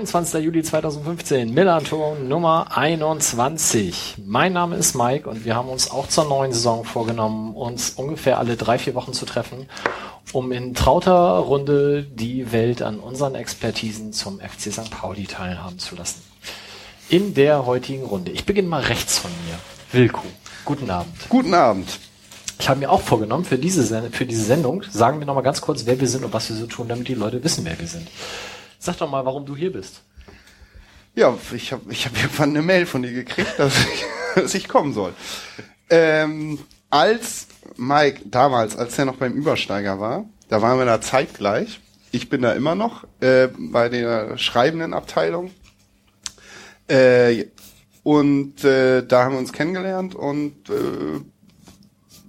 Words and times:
29. 0.00 0.42
Juli 0.42 0.62
2015, 0.62 1.52
Millanton 1.52 2.26
Nummer 2.26 2.74
21. 2.74 4.14
Mein 4.24 4.54
Name 4.54 4.76
ist 4.76 4.94
Mike 4.94 5.28
und 5.28 5.44
wir 5.44 5.54
haben 5.54 5.68
uns 5.68 5.90
auch 5.90 6.08
zur 6.08 6.24
neuen 6.24 6.54
Saison 6.54 6.84
vorgenommen, 6.84 7.54
uns 7.54 7.90
ungefähr 7.90 8.38
alle 8.38 8.56
drei, 8.56 8.78
vier 8.78 8.94
Wochen 8.94 9.12
zu 9.12 9.26
treffen, 9.26 9.68
um 10.32 10.52
in 10.52 10.74
trauter 10.74 11.32
Runde 11.40 12.02
die 12.02 12.50
Welt 12.50 12.80
an 12.80 12.98
unseren 12.98 13.34
Expertisen 13.34 14.14
zum 14.14 14.40
FC 14.40 14.72
St. 14.72 14.90
Pauli 14.90 15.24
teilhaben 15.24 15.78
zu 15.78 15.96
lassen. 15.96 16.22
In 17.10 17.34
der 17.34 17.66
heutigen 17.66 18.04
Runde. 18.04 18.30
Ich 18.30 18.46
beginne 18.46 18.68
mal 18.68 18.80
rechts 18.80 19.18
von 19.18 19.30
mir. 19.46 19.58
Wilko, 19.92 20.22
guten 20.64 20.88
Abend. 20.88 21.12
Guten 21.28 21.52
Abend. 21.52 21.98
Ich 22.58 22.70
habe 22.70 22.80
mir 22.80 22.90
auch 22.90 23.02
vorgenommen, 23.02 23.44
für 23.44 23.58
diese, 23.58 24.10
für 24.12 24.24
diese 24.24 24.44
Sendung, 24.44 24.82
sagen 24.90 25.18
wir 25.18 25.26
nochmal 25.26 25.42
ganz 25.42 25.60
kurz, 25.60 25.84
wer 25.84 26.00
wir 26.00 26.08
sind 26.08 26.24
und 26.24 26.32
was 26.32 26.48
wir 26.48 26.56
so 26.56 26.66
tun, 26.66 26.88
damit 26.88 27.06
die 27.08 27.14
Leute 27.14 27.44
wissen, 27.44 27.66
wer 27.66 27.78
wir 27.78 27.86
sind. 27.86 28.08
Sag 28.82 28.96
doch 28.96 29.10
mal, 29.10 29.26
warum 29.26 29.44
du 29.44 29.54
hier 29.54 29.70
bist. 29.70 30.02
Ja, 31.14 31.36
ich 31.54 31.70
habe 31.70 31.92
ich 31.92 32.06
hab 32.06 32.16
irgendwann 32.16 32.50
eine 32.50 32.62
Mail 32.62 32.86
von 32.86 33.02
dir 33.02 33.12
gekriegt, 33.12 33.58
dass 33.58 33.74
ich, 33.78 34.04
dass 34.34 34.54
ich 34.54 34.68
kommen 34.68 34.94
soll. 34.94 35.12
Ähm, 35.90 36.58
als 36.88 37.46
Mike 37.76 38.22
damals, 38.24 38.76
als 38.76 38.98
er 38.98 39.04
noch 39.04 39.16
beim 39.16 39.34
Übersteiger 39.34 40.00
war, 40.00 40.24
da 40.48 40.62
waren 40.62 40.78
wir 40.78 40.86
da 40.86 41.00
zeitgleich. 41.00 41.80
Ich 42.10 42.30
bin 42.30 42.40
da 42.40 42.52
immer 42.52 42.74
noch 42.74 43.04
äh, 43.20 43.48
bei 43.56 43.90
der 43.90 44.38
schreibenden 44.38 44.94
Abteilung. 44.94 45.50
Äh, 46.88 47.48
und 48.02 48.64
äh, 48.64 49.06
da 49.06 49.24
haben 49.24 49.32
wir 49.32 49.40
uns 49.40 49.52
kennengelernt 49.52 50.14
und 50.14 50.70
äh, 50.70 51.20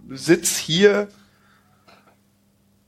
sitz 0.09 0.57
hier. 0.57 1.07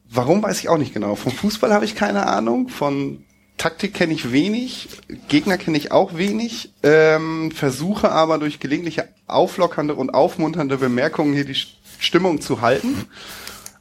Warum 0.09 0.43
weiß 0.43 0.59
ich 0.59 0.67
auch 0.67 0.77
nicht 0.77 0.93
genau. 0.93 1.15
Vom 1.15 1.31
Fußball 1.31 1.73
habe 1.73 1.85
ich 1.85 1.95
keine 1.95 2.27
Ahnung. 2.27 2.67
Von 2.67 3.23
Taktik 3.57 3.93
kenne 3.93 4.13
ich 4.13 4.31
wenig. 4.31 4.89
Gegner 5.29 5.57
kenne 5.57 5.77
ich 5.77 5.91
auch 5.91 6.15
wenig. 6.15 6.71
Ähm, 6.83 7.51
versuche 7.51 8.11
aber 8.11 8.37
durch 8.37 8.59
gelegentliche 8.59 9.07
auflockernde 9.27 9.95
und 9.95 10.09
aufmunternde 10.09 10.77
Bemerkungen 10.77 11.33
hier 11.33 11.45
die 11.45 11.53
St- 11.55 11.75
Stimmung 11.99 12.41
zu 12.41 12.61
halten. 12.61 13.05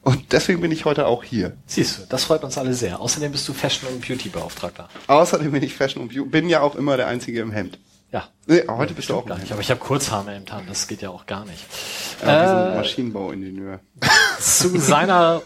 Und 0.03 0.33
deswegen 0.33 0.61
bin 0.61 0.70
ich 0.73 0.84
heute 0.84 1.06
auch 1.06 1.23
hier. 1.25 1.56
Siehst 1.67 1.98
du, 1.98 2.03
das 2.09 2.25
freut 2.25 2.42
uns 2.45 2.59
alle 2.59 2.75
sehr. 2.75 3.01
Außerdem 3.01 3.33
bist 3.33 3.48
du 3.48 3.53
Fashion- 3.53 3.89
und 3.89 4.06
Beauty-Beauftragter. 4.06 4.89
Außerdem 5.06 5.53
bin 5.53 5.62
ich 5.62 5.75
Fashion 5.75 6.03
und 6.03 6.12
View. 6.12 6.27
Bin 6.27 6.48
ja 6.48 6.61
auch 6.61 6.75
immer 6.75 6.97
der 6.97 7.07
Einzige 7.07 7.41
im 7.41 7.53
Hemd. 7.53 7.79
Ja. 8.12 8.29
Nee, 8.47 8.64
heute 8.69 8.95
bist 8.95 9.09
du 9.09 9.14
auch 9.14 9.25
Gar 9.27 9.39
nicht, 9.39 9.53
aber 9.53 9.61
ich 9.62 9.70
habe 9.70 9.81
Kurzhaare 9.81 10.36
im 10.36 10.45
Tarn, 10.45 10.64
das 10.69 10.86
geht 10.86 11.01
ja 11.03 11.11
auch 11.11 11.25
gar 11.27 11.45
nicht. 11.47 11.64
Ja, 12.25 12.73
Äh, 12.73 12.77
Maschinenbauingenieur. 12.77 13.81
Zu 14.39 14.79
seiner 14.79 15.41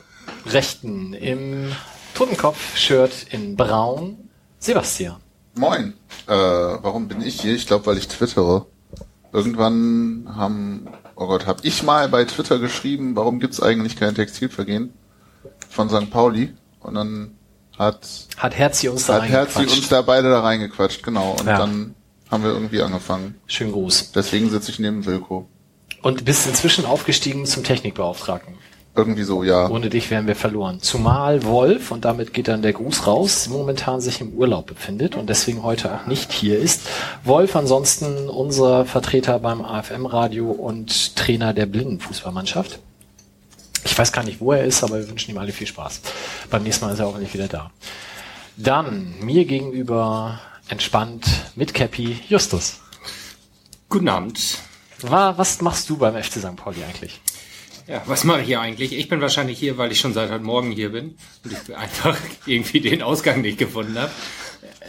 Rechten 0.47 1.13
im 1.15 1.71
Totenkopf-Shirt 2.17 3.27
in 3.31 3.57
Braun, 3.57 4.17
Sebastian. 4.59 5.17
Moin. 5.55 5.93
Äh, 6.27 6.33
warum 6.33 7.09
bin 7.09 7.21
ich 7.21 7.43
hier? 7.43 7.55
Ich 7.55 7.67
glaube, 7.67 7.85
weil 7.85 7.99
ich 7.99 8.09
twittere. 8.09 8.65
Irgendwann 9.35 10.27
haben, 10.35 10.89
oh 11.15 11.27
Gott, 11.27 11.47
habe 11.47 11.61
ich 11.63 11.83
mal 11.83 12.09
bei 12.09 12.25
Twitter 12.25 12.59
geschrieben, 12.59 13.17
warum 13.17 13.39
gibt's 13.39 13.61
eigentlich 13.61 13.97
kein 13.97 14.15
Textilvergehen 14.15 14.95
von 15.69 15.91
St. 15.91 16.11
Pauli? 16.11 16.55
Und 16.81 16.95
dann 16.95 17.37
hat, 17.79 18.09
Hat 18.39 18.57
Herzi 18.57 18.89
uns 18.89 19.05
da 19.05 19.21
hat 19.21 19.29
Herzi 19.29 19.65
uns 19.65 19.89
da 19.91 20.01
beide 20.01 20.31
da 20.31 20.41
reingequatscht, 20.41 21.03
genau. 21.03 21.33
Und 21.39 21.47
Ja. 21.47 21.59
dann 21.59 21.95
haben 22.31 22.43
wir 22.43 22.51
irgendwie 22.51 22.81
angefangen. 22.81 23.35
Schönen 23.47 23.73
Gruß. 23.73 24.13
Deswegen 24.13 24.49
sitze 24.49 24.71
ich 24.71 24.79
neben 24.79 25.05
Wilko. 25.05 25.51
Und 26.01 26.25
bist 26.25 26.47
inzwischen 26.47 26.87
aufgestiegen 26.87 27.45
zum 27.45 27.63
Technikbeauftragten. 27.63 28.55
Irgendwie 28.97 29.25
so, 29.25 29.43
ja. 29.45 29.69
Ohne 29.69 29.91
dich 29.91 30.11
wären 30.11 30.27
wir 30.27 30.35
verloren. 30.37 30.81
Zumal 30.81 31.45
Wolf, 31.45 31.91
und 31.91 32.05
damit 32.07 32.33
geht 32.33 32.49
dann 32.49 32.63
der 32.63 32.73
Gruß 32.73 33.07
raus, 33.07 33.49
momentan 33.49 34.01
sich 34.01 34.21
im 34.23 34.33
Urlaub 34.33 34.67
befindet 34.67 35.17
und 35.17 35.29
deswegen 35.29 35.63
heute 35.63 35.95
auch 35.95 36.07
nicht 36.07 36.33
hier 36.33 36.59
ist. 36.59 36.83
Wolf 37.23 37.55
ansonsten 37.57 38.29
unser 38.31 38.87
Vertreter 38.87 39.39
beim 39.39 39.61
AFM-Radio 39.63 40.51
und 40.51 41.15
Trainer 41.17 41.53
der 41.53 41.67
Blindenfußballmannschaft. 41.67 42.79
Ich 43.85 43.97
weiß 43.99 44.13
gar 44.13 44.25
nicht, 44.25 44.41
wo 44.41 44.53
er 44.53 44.65
ist, 44.65 44.83
aber 44.83 44.99
wir 44.99 45.09
wünschen 45.09 45.31
ihm 45.31 45.39
alle 45.39 45.53
viel 45.53 45.67
Spaß. 45.67 46.01
Beim 46.51 46.63
nächsten 46.63 46.87
Mal 46.87 46.93
ist 46.93 46.99
er 46.99 47.07
auch 47.07 47.19
nicht 47.19 47.35
wieder 47.35 47.49
da. 47.49 47.71
Dann 48.57 49.15
mir 49.21 49.45
gegenüber 49.45 50.41
entspannt 50.69 51.27
mit 51.55 51.75
Cappy 51.75 52.19
Justus. 52.29 52.81
Guten 53.91 54.09
Abend. 54.09 54.59
Wa- 55.03 55.35
Was 55.37 55.61
machst 55.61 55.91
du 55.91 55.99
beim 55.99 56.15
FC 56.21 56.39
St. 56.41 56.57
Pauli 56.57 56.83
eigentlich? 56.83 57.21
Ja, 57.87 58.03
was 58.07 58.25
mache 58.25 58.41
ich 58.41 58.47
hier 58.47 58.61
eigentlich? 58.61 58.93
Ich 58.93 59.09
bin 59.09 59.21
wahrscheinlich 59.21 59.59
hier, 59.59 59.79
weil 59.79 59.93
ich 59.93 60.01
schon 60.01 60.13
seit 60.13 60.31
heute 60.31 60.43
Morgen 60.43 60.73
hier 60.73 60.91
bin 60.91 61.17
und 61.45 61.53
ich 61.53 61.77
einfach 61.77 62.19
irgendwie 62.47 62.81
den 62.81 63.01
Ausgang 63.01 63.43
nicht 63.43 63.59
gefunden 63.59 63.97
habe. 63.97 64.11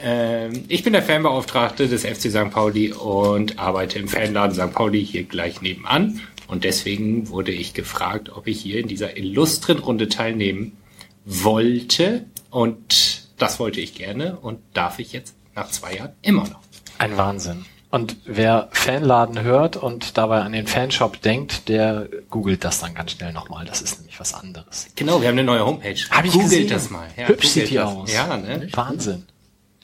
Ähm, 0.02 0.64
ich 0.68 0.84
bin 0.84 0.94
der 0.94 1.04
Fanbeauftragte 1.04 1.88
des 1.88 2.06
FC 2.06 2.32
St. 2.32 2.50
Pauli 2.50 2.94
und 2.94 3.60
arbeite 3.60 4.00
im 4.00 4.08
Fanladen 4.08 4.56
St. 4.56 4.74
Pauli 4.74 5.06
hier 5.06 5.24
gleich 5.24 5.62
nebenan. 5.62 6.22
Und 6.48 6.64
deswegen 6.64 7.30
wurde 7.30 7.52
ich 7.52 7.74
gefragt, 7.74 8.30
ob 8.30 8.48
ich 8.48 8.62
hier 8.62 8.80
in 8.80 8.88
dieser 8.88 9.16
illustren 9.16 9.78
Runde 9.78 10.08
teilnehmen 10.08 10.78
wollte. 11.26 12.26
Und 12.50 13.28
das 13.38 13.60
wollte 13.60 13.80
ich 13.80 13.94
gerne 13.94 14.38
und 14.40 14.60
darf 14.74 14.98
ich 14.98 15.14
jetzt 15.14 15.36
nach 15.56 15.70
zwei 15.70 15.98
Jahren 15.98 16.14
immer 16.24 16.48
noch. 16.48 16.62
Ein 16.98 17.16
Wahnsinn. 17.18 17.66
Und 17.90 18.18
wer 18.26 18.68
Fanladen 18.72 19.42
hört 19.42 19.78
und 19.78 20.18
dabei 20.18 20.42
an 20.42 20.52
den 20.52 20.68
Fanshop 20.68 21.22
denkt, 21.22 21.70
der 21.70 22.10
googelt 22.30 22.66
das 22.66 22.80
dann 22.82 22.94
ganz 22.94 23.12
schnell 23.12 23.32
nochmal. 23.32 23.66
Das 23.66 23.82
ist 23.82 24.00
nämlich 24.00 24.20
was 24.20 24.34
anderes. 24.34 24.88
Genau, 24.96 25.22
wir 25.22 25.30
haben 25.30 25.36
eine 25.36 25.46
neue 25.46 25.66
Homepage. 25.66 25.96
Hab 26.12 26.26
ich 26.26 26.34
Googelt 26.34 26.50
gesehen. 26.50 26.70
das 26.70 26.90
mal. 26.90 27.08
Ja, 27.16 27.28
Hübsch 27.28 27.48
sieht 27.48 27.70
die 27.70 27.76
das. 27.76 27.86
aus. 27.90 28.14
Ja, 28.14 28.36
ne? 28.36 28.68
Wahnsinn. 28.74 29.26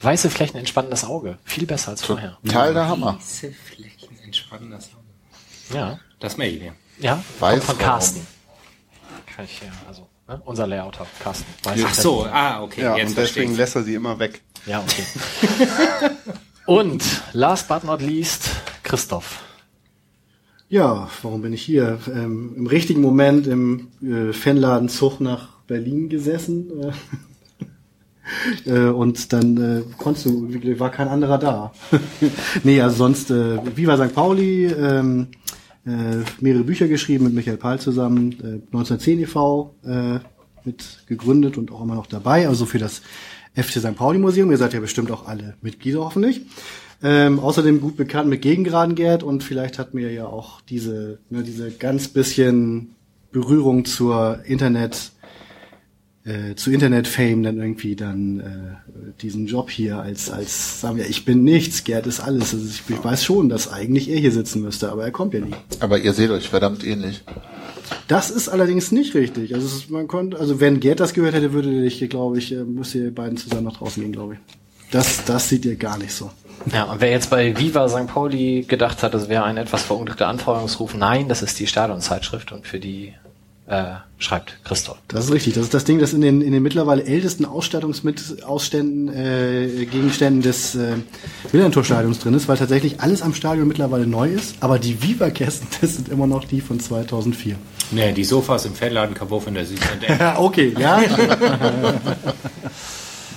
Weiße 0.02 0.28
Flächen, 0.28 0.58
entspannendes 0.58 1.04
Auge. 1.04 1.38
Viel 1.44 1.64
besser 1.66 1.92
als 1.92 2.02
vorher. 2.04 2.36
Teil 2.46 2.74
der 2.74 2.88
Hammer. 2.88 3.16
Weiße 3.16 3.52
Flächen 3.52 4.18
entspannen 4.22 4.70
das 4.70 4.90
Auge. 4.90 5.76
Ja. 5.78 5.98
Das 6.20 6.36
merke 6.36 6.54
ich 6.56 6.62
mir. 6.62 6.74
Ja. 6.98 7.14
Kommt 7.14 7.40
Weißraum. 7.40 7.60
von 7.62 7.78
Carsten. 7.78 8.26
Kann 9.34 9.46
ich 9.46 9.60
ja, 9.60 9.68
also, 9.88 10.06
ne? 10.28 10.42
unser 10.44 10.66
Layouter, 10.66 11.06
Carsten. 11.22 11.46
Weiße 11.62 11.86
Ach 11.88 11.94
so, 11.94 12.20
Flächen. 12.20 12.36
ah, 12.36 12.62
okay. 12.62 12.82
Ja, 12.82 12.96
jetzt 12.98 13.08
und 13.10 13.18
deswegen 13.18 13.56
lässt 13.56 13.76
er 13.76 13.82
sie 13.82 13.94
immer 13.94 14.18
weg. 14.18 14.42
Ja, 14.66 14.80
okay. 14.82 15.04
und 16.66 17.02
last 17.32 17.68
but 17.68 17.84
not 17.84 18.00
least, 18.00 18.50
Christoph. 18.82 19.42
Ja, 20.68 21.08
warum 21.22 21.42
bin 21.42 21.52
ich 21.52 21.62
hier? 21.62 21.98
Ähm, 22.12 22.54
Im 22.56 22.66
richtigen 22.66 23.00
Moment 23.00 23.46
im 23.46 23.88
äh, 24.02 24.32
Fanladen 24.32 24.88
Zug 24.88 25.20
nach 25.20 25.48
Berlin 25.66 26.08
gesessen. 26.08 26.92
Äh, 28.66 28.70
äh, 28.88 28.88
und 28.88 29.32
dann 29.32 29.56
äh, 29.56 29.82
konntest 29.98 30.26
du, 30.26 30.48
war 30.80 30.90
kein 30.90 31.08
anderer 31.08 31.38
da. 31.38 31.72
nee, 32.64 32.80
also 32.80 32.96
sonst, 32.96 33.30
äh, 33.30 33.76
Viva 33.76 33.96
St. 33.96 34.14
Pauli, 34.14 34.66
ähm, 34.66 35.28
äh, 35.86 36.24
mehrere 36.40 36.64
Bücher 36.64 36.88
geschrieben 36.88 37.24
mit 37.24 37.34
Michael 37.34 37.58
Pahl 37.58 37.78
zusammen, 37.78 38.32
äh, 38.40 38.76
1910 38.76 39.20
e.V. 39.20 39.74
Äh, 39.84 40.18
mit 40.64 41.04
gegründet 41.06 41.58
und 41.58 41.70
auch 41.70 41.82
immer 41.82 41.94
noch 41.94 42.06
dabei, 42.06 42.48
also 42.48 42.64
für 42.64 42.78
das 42.78 43.02
FC 43.54 43.80
St. 43.80 43.96
Pauli 43.96 44.18
Museum. 44.18 44.50
Ihr 44.50 44.56
seid 44.56 44.74
ja 44.74 44.80
bestimmt 44.80 45.10
auch 45.10 45.26
alle 45.26 45.54
Mitglieder 45.62 46.00
hoffentlich. 46.00 46.42
Ähm, 47.02 47.38
außerdem 47.38 47.80
gut 47.80 47.96
bekannt 47.96 48.28
mit 48.28 48.42
Gegengraden 48.42 48.94
Gerd 48.94 49.22
und 49.22 49.44
vielleicht 49.44 49.78
hat 49.78 49.94
mir 49.94 50.12
ja 50.12 50.26
auch 50.26 50.60
diese, 50.62 51.18
ne, 51.28 51.42
diese 51.42 51.70
ganz 51.70 52.08
bisschen 52.08 52.94
Berührung 53.30 53.84
zur 53.84 54.40
Internet, 54.44 55.12
äh, 56.24 56.54
zu 56.54 56.70
Internet-Fame 56.70 57.42
dann 57.42 57.58
irgendwie 57.58 57.96
dann 57.96 58.40
äh, 58.40 59.20
diesen 59.20 59.46
Job 59.46 59.70
hier 59.70 59.98
als, 59.98 60.30
als, 60.30 60.80
sagen 60.80 60.96
wir, 60.96 61.08
ich 61.08 61.24
bin 61.24 61.44
nichts, 61.44 61.84
Gerd 61.84 62.06
ist 62.06 62.20
alles. 62.20 62.54
Also 62.54 62.66
ich, 62.66 62.82
ich 62.88 63.04
weiß 63.04 63.24
schon, 63.24 63.48
dass 63.48 63.70
eigentlich 63.70 64.08
er 64.08 64.18
hier 64.18 64.32
sitzen 64.32 64.62
müsste, 64.62 64.90
aber 64.90 65.04
er 65.04 65.10
kommt 65.10 65.34
ja 65.34 65.40
nie. 65.40 65.54
Aber 65.80 65.98
ihr 65.98 66.12
seht 66.12 66.30
euch 66.30 66.48
verdammt 66.48 66.84
ähnlich. 66.84 67.22
Das 68.08 68.30
ist 68.30 68.48
allerdings 68.48 68.90
nicht 68.90 69.14
richtig. 69.14 69.54
Also 69.54 69.66
ist, 69.66 69.90
man 69.90 70.08
konnte, 70.08 70.38
also 70.38 70.60
wenn 70.60 70.80
Gerd 70.80 71.00
das 71.00 71.12
gehört 71.12 71.34
hätte, 71.34 71.52
würde 71.52 71.84
ich, 71.84 72.08
glaube 72.08 72.38
ich, 72.38 72.52
äh, 72.52 72.64
müsst 72.64 72.94
ihr 72.94 73.14
beiden 73.14 73.36
zusammen 73.36 73.64
nach 73.64 73.76
draußen 73.76 74.02
gehen, 74.02 74.12
glaube 74.12 74.34
ich. 74.34 74.40
Das, 74.90 75.24
das 75.24 75.48
sieht 75.48 75.64
ihr 75.64 75.76
gar 75.76 75.98
nicht 75.98 76.12
so. 76.12 76.30
Ja, 76.72 76.84
und 76.84 77.00
wer 77.00 77.10
jetzt 77.10 77.28
bei 77.28 77.58
Viva 77.58 77.88
St. 77.88 78.06
Pauli 78.06 78.64
gedacht 78.66 79.02
hat, 79.02 79.12
das 79.12 79.28
wäre 79.28 79.44
ein 79.44 79.56
etwas 79.56 79.82
verunglückter 79.82 80.28
Anfeuerungsruf, 80.28 80.94
nein, 80.94 81.28
das 81.28 81.42
ist 81.42 81.58
die 81.58 81.66
Stadionzeitschrift 81.66 82.52
und 82.52 82.66
für 82.66 82.78
die 82.78 83.12
äh, 83.66 83.94
schreibt 84.18 84.58
Christoph. 84.64 84.98
Das 85.08 85.24
ist 85.26 85.32
richtig. 85.32 85.54
Das 85.54 85.64
ist 85.64 85.74
das 85.74 85.84
Ding, 85.84 85.98
das 85.98 86.12
in 86.12 86.20
den, 86.20 86.42
in 86.42 86.52
den 86.52 86.62
mittlerweile 86.62 87.04
ältesten 87.04 87.44
Ausstattungsausständen, 87.44 89.08
äh, 89.08 89.86
Gegenständen 89.86 90.42
des 90.42 90.74
äh, 90.74 90.96
Wilhelmtorstadions 91.50 92.18
drin 92.18 92.34
ist, 92.34 92.46
weil 92.48 92.58
tatsächlich 92.58 93.00
alles 93.00 93.22
am 93.22 93.34
Stadion 93.34 93.66
mittlerweile 93.66 94.06
neu 94.06 94.28
ist. 94.28 94.56
Aber 94.60 94.78
die 94.78 95.02
Viva-Kästen, 95.02 95.68
das 95.80 95.94
sind 95.94 96.08
immer 96.08 96.26
noch 96.26 96.44
die 96.44 96.60
von 96.60 96.78
2004. 96.78 97.56
Nee, 97.90 98.12
die 98.12 98.24
Sofas 98.24 98.64
im 98.66 98.74
Fanladen 98.74 99.14
Kabuff 99.14 99.46
in 99.46 99.54
der. 99.54 99.64
Ja, 100.18 100.38
okay, 100.40 100.74
ja. 100.78 101.02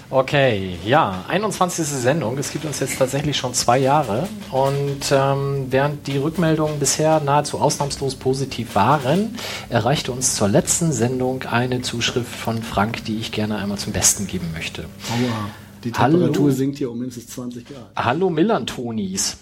Okay, 0.09 0.77
ja, 0.85 1.25
21. 1.27 1.85
Sendung. 1.85 2.37
Es 2.37 2.51
gibt 2.51 2.63
uns 2.63 2.79
jetzt 2.79 2.97
tatsächlich 2.97 3.35
schon 3.35 3.53
zwei 3.53 3.77
Jahre. 3.77 4.29
Und 4.51 5.11
ähm, 5.11 5.67
während 5.69 6.07
die 6.07 6.17
Rückmeldungen 6.17 6.79
bisher 6.79 7.19
nahezu 7.19 7.59
ausnahmslos 7.59 8.15
positiv 8.15 8.75
waren, 8.75 9.35
erreichte 9.67 10.13
uns 10.13 10.35
zur 10.35 10.47
letzten 10.47 10.93
Sendung 10.93 11.43
eine 11.43 11.81
Zuschrift 11.81 12.33
von 12.33 12.63
Frank, 12.63 13.03
die 13.03 13.17
ich 13.17 13.33
gerne 13.33 13.57
einmal 13.57 13.77
zum 13.77 13.91
Besten 13.91 14.27
geben 14.27 14.49
möchte. 14.53 14.83
Aua. 14.83 15.49
Die 15.83 15.91
Hallo. 15.91 16.17
Temperatur 16.19 16.51
sinkt 16.53 16.77
hier 16.77 16.89
um 16.89 16.99
mindestens 16.99 17.27
20 17.27 17.65
Grad. 17.65 17.91
Hallo 17.95 18.29
Millantonis. 18.29 19.37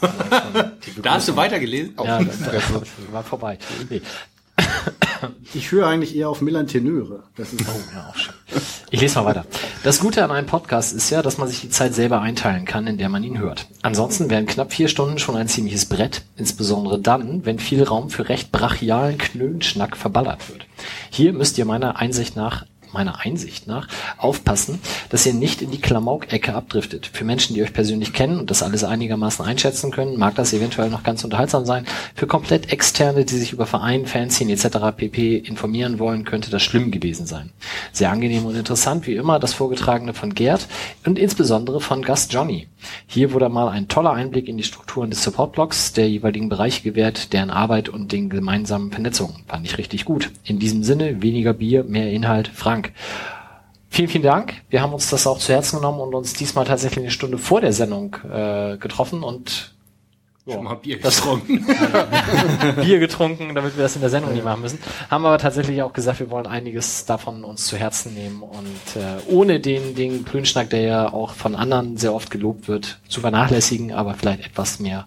Da 1.02 1.12
hast 1.14 1.28
du 1.28 1.36
weitergelesen? 1.36 1.94
Ja, 2.02 2.22
das, 2.22 2.38
das 2.40 2.62
war 3.12 3.22
vorbei. 3.22 3.58
Nee. 3.88 4.00
Ich 5.52 5.72
höre 5.72 5.86
eigentlich 5.86 6.16
eher 6.16 6.28
auf 6.28 6.40
Milan 6.40 6.66
Tenöre. 6.66 7.24
Das 7.36 7.52
ist 7.52 7.62
Oh, 7.68 7.80
ja, 7.94 8.08
auch 8.08 8.16
schön. 8.16 8.34
Ich 8.90 9.00
lese 9.00 9.18
mal 9.18 9.26
weiter. 9.26 9.44
Das 9.82 10.00
Gute 10.00 10.24
an 10.24 10.30
einem 10.30 10.46
Podcast 10.46 10.94
ist 10.94 11.10
ja, 11.10 11.22
dass 11.22 11.38
man 11.38 11.48
sich 11.48 11.60
die 11.60 11.68
Zeit 11.70 11.94
selber 11.94 12.20
einteilen 12.20 12.64
kann, 12.64 12.86
in 12.86 12.98
der 12.98 13.08
man 13.08 13.22
ihn 13.22 13.38
hört. 13.38 13.66
Ansonsten 13.82 14.30
wären 14.30 14.46
knapp 14.46 14.72
vier 14.72 14.88
Stunden 14.88 15.18
schon 15.18 15.36
ein 15.36 15.48
ziemliches 15.48 15.86
Brett, 15.86 16.22
insbesondere 16.36 16.98
dann, 16.98 17.44
wenn 17.44 17.58
viel 17.58 17.82
Raum 17.82 18.10
für 18.10 18.28
recht 18.28 18.50
brachialen 18.52 19.18
Knölenschnack 19.18 19.96
verballert 19.96 20.48
wird. 20.48 20.66
Hier 21.10 21.32
müsst 21.32 21.58
ihr 21.58 21.64
meiner 21.64 21.96
Einsicht 21.96 22.36
nach 22.36 22.64
meiner 22.92 23.20
Einsicht 23.20 23.66
nach 23.66 23.88
aufpassen, 24.18 24.80
dass 25.08 25.26
ihr 25.26 25.34
nicht 25.34 25.62
in 25.62 25.70
die 25.70 25.80
Klamauk-Ecke 25.80 26.54
abdriftet. 26.54 27.10
Für 27.12 27.24
Menschen, 27.24 27.54
die 27.54 27.62
euch 27.62 27.72
persönlich 27.72 28.12
kennen 28.12 28.38
und 28.38 28.50
das 28.50 28.62
alles 28.62 28.84
einigermaßen 28.84 29.44
einschätzen 29.44 29.90
können, 29.90 30.18
mag 30.18 30.34
das 30.34 30.52
eventuell 30.52 30.90
noch 30.90 31.02
ganz 31.02 31.24
unterhaltsam 31.24 31.64
sein. 31.64 31.86
Für 32.14 32.26
komplett 32.26 32.72
Externe, 32.72 33.24
die 33.24 33.36
sich 33.36 33.52
über 33.52 33.66
Verein, 33.66 34.06
Fanzine 34.06 34.52
etc. 34.52 34.96
pp. 34.96 35.36
informieren 35.36 35.98
wollen, 35.98 36.24
könnte 36.24 36.50
das 36.50 36.62
schlimm 36.62 36.90
gewesen 36.90 37.26
sein. 37.26 37.50
Sehr 37.92 38.10
angenehm 38.10 38.46
und 38.46 38.56
interessant, 38.56 39.06
wie 39.06 39.16
immer, 39.16 39.38
das 39.38 39.54
Vorgetragene 39.54 40.14
von 40.14 40.34
Gerd 40.34 40.66
und 41.04 41.18
insbesondere 41.18 41.80
von 41.80 42.02
Gast 42.02 42.32
Johnny. 42.32 42.66
Hier 43.06 43.32
wurde 43.32 43.48
mal 43.48 43.68
ein 43.68 43.88
toller 43.88 44.12
Einblick 44.12 44.48
in 44.48 44.56
die 44.56 44.64
Strukturen 44.64 45.10
des 45.10 45.22
Support-Blogs 45.22 45.92
der 45.92 46.08
jeweiligen 46.08 46.48
Bereiche 46.48 46.82
gewährt, 46.82 47.32
deren 47.32 47.50
Arbeit 47.50 47.88
und 47.88 48.12
den 48.12 48.30
gemeinsamen 48.30 48.90
Vernetzungen. 48.90 49.36
Fand 49.46 49.66
ich 49.66 49.78
richtig 49.78 50.04
gut. 50.04 50.30
In 50.44 50.58
diesem 50.58 50.82
Sinne, 50.82 51.22
weniger 51.22 51.52
Bier, 51.52 51.84
mehr 51.84 52.10
Inhalt. 52.10 52.48
Frank. 52.84 52.92
Vielen, 53.92 54.08
vielen 54.08 54.22
Dank. 54.24 54.54
Wir 54.70 54.82
haben 54.82 54.92
uns 54.94 55.10
das 55.10 55.26
auch 55.26 55.38
zu 55.38 55.52
Herzen 55.52 55.76
genommen 55.76 56.00
und 56.00 56.14
uns 56.14 56.32
diesmal 56.34 56.64
tatsächlich 56.64 57.00
eine 57.00 57.10
Stunde 57.10 57.38
vor 57.38 57.60
der 57.60 57.72
Sendung 57.72 58.16
äh, 58.30 58.76
getroffen 58.78 59.22
und 59.22 59.74
Schon 60.48 60.64
mal 60.64 60.74
Bier 60.74 60.98
Das- 61.00 61.16
getrunken. 61.20 61.66
Bier 62.80 62.98
getrunken, 62.98 63.54
damit 63.54 63.76
wir 63.76 63.82
das 63.82 63.94
in 63.94 64.00
der 64.00 64.10
Sendung 64.10 64.32
nicht 64.32 64.42
machen 64.44 64.62
müssen. 64.62 64.78
Haben 65.10 65.26
aber 65.26 65.38
tatsächlich 65.38 65.82
auch 65.82 65.92
gesagt, 65.92 66.18
wir 66.18 66.30
wollen 66.30 66.46
einiges 66.46 67.04
davon 67.04 67.44
uns 67.44 67.66
zu 67.66 67.76
Herzen 67.76 68.14
nehmen 68.14 68.42
und 68.42 68.96
äh, 68.96 69.20
ohne 69.30 69.60
den, 69.60 69.94
den 69.94 70.24
Klönschnack, 70.24 70.70
der 70.70 70.80
ja 70.80 71.12
auch 71.12 71.34
von 71.34 71.54
anderen 71.54 71.98
sehr 71.98 72.14
oft 72.14 72.30
gelobt 72.30 72.68
wird, 72.68 73.00
zu 73.08 73.20
vernachlässigen, 73.20 73.92
aber 73.92 74.14
vielleicht 74.14 74.46
etwas 74.46 74.80
mehr 74.80 75.06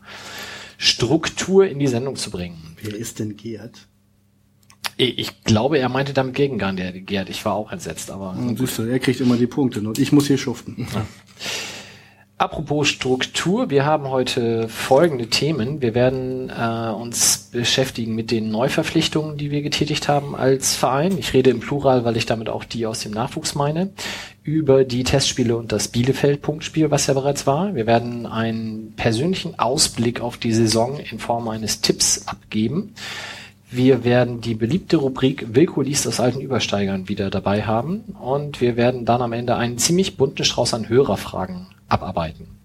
Struktur 0.77 1.65
in 1.67 1.79
die 1.79 1.87
Sendung 1.87 2.15
zu 2.15 2.29
bringen. 2.29 2.77
Wer 2.81 2.95
ist 2.95 3.19
denn 3.19 3.35
Gerd? 3.35 3.87
Ich 4.97 5.43
glaube, 5.43 5.79
er 5.79 5.89
meinte 5.89 6.13
damit 6.13 6.35
Gegengang, 6.35 6.75
der 6.75 6.91
Gerd. 6.91 7.29
Ich 7.29 7.43
war 7.45 7.53
auch 7.53 7.71
entsetzt, 7.71 8.11
aber 8.11 8.31
Und 8.31 8.57
siehst 8.57 8.77
du, 8.77 8.83
er 8.83 8.99
kriegt 8.99 9.21
immer 9.21 9.37
die 9.37 9.47
Punkte 9.47 9.79
und 9.79 9.97
ich 9.99 10.11
muss 10.11 10.27
hier 10.27 10.37
schuften. 10.37 10.87
Apropos 12.43 12.89
Struktur, 12.89 13.69
wir 13.69 13.85
haben 13.85 14.09
heute 14.09 14.67
folgende 14.67 15.27
Themen. 15.27 15.81
Wir 15.81 15.95
werden 15.95 16.49
äh, 16.49 16.91
uns 16.91 17.49
beschäftigen 17.51 18.15
mit 18.15 18.31
den 18.31 18.49
Neuverpflichtungen, 18.49 19.37
die 19.37 19.49
wir 19.49 19.61
getätigt 19.61 20.09
haben 20.09 20.35
als 20.35 20.75
Verein. 20.75 21.17
Ich 21.17 21.33
rede 21.33 21.51
im 21.51 21.61
Plural, 21.61 22.03
weil 22.05 22.17
ich 22.17 22.25
damit 22.25 22.49
auch 22.49 22.65
die 22.65 22.85
aus 22.85 22.99
dem 22.99 23.13
Nachwuchs 23.13 23.55
meine. 23.55 23.93
Über 24.43 24.83
die 24.83 25.05
Testspiele 25.05 25.55
und 25.55 25.71
das 25.71 25.87
Bielefeld-Punktspiel, 25.87 26.91
was 26.91 27.07
ja 27.07 27.13
bereits 27.13 27.47
war. 27.47 27.75
Wir 27.75 27.87
werden 27.87 28.25
einen 28.25 28.93
persönlichen 28.97 29.57
Ausblick 29.57 30.19
auf 30.19 30.37
die 30.37 30.53
Saison 30.53 30.99
in 30.99 31.19
Form 31.19 31.47
eines 31.47 31.79
Tipps 31.79 32.27
abgeben. 32.27 32.93
Wir 33.75 34.03
werden 34.03 34.39
die 34.39 34.53
beliebte 34.53 34.97
Rubrik 34.97 35.55
Wilko 35.55 35.81
liest 35.81 36.05
aus 36.07 36.19
alten 36.19 36.41
Übersteigern 36.41 37.09
wieder 37.09 37.31
dabei 37.31 37.63
haben 37.63 38.01
und 38.21 38.61
wir 38.61 38.77
werden 38.77 39.03
dann 39.03 39.23
am 39.23 39.33
Ende 39.33 39.55
einen 39.55 39.79
ziemlich 39.79 40.15
bunten 40.15 40.43
Strauß 40.43 40.75
an 40.75 40.89
Hörerfragen 40.89 41.65
abarbeiten. 41.89 42.62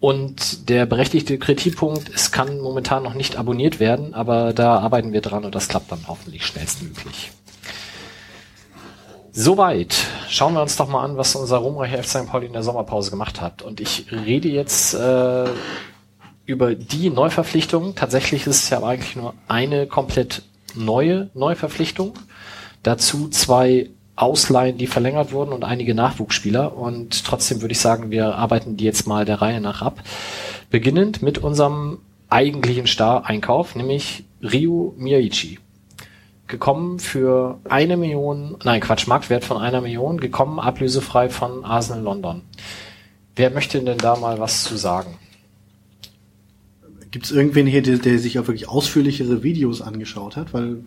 Und 0.00 0.70
der 0.70 0.86
berechtigte 0.86 1.36
Kritikpunkt, 1.36 2.08
es 2.14 2.32
kann 2.32 2.58
momentan 2.60 3.02
noch 3.02 3.12
nicht 3.12 3.36
abonniert 3.36 3.80
werden, 3.80 4.14
aber 4.14 4.54
da 4.54 4.78
arbeiten 4.78 5.12
wir 5.12 5.20
dran 5.20 5.44
und 5.44 5.54
das 5.54 5.68
klappt 5.68 5.92
dann 5.92 6.06
hoffentlich 6.08 6.46
schnellstmöglich. 6.46 7.32
Soweit. 9.32 10.08
Schauen 10.28 10.54
wir 10.54 10.62
uns 10.62 10.76
doch 10.76 10.88
mal 10.88 11.04
an, 11.04 11.16
was 11.16 11.36
unser 11.36 11.58
ruhmreicher 11.58 11.98
F. 11.98 12.06
St. 12.06 12.26
Pauli 12.26 12.46
in 12.46 12.52
der 12.52 12.62
Sommerpause 12.62 13.10
gemacht 13.10 13.40
hat. 13.40 13.62
Und 13.62 13.80
ich 13.80 14.06
rede 14.10 14.48
jetzt 14.48 14.94
äh, 14.94 15.44
über 16.46 16.74
die 16.74 17.10
Neuverpflichtung. 17.10 17.94
Tatsächlich 17.94 18.46
ist 18.46 18.64
es 18.64 18.70
ja 18.70 18.82
eigentlich 18.82 19.16
nur 19.16 19.34
eine 19.46 19.86
komplett 19.86 20.42
neue 20.74 21.30
Neuverpflichtung. 21.34 22.14
Dazu 22.82 23.28
zwei 23.28 23.90
Ausleihen, 24.16 24.78
die 24.78 24.86
verlängert 24.86 25.32
wurden 25.32 25.52
und 25.52 25.64
einige 25.64 25.94
Nachwuchsspieler. 25.94 26.76
Und 26.76 27.24
trotzdem 27.24 27.60
würde 27.60 27.72
ich 27.72 27.80
sagen, 27.80 28.10
wir 28.10 28.34
arbeiten 28.34 28.76
die 28.76 28.84
jetzt 28.84 29.06
mal 29.06 29.24
der 29.24 29.40
Reihe 29.40 29.60
nach 29.60 29.80
ab. 29.80 30.02
Beginnend 30.70 31.22
mit 31.22 31.38
unserem 31.38 31.98
eigentlichen 32.28 32.86
Star-Einkauf, 32.86 33.74
nämlich 33.76 34.24
Ryu 34.42 34.92
Miyaichi. 34.96 35.58
Gekommen 36.50 36.98
für 36.98 37.60
eine 37.68 37.96
Million, 37.96 38.56
nein 38.64 38.80
Quatsch, 38.80 39.06
Marktwert 39.06 39.44
von 39.44 39.56
einer 39.56 39.80
Million, 39.80 40.18
gekommen 40.18 40.58
ablösefrei 40.58 41.28
von 41.28 41.64
Arsenal 41.64 42.02
London. 42.02 42.42
Wer 43.36 43.50
möchte 43.50 43.80
denn 43.80 43.98
da 43.98 44.16
mal 44.16 44.40
was 44.40 44.64
zu 44.64 44.76
sagen? 44.76 45.16
Gibt 47.12 47.26
es 47.26 47.30
irgendwen 47.30 47.68
hier, 47.68 47.82
der, 47.82 47.98
der 47.98 48.18
sich 48.18 48.38
auch 48.40 48.48
wirklich 48.48 48.68
ausführlichere 48.68 49.44
Videos 49.44 49.80
angeschaut 49.80 50.36
hat? 50.36 50.52
Weil 50.52 50.78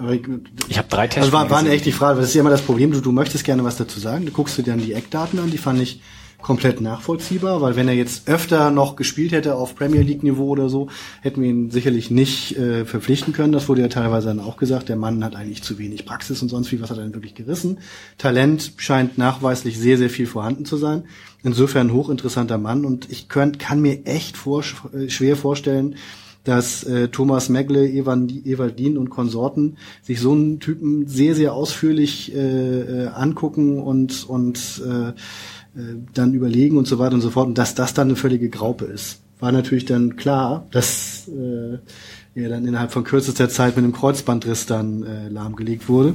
äh, 0.00 0.20
ich, 0.68 0.78
habe 0.78 0.88
drei 0.88 1.06
Tests. 1.06 1.26
also 1.26 1.32
war, 1.32 1.48
war 1.48 1.58
eine 1.58 1.70
echt 1.70 1.86
die 1.86 1.92
Frage, 1.92 2.18
das 2.18 2.30
ist 2.30 2.34
ja 2.34 2.40
immer 2.40 2.50
das 2.50 2.62
Problem, 2.62 2.90
du, 2.90 3.00
du 3.00 3.12
möchtest 3.12 3.44
gerne 3.44 3.62
was 3.62 3.76
dazu 3.76 4.00
sagen, 4.00 4.26
du 4.26 4.32
guckst 4.32 4.58
dir 4.58 4.64
dann 4.64 4.80
die 4.80 4.94
Eckdaten 4.94 5.38
an, 5.38 5.52
die 5.52 5.58
fand 5.58 5.80
ich 5.80 6.00
komplett 6.44 6.82
nachvollziehbar, 6.82 7.62
weil 7.62 7.74
wenn 7.74 7.88
er 7.88 7.94
jetzt 7.94 8.28
öfter 8.28 8.70
noch 8.70 8.96
gespielt 8.96 9.32
hätte 9.32 9.54
auf 9.54 9.74
Premier 9.74 10.02
League 10.02 10.22
Niveau 10.22 10.48
oder 10.48 10.68
so, 10.68 10.88
hätten 11.22 11.40
wir 11.40 11.48
ihn 11.48 11.70
sicherlich 11.70 12.10
nicht 12.10 12.58
äh, 12.58 12.84
verpflichten 12.84 13.32
können. 13.32 13.54
Das 13.54 13.66
wurde 13.66 13.80
ja 13.80 13.88
teilweise 13.88 14.28
dann 14.28 14.40
auch 14.40 14.58
gesagt, 14.58 14.90
der 14.90 14.96
Mann 14.96 15.24
hat 15.24 15.36
eigentlich 15.36 15.62
zu 15.62 15.78
wenig 15.78 16.04
Praxis 16.04 16.42
und 16.42 16.50
sonst 16.50 16.70
wie, 16.70 16.82
was 16.82 16.90
hat 16.90 16.98
er 16.98 17.04
denn 17.04 17.14
wirklich 17.14 17.34
gerissen? 17.34 17.78
Talent 18.18 18.74
scheint 18.76 19.16
nachweislich 19.16 19.78
sehr, 19.78 19.96
sehr 19.96 20.10
viel 20.10 20.26
vorhanden 20.26 20.66
zu 20.66 20.76
sein. 20.76 21.04
Insofern 21.42 21.94
hochinteressanter 21.94 22.58
Mann 22.58 22.84
und 22.84 23.10
ich 23.10 23.30
könnt, 23.30 23.58
kann 23.58 23.80
mir 23.80 24.04
echt 24.04 24.36
vor, 24.36 24.62
äh, 24.92 25.08
schwer 25.08 25.36
vorstellen, 25.36 25.96
dass 26.44 26.84
äh, 26.84 27.08
Thomas 27.08 27.48
Megle, 27.48 27.88
Evaldin 27.88 28.98
und 28.98 29.08
Konsorten 29.08 29.78
sich 30.02 30.20
so 30.20 30.32
einen 30.32 30.60
Typen 30.60 31.06
sehr, 31.06 31.34
sehr 31.34 31.54
ausführlich 31.54 32.34
äh, 32.34 33.04
äh, 33.04 33.06
angucken 33.06 33.82
und, 33.82 34.28
und 34.28 34.82
äh, 34.86 35.12
dann 36.12 36.34
überlegen 36.34 36.76
und 36.76 36.86
so 36.86 36.98
weiter 36.98 37.14
und 37.14 37.20
so 37.20 37.30
fort 37.30 37.48
und 37.48 37.58
dass 37.58 37.74
das 37.74 37.94
dann 37.94 38.08
eine 38.08 38.16
völlige 38.16 38.48
Graupe 38.48 38.84
ist. 38.84 39.18
War 39.40 39.52
natürlich 39.52 39.84
dann 39.84 40.16
klar, 40.16 40.66
dass 40.70 41.28
äh, 41.28 41.78
er 42.40 42.48
dann 42.48 42.66
innerhalb 42.66 42.92
von 42.92 43.04
kürzester 43.04 43.48
Zeit 43.48 43.76
mit 43.76 43.84
einem 43.84 43.92
Kreuzbandriss 43.92 44.66
dann 44.66 45.02
äh, 45.02 45.28
lahmgelegt 45.28 45.88
wurde. 45.88 46.14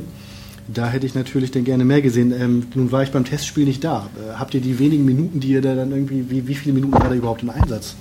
Da 0.71 0.87
hätte 0.87 1.05
ich 1.05 1.15
natürlich 1.15 1.51
dann 1.51 1.63
gerne 1.63 1.83
mehr 1.83 2.01
gesehen. 2.01 2.31
Ähm, 2.31 2.67
nun 2.75 2.91
war 2.91 3.03
ich 3.03 3.11
beim 3.11 3.25
Testspiel 3.25 3.65
nicht 3.65 3.83
da. 3.83 4.09
Äh, 4.15 4.35
habt 4.35 4.53
ihr 4.53 4.61
die 4.61 4.79
wenigen 4.79 5.03
Minuten, 5.03 5.39
die 5.39 5.49
ihr 5.49 5.61
da 5.61 5.75
dann 5.75 5.91
irgendwie, 5.91 6.29
wie, 6.29 6.47
wie 6.47 6.55
viele 6.55 6.73
Minuten 6.73 6.93
war 6.93 7.09
er 7.09 7.15
überhaupt 7.15 7.43
im 7.43 7.49
Einsatz? 7.49 7.95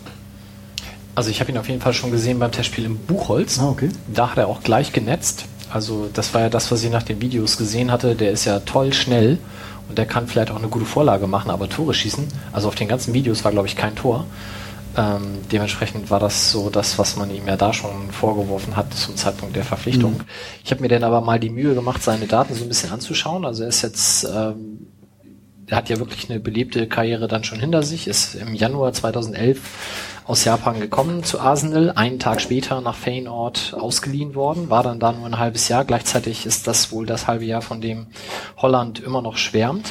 Also 1.14 1.30
ich 1.30 1.40
habe 1.40 1.50
ihn 1.50 1.58
auf 1.58 1.68
jeden 1.68 1.80
Fall 1.80 1.94
schon 1.94 2.12
gesehen 2.12 2.38
beim 2.38 2.52
Testspiel 2.52 2.84
im 2.84 2.96
Buchholz. 2.96 3.58
Ah, 3.58 3.70
okay. 3.70 3.88
Da 4.14 4.30
hat 4.30 4.38
er 4.38 4.46
auch 4.46 4.62
gleich 4.62 4.92
genetzt. 4.92 5.46
Also 5.70 6.08
das 6.12 6.32
war 6.32 6.42
ja 6.42 6.48
das, 6.48 6.70
was 6.70 6.82
ich 6.82 6.90
nach 6.90 7.02
den 7.02 7.20
Videos 7.20 7.56
gesehen 7.56 7.90
hatte. 7.90 8.14
Der 8.14 8.30
ist 8.30 8.44
ja 8.44 8.60
toll 8.60 8.92
schnell 8.92 9.38
und 9.88 9.98
der 9.98 10.06
kann 10.06 10.26
vielleicht 10.26 10.50
auch 10.50 10.58
eine 10.58 10.68
gute 10.68 10.84
Vorlage 10.84 11.26
machen, 11.26 11.50
aber 11.50 11.68
Tore 11.68 11.94
schießen. 11.94 12.26
Also 12.52 12.68
auf 12.68 12.74
den 12.74 12.88
ganzen 12.88 13.14
Videos 13.14 13.44
war, 13.44 13.52
glaube 13.52 13.68
ich, 13.68 13.76
kein 13.76 13.96
Tor. 13.96 14.26
Ähm, 14.96 15.42
dementsprechend 15.52 16.10
war 16.10 16.18
das 16.18 16.50
so 16.50 16.70
das, 16.70 16.98
was 16.98 17.16
man 17.16 17.30
ihm 17.30 17.46
ja 17.46 17.56
da 17.56 17.72
schon 17.72 18.10
vorgeworfen 18.10 18.76
hat 18.76 18.92
zum 18.94 19.16
Zeitpunkt 19.16 19.54
der 19.54 19.64
Verpflichtung. 19.64 20.14
Mhm. 20.14 20.24
Ich 20.64 20.70
habe 20.70 20.80
mir 20.80 20.88
dann 20.88 21.04
aber 21.04 21.20
mal 21.20 21.38
die 21.38 21.50
Mühe 21.50 21.74
gemacht, 21.74 22.02
seine 22.02 22.26
Daten 22.26 22.54
so 22.54 22.64
ein 22.64 22.68
bisschen 22.68 22.90
anzuschauen. 22.90 23.44
Also 23.44 23.62
er 23.62 23.68
ist 23.68 23.82
jetzt, 23.82 24.24
ähm, 24.24 24.88
hat 25.70 25.88
ja 25.88 25.98
wirklich 25.98 26.30
eine 26.30 26.40
belebte 26.40 26.86
Karriere 26.86 27.28
dann 27.28 27.44
schon 27.44 27.60
hinter 27.60 27.82
sich, 27.82 28.06
ist 28.08 28.34
im 28.34 28.54
Januar 28.54 28.92
2011 28.92 29.60
aus 30.28 30.44
Japan 30.44 30.78
gekommen 30.78 31.24
zu 31.24 31.40
Arsenal, 31.40 31.92
einen 31.92 32.18
Tag 32.18 32.40
später 32.40 32.80
nach 32.82 32.94
Feyenoord 32.94 33.74
ausgeliehen 33.78 34.34
worden, 34.34 34.68
war 34.68 34.82
dann 34.82 35.00
da 35.00 35.12
nur 35.12 35.24
ein 35.24 35.38
halbes 35.38 35.68
Jahr. 35.68 35.84
Gleichzeitig 35.84 36.44
ist 36.44 36.66
das 36.66 36.92
wohl 36.92 37.06
das 37.06 37.26
halbe 37.26 37.46
Jahr, 37.46 37.62
von 37.62 37.80
dem 37.80 38.08
Holland 38.58 39.00
immer 39.00 39.22
noch 39.22 39.38
schwärmt. 39.38 39.90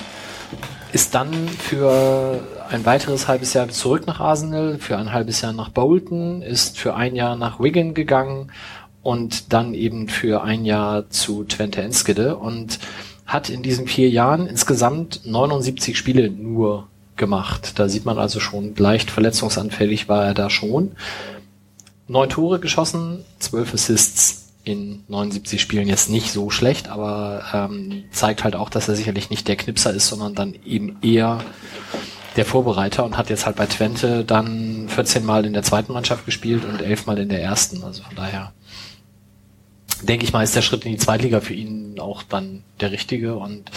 Ist 0.94 1.16
dann 1.16 1.34
für 1.48 2.40
ein 2.70 2.86
weiteres 2.86 3.28
halbes 3.28 3.54
Jahr 3.54 3.70
zurück 3.70 4.06
nach 4.06 4.20
Arsenal, 4.20 4.78
für 4.78 4.98
ein 4.98 5.12
halbes 5.12 5.42
Jahr 5.42 5.54
nach 5.54 5.70
Bolton, 5.70 6.44
ist 6.44 6.78
für 6.78 6.96
ein 6.96 7.16
Jahr 7.16 7.36
nach 7.36 7.60
Wigan 7.60 7.94
gegangen 7.94 8.52
und 9.02 9.54
dann 9.54 9.74
eben 9.74 10.08
für 10.08 10.44
ein 10.44 10.66
Jahr 10.66 11.10
zu 11.10 11.46
Twente 11.46 11.82
Enskede 11.82 12.38
und 12.38 12.80
hat 13.28 13.50
in 13.50 13.62
diesen 13.62 13.88
vier 13.88 14.10
Jahren 14.10 14.48
insgesamt 14.48 15.22
79 15.26 15.98
Spiele 15.98 16.30
nur 16.30 16.88
gemacht. 17.18 17.78
Da 17.78 17.90
sieht 17.90 18.06
man 18.06 18.18
also 18.18 18.40
schon, 18.40 18.76
leicht 18.76 19.12
verletzungsanfällig 19.12 20.08
war 20.08 20.26
er 20.26 20.34
da 20.34 20.50
schon. 20.50 20.94
Neun 22.08 22.30
Tore 22.30 22.60
geschossen, 22.60 23.26
zwölf 23.40 23.74
Assists 23.74 24.54
in 24.64 25.04
79 25.08 25.62
Spielen 25.62 25.88
jetzt 25.88 26.10
nicht 26.10 26.32
so 26.32 26.50
schlecht, 26.50 26.90
aber 26.90 27.44
ähm, 27.54 28.04
zeigt 28.12 28.44
halt 28.44 28.56
auch, 28.56 28.70
dass 28.70 28.88
er 28.88 28.96
sicherlich 28.96 29.30
nicht 29.30 29.48
der 29.48 29.56
Knipser 29.56 29.94
ist, 29.94 30.08
sondern 30.08 30.36
dann 30.36 30.56
eben 30.66 30.98
eher 31.02 31.40
der 32.38 32.46
Vorbereiter 32.46 33.04
und 33.04 33.18
hat 33.18 33.30
jetzt 33.30 33.46
halt 33.46 33.56
bei 33.56 33.66
Twente 33.66 34.24
dann 34.24 34.88
14 34.90 35.26
Mal 35.26 35.46
in 35.46 35.54
der 35.54 35.64
zweiten 35.64 35.92
Mannschaft 35.92 36.26
gespielt 36.26 36.64
und 36.66 36.82
11 36.82 37.08
Mal 37.08 37.18
in 37.18 37.30
der 37.30 37.42
ersten. 37.42 37.84
Also 37.84 38.04
von 38.04 38.16
daher 38.16 38.54
denke 40.02 40.26
ich 40.26 40.34
mal, 40.34 40.44
ist 40.44 40.56
der 40.56 40.62
Schritt 40.62 40.86
in 40.86 40.92
die 40.92 40.98
Zweitliga 40.98 41.42
für 41.42 41.54
ihn 41.54 42.00
auch 42.00 42.24
dann 42.24 42.64
der 42.80 42.92
richtige. 42.92 43.36
Und 43.36 43.70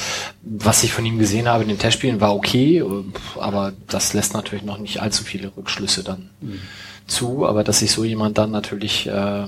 was 0.43 0.83
ich 0.83 0.93
von 0.93 1.05
ihm 1.05 1.19
gesehen 1.19 1.49
habe 1.49 1.63
in 1.63 1.69
den 1.69 1.79
Testspielen 1.79 2.21
war 2.21 2.35
okay, 2.35 2.83
aber 3.39 3.73
das 3.89 4.13
lässt 4.13 4.35
natürlich 4.35 4.65
noch 4.65 4.79
nicht 4.79 5.01
allzu 5.01 5.25
viele 5.25 5.53
Rückschlüsse 5.57 6.05
dann 6.05 6.31
zu. 7.07 7.47
Aber 7.47 7.65
dass 7.65 7.81
sich 7.81 7.93
so 7.93 8.05
jemand 8.05 8.39
dann 8.39 8.51
natürlich 8.51 9.07
äh, 9.07 9.47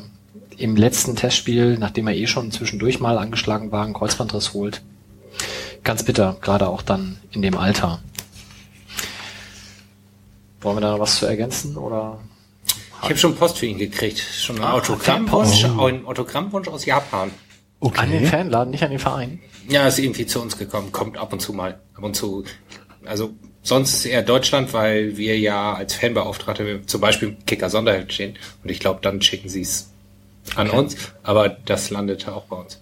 im 0.56 0.76
letzten 0.76 1.16
Testspiel, 1.16 1.78
nachdem 1.78 2.08
er 2.08 2.14
eh 2.14 2.26
schon 2.26 2.52
zwischendurch 2.52 3.00
mal 3.00 3.18
angeschlagen 3.18 3.72
war, 3.72 3.84
einen 3.84 3.94
Kreuzbandriss 3.94 4.52
holt, 4.52 4.82
ganz 5.84 6.04
bitter, 6.04 6.36
gerade 6.40 6.68
auch 6.68 6.82
dann 6.82 7.18
in 7.30 7.42
dem 7.42 7.56
Alter. 7.56 8.00
Wollen 10.60 10.76
wir 10.76 10.80
da 10.80 10.92
noch 10.92 11.00
was 11.00 11.18
zu 11.18 11.26
ergänzen 11.26 11.76
oder? 11.76 12.18
Ich 13.02 13.08
habe 13.08 13.18
schon 13.18 13.34
Post 13.34 13.58
für 13.58 13.66
ihn 13.66 13.78
gekriegt. 13.78 14.18
Schon 14.18 14.56
ein 14.58 14.64
Ah, 14.64 14.72
Autogrammwunsch, 14.74 15.62
Post. 15.62 15.64
ein 15.64 16.06
Autogrammwunsch 16.06 16.68
aus 16.68 16.84
Japan. 16.84 17.30
An 17.96 18.10
den 18.10 18.26
Fanladen, 18.26 18.70
nicht 18.70 18.84
an 18.84 18.90
den 18.90 19.00
Verein. 19.00 19.40
Ja, 19.68 19.88
ist 19.88 19.98
irgendwie 19.98 20.24
zu 20.26 20.40
uns 20.40 20.56
gekommen. 20.56 20.92
Kommt 20.92 21.16
ab 21.18 21.32
und 21.32 21.40
zu 21.40 21.52
mal. 21.52 21.80
Ab 21.94 22.04
und 22.04 22.14
zu. 22.14 22.44
Also 23.04 23.34
sonst 23.62 23.94
ist 23.94 24.04
eher 24.06 24.22
Deutschland, 24.22 24.72
weil 24.72 25.16
wir 25.16 25.36
ja 25.38 25.72
als 25.74 25.94
Fanbeauftragte 25.94 26.82
zum 26.86 27.00
Beispiel 27.00 27.30
im 27.30 27.44
Kicker 27.44 27.70
Sonderheft 27.70 28.12
stehen. 28.12 28.38
Und 28.62 28.70
ich 28.70 28.78
glaube, 28.78 29.00
dann 29.02 29.20
schicken 29.20 29.48
sie 29.48 29.62
es 29.62 29.90
an 30.54 30.68
Okay. 30.68 30.78
uns. 30.78 30.96
Aber 31.24 31.48
das 31.48 31.90
landete 31.90 32.32
auch 32.32 32.44
bei 32.44 32.56
uns. 32.56 32.80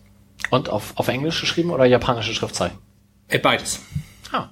Und 0.51 0.69
auf, 0.69 0.93
auf 0.97 1.09
Englisch 1.09 1.41
geschrieben 1.41 1.71
oder 1.71 1.87
japanische 1.87 2.35
Schriftzeichen? 2.35 2.77
Äh, 3.29 3.39
beides. 3.39 3.81
Ah. 4.33 4.49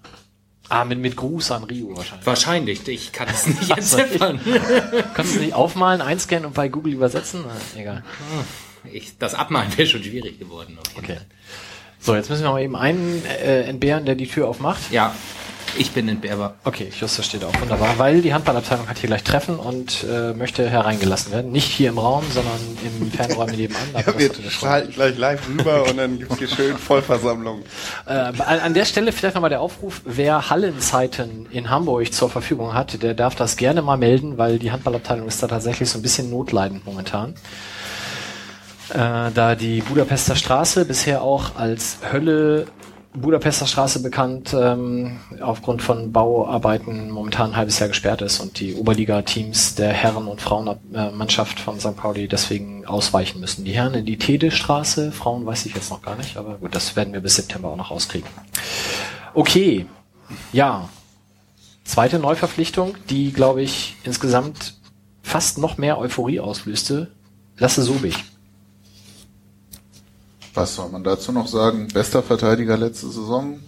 Ah, 0.71 0.85
mit, 0.85 0.99
mit 0.99 1.17
Gruß 1.17 1.51
an 1.53 1.65
Rio 1.65 1.97
wahrscheinlich. 1.97 2.27
Wahrscheinlich. 2.27 2.89
Ich 2.89 3.13
kann 3.13 3.29
es 3.29 3.47
nicht 3.47 3.71
entziffern. 3.77 4.39
Kannst 5.15 5.35
du 5.37 5.41
nicht 5.41 5.55
aufmalen, 5.55 6.01
einscannen 6.03 6.45
und 6.47 6.55
bei 6.55 6.69
Google 6.69 6.93
übersetzen? 6.93 7.45
Na, 7.47 7.81
egal. 7.81 8.05
Ich, 8.93 9.17
das 9.19 9.35
Abmalen 9.35 9.77
wäre 9.77 9.89
schon 9.89 10.03
schwierig 10.03 10.39
geworden. 10.39 10.79
auf 10.79 10.93
jeden 10.95 11.05
Okay. 11.05 11.17
Fall. 11.17 11.27
So, 12.01 12.15
jetzt 12.15 12.31
müssen 12.31 12.45
wir 12.45 12.53
mal 12.53 12.63
eben 12.63 12.77
einen 12.77 13.25
äh, 13.27 13.63
entbehren, 13.63 14.05
der 14.07 14.15
die 14.15 14.27
Tür 14.29 14.47
aufmacht. 14.49 14.93
Ja, 14.93 15.15
ich 15.77 15.93
bin 15.93 16.09
entbehrbar. 16.09 16.55
Okay, 16.65 16.91
Justus 16.99 17.27
steht 17.27 17.45
auch 17.45 17.53
wunderbar, 17.61 17.99
weil 17.99 18.23
die 18.23 18.33
Handballabteilung 18.33 18.89
hat 18.89 18.99
hier 18.99 19.09
gleich 19.09 19.23
Treffen 19.23 19.59
und 19.59 20.05
äh, 20.05 20.33
möchte 20.33 20.69
hereingelassen 20.69 21.33
werden. 21.33 21.53
Nicht 21.53 21.67
hier 21.67 21.91
im 21.91 21.99
Raum, 21.99 22.25
sondern 22.33 22.59
im 22.85 23.11
Fernräume 23.11 23.53
nebenan. 23.53 23.83
aber 23.95 24.21
Ja, 24.21 24.29
das 24.29 24.39
wir 24.39 24.51
schalten 24.51 24.93
gleich 24.93 25.19
live 25.19 25.49
rüber 25.49 25.85
und 25.89 25.97
dann 25.97 26.19
gibt's 26.19 26.39
hier 26.39 26.49
schön 26.49 26.79
Vollversammlung. 26.79 27.63
Äh, 28.07 28.13
an, 28.13 28.61
an 28.61 28.75
der 28.75 28.85
Stelle 28.85 29.13
vielleicht 29.13 29.35
nochmal 29.35 29.51
der 29.51 29.61
Aufruf, 29.61 30.01
wer 30.05 30.51
Hallenzeiten 30.51 31.47
in 31.51 31.71
Hamburg 31.71 32.13
zur 32.13 32.31
Verfügung 32.31 32.75
hat, 32.75 33.03
der 33.03 33.15
darf 33.15 33.35
das 33.35 33.57
gerne 33.57 33.83
mal 33.83 33.97
melden, 33.97 34.39
weil 34.39 34.59
die 34.59 34.73
Handballabteilung 34.73 35.29
ist 35.29 35.43
da 35.43 35.47
tatsächlich 35.47 35.91
so 35.91 35.99
ein 35.99 36.03
bisschen 36.03 36.31
notleidend 36.31 36.87
momentan. 36.87 37.35
Äh, 38.91 39.31
da 39.35 39.55
die 39.55 39.83
Budapester 39.83 40.35
Straße 40.35 40.85
bisher 40.87 41.23
auch 41.23 41.57
als 41.57 41.99
Hölle 42.11 42.67
Budapester 43.15 43.67
Straße 43.67 44.03
bekannt, 44.03 44.55
ähm, 44.59 45.19
aufgrund 45.41 45.83
von 45.83 46.13
Bauarbeiten 46.13 47.11
momentan 47.11 47.51
ein 47.51 47.57
halbes 47.57 47.79
Jahr 47.79 47.89
gesperrt 47.89 48.23
ist 48.23 48.41
und 48.41 48.61
die 48.61 48.75
Oberliga-Teams 48.75 49.75
der 49.75 49.93
Herren- 49.93 50.29
und 50.29 50.41
Frauenmannschaft 50.41 51.59
von 51.59 51.81
St. 51.81 51.97
Pauli 51.97 52.29
deswegen 52.29 52.87
ausweichen 52.87 53.41
müssen. 53.41 53.65
Die 53.65 53.73
Herren 53.73 53.95
in 53.95 54.07
die 54.07 54.19
Tede-Straße, 54.19 55.11
Frauen 55.13 55.47
weiß 55.47 55.67
ich 55.67 55.75
jetzt 55.75 55.91
noch 55.91 56.03
gar 56.03 56.17
nicht, 56.17 56.37
aber 56.37 56.57
gut, 56.57 56.75
das 56.75 56.97
werden 56.97 57.13
wir 57.13 57.21
bis 57.21 57.37
September 57.37 57.71
auch 57.71 57.77
noch 57.77 57.91
rauskriegen. 57.91 58.29
Okay, 59.35 59.87
ja. 60.53 60.89
Zweite 61.85 62.19
Neuverpflichtung, 62.19 62.95
die, 63.09 63.33
glaube 63.33 63.63
ich, 63.63 63.97
insgesamt 64.05 64.75
fast 65.23 65.57
noch 65.57 65.79
mehr 65.79 65.99
Euphorie 65.99 66.41
auslöste. 66.41 67.11
Lasse 67.57 67.83
Sobig. 67.83 68.25
Was 70.59 70.75
soll 70.75 70.89
man 70.89 71.05
dazu 71.05 71.31
noch 71.31 71.47
sagen? 71.47 71.87
Bester 71.87 72.21
Verteidiger 72.21 72.77
letzte 72.77 73.07
Saison. 73.07 73.61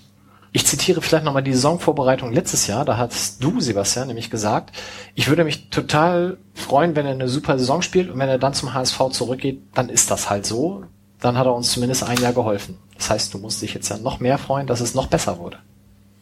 Ich 0.51 0.67
zitiere 0.67 1.01
vielleicht 1.01 1.25
nochmal 1.25 1.45
die 1.45 1.53
Saisonvorbereitung 1.53 2.33
letztes 2.33 2.67
Jahr. 2.67 2.85
Da 2.85 2.97
hast 2.97 3.45
du, 3.45 3.61
Sebastian, 3.61 4.09
nämlich 4.09 4.29
gesagt, 4.29 4.77
ich 5.15 5.29
würde 5.29 5.45
mich 5.45 5.71
total 5.71 6.39
freuen, 6.53 6.97
wenn 6.97 7.07
er 7.07 7.13
eine 7.13 7.29
super 7.29 7.61
Saison 7.61 7.83
spielt 7.83 8.11
und 8.11 8.19
wenn 8.19 8.29
er 8.29 8.39
dann 8.39 8.55
zum 8.55 8.75
HSV 8.75 9.11
zurückgeht, 9.13 9.63
dann 9.73 9.89
ist 9.89 10.11
das 10.11 10.31
halt 10.31 10.47
so. 10.47 10.83
Dann 11.21 11.39
hat 11.39 11.47
er 11.47 11.55
uns 11.55 11.71
zumindest 11.71 12.03
ein 12.03 12.21
Jahr 12.21 12.33
geholfen. 12.33 12.77
Das 12.97 13.09
heißt, 13.09 13.35
du 13.35 13.39
musst 13.39 13.63
dich 13.63 13.73
jetzt 13.73 13.89
ja 13.89 13.97
noch 13.97 14.19
mehr 14.19 14.37
freuen, 14.37 14.67
dass 14.67 14.81
es 14.81 14.97
noch 14.97 15.07
besser 15.07 15.39
wurde. 15.39 15.59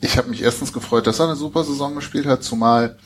Ich 0.03 0.19
habe 0.19 0.29
mich 0.29 0.43
erstens 0.43 0.75
gefreut, 0.75 1.07
dass 1.07 1.19
er 1.19 1.29
eine 1.29 1.37
super 1.37 1.65
Saison 1.65 1.95
gespielt 1.95 2.27
hat, 2.27 2.45
zumal 2.45 2.99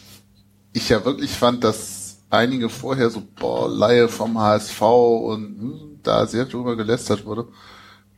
ich 0.73 0.89
ja 0.89 1.05
wirklich 1.05 1.31
fand, 1.31 1.63
dass 1.63 2.02
einige 2.33 2.69
vorher 2.69 3.11
so, 3.11 3.23
boah, 3.39 3.69
Laie 3.69 4.09
vom 4.09 4.39
HSV 4.39 4.81
und 4.81 5.61
hm, 5.61 6.01
da 6.03 6.27
sehr 6.27 6.47
drüber 6.47 6.77
gelästert 6.77 7.27
wurde. 7.27 7.47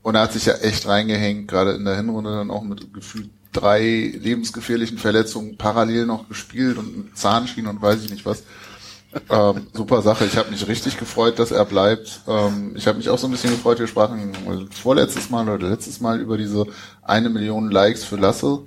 Und 0.02 0.14
er 0.14 0.22
hat 0.22 0.32
sich 0.32 0.46
ja 0.46 0.54
echt 0.54 0.86
reingehängt, 0.86 1.48
gerade 1.48 1.72
in 1.72 1.84
der 1.84 1.96
Hinrunde 1.96 2.30
dann 2.30 2.50
auch 2.50 2.62
mit 2.62 2.92
gefühlt 2.94 3.30
drei 3.52 4.12
lebensgefährlichen 4.18 4.98
Verletzungen 4.98 5.56
parallel 5.56 6.06
noch 6.06 6.28
gespielt 6.28 6.76
und 6.76 7.16
Zahnschienen 7.16 7.70
und 7.70 7.82
weiß 7.82 8.04
ich 8.04 8.10
nicht 8.10 8.26
was. 8.26 8.44
Ähm, 9.30 9.68
super 9.72 10.02
Sache. 10.02 10.24
Ich 10.26 10.36
habe 10.36 10.50
mich 10.50 10.66
richtig 10.66 10.98
gefreut, 10.98 11.38
dass 11.38 11.52
er 11.52 11.64
bleibt. 11.64 12.20
Ähm, 12.26 12.74
ich 12.76 12.86
habe 12.86 12.98
mich 12.98 13.08
auch 13.08 13.18
so 13.18 13.28
ein 13.28 13.30
bisschen 13.30 13.50
gefreut. 13.50 13.78
Wir 13.78 13.86
sprachen 13.86 14.32
vorletztes 14.72 15.30
Mal 15.30 15.48
oder 15.48 15.68
letztes 15.68 16.00
Mal 16.00 16.20
über 16.20 16.36
diese 16.36 16.66
eine 17.02 17.30
Million 17.30 17.70
Likes 17.70 18.02
für 18.02 18.16
Lasse. 18.16 18.64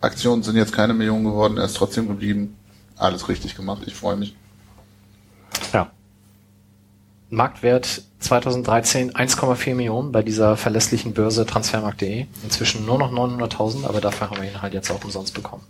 Aktionen 0.00 0.42
sind 0.42 0.56
jetzt 0.56 0.72
keine 0.72 0.92
Million 0.92 1.24
geworden. 1.24 1.56
Er 1.56 1.64
ist 1.64 1.76
trotzdem 1.76 2.08
geblieben. 2.08 2.57
Alles 2.98 3.28
richtig 3.28 3.54
gemacht. 3.54 3.82
Ich 3.86 3.94
freue 3.94 4.16
mich. 4.16 4.34
Ja. 5.72 5.90
Marktwert 7.30 8.02
2013 8.20 9.12
1,4 9.12 9.74
Millionen 9.74 10.12
bei 10.12 10.22
dieser 10.22 10.56
verlässlichen 10.56 11.12
Börse 11.12 11.46
transfermarkt.de. 11.46 12.26
Inzwischen 12.42 12.86
nur 12.86 12.98
noch 12.98 13.12
900.000, 13.12 13.84
aber 13.86 14.00
dafür 14.00 14.30
haben 14.30 14.42
wir 14.42 14.50
ihn 14.50 14.62
halt 14.62 14.74
jetzt 14.74 14.90
auch 14.90 15.04
umsonst 15.04 15.34
bekommen. 15.34 15.62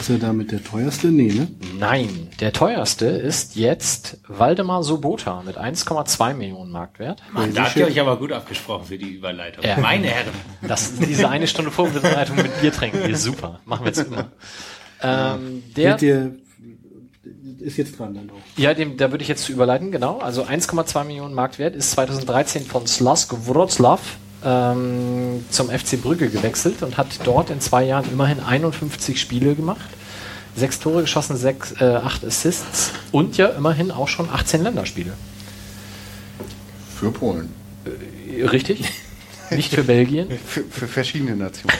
Ist 0.00 0.10
er 0.10 0.18
damit 0.18 0.52
der 0.52 0.62
teuerste? 0.62 1.08
Nee, 1.08 1.32
ne? 1.32 1.48
Nein, 1.78 2.28
der 2.40 2.52
teuerste 2.52 3.06
ist 3.06 3.56
jetzt 3.56 4.18
Waldemar 4.28 4.82
Sobota 4.82 5.42
mit 5.42 5.58
1,2 5.58 6.34
Millionen 6.34 6.70
Marktwert. 6.70 7.22
Mann, 7.32 7.54
da 7.54 7.64
habt 7.64 7.76
ihr 7.76 7.86
euch 7.86 7.98
aber 7.98 8.18
gut 8.18 8.32
abgesprochen 8.32 8.86
für 8.86 8.98
die 8.98 9.08
Überleitung. 9.08 9.64
Ja. 9.64 9.78
Meine 9.78 10.08
Herren. 10.08 10.34
Das 10.62 10.96
diese 10.96 11.28
eine 11.28 11.46
Stunde 11.46 11.70
Vorbereitung 11.70 12.36
mit 12.36 12.60
Bier 12.60 12.72
trinken, 12.72 12.98
ist 13.08 13.22
super. 13.22 13.60
Machen 13.64 13.84
wir 13.84 13.88
jetzt 13.88 14.06
immer. 14.06 14.30
Ähm, 15.02 15.62
der, 15.76 15.90
Wird 15.90 16.00
dir, 16.00 16.34
ist 17.60 17.76
jetzt 17.76 17.98
dran 17.98 18.14
dann 18.14 18.30
auch. 18.30 18.58
ja, 18.58 18.74
dem, 18.74 18.96
da 18.96 19.10
würde 19.10 19.22
ich 19.22 19.28
jetzt 19.28 19.44
zu 19.44 19.52
überleiten, 19.52 19.90
genau. 19.90 20.18
Also 20.18 20.44
1,2 20.44 21.04
Millionen 21.04 21.34
Marktwert 21.34 21.74
ist 21.76 21.92
2013 21.92 22.64
von 22.64 22.86
Slask 22.86 23.34
Wroclaw 23.46 24.00
ähm, 24.44 25.44
zum 25.50 25.68
FC 25.68 26.00
Brügge 26.00 26.28
gewechselt 26.28 26.82
und 26.82 26.96
hat 26.96 27.08
dort 27.24 27.50
in 27.50 27.60
zwei 27.60 27.84
Jahren 27.84 28.10
immerhin 28.12 28.40
51 28.40 29.20
Spiele 29.20 29.54
gemacht. 29.54 29.88
Sechs 30.54 30.80
Tore 30.80 31.02
geschossen, 31.02 31.36
sechs, 31.36 31.72
äh, 31.80 31.84
acht 31.84 32.24
Assists 32.24 32.92
und 33.12 33.36
ja 33.36 33.48
immerhin 33.48 33.90
auch 33.90 34.08
schon 34.08 34.30
18 34.30 34.62
Länderspiele. 34.62 35.12
Für 36.98 37.10
Polen. 37.12 37.52
Äh, 37.84 38.44
Richtig? 38.44 38.90
Nicht 39.50 39.72
für 39.74 39.84
Belgien. 39.84 40.28
Für, 40.46 40.62
für 40.64 40.88
verschiedene 40.88 41.36
Nationen. 41.36 41.76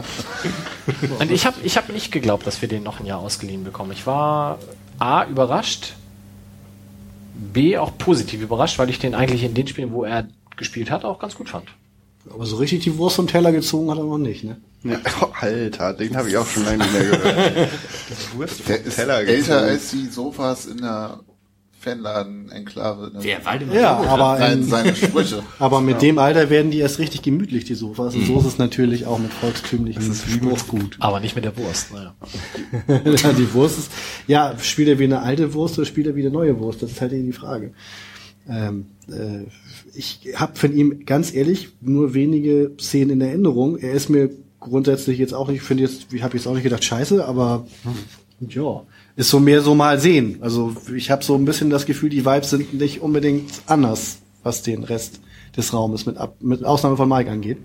Und 1.18 1.30
ich 1.30 1.46
habe 1.46 1.56
ich 1.62 1.76
hab 1.76 1.88
nicht 1.88 2.10
geglaubt, 2.12 2.46
dass 2.46 2.60
wir 2.62 2.68
den 2.68 2.82
noch 2.82 3.00
ein 3.00 3.06
Jahr 3.06 3.18
ausgeliehen 3.20 3.64
bekommen. 3.64 3.92
Ich 3.92 4.06
war 4.06 4.58
A, 4.98 5.24
überrascht, 5.24 5.94
B, 7.34 7.78
auch 7.78 7.96
positiv 7.96 8.42
überrascht, 8.42 8.78
weil 8.78 8.90
ich 8.90 8.98
den 8.98 9.14
eigentlich 9.14 9.44
in 9.44 9.54
den 9.54 9.66
Spielen, 9.66 9.92
wo 9.92 10.04
er 10.04 10.28
gespielt 10.56 10.90
hat, 10.90 11.04
auch 11.04 11.18
ganz 11.18 11.34
gut 11.36 11.48
fand. 11.48 11.68
Aber 12.28 12.44
so 12.44 12.56
richtig 12.56 12.80
die 12.84 12.98
Wurst 12.98 13.16
vom 13.16 13.26
Teller 13.26 13.50
gezogen 13.50 13.90
hat 13.90 13.96
er 13.98 14.04
noch 14.04 14.18
nicht, 14.18 14.44
ne? 14.44 14.58
Ja, 14.82 14.98
oh, 15.22 15.28
Alter, 15.40 15.94
den 15.94 16.16
habe 16.16 16.28
ich 16.28 16.36
auch 16.36 16.46
schon 16.46 16.64
lange 16.64 16.78
nicht 16.78 16.92
mehr 16.92 17.02
gehört. 17.04 17.68
Wurst 18.34 18.68
Der 18.68 18.76
vom 18.78 18.86
ist 18.86 18.96
Teller 18.96 19.18
älter 19.20 19.32
gezogen. 19.34 19.54
als 19.70 19.90
die 19.90 20.06
Sofas 20.06 20.66
in 20.66 20.78
der 20.78 21.20
Fanladen-Enklave. 21.80 23.10
Ne? 23.14 23.18
Wer 23.22 23.44
Waldemar 23.44 23.74
Ja, 23.74 23.96
Sobotka? 23.96 24.12
aber, 24.14 24.38
Nein, 24.38 24.58
in, 24.58 24.64
seine 24.64 24.94
Sprüche. 24.94 25.42
aber 25.58 25.80
mit 25.80 26.02
dem 26.02 26.18
Alter 26.18 26.50
werden 26.50 26.70
die 26.70 26.78
erst 26.78 26.98
richtig 26.98 27.22
gemütlich, 27.22 27.64
die 27.64 27.74
Sofas. 27.74 28.14
Und 28.14 28.26
so 28.26 28.38
ist 28.38 28.44
es 28.46 28.58
natürlich 28.58 29.06
auch 29.06 29.18
mit 29.18 29.32
volkstümlichen 29.32 30.06
Das 30.06 30.18
ist 30.18 30.28
wie 30.28 30.44
mit- 30.46 30.58
Spruchgut. 30.58 30.96
Aber 31.00 31.20
nicht 31.20 31.34
mit 31.36 31.44
der 31.44 31.56
Wurst. 31.56 31.92
Naja. 31.92 32.14
ja, 33.04 33.32
die 33.32 33.52
Wurst 33.54 33.78
ist, 33.78 33.90
ja, 34.26 34.54
spielt 34.60 34.88
er 34.88 34.98
wie 34.98 35.04
eine 35.04 35.22
alte 35.22 35.54
Wurst 35.54 35.78
oder 35.78 35.86
spielt 35.86 36.06
er 36.06 36.14
wie 36.16 36.20
eine 36.20 36.30
neue 36.30 36.58
Wurst? 36.60 36.82
Das 36.82 36.90
ist 36.90 37.00
halt 37.00 37.12
eben 37.12 37.26
die 37.26 37.32
Frage. 37.32 37.72
Ähm, 38.48 38.86
äh, 39.08 39.44
ich 39.94 40.20
habe 40.36 40.56
von 40.58 40.74
ihm 40.74 41.04
ganz 41.06 41.32
ehrlich 41.34 41.70
nur 41.80 42.14
wenige 42.14 42.72
Szenen 42.78 43.10
in 43.12 43.20
Erinnerung. 43.20 43.76
Er 43.78 43.92
ist 43.92 44.08
mir 44.10 44.30
grundsätzlich 44.60 45.18
jetzt 45.18 45.32
auch 45.34 45.48
nicht, 45.48 45.62
finde 45.62 45.84
jetzt, 45.84 46.12
ich 46.12 46.22
habe 46.22 46.36
jetzt 46.36 46.46
auch 46.46 46.54
nicht 46.54 46.62
gedacht, 46.64 46.84
scheiße, 46.84 47.24
aber 47.24 47.66
ja, 48.40 48.82
ist 49.20 49.28
so 49.28 49.38
mehr 49.38 49.60
so 49.60 49.74
mal 49.74 50.00
sehen. 50.00 50.38
Also 50.40 50.74
ich 50.96 51.10
habe 51.10 51.22
so 51.22 51.34
ein 51.34 51.44
bisschen 51.44 51.68
das 51.68 51.84
Gefühl, 51.84 52.08
die 52.08 52.24
Vibes 52.24 52.48
sind 52.48 52.72
nicht 52.72 53.02
unbedingt 53.02 53.50
anders, 53.66 54.20
was 54.42 54.62
den 54.62 54.82
Rest 54.82 55.20
des 55.54 55.74
Raumes 55.74 56.06
mit, 56.06 56.16
ab, 56.16 56.36
mit 56.40 56.64
Ausnahme 56.64 56.96
von 56.96 57.06
Mike 57.06 57.30
angeht. 57.30 57.58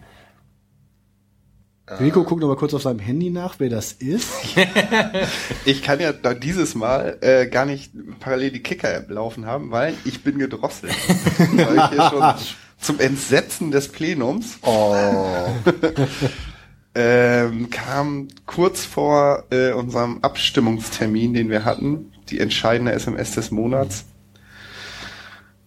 Rico 1.99 2.23
guckt 2.23 2.41
mal 2.41 2.55
kurz 2.57 2.73
auf 2.73 2.81
seinem 2.81 2.99
Handy 2.99 3.29
nach, 3.29 3.55
wer 3.59 3.69
das 3.69 3.93
ist. 3.93 4.31
Ich 5.65 5.81
kann 5.81 5.99
ja 5.99 6.11
da 6.11 6.33
dieses 6.33 6.75
Mal 6.75 7.17
äh, 7.21 7.47
gar 7.47 7.65
nicht 7.65 7.91
parallel 8.19 8.51
die 8.51 8.61
Kicker-App 8.61 9.09
laufen 9.09 9.45
haben, 9.45 9.71
weil 9.71 9.93
ich 10.03 10.23
bin 10.23 10.37
gedrosselt. 10.37 10.93
weil 11.37 11.77
ich 11.77 11.89
hier 11.89 12.09
schon 12.09 12.33
zum 12.79 12.99
Entsetzen 12.99 13.71
des 13.71 13.87
Plenums 13.87 14.57
Oh, 14.61 15.47
ähm, 16.95 17.69
kam 17.69 18.27
kurz 18.45 18.85
vor 18.85 19.43
äh, 19.51 19.71
unserem 19.73 20.19
Abstimmungstermin, 20.21 21.33
den 21.33 21.49
wir 21.49 21.65
hatten, 21.65 22.11
die 22.29 22.39
entscheidende 22.39 22.93
SMS 22.93 23.31
des 23.31 23.51
Monats. 23.51 24.05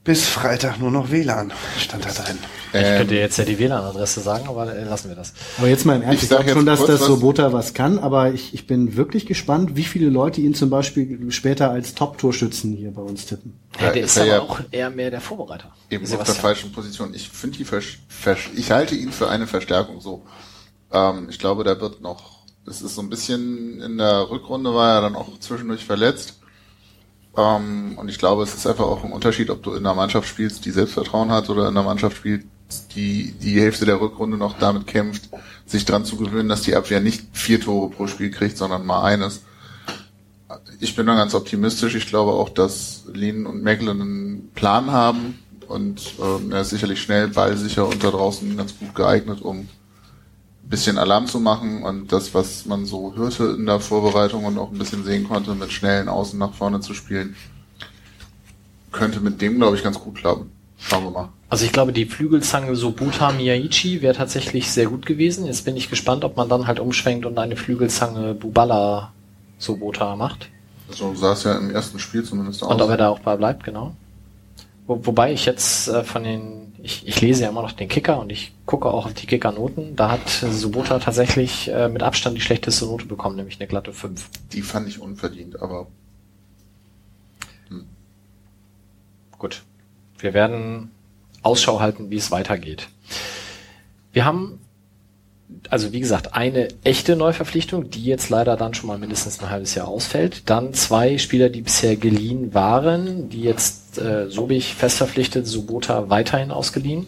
Bis 0.05 0.25
Freitag 0.27 0.79
nur 0.81 0.91
noch 0.91 1.11
WLAN 1.11 1.53
stand 1.79 2.07
da 2.07 2.11
drin. 2.11 2.39
Ich 2.73 2.81
ähm, 2.81 2.97
könnte 2.99 3.15
jetzt 3.17 3.37
ja 3.37 3.45
die 3.45 3.59
WLAN-Adresse 3.59 4.21
sagen, 4.21 4.49
aber 4.49 4.75
äh, 4.75 4.85
lassen 4.85 5.11
wir 5.11 5.17
das. 5.17 5.35
Aber 5.59 5.69
jetzt 5.69 5.85
mal 5.85 5.97
im 5.97 6.03
Ernst, 6.03 6.17
Ich 6.17 6.23
ich, 6.23 6.29
sag 6.31 6.45
glaube 6.45 6.53
schon, 6.61 6.67
dass 6.67 6.81
das 6.87 7.01
was- 7.01 7.07
Sobota 7.07 7.53
was 7.53 7.75
kann, 7.75 7.99
aber 7.99 8.33
ich, 8.33 8.55
ich 8.55 8.67
bin 8.67 8.97
wirklich 8.97 9.27
gespannt, 9.27 9.77
wie 9.77 9.85
viele 9.85 10.09
Leute 10.09 10.41
ihn 10.41 10.55
zum 10.55 10.71
Beispiel 10.71 11.31
später 11.31 11.71
als 11.71 11.95
Top-Torschützen 11.95 12.73
hier 12.73 12.91
bei 12.93 13.03
uns 13.03 13.27
tippen. 13.27 13.59
Ja, 13.79 13.91
der 13.91 14.03
ist 14.05 14.17
er 14.17 14.23
aber 14.23 14.33
ja 14.33 14.41
auch 14.41 14.61
eher 14.71 14.89
mehr 14.89 15.11
der 15.11 15.21
Vorbereiter. 15.21 15.73
eben 15.91 16.05
auf 16.05 16.09
der 16.11 16.19
Sebastian. 16.21 16.37
falschen 16.37 16.73
Position. 16.73 17.13
Ich 17.15 17.29
finde 17.29 17.59
die 17.59 17.65
Versch 17.65 17.99
Versch 18.09 18.49
ich 18.57 18.71
halte 18.71 18.95
ihn 18.95 19.13
für 19.13 19.29
eine 19.29 19.47
Verstärkung 19.47 20.01
so. 20.01 20.23
Ähm, 20.93 21.29
ich 21.31 21.39
glaube, 21.39 21.65
der 21.65 21.81
wird 21.81 22.01
noch, 22.01 22.45
es 22.67 22.83
ist 22.83 22.95
so 22.95 23.03
ein 23.03 23.11
bisschen 23.11 23.81
in 23.81 23.99
der 23.99 24.31
Rückrunde 24.31 24.75
war 24.75 24.97
er 24.97 25.01
dann 25.03 25.17
auch 25.17 25.39
zwischendurch 25.39 25.85
verletzt. 25.85 26.41
Ähm, 27.37 27.97
und 27.97 28.09
ich 28.09 28.19
glaube, 28.19 28.43
es 28.43 28.55
ist 28.55 28.67
einfach 28.67 28.87
auch 28.87 29.05
ein 29.05 29.13
Unterschied, 29.13 29.51
ob 29.51 29.63
du 29.63 29.73
in 29.73 29.87
einer 29.87 29.95
Mannschaft 29.95 30.29
spielst, 30.29 30.65
die 30.65 30.71
Selbstvertrauen 30.71 31.31
hat 31.31 31.49
oder 31.51 31.63
in 31.63 31.77
einer 31.77 31.83
Mannschaft 31.83 32.17
spielst, 32.17 32.47
die 32.95 33.33
die 33.33 33.61
Hälfte 33.61 33.87
der 33.87 34.01
Rückrunde 34.01 34.37
noch 34.37 34.59
damit 34.59 34.87
kämpft, 34.87 35.29
sich 35.67 35.85
dran 35.85 36.05
zu 36.05 36.17
gewöhnen, 36.17 36.49
dass 36.49 36.63
die 36.63 36.75
Abwehr 36.75 37.01
nicht 37.01 37.25
vier 37.33 37.61
Tore 37.61 37.91
pro 37.91 38.07
Spiel 38.07 38.31
kriegt, 38.31 38.59
sondern 38.59 38.85
mal 38.85 39.03
eines. 39.03 39.43
Ich 40.81 40.97
bin 40.97 41.07
da 41.07 41.15
ganz 41.15 41.35
optimistisch. 41.35 41.95
Ich 41.95 42.07
glaube 42.07 42.33
auch, 42.33 42.49
dass 42.49 43.05
Lien 43.13 43.47
und 43.47 43.63
Mecklen 43.63 44.01
einen 44.01 44.51
Plan 44.55 44.91
haben 44.91 45.39
und 45.69 46.15
ähm, 46.21 46.53
er 46.53 46.63
ist 46.63 46.71
sicherlich 46.71 47.01
schnell, 47.01 47.29
ballsicher 47.29 47.87
und 47.87 48.03
da 48.03 48.11
draußen 48.11 48.57
ganz 48.57 48.79
gut 48.79 48.95
geeignet, 48.95 49.43
um 49.43 49.69
bisschen 50.69 50.99
Alarm 50.99 51.27
zu 51.27 51.41
machen 51.41 51.83
und 51.83 52.13
das, 52.13 52.35
was 52.35 52.67
man 52.67 52.85
so 52.85 53.15
hörte 53.17 53.57
in 53.59 53.67
der 53.67 53.81
Vorbereitung 53.81 54.45
und 54.45 54.59
auch 54.59 54.71
ein 54.71 54.79
bisschen 54.79 55.05
sehen 55.05 55.29
konnte, 55.29 55.55
mit 55.55 55.73
schnellen 55.73 56.09
Außen 56.09 56.39
nach 56.39 56.53
vorne 56.53 56.81
zu 56.81 56.95
spielen, 56.95 57.37
könnte 58.93 59.21
mit 59.21 59.41
dem, 59.41 59.59
glaube 59.59 59.77
ich, 59.77 59.83
ganz 59.83 59.99
gut 59.99 60.17
klappen. 60.17 60.51
Schauen 60.79 61.05
wir 61.05 61.11
mal. 61.11 61.29
Also 61.49 61.65
ich 61.65 61.73
glaube, 61.73 61.93
die 61.93 62.05
Flügelzange 62.05 62.77
Sobuta 62.77 63.33
Miyaichi 63.33 64.03
wäre 64.03 64.15
tatsächlich 64.15 64.71
sehr 64.71 64.87
gut 64.87 65.07
gewesen. 65.07 65.47
Jetzt 65.47 65.65
bin 65.65 65.77
ich 65.77 65.89
gespannt, 65.89 66.25
ob 66.25 66.37
man 66.37 66.49
dann 66.49 66.67
halt 66.67 66.79
umschwenkt 66.79 67.25
und 67.25 67.39
eine 67.39 67.57
Flügelzange 67.57 68.35
Bubala 68.35 69.13
Sobota 69.59 70.15
macht. 70.15 70.51
So 70.91 71.15
sah 71.15 71.33
es 71.33 71.45
ja 71.45 71.57
im 71.57 71.71
ersten 71.71 71.99
Spiel 71.99 72.23
zumindest 72.23 72.63
aus. 72.63 72.71
Und 72.71 72.81
ob 72.81 72.91
er 72.91 72.97
da 72.97 73.09
auch 73.09 73.21
bei 73.21 73.37
bleibt, 73.37 73.65
genau. 73.65 73.95
Wo, 74.87 75.05
wobei 75.05 75.33
ich 75.33 75.47
jetzt 75.47 75.89
äh, 75.89 76.05
von 76.05 76.23
den, 76.23 76.68
ich, 76.83 77.07
ich 77.07 77.21
lese 77.21 77.43
ja 77.43 77.49
immer 77.49 77.63
noch 77.63 77.73
den 77.73 77.89
Kicker 77.89 78.21
und 78.21 78.31
ich 78.31 78.53
gucke 78.67 78.89
auch 78.89 79.07
auf 79.07 79.15
die 79.15 79.27
Kickernoten. 79.27 79.97
Da 79.97 80.11
hat 80.11 80.29
Sobota 80.29 80.99
tatsächlich 80.99 81.69
äh, 81.69 81.89
mit 81.89 82.03
Abstand 82.03 82.37
die 82.37 82.41
schlechteste 82.41 82.87
Note 82.87 83.07
bekommen, 83.07 83.37
nämlich 83.37 83.59
eine 83.59 83.67
glatte 83.67 83.93
5. 83.93 84.29
Die 84.53 84.63
fand 84.63 84.89
ich 84.89 85.01
unverdient, 85.01 85.61
aber 85.61 85.87
Gut. 89.39 89.63
Wir 90.19 90.35
werden 90.35 90.91
Ausschau 91.43 91.81
halten, 91.81 92.11
wie 92.11 92.17
es 92.17 92.31
weitergeht. 92.31 92.89
Wir 94.13 94.25
haben, 94.25 94.61
also 95.71 95.93
wie 95.93 96.01
gesagt, 96.01 96.35
eine 96.35 96.69
echte 96.85 97.17
Neuverpflichtung, 97.17 97.91
die 97.91 98.05
jetzt 98.05 98.29
leider 98.31 98.57
dann 98.57 98.75
schon 98.75 98.87
mal 98.87 98.99
mindestens 98.99 99.41
ein 99.41 99.51
halbes 99.51 99.75
Jahr 99.75 99.89
ausfällt. 99.89 100.43
Dann 100.47 100.75
zwei 100.75 101.19
Spieler, 101.19 101.49
die 101.49 101.63
bisher 101.63 101.97
geliehen 101.97 102.55
waren, 102.55 103.29
die 103.31 103.43
jetzt 103.43 103.99
äh, 103.99 104.29
Sobich 104.29 104.75
fest 104.75 104.99
verpflichtet, 104.99 105.47
Subota 105.47 106.11
weiterhin 106.11 106.51
ausgeliehen. 106.51 107.07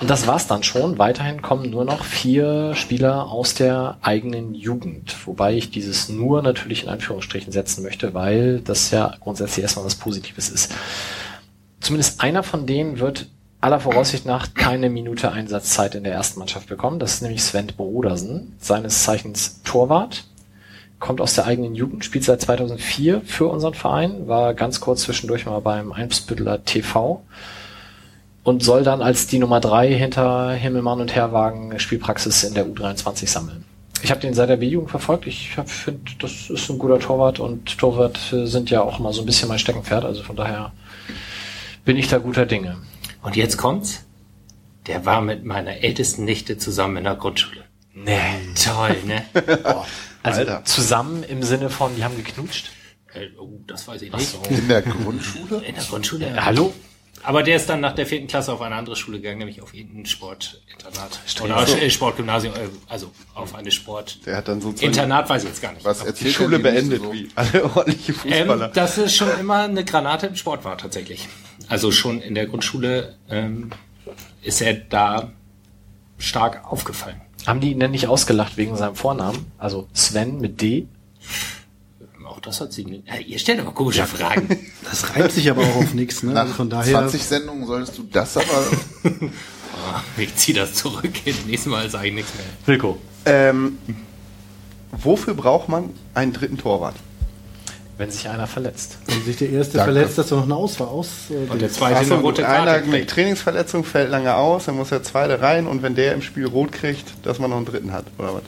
Und 0.00 0.08
das 0.08 0.26
war's 0.26 0.46
dann 0.46 0.62
schon. 0.62 0.98
Weiterhin 0.98 1.42
kommen 1.42 1.70
nur 1.70 1.84
noch 1.84 2.04
vier 2.04 2.74
Spieler 2.74 3.30
aus 3.30 3.54
der 3.54 3.98
eigenen 4.00 4.54
Jugend. 4.54 5.14
Wobei 5.26 5.54
ich 5.54 5.70
dieses 5.70 6.08
nur 6.08 6.42
natürlich 6.42 6.84
in 6.84 6.88
Anführungsstrichen 6.88 7.52
setzen 7.52 7.82
möchte, 7.82 8.14
weil 8.14 8.60
das 8.60 8.90
ja 8.90 9.14
grundsätzlich 9.20 9.62
erstmal 9.62 9.84
was 9.84 9.96
Positives 9.96 10.48
ist 10.48 10.72
zumindest 11.82 12.20
einer 12.20 12.42
von 12.42 12.66
denen 12.66 12.98
wird 12.98 13.26
aller 13.62 13.80
Voraussicht 13.80 14.26
nach 14.26 14.54
keine 14.54 14.90
Minute 14.90 15.30
Einsatzzeit 15.30 15.94
in 15.94 16.04
der 16.04 16.12
ersten 16.12 16.40
Mannschaft 16.40 16.68
bekommen. 16.68 16.98
Das 16.98 17.14
ist 17.14 17.22
nämlich 17.22 17.42
Sven 17.42 17.68
Brodersen, 17.68 18.56
seines 18.58 19.04
Zeichens 19.04 19.62
Torwart, 19.62 20.24
kommt 20.98 21.20
aus 21.20 21.34
der 21.34 21.46
eigenen 21.46 21.74
Jugend, 21.74 22.04
spielt 22.04 22.24
seit 22.24 22.40
2004 22.40 23.22
für 23.24 23.46
unseren 23.46 23.74
Verein, 23.74 24.26
war 24.26 24.54
ganz 24.54 24.80
kurz 24.80 25.02
zwischendurch 25.02 25.46
mal 25.46 25.60
beim 25.60 25.92
Eimsbütteler 25.92 26.64
TV 26.64 27.22
und 28.42 28.64
soll 28.64 28.82
dann 28.82 29.00
als 29.00 29.28
die 29.28 29.38
Nummer 29.38 29.60
drei 29.60 29.94
hinter 29.94 30.50
Himmelmann 30.50 31.00
und 31.00 31.14
Herwagen 31.14 31.78
Spielpraxis 31.78 32.42
in 32.42 32.54
der 32.54 32.66
U23 32.66 33.28
sammeln. 33.28 33.64
Ich 34.02 34.10
habe 34.10 34.20
den 34.20 34.34
seit 34.34 34.48
der 34.48 34.56
B-Jugend 34.56 34.90
verfolgt. 34.90 35.28
Ich 35.28 35.50
finde, 35.66 36.00
das 36.18 36.50
ist 36.50 36.68
ein 36.68 36.78
guter 36.80 36.98
Torwart 36.98 37.38
und 37.38 37.78
Torwart 37.78 38.18
sind 38.32 38.70
ja 38.70 38.82
auch 38.82 38.98
mal 38.98 39.12
so 39.12 39.22
ein 39.22 39.26
bisschen 39.26 39.48
mein 39.48 39.60
Steckenpferd. 39.60 40.04
Also 40.04 40.24
von 40.24 40.34
daher 40.34 40.72
bin 41.84 41.96
ich 41.96 42.08
da 42.08 42.18
guter 42.18 42.44
Dinge. 42.44 42.78
Und 43.22 43.36
jetzt 43.36 43.56
kommt's. 43.56 44.04
Der 44.86 45.06
war 45.06 45.20
mit 45.20 45.44
meiner 45.44 45.76
ältesten 45.84 46.24
Nichte 46.24 46.58
zusammen 46.58 46.96
in 46.98 47.04
der 47.04 47.14
Grundschule. 47.14 47.64
Nee. 47.94 48.18
Toll, 48.62 48.96
ne? 49.04 49.24
Also 50.24 50.40
Alter. 50.40 50.64
zusammen 50.64 51.24
im 51.24 51.42
Sinne 51.42 51.68
von, 51.68 51.96
die 51.96 52.04
haben 52.04 52.16
geknutscht. 52.16 52.70
Äh, 53.12 53.26
oh, 53.40 53.58
das 53.66 53.88
weiß 53.88 54.02
ich 54.02 54.12
nicht. 54.12 54.38
in 54.50 54.68
der 54.68 54.82
Grundschule? 54.82 55.58
In 55.64 55.74
der 55.74 55.82
Grundschule? 55.82 56.26
Äh, 56.26 56.36
hallo? 56.40 56.72
Aber 57.24 57.42
der 57.42 57.56
ist 57.56 57.68
dann 57.68 57.80
nach 57.80 57.92
der 57.94 58.06
vierten 58.06 58.28
Klasse 58.28 58.52
auf 58.52 58.60
eine 58.60 58.76
andere 58.76 58.94
Schule 58.94 59.18
gegangen, 59.18 59.38
nämlich 59.38 59.62
auf 59.62 59.74
irgendein 59.74 60.06
Sportinternat. 60.06 61.20
Oder 61.42 61.66
äh, 61.82 61.90
Sportgymnasium, 61.90 62.54
äh, 62.54 62.68
also 62.88 63.10
auf 63.34 63.54
eine 63.56 63.72
Sport. 63.72 64.24
Der 64.26 64.36
hat 64.36 64.46
dann 64.46 64.60
sozusagen 64.60 64.92
Internat 64.92 65.28
weiß 65.28 65.42
ich 65.42 65.48
jetzt 65.48 65.60
gar 65.62 65.72
nicht. 65.72 65.84
Was 65.84 66.00
die 66.00 66.06
erzählt 66.06 66.34
Schule 66.34 66.56
er 66.58 66.62
dir 66.62 66.82
nicht 66.82 66.88
beendet, 66.90 67.02
so? 67.02 67.12
wie 67.12 67.28
alle 67.34 67.64
ordentliche 67.76 68.12
Ähm, 68.12 68.18
Fußballer. 68.18 68.68
dass 68.68 68.98
es 68.98 69.14
schon 69.16 69.28
immer 69.40 69.62
eine 69.64 69.84
Granate 69.84 70.28
im 70.28 70.36
Sport 70.36 70.64
war, 70.64 70.78
tatsächlich. 70.78 71.28
Also 71.72 71.90
schon 71.90 72.20
in 72.20 72.34
der 72.34 72.44
Grundschule 72.44 73.14
ähm, 73.30 73.70
ist 74.42 74.60
er 74.60 74.74
da 74.74 75.32
stark 76.18 76.70
aufgefallen. 76.70 77.18
Haben 77.46 77.60
die 77.60 77.70
ihn 77.72 77.80
denn 77.80 77.92
nicht 77.92 78.08
ausgelacht 78.08 78.58
wegen 78.58 78.76
seinem 78.76 78.94
Vornamen? 78.94 79.50
Also 79.56 79.88
Sven 79.94 80.38
mit 80.38 80.60
D? 80.60 80.86
Auch 82.26 82.40
das 82.40 82.60
hat 82.60 82.74
sie 82.74 82.84
nicht. 82.84 83.08
Ja, 83.08 83.16
ihr 83.16 83.38
stellt 83.38 83.58
aber 83.60 83.72
komische 83.72 84.04
Fragen. 84.04 84.54
Das 84.84 85.16
reimt 85.16 85.32
sich 85.32 85.48
aber 85.50 85.62
auch 85.62 85.76
auf 85.76 85.94
nichts, 85.94 86.22
ne? 86.22 86.32
Nach 86.32 86.42
Also 86.42 86.52
von 86.52 86.68
daher. 86.68 86.92
20 86.92 87.22
Sendungen 87.22 87.66
solltest 87.66 87.96
du 87.96 88.02
das 88.02 88.36
aber 88.36 88.66
Ich 90.18 90.36
ziehe 90.36 90.58
das 90.58 90.74
zurück. 90.74 91.10
Nächstes 91.24 91.66
Mal 91.66 91.88
sage 91.88 92.08
ich 92.08 92.14
nichts 92.14 92.34
mehr. 92.34 92.44
Wilko. 92.66 92.98
Ähm, 93.24 93.78
wofür 94.90 95.32
braucht 95.32 95.70
man 95.70 95.88
einen 96.12 96.34
dritten 96.34 96.58
Torwart? 96.58 96.96
Wenn 97.98 98.10
sich 98.10 98.28
einer 98.28 98.46
verletzt. 98.46 98.96
Wenn 99.06 99.22
sich 99.22 99.36
der 99.36 99.50
erste 99.50 99.76
Danke. 99.78 99.92
verletzt, 99.92 100.18
dass 100.18 100.28
du 100.28 100.36
noch 100.36 100.44
eine 100.44 100.56
Auswahl 100.56 100.88
aus. 100.88 101.08
Äh, 101.30 101.50
Und 101.50 101.60
der 101.60 101.70
zweite 101.70 102.04
so, 102.04 102.14
eine 102.14 102.22
rote 102.22 102.48
einer 102.48 102.64
Karte 102.72 102.86
mit 102.86 103.00
kriegt. 103.00 103.10
Trainingsverletzung 103.10 103.84
fällt 103.84 104.10
lange 104.10 104.34
aus, 104.34 104.64
dann 104.64 104.76
muss 104.76 104.88
der 104.88 105.02
zweite 105.02 105.40
rein 105.42 105.66
und 105.66 105.82
wenn 105.82 105.94
der 105.94 106.14
im 106.14 106.22
Spiel 106.22 106.46
rot 106.46 106.72
kriegt, 106.72 107.12
dass 107.22 107.38
man 107.38 107.50
noch 107.50 107.58
einen 107.58 107.66
dritten 107.66 107.92
hat, 107.92 108.04
oder 108.18 108.34
was? 108.34 108.42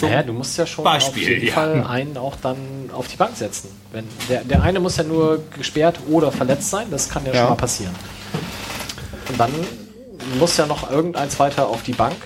Naja, 0.00 0.22
du 0.22 0.32
musst 0.32 0.56
ja 0.56 0.64
schon 0.64 0.84
Beispiel, 0.84 1.22
auf 1.22 1.28
jeden 1.28 1.46
ja. 1.48 1.52
Fall 1.52 1.84
einen 1.86 2.16
auch 2.16 2.34
dann 2.42 2.56
auf 2.94 3.08
die 3.08 3.16
Bank 3.16 3.36
setzen. 3.36 3.68
Wenn 3.92 4.04
der, 4.30 4.42
der 4.42 4.62
eine 4.62 4.80
muss 4.80 4.96
ja 4.96 5.04
nur 5.04 5.42
gesperrt 5.56 5.98
oder 6.10 6.32
verletzt 6.32 6.70
sein, 6.70 6.86
das 6.90 7.10
kann 7.10 7.26
ja, 7.26 7.32
Ja. 7.34 7.40
schon 7.40 7.50
mal 7.50 7.56
passieren. 7.56 7.94
Und 9.28 9.38
dann 9.38 9.52
muss 10.38 10.56
ja 10.56 10.64
noch 10.66 10.90
irgendein 10.90 11.28
zweiter 11.28 11.68
auf 11.68 11.82
die 11.82 11.92
Bank. 11.92 12.16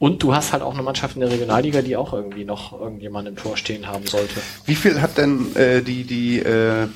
Und 0.00 0.22
du 0.22 0.34
hast 0.34 0.52
halt 0.52 0.62
auch 0.62 0.72
eine 0.74 0.82
Mannschaft 0.82 1.14
in 1.14 1.20
der 1.20 1.30
Regionalliga, 1.30 1.82
die 1.82 1.94
auch 1.94 2.12
irgendwie 2.14 2.44
noch 2.44 2.72
irgendjemand 2.72 3.28
im 3.28 3.36
Tor 3.36 3.56
stehen 3.56 3.86
haben 3.86 4.06
sollte. 4.06 4.40
Wie 4.64 4.74
viel 4.74 5.00
hat 5.00 5.18
denn 5.18 5.54
äh, 5.54 5.82
die, 5.82 6.04
die, 6.04 6.38
äh, 6.40 6.88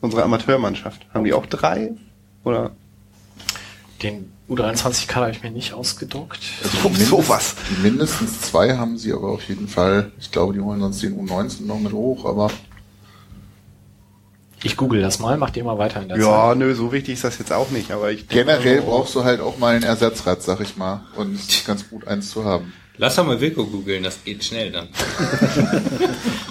unsere 0.00 0.22
Amateurmannschaft? 0.24 1.06
Haben 1.12 1.24
die 1.24 1.34
auch 1.34 1.44
drei? 1.46 1.92
Oder? 2.42 2.70
Den 4.02 4.32
U23-Kader 4.48 5.26
habe 5.26 5.36
ich 5.36 5.42
mir 5.42 5.50
nicht 5.50 5.74
ausgedruckt. 5.74 6.40
Also 6.62 6.88
mindest- 6.88 7.08
sowas. 7.10 7.54
Mindestens 7.82 8.40
zwei 8.40 8.76
haben 8.76 8.96
sie 8.98 9.12
aber 9.12 9.28
auf 9.30 9.46
jeden 9.48 9.68
Fall. 9.68 10.10
Ich 10.18 10.30
glaube, 10.30 10.54
die 10.54 10.60
holen 10.60 10.80
sonst 10.80 11.02
den 11.02 11.18
U19 11.18 11.66
noch 11.66 11.78
mit 11.78 11.92
hoch, 11.92 12.24
aber 12.24 12.50
Ich 14.64 14.76
google 14.76 15.00
das 15.02 15.18
mal, 15.20 15.36
macht 15.36 15.56
ihr 15.56 15.64
mal 15.64 15.78
weiter 15.78 16.02
in 16.02 16.08
der 16.08 16.18
Ja, 16.18 16.48
Zeit. 16.48 16.58
nö, 16.58 16.74
so 16.74 16.90
wichtig 16.92 17.14
ist 17.14 17.24
das 17.24 17.38
jetzt 17.38 17.52
auch 17.52 17.70
nicht, 17.70 17.90
aber 17.92 18.10
ich 18.10 18.26
denke 18.26 18.44
generell 18.46 18.76
mal 18.76 18.80
so- 18.84 18.90
brauchst 18.90 19.14
du 19.14 19.24
halt 19.24 19.40
auch 19.40 19.58
mal 19.58 19.74
einen 19.76 19.84
Ersatzrad, 19.84 20.42
sag 20.42 20.60
ich 20.60 20.76
mal. 20.76 21.02
Und 21.16 21.34
es 21.34 21.48
ist 21.48 21.66
ganz 21.66 21.88
gut, 21.88 22.06
eins 22.08 22.30
zu 22.30 22.44
haben. 22.44 22.72
Lass 22.96 23.16
doch 23.16 23.26
mal 23.26 23.40
Wilko 23.40 23.64
googeln, 23.66 24.04
das 24.04 24.22
geht 24.24 24.42
schnell 24.44 24.70
dann. 24.72 24.88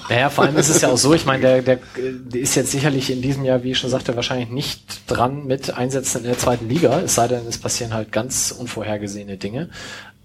Naja, 0.09 0.29
vor 0.29 0.43
allem 0.43 0.57
ist 0.57 0.67
es 0.69 0.81
ja 0.81 0.89
auch 0.89 0.97
so, 0.97 1.13
ich 1.13 1.25
meine, 1.25 1.41
der, 1.41 1.61
der, 1.61 1.79
der 1.97 2.41
ist 2.41 2.55
jetzt 2.55 2.71
sicherlich 2.71 3.09
in 3.09 3.21
diesem 3.21 3.45
Jahr, 3.45 3.63
wie 3.63 3.71
ich 3.71 3.77
schon 3.79 3.89
sagte, 3.89 4.15
wahrscheinlich 4.17 4.49
nicht 4.49 5.09
dran 5.09 5.45
mit 5.47 5.75
Einsätzen 5.75 6.19
in 6.19 6.23
der 6.25 6.37
zweiten 6.37 6.67
Liga, 6.67 6.99
es 6.99 7.15
sei 7.15 7.29
denn, 7.29 7.47
es 7.47 7.57
passieren 7.57 7.93
halt 7.93 8.11
ganz 8.11 8.51
unvorhergesehene 8.51 9.37
Dinge. 9.37 9.69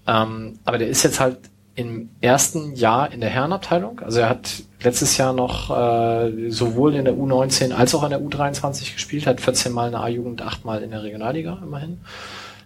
Ähm, 0.05 0.59
aber 0.65 0.77
der 0.77 0.89
ist 0.89 1.03
jetzt 1.03 1.19
halt 1.21 1.37
im 1.79 2.09
ersten 2.19 2.75
Jahr 2.75 3.09
in 3.13 3.21
der 3.21 3.29
Herrenabteilung. 3.29 4.01
Also 4.01 4.19
er 4.19 4.27
hat 4.27 4.63
letztes 4.81 5.15
Jahr 5.15 5.31
noch 5.31 5.69
äh, 5.69 6.49
sowohl 6.49 6.93
in 6.95 7.05
der 7.05 7.13
U19 7.13 7.71
als 7.71 7.95
auch 7.95 8.03
in 8.03 8.09
der 8.09 8.19
U23 8.19 8.95
gespielt, 8.95 9.25
hat 9.25 9.39
14 9.39 9.71
Mal 9.71 9.85
in 9.85 9.91
der 9.93 10.01
A-Jugend, 10.01 10.41
8 10.41 10.65
Mal 10.65 10.83
in 10.83 10.91
der 10.91 11.03
Regionalliga 11.03 11.57
immerhin. 11.63 12.01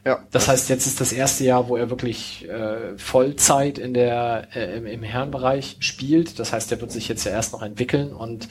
Ja. 0.04 0.18
Das 0.32 0.48
heißt, 0.48 0.68
jetzt 0.70 0.88
ist 0.88 1.00
das 1.00 1.14
erste 1.14 1.44
Jahr, 1.44 1.70
wo 1.70 1.78
er 1.78 1.92
wirklich 1.92 2.50
äh, 2.50 2.98
Vollzeit 2.98 3.78
in 3.78 3.94
der 3.94 4.48
äh, 4.56 4.78
im, 4.78 4.88
im 4.88 5.04
Herrenbereich 5.04 5.78
spielt. 5.80 6.40
Das 6.40 6.52
heißt, 6.52 6.72
er 6.72 6.82
wird 6.82 6.92
sich 6.92 7.08
jetzt 7.08 7.24
ja 7.24 7.34
erst 7.34 7.54
noch 7.54 7.62
entwickeln 7.62 8.14
und 8.14 8.48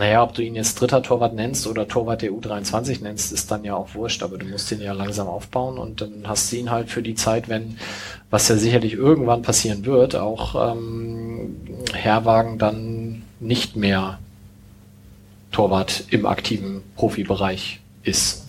naja, 0.00 0.22
ob 0.22 0.32
du 0.32 0.42
ihn 0.42 0.54
jetzt 0.54 0.80
dritter 0.80 1.02
Torwart 1.02 1.34
nennst 1.34 1.66
oder 1.66 1.86
Torwart 1.86 2.22
der 2.22 2.30
U23 2.30 3.02
nennst, 3.02 3.32
ist 3.32 3.50
dann 3.50 3.64
ja 3.64 3.74
auch 3.74 3.94
wurscht, 3.94 4.22
aber 4.22 4.38
du 4.38 4.46
musst 4.46 4.72
ihn 4.72 4.80
ja 4.80 4.94
langsam 4.94 5.28
aufbauen 5.28 5.76
und 5.76 6.00
dann 6.00 6.22
hast 6.26 6.50
du 6.50 6.56
ihn 6.56 6.70
halt 6.70 6.88
für 6.88 7.02
die 7.02 7.14
Zeit, 7.14 7.50
wenn, 7.50 7.76
was 8.30 8.48
ja 8.48 8.56
sicherlich 8.56 8.94
irgendwann 8.94 9.42
passieren 9.42 9.84
wird, 9.84 10.16
auch 10.16 10.72
ähm, 10.72 11.54
Herwagen 11.92 12.56
dann 12.56 13.24
nicht 13.40 13.76
mehr 13.76 14.18
Torwart 15.52 16.04
im 16.08 16.24
aktiven 16.24 16.82
Profibereich 16.96 17.80
ist. 18.02 18.46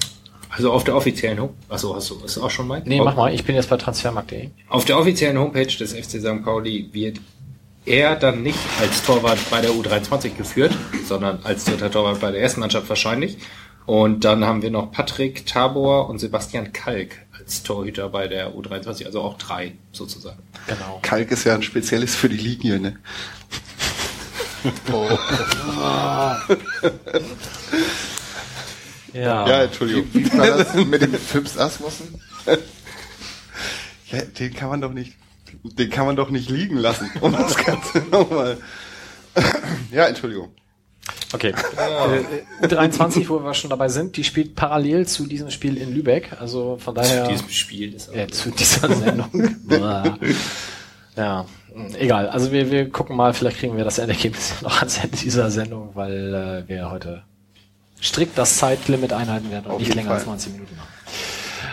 Also 0.51 0.71
auf 0.71 0.85
der 0.85 0.95
offiziellen 0.95 1.41
Homepage. 1.41 1.55
Achso, 1.67 1.93
hast 1.93 2.11
du 2.11 2.15
ist 2.23 2.37
auch 2.37 2.49
schon 2.49 2.67
mal? 2.67 2.81
Nee, 2.85 3.01
mach 3.01 3.17
mal, 3.17 3.33
ich 3.33 3.43
bin 3.43 3.55
jetzt 3.55 3.69
bei 3.69 3.75
transfermarkt.de. 3.75 4.51
Auf 4.69 4.85
der 4.85 4.97
offiziellen 4.97 5.37
Homepage 5.37 5.65
des 5.65 5.91
FC 5.91 6.21
St. 6.21 6.45
Pauli 6.45 6.87
wird 6.93 7.19
er 7.85 8.15
dann 8.15 8.43
nicht 8.43 8.59
als 8.79 9.03
Torwart 9.03 9.39
bei 9.49 9.61
der 9.61 9.71
U23 9.71 10.35
geführt, 10.35 10.75
sondern 11.05 11.39
als 11.43 11.65
dritter 11.65 11.89
Torwart 11.91 12.19
bei 12.21 12.31
der 12.31 12.41
ersten 12.41 12.59
Mannschaft 12.59 12.87
wahrscheinlich. 12.89 13.37
Und 13.85 14.23
dann 14.23 14.45
haben 14.45 14.61
wir 14.61 14.69
noch 14.69 14.91
Patrick 14.91 15.45
Tabor 15.45 16.07
und 16.09 16.19
Sebastian 16.19 16.71
Kalk 16.71 17.17
als 17.37 17.63
Torhüter 17.63 18.09
bei 18.09 18.27
der 18.27 18.53
U23, 18.53 19.05
also 19.05 19.21
auch 19.21 19.37
drei 19.37 19.73
sozusagen. 19.91 20.41
Genau. 20.67 20.99
Kalk 21.01 21.31
ist 21.31 21.43
ja 21.43 21.55
ein 21.55 21.63
Spezialist 21.63 22.15
für 22.15 22.29
die 22.29 22.37
Linie, 22.37 22.79
ne? 22.79 22.99
Ja. 29.13 29.47
Ja, 29.47 29.63
Entschuldigung. 29.63 30.05
Wie 30.13 30.31
war 30.37 30.45
das 30.45 30.73
mit 30.75 31.01
dem 31.01 31.13
Fips 31.15 31.57
Asmussen? 31.57 32.21
Ja, 34.07 34.21
den 34.21 34.53
kann 34.53 34.69
man 34.69 34.81
doch 34.81 34.93
nicht, 34.93 35.17
den 35.63 35.89
kann 35.89 36.05
man 36.05 36.15
doch 36.15 36.29
nicht 36.29 36.49
liegen 36.49 36.77
lassen. 36.77 37.09
Um 37.21 37.31
das 37.33 37.55
Ganze 37.57 37.99
nochmal. 38.11 38.57
Ja, 39.91 40.07
Entschuldigung. 40.07 40.49
Okay. 41.33 41.53
Äh, 41.77 42.65
U23, 42.65 43.27
wo 43.29 43.43
wir 43.43 43.53
schon 43.53 43.69
dabei 43.69 43.87
sind, 43.89 44.17
die 44.17 44.23
spielt 44.23 44.55
parallel 44.55 45.07
zu 45.07 45.25
diesem 45.25 45.49
Spiel 45.49 45.77
in 45.77 45.93
Lübeck. 45.93 46.33
Also 46.39 46.77
von 46.77 46.93
daher. 46.95 47.27
Diesem 47.27 47.49
Spiel 47.49 47.93
ist 47.93 48.13
Ja, 48.13 48.27
zu 48.27 48.51
dieser 48.51 48.87
Sendung. 48.95 49.57
Ja, 51.15 51.45
egal. 51.97 52.29
Also 52.29 52.51
wir, 52.51 52.71
wir 52.71 52.89
gucken 52.89 53.15
mal, 53.15 53.33
vielleicht 53.33 53.57
kriegen 53.57 53.77
wir 53.77 53.83
das 53.83 53.97
Endergebnis 53.97 54.53
noch 54.61 54.79
ans 54.79 54.97
Ende 54.97 55.17
dieser 55.17 55.51
Sendung, 55.51 55.91
weil 55.93 56.65
äh, 56.65 56.69
wir 56.69 56.91
heute 56.91 57.23
strikt 58.01 58.37
das 58.37 58.57
Zeitlimit 58.57 59.13
einhalten 59.13 59.51
werden 59.51 59.65
und 59.65 59.71
Auf 59.73 59.79
nicht 59.79 59.93
länger 59.93 60.11
als 60.11 60.23
Fall. 60.23 60.33
19 60.33 60.53
Minuten 60.53 60.75
machen. 60.75 60.87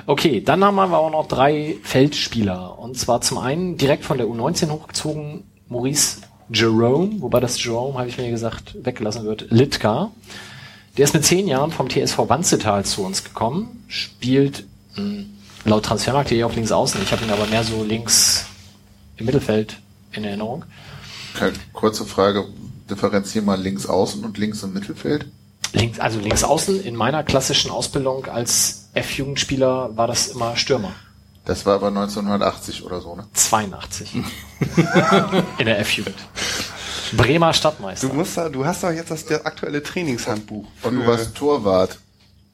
Okay, 0.06 0.40
dann 0.40 0.64
haben 0.64 0.76
wir 0.76 0.82
aber 0.82 0.98
auch 0.98 1.10
noch 1.10 1.28
drei 1.28 1.76
Feldspieler. 1.82 2.78
Und 2.78 2.98
zwar 2.98 3.20
zum 3.20 3.38
einen 3.38 3.76
direkt 3.76 4.04
von 4.04 4.18
der 4.18 4.26
U19 4.26 4.70
hochgezogen 4.70 5.44
Maurice 5.68 6.18
Jerome, 6.50 7.20
wobei 7.20 7.40
das 7.40 7.62
Jerome, 7.62 7.98
habe 7.98 8.08
ich 8.08 8.16
mir 8.16 8.30
gesagt, 8.30 8.76
weggelassen 8.82 9.24
wird, 9.24 9.46
Litka. 9.50 10.10
Der 10.96 11.04
ist 11.04 11.14
mit 11.14 11.24
zehn 11.24 11.46
Jahren 11.46 11.70
vom 11.70 11.88
TSV 11.88 12.18
Wanzetal 12.28 12.84
zu 12.84 13.04
uns 13.04 13.22
gekommen, 13.22 13.84
spielt 13.86 14.64
mh, 14.96 15.24
laut 15.64 15.84
Transfermarkt.de 15.84 16.42
auf 16.42 16.54
links 16.56 16.72
außen. 16.72 17.00
Ich 17.02 17.12
habe 17.12 17.24
ihn 17.24 17.30
aber 17.30 17.46
mehr 17.46 17.64
so 17.64 17.84
links 17.84 18.46
im 19.16 19.26
Mittelfeld 19.26 19.78
in 20.12 20.24
Erinnerung. 20.24 20.64
Kurze 21.72 22.04
Frage, 22.04 22.46
differenzier 22.90 23.42
mal 23.42 23.60
links 23.60 23.86
außen 23.86 24.24
und 24.24 24.38
links 24.38 24.62
im 24.62 24.72
Mittelfeld. 24.72 25.26
Links, 25.72 26.00
also 26.00 26.18
links 26.18 26.42
außen 26.42 26.82
in 26.82 26.96
meiner 26.96 27.22
klassischen 27.22 27.70
Ausbildung 27.70 28.26
als 28.26 28.77
F-Jugendspieler 28.98 29.96
war 29.96 30.06
das 30.06 30.28
immer 30.28 30.56
Stürmer. 30.56 30.92
Das 31.44 31.64
war 31.64 31.76
aber 31.76 31.88
1980 31.88 32.84
oder 32.84 33.00
so, 33.00 33.16
ne? 33.16 33.26
82. 33.32 34.14
in 35.58 35.66
der 35.66 35.78
F-Jugend. 35.80 36.16
Bremer 37.16 37.52
Stadtmeister. 37.54 38.08
Du 38.08 38.14
musst 38.14 38.36
da, 38.36 38.48
du 38.48 38.66
hast 38.66 38.82
doch 38.84 38.90
jetzt 38.90 39.10
das 39.10 39.24
der 39.24 39.46
aktuelle 39.46 39.82
Trainingshandbuch 39.82 40.66
Und 40.82 40.94
du 40.96 41.06
warst 41.06 41.34
Torwart. 41.34 41.98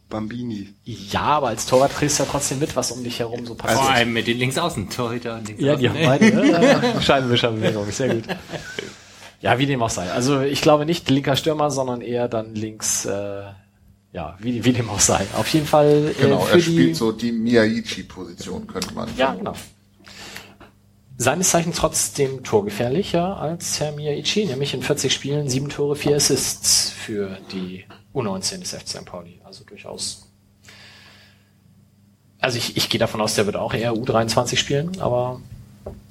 Bambini. 0.09 0.73
Ja, 0.85 1.23
aber 1.23 1.49
als 1.49 1.67
Torwart 1.67 1.93
kriegst 1.97 2.19
du 2.19 2.23
ja 2.23 2.29
trotzdem 2.31 2.61
mit, 2.61 2.77
was 2.77 2.93
um 2.93 3.03
dich 3.03 3.19
herum 3.19 3.45
so 3.47 3.55
passiert. 3.55 3.81
Vor 3.81 3.91
allem 3.91 4.13
mit 4.13 4.29
den 4.29 4.39
Linksaußen, 4.39 4.89
Torhüter 4.91 5.37
und 5.37 5.59
Ja, 5.59 5.75
die 5.75 5.89
haben 5.89 5.99
beide 6.05 6.27
äh, 6.31 7.01
Scheibenwischerbewegung, 7.01 7.91
sehr 7.91 8.15
gut. 8.15 8.25
Ja, 9.41 9.59
wie 9.59 9.67
dem 9.67 9.83
auch 9.83 9.91
sei. 9.91 10.11
Also 10.13 10.41
ich 10.43 10.63
glaube 10.63 10.87
nicht 10.87 11.11
linker 11.11 11.35
Stürmer, 11.35 11.71
sondern 11.71 12.01
eher 12.01 12.29
dann 12.29 12.55
links, 12.55 13.07
äh, 13.07 13.43
ja, 14.15 14.37
wie, 14.39 14.65
wie 14.65 14.73
dem 14.73 14.89
auch 14.89 15.01
sei. 15.01 15.27
Auf 15.37 15.49
jeden 15.53 15.67
Fall 15.67 16.13
äh, 16.17 16.23
Genau, 16.23 16.41
für 16.41 16.55
er 16.55 16.61
spielt 16.61 16.89
die, 16.91 16.95
so 16.95 17.13
die 17.13 17.33
Miyaichi-Position, 17.33 18.67
könnte 18.67 18.95
man 18.95 19.09
Ja, 19.17 19.35
vermuten. 19.35 19.45
genau. 19.45 19.57
Seines 21.17 21.51
Zeichens 21.51 21.77
trotzdem 21.77 22.43
torgefährlicher 22.43 23.37
als 23.37 23.79
Herr 23.81 23.93
Miyaichi, 23.93 24.47
nämlich 24.47 24.73
in 24.75 24.83
40 24.83 25.13
Spielen 25.13 25.49
sieben 25.49 25.69
Tore, 25.69 25.95
vier 25.97 26.17
Assists 26.17 26.91
für 26.91 27.39
die 27.53 27.85
U19 28.15 28.59
des 28.61 28.71
FC 28.73 28.89
St. 28.89 29.05
Pauli. 29.05 29.41
Also 29.45 29.65
durchaus. 29.65 30.29
Also 32.41 32.59
ich, 32.59 32.77
ich 32.77 32.89
gehe 32.89 32.99
davon 32.99 33.21
aus, 33.21 33.35
der 33.35 33.47
wird 33.47 33.57
auch 33.57 33.75
eher 33.75 33.93
U23 33.95 34.57
spielen, 34.57 35.01
aber. 35.01 35.41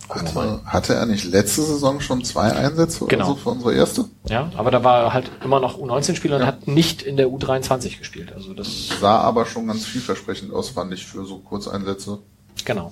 Hatte, 0.09 0.61
hatte 0.65 0.93
er 0.95 1.05
nicht 1.05 1.23
letzte 1.25 1.61
Saison 1.63 1.99
schon 2.01 2.23
zwei 2.23 2.51
Einsätze 2.51 3.05
Genau. 3.05 3.27
so 3.29 3.35
für 3.35 3.49
unsere 3.51 3.73
erste? 3.73 4.05
Ja, 4.27 4.51
aber 4.55 4.69
da 4.69 4.83
war 4.83 5.03
er 5.05 5.13
halt 5.13 5.31
immer 5.43 5.59
noch 5.59 5.79
U19-Spieler 5.79 6.37
und 6.37 6.45
hat 6.45 6.67
nicht 6.67 7.01
in 7.01 7.15
der 7.17 7.27
U23 7.29 7.97
gespielt. 7.99 8.33
Also 8.33 8.53
das, 8.53 8.89
Sah 8.99 9.19
aber 9.19 9.45
schon 9.45 9.67
ganz 9.67 9.85
vielversprechend 9.85 10.53
aus, 10.53 10.69
fand 10.69 10.93
ich, 10.93 11.05
für 11.05 11.25
so 11.25 11.37
Kurzeinsätze. 11.39 12.19
genau. 12.65 12.91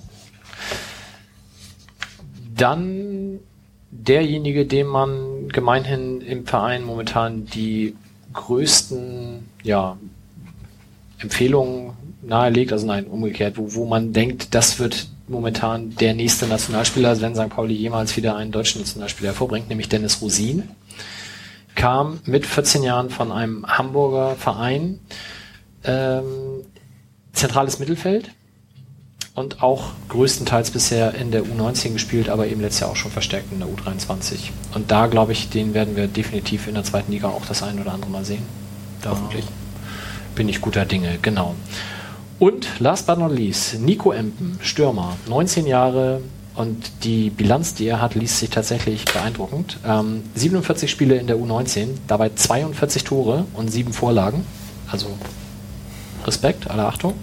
Dann 2.56 3.40
derjenige, 3.90 4.66
dem 4.66 4.86
man 4.86 5.48
gemeinhin 5.48 6.20
im 6.20 6.46
Verein 6.46 6.84
momentan 6.84 7.46
die 7.46 7.94
größten, 8.32 9.48
ja, 9.62 9.96
Empfehlungen 11.18 11.92
nahelegt, 12.22 12.72
also 12.72 12.86
nein, 12.86 13.06
umgekehrt, 13.06 13.56
wo, 13.58 13.74
wo 13.74 13.86
man 13.86 14.12
denkt, 14.12 14.54
das 14.54 14.78
wird 14.78 15.08
momentan 15.32 15.94
der 15.96 16.14
nächste 16.14 16.46
Nationalspieler, 16.46 17.20
wenn 17.20 17.34
St. 17.34 17.48
Pauli 17.48 17.74
jemals 17.74 18.16
wieder 18.16 18.36
einen 18.36 18.52
deutschen 18.52 18.80
Nationalspieler 18.80 19.30
hervorbringt, 19.30 19.68
nämlich 19.68 19.88
Dennis 19.88 20.22
Rosin. 20.22 20.68
Kam 21.74 22.20
mit 22.24 22.46
14 22.46 22.82
Jahren 22.82 23.10
von 23.10 23.32
einem 23.32 23.66
Hamburger 23.66 24.36
Verein, 24.36 25.00
ähm, 25.84 26.24
zentrales 27.32 27.78
Mittelfeld, 27.78 28.30
und 29.34 29.62
auch 29.62 29.92
größtenteils 30.10 30.70
bisher 30.70 31.14
in 31.14 31.30
der 31.30 31.42
U19 31.44 31.94
gespielt, 31.94 32.28
aber 32.28 32.46
eben 32.46 32.60
letztes 32.60 32.80
Jahr 32.80 32.90
auch 32.90 32.96
schon 32.96 33.10
verstärkt 33.10 33.50
in 33.50 33.60
der 33.60 33.68
U23. 33.68 34.50
Und 34.74 34.90
da 34.90 35.06
glaube 35.06 35.32
ich, 35.32 35.48
den 35.48 35.72
werden 35.72 35.96
wir 35.96 36.06
definitiv 36.06 36.68
in 36.68 36.74
der 36.74 36.84
zweiten 36.84 37.10
Liga 37.12 37.28
auch 37.28 37.46
das 37.46 37.62
ein 37.62 37.80
oder 37.80 37.92
andere 37.92 38.10
Mal 38.10 38.24
sehen. 38.24 38.42
Da 39.00 39.10
Hoffentlich. 39.10 39.46
bin 40.34 40.48
ich 40.48 40.60
guter 40.60 40.84
Dinge, 40.84 41.18
genau. 41.22 41.54
Und 42.42 42.80
last 42.80 43.06
but 43.06 43.20
not 43.20 43.30
least, 43.30 43.78
Nico 43.78 44.10
Empen, 44.10 44.58
Stürmer, 44.60 45.16
19 45.28 45.64
Jahre 45.64 46.22
und 46.56 47.04
die 47.04 47.30
Bilanz, 47.30 47.74
die 47.74 47.86
er 47.86 48.02
hat, 48.02 48.16
liest 48.16 48.40
sich 48.40 48.50
tatsächlich 48.50 49.04
beeindruckend. 49.04 49.78
Ähm, 49.86 50.24
47 50.34 50.90
Spiele 50.90 51.14
in 51.18 51.28
der 51.28 51.36
U19, 51.36 51.90
dabei 52.08 52.30
42 52.34 53.04
Tore 53.04 53.44
und 53.54 53.70
7 53.70 53.92
Vorlagen. 53.92 54.44
Also 54.90 55.06
Respekt, 56.26 56.68
alle 56.68 56.84
Achtung. 56.84 57.14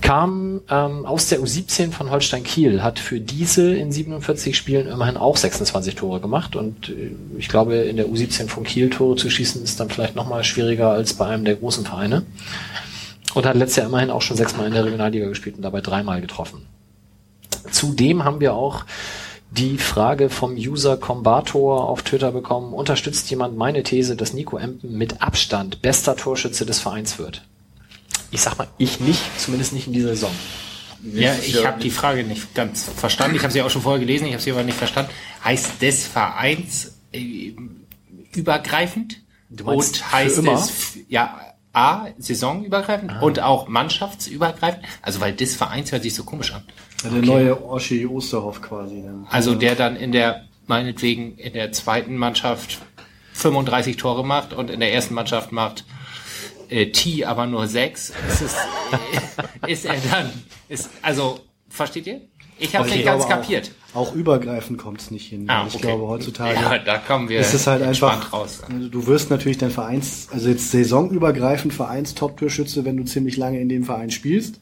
Kam 0.00 0.62
ähm, 0.70 1.04
aus 1.04 1.28
der 1.28 1.40
U17 1.40 1.92
von 1.92 2.10
Holstein 2.10 2.42
Kiel, 2.42 2.82
hat 2.82 2.98
für 2.98 3.20
diese 3.20 3.74
in 3.74 3.92
47 3.92 4.56
Spielen 4.56 4.88
immerhin 4.88 5.18
auch 5.18 5.36
26 5.36 5.96
Tore 5.96 6.18
gemacht 6.18 6.56
und 6.56 6.88
äh, 6.88 7.10
ich 7.36 7.50
glaube, 7.50 7.74
in 7.74 7.98
der 7.98 8.06
U17 8.06 8.48
von 8.48 8.64
Kiel 8.64 8.88
Tore 8.88 9.16
zu 9.16 9.28
schießen 9.28 9.62
ist 9.62 9.78
dann 9.80 9.90
vielleicht 9.90 10.16
nochmal 10.16 10.44
schwieriger 10.44 10.88
als 10.88 11.12
bei 11.12 11.26
einem 11.26 11.44
der 11.44 11.56
großen 11.56 11.84
Vereine. 11.84 12.22
Und 13.34 13.46
hat 13.46 13.56
letztes 13.56 13.76
Jahr 13.76 13.86
immerhin 13.86 14.10
auch 14.10 14.22
schon 14.22 14.36
sechsmal 14.36 14.66
in 14.66 14.72
der 14.72 14.84
Regionalliga 14.84 15.28
gespielt 15.28 15.56
und 15.56 15.62
dabei 15.62 15.80
dreimal 15.80 16.20
getroffen. 16.20 16.66
Zudem 17.70 18.24
haben 18.24 18.40
wir 18.40 18.54
auch 18.54 18.84
die 19.50 19.78
Frage 19.78 20.30
vom 20.30 20.54
User 20.54 20.96
Combator 20.96 21.88
auf 21.88 22.02
Twitter 22.02 22.32
bekommen, 22.32 22.72
unterstützt 22.72 23.30
jemand 23.30 23.56
meine 23.56 23.82
These, 23.82 24.16
dass 24.16 24.32
Nico 24.32 24.56
Empen 24.58 24.96
mit 24.96 25.22
Abstand 25.22 25.82
bester 25.82 26.16
Torschütze 26.16 26.64
des 26.64 26.78
Vereins 26.78 27.18
wird? 27.18 27.42
Ich 28.30 28.42
sag 28.42 28.58
mal, 28.58 28.68
ich 28.78 29.00
nicht, 29.00 29.20
zumindest 29.38 29.72
nicht 29.72 29.88
in 29.88 29.92
dieser 29.92 30.10
Saison. 30.10 30.30
Ja, 31.14 31.34
ich 31.34 31.64
habe 31.64 31.80
die 31.80 31.90
Frage 31.90 32.24
nicht 32.24 32.54
ganz 32.54 32.84
verstanden. 32.84 33.34
Ich 33.36 33.42
habe 33.42 33.52
sie 33.52 33.62
auch 33.62 33.70
schon 33.70 33.82
vorher 33.82 33.98
gelesen, 33.98 34.26
ich 34.26 34.34
habe 34.34 34.42
sie 34.42 34.52
aber 34.52 34.62
nicht 34.62 34.78
verstanden. 34.78 35.10
Heißt 35.42 35.82
des 35.82 36.06
Vereins 36.06 36.92
äh, 37.12 37.54
übergreifend? 38.34 39.16
Du 39.48 39.64
meinst 39.64 39.96
und 39.96 40.12
heißt 40.12 40.34
für 40.36 40.40
immer? 40.42 40.52
es 40.52 40.98
ja 41.08 41.40
A, 41.72 42.06
saisonübergreifend 42.18 43.22
und 43.22 43.40
auch 43.40 43.68
mannschaftsübergreifend? 43.68 44.84
Also 45.02 45.20
weil 45.20 45.32
des 45.34 45.54
Vereins 45.56 45.92
hört 45.92 46.02
sich 46.02 46.14
so 46.14 46.24
komisch 46.24 46.52
an. 46.52 46.64
Ja, 47.04 47.10
der 47.10 47.22
neue 47.22 47.64
Oschi 47.64 48.06
Osterhoff 48.06 48.60
quasi. 48.60 49.02
Dann. 49.02 49.26
Also 49.30 49.54
der 49.54 49.76
dann 49.76 49.96
in 49.96 50.12
der, 50.12 50.46
meinetwegen 50.66 51.36
in 51.36 51.52
der 51.52 51.72
zweiten 51.72 52.16
Mannschaft 52.16 52.78
35 53.34 53.96
Tore 53.96 54.24
macht 54.24 54.52
und 54.52 54.70
in 54.70 54.80
der 54.80 54.92
ersten 54.92 55.14
Mannschaft 55.14 55.52
macht 55.52 55.84
äh, 56.68 56.90
T 56.90 57.24
aber 57.24 57.46
nur 57.46 57.66
sechs. 57.66 58.12
Ist, 58.28 58.42
es, 58.42 58.56
ist 59.66 59.84
er 59.84 59.96
dann, 60.10 60.30
ist, 60.68 60.90
also, 61.02 61.40
versteht 61.68 62.06
ihr? 62.06 62.20
Ich 62.58 62.76
habe 62.76 62.88
Ich 62.88 62.96
nicht 62.96 63.04
ganz 63.04 63.26
kapiert. 63.26 63.70
Auch, 63.70 63.79
auch 63.94 64.14
übergreifend 64.14 64.78
kommt 64.78 65.00
es 65.00 65.10
nicht 65.10 65.28
hin. 65.28 65.46
Ah, 65.48 65.64
ich 65.66 65.74
okay. 65.74 65.86
glaube 65.86 66.06
heutzutage. 66.06 66.54
Ja, 66.54 66.78
da 66.78 66.98
kommen 66.98 67.28
wir 67.28 67.40
es 67.40 67.54
ist 67.54 67.66
halt 67.66 67.82
entspannt 67.82 68.24
einfach, 68.24 68.32
raus. 68.32 68.62
also 68.68 68.88
du 68.88 69.06
wirst 69.06 69.30
natürlich 69.30 69.58
dein 69.58 69.70
Vereins, 69.70 70.28
also 70.32 70.48
jetzt 70.48 70.70
saisonübergreifend 70.70 71.74
Vereins-Top-Torschütze, 71.74 72.84
wenn 72.84 72.96
du 72.96 73.04
ziemlich 73.04 73.36
lange 73.36 73.60
in 73.60 73.68
dem 73.68 73.84
Verein 73.84 74.10
spielst 74.10 74.60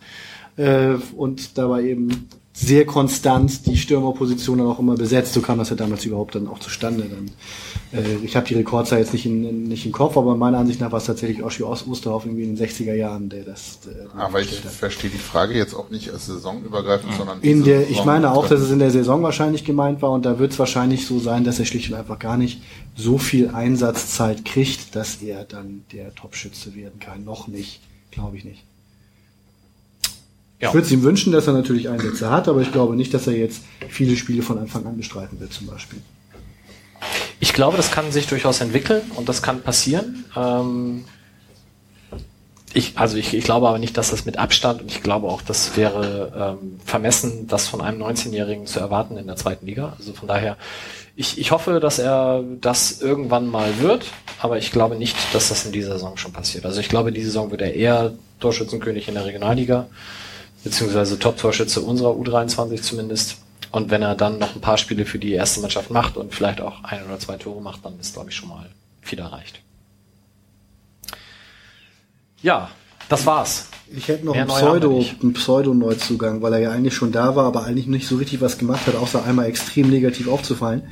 äh, 0.56 0.94
und 1.16 1.58
dabei 1.58 1.84
eben 1.84 2.28
sehr 2.60 2.86
konstant 2.86 3.66
die 3.66 3.76
Stürmerposition 3.76 4.58
dann 4.58 4.66
auch 4.66 4.80
immer 4.80 4.96
besetzt. 4.96 5.32
So 5.32 5.40
kam 5.40 5.58
das 5.58 5.70
ja 5.70 5.76
damals 5.76 6.04
überhaupt 6.04 6.34
dann 6.34 6.48
auch 6.48 6.58
zustande. 6.58 7.04
Dann, 7.04 7.30
äh, 7.96 8.16
ich 8.24 8.34
habe 8.34 8.46
die 8.48 8.54
Rekordzahl 8.54 8.98
jetzt 8.98 9.12
nicht, 9.12 9.26
in, 9.26 9.62
nicht 9.68 9.86
im 9.86 9.92
Kopf, 9.92 10.16
aber 10.16 10.36
meiner 10.36 10.58
Ansicht 10.58 10.80
nach 10.80 10.90
war 10.90 10.98
es 10.98 11.04
tatsächlich 11.04 11.44
Oschi 11.44 11.62
Os- 11.62 11.86
Osterhoff 11.86 12.24
irgendwie 12.26 12.42
in 12.42 12.56
den 12.56 12.66
60er 12.66 12.94
Jahren, 12.94 13.28
der 13.28 13.44
das 13.44 13.78
äh, 13.86 14.18
Aber 14.18 14.40
ich 14.40 14.48
gestellt 14.48 14.64
hat. 14.66 14.72
verstehe 14.72 15.10
die 15.10 15.18
Frage 15.18 15.54
jetzt 15.54 15.72
auch 15.72 15.88
nicht 15.90 16.10
als 16.10 16.26
saisonübergreifend, 16.26 17.14
sondern 17.16 17.40
In 17.42 17.62
der, 17.62 17.88
ich 17.88 18.04
meine 18.04 18.32
auch, 18.32 18.48
dass 18.48 18.60
es 18.60 18.72
in 18.72 18.80
der 18.80 18.90
Saison 18.90 19.22
wahrscheinlich 19.22 19.64
gemeint 19.64 20.02
war 20.02 20.10
und 20.10 20.26
da 20.26 20.40
wird 20.40 20.50
es 20.52 20.58
wahrscheinlich 20.58 21.06
so 21.06 21.20
sein, 21.20 21.44
dass 21.44 21.60
er 21.60 21.64
schlicht 21.64 21.90
und 21.92 21.96
einfach 21.96 22.18
gar 22.18 22.36
nicht 22.36 22.60
so 22.96 23.18
viel 23.18 23.50
Einsatzzeit 23.50 24.44
kriegt, 24.44 24.96
dass 24.96 25.22
er 25.22 25.44
dann 25.44 25.84
der 25.92 26.12
Topschütze 26.14 26.74
werden 26.74 26.98
kann. 26.98 27.24
Noch 27.24 27.46
nicht, 27.46 27.80
glaube 28.10 28.36
ich 28.36 28.44
nicht. 28.44 28.64
Ja. 30.60 30.68
Ich 30.68 30.74
würde 30.74 30.86
es 30.86 30.92
ihm 30.92 31.02
wünschen, 31.02 31.32
dass 31.32 31.46
er 31.46 31.52
natürlich 31.52 31.88
Einsätze 31.88 32.30
hat, 32.30 32.48
aber 32.48 32.60
ich 32.60 32.72
glaube 32.72 32.96
nicht, 32.96 33.14
dass 33.14 33.26
er 33.26 33.36
jetzt 33.36 33.62
viele 33.88 34.16
Spiele 34.16 34.42
von 34.42 34.58
Anfang 34.58 34.86
an 34.86 34.96
bestreiten 34.96 35.38
wird, 35.38 35.52
zum 35.52 35.66
Beispiel. 35.66 36.00
Ich 37.38 37.52
glaube, 37.52 37.76
das 37.76 37.92
kann 37.92 38.10
sich 38.10 38.26
durchaus 38.26 38.60
entwickeln 38.60 39.02
und 39.14 39.28
das 39.28 39.40
kann 39.40 39.62
passieren. 39.62 40.24
Ähm, 40.36 41.04
ich, 42.74 42.98
also 42.98 43.16
ich, 43.16 43.34
ich 43.34 43.44
glaube 43.44 43.68
aber 43.68 43.78
nicht, 43.78 43.96
dass 43.96 44.10
das 44.10 44.24
mit 44.26 44.36
Abstand 44.36 44.82
und 44.82 44.90
ich 44.90 45.02
glaube 45.02 45.28
auch, 45.28 45.42
das 45.42 45.76
wäre 45.76 46.58
ähm, 46.60 46.80
vermessen, 46.84 47.46
das 47.46 47.68
von 47.68 47.80
einem 47.80 48.02
19-Jährigen 48.02 48.66
zu 48.66 48.80
erwarten 48.80 49.16
in 49.16 49.26
der 49.26 49.36
zweiten 49.36 49.66
Liga. 49.66 49.94
Also 49.98 50.12
von 50.12 50.28
daher, 50.28 50.56
ich, 51.16 51.38
ich 51.38 51.50
hoffe, 51.50 51.80
dass 51.80 51.98
er 51.98 52.44
das 52.60 53.00
irgendwann 53.00 53.46
mal 53.46 53.78
wird, 53.80 54.06
aber 54.40 54.58
ich 54.58 54.70
glaube 54.70 54.96
nicht, 54.96 55.16
dass 55.32 55.48
das 55.48 55.64
in 55.64 55.72
dieser 55.72 55.94
Saison 55.94 56.16
schon 56.16 56.32
passiert. 56.32 56.66
Also 56.66 56.80
ich 56.80 56.88
glaube, 56.88 57.12
diese 57.12 57.26
Saison 57.26 57.50
wird 57.50 57.62
er 57.62 57.74
eher 57.74 58.12
Torschützenkönig 58.40 59.08
in 59.08 59.14
der 59.14 59.24
Regionalliga, 59.24 59.86
beziehungsweise 60.68 61.18
Top-Torschütze 61.18 61.80
unserer 61.80 62.10
U23 62.10 62.82
zumindest. 62.82 63.38
Und 63.70 63.90
wenn 63.90 64.02
er 64.02 64.14
dann 64.14 64.38
noch 64.38 64.54
ein 64.54 64.60
paar 64.60 64.76
Spiele 64.76 65.06
für 65.06 65.18
die 65.18 65.32
erste 65.32 65.60
Mannschaft 65.60 65.90
macht 65.90 66.16
und 66.16 66.34
vielleicht 66.34 66.60
auch 66.60 66.84
ein 66.84 67.04
oder 67.06 67.18
zwei 67.18 67.36
Tore 67.36 67.62
macht, 67.62 67.84
dann 67.84 67.98
ist, 67.98 68.14
glaube 68.14 68.30
ich, 68.30 68.36
schon 68.36 68.50
mal 68.50 68.68
viel 69.00 69.18
erreicht. 69.18 69.60
Ja, 72.42 72.70
das 73.08 73.24
war's. 73.24 73.68
Ich 73.94 74.08
hätte 74.08 74.26
noch 74.26 74.34
Mehr 74.34 74.42
einen, 74.42 74.50
Pseudo, 74.50 75.04
einen 75.22 75.32
Pseudo-Neuzugang, 75.32 76.42
weil 76.42 76.52
er 76.52 76.58
ja 76.58 76.70
eigentlich 76.70 76.94
schon 76.94 77.12
da 77.12 77.34
war, 77.34 77.46
aber 77.46 77.64
eigentlich 77.64 77.86
nicht 77.86 78.06
so 78.06 78.16
richtig 78.16 78.42
was 78.42 78.58
gemacht 78.58 78.86
hat, 78.86 78.94
außer 78.94 79.24
einmal 79.24 79.46
extrem 79.46 79.88
negativ 79.88 80.28
aufzufallen. 80.28 80.82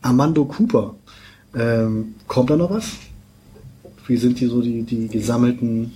Armando 0.00 0.44
Cooper. 0.44 0.94
Ähm, 1.56 2.14
kommt 2.28 2.50
da 2.50 2.56
noch 2.56 2.70
was? 2.70 2.92
Wie 4.06 4.16
sind 4.16 4.38
hier 4.38 4.48
so 4.48 4.62
die, 4.62 4.84
die 4.84 5.08
gesammelten 5.08 5.92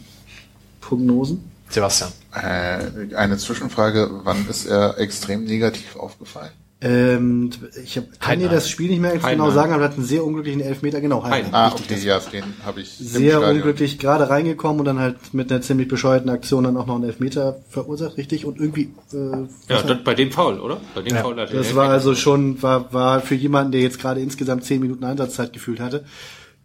Prognosen? 0.80 1.51
Sebastian. 1.72 2.10
Äh, 2.34 3.14
eine 3.14 3.38
Zwischenfrage, 3.38 4.10
wann 4.24 4.46
ist 4.48 4.66
er 4.66 4.98
extrem 4.98 5.44
negativ 5.44 5.96
aufgefallen? 5.96 6.50
Ähm, 6.84 7.50
ich 7.84 7.96
hab, 7.96 8.18
kann 8.18 8.40
dir 8.40 8.48
das 8.48 8.68
Spiel 8.68 8.90
nicht 8.90 9.00
mehr 9.00 9.14
jetzt 9.14 9.24
genau 9.24 9.52
sagen, 9.52 9.72
aber 9.72 9.84
er 9.84 9.90
hat 9.90 9.96
einen 9.96 10.04
sehr 10.04 10.24
unglücklichen 10.24 10.60
Elfmeter, 10.60 11.00
genau, 11.00 11.22
Heidenheim, 11.22 11.54
Ah, 11.54 11.68
richtig, 11.68 11.98
okay, 11.98 12.06
ja, 12.08 12.18
den 12.18 12.42
habe 12.66 12.80
ich 12.80 12.98
im 12.98 13.06
Sehr 13.06 13.40
unglücklich 13.40 14.00
gerade 14.00 14.28
reingekommen 14.28 14.80
und 14.80 14.86
dann 14.86 14.98
halt 14.98 15.32
mit 15.32 15.52
einer 15.52 15.62
ziemlich 15.62 15.86
bescheuerten 15.86 16.28
Aktion 16.28 16.64
dann 16.64 16.76
auch 16.76 16.86
noch 16.86 16.96
einen 16.96 17.04
Elfmeter 17.04 17.60
verursacht, 17.70 18.16
richtig? 18.16 18.46
Und 18.46 18.58
irgendwie, 18.58 18.92
äh, 19.12 19.46
Ja, 19.68 19.80
das, 19.82 20.02
bei 20.02 20.14
dem 20.14 20.32
Foul, 20.32 20.58
oder? 20.58 20.80
Bei 20.92 21.02
dem 21.02 21.16
Foul 21.16 21.40
hat 21.40 21.50
er 21.52 21.58
Das 21.58 21.76
war 21.76 21.88
also 21.88 22.16
schon, 22.16 22.60
war, 22.62 22.92
war 22.92 23.20
für 23.20 23.36
jemanden, 23.36 23.70
der 23.70 23.80
jetzt 23.80 24.00
gerade 24.00 24.20
insgesamt 24.20 24.64
zehn 24.64 24.80
Minuten 24.80 25.04
Einsatzzeit 25.04 25.52
gefühlt 25.52 25.78
hatte, 25.78 26.04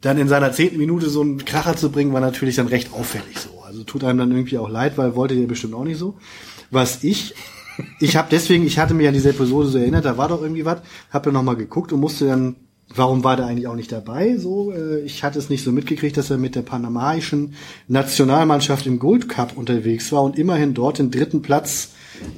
dann 0.01 0.17
in 0.17 0.27
seiner 0.27 0.51
zehnten 0.51 0.77
Minute 0.77 1.11
so 1.11 1.21
einen 1.21 1.45
Kracher 1.45 1.75
zu 1.75 1.91
bringen, 1.91 2.11
war 2.11 2.21
natürlich 2.21 2.55
dann 2.55 2.67
recht 2.67 2.91
auffällig 2.91 3.37
so. 3.37 3.56
Also 3.67 3.84
tut 3.84 4.03
einem 4.03 4.19
dann 4.19 4.32
irgendwie 4.32 4.58
auch 4.58 4.69
leid, 4.69 4.97
weil 4.97 5.15
wollte 5.15 5.36
der 5.36 5.45
bestimmt 5.45 5.73
auch 5.73 5.84
nicht 5.84 5.97
so. 5.97 6.15
Was 6.71 7.03
ich, 7.03 7.36
ich 7.99 8.15
habe 8.15 8.30
deswegen, 8.32 8.65
ich 8.65 8.80
hatte 8.80 8.93
mich 8.93 9.08
an 9.08 9.13
diese 9.13 9.30
Episode 9.30 9.67
so 9.67 9.77
erinnert, 9.77 10.06
da 10.06 10.17
war 10.17 10.30
doch 10.30 10.41
irgendwie 10.41 10.65
was, 10.65 10.80
habe 11.12 11.25
dann 11.25 11.34
nochmal 11.34 11.58
geguckt 11.58 11.91
und 11.91 11.99
musste 11.99 12.27
dann, 12.27 12.56
warum 12.95 13.25
war 13.25 13.36
der 13.36 13.45
eigentlich 13.45 13.67
auch 13.67 13.75
nicht 13.75 13.91
dabei? 13.91 14.38
So, 14.38 14.71
äh, 14.71 15.01
ich 15.01 15.23
hatte 15.23 15.38
es 15.38 15.49
nicht 15.49 15.65
so 15.65 15.73
mitgekriegt, 15.73 16.15
dass 16.15 16.30
er 16.30 16.38
mit 16.38 16.56
der 16.56 16.62
panamaischen 16.62 17.56
Nationalmannschaft 17.89 18.88
im 18.88 18.99
Gold 18.99 19.27
Cup 19.27 19.58
unterwegs 19.58 20.12
war 20.13 20.23
und 20.23 20.39
immerhin 20.39 20.73
dort 20.73 20.99
den 20.99 21.12
dritten 21.12 21.41
Platz 21.41 21.89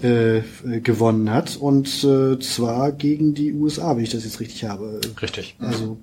äh, 0.04 0.40
äh, 0.40 0.44
gewonnen 0.82 1.32
hat 1.32 1.56
und 1.56 2.04
äh, 2.04 2.40
zwar 2.40 2.92
gegen 2.92 3.36
die 3.36 3.54
USA, 3.54 3.96
wenn 3.96 4.04
ich 4.04 4.10
das 4.10 4.26
jetzt 4.26 4.40
richtig 4.40 4.66
habe. 4.66 5.00
Richtig. 5.22 5.56
Also 5.60 6.00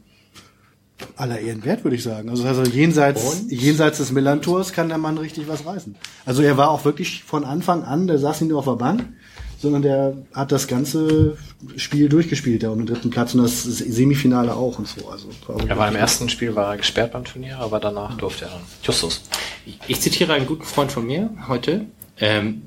aller 1.16 1.40
Ehren 1.40 1.64
wert, 1.64 1.84
würde 1.84 1.96
ich 1.96 2.02
sagen. 2.02 2.28
Also, 2.28 2.44
also 2.44 2.62
jenseits, 2.62 3.46
jenseits 3.48 3.98
des 3.98 4.12
Millantors 4.12 4.72
kann 4.72 4.88
der 4.88 4.98
Mann 4.98 5.18
richtig 5.18 5.48
was 5.48 5.66
reißen. 5.66 5.96
Also 6.24 6.42
er 6.42 6.56
war 6.56 6.70
auch 6.70 6.84
wirklich 6.84 7.24
von 7.24 7.44
Anfang 7.44 7.82
an, 7.82 8.06
der 8.06 8.18
saß 8.18 8.40
nicht 8.40 8.50
nur 8.50 8.58
auf 8.58 8.64
der 8.64 8.72
Bank, 8.72 9.04
sondern 9.58 9.82
der 9.82 10.16
hat 10.32 10.52
das 10.52 10.68
ganze 10.68 11.36
Spiel 11.76 12.08
durchgespielt, 12.08 12.62
da 12.62 12.70
um 12.70 12.78
den 12.78 12.86
dritten 12.86 13.10
Platz 13.10 13.34
und 13.34 13.42
das 13.42 13.62
Semifinale 13.62 14.54
auch 14.54 14.78
und 14.78 14.86
so. 14.86 15.08
Also 15.08 15.28
Er 15.66 15.76
war 15.76 15.88
im 15.88 15.96
ersten 15.96 16.28
Spiel 16.28 16.54
war 16.54 16.72
er 16.72 16.76
gesperrt 16.76 17.12
beim 17.12 17.24
Turnier, 17.24 17.58
aber 17.58 17.80
danach 17.80 18.16
durfte 18.16 18.46
er 18.46 18.52
dann. 18.52 18.60
Justus. 18.82 19.22
Ich 19.88 20.00
zitiere 20.00 20.34
einen 20.34 20.46
guten 20.46 20.64
Freund 20.64 20.92
von 20.92 21.06
mir 21.06 21.30
heute. 21.48 21.86
Ähm, 22.18 22.62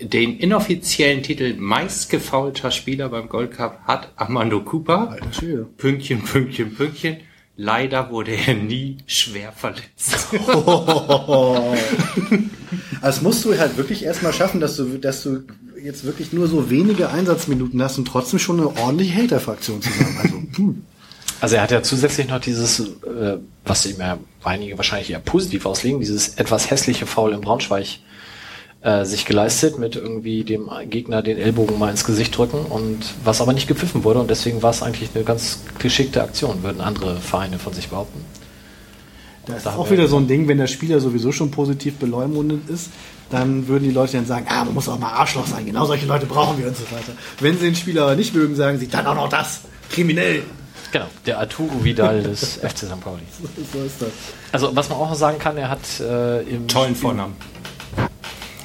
den 0.00 0.38
inoffiziellen 0.38 1.22
Titel 1.22 1.54
meistgefaulter 1.56 2.70
Spieler 2.70 3.08
beim 3.08 3.28
Gold 3.28 3.52
Cup 3.52 3.80
hat 3.84 4.12
Armando 4.16 4.60
Cooper. 4.60 5.10
Alter. 5.10 5.66
Pünktchen, 5.76 6.22
Pünktchen, 6.22 6.74
Pünktchen. 6.74 7.18
Leider 7.56 8.10
wurde 8.10 8.32
er 8.32 8.54
nie 8.54 8.96
schwer 9.06 9.52
verletzt. 9.52 10.16
Das 13.00 13.22
musst 13.22 13.44
du 13.44 13.56
halt 13.56 13.76
wirklich 13.76 14.04
erstmal 14.04 14.32
schaffen, 14.32 14.60
dass 14.60 14.76
du, 14.76 14.98
dass 14.98 15.22
du 15.22 15.44
jetzt 15.84 16.04
wirklich 16.04 16.32
nur 16.32 16.48
so 16.48 16.70
wenige 16.70 17.10
Einsatzminuten 17.10 17.80
hast 17.82 17.98
und 17.98 18.06
trotzdem 18.06 18.38
schon 18.38 18.58
eine 18.58 18.68
ordentliche 18.76 19.22
Hater-Fraktion 19.22 19.82
zusammen. 19.82 20.18
Also, 20.20 20.34
hm. 20.56 20.84
Also 21.40 21.56
er 21.56 21.62
hat 21.62 21.70
ja 21.70 21.82
zusätzlich 21.82 22.28
noch 22.28 22.40
dieses, 22.40 22.80
äh, 22.80 23.36
was 23.64 23.84
ihm 23.84 23.98
ja 23.98 24.18
einige 24.42 24.78
wahrscheinlich 24.78 25.10
eher 25.10 25.18
positiv 25.18 25.66
auslegen, 25.66 26.00
dieses 26.00 26.36
etwas 26.36 26.70
hässliche 26.70 27.06
Foul 27.06 27.32
im 27.32 27.42
Braunschweig 27.42 27.98
äh, 28.84 29.04
sich 29.04 29.24
geleistet 29.24 29.78
mit 29.78 29.96
irgendwie 29.96 30.44
dem 30.44 30.70
Gegner 30.90 31.22
den 31.22 31.38
Ellbogen 31.38 31.78
mal 31.78 31.90
ins 31.90 32.04
Gesicht 32.04 32.36
drücken 32.36 32.58
und 32.66 32.98
was 33.24 33.40
aber 33.40 33.52
nicht 33.54 33.66
gepfiffen 33.66 34.04
wurde 34.04 34.20
und 34.20 34.30
deswegen 34.30 34.62
war 34.62 34.70
es 34.70 34.82
eigentlich 34.82 35.08
eine 35.14 35.24
ganz 35.24 35.60
geschickte 35.78 36.22
Aktion, 36.22 36.62
würden 36.62 36.80
andere 36.80 37.16
Vereine 37.16 37.58
von 37.58 37.72
sich 37.72 37.88
behaupten. 37.88 38.24
Das 39.46 39.56
ist 39.58 39.66
auch 39.66 39.90
wieder 39.90 40.06
so 40.08 40.16
ein 40.16 40.26
Ding, 40.26 40.48
wenn 40.48 40.56
der 40.58 40.66
Spieler 40.68 41.00
sowieso 41.00 41.30
schon 41.32 41.50
positiv 41.50 41.96
beleumundet 41.96 42.68
ist, 42.70 42.88
dann 43.30 43.68
würden 43.68 43.84
die 43.84 43.90
Leute 43.90 44.12
dann 44.12 44.26
sagen, 44.26 44.46
ah, 44.48 44.64
man 44.64 44.72
muss 44.74 44.88
auch 44.88 44.98
mal 44.98 45.12
Arschloch 45.12 45.46
sein, 45.46 45.66
genau 45.66 45.84
solche 45.86 46.06
Leute 46.06 46.24
brauchen 46.26 46.58
wir 46.58 46.68
und 46.68 46.76
so 46.76 46.84
weiter. 46.84 47.12
Wenn 47.40 47.58
sie 47.58 47.64
den 47.66 47.74
Spieler 47.74 48.02
aber 48.04 48.16
nicht 48.16 48.34
mögen, 48.34 48.54
sagen 48.54 48.78
sie, 48.78 48.88
dann 48.88 49.06
auch 49.06 49.14
noch 49.14 49.28
das, 49.28 49.60
kriminell. 49.90 50.42
Genau, 50.92 51.06
der 51.26 51.40
Arturo 51.40 51.82
Vidal 51.82 52.22
des 52.22 52.54
FC 52.62 52.78
St. 52.78 53.00
Pauli. 53.00 53.22
So 53.72 53.78
ist 53.82 54.00
das. 54.00 54.10
Also 54.52 54.74
was 54.76 54.88
man 54.88 54.98
auch 54.98 55.08
noch 55.10 55.16
sagen 55.16 55.38
kann, 55.38 55.56
er 55.56 55.68
hat 55.68 55.80
äh, 56.00 56.42
im 56.42 56.68
Tollen 56.68 56.94
Spiel- 56.94 57.02
Vornamen. 57.02 57.34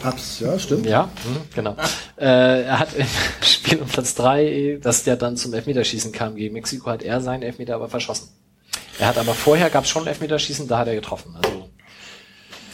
Abs, 0.03 0.39
ja, 0.39 0.57
stimmt. 0.57 0.85
Ja, 0.85 1.09
hm, 1.23 1.37
genau. 1.53 1.75
äh, 2.17 2.63
er 2.63 2.79
hat 2.79 2.93
im 2.95 3.05
Spiel 3.41 3.79
um 3.79 3.87
Platz 3.87 4.15
drei, 4.15 4.79
das 4.81 5.05
ja 5.05 5.15
dann 5.15 5.35
zum 5.37 5.53
Elfmeterschießen 5.53 6.11
kam 6.11 6.35
gegen 6.35 6.53
Mexiko, 6.53 6.89
hat 6.89 7.03
er 7.03 7.21
seinen 7.21 7.43
Elfmeter 7.43 7.75
aber 7.75 7.89
verschossen. 7.89 8.29
Er 8.97 9.07
hat 9.07 9.17
aber 9.17 9.33
vorher 9.33 9.69
gab 9.69 9.83
es 9.85 9.89
schon 9.89 10.07
Elfmeterschießen, 10.07 10.67
da 10.67 10.79
hat 10.79 10.87
er 10.87 10.95
getroffen. 10.95 11.35
Also 11.41 11.69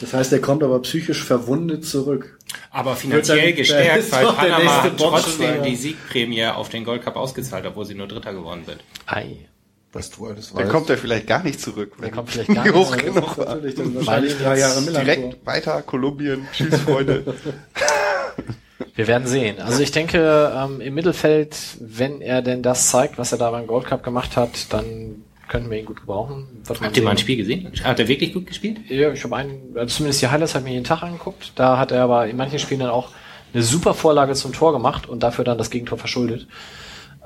Das 0.00 0.12
heißt, 0.12 0.32
er 0.32 0.40
kommt 0.40 0.62
aber 0.62 0.80
psychisch 0.82 1.22
verwundet 1.24 1.84
zurück. 1.84 2.38
Aber 2.70 2.94
finanziell 2.96 3.46
dann- 3.48 3.56
gestärkt, 3.56 4.12
weil 4.12 4.24
der 4.26 4.32
Panama 4.32 4.90
trotzdem 4.96 5.62
die 5.62 5.76
Siegprämie 5.76 6.46
auf 6.46 6.68
den 6.68 6.84
Gold 6.84 7.02
Cup 7.02 7.16
ausgezahlt, 7.16 7.64
obwohl 7.66 7.86
sie 7.86 7.94
nur 7.94 8.06
Dritter 8.08 8.32
geworden 8.34 8.62
sind. 8.66 8.78
ei, 9.06 9.48
Was 9.96 10.10
du 10.10 10.26
alles 10.26 10.52
Dann 10.52 10.62
weißt. 10.64 10.70
kommt 10.70 10.90
er 10.90 10.98
vielleicht 10.98 11.26
gar 11.26 11.42
nicht 11.42 11.60
zurück. 11.60 11.92
der 11.96 12.04
wenn 12.06 12.10
kommt 12.14 12.30
vielleicht 12.30 12.54
gar 12.54 12.64
die 12.64 12.70
nicht. 12.70 12.78
hoch 12.78 12.96
zurück. 12.96 13.04
genug 13.14 13.38
war. 13.38 13.46
Natürlich 13.46 13.74
dann 13.74 13.94
wahrscheinlich 13.94 14.36
drei 14.38 14.58
Jahre 14.58 14.80
Millantor. 14.82 15.04
Direkt 15.14 15.46
weiter, 15.46 15.82
Kolumbien. 15.82 16.46
Tschüss, 16.52 16.80
Freunde. 16.80 17.34
Wir 18.94 19.06
werden 19.06 19.26
sehen. 19.26 19.60
Also 19.60 19.82
ich 19.82 19.90
denke, 19.90 20.52
ähm, 20.54 20.80
im 20.80 20.94
Mittelfeld, 20.94 21.56
wenn 21.80 22.20
er 22.20 22.42
denn 22.42 22.62
das 22.62 22.90
zeigt, 22.90 23.18
was 23.18 23.32
er 23.32 23.38
da 23.38 23.50
beim 23.50 23.66
Gold 23.66 23.86
Cup 23.86 24.02
gemacht 24.02 24.36
hat, 24.36 24.72
dann 24.72 25.22
könnten 25.48 25.70
wir 25.70 25.78
ihn 25.78 25.84
gut 25.86 26.00
gebrauchen. 26.00 26.46
Habt 26.68 26.96
ihr 26.96 27.02
mal 27.02 27.10
ein. 27.10 27.18
Spiel 27.18 27.36
gesehen? 27.36 27.70
Hat 27.84 27.98
er 28.00 28.08
wirklich 28.08 28.32
gut 28.34 28.46
gespielt? 28.46 28.78
Ja, 28.88 29.12
ich 29.12 29.22
habe 29.22 29.36
einen, 29.36 29.74
also 29.76 29.96
zumindest 29.96 30.22
die 30.22 30.28
Highlights 30.28 30.54
habe 30.54 30.62
ich 30.64 30.68
mir 30.70 30.72
jeden 30.74 30.84
Tag 30.84 31.02
angeguckt. 31.02 31.52
Da 31.56 31.78
hat 31.78 31.92
er 31.92 32.02
aber 32.02 32.26
in 32.26 32.36
manchen 32.36 32.58
Spielen 32.58 32.80
dann 32.80 32.90
auch 32.90 33.10
eine 33.54 33.62
super 33.62 33.94
Vorlage 33.94 34.34
zum 34.34 34.52
Tor 34.52 34.72
gemacht 34.72 35.08
und 35.08 35.22
dafür 35.22 35.44
dann 35.44 35.56
das 35.58 35.70
Gegentor 35.70 35.98
verschuldet. 35.98 36.46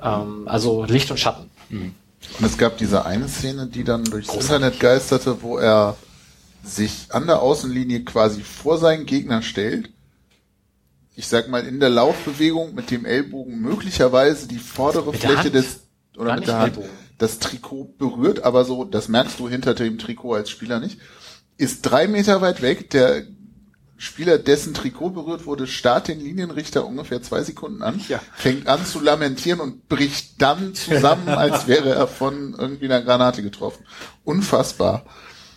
Ähm, 0.03 0.43
also 0.47 0.85
Licht 0.85 1.11
und 1.11 1.19
Schatten. 1.19 1.51
Und 2.39 2.47
es 2.47 2.59
gab 2.59 2.79
diese 2.79 3.05
eine 3.07 3.29
Szene, 3.29 3.67
die 3.67 3.85
dann 3.85 4.05
durchs 4.05 4.35
Internet 4.35 4.79
geisterte, 4.81 5.43
wo 5.43 5.59
er 5.59 5.97
sich 6.63 7.07
an 7.11 7.27
der 7.27 7.41
Außenlinie 7.41 8.05
quasi 8.05 8.43
vor 8.43 8.79
seinen 8.79 9.07
Gegner 9.07 9.43
stellt. 9.43 9.91
Ich 11.17 11.27
sag 11.27 11.49
mal, 11.49 11.67
in 11.67 11.81
der 11.81 11.91
Laufbewegung 11.91 12.75
mit 12.75 12.91
dem 12.91 13.05
Ellbogen 13.05 13.61
möglicherweise 13.61 14.47
die 14.49 14.59
vordere 14.59 15.11
Mit 15.11 15.21
Fläche 15.21 15.51
des, 15.51 15.81
oder 16.17 16.27
Gar 16.27 16.37
mit 16.39 16.49
der 16.49 16.59
Hand, 16.59 16.77
Ellbogen. 16.77 16.91
das 17.19 17.39
Trikot 17.39 17.95
berührt, 17.99 18.45
aber 18.45 18.65
so, 18.65 18.85
das 18.85 19.09
merkst 19.09 19.39
du 19.39 19.49
hinter 19.49 19.75
dem 19.75 19.99
Trikot 19.99 20.35
als 20.35 20.51
Spieler 20.51 20.81
nicht. 20.81 20.99
Ist 21.57 21.83
drei 21.83 22.07
Meter 22.07 22.41
weit 22.41 22.63
weg, 22.63 22.91
der 22.91 23.25
Spieler, 24.03 24.39
dessen 24.39 24.73
Trikot 24.73 25.11
berührt 25.11 25.45
wurde, 25.45 25.67
starrt 25.67 26.09
den 26.09 26.21
Linienrichter 26.21 26.87
ungefähr 26.87 27.21
zwei 27.21 27.43
Sekunden 27.43 27.83
an, 27.83 28.01
Ja. 28.09 28.19
fängt 28.35 28.67
an 28.67 28.85
zu 28.87 28.99
lamentieren 28.99 29.61
und 29.61 29.91
bricht 29.91 30.41
dann 30.41 30.75
zusammen, 30.75 31.29
als 31.29 31.67
wäre 31.67 31.91
er 31.91 32.07
von 32.07 32.55
irgendwie 32.59 32.87
einer 32.87 33.03
Granate 33.03 33.43
getroffen. 33.43 33.85
Unfassbar. 34.25 35.05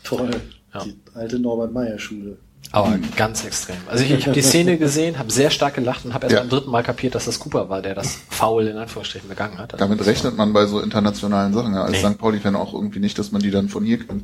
Toll. 0.04 0.30
Ja. 0.74 0.84
Die 0.84 1.00
alte 1.14 1.40
Norbert 1.40 1.72
Meyer 1.72 1.98
Schule. 1.98 2.38
Aber 2.72 2.98
ganz 3.16 3.46
extrem. 3.46 3.76
Also 3.88 4.04
ich, 4.04 4.12
ich 4.12 4.24
habe 4.26 4.34
die 4.34 4.42
Szene 4.42 4.78
gesehen, 4.78 5.20
habe 5.20 5.32
sehr 5.32 5.50
stark 5.52 5.76
gelacht 5.76 6.06
und 6.06 6.14
habe 6.14 6.26
erst 6.26 6.34
Ja. 6.34 6.40
beim 6.42 6.50
dritten 6.50 6.72
Mal 6.72 6.82
kapiert, 6.84 7.14
dass 7.14 7.26
das 7.26 7.40
Cooper 7.40 7.70
war, 7.70 7.82
der 7.82 7.94
das 7.94 8.18
Foul 8.30 8.68
in 8.68 8.78
Anführungsstrichen 8.78 9.30
begangen 9.30 9.58
hat. 9.58 9.74
Also 9.74 9.86
Damit 9.86 10.06
rechnet 10.06 10.36
man 10.36 10.52
bei 10.54 10.66
so 10.66 10.80
internationalen 10.80 11.54
Sachen 11.54 11.74
ja, 11.76 11.84
als 11.84 12.02
Nee. 12.02 12.10
St. 12.10 12.18
Pauli-Fan 12.18 12.56
auch 12.56 12.74
irgendwie 12.74 13.00
nicht, 13.00 13.18
dass 13.20 13.32
man 13.32 13.42
die 13.42 13.52
dann 13.52 13.70
von 13.70 13.86
hier 13.86 14.00
kennt. 14.00 14.24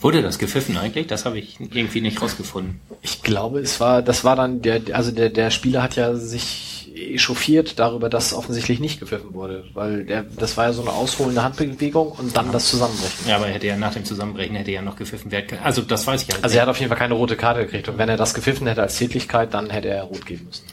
Wurde 0.00 0.22
das 0.22 0.38
gepfiffen 0.38 0.76
eigentlich? 0.76 1.06
Das 1.06 1.24
habe 1.24 1.38
ich 1.38 1.58
irgendwie 1.58 2.00
nicht 2.00 2.20
rausgefunden. 2.20 2.80
Ich 3.02 3.22
glaube, 3.22 3.60
es 3.60 3.80
war, 3.80 4.02
das 4.02 4.24
war 4.24 4.36
dann 4.36 4.60
der, 4.60 4.82
also 4.92 5.10
der, 5.10 5.30
der 5.30 5.50
Spieler 5.50 5.82
hat 5.82 5.96
ja 5.96 6.14
sich 6.14 6.92
echauffiert 6.94 7.78
darüber, 7.78 8.08
dass 8.08 8.32
offensichtlich 8.32 8.80
nicht 8.80 9.00
gepfiffen 9.00 9.34
wurde, 9.34 9.64
weil 9.74 10.04
der, 10.04 10.22
das 10.22 10.56
war 10.56 10.66
ja 10.66 10.72
so 10.72 10.82
eine 10.82 10.92
ausholende 10.92 11.42
Handbewegung 11.42 12.12
und 12.12 12.36
dann 12.36 12.52
das 12.52 12.68
Zusammenbrechen. 12.68 13.28
Ja, 13.28 13.36
aber 13.36 13.48
er 13.48 13.54
hätte 13.54 13.66
ja 13.66 13.76
nach 13.76 13.94
dem 13.94 14.04
Zusammenbrechen 14.04 14.56
hätte 14.56 14.70
er 14.70 14.76
ja 14.76 14.82
noch 14.82 14.96
gepfiffen 14.96 15.30
werden. 15.30 15.58
Also 15.62 15.82
das 15.82 16.06
weiß 16.06 16.22
ich 16.22 16.30
halt. 16.32 16.44
Also 16.44 16.56
er 16.56 16.62
hat 16.62 16.68
auf 16.68 16.78
jeden 16.78 16.88
Fall 16.88 16.98
keine 16.98 17.14
rote 17.14 17.36
Karte 17.36 17.60
gekriegt 17.60 17.88
und 17.88 17.98
wenn 17.98 18.08
er 18.08 18.16
das 18.16 18.34
gepfiffen 18.34 18.66
hätte 18.66 18.82
als 18.82 18.96
Tätigkeit, 18.98 19.52
dann 19.54 19.70
hätte 19.70 19.88
er 19.88 20.02
rot 20.04 20.26
geben 20.26 20.46
müssen. 20.46 20.64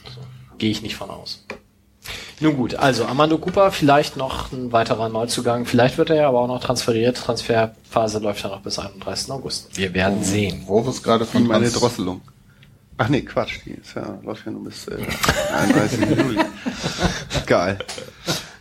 Gehe 0.57 0.71
ich 0.71 0.81
nicht 0.81 0.95
von 0.95 1.09
aus. 1.09 1.45
Nun 2.39 2.57
gut, 2.57 2.75
also 2.75 3.05
Armando 3.05 3.37
Cooper, 3.37 3.71
vielleicht 3.71 4.17
noch 4.17 4.51
ein 4.51 4.71
weiterer 4.71 5.07
Neuzugang, 5.09 5.65
vielleicht 5.65 5.97
wird 5.97 6.09
er 6.09 6.15
ja 6.17 6.27
aber 6.29 6.39
auch 6.41 6.47
noch 6.47 6.59
transferiert. 6.61 7.17
Transferphase 7.17 8.19
läuft 8.19 8.43
ja 8.43 8.49
noch 8.49 8.61
bis 8.61 8.79
31. 8.79 9.31
August. 9.31 9.77
Wir 9.77 9.93
werden 9.93 10.23
sehen. 10.23 10.63
Wo 10.65 10.81
es 10.89 11.01
gerade 11.03 11.25
von 11.25 11.45
meine 11.47 11.65
Trans- 11.69 11.79
Drosselung. 11.79 12.21
Ach 12.97 13.09
nee, 13.09 13.21
Quatsch, 13.21 13.59
die 13.65 13.71
ist 13.71 13.95
ja, 13.95 14.19
läuft 14.23 14.45
ja 14.45 14.51
nur 14.51 14.63
bis 14.65 14.87
äh, 14.87 14.97
31. 15.53 15.99
Juli. 16.17 16.39
Geil. 17.45 17.79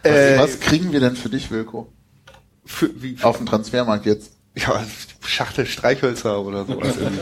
Äh, 0.03 0.39
Was 0.39 0.59
kriegen 0.61 0.93
wir 0.93 1.01
denn 1.01 1.17
für 1.17 1.29
dich, 1.29 1.51
Wilko? 1.51 1.89
für, 2.65 2.91
wie, 3.03 3.17
Auf 3.23 3.37
dem 3.39 3.47
Transfermarkt 3.47 4.07
jetzt? 4.07 4.32
Ja, 4.55 4.85
Schachtel 5.25 5.65
Streichhölzer 5.67 6.41
oder 6.41 6.65
sowas. 6.67 6.97
irgendwie. 6.99 7.21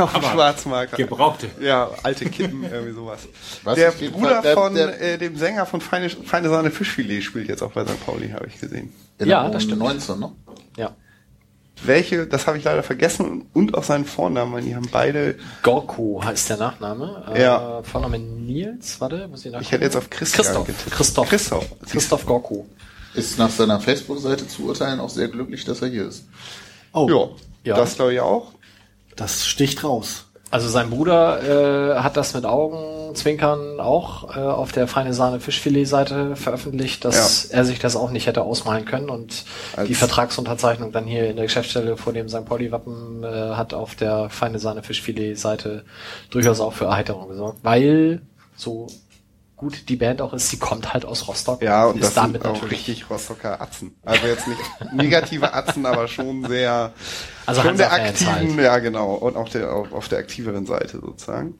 Auf 0.00 0.12
dem 0.12 0.22
Schwarzmarkt. 0.22 0.96
Gebrauchte. 0.96 1.48
Ja, 1.60 1.90
alte 2.02 2.24
Kippen, 2.28 2.64
irgendwie 2.64 2.92
sowas. 2.94 3.20
Was 3.64 3.76
der 3.76 3.90
Bruder 3.92 4.30
Fall, 4.34 4.42
der- 4.42 4.54
von 4.54 4.74
der- 4.74 5.00
äh, 5.00 5.18
dem 5.18 5.36
Sänger 5.36 5.66
von 5.66 5.80
Feine, 5.80 6.08
Feine 6.10 6.48
Sahne 6.48 6.70
Fischfilet 6.70 7.22
spielt 7.22 7.48
jetzt 7.48 7.62
auch 7.62 7.72
bei 7.72 7.84
St. 7.84 8.04
Pauli, 8.04 8.30
habe 8.30 8.46
ich 8.46 8.58
gesehen. 8.60 8.92
In 9.18 9.28
Ja, 9.28 9.48
das 9.48 9.62
stimmt. 9.64 9.78
19, 9.80 10.18
ne? 10.18 10.32
Ja. 10.76 10.96
Welche, 11.84 12.26
das 12.26 12.46
habe 12.46 12.58
ich 12.58 12.64
leider 12.64 12.82
vergessen 12.82 13.46
und 13.54 13.74
auch 13.76 13.82
seinen 13.82 14.04
Vornamen, 14.04 14.52
weil 14.52 14.62
die 14.62 14.74
haben 14.76 14.88
beide, 14.92 15.36
Gorko 15.62 16.22
heißt 16.24 16.50
der 16.50 16.56
Nachname. 16.58 17.24
Ja. 17.36 17.80
Äh, 17.80 17.82
Vorname 17.84 18.18
Nils, 18.18 19.00
warte, 19.00 19.26
muss 19.26 19.40
ich 19.44 19.46
nachgucken. 19.52 19.62
ich 19.64 19.72
hätte 19.72 19.84
jetzt 19.84 19.96
auf 19.96 20.08
Christian 20.10 20.44
Christoph. 20.44 20.66
getippt. 20.66 20.90
Christoph. 20.92 21.28
Christoph. 21.28 21.66
Christoph 21.90 22.26
Gorko. 22.26 22.66
Ist 23.14 23.38
nach 23.38 23.50
seiner 23.50 23.78
Facebook-Seite 23.80 24.48
zu 24.48 24.64
urteilen 24.64 25.00
auch 25.00 25.10
sehr 25.10 25.28
glücklich, 25.28 25.64
dass 25.64 25.82
er 25.82 25.88
hier 25.88 26.08
ist. 26.08 26.24
Oh, 26.92 27.08
Ja, 27.64 27.70
Ja. 27.72 27.76
das 27.76 27.96
glaube 27.96 28.14
ich 28.14 28.20
auch. 28.20 28.52
das 29.16 29.44
sticht 29.46 29.84
raus. 29.84 30.24
Also 30.50 30.68
sein 30.68 30.90
Bruder 30.90 31.94
äh, 31.96 31.98
hat 32.00 32.16
das 32.18 32.34
mit 32.34 32.44
Augenzwinkern 32.44 33.80
auch 33.80 34.36
äh, 34.36 34.40
auf 34.40 34.72
der 34.72 34.86
Feine 34.86 35.14
Sahne 35.14 35.40
Fischfilet-Seite 35.40 36.36
veröffentlicht, 36.36 37.04
dass 37.06 37.46
er 37.46 37.64
sich 37.64 37.78
das 37.78 37.96
auch 37.96 38.10
nicht 38.10 38.26
hätte 38.26 38.42
ausmalen 38.42 38.84
können 38.84 39.08
und 39.08 39.44
Als- 39.76 39.88
die 39.88 39.94
Vertragsunterzeichnung 39.94 40.92
dann 40.92 41.06
hier 41.06 41.28
in 41.30 41.36
der 41.36 41.46
Geschäftsstelle 41.46 41.96
vor 41.96 42.12
dem 42.12 42.28
St. 42.28 42.44
Pauli-Wappen 42.44 43.24
äh, 43.24 43.54
hat 43.54 43.72
auf 43.72 43.94
der 43.94 44.28
Feine 44.28 44.58
Sahne 44.58 44.82
Fischfilet-Seite 44.82 45.84
durchaus 46.30 46.60
auch 46.60 46.72
für 46.74 46.84
Erheiterung 46.86 47.28
gesorgt, 47.28 47.58
weil 47.62 48.20
so 48.56 48.86
gut 49.62 49.88
die 49.88 49.96
Band 49.96 50.20
auch 50.20 50.32
ist, 50.34 50.50
sie 50.50 50.58
kommt 50.58 50.92
halt 50.92 51.04
aus 51.04 51.28
Rostock 51.28 51.62
Ja, 51.62 51.86
und 51.86 51.96
ist 51.96 52.04
das 52.08 52.14
damit 52.14 52.42
sind 52.42 52.50
auch 52.50 52.54
natürlich 52.54 52.72
richtig 52.88 53.08
Rostocker 53.10 53.60
Atzen. 53.62 53.94
Also 54.04 54.26
jetzt 54.26 54.46
nicht 54.48 54.60
negative 54.92 55.54
Atzen, 55.54 55.86
aber 55.86 56.08
schon 56.08 56.44
sehr, 56.46 56.92
Also 57.46 57.62
schon 57.62 57.76
der 57.76 57.92
aktiven, 57.92 58.32
halt. 58.32 58.56
ja 58.58 58.78
genau, 58.80 59.14
und 59.14 59.36
auch 59.36 59.48
der, 59.48 59.72
auf, 59.72 59.92
auf 59.92 60.08
der 60.08 60.18
aktiveren 60.18 60.66
Seite 60.66 61.00
sozusagen. 61.00 61.58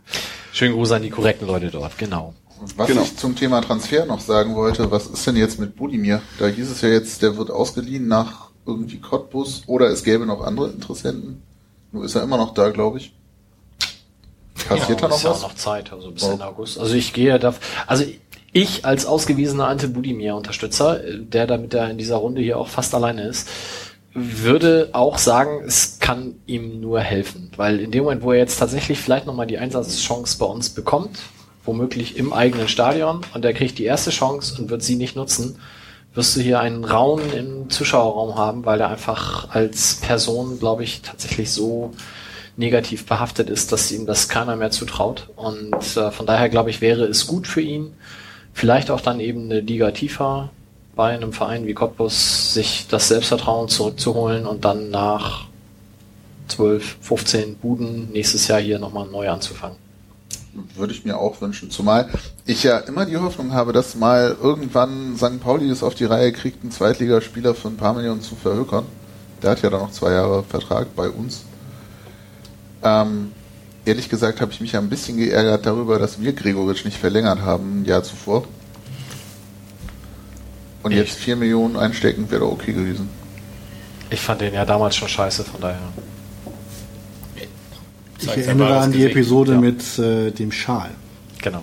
Schönen 0.52 0.74
Gruß 0.74 0.92
an 0.92 1.02
die 1.02 1.10
korrekten 1.10 1.46
Leute 1.46 1.70
dort, 1.70 1.96
genau. 1.96 2.34
Was 2.76 2.88
Genau. 2.88 3.02
ich 3.02 3.16
zum 3.16 3.34
Thema 3.36 3.60
Transfer 3.62 4.04
noch 4.06 4.20
sagen 4.20 4.54
wollte, 4.54 4.90
was 4.90 5.06
ist 5.06 5.26
denn 5.26 5.36
jetzt 5.36 5.58
mit 5.58 5.76
Budimir? 5.76 6.20
Da 6.38 6.46
hieß 6.48 6.70
es 6.70 6.80
ja 6.82 6.88
jetzt, 6.90 7.22
der 7.22 7.36
wird 7.36 7.50
ausgeliehen 7.50 8.06
nach 8.08 8.50
irgendwie 8.66 9.00
Cottbus 9.00 9.62
oder 9.66 9.86
es 9.88 10.04
gäbe 10.04 10.26
noch 10.26 10.42
andere 10.42 10.70
Interessenten. 10.70 11.42
Nur 11.90 12.04
ist 12.04 12.14
er 12.14 12.22
immer 12.22 12.36
noch 12.36 12.54
da, 12.54 12.70
glaube 12.70 12.98
ich. 12.98 13.14
Passiert 14.54 14.88
ja, 14.88 14.94
da 14.96 15.08
noch 15.08 15.16
ist 15.16 15.22
ja 15.22 15.30
was? 15.30 15.44
auch 15.44 15.48
noch 15.48 15.54
Zeit, 15.54 15.92
also 15.92 16.10
bis 16.10 16.22
Ja. 16.22 16.32
Ende 16.32 16.46
August. 16.46 16.78
Also 16.78 16.94
ich 16.94 17.12
gehe 17.12 17.38
da, 17.38 17.54
also 17.86 18.04
ich 18.52 18.84
als 18.84 19.06
ausgewiesener 19.06 19.66
Ante 19.66 19.88
Budimir-Unterstützer, 19.88 21.00
der 21.18 21.46
damit 21.46 21.72
der 21.72 21.90
in 21.90 21.98
dieser 21.98 22.16
Runde 22.16 22.42
hier 22.42 22.58
auch 22.58 22.68
fast 22.68 22.94
alleine 22.94 23.26
ist, 23.26 23.48
würde 24.14 24.90
auch 24.92 25.16
sagen, 25.16 25.62
es 25.66 25.98
kann 25.98 26.34
ihm 26.46 26.80
nur 26.80 27.00
helfen, 27.00 27.50
weil 27.56 27.80
in 27.80 27.90
dem 27.90 28.04
Moment, 28.04 28.22
wo 28.22 28.32
er 28.32 28.38
jetzt 28.38 28.58
tatsächlich 28.58 28.98
vielleicht 28.98 29.24
nochmal 29.24 29.46
die 29.46 29.56
Einsatzchance 29.56 30.36
bei 30.36 30.44
uns 30.44 30.68
bekommt, 30.68 31.18
womöglich 31.64 32.18
im 32.18 32.32
eigenen 32.32 32.68
Stadion, 32.68 33.22
und 33.32 33.44
er 33.44 33.54
kriegt 33.54 33.78
die 33.78 33.84
erste 33.84 34.10
Chance 34.10 34.60
und 34.60 34.68
wird 34.68 34.82
sie 34.82 34.96
nicht 34.96 35.16
nutzen, 35.16 35.58
wirst 36.12 36.36
du 36.36 36.40
hier 36.40 36.60
einen 36.60 36.84
Raunen 36.84 37.32
im 37.32 37.70
Zuschauerraum 37.70 38.36
haben, 38.36 38.66
weil 38.66 38.80
er 38.80 38.90
einfach 38.90 39.48
als 39.50 39.94
Person, 40.02 40.58
glaube 40.58 40.84
ich, 40.84 41.00
tatsächlich 41.00 41.50
so 41.50 41.92
negativ 42.56 43.06
behaftet 43.06 43.48
ist, 43.48 43.72
dass 43.72 43.90
ihm 43.92 44.06
das 44.06 44.28
keiner 44.28 44.56
mehr 44.56 44.70
zutraut. 44.70 45.28
Und 45.36 45.96
äh, 45.96 46.10
von 46.10 46.26
daher 46.26 46.48
glaube 46.48 46.70
ich, 46.70 46.80
wäre 46.80 47.04
es 47.04 47.26
gut 47.26 47.46
für 47.46 47.60
ihn, 47.60 47.94
vielleicht 48.52 48.90
auch 48.90 49.00
dann 49.00 49.20
eben 49.20 49.44
eine 49.44 49.60
Liga 49.60 49.90
tiefer 49.90 50.50
bei 50.94 51.14
einem 51.14 51.32
Verein 51.32 51.66
wie 51.66 51.74
Cottbus 51.74 52.52
sich 52.52 52.86
das 52.88 53.08
Selbstvertrauen 53.08 53.68
zurückzuholen 53.68 54.46
und 54.46 54.64
dann 54.64 54.90
nach 54.90 55.46
12, 56.48 56.96
15 57.00 57.56
Buden 57.56 58.12
nächstes 58.12 58.46
Jahr 58.48 58.60
hier 58.60 58.78
nochmal 58.78 59.06
neu 59.06 59.30
anzufangen. 59.30 59.78
würde 60.76 60.92
ich 60.92 61.04
mir 61.04 61.16
auch 61.16 61.40
wünschen. 61.40 61.70
Zumal 61.70 62.10
ich 62.44 62.62
ja 62.62 62.76
immer 62.78 63.06
die 63.06 63.16
Hoffnung 63.16 63.52
habe, 63.52 63.72
dass 63.72 63.94
mal 63.94 64.36
irgendwann 64.40 65.16
St. 65.16 65.40
Pauli 65.40 65.70
es 65.70 65.82
auf 65.82 65.94
die 65.94 66.04
Reihe 66.04 66.32
kriegt, 66.32 66.62
einen 66.62 66.70
Zweitligaspieler 66.70 67.54
für 67.54 67.68
ein 67.68 67.78
paar 67.78 67.94
Millionen 67.94 68.20
zu 68.20 68.34
verhökern. 68.34 68.84
Der 69.42 69.52
hat 69.52 69.62
ja 69.62 69.70
dann 69.70 69.80
noch 69.80 69.92
zwei 69.92 70.12
Jahre 70.12 70.42
Vertrag 70.42 70.94
bei 70.94 71.08
uns. 71.08 71.44
Ähm, 72.82 73.32
ehrlich 73.84 74.08
gesagt 74.08 74.40
habe 74.40 74.52
ich 74.52 74.60
mich 74.60 74.72
ja 74.72 74.80
ein 74.80 74.88
bisschen 74.88 75.16
geärgert 75.16 75.66
darüber, 75.66 75.98
dass 75.98 76.20
wir 76.20 76.32
Gregoritsch 76.32 76.84
nicht 76.84 76.98
verlängert 76.98 77.40
haben, 77.40 77.82
ein 77.82 77.84
Jahr 77.84 78.02
zuvor. 78.02 78.44
Und 80.82 80.92
jetzt 80.92 81.14
vier 81.16 81.36
Millionen 81.36 81.76
einstecken 81.76 82.30
wäre 82.30 82.40
doch 82.40 82.52
okay 82.52 82.72
gewesen. 82.72 83.08
Ich 84.10 84.20
fand 84.20 84.40
den 84.40 84.52
ja 84.52 84.64
damals 84.64 84.96
schon 84.96 85.08
scheiße, 85.08 85.44
von 85.44 85.60
daher. 85.60 85.78
Ich 88.18 88.26
Zeigt 88.28 88.46
erinnere 88.46 88.78
an 88.78 88.92
die 88.92 89.04
Episode 89.04 89.52
ja. 89.52 89.60
mit 89.60 89.98
äh, 89.98 90.30
dem 90.30 90.52
Schal. 90.52 90.90
Genau. 91.40 91.62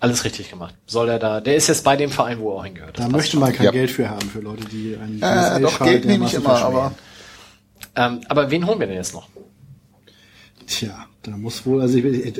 Alles 0.00 0.24
richtig 0.24 0.50
gemacht. 0.50 0.74
Soll 0.86 1.08
er 1.08 1.18
da, 1.18 1.40
der 1.40 1.56
ist 1.56 1.66
jetzt 1.66 1.82
bei 1.84 1.96
dem 1.96 2.10
Verein, 2.10 2.38
wo 2.38 2.50
er 2.52 2.56
auch 2.56 2.64
hingehört. 2.64 2.98
Da 2.98 3.08
möchte 3.08 3.36
man 3.36 3.52
kein 3.52 3.66
Ja. 3.66 3.70
Geld 3.72 3.90
für 3.90 4.08
haben, 4.08 4.28
für 4.28 4.40
Leute, 4.40 4.64
die 4.64 4.96
einen 4.96 5.20
Äh, 5.20 5.60
doch, 5.60 5.70
DSL-Schal 5.70 5.88
Geld 5.88 6.04
nehme 6.04 6.24
ich 6.26 6.34
immer, 6.34 6.56
aber 6.62 6.92
Ähm, 7.96 8.20
aber 8.28 8.50
wen 8.50 8.64
holen 8.66 8.78
wir 8.78 8.86
denn 8.86 8.96
jetzt 8.96 9.12
noch? 9.14 9.28
Tja, 10.68 11.06
da 11.22 11.36
muss 11.36 11.64
wohl, 11.64 11.80
also 11.80 11.96
ich, 11.96 12.34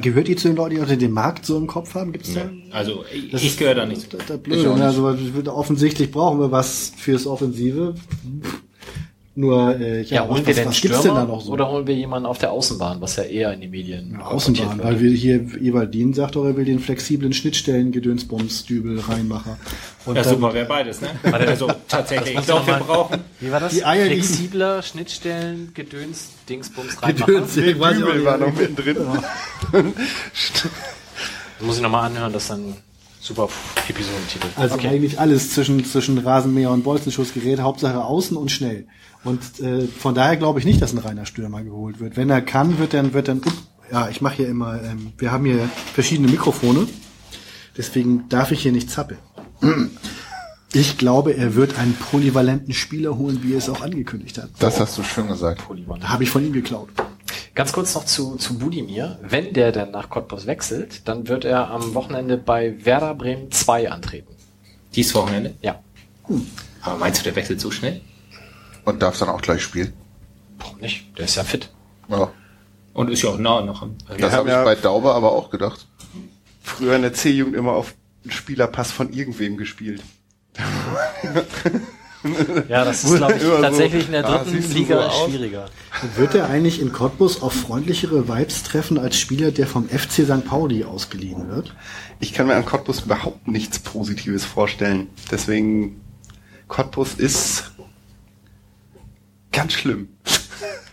gehört 0.00 0.28
ihr 0.28 0.36
zu 0.36 0.48
den 0.48 0.56
Leuten, 0.56 0.86
die 0.86 0.96
den 0.96 1.10
Markt 1.10 1.44
so 1.44 1.58
im 1.58 1.66
Kopf 1.66 1.94
haben? 1.94 2.12
Gibt's 2.12 2.32
da? 2.32 2.48
Also 2.70 3.04
ich, 3.12 3.30
Das 3.30 3.42
ich 3.42 3.56
gehöre 3.56 3.74
da 3.74 3.84
nicht 3.84 4.02
zu. 4.02 4.16
Das, 4.16 4.26
das 4.26 4.38
blöde, 4.38 4.74
ne? 4.76 4.84
also 4.84 5.12
offensichtlich 5.52 6.12
brauchen 6.12 6.38
wir 6.38 6.52
was 6.52 6.92
fürs 6.96 7.26
Offensive. 7.26 7.96
Nur, 9.36 9.80
äh, 9.80 10.02
ja, 10.02 10.22
Ja, 10.22 10.28
holen 10.28 10.42
was, 10.42 10.46
wir 10.46 10.54
denn 10.54 10.68
was 10.68 10.76
Stürmer 10.76 10.94
gibt's 10.94 11.06
denn 11.08 11.14
da 11.16 11.24
noch 11.24 11.40
so? 11.40 11.50
oder 11.50 11.68
holen 11.68 11.86
wir 11.88 11.94
jemanden 11.96 12.26
auf 12.26 12.38
der 12.38 12.52
Außenbahn, 12.52 13.00
was 13.00 13.16
ja 13.16 13.24
eher 13.24 13.52
in 13.52 13.62
die 13.62 13.66
Medien 13.66 14.12
Ja, 14.12 14.26
Außenbahn, 14.26 14.78
wird? 14.78 14.86
weil 14.86 15.00
wir 15.00 15.10
hier, 15.10 15.40
Evaldin 15.60 16.14
sagt 16.14 16.36
doch, 16.36 16.44
er 16.44 16.56
will 16.56 16.64
den 16.64 16.78
flexiblen 16.78 17.32
Schnittstellen 17.32 17.90
Gedönsbums-Dübel 17.90 19.00
reinmachen. 19.00 19.56
Und 20.06 20.14
Ja, 20.14 20.22
dann- 20.22 20.34
super, 20.34 20.54
wäre 20.54 20.66
beides, 20.66 21.00
ne? 21.00 21.08
Also 21.24 21.68
tatsächlich, 21.88 22.36
ich 22.38 22.44
glaube, 22.46 22.66
wir 22.68 22.74
brauchen 22.74 23.20
Wie 23.40 23.50
war 23.50 23.58
das? 23.58 23.72
Die 23.72 23.84
Eier 23.84 24.06
Flexibler 24.06 24.82
Schnittstellen, 24.82 25.72
Gedöns, 25.74 26.28
Dingsbums 26.48 27.02
reinmachen. 27.02 27.26
Gedöns, 27.34 27.56
ich 27.56 27.80
weiß 27.80 27.96
Dübel 27.96 28.24
war 28.24 28.38
noch 28.38 28.54
mittendrin. 28.54 28.96
Muss 31.60 31.76
ich 31.76 31.82
nochmal 31.82 32.06
anhören, 32.10 32.32
das 32.32 32.44
ist 32.44 32.50
ein 32.52 32.74
super 33.24 33.48
Episodentitel. 33.88 34.48
Also 34.56 34.74
okay. 34.74 34.88
eigentlich 34.88 35.18
alles 35.18 35.50
zwischen, 35.50 35.84
zwischen 35.84 36.18
Rasenmäher 36.18 36.70
und 36.70 36.84
Bolzenschussgerät, 36.84 37.60
Hauptsache 37.60 38.04
außen 38.04 38.36
und 38.36 38.50
schnell. 38.50 38.86
Und 39.24 39.60
äh, 39.60 39.86
von 39.86 40.14
daher 40.14 40.36
glaube 40.36 40.58
ich 40.58 40.66
nicht, 40.66 40.82
dass 40.82 40.92
ein 40.92 40.98
reiner 40.98 41.24
Stürmer 41.24 41.62
geholt 41.62 42.00
wird. 42.00 42.16
Wenn 42.16 42.28
er 42.28 42.42
kann, 42.42 42.78
wird 42.78 42.92
dann, 42.92 43.14
wird 43.14 43.28
dann, 43.28 43.40
ja, 43.90 44.08
ich 44.10 44.20
mache 44.20 44.36
hier 44.36 44.48
immer, 44.48 44.82
ähm, 44.82 45.12
wir 45.16 45.32
haben 45.32 45.46
hier 45.46 45.70
verschiedene 45.94 46.28
Mikrofone, 46.28 46.86
deswegen 47.76 48.28
darf 48.28 48.52
ich 48.52 48.60
hier 48.60 48.72
nicht 48.72 48.90
zappeln. 48.90 49.20
Ich 50.76 50.98
glaube, 50.98 51.36
er 51.36 51.54
wird 51.54 51.78
einen 51.78 51.94
polyvalenten 51.94 52.74
Spieler 52.74 53.16
holen, 53.16 53.44
wie 53.44 53.52
er 53.52 53.58
es 53.58 53.68
auch 53.68 53.80
angekündigt 53.80 54.38
hat. 54.38 54.50
das 54.58 54.80
hast 54.80 54.98
du 54.98 55.04
schön 55.04 55.28
gesagt. 55.28 55.62
Da 56.00 56.08
habe 56.08 56.24
ich 56.24 56.30
von 56.30 56.44
ihm 56.44 56.52
geklaut. 56.52 56.88
Ganz 57.54 57.72
kurz 57.72 57.94
noch 57.94 58.04
zu, 58.04 58.36
zu 58.36 58.58
Budimir. 58.58 59.18
Wenn 59.22 59.52
der 59.52 59.72
dann 59.72 59.90
nach 59.92 60.10
Cottbus 60.10 60.46
wechselt, 60.46 61.08
dann 61.08 61.28
wird 61.28 61.44
er 61.44 61.70
am 61.70 61.94
Wochenende 61.94 62.36
bei 62.36 62.84
Werder 62.84 63.14
Bremen 63.14 63.50
2 63.50 63.90
antreten. 63.90 64.34
dieses 64.94 65.14
Wochenende. 65.14 65.54
Ja. 65.62 65.80
Aber 66.82 66.96
meinst 66.98 67.20
du, 67.20 67.24
der 67.24 67.36
wechselt 67.36 67.60
so 67.60 67.70
schnell? 67.70 68.00
Und 68.84 69.00
darf 69.02 69.18
dann 69.18 69.28
auch 69.28 69.40
gleich 69.40 69.62
spielen. 69.62 69.92
Warum 70.58 70.78
nicht? 70.80 71.16
Der 71.18 71.24
ist 71.24 71.36
ja 71.36 71.44
fit. 71.44 71.70
Ja. 72.08 72.30
Und 72.92 73.10
ist 73.10 73.22
ja 73.22 73.30
auch 73.30 73.38
nah 73.38 73.60
noch 73.62 73.82
am. 73.82 73.96
Das 74.18 74.32
habe 74.32 74.48
ich 74.48 74.54
ja- 74.54 74.62
bei 74.64 74.74
Dauber 74.74 75.14
aber 75.14 75.32
auch 75.32 75.50
gedacht. 75.50 75.86
Früher 76.62 76.96
in 76.96 77.02
der 77.02 77.12
C-Jugend 77.14 77.56
immer 77.56 77.72
auf 77.72 77.94
einen 78.22 78.30
Spielerpass 78.32 78.90
von 78.92 79.12
irgendwem 79.12 79.56
gespielt. 79.56 80.02
Ja, 82.68 82.84
das 82.84 83.04
ist, 83.04 83.16
glaube 83.16 83.34
ich, 83.34 83.42
tatsächlich 83.42 84.06
in 84.06 84.12
der 84.12 84.26
ah, 84.26 84.38
dritten 84.38 84.62
du 84.62 84.74
Liga 84.74 85.10
so 85.10 85.28
schwieriger. 85.28 85.66
Wird 86.16 86.34
er 86.34 86.48
eigentlich 86.48 86.80
in 86.80 86.92
Cottbus 86.92 87.42
auf 87.42 87.52
freundlichere 87.52 88.28
Vibes 88.28 88.62
treffen 88.62 88.98
als 88.98 89.16
Spieler, 89.16 89.50
der 89.50 89.66
vom 89.66 89.88
FC 89.88 90.24
St. 90.24 90.44
Pauli 90.44 90.84
ausgeliehen 90.84 91.48
wird? 91.48 91.74
Ich 92.20 92.32
kann 92.32 92.46
mir 92.46 92.56
an 92.56 92.64
Cottbus 92.64 93.00
überhaupt 93.00 93.46
nichts 93.48 93.78
Positives 93.78 94.44
vorstellen. 94.44 95.08
Deswegen, 95.30 96.00
Cottbus 96.68 97.14
ist 97.14 97.72
ganz 99.52 99.74
schlimm. 99.74 100.08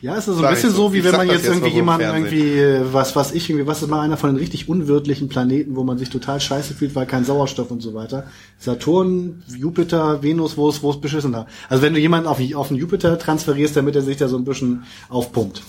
Ja, 0.02 0.16
es 0.18 0.28
ist 0.28 0.38
so 0.38 0.44
ein 0.44 0.54
bisschen 0.54 0.72
so. 0.72 0.88
so, 0.88 0.94
wie 0.94 1.04
wenn 1.04 1.16
man 1.16 1.28
jetzt 1.28 1.46
jetzt 1.46 1.48
irgendwie 1.48 1.76
jemanden 1.76 2.08
irgendwie, 2.08 2.58
äh, 2.58 2.82
was 2.92 3.16
was 3.16 3.32
ich 3.34 3.48
irgendwie, 3.50 3.68
was 3.68 3.84
ist 3.84 3.90
mal 3.90 4.02
einer 4.02 4.18
von 4.18 4.32
den 4.32 4.40
richtig 4.40 4.68
unwirtlichen 4.68 5.30
Planeten, 5.30 5.76
wo 5.76 5.84
man 5.84 6.00
sich 6.00 6.10
total 6.10 6.42
scheiße 6.42 6.74
fühlt, 6.74 6.96
weil 6.96 7.06
kein 7.06 7.24
Sauerstoff 7.24 7.70
und 7.70 7.82
so 7.82 7.94
weiter. 7.94 8.26
Saturn, 8.58 9.44
Jupiter, 9.56 10.24
Venus, 10.24 10.58
wo 10.58 10.70
es 10.70 10.82
wo 10.82 10.90
es 10.90 11.00
beschissen 11.00 11.36
hat. 11.36 11.48
Also 11.70 11.84
wenn 11.84 11.94
du 11.94 12.00
jemanden 12.00 12.28
auf, 12.28 12.40
auf 12.56 12.70
den 12.70 12.78
Jupiter 12.78 13.20
transferierst, 13.20 13.76
damit 13.76 13.96
er 13.96 14.02
sich 14.02 14.18
da 14.18 14.28
so 14.28 14.38
ein 14.38 14.46
bisschen 14.46 14.86
aufpumpt. 15.10 15.62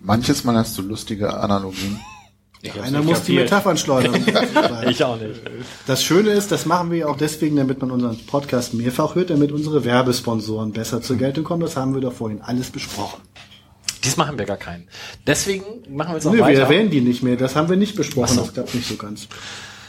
Manches 0.00 0.44
Mal 0.44 0.56
hast 0.56 0.78
du 0.78 0.82
lustige 0.82 1.34
Analogien. 1.34 1.98
Hab's 2.66 2.78
Einer 2.80 3.02
muss 3.02 3.22
die 3.22 3.36
kapiert. 3.36 3.44
Metaphern 3.50 3.76
schleudern. 3.76 4.24
Ich 4.88 5.04
auch 5.04 5.16
nicht. 5.16 5.40
Das 5.86 6.02
Schöne 6.02 6.30
ist, 6.30 6.50
das 6.50 6.66
machen 6.66 6.90
wir 6.90 6.98
ja 6.98 7.06
auch 7.06 7.16
deswegen, 7.16 7.56
damit 7.56 7.80
man 7.80 7.90
unseren 7.90 8.18
Podcast 8.26 8.74
mehrfach 8.74 9.14
hört, 9.14 9.30
damit 9.30 9.52
unsere 9.52 9.84
Werbesponsoren 9.84 10.72
besser 10.72 11.00
zur 11.00 11.16
Geltung 11.16 11.44
kommen. 11.44 11.60
Das 11.62 11.76
haben 11.76 11.94
wir 11.94 12.00
doch 12.00 12.12
vorhin 12.12 12.40
alles 12.42 12.70
besprochen. 12.70 13.20
Diesmal 14.04 14.26
haben 14.28 14.38
wir 14.38 14.46
gar 14.46 14.56
keinen. 14.56 14.88
Deswegen 15.26 15.64
machen 15.88 16.10
wir 16.10 16.14
jetzt 16.14 16.26
auch 16.26 16.32
wir 16.32 16.40
weiter. 16.40 16.60
erwähnen 16.62 16.90
die 16.90 17.00
nicht 17.00 17.22
mehr. 17.22 17.36
Das 17.36 17.54
haben 17.56 17.68
wir 17.68 17.76
nicht 17.76 17.94
besprochen. 17.96 18.34
So. 18.36 18.40
Das 18.42 18.54
klappt 18.54 18.74
nicht 18.74 18.88
so 18.88 18.96
ganz. 18.96 19.28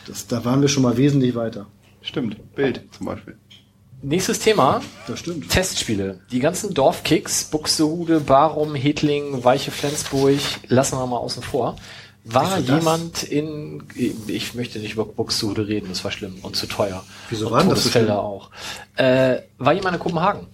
Das, 0.07 0.27
da 0.27 0.43
waren 0.45 0.61
wir 0.61 0.67
schon 0.67 0.83
mal 0.83 0.97
wesentlich 0.97 1.35
weiter. 1.35 1.67
Stimmt, 2.01 2.55
Bild 2.55 2.81
zum 2.95 3.05
Beispiel. 3.07 3.37
Nächstes 4.01 4.39
Thema. 4.39 4.81
Das 5.07 5.19
stimmt. 5.19 5.49
Testspiele. 5.49 6.21
Die 6.31 6.39
ganzen 6.39 6.73
Dorfkicks, 6.73 7.45
Buxtehude, 7.45 8.21
Barum, 8.21 8.73
Hedling, 8.73 9.43
Weiche 9.43 9.71
Flensburg, 9.71 10.39
lassen 10.67 10.97
wir 10.97 11.05
mal 11.05 11.17
außen 11.17 11.43
vor. 11.43 11.75
War 12.31 12.59
jemand 12.59 13.23
in, 13.23 13.83
ich 14.27 14.53
möchte 14.53 14.79
nicht 14.79 14.93
über 14.93 15.05
Buxtehude 15.05 15.67
reden, 15.67 15.87
das 15.89 16.03
war 16.03 16.11
schlimm 16.11 16.35
und 16.41 16.55
zu 16.55 16.67
teuer. 16.67 17.03
Wieso 17.29 17.47
und 17.47 17.53
war 17.53 17.61
denn 17.61 17.69
das 17.69 17.83
so 17.83 17.89
schlimm? 17.89 18.09
auch. 18.11 18.51
Äh, 18.95 19.39
war 19.57 19.73
jemand 19.73 19.95
in 19.95 20.01
Kopenhagen? 20.01 20.47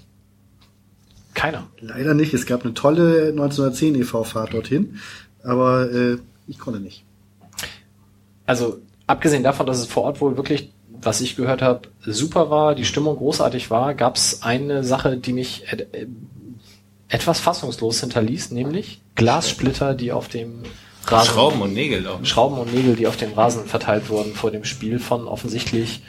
Keiner. 1.34 1.68
Leider 1.80 2.14
nicht. 2.14 2.34
Es 2.34 2.46
gab 2.46 2.64
eine 2.64 2.74
tolle 2.74 3.30
1910 3.30 3.96
e.V.-Fahrt 3.96 4.54
dorthin, 4.54 5.00
aber 5.44 5.92
äh, 5.92 6.18
ich 6.48 6.60
konnte 6.60 6.80
nicht. 6.80 7.04
Also 8.46 8.80
abgesehen 9.08 9.44
davon, 9.44 9.66
dass 9.66 9.80
es 9.80 9.86
vor 9.86 10.04
Ort 10.04 10.22
wohl 10.22 10.38
wirklich, 10.38 10.72
was 11.02 11.22
ich 11.22 11.36
gehört 11.36 11.62
habe, 11.62 11.90
super 12.06 12.50
war, 12.50 12.76
die 12.76 12.86
Stimmung 12.86 13.18
großartig 13.18 13.70
war, 13.70 13.94
gab 13.94 14.16
es 14.16 14.44
eine 14.44 14.84
Sache, 14.84 15.18
die 15.18 15.34
mich 15.34 15.64
äh, 15.72 16.08
etwas 17.08 17.40
fassungslos 17.40 18.00
hinterließ, 18.00 18.52
nämlich 18.52 19.02
Glassplitter, 19.16 19.94
die 19.94 20.12
auf 20.12 20.28
dem 20.28 20.64
Rasen 21.08 21.34
Schrauben 21.34 21.62
und 21.62 21.74
Nägel 21.74 22.08
auch. 22.08 22.24
Schrauben 22.24 22.58
und 22.58 22.74
Nägel, 22.74 22.96
die 22.96 23.08
auf 23.08 23.18
dem 23.18 23.34
Rasen 23.34 23.66
verteilt 23.66 24.10
wurden 24.10 24.34
vor 24.34 24.52
dem 24.52 24.64
Spiel 24.64 25.00
von 25.00 25.28
offensichtlich 25.28 26.02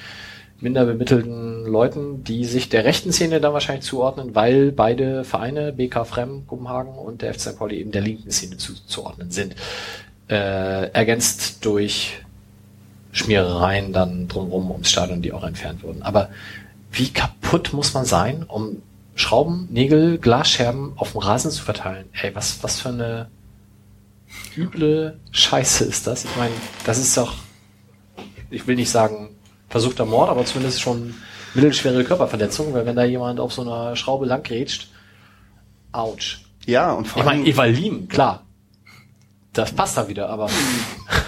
minder 0.61 0.87
bemittelten 0.87 1.67
Leuten, 1.67 2.25
die 2.25 2.45
sich 2.45 2.69
der 2.69 2.85
rechten 2.85 3.13
Szene 3.13 3.41
dann 3.41 3.53
wahrscheinlich 3.53 3.85
zuordnen, 3.85 4.35
weil 4.35 4.73
beide 4.73 5.25
Vereine, 5.25 5.73
BK 5.73 6.05
Frem 6.05 6.47
Kopenhagen 6.47 6.95
und 6.95 7.23
der 7.23 7.35
FC. 7.35 7.57
Pauli 7.57 7.79
eben 7.79 7.93
der 7.93 8.03
linken 8.03 8.31
Szene 8.31 8.57
zuzuordnen 8.57 9.31
sind. 9.31 9.55
Äh, 10.29 10.91
ergänzt 10.91 11.65
durch 11.65 12.19
Schmierereien 13.13 13.93
dann 13.93 14.29
drumherum 14.29 14.71
ums 14.71 14.91
Stadion, 14.91 15.23
die 15.23 15.33
auch 15.33 15.45
entfernt 15.45 15.83
wurden. 15.83 16.03
Aber 16.03 16.31
wie 16.91 17.11
kaputt 17.11 17.73
muss 17.73 17.95
man 17.95 18.05
sein, 18.05 18.45
um 18.47 18.83
Schrauben, 19.15 19.69
Nägel, 19.71 20.19
Glasscherben 20.19 20.93
auf 20.97 21.13
dem 21.13 21.21
Rasen 21.21 21.51
zu 21.51 21.63
verteilen? 21.63 22.07
Ey, 22.13 22.35
was, 22.35 22.63
was 22.63 22.81
für 22.81 22.89
eine 22.89 23.29
üble 24.57 25.21
Scheiße 25.33 25.85
ist 25.85 26.07
das. 26.07 26.25
Ich 26.25 26.37
meine, 26.37 26.55
das 26.85 26.99
ist 26.99 27.17
doch, 27.17 27.35
ich 28.51 28.67
will 28.67 28.77
nicht 28.77 28.91
sagen 28.91 29.31
versuchter 29.69 30.05
Mord, 30.05 30.31
aber 30.31 30.45
zumindest 30.45 30.81
schon 30.81 31.15
mittelschwere 31.55 32.05
Körperverletzung, 32.05 32.73
weil 32.73 32.87
wenn 32.87 32.97
da 32.97 33.05
jemand 33.05 33.41
auf 33.41 33.53
so 33.53 33.63
einer 33.63 33.97
Schraube 33.97 34.27
langgrätscht, 34.27 34.89
ouch. 35.93 36.39
Ja, 36.67 36.93
und 36.93 37.07
vor 37.07 37.21
Ich 37.21 37.27
meine, 37.27 37.43
allem, 37.43 37.51
Evalim, 37.51 38.09
klar. 38.09 38.43
Das 39.53 39.73
passt 39.73 39.97
da 39.97 40.07
wieder, 40.09 40.29
aber 40.29 40.51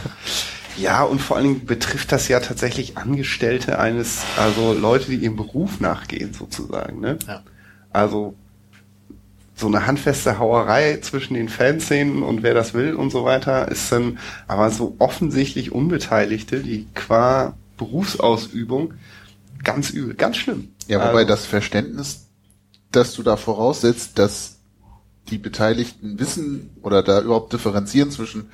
ja, 0.77 1.03
und 1.03 1.21
vor 1.21 1.37
allen 1.37 1.47
Dingen 1.47 1.67
betrifft 1.67 2.13
das 2.13 2.29
ja 2.29 2.41
tatsächlich 2.41 2.99
Angestellte 2.99 3.79
eines, 3.79 4.23
also 4.37 4.75
Leute, 4.75 5.11
die 5.11 5.17
ihrem 5.17 5.37
Beruf 5.37 5.81
nachgehen, 5.81 6.35
sozusagen, 6.35 7.01
ne? 7.01 7.19
ja. 7.27 7.43
Also, 7.91 8.35
so 9.59 9.67
eine 9.67 9.87
handfeste 9.87 10.39
Hauerei 10.39 10.99
zwischen 11.03 11.35
den 11.35 11.49
Fanszenen 11.49 12.23
und 12.23 12.43
wer 12.43 12.55
das 12.55 12.75
will 12.75 12.95
und 12.95 13.11
so 13.11 13.25
weiter, 13.25 13.69
ist 13.69 13.91
dann 13.91 14.19
aber 14.47 14.71
so 14.71 14.95
offensichtlich 14.99 15.73
Unbeteiligte, 15.73 16.61
die 16.61 16.87
qua 16.95 17.57
Berufsausübung 17.77 18.95
ganz 19.65 19.91
übel, 19.91 20.15
ganz 20.15 20.37
schlimm. 20.37 20.69
Ja, 20.87 20.99
wobei 20.99 21.21
Also, 21.21 21.29
das 21.29 21.47
Verständnis, 21.47 22.27
dass 22.93 23.15
du 23.15 23.23
da 23.23 23.37
voraussetzt, 23.37 24.19
dass 24.19 24.59
die 25.29 25.39
Beteiligten 25.39 26.19
wissen 26.19 26.71
oder 26.83 27.03
da 27.03 27.21
überhaupt 27.21 27.53
differenzieren 27.53 28.11
zwischen 28.11 28.51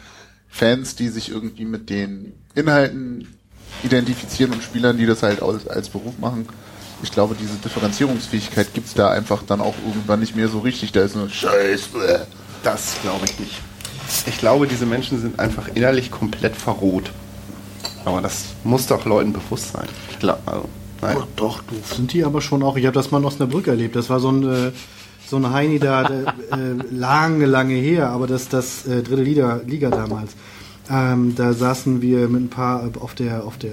Fans, 0.48 0.96
die 0.96 1.08
sich 1.08 1.30
irgendwie 1.30 1.64
mit 1.66 1.90
den 1.90 2.32
Inhalten 2.54 3.28
identifizieren 3.82 4.52
und 4.52 4.62
Spielern, 4.62 4.96
die 4.96 5.06
das 5.06 5.22
halt 5.22 5.42
als, 5.42 5.68
als 5.68 5.88
Beruf 5.88 6.18
machen. 6.18 6.46
Ich 7.04 7.12
glaube, 7.12 7.36
diese 7.38 7.56
Differenzierungsfähigkeit 7.56 8.72
gibt's 8.72 8.94
da 8.94 9.10
einfach 9.10 9.42
dann 9.42 9.60
auch 9.60 9.74
irgendwann 9.86 10.20
nicht 10.20 10.34
mehr 10.34 10.48
so 10.48 10.60
richtig. 10.60 10.90
Da 10.92 11.02
ist 11.02 11.14
nur 11.14 11.28
Scheiß. 11.28 11.88
Bläh. 11.88 12.20
Das 12.62 12.96
glaube 13.02 13.26
ich 13.26 13.38
nicht. 13.38 13.60
Ich 14.26 14.38
glaube, 14.38 14.66
diese 14.66 14.86
Menschen 14.86 15.20
sind 15.20 15.38
einfach 15.38 15.68
innerlich 15.74 16.10
komplett 16.10 16.56
verroht. 16.56 17.10
Aber 18.06 18.22
das 18.22 18.46
muss 18.64 18.86
doch 18.86 19.04
Leuten 19.04 19.34
bewusst 19.34 19.72
sein. 19.74 19.86
Ich 20.10 20.18
glaube, 20.18 20.40
also, 20.46 20.68
nein. 21.02 21.16
Oh, 21.20 21.24
doch, 21.36 21.62
doof 21.62 21.94
sind 21.94 22.14
die 22.14 22.24
aber 22.24 22.40
schon 22.40 22.62
auch. 22.62 22.78
Ich 22.78 22.86
habe 22.86 22.94
das 22.94 23.10
mal 23.10 23.18
in 23.18 23.26
Osnabrück 23.26 23.66
erlebt. 23.66 23.96
Das 23.96 24.08
war 24.08 24.18
so 24.18 24.30
ein, 24.30 24.42
äh, 24.42 24.72
so 25.26 25.36
ein 25.36 25.52
Heini 25.52 25.78
da, 25.78 26.04
äh, 26.04 26.24
lange, 26.90 27.44
lange 27.44 27.74
her, 27.74 28.08
aber 28.08 28.26
das, 28.26 28.48
das 28.48 28.86
äh, 28.86 29.02
dritte 29.02 29.22
Liga, 29.22 29.60
Liga 29.66 29.90
damals. 29.90 30.32
Ähm, 30.90 31.34
da 31.34 31.54
saßen 31.54 32.02
wir 32.02 32.28
mit 32.28 32.42
ein 32.42 32.50
paar 32.50 32.90
auf 33.00 33.14
der 33.14 33.44
auf 33.44 33.56
der 33.56 33.72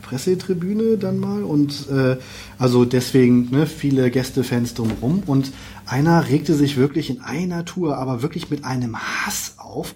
Pressetribüne 0.00 0.96
dann 0.96 1.18
mal 1.18 1.42
und 1.42 1.88
äh, 1.90 2.16
also 2.56 2.84
deswegen 2.84 3.50
ne, 3.50 3.66
viele 3.66 4.12
Gästefans 4.12 4.74
drumherum 4.74 5.24
und 5.26 5.52
einer 5.86 6.28
regte 6.28 6.54
sich 6.54 6.76
wirklich 6.76 7.10
in 7.10 7.20
einer 7.20 7.64
Tour, 7.64 7.98
aber 7.98 8.22
wirklich 8.22 8.48
mit 8.50 8.64
einem 8.64 8.96
Hass 8.96 9.56
auf. 9.58 9.94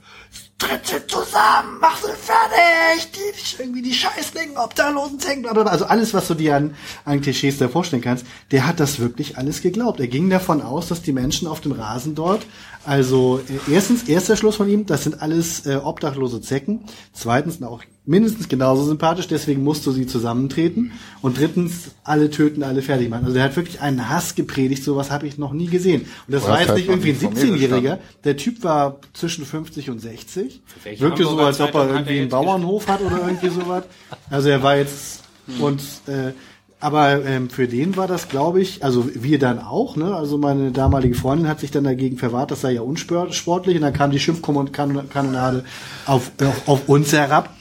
Tritt 0.58 0.86
sie 0.86 1.06
zusammen, 1.06 1.78
mach 1.80 1.98
sie 1.98 2.12
fertig, 2.12 3.12
die, 3.12 3.62
irgendwie 3.62 3.82
die 3.82 3.92
Scheißlinge, 3.92 4.58
Obdachlosen, 4.58 5.20
Zängen, 5.20 5.42
bla, 5.42 5.52
bla, 5.52 5.64
bla. 5.64 5.72
Also 5.72 5.84
alles, 5.84 6.14
was 6.14 6.28
du 6.28 6.34
dir 6.34 6.56
an, 6.56 6.74
an 7.04 7.20
Klischees 7.20 7.58
da 7.58 7.68
vorstellen 7.68 8.02
kannst, 8.02 8.24
der 8.50 8.66
hat 8.66 8.80
das 8.80 8.98
wirklich 8.98 9.36
alles 9.36 9.60
geglaubt. 9.60 10.00
Er 10.00 10.08
ging 10.08 10.30
davon 10.30 10.62
aus, 10.62 10.88
dass 10.88 11.02
die 11.02 11.12
Menschen 11.12 11.46
auf 11.46 11.60
dem 11.60 11.72
Rasen 11.72 12.14
dort, 12.14 12.46
also 12.86 13.40
äh, 13.48 13.72
erstens, 13.72 14.04
erster 14.04 14.36
Schluss 14.36 14.56
von 14.56 14.68
ihm, 14.68 14.86
das 14.86 15.02
sind 15.02 15.20
alles 15.20 15.66
äh, 15.66 15.76
obdachlose 15.76 16.40
Zecken. 16.40 16.84
Zweitens, 17.12 17.60
auch 17.62 17.82
mindestens 18.04 18.48
genauso 18.48 18.84
sympathisch, 18.84 19.26
deswegen 19.26 19.64
musst 19.64 19.84
du 19.86 19.90
sie 19.90 20.06
zusammentreten. 20.06 20.92
Und 21.20 21.38
drittens, 21.38 21.90
alle 22.04 22.30
töten, 22.30 22.62
alle 22.62 22.82
fertig 22.82 23.10
machen. 23.10 23.24
Also 23.24 23.34
der 23.34 23.44
hat 23.44 23.56
wirklich 23.56 23.80
einen 23.80 24.08
Hass 24.08 24.36
gepredigt, 24.36 24.84
sowas 24.84 25.10
habe 25.10 25.26
ich 25.26 25.36
noch 25.36 25.52
nie 25.52 25.66
gesehen. 25.66 26.02
Und 26.02 26.34
das 26.34 26.44
Oder 26.44 26.52
war 26.52 26.60
jetzt 26.60 26.68
halt 26.68 26.78
nicht 26.78 26.88
irgendwie 26.88 27.10
ein 27.10 27.18
noch 27.20 27.32
nie 27.32 27.40
von 27.40 27.50
mir 27.50 27.68
17-Jähriger. 27.68 27.98
Der 28.24 28.36
Typ 28.36 28.62
war 28.62 29.00
zwischen 29.12 29.44
50 29.44 29.90
und 29.90 29.98
60. 29.98 30.62
welche 30.84 31.02
Wirkte 31.02 31.24
so, 31.24 31.38
als 31.38 31.60
ob 31.60 31.74
er 31.74 31.88
irgendwie 31.88 32.20
einen 32.20 32.28
Bauernhof 32.28 32.86
hat 32.86 33.00
oder 33.00 33.18
irgendwie 33.26 33.48
sowas. 33.48 33.84
Also 34.30 34.48
er 34.48 34.62
war 34.62 34.76
jetzt 34.76 35.24
und 35.58 35.80
äh, 36.06 36.32
aber 36.80 37.24
ähm, 37.24 37.48
für 37.50 37.66
den 37.68 37.96
war 37.96 38.06
das, 38.06 38.28
glaube 38.28 38.60
ich, 38.60 38.84
also 38.84 39.08
wir 39.14 39.38
dann 39.38 39.58
auch, 39.58 39.96
ne? 39.96 40.14
Also 40.14 40.36
meine 40.38 40.72
damalige 40.72 41.14
Freundin 41.14 41.48
hat 41.48 41.60
sich 41.60 41.70
dann 41.70 41.84
dagegen 41.84 42.18
verwahrt, 42.18 42.50
das 42.50 42.60
sei 42.60 42.72
ja 42.72 42.82
unsportlich 42.82 43.76
und 43.76 43.82
dann 43.82 43.92
kam 43.94 44.10
die 44.10 44.20
Schimpfkanonade 44.20 45.64
auf, 46.06 46.30
auf, 46.40 46.68
auf 46.68 46.88
uns 46.88 47.12
herab. 47.12 47.54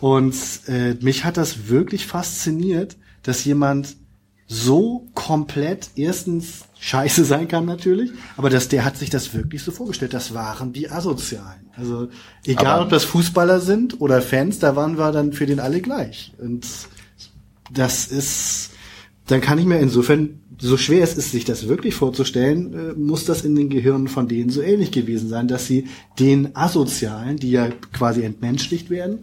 Und 0.00 0.34
äh, 0.66 0.94
mich 1.00 1.24
hat 1.24 1.36
das 1.36 1.68
wirklich 1.68 2.06
fasziniert, 2.06 2.96
dass 3.22 3.44
jemand 3.44 3.96
so 4.48 5.08
komplett 5.14 5.90
erstens 5.96 6.64
scheiße 6.78 7.24
sein 7.24 7.48
kann 7.48 7.64
natürlich, 7.64 8.10
aber 8.36 8.50
dass 8.50 8.68
der 8.68 8.84
hat 8.84 8.96
sich 8.98 9.08
das 9.08 9.32
wirklich 9.34 9.62
so 9.62 9.70
vorgestellt. 9.70 10.12
Das 10.12 10.34
waren 10.34 10.72
die 10.72 10.90
Asozialen. 10.90 11.70
Also 11.76 12.08
egal, 12.44 12.66
Aber- 12.66 12.82
ob 12.84 12.90
das 12.90 13.04
Fußballer 13.04 13.60
sind 13.60 14.00
oder 14.00 14.20
Fans, 14.20 14.58
da 14.58 14.76
waren 14.76 14.98
wir 14.98 15.10
dann 15.12 15.32
für 15.32 15.46
den 15.46 15.60
alle 15.60 15.80
gleich. 15.80 16.32
Und 16.38 16.66
das 17.72 18.06
ist, 18.06 18.70
dann 19.26 19.40
kann 19.40 19.58
ich 19.58 19.64
mir 19.64 19.78
insofern, 19.78 20.40
so 20.58 20.76
schwer 20.76 21.02
es 21.02 21.16
ist, 21.16 21.32
sich 21.32 21.44
das 21.44 21.68
wirklich 21.68 21.94
vorzustellen, 21.94 22.74
äh, 22.74 22.92
muss 22.94 23.24
das 23.24 23.44
in 23.44 23.54
den 23.54 23.68
Gehirnen 23.68 24.08
von 24.08 24.28
denen 24.28 24.50
so 24.50 24.62
ähnlich 24.62 24.92
gewesen 24.92 25.28
sein, 25.28 25.48
dass 25.48 25.66
sie 25.66 25.88
den 26.18 26.54
Asozialen, 26.54 27.36
die 27.36 27.50
ja 27.50 27.68
quasi 27.92 28.22
entmenschlicht 28.22 28.90
werden, 28.90 29.20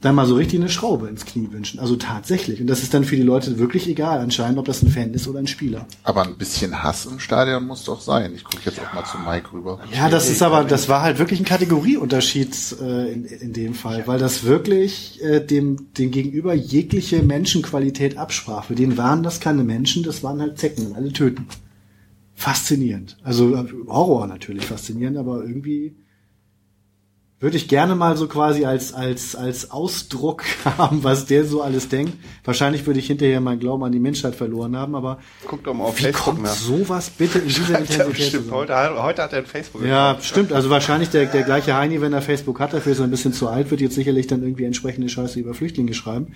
dann 0.00 0.14
mal 0.14 0.26
so 0.26 0.36
richtig 0.36 0.60
eine 0.60 0.68
Schraube 0.68 1.08
ins 1.08 1.24
Knie 1.24 1.48
wünschen. 1.50 1.80
Also 1.80 1.96
tatsächlich. 1.96 2.60
Und 2.60 2.68
das 2.68 2.84
ist 2.84 2.94
dann 2.94 3.02
für 3.02 3.16
die 3.16 3.22
Leute 3.22 3.58
wirklich 3.58 3.88
egal, 3.88 4.20
anscheinend, 4.20 4.58
ob 4.58 4.66
das 4.66 4.82
ein 4.82 4.90
Fan 4.90 5.12
ist 5.12 5.26
oder 5.26 5.40
ein 5.40 5.48
Spieler. 5.48 5.86
Aber 6.04 6.22
ein 6.22 6.36
bisschen 6.36 6.84
Hass 6.84 7.06
im 7.06 7.18
Stadion 7.18 7.66
muss 7.66 7.82
doch 7.84 8.00
sein. 8.00 8.32
Ich 8.34 8.44
gucke 8.44 8.62
jetzt 8.64 8.78
auch 8.78 8.92
mal 8.92 9.04
zu 9.04 9.18
Mike 9.18 9.52
rüber. 9.52 9.80
Ja, 9.92 10.08
das 10.08 10.30
ist 10.30 10.40
aber, 10.42 10.62
das 10.62 10.88
war 10.88 11.02
halt 11.02 11.18
wirklich 11.18 11.40
ein 11.40 11.44
Kategorieunterschied 11.44 12.76
äh, 12.80 13.12
in, 13.12 13.24
in 13.24 13.52
dem 13.52 13.74
Fall, 13.74 14.06
weil 14.06 14.20
das 14.20 14.44
wirklich 14.44 15.20
äh, 15.22 15.40
dem, 15.40 15.92
dem 15.94 16.12
Gegenüber 16.12 16.54
jegliche 16.54 17.20
Menschenqualität 17.24 18.16
absprach. 18.16 18.66
Für 18.66 18.76
den 18.76 18.96
waren 18.98 19.24
das 19.24 19.40
keine 19.40 19.64
Menschen, 19.64 20.04
das 20.04 20.22
waren 20.22 20.40
halt 20.40 20.58
Zecken, 20.58 20.94
alle 20.94 21.12
töten. 21.12 21.48
Faszinierend. 22.34 23.16
Also 23.24 23.56
äh, 23.56 23.66
Horror 23.88 24.28
natürlich 24.28 24.64
faszinierend, 24.64 25.18
aber 25.18 25.42
irgendwie 25.42 25.96
würde 27.40 27.56
ich 27.56 27.68
gerne 27.68 27.94
mal 27.94 28.16
so 28.16 28.26
quasi 28.26 28.64
als, 28.64 28.92
als, 28.92 29.36
als 29.36 29.70
Ausdruck 29.70 30.42
haben, 30.64 31.04
was 31.04 31.26
der 31.26 31.44
so 31.44 31.62
alles 31.62 31.88
denkt. 31.88 32.14
Wahrscheinlich 32.44 32.84
würde 32.86 32.98
ich 32.98 33.06
hinterher 33.06 33.40
meinen 33.40 33.60
Glauben 33.60 33.84
an 33.84 33.92
die 33.92 34.00
Menschheit 34.00 34.34
verloren 34.34 34.76
haben, 34.76 34.96
aber 34.96 35.18
Guck 35.46 35.62
doch 35.62 35.72
mal 35.74 35.84
auf 35.84 35.98
wie 35.98 36.02
Facebook 36.04 36.24
kommt 36.24 36.42
nach. 36.42 36.54
sowas 36.54 37.10
bitte 37.10 37.38
in 37.38 37.46
dieser 37.48 37.78
Intensität? 37.80 38.42
Heute, 38.50 38.74
heute 39.02 39.22
hat 39.22 39.32
er 39.32 39.38
ein 39.38 39.46
Facebook. 39.46 39.84
Ja, 39.84 40.18
stimmt. 40.20 40.52
Also 40.52 40.68
wahrscheinlich 40.68 41.10
der, 41.10 41.26
der 41.26 41.44
gleiche 41.44 41.76
Heini, 41.76 42.00
wenn 42.00 42.12
er 42.12 42.22
Facebook 42.22 42.58
hat, 42.58 42.72
dafür 42.72 42.92
ist 42.92 42.98
er 42.98 43.04
ein 43.04 43.10
bisschen 43.10 43.32
zu 43.32 43.48
alt, 43.48 43.70
wird 43.70 43.80
jetzt 43.80 43.94
sicherlich 43.94 44.26
dann 44.26 44.42
irgendwie 44.42 44.64
entsprechende 44.64 45.08
Scheiße 45.08 45.38
über 45.38 45.54
Flüchtlinge 45.54 45.94
schreiben. 45.94 46.32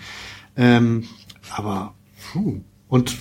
Ähm, 0.56 1.08
aber, 1.50 1.94
puh. 2.32 2.60
Und 2.88 3.16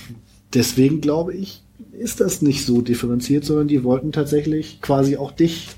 deswegen 0.54 1.00
glaube 1.00 1.34
ich, 1.34 1.64
ist 1.92 2.20
das 2.20 2.42
nicht 2.42 2.64
so 2.64 2.80
differenziert, 2.80 3.44
sondern 3.44 3.66
die 3.66 3.82
wollten 3.82 4.12
tatsächlich 4.12 4.80
quasi 4.80 5.16
auch 5.16 5.32
dich 5.32 5.68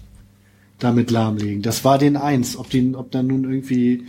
damit 0.85 1.11
lahmlegen. 1.11 1.63
Das 1.63 1.85
war 1.85 1.99
den 1.99 2.17
eins. 2.17 2.57
Ob 2.57 2.71
den, 2.71 2.95
ob 2.95 3.11
dann 3.11 3.27
nun 3.27 3.45
irgendwie, 3.45 4.07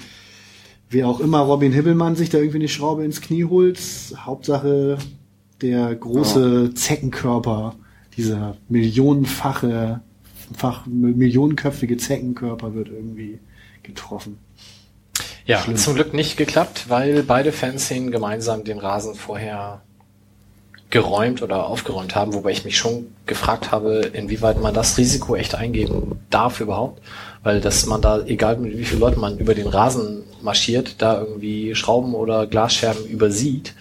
wer 0.89 1.07
auch 1.07 1.19
immer 1.19 1.39
Robin 1.39 1.71
Hibbelmann 1.71 2.15
sich 2.15 2.29
da 2.29 2.37
irgendwie 2.37 2.59
eine 2.59 2.67
Schraube 2.67 3.03
ins 3.03 3.21
Knie 3.21 3.45
holt, 3.45 3.79
Hauptsache 4.17 4.97
der 5.61 5.95
große 5.95 6.73
Zeckenkörper, 6.73 7.75
dieser 8.17 8.57
millionenfache, 8.69 10.01
fach, 10.55 10.85
millionenköpfige 10.85 11.97
Zeckenkörper 11.97 12.73
wird 12.75 12.89
irgendwie 12.89 13.39
getroffen. 13.83 14.37
Ja, 15.45 15.63
zum 15.75 15.95
Glück 15.95 16.13
nicht 16.13 16.37
geklappt, 16.37 16.85
weil 16.89 17.23
beide 17.23 17.51
Fanszenen 17.51 18.11
gemeinsam 18.11 18.63
den 18.63 18.79
Rasen 18.79 19.15
vorher 19.15 19.83
geräumt 20.95 21.41
oder 21.41 21.65
aufgeräumt 21.67 22.15
haben, 22.15 22.33
wobei 22.33 22.51
ich 22.51 22.63
mich 22.63 22.77
schon 22.77 23.07
gefragt 23.25 23.69
habe, 23.69 24.09
inwieweit 24.13 24.61
man 24.61 24.73
das 24.73 24.97
Risiko 24.97 25.35
echt 25.35 25.53
eingehen 25.53 26.13
darf 26.29 26.61
überhaupt, 26.61 27.01
weil 27.43 27.59
dass 27.59 27.85
man 27.85 28.01
da, 28.01 28.21
egal 28.25 28.55
mit 28.55 28.77
wie 28.77 28.85
vielen 28.85 29.01
Leuten 29.01 29.19
man 29.19 29.37
über 29.37 29.53
den 29.53 29.67
Rasen 29.67 30.23
marschiert, 30.41 31.01
da 31.01 31.19
irgendwie 31.19 31.75
Schrauben 31.75 32.15
oder 32.15 32.47
Glasscherben 32.47 33.05
übersieht 33.07 33.73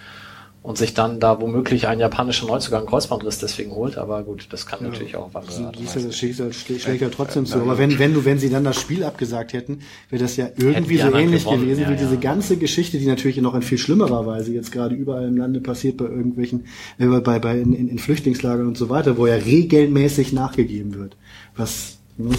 und 0.65 0.79
sich 0.79 0.95
dann 0.95 1.21
da 1.21 1.43
womöglich 1.43 1.89
ein 1.89 2.01
japanischer 2.01 2.47
Neuzugang 2.47 2.87
Kreuzbandriss 2.87 3.39
deswegen 3.39 3.73
holt, 3.73 3.99
aber 3.99 4.23
gut, 4.23 4.47
das 4.49 4.65
kann 4.65 4.83
natürlich 4.83 5.15
auch 5.15 5.29
Siehst 5.47 5.61
du, 5.61 5.85
Weise. 5.85 6.07
das 6.07 6.17
Schicksal 6.17 6.53
schlägt 6.55 7.03
ja 7.03 7.11
trotzdem 7.11 7.45
zu. 7.45 7.61
Aber 7.61 7.77
wenn, 7.77 7.99
wenn 7.99 8.15
du, 8.15 8.25
wenn 8.25 8.39
sie 8.39 8.49
dann 8.49 8.65
das 8.65 8.81
Spiel 8.81 9.05
abgesagt 9.05 9.53
hätten, 9.53 9.81
wäre 10.09 10.23
das 10.23 10.39
ja 10.39 10.49
irgendwie 10.57 10.97
so 10.97 11.13
ähnlich 11.13 11.45
gewonnen, 11.45 11.65
gewesen 11.65 11.83
ja, 11.83 11.91
wie 11.91 11.97
diese 11.97 12.15
ja. 12.15 12.21
ganze 12.21 12.57
Geschichte, 12.57 12.97
die 12.97 13.05
natürlich 13.05 13.37
noch 13.37 13.55
in 13.55 13.61
viel 13.61 13.77
schlimmerer 13.77 14.25
Weise 14.25 14.55
jetzt 14.55 14.73
gerade 14.73 14.95
überall 14.95 15.29
im 15.29 15.37
Lande 15.37 15.61
passiert 15.61 15.99
bei 15.99 16.07
irgendwelchen, 16.07 16.65
äh, 16.99 17.09
bei, 17.09 17.39
bei 17.39 17.59
in, 17.59 17.75
in, 17.75 17.89
in 17.89 17.99
Flüchtlingslagern 17.99 18.67
und 18.67 18.79
so 18.79 18.89
weiter, 18.89 19.19
wo 19.19 19.27
ja 19.27 19.35
regelmäßig 19.35 20.33
nachgegeben 20.33 20.95
wird. 20.95 21.15
Was 21.57 21.99
ne, 22.17 22.31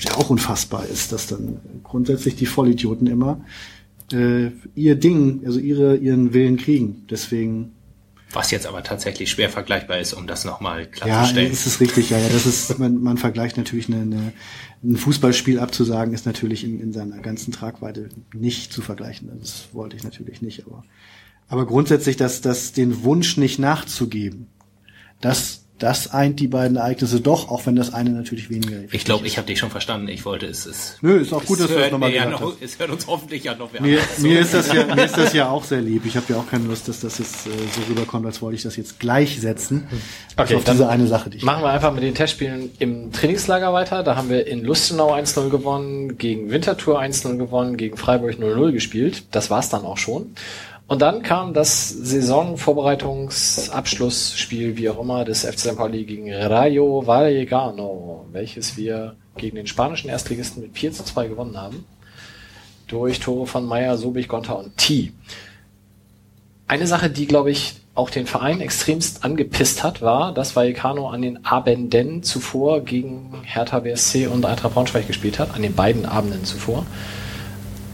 ja 0.00 0.16
auch 0.16 0.30
unfassbar 0.30 0.84
ist, 0.92 1.12
dass 1.12 1.28
dann 1.28 1.60
grundsätzlich 1.84 2.34
die 2.34 2.46
Vollidioten 2.46 3.06
immer 3.06 3.40
äh, 4.12 4.52
ihr 4.74 4.94
Ding, 4.96 5.42
also 5.44 5.58
ihre, 5.58 5.96
ihren 5.96 6.32
Willen 6.32 6.56
kriegen. 6.56 7.06
Deswegen 7.10 7.72
Was 8.32 8.50
jetzt 8.50 8.66
aber 8.66 8.82
tatsächlich 8.82 9.30
schwer 9.30 9.50
vergleichbar 9.50 9.98
ist, 9.98 10.12
um 10.14 10.26
das 10.26 10.44
nochmal 10.44 10.80
Ja, 10.80 10.86
klarzustellen. 10.86 11.50
das 11.50 11.66
ist 11.66 11.80
richtig. 11.80 12.10
Ja, 12.10 12.18
ja, 12.18 12.28
das 12.28 12.46
ist, 12.46 12.78
man, 12.78 13.02
man 13.02 13.18
vergleicht 13.18 13.56
natürlich 13.56 13.88
eine, 13.88 14.02
eine, 14.02 14.32
ein 14.82 14.96
Fußballspiel 14.96 15.58
abzusagen, 15.58 16.14
ist 16.14 16.26
natürlich 16.26 16.64
in, 16.64 16.80
in 16.80 16.92
seiner 16.92 17.18
ganzen 17.18 17.52
Tragweite 17.52 18.08
nicht 18.34 18.72
zu 18.72 18.82
vergleichen. 18.82 19.30
Das 19.38 19.68
wollte 19.72 19.96
ich 19.96 20.02
natürlich 20.04 20.42
nicht, 20.42 20.64
aber, 20.66 20.82
aber 21.48 21.66
grundsätzlich, 21.66 22.16
dass, 22.16 22.40
dass 22.40 22.72
den 22.72 23.04
Wunsch 23.04 23.36
nicht 23.36 23.58
nachzugeben, 23.58 24.46
das, 25.20 25.61
das 25.78 26.12
eint 26.12 26.38
die 26.38 26.46
beiden 26.46 26.76
Ereignisse 26.76 27.20
doch, 27.20 27.50
auch 27.50 27.66
wenn 27.66 27.74
das 27.74 27.92
eine 27.92 28.10
natürlich 28.10 28.50
weniger 28.50 28.76
ich 28.92 29.04
glaube, 29.04 29.26
ich 29.26 29.36
habe 29.36 29.46
dich 29.46 29.58
schon 29.58 29.70
verstanden. 29.70 30.08
Ich 30.08 30.24
wollte 30.24 30.46
es. 30.46 30.66
es 30.66 30.96
Nö, 31.00 31.18
ist 31.18 31.32
auch 31.32 31.44
gut, 31.44 31.58
dass 31.58 31.66
es 31.66 31.70
du 31.70 31.74
das 31.74 31.82
hört 31.82 31.92
nochmal 31.92 32.10
mir 32.10 32.16
ja 32.16 32.24
gesagt 32.24 32.42
noch, 32.42 32.52
hast. 32.52 32.62
Es 32.62 32.78
hört 32.78 32.90
uns 32.90 33.06
hoffentlich 33.06 33.44
ja 33.44 33.54
noch 33.54 33.72
wer 33.72 33.82
Mir, 33.82 33.98
anders 33.98 34.18
mir, 34.18 34.40
ist 34.40 34.54
das 34.54 34.72
ja, 34.72 34.94
mir 34.94 35.04
ist 35.04 35.16
das 35.16 35.32
ja 35.32 35.48
auch 35.48 35.64
sehr 35.64 35.80
lieb. 35.80 36.06
Ich 36.06 36.16
habe 36.16 36.26
ja 36.32 36.38
auch 36.38 36.48
keine 36.48 36.64
Lust, 36.66 36.86
dass 36.88 37.00
das 37.00 37.18
jetzt 37.18 37.46
äh, 37.46 37.50
so 37.50 37.80
rüberkommt, 37.88 38.26
als 38.26 38.40
wollte 38.42 38.56
ich 38.56 38.62
das 38.62 38.76
jetzt 38.76 39.00
gleichsetzen. 39.00 39.88
Okay, 40.36 40.54
auf 40.54 40.64
dann 40.64 40.76
diese 40.76 40.88
eine 40.88 41.06
Sache, 41.06 41.30
die 41.30 41.38
ich 41.38 41.42
Machen 41.42 41.64
wir 41.64 41.70
einfach 41.70 41.92
mit 41.92 42.02
den 42.02 42.14
Testspielen 42.14 42.70
im 42.78 43.10
Trainingslager 43.12 43.72
weiter. 43.72 44.02
Da 44.02 44.14
haben 44.14 44.28
wir 44.28 44.46
in 44.46 44.64
Lustenau 44.64 45.12
1-0 45.14 45.48
gewonnen, 45.48 46.16
gegen 46.16 46.50
Winterthur 46.50 47.00
1-0 47.00 47.38
gewonnen, 47.38 47.76
gegen 47.76 47.96
Freiburg 47.96 48.34
0-0 48.34 48.72
gespielt. 48.72 49.24
Das 49.32 49.50
war's 49.50 49.68
dann 49.68 49.84
auch 49.84 49.98
schon. 49.98 50.34
Und 50.92 51.00
dann 51.00 51.22
kam 51.22 51.54
das 51.54 51.88
Saisonvorbereitungsabschlussspiel, 51.88 54.76
wie 54.76 54.90
auch 54.90 55.00
immer, 55.00 55.24
des 55.24 55.46
FC 55.46 55.60
St. 55.60 55.78
Pauli 55.78 56.04
gegen 56.04 56.30
Rayo 56.30 57.06
Vallecano, 57.06 58.26
welches 58.30 58.76
wir 58.76 59.16
gegen 59.38 59.56
den 59.56 59.66
spanischen 59.66 60.10
Erstligisten 60.10 60.62
mit 60.62 60.76
4 60.76 60.92
zu 60.92 61.02
2 61.02 61.28
gewonnen 61.28 61.56
haben. 61.56 61.86
durch 62.88 63.20
Tore 63.20 63.46
von 63.46 63.64
Meyer, 63.64 63.96
Sobich, 63.96 64.28
Gonter 64.28 64.58
und 64.58 64.76
T. 64.76 65.14
Eine 66.66 66.86
Sache, 66.86 67.08
die, 67.08 67.26
glaube 67.26 67.50
ich, 67.50 67.76
auch 67.94 68.10
den 68.10 68.26
Verein 68.26 68.60
extremst 68.60 69.24
angepisst 69.24 69.82
hat, 69.82 70.02
war, 70.02 70.34
dass 70.34 70.56
Vallecano 70.56 71.08
an 71.08 71.22
den 71.22 71.46
Abenden 71.46 72.22
zuvor 72.22 72.82
gegen 72.82 73.32
Hertha 73.44 73.80
BSC 73.80 74.26
und 74.26 74.44
Eintracht 74.44 74.74
Braunschweig 74.74 75.06
gespielt 75.06 75.38
hat, 75.38 75.54
an 75.54 75.62
den 75.62 75.74
beiden 75.74 76.04
Abenden 76.04 76.44
zuvor. 76.44 76.84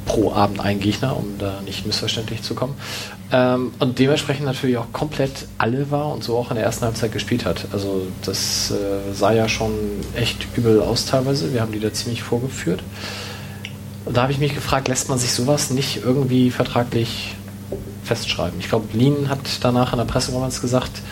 Pro 0.09 0.33
Abend 0.33 0.61
ein 0.61 0.81
Gegner, 0.81 1.17
um 1.17 1.39
da 1.39 1.61
nicht 1.61 1.87
missverständlich 1.87 2.43
zu 2.43 2.55
kommen. 2.55 2.75
Ähm, 3.31 3.73
und 3.79 3.99
dementsprechend 3.99 4.47
natürlich 4.47 4.79
auch 4.79 4.91
komplett 4.93 5.47
alle 5.59 5.91
war 5.91 6.13
und 6.13 6.25
so 6.25 6.37
auch 6.37 6.51
in 6.51 6.57
der 6.57 6.65
ersten 6.65 6.87
Halbzeit 6.87 7.13
gespielt 7.13 7.45
hat. 7.45 7.67
Also 7.73 8.07
das 8.25 8.71
äh, 8.71 9.13
sah 9.13 9.33
ja 9.33 9.49
schon 9.49 9.73
echt 10.17 10.47
übel 10.57 10.81
aus 10.81 11.05
teilweise. 11.05 11.53
Wir 11.53 11.61
haben 11.61 11.73
die 11.73 11.81
da 11.81 11.93
ziemlich 11.93 12.23
vorgeführt. 12.23 12.83
Und 14.07 14.17
da 14.17 14.23
habe 14.23 14.33
ich 14.33 14.39
mich 14.39 14.55
gefragt, 14.55 14.89
lässt 14.89 15.11
man 15.11 15.19
sich 15.19 15.33
sowas 15.33 15.71
nicht 15.71 16.03
irgendwie 16.03 16.51
vertraglich 16.51 17.37
festschreiben? 18.03 18.59
Ich 18.61 18.71
glaube, 18.71 18.97
Lean 18.97 19.29
hat 19.29 19.41
danach 19.61 19.93
in 19.93 19.99
der 19.99 20.07
Pressekonferenz 20.07 20.63
gesagt, 20.63 21.03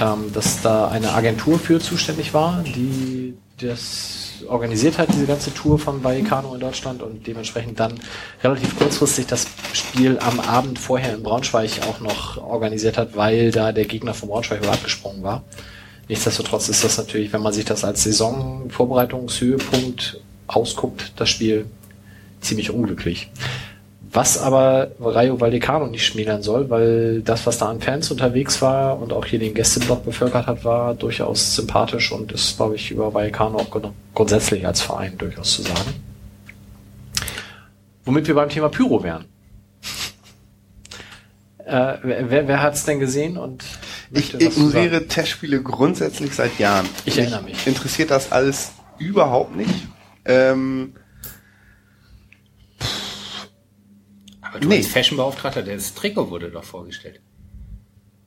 ähm, 0.00 0.32
dass 0.32 0.62
da 0.62 0.86
eine 0.88 1.12
Agentur 1.12 1.58
für 1.58 1.80
zuständig 1.80 2.32
war, 2.32 2.62
die 2.62 3.34
das 3.60 4.29
organisiert 4.48 4.98
hat, 4.98 5.08
diese 5.12 5.26
ganze 5.26 5.54
Tour 5.54 5.78
von 5.78 6.02
Vallecano 6.02 6.54
in 6.54 6.60
Deutschland 6.60 7.02
und 7.02 7.26
dementsprechend 7.26 7.78
dann 7.80 7.94
relativ 8.42 8.78
kurzfristig 8.78 9.26
das 9.26 9.46
Spiel 9.72 10.18
am 10.18 10.40
Abend 10.40 10.78
vorher 10.78 11.14
in 11.14 11.22
Braunschweig 11.22 11.80
auch 11.88 12.00
noch 12.00 12.38
organisiert 12.38 12.98
hat, 12.98 13.16
weil 13.16 13.50
da 13.50 13.72
der 13.72 13.84
Gegner 13.84 14.14
von 14.14 14.28
Braunschweig 14.28 14.66
abgesprungen 14.66 15.22
war. 15.22 15.44
Nichtsdestotrotz 16.08 16.68
ist 16.68 16.82
das 16.82 16.98
natürlich, 16.98 17.32
wenn 17.32 17.42
man 17.42 17.52
sich 17.52 17.64
das 17.64 17.84
als 17.84 18.02
Saisonvorbereitungshöhepunkt 18.02 20.20
ausguckt, 20.48 21.12
das 21.16 21.28
Spiel 21.28 21.66
ziemlich 22.40 22.70
unglücklich. 22.70 23.30
Was 24.12 24.38
aber 24.38 24.90
Rayo 24.98 25.40
Vallecano 25.40 25.86
nicht 25.86 26.04
schmälern 26.04 26.42
soll, 26.42 26.68
weil 26.68 27.22
das, 27.22 27.46
was 27.46 27.58
da 27.58 27.68
an 27.68 27.80
Fans 27.80 28.10
unterwegs 28.10 28.60
war 28.60 29.00
und 29.00 29.12
auch 29.12 29.24
hier 29.24 29.38
den 29.38 29.54
Gästeblock 29.54 30.04
bevölkert 30.04 30.48
hat, 30.48 30.64
war 30.64 30.94
durchaus 30.94 31.54
sympathisch 31.54 32.10
und 32.10 32.32
ist, 32.32 32.56
glaube 32.56 32.74
ich, 32.74 32.90
über 32.90 33.14
Vallecano 33.14 33.58
auch 33.58 33.80
grundsätzlich 34.14 34.66
als 34.66 34.80
Verein 34.80 35.16
durchaus 35.16 35.52
zu 35.52 35.62
sagen. 35.62 35.94
Womit 38.04 38.26
wir 38.26 38.34
beim 38.34 38.48
Thema 38.48 38.68
Pyro 38.68 39.00
wären. 39.04 39.26
äh, 41.64 41.98
wer 42.02 42.48
wer 42.48 42.62
hat 42.62 42.74
es 42.74 42.84
denn 42.84 42.98
gesehen 42.98 43.36
und 43.36 43.62
ich 44.10 44.34
ignoriere 44.34 45.06
Testspiele 45.06 45.62
grundsätzlich 45.62 46.34
seit 46.34 46.58
Jahren. 46.58 46.88
Ich 47.04 47.16
erinnere 47.16 47.42
mich. 47.42 47.64
Interessiert 47.64 48.10
das 48.10 48.32
alles 48.32 48.72
überhaupt 48.98 49.54
nicht. 49.54 49.86
Ähm, 50.24 50.94
Aber 54.50 54.60
du 54.60 54.68
nee. 54.68 54.78
als 54.78 54.88
Fashionbeauftragter, 54.88 55.62
das 55.62 55.94
Trikot 55.94 56.30
wurde 56.30 56.50
doch 56.50 56.64
vorgestellt. 56.64 57.20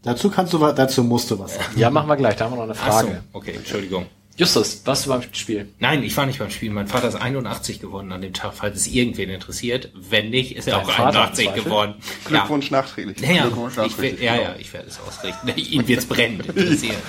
Dazu 0.03 0.30
kannst 0.30 0.53
du 0.53 0.57
dazu 0.57 1.03
musst 1.03 1.32
du 1.32 1.39
was 1.39 1.55
sagen. 1.55 1.80
Ja, 1.80 1.89
machen 1.89 2.07
wir 2.07 2.17
gleich, 2.17 2.36
da 2.36 2.45
haben 2.45 2.53
wir 2.53 2.57
noch 2.57 2.63
eine 2.63 2.76
Frage. 2.76 3.24
So, 3.32 3.38
okay, 3.38 3.53
Entschuldigung. 3.55 4.05
Justus, 4.36 4.82
warst 4.86 5.05
du 5.05 5.09
beim 5.09 5.21
Spiel? 5.32 5.69
Nein, 5.78 6.01
ich 6.01 6.17
war 6.17 6.26
nicht 6.26 6.39
beim 6.39 6.49
Spiel. 6.49 6.71
Mein 6.71 6.88
Vater 6.88 7.07
ist 7.07 7.15
81 7.15 7.80
geworden 7.80 8.11
an 8.11 8.21
dem 8.21 8.34
Tag, 8.34 8.53
falls 8.55 8.78
es 8.78 8.88
irgendwen 8.88 9.30
interessiert. 9.30 9.91
Wenn 9.93 10.32
nicht, 10.32 10.55
ist 10.55 10.67
er 10.67 10.80
auch 10.80 10.89
Vater 10.89 11.21
81 11.21 11.53
geworden. 11.53 11.95
Glückwunsch 12.26 12.71
ja. 12.71 12.78
nachträglich. 12.78 13.19
Ja, 13.19 13.43
Glückwunsch 13.43 13.76
nachträglich. 13.76 14.21
Ich, 14.21 14.26
ja, 14.26 14.36
ja, 14.36 14.55
ich 14.57 14.74
werde 14.74 14.88
es 14.88 14.99
ausrichten. 14.99 15.47
Ihn 15.55 15.88
wird's 15.88 16.05
brennend 16.05 16.47
interessieren. 16.47 16.97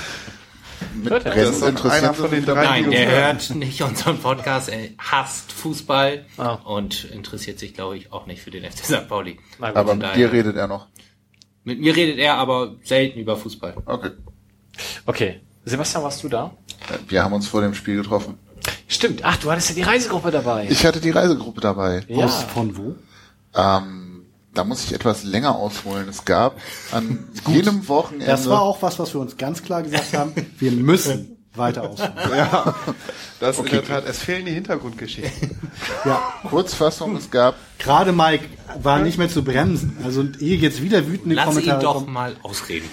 Hört 1.03 1.27
er? 1.27 1.35
Das 1.35 1.57
ist 1.57 1.63
einer 1.63 2.15
von 2.15 2.31
den 2.31 2.45
drei. 2.45 2.65
Nein, 2.65 2.91
der 2.91 3.11
hört 3.11 3.55
nicht 3.55 3.83
unseren 3.83 4.19
Podcast. 4.19 4.69
Er 4.69 4.91
hasst 4.99 5.53
Fußball 5.53 6.25
ah. 6.39 6.55
und 6.65 7.05
interessiert 7.05 7.59
sich, 7.59 7.75
glaube 7.75 7.97
ich, 7.97 8.13
auch 8.13 8.27
nicht 8.27 8.43
für 8.43 8.51
den 8.51 8.65
FC 8.65 8.85
St. 8.85 9.09
Pauli. 9.09 9.39
Aber 9.61 9.95
mit 9.95 10.15
dir 10.17 10.33
redet 10.33 10.57
er 10.57 10.69
noch. 10.69 10.87
Mit 11.65 11.81
mir 11.81 11.97
redet 11.97 12.19
er 12.19 12.35
aber 12.35 12.77
selten 12.85 13.19
über 13.19 13.37
Fußball. 13.37 13.75
Okay. 13.87 14.11
Okay. 15.07 15.41
Sebastian, 15.65 16.03
warst 16.03 16.23
du 16.23 16.29
da? 16.29 16.55
Wir 17.09 17.25
haben 17.25 17.33
uns 17.33 17.49
vor 17.49 17.63
dem 17.63 17.75
Spiel 17.75 17.97
getroffen. 17.97 18.39
Stimmt. 18.87 19.25
Ach, 19.25 19.37
du 19.39 19.51
hattest 19.51 19.71
ja 19.71 19.75
die 19.75 19.83
Reisegruppe 19.83 20.31
dabei. 20.31 20.67
Ich 20.69 20.85
hatte 20.85 21.01
die 21.01 21.11
Reisegruppe 21.11 21.61
dabei. 21.61 22.05
Ja. 22.09 22.27
Aus, 22.27 22.43
von 22.43 22.77
wo? 22.77 22.95
Ähm, 23.55 24.04
da 24.55 24.65
muss 24.65 24.85
ich 24.85 24.93
etwas 24.95 25.25
länger 25.25 25.57
ausholen. 25.57 26.09
Es 26.09 26.25
gab 26.25 26.57
an 26.93 27.29
jedem 27.49 27.87
Wochenende. 27.89 28.27
Das 28.27 28.49
war 28.49 28.63
auch 28.63 28.81
was, 28.83 28.99
was 28.99 29.15
wir 29.15 29.21
uns 29.21 29.37
ganz 29.37 29.63
klar 29.63 29.83
gesagt 29.83 30.13
haben. 30.17 30.33
Wir 30.59 30.73
müssen 30.73 31.37
weiter 31.55 31.89
ausholen. 31.89 32.13
Ja, 32.37 32.75
das 33.41 33.59
okay. 33.59 33.69
in 33.69 33.75
der 33.77 33.85
Tat. 33.87 34.05
Es 34.09 34.19
fehlen 34.19 34.47
die 34.47 34.53
Hintergrundgeschichten. 34.53 35.51
ja. 36.05 36.21
Kurzfassung, 36.49 37.17
es 37.17 37.31
gab. 37.31 37.55
Gerade 37.79 38.13
Mike 38.13 38.45
war 38.83 38.99
nicht 39.01 39.19
mehr 39.19 39.29
zu 39.29 39.45
bremsen. 39.45 39.99
Also 40.05 40.25
ehe 40.41 40.57
jetzt 40.57 40.83
wieder 40.83 41.07
wütende 41.07 41.35
Lass 41.37 41.47
Kommentare. 41.47 41.77
Lass 41.77 41.83
ihn 41.83 41.87
doch 41.87 41.95
kommen. 42.01 42.13
mal 42.13 42.37
ausreden. 42.43 42.89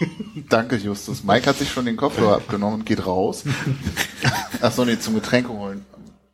Danke, 0.48 0.76
Justus. 0.76 1.24
Mike 1.24 1.46
hat 1.46 1.58
sich 1.58 1.70
schon 1.70 1.84
den 1.84 1.96
Kopfhörer 1.96 2.36
abgenommen 2.36 2.80
und 2.80 2.86
geht 2.86 3.04
raus. 3.04 3.42
Ach 4.62 4.72
so, 4.72 4.84
nee, 4.84 4.98
zum 4.98 5.14
Getränke 5.14 5.50
holen. 5.50 5.84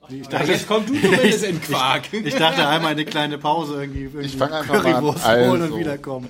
Ich 0.09 0.29
dachte, 0.29 0.53
jetzt 0.53 0.69
komm 0.69 0.87
du 0.87 0.95
zumindest 0.95 1.45
in 1.45 1.61
Quark. 1.63 2.13
Ich, 2.13 2.27
ich, 2.27 2.35
dachte 2.35 2.67
einmal 2.67 2.93
eine 2.93 3.05
kleine 3.05 3.39
Pause 3.39 3.81
irgendwie. 3.81 4.03
irgendwie 4.03 4.27
ich 4.27 4.37
fange 4.37 4.57
einfach 4.57 4.83
mal 4.83 4.95
an. 4.95 5.07
Also, 5.07 5.51
holen 5.51 5.63
und 5.63 5.79
wiederkommen. 5.79 6.29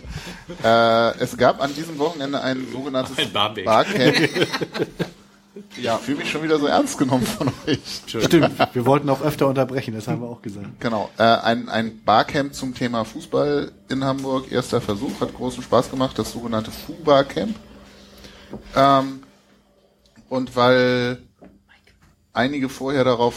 Äh, 0.62 1.18
es 1.18 1.36
gab 1.36 1.62
an 1.62 1.74
diesem 1.74 1.98
Wochenende 1.98 2.40
ein 2.40 2.66
sogenanntes 2.72 3.18
ein 3.18 3.32
Barcamp. 3.32 4.14
Ja, 5.80 5.98
fühle 5.98 6.18
mich 6.18 6.30
schon 6.30 6.42
wieder 6.42 6.58
so 6.58 6.66
ernst 6.66 6.98
genommen 6.98 7.26
von 7.26 7.48
euch. 7.66 7.78
Stimmt, 8.06 8.50
wir 8.74 8.86
wollten 8.86 9.08
auch 9.08 9.22
öfter 9.22 9.46
unterbrechen, 9.46 9.94
das 9.94 10.08
haben 10.08 10.20
wir 10.20 10.28
auch 10.28 10.42
gesagt. 10.42 10.66
Genau, 10.80 11.10
äh, 11.16 11.22
ein, 11.22 11.68
ein 11.68 12.02
Barcamp 12.04 12.54
zum 12.54 12.74
Thema 12.74 13.04
Fußball 13.04 13.70
in 13.88 14.04
Hamburg, 14.04 14.50
erster 14.50 14.80
Versuch, 14.80 15.20
hat 15.20 15.34
großen 15.34 15.62
Spaß 15.62 15.90
gemacht, 15.90 16.18
das 16.18 16.32
sogenannte 16.32 16.72
Fu-Barcamp. 16.72 17.54
Ähm, 18.74 19.22
und 20.28 20.56
weil 20.56 21.22
einige 22.32 22.68
vorher 22.68 23.04
darauf 23.04 23.34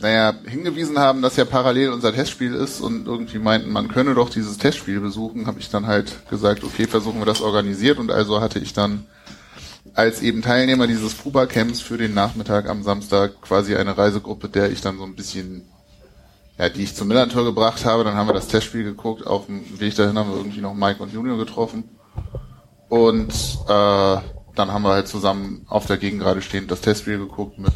naja, 0.00 0.34
hingewiesen 0.46 0.98
haben, 0.98 1.22
dass 1.22 1.36
ja 1.36 1.44
parallel 1.44 1.90
unser 1.90 2.14
Testspiel 2.14 2.54
ist 2.54 2.80
und 2.80 3.06
irgendwie 3.06 3.38
meinten, 3.38 3.70
man 3.70 3.88
könne 3.88 4.14
doch 4.14 4.30
dieses 4.30 4.58
Testspiel 4.58 5.00
besuchen, 5.00 5.46
habe 5.46 5.60
ich 5.60 5.70
dann 5.70 5.86
halt 5.86 6.28
gesagt, 6.30 6.64
okay, 6.64 6.86
versuchen 6.86 7.20
wir 7.20 7.26
das 7.26 7.42
organisiert 7.42 7.98
und 7.98 8.10
also 8.10 8.40
hatte 8.40 8.58
ich 8.58 8.72
dann 8.72 9.06
als 9.94 10.22
eben 10.22 10.42
Teilnehmer 10.42 10.86
dieses 10.86 11.12
Fuba-Camps 11.12 11.80
für 11.80 11.98
den 11.98 12.14
Nachmittag 12.14 12.68
am 12.68 12.82
Samstag 12.82 13.40
quasi 13.42 13.76
eine 13.76 13.96
Reisegruppe, 13.96 14.48
der 14.48 14.70
ich 14.70 14.80
dann 14.80 14.98
so 14.98 15.04
ein 15.04 15.14
bisschen, 15.14 15.68
ja, 16.58 16.68
die 16.68 16.82
ich 16.82 16.94
zum 16.94 17.08
Millantor 17.08 17.44
gebracht 17.44 17.84
habe. 17.84 18.04
Dann 18.04 18.14
haben 18.14 18.28
wir 18.28 18.34
das 18.34 18.48
Testspiel 18.48 18.84
geguckt. 18.84 19.26
Auf 19.26 19.46
dem 19.46 19.80
Weg 19.80 19.94
dahin 19.96 20.18
haben 20.18 20.30
wir 20.30 20.36
irgendwie 20.36 20.60
noch 20.60 20.74
Mike 20.74 21.02
und 21.02 21.12
Junior 21.12 21.38
getroffen. 21.38 21.84
Und 22.88 23.32
äh, 23.32 24.16
dann 24.54 24.72
haben 24.72 24.82
wir 24.82 24.90
halt 24.90 25.08
zusammen 25.08 25.64
auf 25.68 25.86
der 25.86 25.96
Gegend 25.96 26.20
gerade 26.20 26.42
stehend 26.42 26.70
das 26.70 26.80
Testspiel 26.80 27.18
geguckt 27.18 27.58
mit 27.58 27.72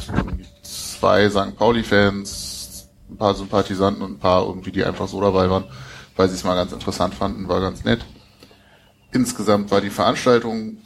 zwei 1.05 1.29
St. 1.29 1.55
Pauli-Fans, 1.59 2.89
ein 3.11 3.19
paar 3.19 3.35
Sympathisanten 3.35 4.03
und 4.03 4.13
ein 4.13 4.19
paar 4.19 4.47
irgendwie, 4.47 4.73
die 4.73 4.83
einfach 4.85 5.07
so 5.07 5.21
dabei 5.21 5.51
waren, 5.51 5.65
weil 6.17 6.31
sie 6.31 6.35
es 6.35 6.45
mal 6.45 6.55
ganz 6.55 6.73
interessant 6.73 7.13
fanden, 7.15 7.47
war 7.47 7.61
ganz 7.61 7.85
nett. 7.85 8.03
Insgesamt 9.13 9.71
war 9.71 9.83
die 9.83 9.91
Veranstaltung 9.91 10.79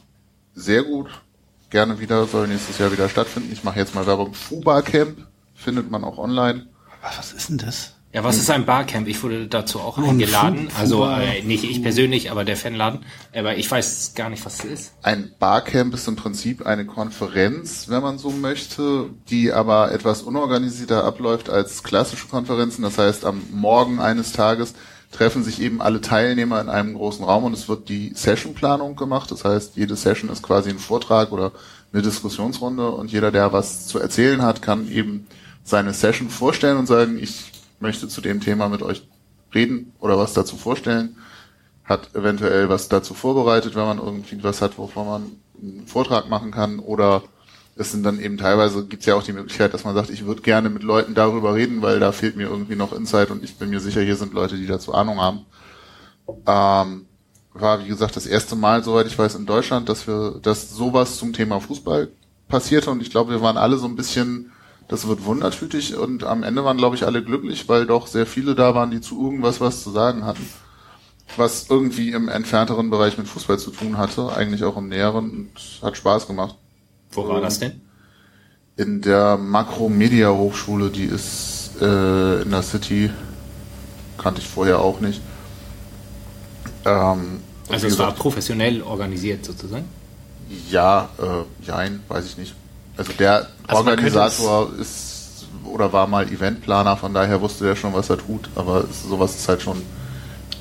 sehr 0.53 0.83
gut. 0.83 1.09
Gerne 1.69 2.01
wieder, 2.01 2.25
soll 2.25 2.49
nächstes 2.49 2.79
Jahr 2.79 2.91
wieder 2.91 3.07
stattfinden. 3.07 3.49
Ich 3.53 3.63
mache 3.63 3.79
jetzt 3.79 3.95
mal 3.95 4.05
Werbung. 4.07 4.33
Fuba 4.33 4.81
Camp 4.81 5.25
findet 5.55 5.89
man 5.89 6.03
auch 6.03 6.17
online. 6.17 6.67
Was 7.01 7.31
ist 7.31 7.47
denn 7.47 7.59
das? 7.59 7.93
Ja, 8.11 8.23
was 8.23 8.37
ist 8.37 8.49
ein 8.49 8.65
Barcamp? 8.65 9.07
Ich 9.07 9.21
wurde 9.21 9.47
dazu 9.47 9.79
auch 9.79 9.99
eingeladen. 9.99 10.69
Also 10.79 11.05
äh, 11.05 11.43
nicht 11.43 11.63
ich 11.63 11.83
persönlich, 11.83 12.31
aber 12.31 12.43
der 12.43 12.57
Fanladen. 12.57 13.01
Aber 13.35 13.55
ich 13.55 13.69
weiß 13.69 14.13
gar 14.15 14.31
nicht, 14.31 14.43
was 14.45 14.59
es 14.59 14.65
ist. 14.65 14.93
Ein 15.03 15.31
Barcamp 15.37 15.93
ist 15.93 16.07
im 16.07 16.15
Prinzip 16.15 16.65
eine 16.65 16.87
Konferenz, 16.87 17.87
wenn 17.87 18.01
man 18.01 18.17
so 18.17 18.31
möchte, 18.31 19.11
die 19.29 19.53
aber 19.53 19.91
etwas 19.91 20.23
unorganisierter 20.23 21.03
abläuft 21.03 21.51
als 21.51 21.83
klassische 21.83 22.27
Konferenzen. 22.27 22.81
Das 22.81 22.97
heißt, 22.97 23.25
am 23.25 23.43
Morgen 23.51 23.99
eines 23.99 24.31
Tages 24.31 24.73
treffen 25.11 25.43
sich 25.43 25.61
eben 25.61 25.79
alle 25.79 26.01
Teilnehmer 26.01 26.61
in 26.61 26.69
einem 26.69 26.95
großen 26.95 27.23
Raum 27.23 27.43
und 27.43 27.53
es 27.53 27.69
wird 27.69 27.89
die 27.89 28.13
Sessionplanung 28.15 28.95
gemacht. 28.95 29.29
Das 29.29 29.45
heißt, 29.45 29.75
jede 29.75 29.95
Session 29.95 30.31
ist 30.31 30.41
quasi 30.41 30.71
ein 30.71 30.79
Vortrag 30.79 31.31
oder 31.31 31.51
eine 31.93 32.01
Diskussionsrunde 32.01 32.89
und 32.89 33.11
jeder, 33.11 33.31
der 33.31 33.53
was 33.53 33.85
zu 33.85 33.99
erzählen 33.99 34.41
hat, 34.41 34.63
kann 34.63 34.91
eben 34.91 35.27
seine 35.63 35.93
Session 35.93 36.29
vorstellen 36.29 36.77
und 36.77 36.87
sagen, 36.87 37.19
ich 37.21 37.51
möchte 37.79 38.07
zu 38.07 38.21
dem 38.21 38.41
Thema 38.41 38.69
mit 38.69 38.81
euch 38.81 39.07
reden 39.53 39.93
oder 39.99 40.17
was 40.17 40.33
dazu 40.33 40.57
vorstellen, 40.57 41.17
hat 41.83 42.13
eventuell 42.15 42.69
was 42.69 42.87
dazu 42.87 43.13
vorbereitet, 43.13 43.75
wenn 43.75 43.85
man 43.85 43.97
irgendwie 43.97 44.43
was 44.43 44.61
hat, 44.61 44.77
wovon 44.77 45.07
man 45.07 45.23
einen 45.61 45.87
Vortrag 45.87 46.29
machen 46.29 46.51
kann. 46.51 46.79
Oder 46.79 47.23
es 47.75 47.91
sind 47.91 48.03
dann 48.03 48.19
eben 48.19 48.37
teilweise, 48.37 48.85
gibt 48.85 49.01
es 49.01 49.07
ja 49.07 49.15
auch 49.15 49.23
die 49.23 49.33
Möglichkeit, 49.33 49.73
dass 49.73 49.85
man 49.85 49.95
sagt, 49.95 50.09
ich 50.09 50.25
würde 50.25 50.41
gerne 50.41 50.69
mit 50.69 50.83
Leuten 50.83 51.15
darüber 51.15 51.55
reden, 51.55 51.81
weil 51.81 51.99
da 51.99 52.11
fehlt 52.11 52.35
mir 52.35 52.47
irgendwie 52.47 52.75
noch 52.75 52.93
Insight 52.93 53.31
und 53.31 53.43
ich 53.43 53.57
bin 53.57 53.69
mir 53.69 53.79
sicher, 53.79 54.01
hier 54.01 54.15
sind 54.15 54.33
Leute, 54.33 54.57
die 54.57 54.67
dazu 54.67 54.93
Ahnung 54.93 55.19
haben. 55.19 55.45
Ähm, 56.45 57.05
war, 57.53 57.83
wie 57.83 57.87
gesagt, 57.87 58.15
das 58.15 58.27
erste 58.27 58.55
Mal, 58.55 58.83
soweit 58.83 59.07
ich 59.07 59.17
weiß, 59.17 59.35
in 59.35 59.45
Deutschland, 59.45 59.89
dass 59.89 60.05
wir, 60.07 60.39
dass 60.41 60.69
sowas 60.69 61.17
zum 61.17 61.33
Thema 61.33 61.59
Fußball 61.59 62.09
passierte. 62.47 62.91
Und 62.91 63.01
ich 63.01 63.09
glaube, 63.09 63.31
wir 63.31 63.41
waren 63.41 63.57
alle 63.57 63.77
so 63.77 63.87
ein 63.87 63.95
bisschen 63.95 64.51
Das 64.89 65.07
wird 65.07 65.23
wundertütig 65.23 65.95
und 65.95 66.23
am 66.25 66.43
Ende 66.43 66.65
waren, 66.65 66.77
glaube 66.77 66.95
ich, 66.97 67.05
alle 67.05 67.23
glücklich, 67.23 67.69
weil 67.69 67.85
doch 67.85 68.07
sehr 68.07 68.25
viele 68.25 68.55
da 68.55 68.75
waren, 68.75 68.91
die 68.91 69.01
zu 69.01 69.23
irgendwas 69.23 69.61
was 69.61 69.83
zu 69.83 69.91
sagen 69.91 70.25
hatten. 70.25 70.45
Was 71.37 71.67
irgendwie 71.69 72.11
im 72.11 72.27
entfernteren 72.27 72.89
Bereich 72.89 73.17
mit 73.17 73.27
Fußball 73.27 73.59
zu 73.59 73.71
tun 73.71 73.97
hatte, 73.97 74.33
eigentlich 74.33 74.63
auch 74.63 74.77
im 74.77 74.89
näheren 74.89 75.29
und 75.31 75.49
hat 75.83 75.95
Spaß 75.95 76.27
gemacht. 76.27 76.55
Wo 77.11 77.27
war 77.27 77.39
das 77.41 77.59
denn? 77.59 77.81
In 78.77 79.01
der 79.01 79.37
Makromedia 79.37 80.31
Hochschule, 80.31 80.89
die 80.89 81.05
ist 81.05 81.71
äh, 81.81 82.41
in 82.41 82.51
der 82.51 82.63
City, 82.63 83.11
kannte 84.17 84.41
ich 84.41 84.47
vorher 84.47 84.79
auch 84.79 85.01
nicht. 85.01 85.21
Ähm, 86.85 87.41
Also 87.69 87.87
es 87.87 87.97
war 87.99 88.07
gesagt, 88.07 88.19
professionell 88.19 88.81
organisiert 88.81 89.45
sozusagen. 89.45 89.85
Ja, 90.69 91.09
äh, 91.19 91.65
jein, 91.65 92.01
weiß 92.07 92.25
ich 92.25 92.37
nicht. 92.37 92.55
Also 92.99 93.13
der 93.13 93.47
Also 93.65 93.79
Organisator 93.79 94.71
ist 94.79 95.47
oder 95.63 95.93
war 95.93 96.05
mal 96.07 96.27
Eventplaner, 96.27 96.97
von 96.97 97.13
daher 97.13 97.39
wusste 97.41 97.63
der 97.63 97.75
schon, 97.75 97.93
was 97.93 98.09
er 98.09 98.17
tut, 98.17 98.49
aber 98.55 98.85
sowas 98.91 99.35
ist 99.35 99.47
halt 99.47 99.61
schon 99.61 99.81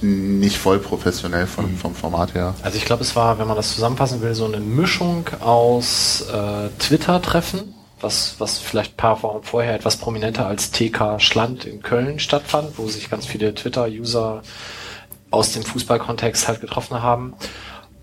nicht 0.00 0.56
voll 0.56 0.78
professionell 0.78 1.48
von, 1.48 1.76
vom 1.76 1.94
Format 1.94 2.34
her. 2.34 2.54
Also 2.62 2.78
ich 2.78 2.84
glaube, 2.84 3.02
es 3.02 3.16
war, 3.16 3.38
wenn 3.38 3.48
man 3.48 3.56
das 3.56 3.74
zusammenfassen 3.74 4.22
will, 4.22 4.34
so 4.34 4.44
eine 4.44 4.60
Mischung 4.60 5.26
aus 5.40 6.24
äh, 6.32 6.68
Twitter-Treffen, 6.78 7.74
was, 8.00 8.36
was 8.38 8.58
vielleicht 8.58 8.92
ein 8.92 8.96
paar 8.96 9.20
Wochen 9.24 9.42
vorher 9.42 9.74
etwas 9.74 9.96
prominenter 9.96 10.46
als 10.46 10.70
TK 10.70 11.18
Schland 11.18 11.64
in 11.64 11.82
Köln 11.82 12.20
stattfand, 12.20 12.78
wo 12.78 12.86
sich 12.86 13.10
ganz 13.10 13.26
viele 13.26 13.52
Twitter-User 13.52 14.42
aus 15.32 15.52
dem 15.52 15.64
Fußballkontext 15.64 16.46
halt 16.46 16.60
getroffen 16.60 17.02
haben. 17.02 17.34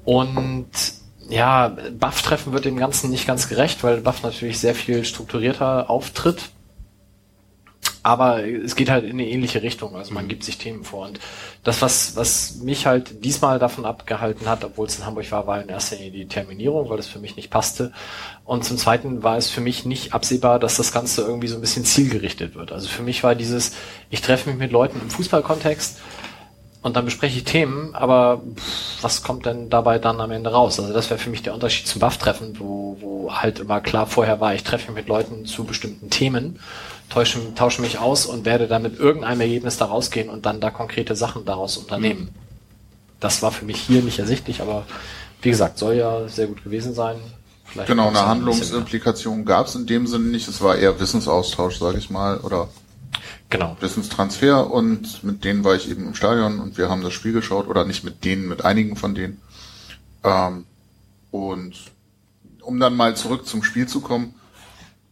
Und 0.04 0.68
ja, 1.30 1.76
Buff-Treffen 2.00 2.54
wird 2.54 2.66
dem 2.66 2.78
Ganzen 2.78 3.10
nicht 3.10 3.28
ganz 3.28 3.48
gerecht, 3.50 3.84
weil 3.84 4.02
Buff 4.02 4.24
natürlich 4.24 4.60
sehr 4.60 4.76
viel 4.76 5.04
strukturierter 5.06 5.90
auftritt. 5.90 6.50
Aber 8.04 8.46
es 8.48 8.76
geht 8.76 8.92
halt 8.92 9.04
in 9.04 9.14
eine 9.14 9.28
ähnliche 9.28 9.64
Richtung. 9.64 9.96
Also 9.96 10.14
man 10.14 10.28
gibt 10.28 10.44
sich 10.44 10.60
Themen 10.60 10.84
vor. 10.84 11.08
Und 11.08 11.20
das, 11.64 11.82
was, 11.82 12.16
was 12.16 12.58
mich 12.58 12.86
halt 12.86 13.26
diesmal 13.26 13.58
davon 13.58 13.84
abgehalten 13.84 14.48
hat, 14.48 14.64
obwohl 14.64 14.86
es 14.86 15.00
in 15.00 15.08
Hamburg 15.08 15.32
war, 15.32 15.48
war 15.48 15.60
in 15.60 15.70
erster 15.70 15.96
Linie 15.96 16.12
die 16.12 16.28
Terminierung, 16.28 16.88
weil 16.88 17.00
es 17.00 17.08
für 17.08 17.18
mich 17.18 17.36
nicht 17.36 17.50
passte. 17.50 17.92
Und 18.44 18.64
zum 18.64 18.78
Zweiten 18.78 19.24
war 19.24 19.38
es 19.38 19.50
für 19.50 19.62
mich 19.62 19.86
nicht 19.86 20.14
absehbar, 20.14 20.60
dass 20.60 20.78
das 20.78 20.92
Ganze 20.92 21.24
irgendwie 21.24 21.48
so 21.48 21.56
ein 21.56 21.62
bisschen 21.62 21.84
zielgerichtet 21.84 22.54
wird. 22.54 22.72
Also 22.72 22.88
für 22.90 23.02
mich 23.02 23.24
war 23.24 23.34
dieses, 23.34 23.72
ich 24.12 24.22
treffe 24.22 24.52
mich 24.52 24.60
mit 24.60 24.72
Leuten 24.72 25.02
im 25.02 25.10
Fußballkontext 25.10 26.00
und 26.86 26.96
dann 26.96 27.06
bespreche 27.06 27.40
ich 27.40 27.46
Themen, 27.46 27.96
aber 27.96 28.44
pff, 28.56 29.02
was 29.02 29.24
kommt 29.24 29.48
denn 29.48 29.72
dabei 29.72 29.98
dann 29.98 30.22
am 30.22 30.30
Ende 30.30 30.52
raus? 30.52 30.80
Also 30.80 30.94
das 30.94 31.10
wäre 31.10 31.20
für 31.20 31.32
mich 31.32 31.42
der 31.42 31.56
Unterschied 31.56 31.88
zum 31.88 32.00
Buff-Treffen, 32.00 32.60
wo, 32.60 32.96
wo 33.00 33.34
halt 33.34 33.58
immer 33.58 33.82
klar 33.82 34.06
vorher 34.06 34.40
war, 34.40 34.54
ich 34.54 34.64
treffe 34.64 34.92
mich 34.92 35.02
mit 35.02 35.08
Leuten 35.08 35.48
zu 35.48 35.64
bestimmten 35.64 36.12
Themen, 36.12 36.60
tausche, 37.10 37.40
tausche 37.56 37.82
mich 37.82 37.98
aus 37.98 38.28
und 38.28 38.46
werde 38.46 38.68
dann 38.68 38.84
mit 38.84 39.00
irgendeinem 39.00 39.42
Ergebnis 39.42 39.78
da 39.78 39.86
rausgehen 39.86 40.30
und 40.30 40.46
dann 40.46 40.62
da 40.62 40.70
konkrete 40.70 41.16
Sachen 41.16 41.44
daraus 41.44 41.76
unternehmen. 41.76 42.30
Das 43.20 43.42
war 43.42 43.52
für 43.52 43.66
mich 43.66 43.82
hier 43.82 44.04
nicht 44.04 44.20
ersichtlich, 44.20 44.62
aber 44.62 44.86
wie 45.42 45.50
gesagt, 45.50 45.80
soll 45.80 45.96
ja 45.96 46.28
sehr 46.28 46.46
gut 46.46 46.64
gewesen 46.64 46.94
sein. 46.94 47.16
Vielleicht 47.64 47.88
Genau, 47.88 48.10
eine. 48.10 48.28
Handlungsimplikation 48.28 49.44
gab 49.44 49.66
es 49.66 49.74
in 49.74 49.88
dem 49.88 50.06
Sinne 50.06 50.26
nicht. 50.26 50.48
Es 50.48 50.62
war 50.62 50.78
eher 50.78 51.00
Wissensaustausch, 51.00 51.80
sage 51.80 51.98
ich 51.98 52.12
mal, 52.12 52.38
oder 52.42 52.68
Genau. 53.50 53.78
Wissenstransfer 53.80 54.72
und 54.72 55.24
mit 55.24 55.44
denen 55.44 55.64
war 55.64 55.76
ich 55.76 55.90
eben 55.90 56.08
im 56.08 56.16
Stadion 56.16 56.60
und 56.60 56.78
wir 56.78 56.90
haben 56.90 57.04
das 57.04 57.14
Spiel 57.14 57.32
geschaut 57.32 57.68
oder 57.68 57.86
nicht 57.86 58.04
mit 58.04 58.26
denen, 58.26 58.48
mit 58.48 58.66
einigen 58.66 58.96
von 58.96 59.14
denen. 59.14 59.40
Ähm, 60.24 60.66
und 61.32 61.74
um 62.62 62.80
dann 62.80 62.96
mal 62.96 63.16
zurück 63.16 63.46
zum 63.46 63.64
Spiel 63.64 63.88
zu 63.88 64.02
kommen, 64.02 64.34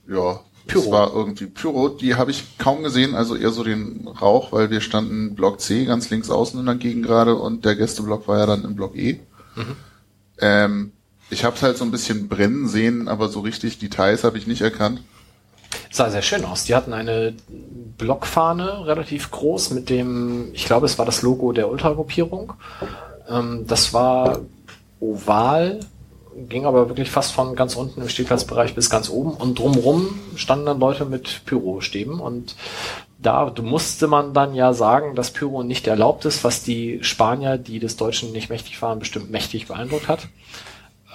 ja, 0.07 0.39
Pyro. 0.65 0.81
es 0.81 0.91
war 0.91 1.13
irgendwie 1.13 1.45
Pyro, 1.45 1.89
die 1.89 2.15
habe 2.15 2.31
ich 2.31 2.57
kaum 2.57 2.83
gesehen, 2.83 3.15
also 3.15 3.35
eher 3.35 3.51
so 3.51 3.63
den 3.63 4.07
Rauch, 4.07 4.51
weil 4.51 4.69
wir 4.71 4.81
standen 4.81 5.35
Block 5.35 5.59
C 5.59 5.85
ganz 5.85 6.09
links 6.09 6.29
außen 6.29 6.59
in 6.59 6.65
der 6.65 6.75
Gegend 6.75 7.05
gerade 7.05 7.35
und 7.35 7.65
der 7.65 7.75
Gästeblock 7.75 8.27
war 8.27 8.39
ja 8.39 8.45
dann 8.45 8.63
im 8.63 8.75
Block 8.75 8.95
E. 8.95 9.19
Ähm, 10.39 10.91
ich 11.29 11.45
habe 11.45 11.55
es 11.55 11.61
halt 11.63 11.77
so 11.77 11.85
ein 11.85 11.91
bisschen 11.91 12.27
brennen 12.27 12.67
sehen, 12.67 13.07
aber 13.07 13.29
so 13.29 13.41
richtig 13.41 13.79
Details 13.79 14.23
habe 14.23 14.37
ich 14.37 14.47
nicht 14.47 14.61
erkannt. 14.61 15.01
Sah 15.91 16.09
sehr 16.09 16.21
schön 16.21 16.45
aus. 16.45 16.65
Die 16.65 16.75
hatten 16.75 16.93
eine 16.93 17.33
Blockfahne, 17.97 18.85
relativ 18.85 19.31
groß, 19.31 19.71
mit 19.71 19.89
dem, 19.89 20.49
ich 20.53 20.65
glaube, 20.65 20.85
es 20.85 20.97
war 20.97 21.05
das 21.05 21.21
Logo 21.21 21.51
der 21.51 21.69
Ultragruppierung. 21.69 22.53
Ähm, 23.29 23.65
das 23.67 23.93
war 23.93 24.39
oval, 24.99 25.79
ging 26.49 26.65
aber 26.65 26.87
wirklich 26.89 27.11
fast 27.11 27.31
von 27.31 27.55
ganz 27.55 27.75
unten 27.75 28.01
im 28.01 28.09
Stehplatzbereich 28.09 28.73
bis 28.75 28.89
ganz 28.89 29.09
oben 29.09 29.31
und 29.31 29.59
drumrum 29.59 30.19
standen 30.35 30.65
dann 30.65 30.79
Leute 30.79 31.05
mit 31.05 31.45
Pyrostäben 31.45 32.19
und 32.19 32.55
da 33.19 33.53
musste 33.61 34.07
man 34.07 34.33
dann 34.33 34.53
ja 34.53 34.73
sagen, 34.73 35.15
dass 35.15 35.31
Pyro 35.31 35.63
nicht 35.63 35.87
erlaubt 35.87 36.25
ist, 36.25 36.43
was 36.43 36.63
die 36.63 36.99
Spanier, 37.03 37.57
die 37.57 37.79
des 37.79 37.95
Deutschen 37.95 38.31
nicht 38.33 38.49
mächtig 38.49 38.81
waren, 38.81 38.99
bestimmt 38.99 39.31
mächtig 39.31 39.67
beeindruckt 39.67 40.09
hat. 40.09 40.27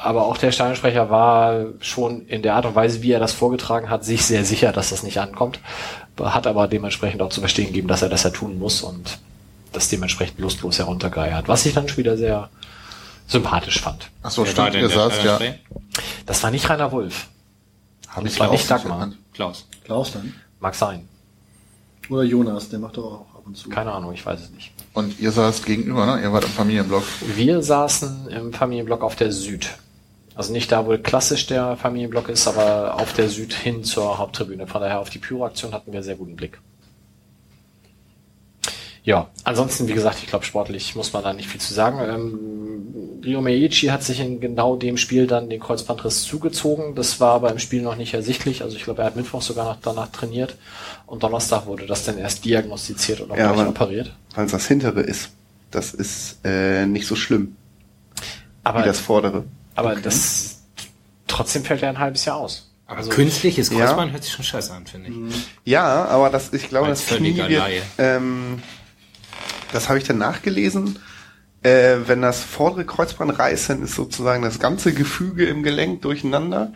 Aber 0.01 0.26
auch 0.26 0.38
der 0.38 0.53
Stadionsprecher 0.53 1.11
war 1.11 1.66
schon 1.80 2.26
in 2.26 2.42
der 2.42 2.55
Art 2.55 2.66
und 2.66 2.74
Weise, 2.74 3.03
wie 3.03 3.11
er 3.11 3.18
das 3.18 3.32
vorgetragen 3.32 3.90
hat, 3.90 4.05
sich 4.05 4.24
sehr 4.24 4.44
sicher, 4.44 4.70
dass 4.72 4.90
das 4.90 5.03
nicht 5.03 5.18
ankommt. 5.18 5.59
Hat 6.20 6.46
aber 6.46 6.68
dementsprechend 6.68 7.20
auch 7.20 7.30
zu 7.30 7.40
verstehen 7.40 7.66
gegeben, 7.66 7.88
dass 7.88 8.03
er 8.03 8.09
das 8.09 8.22
ja 8.22 8.30
tun 8.30 8.59
muss 8.59 8.82
und 8.82 9.18
das 9.72 9.88
dementsprechend 9.88 10.38
lustlos 10.38 10.78
heruntergeeiert. 10.78 11.49
Was 11.49 11.66
ich 11.66 11.74
dann 11.74 11.88
schon 11.88 11.99
wieder 11.99 12.16
sehr 12.16 12.49
sympathisch 13.26 13.80
fand. 13.80 14.09
Ach 14.22 14.30
so, 14.30 14.42
war 14.42 14.49
stimmt, 14.51 14.74
ihr 14.74 14.88
der 14.88 14.90
saßt 14.90 15.24
ja. 15.24 15.38
Das 16.26 16.42
war 16.42 16.51
nicht 16.51 16.68
Rainer 16.68 16.92
Wolf. 16.92 17.26
Hab 18.09 18.24
Das 18.24 18.38
war 18.40 18.49
auch 18.49 18.53
nicht 18.53 18.70
Dagmar. 18.70 19.12
Klaus. 19.34 19.66
Klaus 19.84 20.12
dann. 20.12 20.34
Mag 20.61 20.74
sein. 20.74 21.09
Oder 22.09 22.22
Jonas, 22.22 22.68
der 22.68 22.78
macht 22.78 22.96
doch 22.96 23.05
auch 23.05 23.34
ab 23.34 23.42
und 23.44 23.57
zu. 23.57 23.68
Keine 23.68 23.92
Ahnung, 23.92 24.12
ich 24.14 24.24
weiß 24.24 24.40
es 24.40 24.51
nicht. 24.51 24.72
Und 24.94 25.20
ihr 25.20 25.30
saßt 25.30 25.66
gegenüber, 25.66 26.07
ne? 26.07 26.22
Ihr 26.22 26.32
wart 26.32 26.44
im 26.44 26.51
Familienblock. 26.51 27.05
Wir 27.36 27.62
saßen 27.62 28.28
im 28.28 28.53
Familienblock 28.53 29.03
auf 29.03 29.14
der 29.16 29.30
Süd. 29.30 29.68
Also 30.39 30.53
nicht 30.53 30.70
da, 30.70 30.86
wo 30.86 30.97
klassisch 30.97 31.47
der 31.49 31.76
Familienblock 31.76 32.28
ist, 32.28 32.47
aber 32.47 32.95
auf 32.95 33.12
der 33.12 33.28
Süd 33.28 33.53
hin 33.53 33.82
zur 33.82 34.18
Haupttribüne. 34.18 34.68
Von 34.68 34.80
daher 34.80 35.01
auf 35.01 35.11
die 35.11 35.18
Pyro-Aktion 35.18 35.72
hatten 35.72 35.93
wir 35.93 36.05
sehr 36.05 36.14
guten 36.14 36.36
Blick. 36.36 36.61
Ja, 39.03 39.30
ansonsten, 39.43 39.89
wie 39.89 39.95
gesagt, 39.95 40.18
ich 40.22 40.28
glaube, 40.28 40.45
sportlich 40.45 40.95
muss 40.95 41.12
man 41.12 41.24
da 41.24 41.32
nicht 41.32 41.49
viel 41.49 41.61
zu 41.61 41.74
sagen. 41.74 41.99
Ähm, 42.09 43.20
Rio 43.24 43.41
Meiichi 43.41 43.86
hat 43.89 44.05
sich 44.05 44.20
in 44.20 44.39
genau 44.39 44.76
dem 44.76 44.97
Spiel 44.97 45.26
dann 45.26 45.51
den 45.51 45.59
Kreuzbandriss 45.59 46.22
zugezogen. 46.22 46.95
Das 46.95 47.18
war 47.18 47.32
aber 47.34 47.51
im 47.51 47.59
Spiel 47.59 47.82
noch 47.82 47.97
nicht 47.97 48.14
ersichtlich. 48.14 48.62
Also 48.62 48.76
ich 48.76 48.84
glaube, 48.84 49.03
er 49.03 49.07
hat 49.07 49.16
Mittwoch 49.16 49.43
sogar 49.43 49.64
noch 49.64 49.78
danach 49.82 50.12
trainiert. 50.12 50.57
Und 51.07 51.24
Donnerstag 51.24 51.66
wurde 51.66 51.86
das 51.86 52.05
dann 52.05 52.16
erst 52.16 52.45
diagnostiziert 52.45 53.20
und 53.22 53.32
auch 53.32 53.36
Ja, 53.36 53.49
gleich 53.51 53.61
aber- 53.62 53.70
operiert. 53.70 54.14
Weil 54.36 54.47
es 54.47 54.53
das 54.53 54.68
hintere 54.68 55.01
ist. 55.01 55.30
Das 55.72 55.95
ist 55.95 56.39
äh, 56.45 56.86
nicht 56.86 57.09
so 57.09 57.16
schlimm 57.16 57.57
Aber 58.62 58.82
wie 58.82 58.84
das 58.86 59.01
vordere. 59.01 59.43
Aber 59.79 59.95
das 59.97 60.61
trotzdem 61.26 61.64
fällt 61.64 61.83
er 61.83 61.91
ein 61.91 61.99
halbes 61.99 62.24
Jahr 62.24 62.37
aus. 62.37 62.70
Aber 62.87 62.99
Also- 62.99 63.11
künstliches 63.11 63.70
Ja. 63.70 63.79
Kreuzband 63.87 64.12
hört 64.12 64.24
sich 64.24 64.33
schon 64.33 64.45
scheiße 64.45 64.72
an, 64.72 64.87
finde 64.87 65.11
ich. 65.11 65.47
Ja, 65.64 66.07
aber 66.07 66.31
das, 66.31 66.53
ich 66.53 66.68
glaube, 66.68 66.89
Als 66.89 67.01
das 67.07 67.16
Knie 67.18 67.35
völliger 67.35 67.49
wird, 67.49 67.61
Laie. 67.61 67.83
ähm, 67.99 68.62
das 69.72 69.89
habe 69.89 69.99
ich 69.99 70.05
dann 70.05 70.18
nachgelesen. 70.18 70.99
Äh, 71.62 71.97
wenn 72.07 72.22
das 72.22 72.43
vordere 72.43 72.85
Kreuzband 72.87 73.39
reißt, 73.39 73.70
dann 73.70 73.83
ist 73.83 73.95
sozusagen 73.95 74.43
das 74.43 74.59
ganze 74.59 74.95
Gefüge 74.95 75.45
im 75.47 75.62
Gelenk 75.62 76.03
durcheinander 76.03 76.72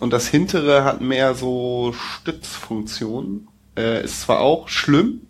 und 0.00 0.12
das 0.12 0.26
hintere 0.28 0.84
hat 0.84 1.00
mehr 1.00 1.34
so 1.34 1.94
Stützfunktionen. 2.18 3.48
Äh, 3.76 4.04
ist 4.04 4.20
zwar 4.22 4.40
auch 4.40 4.68
schlimm, 4.68 5.22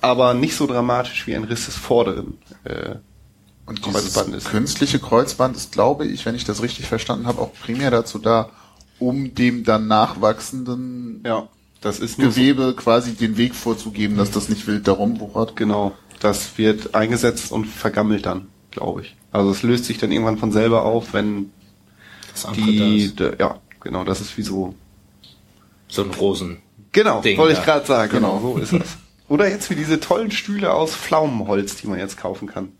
aber 0.00 0.32
nicht 0.34 0.56
so 0.56 0.66
dramatisch 0.66 1.26
wie 1.26 1.34
ein 1.36 1.44
Riss 1.44 1.66
des 1.66 1.76
vorderen. 1.76 2.38
Äh, 2.64 2.96
Und 3.66 3.84
dieses 3.86 4.14
Kreuzband 4.14 4.34
ist- 4.36 4.48
künstliche 4.50 4.98
Kreuzband 4.98 5.56
ist, 5.56 5.72
glaube 5.72 6.06
ich, 6.06 6.26
wenn 6.26 6.34
ich 6.34 6.44
das 6.44 6.62
richtig 6.62 6.86
verstanden 6.86 7.26
habe, 7.26 7.40
auch 7.40 7.52
primär 7.54 7.90
dazu 7.90 8.18
da, 8.18 8.50
um 8.98 9.34
dem 9.34 9.64
dann 9.64 9.86
nachwachsenden 9.88 11.22
ja, 11.24 11.48
das 11.80 11.98
ist 11.98 12.18
nur 12.18 12.30
so 12.30 12.40
Gewebe 12.40 12.74
quasi 12.74 13.14
den 13.14 13.36
Weg 13.36 13.54
vorzugeben, 13.54 14.16
dass 14.16 14.30
das 14.30 14.48
nicht 14.48 14.66
wild 14.66 14.86
darum 14.88 15.20
wuchert. 15.20 15.56
Genau, 15.56 15.92
das 16.20 16.56
wird 16.58 16.94
eingesetzt 16.94 17.52
und 17.52 17.66
vergammelt 17.66 18.24
dann, 18.26 18.46
glaube 18.70 19.02
ich. 19.02 19.16
Also 19.32 19.50
es 19.50 19.62
löst 19.62 19.84
sich 19.86 19.98
dann 19.98 20.12
irgendwann 20.12 20.38
von 20.38 20.52
selber 20.52 20.84
auf, 20.84 21.12
wenn 21.12 21.50
Das 22.32 22.46
die, 22.54 22.78
da 22.78 22.86
ist 22.86 23.20
d- 23.20 23.36
ja, 23.42 23.58
genau, 23.80 24.04
das 24.04 24.20
ist 24.20 24.36
wie 24.38 24.42
so, 24.42 24.74
so 25.88 26.02
ein 26.04 26.10
Rosen. 26.10 26.58
genau, 26.92 27.20
Ding 27.20 27.36
wollte 27.38 27.54
ich 27.58 27.64
gerade 27.64 27.86
sagen, 27.86 28.12
genau, 28.12 28.40
so 28.40 28.58
ist 28.58 28.72
das. 28.72 28.96
Oder 29.28 29.48
jetzt 29.48 29.68
wie 29.70 29.74
diese 29.74 30.00
tollen 30.00 30.30
Stühle 30.30 30.72
aus 30.72 30.94
Pflaumenholz, 30.94 31.76
die 31.76 31.86
man 31.86 31.98
jetzt 31.98 32.16
kaufen 32.18 32.46
kann, 32.46 32.72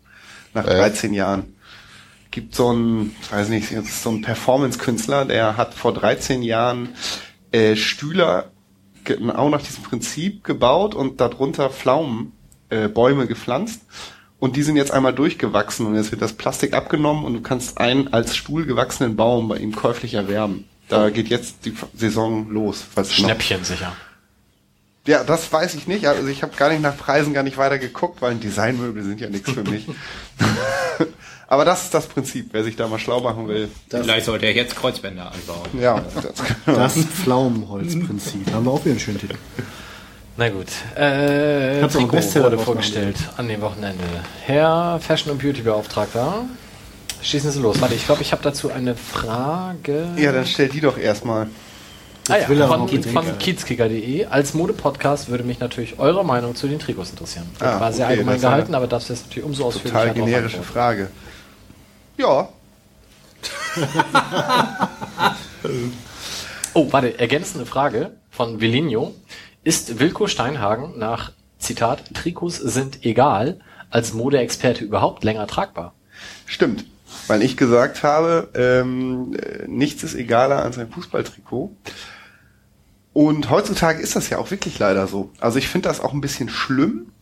nach 0.55 0.65
Äh. 0.65 0.77
13 0.77 1.13
Jahren. 1.13 1.55
Gibt 2.31 2.55
so 2.55 2.71
ein, 2.73 3.15
weiß 3.31 3.49
nicht, 3.49 3.71
jetzt 3.71 4.01
so 4.03 4.09
ein 4.09 4.21
Performance-Künstler, 4.21 5.25
der 5.25 5.55
hat 5.57 5.73
vor 5.73 5.93
13 5.93 6.41
Jahren 6.43 6.89
äh, 7.51 7.75
Stühle 7.75 8.51
genau 9.03 9.49
nach 9.49 9.61
diesem 9.61 9.83
Prinzip 9.83 10.43
gebaut 10.43 10.95
und 10.95 11.21
darunter 11.21 11.69
Pflaumen, 11.69 12.31
äh, 12.69 12.87
Bäume 12.89 13.27
gepflanzt. 13.27 13.81
Und 14.39 14.57
die 14.57 14.63
sind 14.63 14.75
jetzt 14.75 14.91
einmal 14.91 15.13
durchgewachsen 15.13 15.85
und 15.85 15.95
jetzt 15.95 16.11
wird 16.11 16.21
das 16.21 16.33
Plastik 16.33 16.73
abgenommen 16.73 17.23
und 17.23 17.33
du 17.35 17.41
kannst 17.41 17.77
einen 17.77 18.11
als 18.11 18.35
Stuhl 18.35 18.65
gewachsenen 18.65 19.15
Baum 19.15 19.47
bei 19.47 19.57
ihm 19.57 19.73
käuflich 19.73 20.13
erwerben. 20.15 20.65
Da 20.89 21.09
geht 21.09 21.29
jetzt 21.29 21.65
die 21.65 21.73
Saison 21.95 22.49
los. 22.51 22.83
noch- 22.95 23.05
Schnäppchen 23.05 23.63
sicher. 23.63 23.95
Ja, 25.07 25.23
das 25.23 25.51
weiß 25.53 25.75
ich 25.75 25.87
nicht. 25.87 26.07
Also 26.07 26.27
ich 26.27 26.41
habe 26.41 26.55
gar 26.55 26.69
nicht 26.69 26.81
nach 26.81 26.97
Preisen 26.97 27.33
gar 27.33 27.43
nicht 27.43 27.57
weiter 27.57 27.77
geguckt, 27.77 28.21
weil 28.21 28.35
Designmöbel 28.35 29.03
sind 29.03 29.21
ja 29.21 29.29
nichts 29.29 29.51
für 29.51 29.63
mich. 29.63 29.87
Aber 31.47 31.63
das 31.63 31.83
ist 31.83 31.93
das 31.93 32.07
Prinzip, 32.07 32.49
wer 32.53 32.63
sich 32.63 32.75
da 32.75 32.87
mal 32.87 32.97
schlau 32.97 33.19
machen 33.21 33.47
will. 33.47 33.69
Vielleicht 33.89 34.25
sollte 34.25 34.47
er 34.47 34.53
jetzt 34.53 34.75
Kreuzbänder 34.75 35.31
anbauen. 35.31 35.69
Ja, 35.79 36.01
das, 36.15 36.33
Das 36.65 36.95
Pflaumenholzprinzip. 37.05 38.51
Haben 38.51 38.65
wir 38.65 38.71
auch 38.71 38.79
wieder 38.83 38.91
einen 38.91 38.99
schönen 38.99 39.19
Titel. 39.19 39.35
Na 40.37 40.49
gut. 40.49 40.67
Äh, 40.95 41.01
einen 41.79 41.89
Trikot 41.89 42.07
Bestseller 42.15 42.45
wurde 42.45 42.57
vorgestellt 42.57 43.15
an 43.37 43.47
dem 43.47 43.61
Wochenende. 43.61 44.03
Herr 44.43 44.99
Fashion- 44.99 45.31
und 45.31 45.37
Beauty-Beauftragter, 45.41 46.45
schießen 47.21 47.51
Sie 47.51 47.59
los. 47.59 47.79
Warte, 47.79 47.93
ich 47.93 48.05
glaube, 48.05 48.23
ich 48.23 48.31
habe 48.31 48.41
dazu 48.41 48.71
eine 48.71 48.95
Frage. 48.95 50.07
ja, 50.17 50.31
dann 50.31 50.47
stell 50.47 50.69
die 50.69 50.81
doch 50.81 50.97
erstmal. 50.97 51.47
Ah, 52.29 52.37
ja, 52.37 52.49
will 52.49 52.57
von, 52.65 52.87
von 52.87 53.37
kiezkicker.de. 53.39 54.25
Als 54.25 54.53
Modepodcast 54.53 55.29
würde 55.29 55.43
mich 55.43 55.59
natürlich 55.59 55.99
eure 55.99 56.23
Meinung 56.25 56.55
zu 56.55 56.67
den 56.67 56.79
Trikots 56.79 57.11
interessieren. 57.11 57.45
Das 57.59 57.75
Ah, 57.75 57.79
war 57.79 57.93
sehr 57.93 58.05
okay, 58.05 58.13
allgemein 58.17 58.39
gehalten, 58.41 58.75
aber 58.75 58.87
das 58.87 59.09
ist 59.09 59.25
natürlich 59.27 59.45
umso 59.45 59.65
ausführlicher. 59.65 59.99
Total 59.99 60.13
generische. 60.13 60.63
Frage. 60.63 61.09
Ja, 62.17 62.49
Oh, 66.73 66.87
warte, 66.91 67.19
ergänzende 67.19 67.65
Frage 67.65 68.11
von 68.29 68.59
Vilinho. 68.59 69.13
Ist 69.63 69.99
Wilko 69.99 70.27
Steinhagen 70.27 70.97
nach, 70.97 71.31
Zitat, 71.57 72.13
Trikots 72.13 72.57
sind 72.57 73.05
egal, 73.05 73.59
als 73.89 74.13
Modeexperte 74.13 74.83
überhaupt 74.83 75.23
länger 75.23 75.47
tragbar? 75.47 75.93
stimmt. 76.45 76.85
Weil 77.27 77.41
ich 77.41 77.55
gesagt 77.57 78.03
habe, 78.03 78.49
ähm, 78.55 79.35
äh, 79.35 79.67
nichts 79.67 80.03
ist 80.03 80.15
egaler 80.15 80.61
als 80.63 80.77
ein 80.77 80.89
Fußballtrikot. 80.91 81.71
Und 83.15 83.49
heutzutage 83.49 84.01
ist 84.01 84.17
das 84.17 84.29
ja 84.29 84.39
auch 84.39 84.51
wirklich 84.51 84.77
leider 84.77 85.07
so. 85.07 85.31
Also 85.39 85.57
ich 85.57 85.69
finde 85.69 85.87
das 85.87 86.01
auch 86.01 86.11
ein 86.11 86.19
bisschen 86.19 86.49
schlimm, 86.49 87.13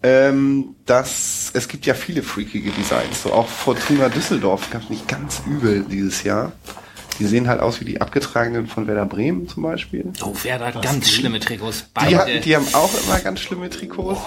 ähm, 0.00 0.76
dass 0.86 1.50
es 1.54 1.66
gibt 1.66 1.86
ja 1.86 1.94
viele 1.94 2.22
freakige 2.22 2.70
Designs. 2.70 3.24
So 3.24 3.32
auch 3.32 3.48
Fortuna 3.48 4.10
Düsseldorf 4.10 4.70
gab 4.70 4.88
nicht 4.90 5.08
ganz 5.08 5.42
übel 5.44 5.84
dieses 5.90 6.22
Jahr. 6.22 6.52
Die 7.18 7.24
sehen 7.24 7.48
halt 7.48 7.60
aus 7.60 7.80
wie 7.80 7.84
die 7.84 8.00
abgetragenen 8.00 8.68
von 8.68 8.86
Werder 8.86 9.06
Bremen 9.06 9.48
zum 9.48 9.64
Beispiel. 9.64 10.12
Oh, 10.22 10.32
wer 10.44 10.60
hat 10.60 10.80
ganz 10.82 11.10
schlimme 11.10 11.40
Trikots. 11.40 11.78
Die, 11.80 11.86
Beide. 11.94 12.18
hatten, 12.18 12.40
die 12.40 12.54
haben 12.54 12.68
auch 12.74 12.94
immer 13.04 13.18
ganz 13.18 13.40
schlimme 13.40 13.70
Trikots. 13.70 14.20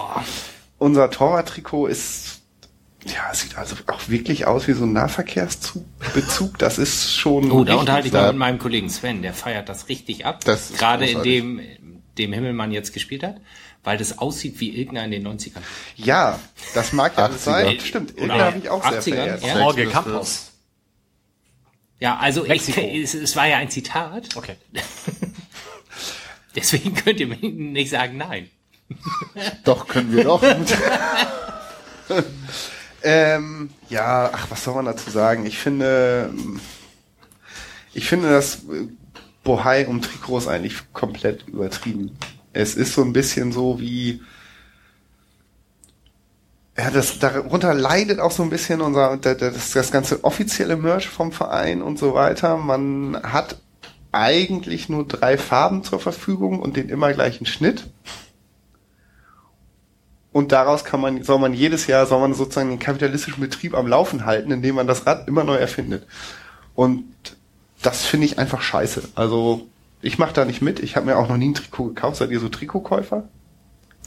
Unser 0.77 1.09
Torwarttrikot 1.09 1.87
ist, 1.87 2.40
ja, 3.05 3.29
es 3.31 3.41
sieht 3.41 3.57
also 3.57 3.75
auch 3.87 4.07
wirklich 4.09 4.45
aus 4.45 4.67
wie 4.67 4.73
so 4.73 4.83
ein 4.85 4.93
Nahverkehrsbezug. 4.93 6.57
Das 6.59 6.77
ist 6.77 7.15
schon. 7.15 7.51
oh, 7.51 7.63
da 7.63 7.75
unterhalte 7.75 8.07
ich 8.07 8.13
mich 8.13 8.21
da- 8.21 8.27
mit 8.27 8.37
meinem 8.39 8.59
Kollegen 8.59 8.89
Sven. 8.89 9.21
Der 9.21 9.33
feiert 9.33 9.69
das 9.69 9.89
richtig 9.89 10.25
ab. 10.25 10.43
Das 10.45 10.73
Gerade 10.73 11.05
in 11.07 11.23
dem, 11.23 11.61
dem 12.17 12.33
Himmelmann 12.33 12.71
jetzt 12.71 12.93
gespielt 12.93 13.23
hat. 13.23 13.37
Weil 13.83 13.97
das 13.97 14.19
aussieht 14.19 14.59
wie 14.59 14.69
irgendeiner 14.77 15.05
in 15.15 15.23
den 15.23 15.39
90ern. 15.39 15.57
Ja, 15.95 16.39
das 16.75 16.93
mag 16.93 17.17
ja 17.17 17.25
alles 17.25 17.41
80er. 17.41 17.45
sein. 17.45 17.79
Stimmt, 17.79 18.11
irgendwie 18.15 18.39
habe 18.39 18.57
ich 18.59 18.69
auch 18.69 18.83
sehr 18.87 19.01
80er, 19.01 19.03
verehrt. 19.15 19.43
ja. 19.43 19.59
Jorge 19.59 19.87
Campos. 19.87 20.51
Ja, 21.99 22.17
also 22.17 22.45
ich, 22.45 22.77
es, 23.03 23.15
es 23.15 23.35
war 23.35 23.47
ja 23.47 23.57
ein 23.57 23.71
Zitat. 23.71 24.35
Okay. 24.35 24.55
Deswegen 26.55 26.93
könnt 26.93 27.19
ihr 27.19 27.27
mir 27.27 27.37
nicht 27.41 27.89
sagen 27.89 28.17
nein. 28.17 28.49
Doch, 29.63 29.87
können 29.87 30.15
wir 30.15 30.25
doch. 30.25 30.43
Ähm, 33.03 33.69
ja, 33.89 34.29
ach, 34.31 34.49
was 34.49 34.63
soll 34.63 34.75
man 34.75 34.85
dazu 34.85 35.09
sagen? 35.09 35.45
Ich 35.45 35.57
finde, 35.57 36.31
ich 37.93 38.07
finde 38.07 38.29
das 38.29 38.63
äh, 38.63 38.87
Bohai 39.43 39.87
um 39.87 40.01
Trikots 40.01 40.47
eigentlich 40.47 40.93
komplett 40.93 41.47
übertrieben. 41.47 42.17
Es 42.53 42.75
ist 42.75 42.93
so 42.93 43.01
ein 43.01 43.13
bisschen 43.13 43.51
so 43.51 43.79
wie, 43.79 44.21
ja, 46.77 46.91
das, 46.91 47.19
darunter 47.19 47.73
leidet 47.73 48.19
auch 48.19 48.31
so 48.31 48.43
ein 48.43 48.49
bisschen 48.49 48.81
unser, 48.81 49.17
das, 49.17 49.71
das 49.71 49.91
ganze 49.91 50.23
offizielle 50.23 50.77
Merch 50.77 51.07
vom 51.07 51.31
Verein 51.31 51.81
und 51.81 51.97
so 51.97 52.13
weiter. 52.13 52.57
Man 52.57 53.19
hat 53.23 53.57
eigentlich 54.11 54.89
nur 54.89 55.07
drei 55.07 55.37
Farben 55.37 55.83
zur 55.83 55.99
Verfügung 55.99 56.59
und 56.59 56.75
den 56.75 56.89
immer 56.89 57.13
gleichen 57.13 57.45
Schnitt. 57.45 57.89
Und 60.33 60.51
daraus 60.51 60.85
kann 60.85 61.01
man, 61.01 61.23
soll 61.23 61.39
man 61.39 61.53
jedes 61.53 61.87
Jahr, 61.87 62.05
soll 62.05 62.21
man 62.21 62.33
sozusagen 62.33 62.69
den 62.69 62.79
kapitalistischen 62.79 63.41
Betrieb 63.41 63.75
am 63.75 63.87
Laufen 63.87 64.25
halten, 64.25 64.51
indem 64.51 64.75
man 64.75 64.87
das 64.87 65.05
Rad 65.05 65.27
immer 65.27 65.43
neu 65.43 65.55
erfindet. 65.55 66.07
Und 66.73 67.03
das 67.81 68.05
finde 68.05 68.27
ich 68.27 68.39
einfach 68.39 68.61
scheiße. 68.61 69.09
Also 69.15 69.67
ich 70.01 70.17
mache 70.17 70.33
da 70.33 70.45
nicht 70.45 70.61
mit. 70.61 70.79
Ich 70.79 70.95
habe 70.95 71.07
mir 71.07 71.17
auch 71.17 71.27
noch 71.27 71.37
nie 71.37 71.49
ein 71.49 71.53
Trikot 71.53 71.89
gekauft. 71.89 72.17
Seid 72.17 72.31
ihr 72.31 72.39
so 72.39 72.49
Trikotkäufer? 72.49 73.23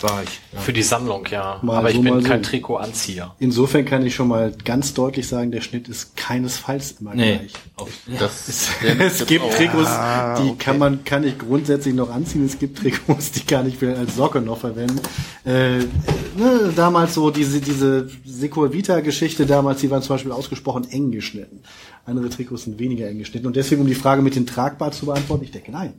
War 0.01 0.23
ich. 0.25 0.41
Für 0.61 0.73
die 0.73 0.83
Sammlung, 0.83 1.25
ja. 1.31 1.61
Mal 1.63 1.77
aber 1.79 1.89
ich 1.91 1.97
so, 1.97 2.03
bin 2.03 2.15
mal 2.15 2.23
so. 2.23 2.29
kein 2.29 2.43
Trikotanzieher. 2.43 3.35
Insofern 3.39 3.85
kann 3.85 4.05
ich 4.05 4.15
schon 4.15 4.27
mal 4.29 4.53
ganz 4.65 4.93
deutlich 4.93 5.29
sagen, 5.29 5.53
der 5.53 5.61
Schnitt 5.61 5.89
ist 5.89 6.17
keinesfalls 6.17 6.97
immer 7.01 7.15
Nee. 7.15 7.37
gleich. 7.39 7.53
Auf, 7.77 7.89
Das, 8.19 8.49
Es 8.49 8.71
gibt 9.27 9.51
Trikots, 9.53 9.89
Ah, 9.89 10.35
die 10.43 10.49
okay. 10.51 10.57
kann 10.59 10.79
man 10.79 11.05
kann 11.05 11.23
ich 11.25 11.39
grundsätzlich 11.39 11.95
noch 11.95 12.11
anziehen. 12.11 12.45
Es 12.45 12.59
gibt 12.59 12.79
Trikots, 12.79 13.31
die 13.33 13.41
kann 13.45 13.69
ich 13.69 13.81
als 13.83 14.17
Socke 14.17 14.41
noch 14.41 14.59
verwenden. 14.59 15.01
Äh, 15.45 15.79
ne, 15.79 16.73
damals 16.75 17.15
so 17.15 17.31
diese 17.31 17.61
diese 17.61 18.09
Secur 18.25 18.73
Vita 18.73 18.99
Geschichte 19.01 19.47
damals, 19.47 19.81
die 19.81 19.91
waren 19.91 20.03
zum 20.03 20.15
Beispiel 20.17 20.33
ausgesprochen 20.33 20.91
eng 20.91 21.13
geschnitten. 21.13 21.61
Andere 22.05 22.29
Trikots 22.31 22.65
sind 22.65 22.79
weniger 22.81 23.09
eng 23.09 23.19
geschnitten 23.19 23.47
und 23.47 23.55
deswegen 23.57 23.81
um 23.81 23.87
die 23.87 23.95
Frage 23.95 24.23
mit 24.23 24.35
den 24.35 24.47
tragbar 24.47 24.91
zu 24.91 25.07
beantworten, 25.07 25.45
ich 25.45 25.53
denke 25.53 25.71
nein. 25.71 25.95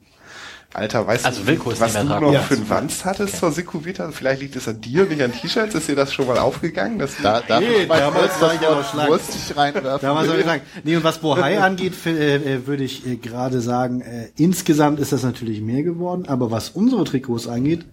Alter, 0.75 1.07
weißt 1.07 1.25
Also 1.25 1.43
du, 1.43 1.65
was 1.79 1.93
du 1.93 2.03
noch 2.03 2.19
tragbar. 2.19 2.41
für 2.43 2.53
einen 2.55 2.69
Wanst 2.69 3.05
hattest 3.05 3.37
zur 3.37 3.51
Sikuvita? 3.51 4.11
Vielleicht 4.11 4.41
liegt 4.41 4.55
es 4.57 4.67
an 4.67 4.81
dir, 4.81 5.05
nicht 5.05 5.21
an 5.21 5.31
T-Shirts. 5.31 5.73
Ist 5.73 5.87
dir 5.87 5.95
das 5.95 6.13
schon 6.13 6.27
mal 6.27 6.37
aufgegangen? 6.37 6.99
Dass 6.99 7.11
da, 7.23 7.39
darf 7.41 7.61
Nee, 7.61 7.85
damals 7.87 8.41
war 8.41 8.53
ich 8.53 8.61
Wort 8.61 8.85
schlank. 8.91 9.57
reinwerfen? 9.57 10.07
Damals 10.07 10.27
habe 10.27 10.37
ich 10.39 10.43
gesagt, 10.43 10.65
nee, 10.83 10.95
und 10.97 11.03
was 11.03 11.19
Bohai 11.19 11.59
angeht, 11.63 11.93
äh, 12.05 12.35
äh, 12.35 12.67
würde 12.67 12.83
ich 12.83 13.07
äh, 13.07 13.15
gerade 13.15 13.61
sagen, 13.61 14.01
äh, 14.01 14.27
insgesamt 14.37 14.99
ist 14.99 15.11
das 15.13 15.23
natürlich 15.23 15.61
mehr 15.61 15.83
geworden, 15.83 16.25
aber 16.27 16.51
was 16.51 16.69
unsere 16.69 17.05
Trikots 17.05 17.47
angeht, 17.47 17.85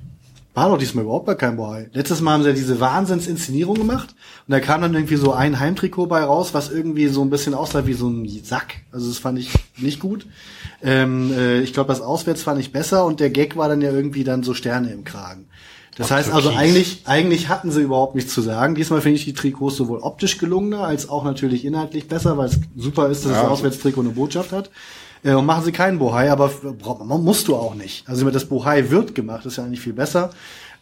war 0.54 0.68
doch 0.68 0.76
diesmal 0.76 1.04
überhaupt 1.04 1.26
gar 1.26 1.36
kein 1.36 1.56
Bohai. 1.56 1.88
Letztes 1.94 2.20
Mal 2.20 2.32
haben 2.32 2.42
sie 2.42 2.50
ja 2.50 2.54
diese 2.54 2.78
Wahnsinnsinszenierung 2.78 3.74
gemacht 3.76 4.14
und 4.46 4.52
da 4.52 4.60
kam 4.60 4.82
dann 4.82 4.92
irgendwie 4.92 5.16
so 5.16 5.32
ein 5.32 5.58
Heimtrikot 5.58 6.06
bei 6.08 6.22
raus, 6.24 6.52
was 6.52 6.70
irgendwie 6.70 7.06
so 7.08 7.22
ein 7.22 7.30
bisschen 7.30 7.54
aussah 7.54 7.86
wie 7.86 7.94
so 7.94 8.08
ein 8.08 8.28
Sack. 8.44 8.74
Also 8.92 9.08
das 9.08 9.16
fand 9.18 9.38
ich 9.38 9.50
nicht 9.78 9.98
gut. 9.98 10.26
Ähm, 10.82 11.32
äh, 11.32 11.60
ich 11.60 11.72
glaube, 11.72 11.88
das 11.88 12.00
Auswärts 12.00 12.42
fand 12.42 12.60
ich 12.60 12.72
besser 12.72 13.04
und 13.04 13.20
der 13.20 13.30
Gag 13.30 13.56
war 13.56 13.68
dann 13.68 13.80
ja 13.80 13.92
irgendwie 13.92 14.24
dann 14.24 14.42
so 14.42 14.54
Sterne 14.54 14.90
im 14.92 15.04
Kragen. 15.04 15.46
Das 15.96 16.10
heißt 16.10 16.32
also 16.32 16.48
Türkis. 16.48 16.58
eigentlich, 16.58 17.02
eigentlich 17.04 17.48
hatten 17.48 17.70
sie 17.70 17.82
überhaupt 17.82 18.14
nichts 18.14 18.32
zu 18.32 18.40
sagen. 18.40 18.74
Diesmal 18.74 19.02
finde 19.02 19.16
ich 19.16 19.24
die 19.24 19.34
Trikots 19.34 19.76
sowohl 19.76 19.98
optisch 19.98 20.38
gelungener 20.38 20.84
als 20.84 21.08
auch 21.08 21.22
natürlich 21.22 21.64
inhaltlich 21.64 22.08
besser, 22.08 22.38
weil 22.38 22.48
es 22.48 22.58
super 22.76 23.08
ist, 23.10 23.24
dass 23.24 23.32
das 23.32 23.44
Auswärtstrikot 23.44 24.00
eine 24.00 24.10
Botschaft 24.10 24.52
hat. 24.52 24.70
Äh, 25.22 25.34
und 25.34 25.46
machen 25.46 25.64
sie 25.64 25.72
keinen 25.72 25.98
Bohai, 25.98 26.30
aber 26.30 26.48
braucht 26.48 27.04
man, 27.04 27.22
musst 27.22 27.48
du 27.48 27.56
auch 27.56 27.74
nicht. 27.74 28.08
Also 28.08 28.28
das 28.30 28.46
Bohai 28.46 28.90
wird 28.90 29.14
gemacht, 29.14 29.46
ist 29.46 29.56
ja 29.56 29.64
eigentlich 29.64 29.80
viel 29.80 29.92
besser, 29.92 30.30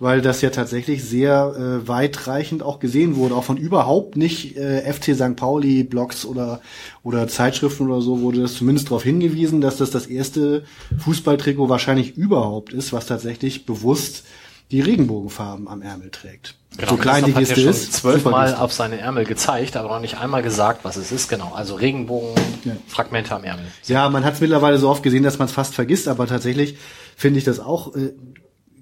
weil 0.01 0.23
das 0.23 0.41
ja 0.41 0.49
tatsächlich 0.49 1.05
sehr 1.05 1.55
äh, 1.57 1.87
weitreichend 1.87 2.63
auch 2.63 2.81
gesehen 2.81 3.17
wurde, 3.17 3.37
auch 3.37 3.45
von 3.45 3.59
überhaupt 3.59 4.17
nicht 4.17 4.57
äh, 4.57 4.91
FC 4.91 5.15
St. 5.15 5.37
Pauli 5.37 5.85
Blogs 5.85 6.25
oder 6.25 6.61
oder 7.05 7.29
Zeitschriften 7.29 7.89
oder 7.89 8.01
so 8.01 8.21
wurde 8.21 8.41
das 8.41 8.55
zumindest 8.55 8.89
darauf 8.89 9.05
hingewiesen, 9.05 9.61
dass 9.61 9.77
das 9.77 9.91
das 9.91 10.07
erste 10.07 10.65
Fußballtrikot 10.99 11.69
wahrscheinlich 11.69 12.17
überhaupt 12.17 12.73
ist, 12.73 12.93
was 12.95 13.07
tatsächlich 13.07 13.67
bewusst 13.67 14.25
die 14.71 14.81
Regenbogenfarben 14.81 15.69
am 15.69 15.83
Ärmel 15.83 16.11
trägt. 16.11 16.55
so 16.89 16.97
klein 16.97 17.25
die 17.25 17.33
Geste 17.33 17.61
ja 17.61 17.71
ist. 17.71 17.93
zwölfmal 17.93 18.55
auf 18.55 18.73
seine 18.73 18.99
Ärmel 18.99 19.25
gezeigt, 19.25 19.77
aber 19.77 19.89
noch 19.89 20.01
nicht 20.01 20.19
einmal 20.19 20.43
gesagt, 20.43 20.85
was 20.85 20.97
es 20.97 21.11
ist. 21.11 21.29
Genau, 21.29 21.53
also 21.55 21.75
Regenbogen-Fragmente 21.75 23.35
am 23.35 23.45
Ärmel. 23.45 23.67
Ja, 23.87 24.09
man 24.09 24.25
hat 24.25 24.35
es 24.35 24.41
mittlerweile 24.41 24.79
so 24.79 24.89
oft 24.89 25.03
gesehen, 25.03 25.25
dass 25.25 25.39
man 25.39 25.47
es 25.47 25.53
fast 25.53 25.75
vergisst, 25.75 26.07
aber 26.07 26.27
tatsächlich 26.27 26.79
finde 27.17 27.39
ich 27.39 27.45
das 27.45 27.59
auch 27.59 27.97
äh, 27.97 28.13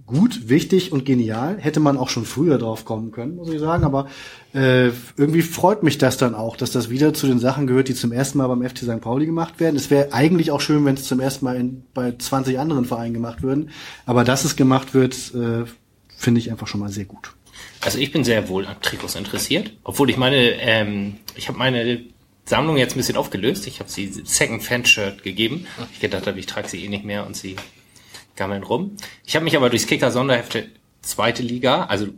gut, 0.09 0.49
wichtig 0.49 0.91
und 0.91 1.05
genial. 1.05 1.59
Hätte 1.59 1.79
man 1.79 1.97
auch 1.97 2.09
schon 2.09 2.25
früher 2.25 2.59
drauf 2.59 2.85
kommen 2.85 3.13
können, 3.13 3.37
muss 3.37 3.49
ich 3.49 3.61
sagen. 3.61 3.85
Aber 3.85 4.09
äh, 4.53 4.89
irgendwie 5.17 5.43
freut 5.43 5.85
mich 5.85 5.99
das 5.99 6.17
dann 6.17 6.35
auch, 6.35 6.57
dass 6.57 6.73
das 6.73 6.91
wieder 6.91 7.15
zu 7.15 7.29
den 7.29 7.39
Sachen 7.39 7.69
gehört, 7.69 7.89
die 7.89 7.95
zum 7.95 8.11
ersten 8.11 8.39
Mal 8.39 8.49
beim 8.49 8.69
FC 8.69 8.79
St. 8.79 9.01
Pauli 9.01 9.27
gemacht 9.27 9.61
werden. 9.61 9.77
Es 9.77 9.91
wäre 9.91 10.13
eigentlich 10.13 10.51
auch 10.51 10.61
schön, 10.61 10.85
wenn 10.85 10.95
es 10.95 11.05
zum 11.05 11.21
ersten 11.21 11.45
Mal 11.45 11.57
in, 11.57 11.85
bei 11.95 12.13
20 12.19 12.59
anderen 12.59 12.85
Vereinen 12.85 13.15
gemacht 13.15 13.43
würden. 13.43 13.71
Aber 14.07 14.25
dass 14.25 14.45
es 14.45 14.57
gemacht 14.57 14.95
wird, 14.95 15.15
äh, 15.35 15.65
finde 16.17 16.41
ich 16.41 16.51
einfach 16.51 16.67
schon 16.67 16.81
mal 16.81 16.91
sehr 16.91 17.05
gut. 17.05 17.35
Also 17.81 17.99
ich 17.99 18.11
bin 18.11 18.25
sehr 18.25 18.49
wohl 18.49 18.67
an 18.67 18.77
Trikots 18.81 19.15
interessiert, 19.15 19.73
obwohl 19.85 20.11
ich 20.11 20.17
meine, 20.17 20.37
ähm, 20.61 21.17
ich 21.37 21.49
habe 21.49 21.59
meine 21.59 22.01
Sammlung 22.45 22.77
jetzt 22.77 22.95
ein 22.95 22.99
bisschen 22.99 23.17
aufgelöst. 23.17 23.67
Ich 23.67 23.79
habe 23.79 23.91
sie 23.91 24.11
Second 24.25 24.63
Fan 24.63 24.85
Shirt 24.85 25.23
gegeben. 25.23 25.67
Ich 25.93 26.01
gedacht 26.01 26.27
habe, 26.27 26.39
ich 26.39 26.47
trage 26.47 26.69
sie 26.69 26.85
eh 26.85 26.89
nicht 26.89 27.05
mehr 27.05 27.27
und 27.27 27.37
sie 27.37 27.57
gammeln 28.39 28.63
rum. 28.63 28.97
Ich 29.27 29.37
habe 29.37 29.45
mich 29.45 29.57
aber 29.57 29.69
durchs 29.69 29.87
Kicker 29.87 30.11
Sonderheft 30.11 30.55
der 30.55 30.65
zweite 31.03 31.43
Liga, 31.43 31.85
also 31.85 32.09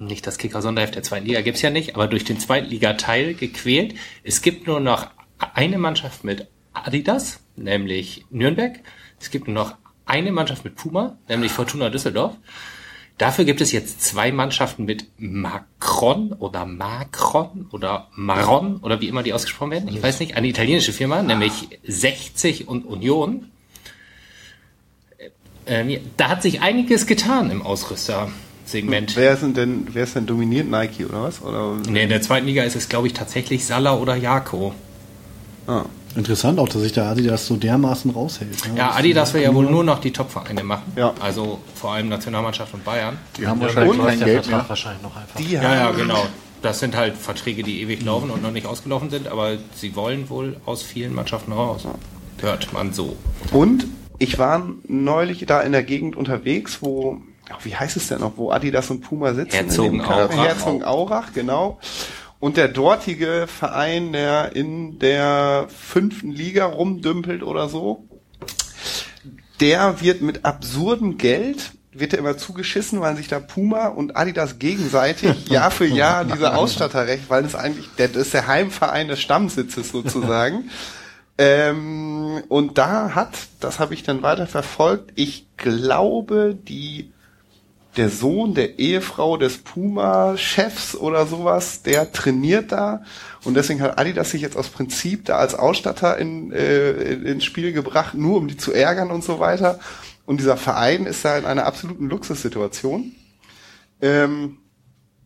nicht 0.00 0.26
das 0.26 0.38
Kicker 0.38 0.62
Sonderheft 0.62 0.94
der 0.94 1.02
zweiten 1.02 1.26
Liga 1.26 1.40
gibt's 1.40 1.62
ja 1.62 1.70
nicht, 1.70 1.94
aber 1.94 2.06
durch 2.06 2.24
den 2.24 2.38
Zweitliga-Teil 2.38 3.34
gequält. 3.34 3.94
Es 4.22 4.42
gibt 4.42 4.66
nur 4.66 4.80
noch 4.80 5.08
eine 5.54 5.78
Mannschaft 5.78 6.24
mit 6.24 6.48
Adidas, 6.72 7.40
nämlich 7.56 8.24
Nürnberg. 8.30 8.80
Es 9.20 9.30
gibt 9.30 9.48
nur 9.48 9.54
noch 9.54 9.74
eine 10.06 10.32
Mannschaft 10.32 10.64
mit 10.64 10.76
Puma, 10.76 11.18
nämlich 11.28 11.52
Fortuna 11.52 11.90
Düsseldorf. 11.90 12.36
Dafür 13.18 13.44
gibt 13.44 13.60
es 13.60 13.72
jetzt 13.72 14.00
zwei 14.00 14.30
Mannschaften 14.30 14.84
mit 14.84 15.06
Macron 15.18 16.32
oder 16.32 16.64
Macron 16.64 17.66
oder 17.72 18.08
Maron 18.14 18.76
oder 18.76 19.00
wie 19.00 19.08
immer 19.08 19.24
die 19.24 19.32
ausgesprochen 19.32 19.72
werden. 19.72 19.88
Ich 19.88 20.00
weiß 20.00 20.20
nicht, 20.20 20.36
eine 20.36 20.46
italienische 20.46 20.92
Firma, 20.92 21.22
nämlich 21.22 21.80
60 21.84 22.68
und 22.68 22.86
Union. 22.86 23.50
Ähm, 25.68 25.98
da 26.16 26.28
hat 26.28 26.42
sich 26.42 26.60
einiges 26.62 27.06
getan 27.06 27.50
im 27.50 27.62
Ausrüstersegment. 27.62 29.16
Wer 29.16 29.32
ist 29.34 29.42
denn, 29.42 29.86
wer 29.92 30.04
ist 30.04 30.16
denn 30.16 30.26
dominiert? 30.26 30.68
Nike 30.68 31.04
oder 31.06 31.24
was? 31.24 31.42
Oder? 31.42 31.76
Nee, 31.88 32.04
in 32.04 32.08
der 32.08 32.22
zweiten 32.22 32.46
Liga 32.46 32.62
ist 32.62 32.76
es, 32.76 32.88
glaube 32.88 33.06
ich, 33.06 33.12
tatsächlich 33.12 33.64
Sala 33.66 33.94
oder 33.96 34.16
Jako. 34.16 34.74
Ah. 35.66 35.84
Interessant 36.16 36.58
auch, 36.58 36.68
dass 36.68 36.80
sich 36.82 36.92
der 36.92 37.04
Adidas 37.04 37.46
so 37.46 37.56
dermaßen 37.56 38.10
raushält. 38.10 38.66
ne? 38.72 38.78
Ja, 38.78 38.92
Adidas 38.92 39.34
will 39.34 39.42
ja 39.42 39.54
wohl 39.54 39.66
nur 39.66 39.84
noch 39.84 40.00
die 40.00 40.10
Top-Vereine 40.10 40.64
machen. 40.64 40.90
Ja. 40.96 41.12
Also 41.20 41.58
vor 41.74 41.92
allem 41.92 42.08
Nationalmannschaft 42.08 42.72
und 42.72 42.82
Bayern. 42.84 43.18
Die 43.36 43.46
haben 43.46 43.60
wahrscheinlich 43.60 43.98
kein 43.98 44.18
der 44.18 44.26
Geld 44.26 44.44
Vertrag 44.46 44.62
mehr. 44.62 44.68
wahrscheinlich 44.70 45.02
noch 45.02 45.14
einfach. 45.14 45.36
Die 45.36 45.52
Ja, 45.52 45.74
ja, 45.74 45.90
genau. 45.90 46.26
Das 46.62 46.80
sind 46.80 46.96
halt 46.96 47.14
Verträge, 47.16 47.62
die 47.62 47.82
ewig 47.82 48.02
laufen 48.02 48.30
und 48.30 48.42
noch 48.42 48.50
nicht 48.50 48.66
ausgelaufen 48.66 49.10
sind, 49.10 49.28
aber 49.28 49.58
sie 49.76 49.94
wollen 49.94 50.28
wohl 50.30 50.56
aus 50.64 50.82
vielen 50.82 51.14
Mannschaften 51.14 51.52
raus. 51.52 51.86
Hört 52.40 52.72
man 52.72 52.92
so. 52.94 53.14
Und 53.52 53.86
ich 54.18 54.38
war 54.38 54.68
neulich 54.86 55.44
da 55.46 55.60
in 55.60 55.72
der 55.72 55.82
Gegend 55.82 56.16
unterwegs, 56.16 56.78
wo, 56.80 57.20
wie 57.62 57.74
heißt 57.76 57.96
es 57.96 58.08
denn 58.08 58.20
noch, 58.20 58.36
wo 58.36 58.50
Adidas 58.50 58.90
und 58.90 59.00
Puma 59.00 59.34
sitzen? 59.34 59.52
Herzogenaurach. 59.54 60.30
In 60.30 60.36
dem- 60.36 60.44
Herzogenaurach, 60.44 61.32
genau. 61.34 61.78
Und 62.40 62.56
der 62.56 62.68
dortige 62.68 63.46
Verein, 63.48 64.12
der 64.12 64.54
in 64.54 64.98
der 65.00 65.66
fünften 65.68 66.30
Liga 66.30 66.66
rumdümpelt 66.66 67.42
oder 67.42 67.68
so, 67.68 68.04
der 69.60 70.00
wird 70.00 70.20
mit 70.22 70.44
absurdem 70.44 71.18
Geld 71.18 71.72
wird 71.92 72.12
er 72.12 72.20
immer 72.20 72.36
zugeschissen, 72.36 73.00
weil 73.00 73.16
sich 73.16 73.26
da 73.26 73.40
Puma 73.40 73.88
und 73.88 74.16
Adidas 74.16 74.60
gegenseitig 74.60 75.48
Jahr 75.48 75.72
für 75.72 75.86
Jahr 75.86 76.24
diese 76.24 76.54
Ausstatterrecht, 76.54 77.24
weil 77.28 77.42
das 77.42 77.56
eigentlich, 77.56 77.88
der, 77.98 78.06
das 78.06 78.26
ist 78.26 78.34
der 78.34 78.46
Heimverein 78.46 79.08
des 79.08 79.20
Stammsitzes 79.20 79.90
sozusagen. 79.90 80.70
ähm, 81.38 82.42
und 82.48 82.78
da 82.78 83.14
hat, 83.14 83.34
das 83.60 83.78
habe 83.78 83.94
ich 83.94 84.02
dann 84.02 84.22
weiter 84.22 84.46
verfolgt, 84.46 85.12
ich 85.14 85.46
glaube, 85.56 86.58
die 86.60 87.12
der 87.96 88.10
Sohn 88.10 88.54
der 88.54 88.78
Ehefrau 88.78 89.36
des 89.36 89.58
Puma-Chefs 89.58 90.94
oder 90.94 91.26
sowas, 91.26 91.82
der 91.82 92.12
trainiert 92.12 92.70
da 92.70 93.02
und 93.44 93.54
deswegen 93.54 93.80
hat 93.80 93.98
Adidas 93.98 94.30
sich 94.30 94.42
jetzt 94.42 94.56
aus 94.56 94.68
Prinzip 94.68 95.24
da 95.24 95.36
als 95.36 95.54
Ausstatter 95.54 96.16
in, 96.18 96.52
äh, 96.52 97.14
ins 97.14 97.44
Spiel 97.44 97.72
gebracht, 97.72 98.14
nur 98.14 98.36
um 98.36 98.46
die 98.46 98.56
zu 98.56 98.72
ärgern 98.72 99.10
und 99.10 99.24
so 99.24 99.40
weiter. 99.40 99.80
Und 100.26 100.40
dieser 100.40 100.56
Verein 100.56 101.06
ist 101.06 101.24
da 101.24 101.38
in 101.38 101.44
einer 101.44 101.64
absoluten 101.64 102.08
Luxussituation. 102.08 103.12
Ähm, 104.00 104.58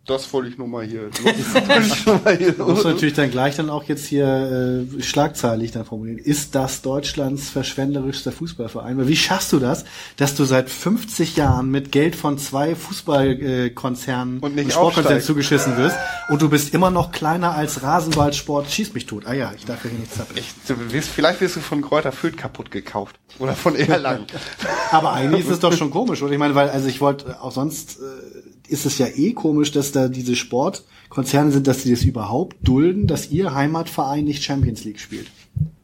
das 0.07 0.33
wollte 0.33 0.49
ich 0.49 0.59
nur 0.59 0.67
mal 0.67 0.85
hier. 0.85 1.11
Du 1.11 2.65
musst 2.65 2.85
natürlich 2.85 3.15
dann 3.15 3.31
gleich 3.31 3.57
dann 3.57 3.71
auch 3.71 3.85
jetzt 3.85 4.07
hier 4.07 4.87
äh, 4.99 5.03
schlagzeilig 5.03 5.71
dann 5.71 5.85
formulieren. 5.85 6.19
Ist 6.19 6.57
das 6.57 6.83
Deutschlands 6.83 7.51
verschwenderischster 7.51 8.33
Fußballverein? 8.33 8.99
Weil 8.99 9.09
Wie 9.09 9.17
schaffst 9.17 9.53
du 9.53 9.61
das, 9.61 9.85
dass 10.17 10.35
du 10.35 10.45
seit 10.45 10.71
50 10.71 11.37
Jahren 11.37 11.71
mit 11.71 11.93
Geld 11.93 12.17
von 12.17 12.37
zwei 12.39 12.75
Fußballkonzernen 12.75 13.75
Konzernen 13.75 14.39
Und 14.41 14.57
nicht 14.57 14.73
Sportkonzernen 14.73 15.23
zugeschissen 15.23 15.77
wirst 15.77 15.97
und 16.29 16.43
du 16.43 16.49
bist 16.49 16.75
immer 16.75 16.91
noch 16.91 17.13
kleiner 17.13 17.55
als 17.55 17.83
Rasenballsport 17.83 18.71
schieß 18.71 18.95
mich 18.95 19.07
tot. 19.07 19.27
Ah 19.27 19.35
ja, 19.35 19.53
ich 19.57 19.65
darf 19.65 19.83
hier 19.83 19.93
nicht 19.93 20.13
zappeln. 20.13 20.39
Ich, 20.39 21.03
vielleicht 21.03 21.41
wirst 21.41 21.57
du 21.57 21.61
von 21.61 21.83
Kräuter 21.83 22.13
Fürth 22.13 22.37
kaputt 22.37 22.71
gekauft. 22.71 23.19
Oder 23.39 23.55
von 23.55 23.77
Erlangen. 23.77 24.27
Aber 24.91 25.13
eigentlich 25.13 25.45
ist 25.45 25.51
es 25.51 25.61
doch 25.61 25.73
schon 25.73 25.91
komisch, 25.91 26.23
oder? 26.23 26.33
Ich 26.33 26.39
meine, 26.39 26.55
weil, 26.55 26.69
also 26.69 26.89
ich 26.89 27.01
wollte, 27.01 27.41
auch 27.41 27.53
sonst 27.53 27.99
äh, 27.99 28.32
ist 28.69 28.87
es 28.87 28.99
ja 28.99 29.07
eh 29.07 29.33
komisch, 29.33 29.73
dass 29.73 29.93
da 29.93 30.09
diese 30.09 30.37
Sportkonzerne 30.37 31.53
sind, 31.53 31.67
dass 31.67 31.83
sie 31.83 31.91
das 31.91 32.05
überhaupt 32.05 32.57
dulden, 32.63 33.07
dass 33.07 33.31
ihr 33.31 33.55
Heimatverein 33.55 34.25
nicht 34.25 34.43
Champions 34.43 34.85
League 34.85 35.01
spielt. 35.01 35.27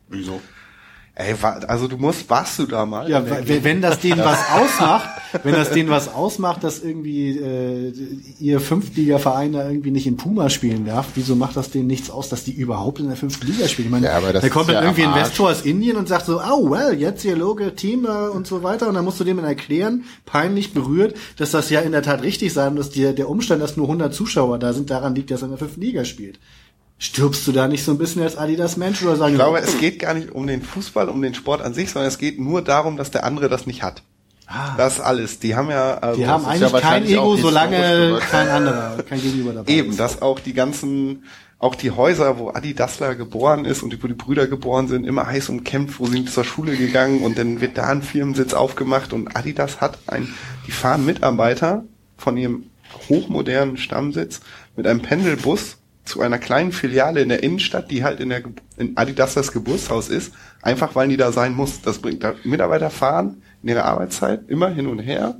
Wieso? 0.08 0.40
Ey, 1.20 1.34
also 1.66 1.88
du 1.88 1.96
musst, 1.96 2.30
warst 2.30 2.60
du 2.60 2.66
da 2.66 2.86
mal? 2.86 3.10
Ja, 3.10 3.24
wenn 3.26 3.82
das 3.82 3.98
denen 3.98 4.20
was 4.20 4.38
ausmacht, 4.52 5.08
wenn 5.42 5.52
das 5.52 5.70
denen 5.70 5.90
was 5.90 6.14
ausmacht, 6.14 6.62
dass 6.62 6.78
irgendwie 6.78 7.30
äh, 7.30 7.92
ihr 8.38 8.60
Fünftliga-Verein 8.60 9.52
da 9.54 9.68
irgendwie 9.68 9.90
nicht 9.90 10.06
in 10.06 10.16
Puma 10.16 10.48
spielen 10.48 10.86
darf, 10.86 11.08
wieso 11.16 11.34
macht 11.34 11.56
das 11.56 11.70
denen 11.70 11.88
nichts 11.88 12.08
aus, 12.08 12.28
dass 12.28 12.44
die 12.44 12.52
überhaupt 12.52 13.00
in 13.00 13.08
der 13.08 13.16
fünften 13.16 13.48
Liga 13.48 13.66
spielen? 13.66 13.88
Ich 13.88 13.90
meine, 13.90 14.06
Ja, 14.06 14.16
aber 14.16 14.32
das 14.32 14.42
da 14.42 14.48
kommt 14.48 14.68
dann 14.68 14.76
ja 14.76 14.82
irgendwie 14.82 15.02
ein. 15.02 15.08
Investor 15.08 15.50
aus 15.50 15.62
Indien 15.62 15.96
und 15.96 16.06
sagt 16.06 16.26
so, 16.26 16.40
oh 16.40 16.70
well, 16.70 16.94
jetzt 16.94 17.24
ihr 17.24 17.34
Logo 17.34 17.68
Team 17.70 18.04
äh, 18.04 18.28
und 18.28 18.46
so 18.46 18.62
weiter 18.62 18.86
und 18.88 18.94
dann 18.94 19.04
musst 19.04 19.18
du 19.18 19.24
dem 19.24 19.38
dann 19.38 19.46
erklären, 19.46 20.04
peinlich 20.24 20.72
berührt, 20.72 21.16
dass 21.36 21.50
das 21.50 21.68
ja 21.68 21.80
in 21.80 21.90
der 21.90 22.02
Tat 22.02 22.22
richtig 22.22 22.52
sei 22.52 22.68
und 22.68 22.76
dass 22.76 22.90
dir 22.90 23.12
der 23.12 23.28
Umstand, 23.28 23.60
dass 23.60 23.76
nur 23.76 23.86
100 23.86 24.14
Zuschauer 24.14 24.60
da 24.60 24.72
sind, 24.72 24.88
daran 24.90 25.16
liegt, 25.16 25.32
dass 25.32 25.42
er 25.42 25.46
in 25.46 25.50
der 25.50 25.58
fünften 25.58 25.80
Liga 25.80 26.04
spielt. 26.04 26.38
Stirbst 27.00 27.46
du 27.46 27.52
da 27.52 27.68
nicht 27.68 27.84
so 27.84 27.92
ein 27.92 27.98
bisschen 27.98 28.22
als 28.22 28.36
Adidas-Mensch 28.36 29.02
oder 29.04 29.16
sagen 29.16 29.34
Ich 29.34 29.38
glaube, 29.38 29.58
es 29.60 29.78
geht 29.78 30.00
gar 30.00 30.14
nicht 30.14 30.32
um 30.32 30.46
den 30.48 30.62
Fußball, 30.62 31.08
um 31.08 31.22
den 31.22 31.32
Sport 31.32 31.62
an 31.62 31.72
sich, 31.72 31.90
sondern 31.90 32.08
es 32.08 32.18
geht 32.18 32.40
nur 32.40 32.62
darum, 32.62 32.96
dass 32.96 33.12
der 33.12 33.24
andere 33.24 33.48
das 33.48 33.66
nicht 33.66 33.82
hat. 33.82 34.02
Das 34.76 34.94
ist 34.94 35.00
alles. 35.00 35.38
Die 35.38 35.54
haben 35.54 35.68
ja, 35.68 35.98
also 35.98 36.18
die 36.18 36.26
haben 36.26 36.44
das 36.44 36.54
ist 36.54 36.60
ja 36.60 36.66
eigentlich 36.68 36.82
kein 36.82 37.04
Ego, 37.04 37.36
solange 37.36 38.18
kein 38.30 38.48
anderer, 38.48 39.02
kein 39.02 39.20
Gegenüber 39.20 39.52
dabei 39.52 39.70
eben, 39.70 39.90
ist. 39.90 40.00
dass 40.00 40.22
auch 40.22 40.40
die 40.40 40.54
ganzen, 40.54 41.24
auch 41.58 41.74
die 41.74 41.90
Häuser, 41.90 42.38
wo 42.38 42.48
Adi 42.48 42.74
Dassler 42.74 43.14
geboren 43.14 43.66
ist 43.66 43.82
und 43.82 44.02
wo 44.02 44.06
die 44.06 44.14
Brüder 44.14 44.46
geboren 44.46 44.88
sind, 44.88 45.04
immer 45.04 45.26
heiß 45.26 45.50
umkämpft, 45.50 46.00
wo 46.00 46.06
die 46.06 46.24
zur 46.24 46.44
Schule 46.44 46.76
gegangen 46.76 47.20
und 47.20 47.36
dann 47.36 47.60
wird 47.60 47.76
da 47.76 47.88
ein 47.88 48.02
Firmensitz 48.02 48.54
aufgemacht 48.54 49.12
und 49.12 49.36
Adidas 49.36 49.82
hat 49.82 49.98
ein, 50.06 50.32
die 50.66 50.72
fahren 50.72 51.04
Mitarbeiter 51.04 51.84
von 52.16 52.38
ihrem 52.38 52.70
hochmodernen 53.10 53.76
Stammsitz 53.76 54.40
mit 54.76 54.86
einem 54.86 55.02
Pendelbus 55.02 55.76
zu 56.08 56.20
einer 56.22 56.38
kleinen 56.38 56.72
Filiale 56.72 57.20
in 57.20 57.28
der 57.28 57.42
Innenstadt, 57.42 57.90
die 57.90 58.02
halt 58.02 58.18
in 58.20 58.30
der 58.30 58.42
in 58.78 58.96
Adidas 58.96 59.34
das 59.34 59.52
Geburtshaus 59.52 60.08
ist, 60.08 60.32
einfach 60.62 60.94
weil 60.94 61.08
die 61.08 61.16
da 61.16 61.32
sein 61.32 61.54
muss. 61.54 61.82
Das 61.82 61.98
bringt 61.98 62.24
da 62.24 62.34
Mitarbeiter 62.44 62.90
fahren 62.90 63.42
in 63.62 63.68
ihrer 63.68 63.84
Arbeitszeit 63.84 64.48
immer 64.48 64.70
hin 64.70 64.86
und 64.86 65.00
her, 65.00 65.36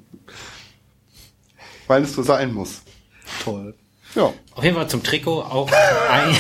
weil 1.87 2.03
es 2.03 2.13
so 2.13 2.23
sein 2.23 2.53
muss. 2.53 2.83
Toll. 3.43 3.75
Ja. 4.15 4.33
Auf 4.55 4.65
jeden 4.65 4.77
Fall 4.77 4.89
zum 4.89 5.03
Trikot 5.03 5.41
auch 5.43 5.71
ein, 6.11 6.37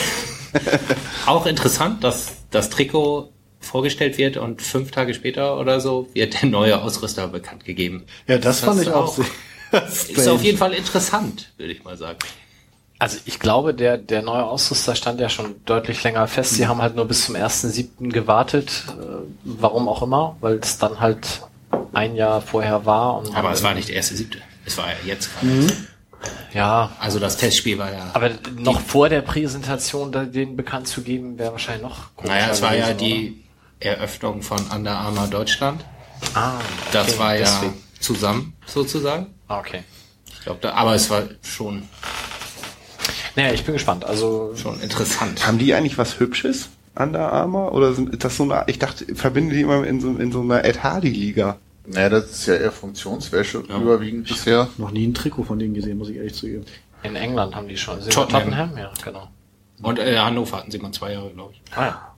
auch 1.27 1.47
interessant, 1.47 2.05
dass 2.05 2.33
das 2.51 2.71
Trikot 2.71 3.33
vorgestellt 3.61 4.19
wird 4.19 4.37
und 4.37 4.63
fünf 4.63 4.91
Tage 4.91 5.15
später 5.15 5.59
oder 5.59 5.81
so 5.81 6.09
wird 6.15 6.41
der 6.41 6.49
neue 6.49 6.81
Ausrüster 6.81 7.29
bekannt 7.29 7.65
gegeben. 7.65 8.05
Ja, 8.27 8.39
das, 8.39 8.61
fand 8.61 8.81
ist 8.81 8.87
ich 8.89 8.93
auch, 8.93 9.19
auch- 9.19 9.25
sehr 9.89 10.17
Ist 10.17 10.29
auf 10.29 10.43
jeden 10.43 10.57
Fall 10.59 10.73
interessant, 10.73 11.53
würde 11.59 11.73
ich 11.73 11.85
mal 11.85 11.97
sagen. 11.97 12.19
Also 13.01 13.19
ich 13.27 13.39
glaube, 13.39 13.75
der, 13.75 13.97
der 13.97 14.23
neue 14.23 14.45
Ausrüster 14.45 14.95
stand 14.97 15.21
ja 15.21 15.29
schon 15.29 15.55
deutlich 15.65 16.03
länger 16.03 16.27
fest. 16.27 16.55
Sie 16.55 16.67
haben 16.67 16.83
halt 16.83 16.97
nur 16.97 17.07
bis 17.07 17.27
zum 17.27 17.37
1.7. 17.37 18.11
gewartet, 18.11 18.85
äh, 18.89 18.93
warum 19.45 19.89
auch 19.89 20.03
immer, 20.03 20.37
weil 20.41 20.57
es 20.57 20.79
dann 20.79 20.99
halt 20.99 21.43
ein 21.93 22.17
Jahr 22.17 22.41
vorher 22.41 22.85
war. 22.87 23.23
Aber 23.35 23.53
es 23.53 23.63
war 23.63 23.75
nicht 23.75 23.89
der 23.89 23.97
erste 23.97 24.17
siebte. 24.17 24.39
Es 24.65 24.77
war 24.79 24.89
ja 24.89 24.95
jetzt. 25.07 25.31
Ja, 26.53 26.91
Also 26.99 27.19
das 27.21 27.37
Testspiel 27.37 27.79
war 27.79 27.93
ja. 27.93 28.11
aber 28.15 28.31
noch 28.57 28.81
vor 28.81 29.09
der 29.09 29.21
Präsentation 29.23 30.11
den 30.33 30.57
bekannt 30.57 30.89
zu 30.89 31.03
geben, 31.03 31.39
wäre 31.39 31.53
wahrscheinlich 31.53 31.83
noch 31.83 32.15
komischer 32.17 32.35
naja, 32.35 32.51
es 32.53 32.63
war 32.63 32.75
ja 32.75 32.93
gewesen, 32.93 32.99
die 32.99 33.45
Eröffnung 33.81 34.43
von 34.43 34.59
Under 34.75 34.97
Armour 34.97 35.29
Deutschland. 35.29 35.85
Ah, 36.35 36.55
Das 36.91 37.09
okay, 37.11 37.19
war 37.19 37.35
ja 37.37 37.41
deswegen. 37.45 37.75
zusammen 38.01 38.55
sozusagen. 38.67 39.35
Ah, 39.47 39.61
Okay. 39.61 39.85
Ich 40.33 40.45
glaube, 40.45 40.73
aber 40.75 40.95
es 40.95 41.11
war 41.11 41.25
schon 41.43 41.83
Naja, 43.39 43.53
ich 43.55 43.65
bin 43.65 43.75
gespannt. 43.75 44.05
Also 44.05 44.53
schon 44.57 44.81
interessant. 44.81 45.47
Haben 45.47 45.59
die 45.59 45.73
eigentlich 45.73 45.97
was 45.97 46.19
Hübsches? 46.19 46.71
Under 46.97 47.33
Armour? 47.33 47.73
Oder 47.73 47.93
sind 47.95 48.11
ist 48.11 48.25
das 48.25 48.37
so 48.37 48.43
eine, 48.43 48.65
ich 48.67 48.81
dachte, 48.81 49.15
verbinde 49.15 49.55
die 49.55 49.61
immer 49.61 49.87
in 49.87 50.01
so, 50.01 50.09
in 50.17 50.33
so 50.33 50.41
einer 50.41 50.65
Ed 50.65 50.83
Hardy-Liga. 50.83 51.57
Naja, 51.87 52.09
das 52.09 52.31
ist 52.33 52.47
ja 52.47 52.55
eher 52.55 52.73
Funktionswäsche 52.73 53.59
überwiegend 53.59 54.27
bisher. 54.27 54.67
Noch 54.77 54.91
nie 54.91 55.07
ein 55.07 55.15
Trikot 55.15 55.45
von 55.45 55.59
denen 55.61 55.73
gesehen, 55.75 55.99
muss 55.99 56.09
ich 56.09 56.17
ehrlich 56.17 56.35
zugeben. 56.35 56.65
in 57.05 57.15
England 57.15 57.55
haben 57.55 57.69
die 57.69 57.77
schon. 57.77 58.03
Sind 58.03 58.13
Tottenham. 58.13 58.43
Tottenham? 58.51 58.77
Ja, 58.77 58.91
genau. 59.05 59.29
Und 59.83 60.01
äh, 60.01 60.19
Hannover 60.19 60.57
hatten 60.57 60.73
sie 60.73 60.79
mal 60.81 60.91
zwei 60.91 61.13
Jahre, 61.13 61.31
glaube 61.31 61.53
ich. 61.55 61.63
Ah, 61.79 61.85
ja. 61.87 62.15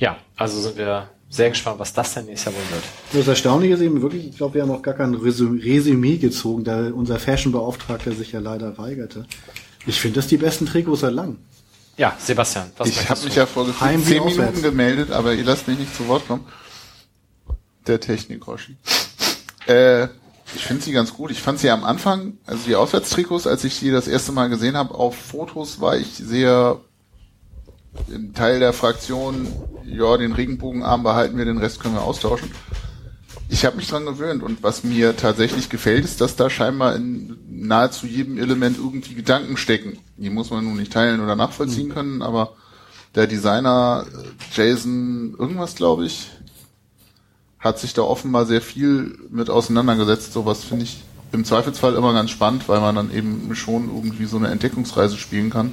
ja, 0.00 0.16
also 0.36 0.60
sind 0.60 0.76
wir 0.76 1.08
sehr 1.30 1.50
gespannt, 1.50 1.78
was 1.78 1.92
das 1.92 2.12
denn 2.14 2.26
nächstes 2.26 2.52
Jahr 2.52 2.60
wohl 2.60 2.74
wird. 2.74 2.84
Das 3.12 3.28
Erstaunliche 3.28 3.74
ist 3.74 3.80
eben 3.80 4.02
wirklich, 4.02 4.26
ich 4.28 4.36
glaube, 4.36 4.54
wir 4.54 4.62
haben 4.62 4.72
auch 4.72 4.82
gar 4.82 4.94
kein 4.94 5.14
Resü- 5.14 5.62
Resümee 5.64 6.16
gezogen, 6.16 6.64
da 6.64 6.88
unser 6.92 7.20
Fashion-Beauftragter 7.20 8.10
sich 8.12 8.32
ja 8.32 8.40
leider 8.40 8.76
weigerte. 8.76 9.24
Ich 9.86 10.00
finde 10.00 10.16
das 10.16 10.26
die 10.26 10.36
besten 10.36 10.66
Trikots 10.66 11.00
seit 11.00 11.12
langem. 11.12 11.38
Ja, 11.96 12.16
Sebastian, 12.18 12.72
was 12.76 12.88
Ich 12.88 13.08
habe 13.08 13.22
mich 13.22 13.36
ja 13.36 13.46
vor 13.46 13.66
zehn 13.66 13.74
auswärts. 14.20 14.36
Minuten 14.36 14.62
gemeldet, 14.62 15.10
aber 15.12 15.34
ihr 15.34 15.44
lasst 15.44 15.68
mich 15.68 15.78
nicht 15.78 15.94
zu 15.94 16.08
Wort 16.08 16.26
kommen. 16.26 16.44
Der 17.86 18.00
Technik, 18.00 18.46
Roshi. 18.46 18.76
Äh, 19.66 20.04
ich 20.54 20.64
finde 20.64 20.82
sie 20.82 20.92
ganz 20.92 21.12
gut. 21.12 21.30
Ich 21.30 21.40
fand 21.40 21.58
sie 21.58 21.70
am 21.70 21.84
Anfang, 21.84 22.38
also 22.46 22.62
die 22.66 22.74
Auswärtstrikots, 22.74 23.46
als 23.46 23.64
ich 23.64 23.78
die 23.78 23.90
das 23.90 24.08
erste 24.08 24.32
Mal 24.32 24.48
gesehen 24.48 24.76
habe 24.76 24.94
auf 24.94 25.16
Fotos, 25.16 25.80
war 25.80 25.96
ich 25.96 26.14
sehr 26.14 26.80
ein 28.12 28.34
Teil 28.34 28.58
der 28.58 28.72
Fraktion, 28.72 29.46
ja, 29.84 30.16
den 30.16 30.32
Regenbogenarm 30.32 31.02
behalten 31.02 31.38
wir, 31.38 31.44
den 31.44 31.58
Rest 31.58 31.80
können 31.80 31.94
wir 31.94 32.02
austauschen. 32.02 32.50
Ich 33.48 33.64
habe 33.64 33.76
mich 33.76 33.88
dran 33.88 34.06
gewöhnt 34.06 34.42
und 34.42 34.62
was 34.62 34.84
mir 34.84 35.16
tatsächlich 35.16 35.68
gefällt, 35.68 36.04
ist, 36.04 36.20
dass 36.20 36.36
da 36.36 36.50
scheinbar 36.50 36.96
in 36.96 37.36
nahezu 37.48 38.06
jedem 38.06 38.38
Element 38.38 38.78
irgendwie 38.78 39.14
Gedanken 39.14 39.56
stecken. 39.56 39.98
Die 40.16 40.30
muss 40.30 40.50
man 40.50 40.64
nun 40.64 40.76
nicht 40.76 40.92
teilen 40.92 41.20
oder 41.20 41.36
nachvollziehen 41.36 41.90
können, 41.90 42.22
aber 42.22 42.54
der 43.14 43.26
Designer 43.26 44.06
äh, 44.06 44.26
Jason 44.52 45.34
irgendwas, 45.38 45.74
glaube 45.74 46.06
ich, 46.06 46.30
hat 47.58 47.78
sich 47.78 47.94
da 47.94 48.02
offenbar 48.02 48.46
sehr 48.46 48.60
viel 48.60 49.18
mit 49.30 49.48
auseinandergesetzt. 49.48 50.32
Sowas 50.32 50.64
finde 50.64 50.84
ich 50.84 51.02
im 51.32 51.44
Zweifelsfall 51.44 51.94
immer 51.94 52.12
ganz 52.12 52.30
spannend, 52.30 52.68
weil 52.68 52.80
man 52.80 52.94
dann 52.94 53.12
eben 53.12 53.54
schon 53.54 53.88
irgendwie 53.88 54.26
so 54.26 54.36
eine 54.36 54.48
Entdeckungsreise 54.48 55.16
spielen 55.16 55.50
kann. 55.50 55.72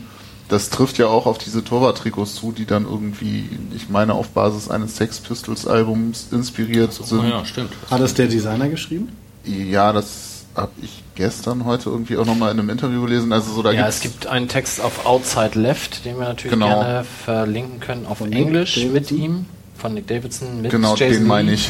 Das 0.52 0.70
trifft 0.70 0.98
ja 0.98 1.08
auch 1.08 1.26
auf 1.28 1.38
diese 1.38 1.64
Torwart-Trikots 1.64 2.36
zu, 2.36 2.52
die 2.52 2.66
dann 2.66 2.84
irgendwie, 2.86 3.46
ich 3.76 3.88
meine, 3.90 4.14
auf 4.14 4.30
Basis 4.30 4.70
eines 4.70 4.98
Sex 4.98 5.20
Pistols-Albums 5.22 6.28
inspiriert 6.32 6.92
sind. 6.94 7.20
Oh 7.20 7.24
ja, 7.24 7.46
stimmt. 7.46 7.72
Hat 7.90 8.02
das 8.02 8.14
der 8.14 8.28
Designer 8.28 8.68
geschrieben? 8.68 9.10
Ja, 9.46 9.94
das 9.94 10.44
habe 10.56 10.72
ich 10.82 11.04
gestern 11.16 11.64
heute 11.64 11.90
irgendwie 11.90 12.18
auch 12.18 12.26
nochmal 12.26 12.52
in 12.52 12.60
einem 12.60 12.70
Interview 12.70 13.02
gelesen. 13.04 13.32
Also 13.32 13.54
so 13.54 13.64
da 13.64 13.72
Ja, 13.72 13.84
gibt's- 13.84 13.96
es 13.96 14.02
gibt 14.02 14.28
einen 14.28 14.50
Text 14.50 14.82
auf 14.82 15.06
Outside 15.06 15.58
Left, 15.58 16.04
den 16.04 16.18
wir 16.18 16.26
natürlich 16.26 16.52
Genau. 16.52 16.68
gerne 16.82 17.06
verlinken 17.06 17.80
können 17.80 18.06
auf 18.06 18.18
Von 18.18 18.30
Nick 18.30 18.40
Englisch 18.40 18.76
mit 18.78 18.94
Davidson? 19.06 19.18
ihm, 19.18 19.46
von 19.78 19.94
Nick 19.94 20.08
Davidson 20.08 20.62
mit 20.62 20.72
genau 20.72 20.96
Jason 20.98 21.20
den 21.22 21.28
meine 21.28 21.54
ich. 21.54 21.70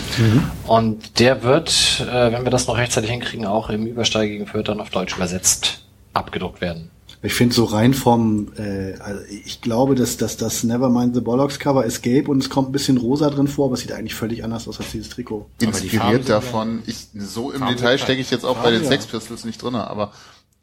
Und 0.66 1.20
der 1.20 1.44
wird, 1.44 2.04
äh, 2.12 2.32
wenn 2.32 2.44
wir 2.44 2.50
das 2.50 2.66
noch 2.66 2.78
rechtzeitig 2.78 3.12
hinkriegen, 3.12 3.46
auch 3.46 3.70
im 3.70 3.86
übersteigigen 3.86 4.48
Fürth 4.48 4.68
dann 4.70 4.82
auf 4.82 4.90
Deutsch 4.90 5.16
übersetzt 5.16 5.84
abgedruckt 6.14 6.60
werden. 6.62 6.90
Ich 7.24 7.34
finde 7.34 7.54
so 7.54 7.66
rein 7.66 7.94
vom, 7.94 8.52
äh, 8.58 8.94
also 9.00 9.22
ich 9.30 9.62
glaube, 9.62 9.94
dass, 9.94 10.18
dass 10.18 10.38
das 10.38 10.64
Nevermind 10.64 11.14
the 11.14 11.22
Bollocks 11.22 11.60
Cover 11.60 11.86
ist 11.86 12.02
gelb 12.02 12.28
und 12.28 12.40
es 12.40 12.50
kommt 12.50 12.70
ein 12.70 12.72
bisschen 12.72 12.98
rosa 12.98 13.30
drin 13.30 13.48
vor, 13.48 13.66
aber 13.66 13.76
es 13.76 13.82
sieht 13.82 13.92
eigentlich 13.92 14.16
völlig 14.16 14.44
anders 14.44 14.68
aus 14.68 14.80
als 14.80 14.92
dieses 14.92 15.10
Trikot. 15.10 15.48
Inspiriert 15.60 16.28
davon. 16.28 16.82
Ich, 16.88 17.10
so 17.14 17.52
im 17.52 17.60
Farben 17.60 17.76
Detail 17.76 17.98
stecke 18.00 18.22
ich 18.22 18.32
jetzt 18.32 18.44
auch 18.44 18.56
bei 18.56 18.64
Farben, 18.64 18.78
den 18.78 18.84
ja. 18.84 18.90
Sex 18.90 19.06
Pistols 19.06 19.46
nicht 19.46 19.62
drinne, 19.62 19.88
aber 19.88 20.14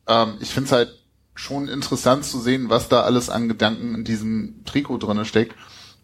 ähm, 0.09 0.35
ich 0.41 0.51
finde 0.51 0.67
es 0.67 0.73
halt 0.73 0.95
schon 1.37 1.69
interessant 1.69 2.25
zu 2.25 2.41
sehen, 2.41 2.69
was 2.69 2.89
da 2.89 3.03
alles 3.03 3.31
an 3.31 3.49
Gedanken 3.49 3.95
in 3.95 4.05
diesem 4.05 4.65
Trikot 4.65 4.99
drinne 4.99 5.25
steckt. 5.25 5.55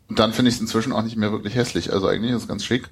Und 0.08 0.20
dann 0.20 0.32
finde 0.32 0.50
ich 0.50 0.56
es 0.56 0.60
inzwischen 0.60 0.92
auch 0.92 1.02
nicht 1.02 1.16
mehr 1.16 1.32
wirklich 1.32 1.56
hässlich. 1.56 1.92
Also 1.92 2.06
eigentlich 2.06 2.30
ist 2.30 2.42
es 2.42 2.48
ganz 2.48 2.64
schick. 2.64 2.90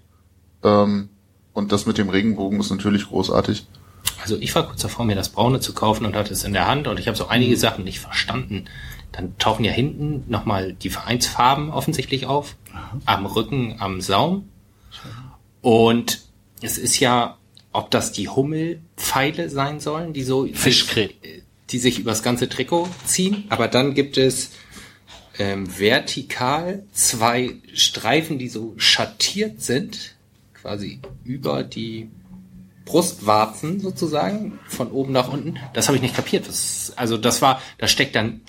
Ähm, 0.64 1.10
und 1.52 1.70
das 1.70 1.86
mit 1.86 1.98
dem 1.98 2.08
Regenbogen 2.08 2.58
ist 2.58 2.70
natürlich 2.70 3.06
großartig. 3.06 3.66
Also 4.22 4.38
ich 4.38 4.54
war 4.54 4.66
kurz 4.68 4.80
davor, 4.82 5.04
mir 5.04 5.16
das 5.16 5.30
Braune 5.30 5.58
zu 5.58 5.74
kaufen 5.74 6.06
und 6.06 6.14
hatte 6.14 6.32
es 6.32 6.44
in 6.44 6.52
der 6.52 6.68
Hand 6.68 6.86
und 6.86 6.98
ich 7.00 7.08
habe 7.08 7.16
so 7.16 7.24
Mhm. 7.24 7.30
einige 7.30 7.56
Sachen 7.56 7.82
nicht 7.82 7.98
verstanden. 7.98 8.66
Dann 9.10 9.36
tauchen 9.36 9.64
ja 9.64 9.72
hinten 9.72 10.24
nochmal 10.30 10.74
die 10.74 10.90
Vereinsfarben 10.90 11.70
offensichtlich 11.70 12.26
auf, 12.26 12.54
am 13.04 13.26
Rücken, 13.26 13.76
am 13.80 14.00
Saum. 14.00 14.48
Und 15.60 16.22
es 16.60 16.78
ist 16.78 17.00
ja, 17.00 17.36
ob 17.72 17.90
das 17.90 18.12
die 18.12 18.28
Hummelpfeile 18.28 19.50
sein 19.50 19.80
sollen, 19.80 20.12
die 20.12 20.22
so 20.22 20.46
Fischgräten. 20.52 21.42
die 21.70 21.78
sich 21.78 21.98
übers 21.98 22.22
ganze 22.22 22.48
Trikot 22.48 22.88
ziehen. 23.04 23.44
Aber 23.48 23.66
dann 23.66 23.94
gibt 23.94 24.18
es 24.18 24.52
ähm, 25.38 25.66
vertikal 25.78 26.84
zwei 26.92 27.56
Streifen, 27.74 28.38
die 28.38 28.48
so 28.48 28.74
schattiert 28.76 29.60
sind, 29.62 30.14
quasi 30.54 31.00
über 31.24 31.64
die 31.64 32.08
Brustwarzen 32.84 33.80
sozusagen, 33.80 34.58
von 34.66 34.90
oben 34.90 35.12
nach 35.12 35.32
unten. 35.32 35.58
Das 35.74 35.88
habe 35.88 35.96
ich 35.96 36.02
nicht 36.02 36.16
kapiert. 36.16 36.48
Das, 36.48 36.92
also 36.96 37.16
das 37.16 37.42
war, 37.42 37.60
da 37.78 37.88
steckt 37.88 38.14
dann, 38.14 38.40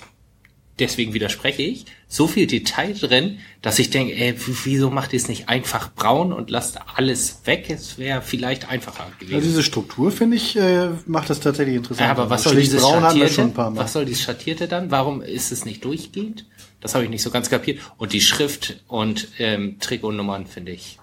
deswegen 0.80 1.14
widerspreche 1.14 1.62
ich, 1.62 1.86
so 2.08 2.28
viel 2.28 2.48
Detail 2.48 2.94
drin, 2.94 3.40
dass 3.62 3.80
ich 3.80 3.90
denke, 3.90 4.16
ey, 4.16 4.36
wieso 4.64 4.90
macht 4.90 5.14
ihr 5.14 5.18
es 5.18 5.28
nicht 5.28 5.50
einfach 5.50 5.94
braun 5.94 6.34
und 6.34 6.50
lasst 6.50 6.80
alles 6.96 7.42
weg? 7.46 7.70
Es 7.70 7.98
wäre 7.98 8.22
vielleicht 8.22 8.70
einfacher 8.70 9.08
gewesen. 9.20 9.42
diese 9.42 9.64
Struktur 9.64 10.12
finde 10.12 10.38
ich 10.38 10.56
äh, 10.56 10.90
macht 11.06 11.30
das 11.30 11.40
tatsächlich 11.40 11.76
interessant. 11.76 12.08
Ja, 12.08 12.12
aber 12.12 12.30
was 12.30 12.44
soll 12.44 12.56
dieses 12.56 12.82
braun 12.82 13.02
Schattierte? 13.02 13.52
Was 13.56 13.94
soll 13.94 14.06
dieses 14.06 14.24
Schattierte 14.24 14.68
dann? 14.68 14.92
Warum 14.92 15.22
ist 15.22 15.52
es 15.52 15.66
nicht 15.66 15.86
durchgehend? 15.86 16.46
Das 16.82 16.96
habe 16.96 17.06
ich 17.06 17.10
nicht 17.10 17.24
so 17.24 17.32
ganz 17.32 17.50
kapiert. 17.50 17.80
Und 17.98 18.14
die 18.14 18.22
Schrift 18.22 18.84
und 18.88 19.30
ähm, 19.40 19.78
Trikotnummern 19.80 20.48
finde 20.48 20.74
ich 20.74 21.00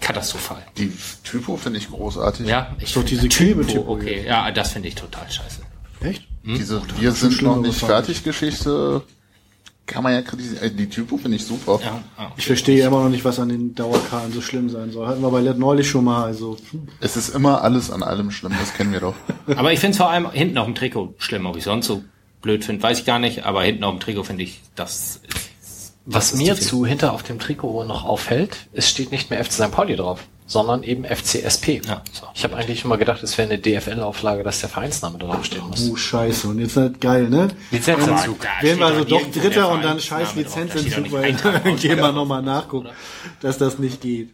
katastrophal. 0.00 0.62
Die 0.76 0.92
Typo 1.24 1.56
finde 1.56 1.78
ich 1.78 1.88
großartig. 1.88 2.46
Ja, 2.46 2.74
ich 2.78 2.92
Doch 2.92 3.02
finde 3.02 3.08
diese 3.08 3.28
Typo, 3.28 3.60
Klebetypo 3.60 3.92
Okay, 3.92 4.24
ja, 4.26 4.50
das 4.50 4.72
finde 4.72 4.88
ich 4.88 4.94
total 4.94 5.30
scheiße. 5.30 5.60
Echt? 6.00 6.24
Diese 6.44 6.80
Wir 6.98 7.12
sind 7.12 7.42
noch 7.42 7.60
nicht 7.60 7.78
fertig 7.78 8.22
Geschichte 8.22 9.02
kann 9.86 10.02
man 10.02 10.12
ja 10.12 10.22
kritisieren. 10.22 10.62
Äh, 10.62 10.70
Die 10.70 10.88
Typo 10.88 11.16
finde 11.16 11.36
ich 11.36 11.44
super. 11.44 11.78
Ja, 11.82 12.02
ja. 12.18 12.32
Ich 12.36 12.46
verstehe 12.46 12.84
immer 12.84 13.02
noch 13.04 13.08
nicht, 13.08 13.24
was 13.24 13.38
an 13.38 13.48
den 13.48 13.74
Dauerkarten 13.74 14.32
so 14.32 14.40
schlimm 14.40 14.68
sein 14.68 14.90
soll. 14.90 15.06
Hatten 15.06 15.22
wir 15.22 15.30
bei 15.30 15.40
Let 15.40 15.58
neulich 15.58 15.88
schon 15.88 16.04
mal, 16.04 16.24
also 16.24 16.56
hm. 16.70 16.88
Es 17.00 17.16
ist 17.16 17.30
immer 17.30 17.62
alles 17.62 17.90
an 17.90 18.02
allem 18.02 18.30
schlimm, 18.30 18.52
das 18.58 18.74
kennen 18.74 18.92
wir 18.92 19.00
doch. 19.00 19.14
Aber 19.56 19.72
ich 19.72 19.78
finde 19.78 19.92
es 19.92 19.96
vor 19.96 20.10
allem 20.10 20.30
hinten 20.30 20.58
auf 20.58 20.66
dem 20.66 20.74
Trikot 20.74 21.14
schlimm. 21.18 21.46
Ob 21.46 21.56
ich 21.56 21.64
sonst 21.64 21.86
so 21.86 22.02
blöd 22.42 22.64
finde, 22.64 22.82
weiß 22.82 22.98
ich 23.00 23.04
gar 23.04 23.18
nicht. 23.18 23.44
Aber 23.44 23.62
hinten 23.62 23.84
auf 23.84 23.94
dem 23.94 24.00
Trikot 24.00 24.24
finde 24.24 24.42
ich, 24.42 24.60
das 24.74 25.20
ist, 25.28 25.45
Was 26.06 26.34
mir 26.34 26.54
zu 26.54 26.86
hinter 26.86 27.12
auf 27.12 27.24
dem 27.24 27.40
Trikot 27.40 27.82
noch 27.84 28.04
auffällt, 28.04 28.68
es 28.72 28.88
steht 28.88 29.10
nicht 29.10 29.28
mehr 29.28 29.44
FC 29.44 29.52
St. 29.52 29.72
Pauli 29.72 29.96
drauf, 29.96 30.20
sondern 30.46 30.84
eben 30.84 31.04
FCSP. 31.04 31.82
Ja, 31.84 32.02
so. 32.12 32.28
Ich 32.32 32.44
habe 32.44 32.54
eigentlich 32.56 32.84
immer 32.84 32.96
gedacht, 32.96 33.24
es 33.24 33.36
wäre 33.36 33.50
eine 33.50 33.58
DFL-Auflage, 33.58 34.44
dass 34.44 34.60
der 34.60 34.68
Vereinsname 34.68 35.18
draufstehen 35.18 35.66
muss. 35.68 35.90
oh 35.90 35.96
scheiße. 35.96 36.46
Und 36.46 36.60
jetzt 36.60 36.76
halt 36.76 37.00
geil, 37.00 37.28
ne? 37.28 37.48
Lizenzenzug. 37.72 38.38
Da 38.40 38.62
Werden 38.62 38.78
wir 38.78 38.86
steht 38.86 38.98
also 38.98 39.04
doch 39.04 39.42
Dritter 39.42 39.68
und 39.72 39.82
dann 39.82 39.98
scheiß 39.98 40.36
Lizenzentzug, 40.36 41.10
weil 41.10 41.32
dann 41.42 41.76
gehen 41.76 41.98
wir 41.98 42.12
nochmal 42.12 42.42
nachgucken, 42.42 42.90
dass 43.40 43.58
das 43.58 43.80
nicht 43.80 44.00
geht. 44.00 44.30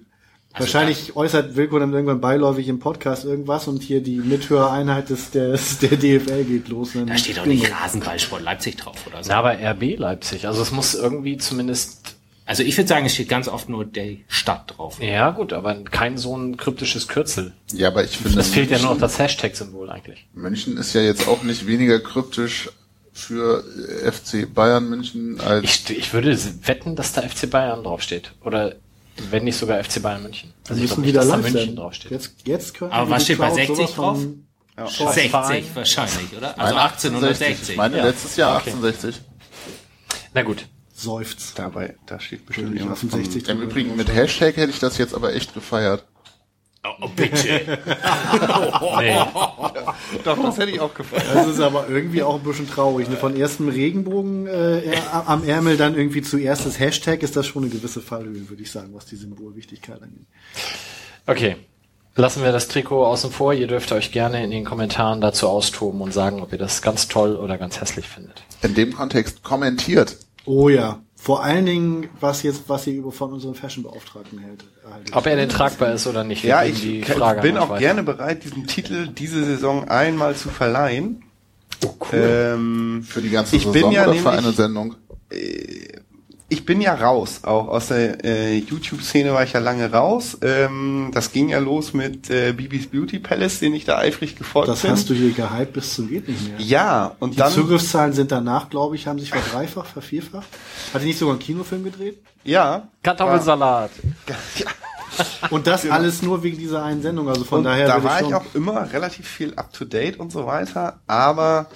Wahrscheinlich 0.56 1.16
äußert 1.16 1.56
Wilko 1.56 1.78
dann 1.78 1.92
irgendwann 1.92 2.20
beiläufig 2.20 2.68
im 2.68 2.78
Podcast 2.78 3.24
irgendwas 3.24 3.68
und 3.68 3.82
hier 3.82 4.02
die 4.02 4.16
Mithöreinheit 4.18 5.08
des, 5.08 5.30
des, 5.30 5.78
der 5.78 5.96
DFL 5.96 6.44
geht 6.44 6.68
los. 6.68 6.90
Dann 6.94 7.06
Da 7.06 7.16
steht 7.16 7.38
doch 7.38 7.46
nicht 7.46 7.70
Rasenballsport 7.72 8.42
Leipzig 8.42 8.76
drauf 8.76 8.96
oder 9.06 9.22
so. 9.24 9.30
Na, 9.30 9.38
aber 9.38 9.54
RB 9.54 9.98
Leipzig. 9.98 10.46
Also 10.46 10.62
es 10.62 10.70
muss 10.70 10.94
irgendwie 10.94 11.38
zumindest. 11.38 12.16
Also 12.44 12.64
ich 12.64 12.76
würde 12.76 12.88
sagen, 12.88 13.06
es 13.06 13.14
steht 13.14 13.28
ganz 13.28 13.48
oft 13.48 13.68
nur 13.68 13.84
der 13.84 14.16
Stadt 14.28 14.74
drauf. 14.76 15.00
Ja 15.00 15.30
gut, 15.30 15.52
aber 15.52 15.74
kein 15.84 16.18
so 16.18 16.36
ein 16.36 16.56
kryptisches 16.56 17.08
Kürzel. 17.08 17.52
Ja, 17.72 17.88
aber 17.88 18.04
ich 18.04 18.18
finde, 18.18 18.40
Es 18.40 18.50
fehlt 18.50 18.70
ja 18.70 18.78
nur 18.78 18.90
noch 18.90 19.00
das 19.00 19.18
Hashtag-Symbol 19.18 19.88
eigentlich. 19.88 20.26
München 20.34 20.76
ist 20.76 20.92
ja 20.92 21.00
jetzt 21.00 21.28
auch 21.28 21.44
nicht 21.44 21.66
weniger 21.66 22.00
kryptisch 22.00 22.68
für 23.12 23.62
äh, 24.04 24.10
FC 24.10 24.52
Bayern 24.52 24.88
München 24.88 25.40
als 25.40 25.64
Ich, 25.64 25.96
ich 25.96 26.12
würde 26.12 26.36
wetten, 26.66 26.96
dass 26.96 27.12
da 27.12 27.22
FC 27.22 27.48
Bayern 27.48 27.84
draufsteht. 27.84 28.32
Oder 28.42 28.74
wenn 29.30 29.44
nicht 29.44 29.56
sogar 29.56 29.82
FC 29.82 30.00
Bayern 30.02 30.22
München. 30.22 30.52
Ich 30.64 30.70
müssen 30.70 30.86
glaub 30.94 31.06
wieder 31.06 31.20
dass 31.20 31.28
da 31.30 31.36
live 31.36 31.52
München 31.52 31.76
draufsteht. 31.76 32.10
Jetzt, 32.10 32.34
jetzt 32.44 32.74
können 32.74 32.92
Aber 32.92 33.10
was 33.10 33.24
steht 33.24 33.38
bei 33.38 33.46
Crowd 33.48 33.56
60 33.56 33.76
sowas 33.76 33.94
drauf? 33.94 34.18
von- 34.18 34.44
60 35.12 35.76
wahrscheinlich, 35.76 36.36
oder? 36.36 36.58
Also 36.58 36.74
1860. 36.76 37.70
Ich 37.70 37.76
meine 37.76 37.98
Ja. 37.98 38.04
letztes 38.04 38.36
Jahr 38.36 38.56
Okay. 38.56 38.70
1860. 38.70 39.20
Na 40.34 40.42
gut. 40.42 40.66
Seufzt. 40.94 41.58
Dabei, 41.58 41.96
da 42.06 42.20
steht 42.20 42.46
bestimmt 42.46 42.68
Natürlich 42.74 42.82
irgendwas 42.82 43.04
68 43.04 43.48
Im 43.48 43.62
Übrigen 43.62 43.96
mit 43.96 44.08
Hashtag 44.12 44.56
hätte 44.56 44.70
ich 44.70 44.78
das 44.78 44.98
jetzt 44.98 45.14
aber 45.14 45.34
echt 45.34 45.52
gefeiert. 45.52 46.04
Oh, 46.84 47.08
bitte. 47.14 47.78
Nee. 48.98 49.16
Doch, 50.24 50.42
das 50.42 50.58
hätte 50.58 50.70
ich 50.72 50.80
auch 50.80 50.92
gefallen. 50.92 51.22
Das 51.32 51.46
ist 51.46 51.60
aber 51.60 51.88
irgendwie 51.88 52.22
auch 52.22 52.34
ein 52.36 52.42
bisschen 52.42 52.68
traurig. 52.68 53.08
Ne? 53.08 53.16
Von 53.16 53.36
erstem 53.36 53.68
Regenbogen 53.68 54.46
äh, 54.46 54.82
am 55.26 55.44
Ärmel 55.44 55.76
dann 55.76 55.96
irgendwie 55.96 56.22
zuerst 56.22 56.66
das 56.66 56.78
Hashtag 56.78 57.22
ist 57.22 57.36
das 57.36 57.46
schon 57.46 57.64
eine 57.64 57.72
gewisse 57.72 58.00
Fallhöhe, 58.00 58.48
würde 58.48 58.62
ich 58.62 58.70
sagen, 58.70 58.90
was 58.92 59.06
die 59.06 59.16
Symbolwichtigkeit 59.16 60.02
angeht. 60.02 60.26
Okay. 61.26 61.56
Lassen 62.14 62.42
wir 62.42 62.52
das 62.52 62.68
Trikot 62.68 63.06
außen 63.06 63.30
vor. 63.30 63.54
Ihr 63.54 63.68
dürft 63.68 63.90
euch 63.92 64.12
gerne 64.12 64.44
in 64.44 64.50
den 64.50 64.64
Kommentaren 64.64 65.20
dazu 65.20 65.48
austoben 65.48 66.00
und 66.00 66.12
sagen, 66.12 66.42
ob 66.42 66.52
ihr 66.52 66.58
das 66.58 66.82
ganz 66.82 67.08
toll 67.08 67.36
oder 67.36 67.56
ganz 67.58 67.80
hässlich 67.80 68.06
findet. 68.06 68.42
In 68.62 68.74
dem 68.74 68.92
Kontext 68.92 69.42
kommentiert. 69.42 70.16
Oh 70.44 70.68
ja. 70.68 71.00
Vor 71.22 71.44
allen 71.44 71.66
Dingen, 71.66 72.08
was 72.18 72.42
jetzt, 72.42 72.64
was 72.66 72.84
ihr 72.88 72.94
über 72.94 73.12
von 73.12 73.32
unserem 73.32 73.54
Fashion-Beauftragten 73.54 74.40
hält. 74.40 74.64
erhaltet. 74.84 75.14
Ob 75.14 75.24
er 75.26 75.36
denn 75.36 75.48
tragbar 75.48 75.92
ist 75.92 76.08
oder 76.08 76.24
nicht. 76.24 76.42
Ja, 76.42 76.64
ich 76.64 76.80
die 76.80 77.00
kann- 77.02 77.16
Frage 77.16 77.42
bin 77.42 77.56
auch 77.58 77.68
weiter. 77.68 77.78
gerne 77.80 78.02
bereit, 78.02 78.42
diesen 78.42 78.66
Titel 78.66 79.06
diese 79.06 79.44
Saison 79.44 79.88
einmal 79.88 80.34
zu 80.34 80.48
verleihen. 80.48 81.22
Oh, 81.84 81.94
cool. 82.12 82.18
Ähm, 82.54 83.04
Für 83.08 83.22
die 83.22 83.30
ganze 83.30 83.54
Ich 83.54 83.62
bin 83.64 83.72
Saison 83.72 83.92
ja 83.92 84.02
oder 84.02 84.14
für 84.14 84.30
nämlich- 84.30 84.44
eine 84.46 84.52
Sendung? 84.52 84.96
Ich 86.52 86.64
bin 86.64 86.80
ja 86.80 86.94
raus, 86.94 87.40
auch 87.44 87.68
aus 87.68 87.88
der 87.88 88.24
äh, 88.24 88.58
YouTube-Szene 88.58 89.32
war 89.32 89.42
ich 89.42 89.52
ja 89.54 89.60
lange 89.60 89.90
raus. 89.90 90.36
Ähm, 90.42 91.10
das 91.12 91.32
ging 91.32 91.48
ja 91.48 91.58
los 91.58 91.92
mit 91.94 92.30
äh, 92.30 92.52
Bibis 92.52 92.88
Beauty 92.88 93.18
Palace, 93.18 93.58
den 93.60 93.74
ich 93.74 93.84
da 93.84 93.98
eifrig 93.98 94.36
gefolgt 94.36 94.68
das 94.68 94.82
bin. 94.82 94.90
hast 94.92 95.08
du 95.10 95.14
hier 95.14 95.32
gehypt 95.32 95.72
bis 95.72 95.94
zum 95.94 96.08
geht 96.08 96.28
nicht 96.28 96.46
mehr. 96.48 96.60
ja, 96.60 97.16
und 97.18 97.34
Die 97.34 97.38
dann 97.38 97.50
Zugriffszahlen 97.52 98.12
sind 98.12 98.30
danach, 98.30 98.68
glaube 98.70 98.96
ich, 98.96 99.06
haben 99.06 99.18
sich 99.18 99.30
verdreifacht, 99.30 99.88
vervierfacht. 99.88 100.46
Hat 100.94 101.00
er 101.02 101.06
nicht 101.06 101.18
sogar 101.18 101.32
einen 101.34 101.40
Kinofilm 101.42 101.84
gedreht? 101.84 102.18
ja, 102.44 102.88
Kartoffelsalat. 103.02 103.90
Und 105.50 105.66
das 105.66 105.88
alles 105.88 106.22
nur 106.22 106.42
wegen 106.42 106.56
dieser 106.58 106.82
einen 106.82 107.02
Sendung. 107.02 107.28
Also 107.28 107.44
von 107.44 107.58
und 107.58 107.64
daher 107.64 107.86
da 107.86 108.02
war 108.02 108.18
schon- 108.20 108.28
ich 108.28 108.34
auch 108.34 108.44
immer 108.54 108.90
relativ 108.92 109.28
viel 109.28 109.52
up 109.54 109.70
to 109.72 109.84
date 109.84 110.18
und 110.18 110.32
so 110.32 110.46
weiter, 110.46 111.00
aber 111.06 111.66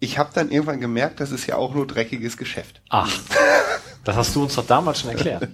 ich 0.00 0.18
habe 0.18 0.30
dann 0.32 0.50
irgendwann 0.50 0.80
gemerkt, 0.80 1.20
das 1.20 1.30
ist 1.30 1.46
ja 1.46 1.56
auch 1.56 1.74
nur 1.74 1.86
dreckiges 1.86 2.36
Geschäft. 2.36 2.80
Ach, 2.88 3.10
das 4.04 4.16
hast 4.16 4.36
du 4.36 4.42
uns 4.42 4.54
doch 4.54 4.66
damals 4.66 5.00
schon 5.00 5.10
erklärt. 5.10 5.48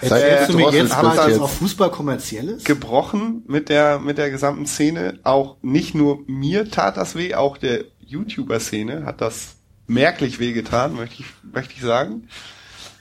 Erzählst 0.00 0.52
du 0.52 0.58
mir 0.58 0.70
jetzt 0.70 0.96
haben 0.96 1.08
mal, 1.08 1.16
das 1.16 1.24
dass 1.24 1.32
jetzt 1.32 1.40
auch 1.40 1.50
Fußball 1.50 1.90
kommerziell 1.90 2.48
ist? 2.48 2.64
gebrochen 2.64 3.42
mit 3.46 3.68
der 3.68 3.98
mit 3.98 4.18
der 4.18 4.30
gesamten 4.30 4.66
Szene. 4.66 5.18
Auch 5.22 5.56
nicht 5.62 5.94
nur 5.94 6.20
mir 6.26 6.70
tat 6.70 6.96
das 6.96 7.14
weh, 7.14 7.34
auch 7.34 7.56
der 7.56 7.84
YouTuber-Szene 8.00 9.04
hat 9.04 9.20
das 9.20 9.56
merklich 9.86 10.38
wehgetan, 10.38 10.94
möchte 10.94 11.22
ich 11.22 11.26
möchte 11.42 11.74
ich 11.74 11.82
sagen. 11.82 12.28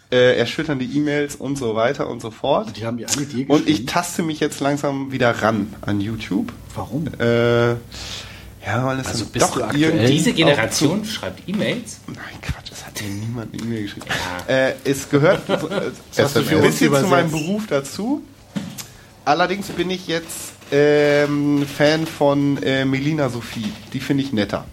Äh, 0.09 0.37
erschütternde 0.37 0.85
E-Mails 0.85 1.35
und 1.35 1.57
so 1.57 1.75
weiter 1.75 2.07
und 2.07 2.21
so 2.21 2.31
fort. 2.31 2.77
Die 2.77 2.85
haben 2.85 2.95
die 2.95 3.05
alle 3.05 3.25
dir 3.25 3.49
Und 3.49 3.67
ich 3.67 3.85
taste 3.85 4.23
mich 4.23 4.39
jetzt 4.39 4.61
langsam 4.61 5.11
wieder 5.11 5.31
ran 5.41 5.73
an 5.81 5.99
YouTube. 5.99 6.53
Warum? 6.75 7.07
Äh, 7.19 7.75
ja, 8.67 8.85
weil 8.85 8.99
es 8.99 9.07
Also 9.07 9.25
bist 9.25 9.45
doch 9.45 9.55
du 9.55 9.63
aktuell- 9.63 9.81
irgendwie 9.81 10.07
Diese 10.13 10.33
Generation 10.33 11.03
schreibt 11.05 11.47
E-Mails. 11.47 11.93
Zu, 12.05 12.11
nein, 12.11 12.23
Quatsch, 12.41 12.69
das 12.71 12.85
hat 12.85 13.01
mir 13.01 13.07
niemand 13.09 13.53
eine 13.53 13.63
E-Mail 13.63 13.83
geschrieben. 13.83 14.05
Äh, 14.47 14.73
es 14.83 15.09
gehört 15.09 15.41
äh, 15.49 15.53
ein 15.53 16.61
bisschen 16.61 16.93
zu 16.93 17.07
meinem. 17.07 17.31
Beruf 17.31 17.67
dazu. 17.67 18.21
Allerdings 19.25 19.67
bin 19.67 19.89
ich 19.89 20.07
jetzt 20.07 20.53
ähm, 20.71 21.65
Fan 21.65 22.05
von 22.07 22.61
äh, 22.63 22.85
Melina 22.85 23.29
Sophie. 23.29 23.71
Die 23.93 23.99
finde 23.99 24.23
ich 24.23 24.31
netter. 24.33 24.65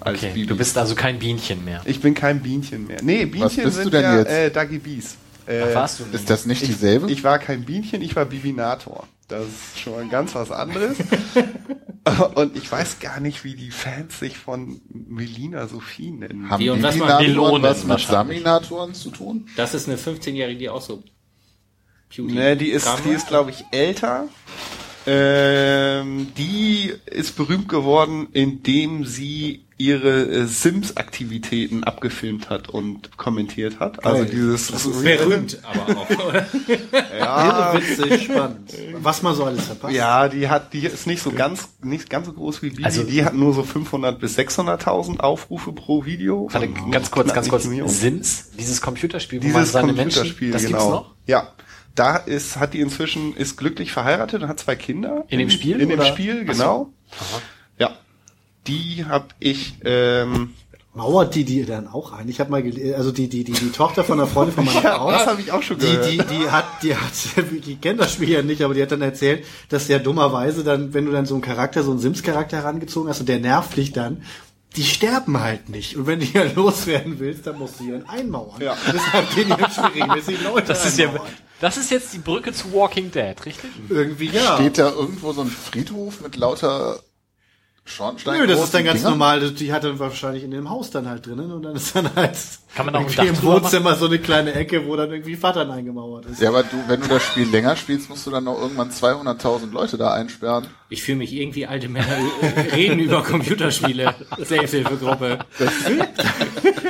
Als 0.00 0.18
Okay, 0.18 0.32
Bibi. 0.34 0.46
du 0.46 0.56
bist 0.56 0.76
also 0.78 0.94
kein 0.96 1.18
Bienchen 1.20 1.64
mehr. 1.64 1.80
ich 1.84 2.00
bin 2.00 2.14
kein 2.14 2.40
Bienchen 2.42 2.86
mehr. 2.88 2.98
Nee, 3.02 3.24
Bienchen 3.26 3.62
bist 3.64 3.76
du 3.78 3.82
sind 3.82 3.94
denn 3.94 4.02
ja 4.02 4.22
äh, 4.22 4.50
Dagi 4.50 4.78
Bies. 4.78 5.14
Äh, 5.46 5.62
Ach, 5.70 5.74
warst 5.76 6.00
du 6.00 6.04
nicht? 6.04 6.14
Ist 6.14 6.30
das 6.30 6.46
nicht 6.46 6.62
ich, 6.62 6.68
dieselbe? 6.70 7.10
ich 7.10 7.22
war 7.22 7.38
kein 7.38 7.64
Bienchen, 7.64 8.02
ich 8.02 8.14
war 8.16 8.24
Bibinator. 8.24 9.06
Das 9.28 9.42
ist 9.44 9.80
schon 9.80 9.94
mal 9.94 10.08
ganz 10.08 10.34
was 10.34 10.50
anderes. 10.50 10.96
und 12.34 12.56
ich 12.56 12.70
weiß 12.70 12.98
gar 12.98 13.20
nicht, 13.20 13.44
wie 13.44 13.54
die 13.54 13.70
Fans 13.70 14.18
sich 14.18 14.36
von 14.36 14.80
Melina 14.88 15.68
Sophie 15.68 16.10
nennen. 16.10 16.50
Haben 16.50 16.60
Wie 16.60 16.70
und 16.70 16.82
was 16.82 16.96
Melonen 16.96 17.62
was 17.62 17.84
mit. 17.84 18.00
Saminatoren 18.00 18.94
zu 18.94 19.10
tun? 19.10 19.46
Das 19.56 19.74
ist 19.74 19.88
eine 19.88 19.96
15-Jährige, 19.96 20.58
die 20.58 20.68
auch 20.68 20.82
so 20.82 21.02
Beauty 22.16 22.32
Ne, 22.34 22.56
die 22.56 22.68
ist, 22.68 22.88
die 23.04 23.10
ist, 23.10 23.28
glaube 23.28 23.50
ich, 23.50 23.64
älter. 23.70 24.28
Ähm, 25.06 26.28
die 26.36 26.92
ist 27.06 27.36
berühmt 27.36 27.68
geworden, 27.68 28.28
indem 28.32 29.04
sie 29.04 29.64
ihre 29.82 30.22
äh, 30.26 30.46
Sims-Aktivitäten 30.46 31.84
abgefilmt 31.84 32.50
hat 32.50 32.68
und 32.68 33.16
kommentiert 33.16 33.80
hat. 33.80 34.04
Also 34.04 34.24
Geil. 34.24 34.30
dieses 34.32 34.70
Berühmt 35.02 35.58
aber 35.62 35.98
auch? 36.00 36.08
Ja, 37.18 37.74
witzig, 37.74 38.24
spannend. 38.24 38.72
Was 38.94 39.22
man 39.22 39.34
so 39.34 39.44
alles 39.44 39.66
verpasst. 39.66 39.94
ja, 39.94 40.28
die 40.28 40.48
hat, 40.48 40.72
die 40.72 40.80
ist 40.86 41.06
nicht 41.06 41.22
so 41.22 41.30
ganz, 41.30 41.68
nicht 41.82 42.08
ganz 42.10 42.26
so 42.26 42.32
groß 42.32 42.62
wie 42.62 42.70
Bibi. 42.70 42.84
Also- 42.84 43.02
die 43.04 43.24
hat 43.24 43.34
nur 43.34 43.52
so 43.54 43.62
500 43.62 44.18
bis 44.18 44.38
600.000 44.38 45.20
Aufrufe 45.20 45.72
pro 45.72 46.04
Video. 46.04 46.48
Warte, 46.50 46.68
ganz 46.90 47.10
kurz, 47.10 47.32
ganz 47.34 47.48
kurz. 47.48 47.62
eine 47.64 47.70
Million. 47.70 47.88
Sims, 47.88 48.50
dieses 48.58 48.80
Computerspiel, 48.80 49.40
wo 49.42 49.46
man 49.48 49.54
Dieses 49.54 49.72
seine 49.72 49.94
Computerspiel, 49.94 50.50
Menschen, 50.50 50.52
das 50.52 50.62
genau. 50.62 50.78
gibt's 50.78 51.06
noch? 51.08 51.14
Ja. 51.26 51.48
Da 51.94 52.16
ist, 52.16 52.56
hat 52.58 52.72
die 52.72 52.80
inzwischen, 52.80 53.36
ist 53.36 53.56
glücklich 53.58 53.92
verheiratet 53.92 54.42
und 54.42 54.48
hat 54.48 54.58
zwei 54.58 54.76
Kinder. 54.76 55.24
In 55.28 55.38
dem 55.38 55.50
Spiel, 55.50 55.78
In 55.78 55.90
dem 55.90 55.98
oder? 56.00 56.08
Spiel, 56.08 56.46
Ach 56.48 56.54
so. 56.54 56.92
Ja. 58.66 58.74
Die 58.74 59.04
hab 59.04 59.34
ich, 59.38 59.74
ähm, 59.84 60.54
Mauert 60.94 61.34
die 61.34 61.44
die 61.44 61.64
dann 61.64 61.88
auch 61.88 62.12
ein? 62.12 62.28
Ich 62.28 62.38
habe 62.38 62.50
mal 62.50 62.62
gelesen, 62.62 62.94
also 62.96 63.12
die, 63.12 63.26
die, 63.26 63.44
die, 63.44 63.52
die 63.52 63.70
Tochter 63.70 64.04
von 64.04 64.20
einer 64.20 64.28
Freundin 64.28 64.54
von 64.54 64.66
meiner 64.66 64.82
ja, 64.84 64.96
Frau. 64.98 65.10
das 65.10 65.26
habe 65.26 65.40
ich 65.40 65.50
auch 65.50 65.62
schon 65.62 65.78
Die, 65.78 65.86
gehört. 65.86 66.06
die, 66.10 66.18
die 66.18 66.50
hat, 66.50 66.66
die 66.82 66.94
hat, 66.94 67.12
die 67.66 67.76
kennt 67.76 67.98
das 67.98 68.12
Spiel 68.12 68.28
ja 68.28 68.42
nicht, 68.42 68.60
aber 68.60 68.74
die 68.74 68.82
hat 68.82 68.92
dann 68.92 69.00
erzählt, 69.00 69.46
dass 69.70 69.86
der 69.86 70.00
dummerweise 70.00 70.64
dann, 70.64 70.92
wenn 70.92 71.06
du 71.06 71.12
dann 71.12 71.24
so 71.24 71.34
einen 71.34 71.40
Charakter, 71.42 71.82
so 71.82 71.92
einen 71.92 72.00
Sims-Charakter 72.00 72.58
herangezogen 72.58 73.08
hast 73.08 73.20
und 73.20 73.28
der 73.30 73.40
nervt 73.40 73.74
dich 73.74 73.92
dann, 73.92 74.22
die 74.76 74.84
sterben 74.84 75.40
halt 75.40 75.70
nicht. 75.70 75.96
Und 75.96 76.06
wenn 76.06 76.20
du 76.20 76.26
ja 76.34 76.42
loswerden 76.54 77.18
willst, 77.18 77.46
dann 77.46 77.58
musst 77.58 77.80
du 77.80 77.84
ihn 77.84 78.04
einmauern. 78.06 78.60
Ja. 78.60 78.76
Deshalb 78.86 79.34
gehen 79.34 79.46
die 79.48 79.62
jetzt 79.62 79.82
regelmäßig 79.82 80.42
Leute 80.42 80.66
Das 80.66 80.84
ist 80.84 80.98
ja, 80.98 81.08
das 81.62 81.78
ist 81.78 81.90
jetzt 81.90 82.12
die 82.12 82.18
Brücke 82.18 82.52
zu 82.52 82.70
Walking 82.74 83.10
Dead, 83.10 83.34
richtig? 83.46 83.70
Irgendwie 83.88 84.26
ja. 84.28 84.56
Steht 84.56 84.76
da 84.76 84.90
irgendwo 84.90 85.32
so 85.32 85.40
ein 85.40 85.48
Friedhof 85.48 86.20
mit 86.20 86.36
lauter 86.36 87.00
Schornstein? 87.84 88.38
Nö, 88.38 88.46
das 88.46 88.62
ist 88.62 88.74
dann 88.74 88.84
ganz 88.84 89.00
Dingern? 89.00 89.12
normal. 89.12 89.50
Die 89.50 89.72
hat 89.72 89.82
dann 89.82 89.98
wahrscheinlich 89.98 90.44
in 90.44 90.52
dem 90.52 90.70
Haus 90.70 90.90
dann 90.90 91.08
halt 91.08 91.26
drinnen 91.26 91.50
und 91.50 91.62
dann 91.62 91.74
ist 91.74 91.94
dann 91.96 92.14
halt 92.14 92.36
Kann 92.76 92.86
man 92.86 92.94
auch 92.94 93.00
irgendwie 93.00 93.26
im 93.26 93.42
Wohnzimmer 93.42 93.96
so 93.96 94.06
eine 94.06 94.18
kleine 94.20 94.54
Ecke, 94.54 94.86
wo 94.86 94.94
dann 94.94 95.10
irgendwie 95.10 95.34
Vater 95.34 95.68
eingemauert 95.68 96.26
ist. 96.26 96.40
Ja, 96.40 96.50
aber 96.50 96.62
du, 96.62 96.76
wenn 96.86 97.00
du 97.00 97.08
das 97.08 97.24
Spiel 97.24 97.48
länger 97.48 97.74
spielst, 97.74 98.08
musst 98.08 98.24
du 98.26 98.30
dann 98.30 98.44
noch 98.44 98.60
irgendwann 98.60 98.90
200.000 98.90 99.72
Leute 99.72 99.98
da 99.98 100.12
einsperren. 100.14 100.68
Ich 100.90 101.02
fühle 101.02 101.18
mich 101.18 101.32
irgendwie 101.32 101.66
alte 101.66 101.88
Männer 101.88 102.16
reden 102.72 103.00
über 103.00 103.22
Computerspiele. 103.22 104.14
Selbsthilfegruppe. 104.38 105.40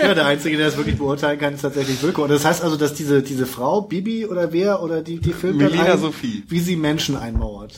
Ja, 0.03 0.15
der 0.15 0.27
Einzige, 0.27 0.57
der 0.57 0.67
das 0.67 0.77
wirklich 0.77 0.99
beurteilen 0.99 1.39
kann, 1.39 1.55
ist 1.55 1.63
tatsächlich 1.63 2.03
Wilko. 2.03 2.25
Und 2.25 2.31
das 2.31 2.45
heißt 2.45 2.63
also, 2.63 2.77
dass 2.77 2.95
diese, 2.95 3.23
diese 3.23 3.47
Frau, 3.47 3.81
Bibi 3.83 4.27
oder 4.27 4.53
wer, 4.53 4.83
oder 4.83 5.01
die, 5.01 5.21
die 5.21 5.33
filmt 5.33 5.59
Melina 5.59 5.97
Sophie. 5.97 6.45
wie 6.49 6.61
sie 6.61 6.77
Menschen 6.77 7.17
einmauert. 7.17 7.73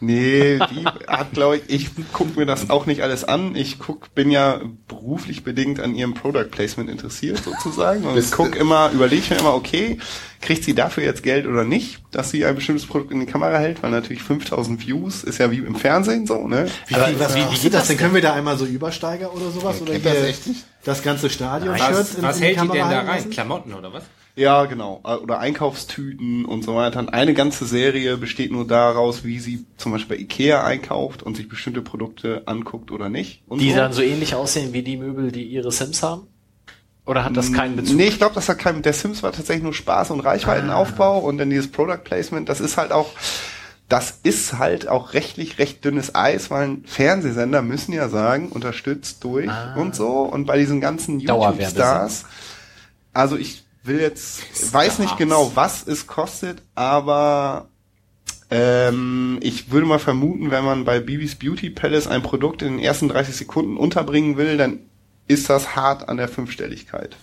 Nee, 0.00 0.58
die 0.70 0.84
hat, 1.08 1.32
glaube 1.32 1.56
ich, 1.56 1.62
ich 1.68 1.90
guck 2.12 2.36
mir 2.36 2.46
das 2.46 2.70
auch 2.70 2.86
nicht 2.86 3.02
alles 3.02 3.24
an. 3.24 3.56
Ich 3.56 3.78
guck, 3.78 4.14
bin 4.14 4.30
ja 4.30 4.60
beruflich 4.86 5.42
bedingt 5.42 5.80
an 5.80 5.94
ihrem 5.94 6.14
Product 6.14 6.48
Placement 6.50 6.88
interessiert 6.88 7.42
sozusagen 7.44 8.04
und 8.04 8.30
guck 8.30 8.54
immer, 8.54 8.90
überlege 8.92 9.34
mir 9.34 9.40
immer, 9.40 9.54
okay, 9.54 9.98
kriegt 10.40 10.62
sie 10.62 10.74
dafür 10.74 11.02
jetzt 11.02 11.22
Geld 11.24 11.46
oder 11.46 11.64
nicht, 11.64 12.00
dass 12.12 12.30
sie 12.30 12.44
ein 12.44 12.54
bestimmtes 12.54 12.86
Produkt 12.86 13.10
in 13.10 13.18
die 13.20 13.26
Kamera 13.26 13.58
hält, 13.58 13.82
weil 13.82 13.90
natürlich 13.90 14.22
5000 14.22 14.86
Views 14.86 15.24
ist 15.24 15.38
ja 15.38 15.50
wie 15.50 15.58
im 15.58 15.74
Fernsehen 15.74 16.26
so, 16.26 16.46
ne? 16.46 16.68
Wie, 16.86 16.94
Aber 16.94 17.08
was, 17.18 17.34
wie- 17.34 17.40
wie, 17.40 17.58
geht 17.58 17.74
das 17.74 17.80
das 17.80 17.88
denn? 17.88 17.96
Können 17.96 18.14
wir 18.14 18.22
da 18.22 18.34
einmal 18.34 18.56
so 18.56 18.64
Übersteiger 18.66 19.34
oder 19.34 19.50
sowas? 19.50 19.80
Oder 19.82 19.92
Kennt 19.94 20.06
das 20.06 20.12
hier 20.18 20.24
echt 20.28 20.46
nicht? 20.46 20.64
das 20.84 21.02
ganze 21.02 21.28
Stadion 21.28 21.74
Was, 21.76 22.22
was 22.22 22.40
hält 22.40 22.60
die 22.62 22.68
denn 22.68 22.76
da 22.88 23.00
rein? 23.00 23.06
lassen? 23.06 23.30
Klamotten 23.30 23.74
oder 23.74 23.92
was? 23.92 24.04
Ja, 24.38 24.66
genau. 24.66 25.02
Oder 25.02 25.40
Einkaufstüten 25.40 26.44
und 26.44 26.62
so 26.62 26.76
weiter. 26.76 27.00
Und 27.00 27.08
eine 27.08 27.34
ganze 27.34 27.66
Serie 27.66 28.16
besteht 28.16 28.52
nur 28.52 28.68
daraus, 28.68 29.24
wie 29.24 29.40
sie 29.40 29.66
zum 29.76 29.90
Beispiel 29.90 30.16
bei 30.16 30.22
Ikea 30.22 30.64
einkauft 30.64 31.24
und 31.24 31.36
sich 31.36 31.48
bestimmte 31.48 31.82
Produkte 31.82 32.42
anguckt 32.46 32.92
oder 32.92 33.08
nicht. 33.08 33.42
Die 33.50 33.70
so. 33.70 33.76
dann 33.76 33.92
so 33.92 34.00
ähnlich 34.00 34.36
aussehen 34.36 34.72
wie 34.72 34.82
die 34.82 34.96
Möbel, 34.96 35.32
die 35.32 35.42
ihre 35.42 35.72
Sims 35.72 36.04
haben? 36.04 36.28
Oder 37.04 37.24
hat 37.24 37.36
das 37.36 37.52
keinen 37.52 37.74
Bezug? 37.74 37.96
Nee, 37.96 38.06
ich 38.06 38.18
glaube, 38.18 38.36
das 38.36 38.48
hat 38.48 38.60
kein, 38.60 38.80
der 38.82 38.92
Sims 38.92 39.24
war 39.24 39.32
tatsächlich 39.32 39.64
nur 39.64 39.74
Spaß 39.74 40.12
und 40.12 40.20
Reichweitenaufbau 40.20 41.18
und 41.18 41.38
dann 41.38 41.50
dieses 41.50 41.68
Product 41.68 42.04
Placement, 42.04 42.48
das 42.48 42.60
ist 42.60 42.76
halt 42.76 42.92
auch, 42.92 43.10
das 43.88 44.20
ist 44.22 44.58
halt 44.58 44.86
auch 44.86 45.14
rechtlich 45.14 45.58
recht 45.58 45.84
dünnes 45.84 46.14
Eis, 46.14 46.50
weil 46.50 46.76
Fernsehsender 46.84 47.62
müssen 47.62 47.92
ja 47.92 48.08
sagen, 48.08 48.50
unterstützt 48.50 49.24
durch 49.24 49.50
und 49.76 49.96
so 49.96 50.20
und 50.20 50.44
bei 50.44 50.58
diesen 50.58 50.80
ganzen. 50.80 51.18
YouTube-Stars, 51.18 52.26
also 53.14 53.36
ich 53.36 53.64
will 53.88 54.00
jetzt, 54.00 54.42
weiß 54.72 55.00
nicht 55.00 55.16
genau, 55.16 55.52
was 55.54 55.86
es 55.86 56.06
kostet, 56.06 56.62
aber 56.74 57.68
ähm, 58.50 59.38
ich 59.42 59.70
würde 59.70 59.86
mal 59.86 59.98
vermuten, 59.98 60.50
wenn 60.50 60.64
man 60.64 60.84
bei 60.84 61.00
Bibis 61.00 61.34
Beauty 61.34 61.70
Palace 61.70 62.06
ein 62.06 62.22
Produkt 62.22 62.62
in 62.62 62.74
den 62.76 62.78
ersten 62.78 63.08
30 63.08 63.36
Sekunden 63.36 63.76
unterbringen 63.76 64.36
will, 64.36 64.56
dann 64.56 64.80
ist 65.26 65.50
das 65.50 65.76
hart 65.76 66.08
an 66.08 66.16
der 66.16 66.28
Fünfstelligkeit. 66.28 67.16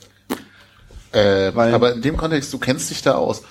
Äh, 1.11 1.55
Weil- 1.55 1.73
aber 1.73 1.93
in 1.93 2.01
dem 2.01 2.17
Kontext, 2.17 2.53
du 2.53 2.59
kennst 2.59 2.89
dich 2.89 3.01
da 3.01 3.15
aus. 3.15 3.43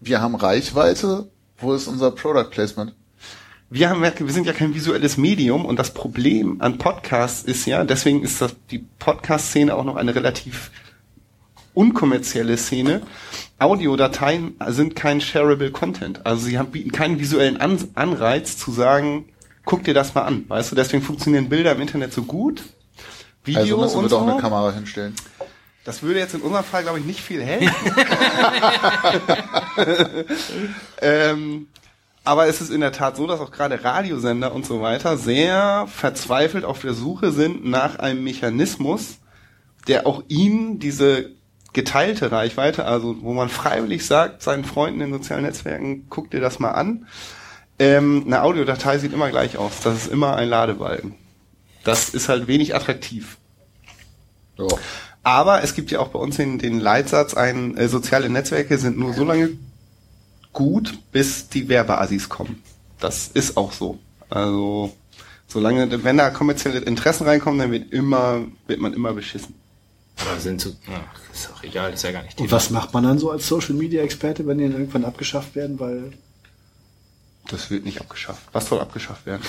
Wir 0.00 0.20
haben 0.20 0.34
Reichweite. 0.34 1.28
Wo 1.58 1.74
ist 1.74 1.86
unser 1.86 2.10
Product 2.10 2.50
Placement? 2.50 2.94
Wir 3.70 3.88
haben, 3.88 4.02
wir 4.02 4.32
sind 4.32 4.46
ja 4.46 4.52
kein 4.52 4.74
visuelles 4.74 5.16
Medium 5.16 5.64
und 5.64 5.78
das 5.78 5.94
Problem 5.94 6.60
an 6.60 6.76
Podcasts 6.78 7.42
ist 7.42 7.66
ja, 7.66 7.84
deswegen 7.84 8.22
ist 8.22 8.40
das, 8.40 8.54
die 8.70 8.80
Podcast-Szene 8.98 9.74
auch 9.74 9.84
noch 9.84 9.96
eine 9.96 10.14
relativ 10.14 10.70
unkommerzielle 11.74 12.56
Szene. 12.56 13.02
Audiodateien 13.58 14.56
sind 14.68 14.96
kein 14.96 15.20
shareable 15.20 15.70
Content. 15.70 16.26
Also 16.26 16.46
sie 16.46 16.58
haben, 16.58 16.70
bieten 16.70 16.92
keinen 16.92 17.18
visuellen 17.18 17.56
an 17.56 17.78
Anreiz 17.94 18.58
zu 18.58 18.72
sagen, 18.72 19.26
guck 19.64 19.84
dir 19.84 19.94
das 19.94 20.14
mal 20.14 20.22
an. 20.22 20.44
Weißt 20.48 20.72
du, 20.72 20.76
deswegen 20.76 21.02
funktionieren 21.02 21.48
Bilder 21.48 21.72
im 21.72 21.80
Internet 21.80 22.12
so 22.12 22.22
gut. 22.22 22.62
Video 23.44 23.60
Also 23.60 23.76
müssen 23.78 24.02
wir 24.02 24.08
doch 24.08 24.24
so. 24.24 24.30
eine 24.30 24.40
Kamera 24.40 24.72
hinstellen. 24.72 25.14
Das 25.84 26.02
würde 26.02 26.20
jetzt 26.20 26.34
in 26.34 26.42
unserem 26.42 26.64
Fall, 26.64 26.84
glaube 26.84 27.00
ich, 27.00 27.04
nicht 27.04 27.20
viel 27.20 27.42
helfen. 27.42 27.74
ähm, 31.02 31.66
aber 32.22 32.46
es 32.46 32.60
ist 32.60 32.70
in 32.70 32.80
der 32.80 32.92
Tat 32.92 33.16
so, 33.16 33.26
dass 33.26 33.40
auch 33.40 33.50
gerade 33.50 33.82
Radiosender 33.82 34.54
und 34.54 34.64
so 34.64 34.80
weiter 34.80 35.16
sehr 35.16 35.88
verzweifelt 35.88 36.64
auf 36.64 36.80
der 36.80 36.94
Suche 36.94 37.32
sind 37.32 37.66
nach 37.66 37.98
einem 37.98 38.22
Mechanismus, 38.22 39.16
der 39.88 40.06
auch 40.06 40.22
ihnen 40.28 40.78
diese 40.78 41.32
geteilte 41.72 42.30
Reichweite, 42.32 42.84
also 42.84 43.22
wo 43.22 43.32
man 43.32 43.48
freiwillig 43.48 44.06
sagt, 44.06 44.42
seinen 44.42 44.64
Freunden 44.64 45.00
in 45.00 45.12
sozialen 45.12 45.44
Netzwerken, 45.44 46.06
guck 46.08 46.30
dir 46.30 46.40
das 46.40 46.58
mal 46.58 46.72
an. 46.72 47.06
Ähm, 47.78 48.24
eine 48.26 48.42
Audiodatei 48.42 48.98
sieht 48.98 49.12
immer 49.12 49.30
gleich 49.30 49.56
aus. 49.56 49.80
Das 49.82 49.96
ist 49.96 50.12
immer 50.12 50.36
ein 50.36 50.48
Ladebalken. 50.48 51.14
Das 51.84 52.10
ist 52.10 52.28
halt 52.28 52.46
wenig 52.46 52.74
attraktiv. 52.74 53.38
So. 54.56 54.78
Aber 55.22 55.62
es 55.62 55.74
gibt 55.74 55.90
ja 55.90 56.00
auch 56.00 56.08
bei 56.08 56.18
uns 56.18 56.36
den, 56.36 56.58
den 56.58 56.80
Leitsatz, 56.80 57.34
ein, 57.34 57.76
äh, 57.76 57.88
soziale 57.88 58.28
Netzwerke 58.28 58.76
sind 58.78 58.98
nur 58.98 59.14
so 59.14 59.24
lange 59.24 59.50
gut, 60.52 60.98
bis 61.12 61.48
die 61.48 61.68
Werbeassis 61.68 62.28
kommen. 62.28 62.62
Das 63.00 63.28
ist 63.28 63.56
auch 63.56 63.72
so. 63.72 63.98
Also 64.28 64.92
Solange, 65.52 66.02
wenn 66.02 66.16
da 66.16 66.30
kommerzielle 66.30 66.78
Interessen 66.78 67.26
reinkommen, 67.26 67.58
dann 67.58 67.70
wird 67.70 67.92
immer, 67.92 68.40
wird 68.66 68.80
man 68.80 68.94
immer 68.94 69.12
beschissen. 69.12 69.54
Oder 70.20 70.38
sind 70.38 70.60
so, 70.60 70.70
ach, 70.88 71.32
ist 71.32 71.50
auch 71.52 71.62
egal, 71.62 71.92
ist 71.92 72.02
ja 72.04 72.12
gar 72.12 72.22
nicht 72.22 72.38
Und 72.38 72.50
was 72.50 72.70
macht 72.70 72.92
man 72.92 73.04
dann 73.04 73.18
so 73.18 73.30
als 73.30 73.46
Social 73.46 73.74
Media 73.74 74.02
Experte, 74.02 74.46
wenn 74.46 74.58
die 74.58 74.64
dann 74.64 74.74
irgendwann 74.74 75.04
abgeschafft 75.04 75.54
werden, 75.54 75.80
weil 75.80 76.12
Das 77.48 77.70
wird 77.70 77.84
nicht 77.84 78.00
abgeschafft. 78.00 78.42
Was 78.52 78.66
soll 78.68 78.80
abgeschafft 78.80 79.26
werden? 79.26 79.42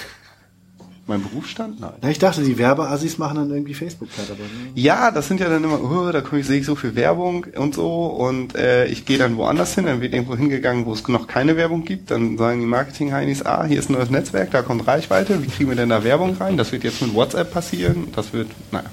Mein 1.06 1.22
Berufsstand? 1.22 1.82
Nein. 1.82 1.92
Na, 2.02 2.10
ich 2.10 2.18
dachte, 2.18 2.42
die 2.44 2.58
Werbeassis 2.58 3.18
machen 3.18 3.36
dann 3.36 3.52
irgendwie 3.52 3.74
Facebook 3.74 4.10
platt, 4.10 4.28
aber 4.32 4.40
ne? 4.40 4.72
Ja, 4.76 5.12
das 5.12 5.28
sind 5.28 5.42
ja 5.42 5.50
dann 5.50 5.62
immer, 5.62 5.84
oh, 5.84 6.10
da 6.14 6.22
komme 6.22 6.40
ich, 6.40 6.48
sehe 6.48 6.62
ich 6.62 6.66
so 6.66 6.76
viel 6.76 6.96
Werbung 6.96 7.46
und 7.58 7.76
so 7.76 8.06
und 8.06 8.56
äh, 8.56 8.86
ich 8.86 9.04
gehe 9.06 9.18
dann 9.18 9.36
woanders 9.36 9.76
hin, 9.76 9.86
dann 9.86 10.00
wird 10.00 10.14
irgendwo 10.14 10.38
hingegangen, 10.38 10.86
wo 10.86 10.94
es 10.94 11.06
noch 11.10 11.28
keine 11.28 11.58
Werbung 11.58 11.84
gibt, 11.84 12.10
dann 12.10 12.38
sagen 12.38 12.62
die 12.62 12.66
Marketing-Heinis, 12.66 13.46
ah, 13.46 13.66
hier 13.66 13.80
ist 13.80 13.90
ein 13.90 13.94
neues 13.94 14.12
Netzwerk, 14.12 14.52
da 14.52 14.62
kommt 14.62 14.88
Reichweite, 14.88 15.44
wie 15.44 15.48
kriegen 15.48 15.70
wir 15.70 15.76
denn 15.76 15.90
da 15.90 16.06
Werbung 16.06 16.38
rein? 16.38 16.56
Das 16.56 16.72
wird 16.72 16.86
jetzt 16.86 17.02
mit 17.02 17.14
WhatsApp 17.14 17.52
passieren, 17.52 18.08
das 18.16 18.32
wird, 18.32 18.48
naja. 18.72 18.90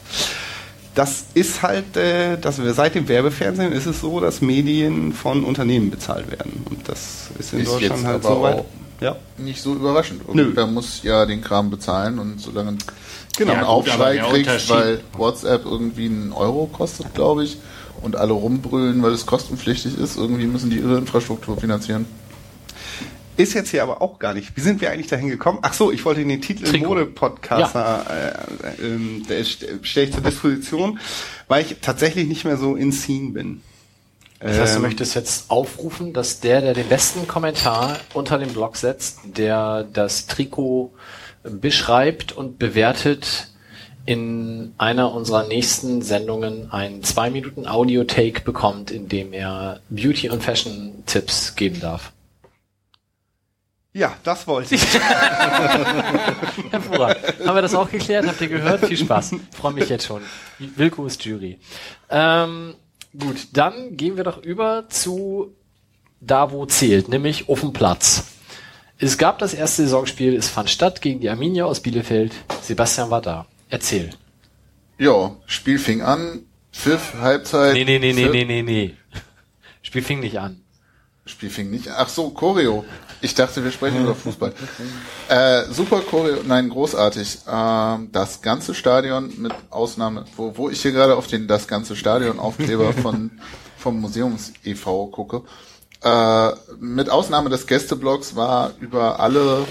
Das 1.01 1.25
ist 1.33 1.63
halt, 1.63 1.97
äh, 1.97 2.37
dass 2.37 2.63
wir 2.63 2.75
seit 2.75 2.95
dem 2.95 3.09
Werbefernsehen 3.09 3.73
ist 3.73 3.87
es 3.87 4.01
so, 4.03 4.21
dass 4.21 4.43
Medien 4.43 5.15
von 5.15 5.45
Unternehmen 5.45 5.91
bezahlt 5.91 6.31
werden 6.31 6.63
und 6.69 6.87
das 6.87 7.29
ist 7.39 7.55
in 7.55 7.61
Ist 7.61 7.69
Deutschland 7.73 7.95
jetzt 7.97 8.05
halt 8.05 8.25
aber 8.27 8.35
so 8.37 8.43
weit. 8.43 8.55
auch 8.59 8.65
Ja. 9.01 9.17
Nicht 9.39 9.63
so 9.63 9.73
überraschend. 9.75 10.35
Nö. 10.35 10.43
Irgendwer 10.43 10.67
muss 10.67 11.03
ja 11.03 11.25
den 11.25 11.41
Kram 11.41 11.71
bezahlen 11.71 12.19
und 12.19 12.39
solange 12.39 12.77
Genau. 13.39 13.53
du 13.53 13.53
einen 13.53 13.61
Ja, 13.63 13.67
Aufschrei 13.67 14.17
kriegst, 14.19 14.35
Unterschied- 14.49 14.71
weil 14.71 15.01
WhatsApp 15.17 15.65
irgendwie 15.65 16.05
einen 16.05 16.33
Euro 16.35 16.67
kostet, 16.71 17.15
glaube 17.15 17.45
ich, 17.45 17.57
und 18.03 18.17
alle 18.17 18.35
rumbrüllen, 18.35 19.03
weil 19.03 19.13
es 19.13 19.25
kostenpflichtig 19.25 19.97
ist, 19.99 20.19
irgendwie 20.19 20.45
müssen 20.47 20.69
die 20.69 20.81
ihre 20.81 20.99
Infrastruktur 20.99 21.57
finanzieren. 21.57 22.05
Ist 23.37 23.55
jetzt 23.55 23.71
hier 23.71 23.83
aber 23.83 24.03
auch 24.03 24.19
gar 24.19 24.35
nicht. 24.35 24.57
Wie 24.57 24.61
sind 24.61 24.81
wir 24.81 24.91
eigentlich 24.91 25.07
dahin 25.07 25.29
gekommen? 25.29 25.61
Ach 25.63 25.73
so, 25.73 25.91
ich 25.91 26.05
wollte 26.05 26.25
den 26.25 26.43
Titel 26.43 26.65
Trikot. 26.65 26.89
Mode-Podcast 26.89 27.75
äh, 27.75 28.85
ähm, 28.85 29.25
der 29.29 29.45
stelle 29.45 30.07
ich 30.07 30.13
zur 30.13 30.23
Disposition, 30.23 30.99
weil 31.49 31.65
ich 31.65 31.77
tatsächlich 31.81 32.29
nicht 32.29 32.45
mehr 32.45 32.57
so 32.59 32.77
in 32.77 32.93
Scene 32.93 33.33
bin. 33.33 33.63
Das 34.41 34.59
heißt, 34.59 34.73
du 34.75 34.77
Ähm, 34.77 34.83
möchtest 34.83 35.15
jetzt 35.15 35.51
aufrufen, 35.51 36.13
dass 36.13 36.41
der, 36.41 36.61
der 36.61 36.75
den 36.75 36.89
besten 36.89 37.27
Kommentar 37.29 37.99
unter 38.15 38.39
dem 38.39 38.51
Blog 38.51 38.77
setzt, 38.77 39.21
der 39.25 39.85
das 39.85 40.27
Trikot 40.27 40.93
beschreibt 41.43 42.33
und 42.33 42.59
bewertet, 42.59 43.49
in 44.07 44.73
einer 44.79 45.13
unserer 45.13 45.47
nächsten 45.47 46.03
Sendungen 46.03 46.73
ein 46.73 47.03
zwei 47.03 47.31
Minuten 47.31 47.67
Audio-Take 47.67 48.41
bekommt, 48.43 48.91
in 48.91 49.09
dem 49.09 49.33
er 49.33 49.81
Beauty- 49.91 50.31
und 50.31 50.43
Fashion-Tipps 50.43 51.55
geben 51.55 51.81
darf. 51.81 52.13
Ja, 53.93 54.17
das 54.23 54.47
wollte 54.47 54.77
ich. 54.77 54.83
Hervorragend. 56.71 57.25
Haben 57.45 57.55
wir 57.57 57.63
das 57.63 57.75
auch 57.75 57.91
geklärt? 57.91 58.27
Habt 58.27 58.41
ihr 58.41 58.49
gehört? 58.49 58.85
Viel 58.87 58.97
Spaß. 58.97 59.35
Freue 59.57 59.73
mich 59.73 59.89
jetzt 59.89 60.07
schon. 60.07 60.23
Wilko 60.59 61.07
ist 61.07 61.25
Jury. 61.25 61.59
Ähm, 62.09 62.75
gut, 63.19 63.49
dann 63.53 63.97
gehen 63.97 64.17
wir 64.17 64.25
doch 64.25 64.43
über 64.43 64.89
zu 64.89 65.55
da, 66.21 66.53
wo 66.53 66.67
zählt, 66.67 67.09
nämlich 67.09 67.49
auf 67.49 67.61
dem 67.61 67.73
Platz. 67.73 68.25
Es 68.99 69.17
gab 69.17 69.39
das 69.39 69.55
erste 69.55 69.83
Saisonspiel, 69.85 70.35
es 70.37 70.49
fand 70.49 70.69
statt 70.69 71.01
gegen 71.01 71.21
die 71.21 71.31
Arminia 71.31 71.65
aus 71.65 71.81
Bielefeld. 71.81 72.35
Sebastian 72.63 73.11
war 73.11 73.23
da. 73.23 73.47
Erzähl. 73.71 74.11
Ja, 74.99 75.35
Spiel 75.47 75.79
fing 75.79 76.03
an, 76.03 76.41
Pfiff, 76.73 77.15
Halbzeit. 77.19 77.73
Nee, 77.73 77.85
nee, 77.85 77.99
nee, 77.99 78.13
nee, 78.13 78.27
Pfiff- 78.27 78.33
nee, 78.33 78.45
nee, 78.45 78.63
nee. 78.63 78.95
Spiel 79.83 80.03
fing 80.03 80.21
nicht 80.21 80.39
an. 80.39 80.61
Spiel 81.25 81.49
fing 81.49 81.71
nicht. 81.71 81.89
Ach 81.89 82.09
so, 82.11 82.31
Choreo. 82.31 82.85
Ich 83.23 83.35
dachte, 83.35 83.63
wir 83.63 83.71
sprechen 83.71 84.03
über 84.03 84.15
Fußball. 84.15 84.55
Äh, 85.29 85.65
super 85.71 86.01
Choreo, 86.01 86.39
nein, 86.45 86.71
großartig. 86.71 87.41
Ähm, 87.47 88.09
das 88.13 88.41
ganze 88.41 88.75
Stadion 88.75 89.33
mit 89.39 89.53
Ausnahme, 89.69 90.25
wo, 90.37 90.57
wo 90.57 90.71
ich 90.71 90.81
hier 90.81 90.93
gerade 90.93 91.17
auf 91.17 91.27
den 91.27 91.47
das 91.47 91.69
ganze 91.69 91.97
Stadion 91.97 92.39
Aufkleber 92.39 92.93
von 93.03 93.31
vom 93.77 94.01
Museums 94.01 94.53
e.V. 94.65 95.07
gucke. 95.09 95.43
Äh, 96.03 96.51
mit 96.79 97.11
Ausnahme 97.11 97.51
des 97.51 97.67
Gästeblocks 97.67 98.37
war 98.37 98.73
über 98.81 99.21
alle 99.21 99.67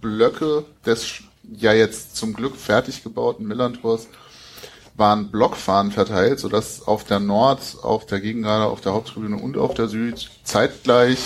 Blöcke 0.00 0.64
des 0.86 1.22
ja 1.52 1.72
jetzt 1.72 2.16
zum 2.16 2.34
Glück 2.34 2.56
fertig 2.56 3.02
gebauten 3.02 3.46
Millantors 3.46 4.08
waren 4.96 5.30
Blockfahnen 5.30 5.92
verteilt, 5.92 6.40
sodass 6.40 6.86
auf 6.86 7.04
der 7.04 7.20
Nord, 7.20 7.60
auf 7.82 8.06
der 8.06 8.20
Gegengrade, 8.20 8.66
auf 8.66 8.80
der 8.80 8.92
Haupttribüne 8.92 9.36
und 9.36 9.56
auf 9.56 9.74
der 9.74 9.88
Süd 9.88 10.30
zeitgleich 10.44 11.18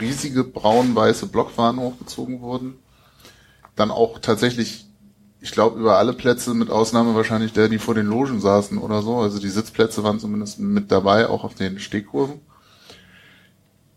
riesige 0.00 0.44
braun-weiße 0.44 1.26
Blockfahnen 1.26 1.80
hochgezogen 1.80 2.40
wurden. 2.40 2.78
Dann 3.76 3.90
auch 3.90 4.18
tatsächlich, 4.18 4.86
ich 5.40 5.52
glaube, 5.52 5.78
über 5.78 5.98
alle 5.98 6.12
Plätze, 6.12 6.54
mit 6.54 6.70
Ausnahme 6.70 7.14
wahrscheinlich 7.14 7.52
der, 7.52 7.68
die 7.68 7.78
vor 7.78 7.94
den 7.94 8.06
Logen 8.06 8.40
saßen 8.40 8.78
oder 8.78 9.02
so. 9.02 9.18
Also 9.18 9.38
die 9.38 9.48
Sitzplätze 9.48 10.02
waren 10.02 10.20
zumindest 10.20 10.58
mit 10.58 10.90
dabei, 10.90 11.28
auch 11.28 11.44
auf 11.44 11.54
den 11.54 11.78
Stehkurven. 11.78 12.40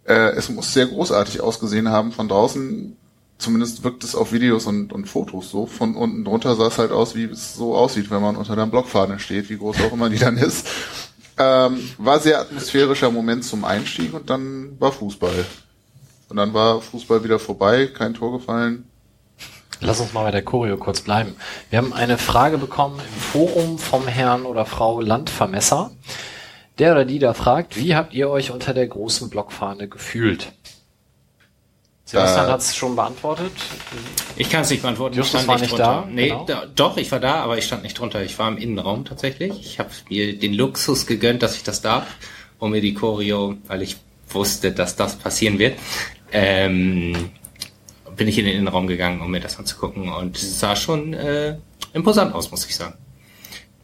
Äh, 0.04 0.32
es 0.36 0.50
muss 0.50 0.74
sehr 0.74 0.88
großartig 0.88 1.42
ausgesehen 1.42 1.90
haben 1.90 2.12
von 2.12 2.28
draußen. 2.28 2.96
Zumindest 3.38 3.84
wirkt 3.84 4.04
es 4.04 4.14
auf 4.14 4.34
Videos 4.34 4.68
und, 4.68 4.94
und 4.94 5.06
Fotos 5.08 5.50
so. 5.50 5.66
Von 5.66 5.96
unten 5.96 6.24
drunter 6.24 6.56
sah 6.56 6.68
es 6.68 6.78
halt 6.78 6.92
aus, 6.92 7.16
wie 7.16 7.24
es 7.24 7.56
so 7.56 7.76
aussieht, 7.76 8.12
wenn 8.12 8.22
man 8.22 8.36
unter 8.36 8.56
der 8.56 8.68
Blockfahne 8.68 9.18
steht, 9.18 9.50
wie 9.50 9.58
groß 9.58 9.78
auch 9.82 9.94
immer 9.94 10.10
die 10.12 10.20
dann 10.20 10.38
ist. 10.38 10.68
Ähm, 11.38 11.80
war 11.98 12.20
sehr 12.20 12.40
atmosphärischer 12.40 13.10
Moment 13.10 13.44
zum 13.44 13.66
Einstieg 13.66 14.14
und 14.14 14.30
dann 14.30 14.80
war 14.80 14.92
Fußball. 14.92 15.46
Und 16.32 16.38
dann 16.38 16.54
war 16.54 16.80
Fußball 16.80 17.26
wieder 17.26 17.40
vorbei, 17.40 17.88
kein 17.88 18.14
Tor 18.14 18.32
gefallen. 18.32 18.86
Lass 19.82 20.00
uns 20.00 20.14
mal 20.14 20.24
bei 20.24 20.32
der 20.32 20.44
Choreo 20.44 20.78
kurz 20.78 21.02
bleiben. 21.02 21.36
Wir 21.70 21.78
haben 21.78 21.92
eine 21.92 22.18
Frage 22.18 22.58
bekommen 22.58 23.00
im 23.00 23.20
Forum 23.22 23.78
vom 23.78 24.08
Herrn 24.08 24.46
oder 24.46 24.66
Frau 24.66 25.02
Landvermesser. 25.02 25.92
Der 26.80 26.94
oder 26.94 27.04
die 27.04 27.20
da 27.20 27.34
fragt, 27.34 27.76
wie 27.76 27.96
habt 27.96 28.14
ihr 28.14 28.30
euch 28.30 28.52
unter 28.52 28.74
der 28.74 28.88
großen 28.88 29.30
Blockfahne 29.30 29.90
gefühlt? 29.90 30.54
Sebastian 32.06 32.48
Äh, 32.48 32.52
hat 32.52 32.62
es 32.62 32.78
schon 32.78 32.96
beantwortet. 32.96 33.52
Ich 34.38 34.50
kann 34.50 34.62
es 34.62 34.70
nicht 34.70 34.84
beantworten. 34.84 35.18
Justus 35.18 35.42
ich 35.42 35.44
stand 35.44 35.48
war 35.50 35.56
nicht 35.56 35.62
nicht 35.64 35.72
drunter. 35.74 36.04
da, 36.06 36.10
Nee, 36.10 36.30
genau. 36.30 36.46
da, 36.46 36.66
doch, 36.74 36.96
ich 36.96 37.12
war 37.12 37.20
da, 37.20 37.42
aber 37.44 37.58
ich 37.58 37.66
stand 37.66 37.84
nicht 37.84 38.00
drunter. 38.00 38.24
Ich 38.24 38.40
war 38.40 38.48
im 38.48 38.58
Innenraum 38.58 39.04
tatsächlich. 39.04 39.60
Ich 39.60 39.80
habe 39.80 39.90
mir 40.10 40.40
den 40.40 40.54
Luxus 40.54 41.08
gegönnt, 41.08 41.44
dass 41.44 41.58
ich 41.58 41.64
das 41.64 41.82
darf, 41.82 42.06
um 42.58 42.72
mir 42.72 42.80
die 42.80 42.94
Choreo, 42.94 43.58
weil 43.68 43.82
ich 43.82 43.98
wusste, 44.34 44.72
dass 44.72 44.96
das 44.96 45.18
passieren 45.18 45.60
wird, 45.60 45.78
ähm, 46.32 47.32
bin 48.16 48.28
ich 48.28 48.38
in 48.38 48.46
den 48.46 48.56
Innenraum 48.56 48.88
gegangen, 48.88 49.22
um 49.22 49.32
mir 49.32 49.40
das 49.40 49.58
anzugucken 49.58 50.10
und 50.10 50.38
es 50.38 50.60
sah 50.60 50.76
schon 50.76 51.14
äh, 51.14 51.58
imposant 51.94 52.34
aus, 52.34 52.52
muss 52.52 52.66
ich 52.66 52.76
sagen. 52.76 52.96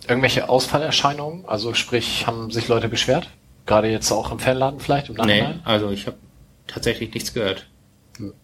Irgendwelche 0.07 0.47
Ausfallerscheinungen? 0.47 1.45
Also 1.45 1.73
sprich, 1.73 2.27
haben 2.27 2.51
sich 2.51 2.67
Leute 2.67 2.87
beschwert? 2.87 3.29
Gerade 3.65 3.89
jetzt 3.89 4.11
auch 4.11 4.31
im 4.31 4.39
Fanladen 4.39 4.79
vielleicht 4.79 5.09
im 5.09 5.15
Nee, 5.15 5.45
also 5.65 5.89
ich 5.89 6.07
habe 6.07 6.17
tatsächlich 6.67 7.13
nichts 7.13 7.33
gehört. 7.33 7.67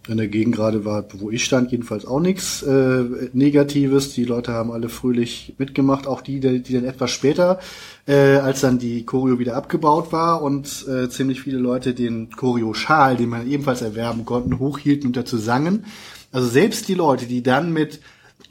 In 0.07 0.17
der 0.17 0.27
Gegend 0.27 0.55
gerade 0.55 0.85
war, 0.85 1.05
wo 1.13 1.31
ich 1.31 1.43
stand, 1.43 1.71
jedenfalls 1.71 2.05
auch 2.05 2.19
nichts 2.19 2.61
äh, 2.61 3.03
Negatives. 3.33 4.13
Die 4.13 4.25
Leute 4.25 4.51
haben 4.53 4.71
alle 4.71 4.89
fröhlich 4.89 5.55
mitgemacht, 5.57 6.05
auch 6.05 6.21
die, 6.21 6.39
die 6.39 6.73
dann 6.73 6.85
etwas 6.85 7.11
später, 7.11 7.59
äh, 8.05 8.35
als 8.35 8.61
dann 8.61 8.77
die 8.77 9.05
Choreo 9.05 9.39
wieder 9.39 9.55
abgebaut 9.55 10.11
war 10.11 10.41
und 10.43 10.87
äh, 10.87 11.09
ziemlich 11.09 11.41
viele 11.41 11.57
Leute 11.57 11.93
den 11.93 12.29
Choreo-Schal, 12.29 13.17
den 13.17 13.29
man 13.29 13.49
ebenfalls 13.49 13.81
erwerben 13.81 14.25
konnten, 14.25 14.59
hochhielten 14.59 15.07
und 15.07 15.17
dazu 15.17 15.37
sangen. 15.37 15.85
Also 16.31 16.47
selbst 16.47 16.87
die 16.87 16.95
Leute, 16.95 17.25
die 17.25 17.41
dann 17.41 17.73
mit 17.73 17.99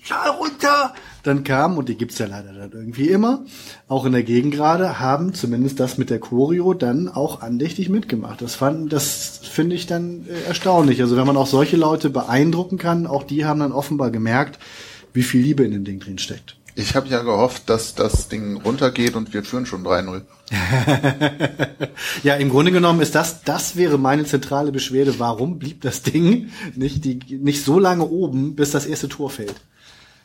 Schal 0.02 0.30
runter 0.30 0.94
dann 1.22 1.44
kamen, 1.44 1.78
und 1.78 1.88
die 1.88 1.96
gibt's 1.96 2.18
ja 2.18 2.26
leider 2.26 2.52
dann 2.52 2.72
irgendwie 2.72 3.08
immer, 3.08 3.44
auch 3.88 4.04
in 4.04 4.12
der 4.12 4.22
Gegend 4.22 4.54
gerade, 4.54 5.00
haben 5.00 5.34
zumindest 5.34 5.80
das 5.80 5.98
mit 5.98 6.10
der 6.10 6.18
Choreo 6.18 6.74
dann 6.74 7.08
auch 7.08 7.40
andächtig 7.40 7.88
mitgemacht. 7.88 8.42
Das 8.42 8.54
fand, 8.54 8.92
das 8.92 9.40
finde 9.42 9.76
ich 9.76 9.86
dann 9.86 10.26
äh, 10.28 10.48
erstaunlich. 10.48 11.00
Also 11.00 11.16
wenn 11.16 11.26
man 11.26 11.36
auch 11.36 11.46
solche 11.46 11.76
Leute 11.76 12.10
beeindrucken 12.10 12.78
kann, 12.78 13.06
auch 13.06 13.22
die 13.22 13.44
haben 13.44 13.60
dann 13.60 13.72
offenbar 13.72 14.10
gemerkt, 14.10 14.58
wie 15.12 15.22
viel 15.22 15.42
Liebe 15.42 15.64
in 15.64 15.72
dem 15.72 15.84
Ding 15.84 16.00
drin 16.00 16.18
steckt. 16.18 16.56
Ich 16.74 16.96
habe 16.96 17.08
ja 17.08 17.22
gehofft, 17.22 17.68
dass 17.68 17.94
das 17.94 18.28
Ding 18.28 18.56
runtergeht 18.56 19.14
und 19.14 19.34
wir 19.34 19.44
führen 19.44 19.66
schon 19.66 19.84
3-0. 19.84 20.22
Ja, 22.22 22.34
im 22.36 22.50
Grunde 22.50 22.72
genommen 22.72 23.00
ist 23.00 23.14
das, 23.14 23.42
das 23.42 23.76
wäre 23.76 23.98
meine 23.98 24.24
zentrale 24.24 24.72
Beschwerde. 24.72 25.18
Warum 25.18 25.58
blieb 25.58 25.82
das 25.82 26.02
Ding 26.02 26.50
nicht, 26.74 27.04
die, 27.04 27.18
nicht 27.30 27.64
so 27.64 27.78
lange 27.78 28.04
oben, 28.04 28.54
bis 28.54 28.70
das 28.70 28.86
erste 28.86 29.08
Tor 29.08 29.30
fällt? 29.30 29.56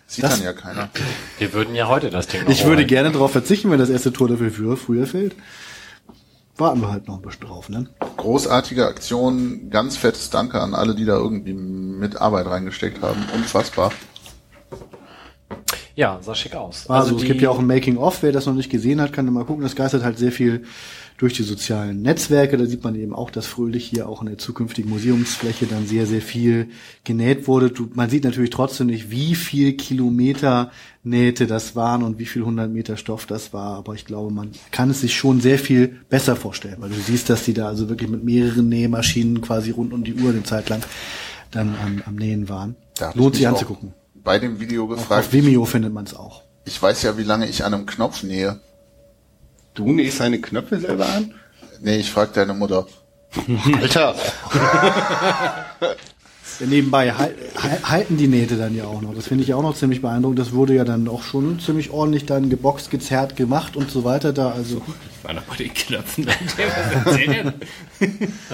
Sieht 0.10 0.24
Das- 0.24 0.36
dann 0.38 0.44
ja 0.44 0.54
keiner. 0.54 0.90
Wir 1.38 1.52
würden 1.54 1.76
ja 1.76 1.88
heute 1.90 2.10
das 2.10 2.28
Ding 2.28 2.44
noch 2.44 2.50
Ich 2.50 2.66
würde 2.66 2.86
gerne 2.86 3.12
darauf 3.12 3.32
verzichten, 3.34 3.70
wenn 3.72 3.80
das 3.80 3.90
erste 3.90 4.14
Tor 4.14 4.30
dafür 4.30 4.50
früher, 4.52 4.78
früher 4.78 5.06
fällt. 5.06 5.36
Warten 6.56 6.82
wir 6.82 6.90
halt 6.90 7.08
noch 7.08 7.18
ein 7.18 7.22
bisschen 7.22 7.42
drauf, 7.46 7.70
ne? 7.70 7.88
Großartige 8.16 8.88
Aktion, 8.88 9.70
ganz 9.70 9.96
fettes 9.98 10.30
Danke 10.32 10.60
an 10.62 10.74
alle, 10.74 10.96
die 10.96 11.06
da 11.06 11.16
irgendwie 11.18 11.54
mit 11.54 12.20
Arbeit 12.20 12.48
reingesteckt 12.48 13.04
haben. 13.04 13.24
Unfassbar. 13.36 13.92
Ja, 15.96 16.20
sah 16.22 16.36
schick 16.36 16.56
aus. 16.56 16.90
Also, 16.90 17.16
es 17.16 17.22
die- 17.22 17.28
gibt 17.28 17.42
ja 17.42 17.50
auch 17.50 17.60
ein 17.60 17.68
Making-of, 17.68 18.22
wer 18.24 18.32
das 18.32 18.46
noch 18.46 18.54
nicht 18.54 18.70
gesehen 18.70 19.02
hat, 19.02 19.14
kann 19.14 19.26
da 19.26 19.32
mal 19.32 19.46
gucken. 19.46 19.64
Das 19.64 19.76
geistert 19.76 20.04
halt 20.04 20.18
sehr 20.18 20.32
viel 20.32 20.64
durch 21.18 21.34
die 21.34 21.44
sozialen 21.44 22.02
Netzwerke. 22.02 22.58
Da 22.58 22.66
sieht 22.66 22.84
man 22.84 22.96
eben 22.96 23.14
auch, 23.14 23.32
dass 23.32 23.48
Fröhlich 23.48 23.86
hier 23.86 24.08
auch 24.08 24.22
in 24.22 24.28
der 24.28 24.38
zukünftigen 24.38 24.90
Museumsfläche 24.90 25.66
dann 25.66 25.88
sehr, 25.88 26.06
sehr 26.06 26.22
viel 26.22 26.70
genäht 27.04 27.48
wurde. 27.48 27.72
Du, 27.72 27.90
man 27.94 28.10
sieht 28.10 28.24
natürlich 28.24 28.52
trotzdem 28.52 28.88
nicht, 28.88 29.10
wie 29.10 29.36
viel 29.36 29.74
Kilometer 29.74 30.72
Nähte 31.04 31.48
das 31.48 31.76
waren 31.76 32.04
und 32.04 32.20
wie 32.20 32.26
viel 32.26 32.44
hundert 32.44 32.72
Meter 32.72 32.98
Stoff 32.98 33.26
das 33.26 33.52
war. 33.54 33.78
Aber 33.78 33.96
ich 33.96 34.06
glaube, 34.06 34.32
man 34.32 34.52
kann 34.72 34.90
es 34.92 35.02
sich 35.02 35.16
schon 35.16 35.42
sehr 35.42 35.58
viel 35.58 35.98
besser 36.10 36.36
vorstellen, 36.36 36.78
weil 36.80 36.90
du 36.90 36.96
siehst, 36.96 37.30
dass 37.30 37.44
die 37.46 37.54
da 37.54 37.68
also 37.68 37.90
wirklich 37.90 38.10
mit 38.10 38.24
mehreren 38.24 38.70
Nähmaschinen 38.70 39.42
quasi 39.42 39.72
rund 39.72 39.94
um 39.94 40.04
die 40.04 40.14
Uhr 40.16 40.30
eine 40.30 40.44
Zeit 40.44 40.70
lang 40.70 40.84
dann 41.52 41.76
am, 41.84 42.04
am 42.06 42.16
Nähen 42.16 42.48
waren. 42.50 42.76
Lohnt 43.14 43.36
sich 43.36 43.48
anzugucken. 43.48 43.94
Bei 44.14 44.38
dem 44.38 44.60
Video 44.60 44.84
Auf, 44.84 44.90
gefragt, 44.90 45.28
auf 45.28 45.34
Vimeo 45.34 45.66
findet 45.66 45.94
man 45.94 46.06
es 46.06 46.14
auch. 46.14 46.44
ich 46.66 46.82
weiß 46.82 47.02
ja, 47.04 47.18
wie 47.18 47.24
lange 47.24 47.48
ich 47.48 47.64
an 47.64 47.74
einem 47.74 47.86
Knopf 47.86 48.24
nähe. 48.24 48.60
Du 49.78 49.92
nähst 49.94 50.20
deine 50.20 50.40
Knöpfe 50.42 50.80
selber 50.80 51.08
an? 51.08 51.34
Nee, 51.82 51.98
ich 51.98 52.12
frag 52.12 52.34
deine 52.34 52.54
Mutter. 52.54 52.86
Alter! 53.82 54.16
Ja, 56.60 56.66
nebenbei 56.66 57.12
hal- 57.12 57.36
hal- 57.62 57.80
halten 57.84 58.18
die 58.18 58.28
Nähte 58.28 58.56
dann 58.58 58.76
ja 58.76 58.86
auch 58.86 59.02
noch. 59.02 59.14
Das 59.14 59.28
finde 59.28 59.44
ich 59.44 59.54
auch 59.54 59.62
noch 59.62 59.76
ziemlich 59.76 60.02
beeindruckend. 60.02 60.40
Das 60.40 60.54
wurde 60.54 60.74
ja 60.74 60.86
dann 60.86 61.08
auch 61.08 61.22
schon 61.22 61.60
ziemlich 61.60 61.92
ordentlich 61.92 62.26
dann 62.26 62.50
geboxt, 62.50 62.90
gezerrt, 62.90 63.36
gemacht 63.36 63.76
und 63.76 63.92
so 63.92 64.04
weiter 64.04 64.34
da. 64.34 64.52
Also 64.52 64.82
Ich 65.20 65.24
war 65.24 65.34
noch 65.36 65.44
bei 65.44 65.56
den 65.58 65.74
Knöpfen. 65.74 66.26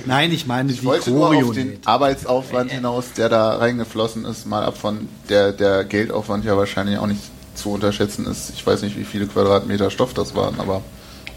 Nein, 0.06 0.32
ich 0.34 0.45
meine 0.48 0.72
Ich 0.72 0.80
die 0.82 0.86
wollte 0.86 1.12
nur 1.12 1.28
auf 1.30 1.52
den. 1.54 1.78
Arbeitsaufwand 1.86 2.72
hinaus, 2.72 3.14
der 3.16 3.30
da 3.30 3.56
reingeflossen 3.58 4.26
ist, 4.26 4.48
mal 4.48 4.64
ab 4.66 4.78
von 4.78 5.08
der, 5.30 5.54
der 5.54 5.86
Geldaufwand 5.86 6.44
ja 6.44 6.58
wahrscheinlich 6.58 6.98
auch 6.98 7.08
nicht 7.08 7.22
zu 7.56 7.70
unterschätzen 7.72 8.26
ist. 8.26 8.50
Ich 8.56 8.66
weiß 8.66 8.82
nicht, 8.82 8.98
wie 8.98 9.04
viele 9.06 9.28
Quadratmeter 9.28 9.90
Stoff 9.91 10.14
das 10.14 10.36
waren, 10.36 10.60
aber 10.60 10.82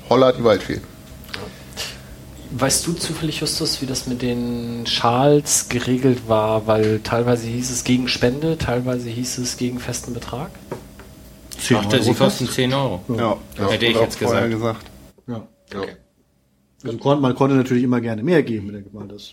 Holla 0.08 0.32
die 0.32 0.44
Waldfee. 0.44 0.80
Weißt 2.52 2.86
du 2.86 2.92
zufällig, 2.92 3.40
Justus, 3.40 3.82
wie 3.82 3.86
das 3.86 4.06
mit 4.06 4.22
den 4.22 4.86
Schals 4.86 5.68
geregelt 5.68 6.28
war? 6.28 6.66
Weil 6.66 7.00
teilweise 7.00 7.48
hieß 7.48 7.70
es 7.70 7.84
gegen 7.84 8.08
Spende, 8.08 8.56
teilweise 8.56 9.08
hieß 9.10 9.38
es 9.38 9.56
gegen 9.56 9.80
festen 9.80 10.14
Betrag. 10.14 10.50
Ich 11.58 11.68
dachte, 11.68 12.02
sie 12.02 12.14
kosten 12.14 12.48
10 12.48 12.72
Euro. 12.72 13.00
Ja, 13.16 13.36
das 13.56 13.72
Hätte 13.72 13.86
ich 13.86 13.96
jetzt 13.96 14.18
gesagt. 14.18 14.50
gesagt. 14.50 14.86
Ja. 15.26 15.46
Also 16.84 16.98
kon 16.98 17.20
man 17.20 17.34
konnte 17.34 17.56
natürlich 17.56 17.82
immer 17.82 18.00
gerne 18.00 18.22
mehr 18.22 18.42
geben, 18.42 18.72
denke 18.72 18.90
mal. 18.94 19.08
Das 19.08 19.32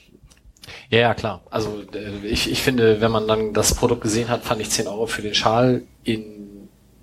Ja, 0.90 1.00
ja, 1.00 1.14
klar. 1.14 1.42
Also 1.52 1.84
äh, 1.94 2.26
ich, 2.26 2.50
ich 2.50 2.64
finde, 2.64 3.00
wenn 3.00 3.12
man 3.12 3.28
dann 3.28 3.54
das 3.54 3.76
Produkt 3.76 4.02
gesehen 4.02 4.30
hat, 4.30 4.44
fand 4.44 4.62
ich 4.62 4.72
10 4.72 4.88
Euro 4.88 5.06
für 5.06 5.22
den 5.22 5.36
Schal 5.36 5.84
in 6.04 6.53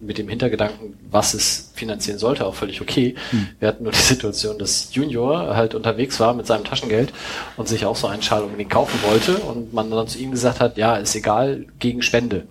mit 0.01 0.19
dem 0.19 0.29
Hintergedanken, 0.29 0.99
was 1.11 1.35
es 1.35 1.73
finanzieren 1.75 2.19
sollte, 2.19 2.47
auch 2.47 2.55
völlig 2.55 2.81
okay. 2.81 3.15
Wir 3.59 3.69
hatten 3.69 3.85
nur 3.85 3.93
die 3.93 3.99
Situation, 4.15 4.59
dass 4.59 4.95
Junior 4.95 5.55
halt 5.55 5.75
unterwegs 5.75 6.19
war 6.21 6.35
mit 6.35 6.47
seinem 6.47 6.65
Taschengeld 6.65 7.13
und 7.57 7.69
sich 7.69 7.85
auch 7.85 7.97
so 7.97 8.07
einen 8.07 8.23
Schal 8.23 8.43
unbedingt 8.43 8.71
kaufen 8.71 8.99
wollte 9.03 9.37
und 9.39 9.75
man 9.75 9.91
dann 9.91 10.09
zu 10.09 10.19
ihm 10.19 10.31
gesagt 10.31 10.61
hat, 10.61 10.77
ja, 10.79 10.97
ist 10.97 11.15
egal, 11.15 11.67
gegen 11.79 12.03
Spende. 12.03 12.47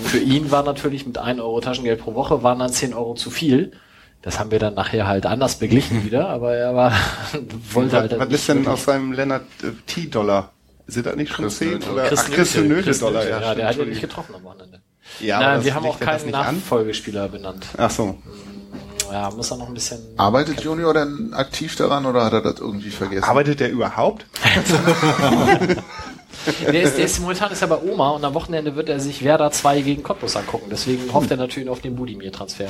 Und 0.00 0.08
für 0.08 0.18
ihn 0.18 0.50
war 0.50 0.62
natürlich 0.64 1.06
mit 1.06 1.18
1 1.18 1.40
Euro 1.40 1.60
Taschengeld 1.60 2.00
pro 2.00 2.14
Woche 2.14 2.42
waren 2.42 2.58
dann 2.58 2.72
10 2.72 2.94
Euro 2.94 3.14
zu 3.14 3.30
viel. 3.30 3.72
Das 4.22 4.38
haben 4.38 4.50
wir 4.50 4.58
dann 4.58 4.74
nachher 4.74 5.06
halt 5.06 5.26
anders 5.26 5.56
beglichen 5.56 6.04
wieder, 6.06 6.28
aber 6.28 6.54
er 6.54 6.74
war, 6.74 6.92
wollte 7.72 7.92
Was, 7.92 8.00
halt 8.00 8.18
was 8.18 8.28
nicht 8.28 8.34
ist 8.36 8.48
denn 8.48 8.66
aus 8.66 8.84
seinem 8.84 9.12
Lennart 9.12 9.44
äh, 9.62 9.72
T-Dollar? 9.86 10.52
Sind 10.86 11.06
das 11.06 11.16
nicht 11.16 11.32
schon 11.32 11.46
Chris 11.46 11.58
10 11.58 11.70
Nöte. 11.70 11.92
oder 11.92 12.04
Chris 12.08 12.20
ach, 12.20 12.30
Chris 12.30 12.54
Nöte, 12.56 12.68
Nöte 12.68 12.82
Chris 12.82 12.98
Dollar? 13.00 13.22
Nöte, 13.24 13.30
ja, 13.30 13.38
der 13.38 13.48
hat 13.48 13.56
ja 13.58 13.66
Entschuldigung. 13.66 13.90
nicht 13.90 14.00
getroffen 14.00 14.34
am 14.34 14.42
Wochenende. 14.44 14.80
Ja, 15.20 15.40
Nein, 15.40 15.64
wir 15.64 15.74
haben 15.74 15.86
auch 15.86 16.00
er 16.00 16.06
keinen 16.06 16.26
nicht 16.26 16.34
an? 16.34 16.56
Nachfolgespieler 16.56 17.28
benannt. 17.28 17.66
Ach 17.76 17.90
so. 17.90 18.18
Ja, 19.12 19.30
muss 19.30 19.50
er 19.50 19.58
noch 19.58 19.68
ein 19.68 19.74
bisschen. 19.74 20.00
Arbeitet 20.16 20.60
Junior 20.62 20.92
denn 20.94 21.32
aktiv 21.34 21.76
daran 21.76 22.06
oder 22.06 22.24
hat 22.24 22.32
er 22.32 22.42
das 22.42 22.58
irgendwie 22.58 22.90
vergessen? 22.90 23.24
Arbeitet 23.24 23.60
der 23.60 23.70
überhaupt? 23.70 24.26
Der 26.72 26.82
ist, 26.82 26.98
der 26.98 27.04
ist 27.04 27.20
momentan 27.20 27.52
ist 27.52 27.62
er 27.62 27.68
bei 27.68 27.78
Oma 27.80 28.10
und 28.10 28.24
am 28.24 28.34
Wochenende 28.34 28.76
wird 28.76 28.88
er 28.88 29.00
sich 29.00 29.24
Werder 29.24 29.50
2 29.50 29.80
gegen 29.82 30.02
Cottbus 30.02 30.36
angucken. 30.36 30.66
Deswegen 30.70 31.12
hofft 31.12 31.30
er 31.30 31.36
natürlich 31.36 31.68
auf 31.68 31.80
den 31.80 31.96
Budimir-Transfer. 31.96 32.66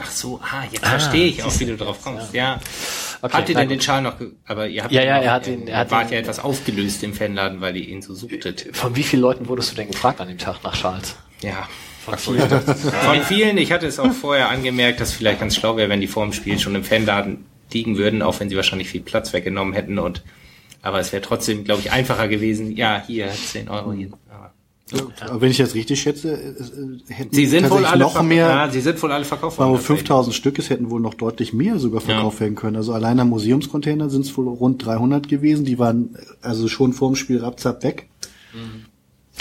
Ach 0.00 0.10
so, 0.10 0.40
ah, 0.42 0.62
jetzt 0.70 0.86
verstehe 0.86 1.26
ich 1.26 1.42
auch, 1.42 1.60
wie 1.60 1.66
du 1.66 1.76
drauf 1.76 2.02
kommst. 2.02 2.32
Ja. 2.34 2.60
Okay, 3.20 3.32
habt 3.34 3.48
ihr 3.48 3.54
denn 3.54 3.68
gut. 3.68 3.76
den 3.76 3.80
Schal 3.80 4.02
noch, 4.02 4.14
aber 4.46 4.66
ihr 4.68 4.82
habt 4.82 4.92
Ja, 4.92 5.02
ja, 5.02 5.18
er 5.18 5.32
hat 5.32 5.46
ihn- 5.46 5.68
er 5.68 5.78
hat 5.78 5.90
wart 5.90 6.08
ihn- 6.10 6.14
ja 6.14 6.18
etwas 6.20 6.38
aufgelöst 6.40 7.02
im 7.04 7.14
Fanladen, 7.14 7.60
weil 7.60 7.76
ihr 7.76 7.86
ihn 7.88 8.02
so 8.02 8.14
suchtet. 8.14 8.68
Von 8.72 8.96
wie 8.96 9.02
vielen 9.02 9.22
Leuten 9.22 9.48
wurdest 9.48 9.70
du 9.72 9.76
denn 9.76 9.88
gefragt 9.90 10.20
an 10.20 10.28
dem 10.28 10.38
Tag 10.38 10.62
nach 10.64 10.74
Charles? 10.76 11.14
Ja. 11.42 11.68
Von 12.04 12.18
vielen. 12.18 12.48
Von 12.48 13.22
vielen. 13.22 13.58
Ich 13.58 13.70
hatte 13.70 13.86
es 13.86 14.00
auch 14.00 14.10
vorher 14.12 14.48
angemerkt, 14.48 14.98
dass 15.00 15.12
vielleicht 15.12 15.38
ganz 15.38 15.54
schlau 15.54 15.76
wäre, 15.76 15.88
wenn 15.88 16.00
die 16.00 16.08
vor 16.08 16.24
dem 16.24 16.32
Spiel 16.32 16.58
schon 16.58 16.74
im 16.74 16.82
Fanladen 16.82 17.44
liegen 17.72 17.96
würden, 17.96 18.22
auch 18.22 18.40
wenn 18.40 18.48
sie 18.48 18.56
wahrscheinlich 18.56 18.88
viel 18.88 19.02
Platz 19.02 19.32
weggenommen 19.32 19.72
hätten 19.72 19.98
und, 20.00 20.22
aber 20.82 20.98
es 20.98 21.12
wäre 21.12 21.22
trotzdem, 21.22 21.62
glaube 21.62 21.80
ich, 21.80 21.92
einfacher 21.92 22.26
gewesen. 22.26 22.76
Ja, 22.76 23.02
hier, 23.06 23.28
10 23.30 23.68
Euro 23.68 23.92
hier. 23.92 24.10
Aber 24.28 24.51
Aber 25.20 25.40
wenn 25.40 25.50
ich 25.50 25.56
das 25.58 25.74
richtig 25.74 26.00
schätze, 26.00 26.32
äh, 26.32 26.48
äh, 26.50 26.98
hätten 27.08 27.34
Sie 27.34 27.46
sind 27.46 27.70
wohl 27.70 27.84
alle 27.84 28.00
noch 28.00 28.22
mehr, 28.22 28.48
Ja, 28.48 28.70
sie 28.70 28.80
sind 28.80 29.02
wohl 29.02 29.12
alle 29.12 29.24
verkauft 29.24 29.58
worden. 29.58 29.70
wohl 29.70 29.78
5000 29.78 30.34
Stück, 30.34 30.58
es 30.58 30.70
hätten 30.70 30.90
wohl 30.90 31.00
noch 31.00 31.14
deutlich 31.14 31.52
mehr 31.52 31.78
sogar 31.78 32.00
verkauft 32.00 32.40
werden 32.40 32.54
können. 32.54 32.76
Also 32.76 32.92
allein 32.92 33.18
am 33.20 33.28
Museumscontainer 33.30 34.10
sind 34.10 34.26
es 34.26 34.36
wohl 34.36 34.48
rund 34.48 34.84
300 34.84 35.28
gewesen. 35.28 35.64
Die 35.64 35.78
waren 35.78 36.16
also 36.40 36.68
schon 36.68 36.92
vor 36.92 37.10
dem 37.10 37.16
Spiel 37.16 37.38
rapzap 37.38 37.82
weg. 37.82 38.08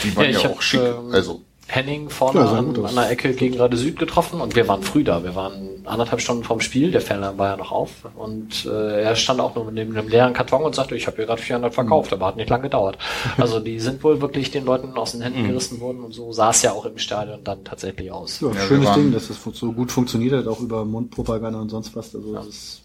Die 0.03 0.15
waren 0.15 0.26
Ja, 0.26 0.32
ja, 0.32 0.40
ich 0.40 0.45
auch 0.48 0.52
hab, 0.56 0.64
schick. 0.64 0.80
ähm, 0.82 1.11
also 1.11 1.41
Henning 1.73 2.10
vorne 2.10 2.41
Ja, 2.41 2.52
an, 2.52 2.76
an 2.85 2.95
der 2.95 3.10
Ecke 3.10 3.34
gegen 3.34 3.57
Rade 3.57 3.77
Süd 3.77 3.98
getroffen 3.98 4.41
und 4.41 4.56
wir 4.56 4.68
waren 4.68 4.84
früh 4.84 5.03
da. 5.03 5.23
Wir 5.23 5.35
waren 5.35 5.85
anderthalb 5.85 6.19
Stunden 6.22 6.43
vorm 6.43 6.60
Spiel, 6.60 6.91
der 6.91 7.02
Fanladen 7.02 7.38
war 7.39 7.48
ja 7.52 7.57
noch 7.57 7.72
auf 7.72 7.89
und 8.15 8.65
äh, 8.65 9.02
er 9.03 9.15
stand 9.15 9.39
auch 9.39 9.56
nur 9.56 9.72
neben 9.72 9.95
einem 9.98 10.07
leeren 10.10 10.34
Karton 10.34 10.64
und 10.64 10.76
sagte, 10.76 10.95
ich 10.95 11.07
habe 11.07 11.18
hier 11.18 11.26
gerade 11.26 11.41
400 11.41 11.73
verkauft, 11.73 12.11
aber 12.14 12.26
hat 12.27 12.35
nicht 12.35 12.49
lange 12.49 12.64
gedauert. 12.64 12.98
Also 13.38 13.60
die 13.60 13.80
sind 13.80 14.03
wohl 14.03 14.22
wirklich 14.22 14.52
den 14.52 14.65
Leuten 14.65 14.95
aus 14.98 15.14
den 15.14 15.22
Händen 15.22 15.48
gerissen 15.48 15.80
worden 15.80 16.02
und 16.03 16.14
so 16.14 16.31
sah 16.34 16.49
es 16.52 16.61
ja 16.61 16.73
auch 16.73 16.85
im 16.85 16.98
Stadion 16.98 17.43
dann 17.43 17.64
tatsächlich 17.64 18.11
aus. 18.11 18.39
Ja, 18.41 18.49
Ja, 18.49 18.61
schönes 18.61 18.88
waren- 18.88 18.99
Ding, 19.03 19.11
dass 19.14 19.30
das 19.30 19.38
so 19.53 19.72
gut 19.72 19.91
funktioniert 19.91 20.34
hat, 20.34 20.48
auch 20.48 20.60
über 20.60 20.84
Mundpropaganda 20.85 21.60
und 21.60 21.69
sonst 21.69 21.95
was. 21.95 22.14
Also 22.14 22.35
dass 22.35 22.81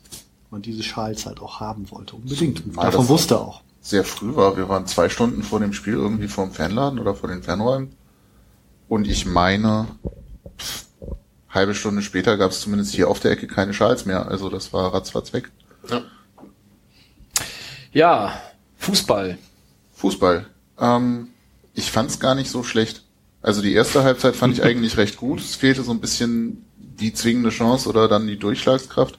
man 0.50 0.62
diese 0.62 0.82
Schals 0.84 1.26
halt 1.26 1.40
auch 1.42 1.58
haben 1.60 1.90
wollte. 1.90 2.14
Unbedingt. 2.16 2.64
Und 2.64 2.76
davon 2.76 3.08
wusste 3.08 3.34
er 3.34 3.40
auch. 3.40 3.60
sehr 3.80 4.04
früh 4.04 4.34
war. 4.36 4.56
Wir 4.56 4.68
waren 4.68 4.86
zwei 4.86 5.08
Stunden 5.08 5.42
vor 5.42 5.58
dem 5.60 5.72
Spiel 5.72 5.94
irgendwie 5.94 6.28
vor 6.28 6.44
dem 6.46 6.52
Fanladen 6.52 6.98
oder 7.00 7.14
vor 7.14 7.28
den 7.28 7.42
Fanräumen. 7.42 7.90
Und 8.88 9.08
ich 9.08 9.26
meine, 9.26 9.88
pff, 10.58 10.84
halbe 11.50 11.74
Stunde 11.74 12.02
später 12.02 12.36
gab 12.36 12.50
es 12.50 12.60
zumindest 12.60 12.94
hier 12.94 13.08
auf 13.08 13.20
der 13.20 13.32
Ecke 13.32 13.46
keine 13.46 13.74
Schals 13.74 14.04
mehr. 14.04 14.28
Also 14.28 14.48
das 14.48 14.72
war 14.72 14.94
ratzfatz 14.94 15.32
weg. 15.32 15.50
Ja, 17.92 18.40
Fußball. 18.78 19.38
Fußball. 19.94 20.46
Ähm, 20.78 21.28
ich 21.74 21.90
fand's 21.90 22.20
gar 22.20 22.34
nicht 22.34 22.50
so 22.50 22.62
schlecht. 22.62 23.02
Also 23.42 23.62
die 23.62 23.72
erste 23.72 24.04
Halbzeit 24.04 24.36
fand 24.36 24.54
ich 24.54 24.62
eigentlich 24.64 24.96
recht 24.96 25.16
gut. 25.16 25.40
Es 25.40 25.56
fehlte 25.56 25.82
so 25.82 25.92
ein 25.92 26.00
bisschen 26.00 26.64
die 26.76 27.12
zwingende 27.12 27.50
Chance 27.50 27.88
oder 27.88 28.08
dann 28.08 28.26
die 28.26 28.38
Durchschlagskraft. 28.38 29.18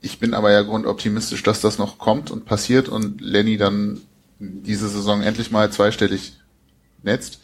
Ich 0.00 0.18
bin 0.18 0.34
aber 0.34 0.52
ja 0.52 0.62
grundoptimistisch, 0.62 1.42
dass 1.42 1.60
das 1.60 1.78
noch 1.78 1.98
kommt 1.98 2.30
und 2.30 2.44
passiert 2.44 2.88
und 2.88 3.20
Lenny 3.20 3.56
dann 3.56 4.00
diese 4.38 4.88
Saison 4.88 5.22
endlich 5.22 5.50
mal 5.50 5.72
zweistellig 5.72 6.34
netzt. 7.02 7.40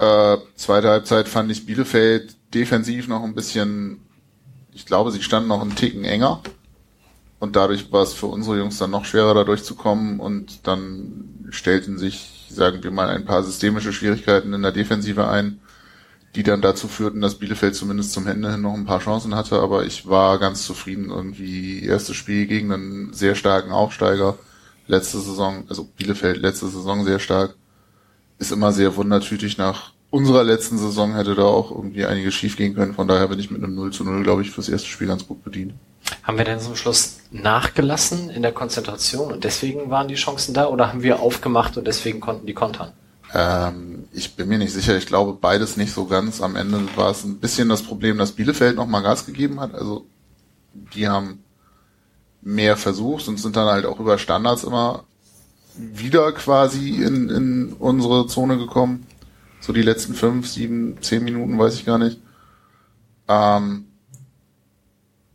Äh, 0.00 0.38
zweite 0.56 0.88
Halbzeit 0.88 1.28
fand 1.28 1.52
ich 1.52 1.66
Bielefeld 1.66 2.34
defensiv 2.54 3.06
noch 3.06 3.22
ein 3.22 3.34
bisschen, 3.34 4.00
ich 4.72 4.86
glaube, 4.86 5.10
sie 5.12 5.22
standen 5.22 5.50
noch 5.50 5.60
einen 5.60 5.76
Ticken 5.76 6.04
enger. 6.04 6.40
Und 7.38 7.54
dadurch 7.54 7.92
war 7.92 8.02
es 8.02 8.14
für 8.14 8.26
unsere 8.26 8.58
Jungs 8.58 8.78
dann 8.78 8.90
noch 8.90 9.04
schwerer, 9.04 9.34
da 9.34 9.44
durchzukommen. 9.44 10.18
Und 10.18 10.66
dann 10.66 11.46
stellten 11.50 11.98
sich, 11.98 12.46
sagen 12.50 12.82
wir 12.82 12.90
mal, 12.90 13.10
ein 13.10 13.26
paar 13.26 13.42
systemische 13.42 13.92
Schwierigkeiten 13.92 14.54
in 14.54 14.62
der 14.62 14.72
Defensive 14.72 15.28
ein, 15.28 15.60
die 16.34 16.44
dann 16.44 16.62
dazu 16.62 16.88
führten, 16.88 17.20
dass 17.20 17.38
Bielefeld 17.38 17.74
zumindest 17.74 18.12
zum 18.12 18.26
Ende 18.26 18.52
hin 18.52 18.62
noch 18.62 18.74
ein 18.74 18.86
paar 18.86 19.00
Chancen 19.00 19.34
hatte. 19.34 19.60
Aber 19.60 19.84
ich 19.84 20.06
war 20.06 20.38
ganz 20.38 20.64
zufrieden. 20.64 21.10
Irgendwie 21.10 21.84
erstes 21.84 22.16
Spiel 22.16 22.46
gegen 22.46 22.72
einen 22.72 23.12
sehr 23.12 23.34
starken 23.34 23.70
Aufsteiger. 23.70 24.38
Letzte 24.86 25.18
Saison, 25.20 25.64
also 25.68 25.84
Bielefeld 25.84 26.38
letzte 26.38 26.68
Saison 26.68 27.04
sehr 27.04 27.18
stark. 27.18 27.54
Ist 28.40 28.50
immer 28.50 28.72
sehr 28.72 28.96
wundertütig 28.96 29.56
nach 29.56 29.92
unserer 30.10 30.42
letzten 30.44 30.76
Saison 30.76 31.14
hätte 31.14 31.34
da 31.34 31.44
auch 31.44 31.70
irgendwie 31.70 32.04
einiges 32.04 32.34
schief 32.34 32.56
gehen 32.56 32.74
können. 32.74 32.94
Von 32.94 33.08
daher 33.08 33.28
bin 33.28 33.38
ich 33.38 33.50
mit 33.50 33.62
einem 33.62 33.74
0 33.74 33.92
zu 33.92 34.04
0, 34.04 34.22
glaube 34.22 34.42
ich, 34.42 34.50
fürs 34.50 34.68
erste 34.68 34.88
Spiel 34.88 35.06
ganz 35.06 35.26
gut 35.26 35.42
bedient. 35.44 35.72
Haben 36.24 36.38
wir 36.38 36.44
denn 36.44 36.60
zum 36.60 36.76
Schluss 36.76 37.20
nachgelassen 37.30 38.30
in 38.30 38.42
der 38.42 38.52
Konzentration 38.52 39.32
und 39.32 39.44
deswegen 39.44 39.90
waren 39.90 40.08
die 40.08 40.16
Chancen 40.16 40.52
da 40.52 40.66
oder 40.66 40.88
haben 40.88 41.02
wir 41.02 41.20
aufgemacht 41.20 41.76
und 41.76 41.86
deswegen 41.86 42.20
konnten 42.20 42.46
die 42.46 42.54
kontern? 42.54 42.92
Ähm, 43.32 44.08
ich 44.12 44.34
bin 44.34 44.48
mir 44.48 44.58
nicht 44.58 44.72
sicher. 44.72 44.96
Ich 44.96 45.06
glaube 45.06 45.38
beides 45.40 45.76
nicht 45.76 45.92
so 45.92 46.06
ganz. 46.06 46.40
Am 46.40 46.56
Ende 46.56 46.80
war 46.96 47.10
es 47.10 47.24
ein 47.24 47.38
bisschen 47.38 47.68
das 47.68 47.82
Problem, 47.82 48.18
dass 48.18 48.32
Bielefeld 48.32 48.76
noch 48.76 48.86
mal 48.86 49.02
Gas 49.02 49.26
gegeben 49.26 49.60
hat. 49.60 49.74
Also 49.74 50.06
die 50.72 51.08
haben 51.08 51.44
mehr 52.42 52.76
versucht 52.76 53.28
und 53.28 53.38
sind 53.38 53.54
dann 53.54 53.68
halt 53.68 53.86
auch 53.86 54.00
über 54.00 54.18
Standards 54.18 54.64
immer 54.64 55.04
wieder 55.80 56.32
quasi 56.32 57.02
in, 57.02 57.28
in 57.30 57.72
unsere 57.78 58.26
Zone 58.26 58.58
gekommen. 58.58 59.06
So 59.60 59.72
die 59.72 59.82
letzten 59.82 60.14
fünf, 60.14 60.48
sieben, 60.48 60.98
zehn 61.00 61.22
Minuten, 61.22 61.58
weiß 61.58 61.74
ich 61.74 61.84
gar 61.84 61.98
nicht. 61.98 62.20
Ähm, 63.28 63.86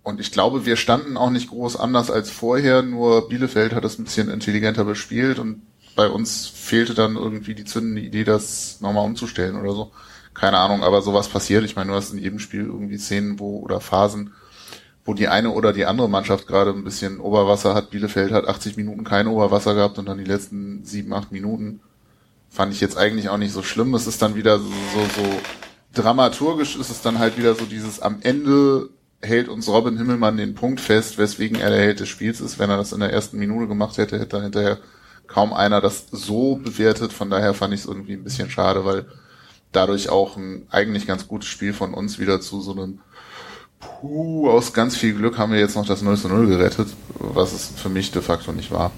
und 0.04 0.20
ich 0.20 0.32
glaube, 0.32 0.66
wir 0.66 0.76
standen 0.76 1.18
auch 1.18 1.30
nicht 1.30 1.50
groß 1.50 1.78
anders 1.78 2.12
als 2.12 2.30
vorher, 2.30 2.84
nur 2.84 3.28
Bielefeld 3.28 3.74
hat 3.74 3.84
das 3.84 3.98
ein 3.98 4.04
bisschen 4.04 4.30
intelligenter 4.30 4.86
bespielt 4.86 5.40
und 5.40 5.64
bei 5.96 6.10
uns 6.10 6.48
fehlte 6.48 6.94
dann 6.94 7.16
irgendwie 7.16 7.56
die 7.56 7.66
zündende 7.66 8.02
Idee, 8.02 8.24
das 8.24 8.82
nochmal 8.82 9.06
umzustellen 9.06 9.56
oder 9.56 9.74
so. 9.74 9.92
Keine 10.34 10.58
Ahnung, 10.58 10.84
aber 10.84 11.02
sowas 11.02 11.30
passiert. 11.30 11.64
Ich 11.64 11.76
meine, 11.76 11.92
du 11.92 11.96
hast 11.96 12.12
in 12.12 12.20
jedem 12.20 12.40
Spiel 12.40 12.66
irgendwie 12.66 12.98
Szenen, 12.98 13.40
wo 13.40 13.60
oder 13.60 13.80
Phasen, 13.80 14.34
wo 15.06 15.14
die 15.14 15.28
eine 15.28 15.52
oder 15.52 15.72
die 15.72 15.86
andere 15.86 16.10
Mannschaft 16.10 16.48
gerade 16.48 16.72
ein 16.72 16.84
bisschen 16.84 17.20
Oberwasser 17.20 17.76
hat. 17.76 17.92
Bielefeld 17.92 18.32
hat 18.32 18.48
80 18.48 18.76
Minuten 18.76 19.04
kein 19.04 19.28
Oberwasser 19.28 19.76
gehabt 19.76 20.00
und 20.00 20.08
dann 20.08 20.18
die 20.18 20.24
letzten 20.24 20.84
sieben, 20.84 21.14
acht 21.14 21.32
Minuten 21.32 21.80
fand 22.50 22.74
ich 22.74 22.82
jetzt 22.82 22.98
eigentlich 22.98 23.30
auch 23.30 23.38
nicht 23.38 23.54
so 23.54 23.62
schlimm. 23.62 23.94
Es 23.94 24.08
ist 24.08 24.22
dann 24.22 24.36
wieder 24.36 24.58
so, 24.58 24.66
so, 24.66 25.22
so 25.22 25.40
dramaturgisch 25.94 26.76
ist 26.76 26.90
es 26.90 27.02
dann 27.02 27.20
halt 27.20 27.38
wieder 27.38 27.54
so 27.54 27.66
dieses 27.66 28.02
am 28.02 28.18
Ende 28.22 28.90
hält 29.22 29.48
uns 29.48 29.68
Robin 29.68 29.98
Himmelmann 29.98 30.38
den 30.38 30.56
Punkt 30.56 30.80
fest, 30.80 31.18
weswegen 31.18 31.60
er 31.60 31.70
der 31.70 31.80
Held 31.80 32.00
des 32.00 32.10
Spiels 32.10 32.42
ist. 32.42 32.60
Wenn 32.60 32.70
er 32.70 32.78
das 32.78 32.92
in 32.92 33.00
der 33.00 33.14
ersten 33.14 33.38
Minute 33.38 33.68
gemacht 33.68 33.98
hätte, 33.98 34.20
hätte 34.20 34.38
er 34.38 34.44
hinterher 34.44 34.80
kaum 35.28 35.54
einer 35.54 35.82
das 35.82 36.08
so 36.12 36.56
bewertet. 36.56 37.14
Von 37.14 37.30
daher 37.30 37.54
fand 37.54 37.74
ich 37.74 37.82
es 37.82 37.86
irgendwie 37.86 38.14
ein 38.14 38.24
bisschen 38.24 38.50
schade, 38.50 38.86
weil 38.86 39.06
dadurch 39.72 40.10
auch 40.10 40.38
ein 40.38 40.68
eigentlich 40.70 41.08
ganz 41.08 41.28
gutes 41.28 41.50
Spiel 41.50 41.74
von 41.74 41.94
uns 41.94 42.20
wieder 42.20 42.42
zu 42.42 42.62
so 42.62 42.72
einem 42.72 43.00
Puh, 44.02 44.50
aus 44.50 44.74
ganz 44.74 44.96
viel 44.96 45.14
Glück 45.14 45.38
haben 45.38 45.52
wir 45.52 45.60
jetzt 45.60 45.76
noch 45.76 45.86
das 45.86 46.02
0 46.02 46.18
zu 46.18 46.28
0 46.28 46.48
gerettet, 46.48 46.88
was 47.20 47.54
es 47.54 47.72
für 47.76 47.90
mich 47.90 48.12
de 48.12 48.22
facto 48.22 48.52
nicht 48.52 48.72
war. 48.72 48.92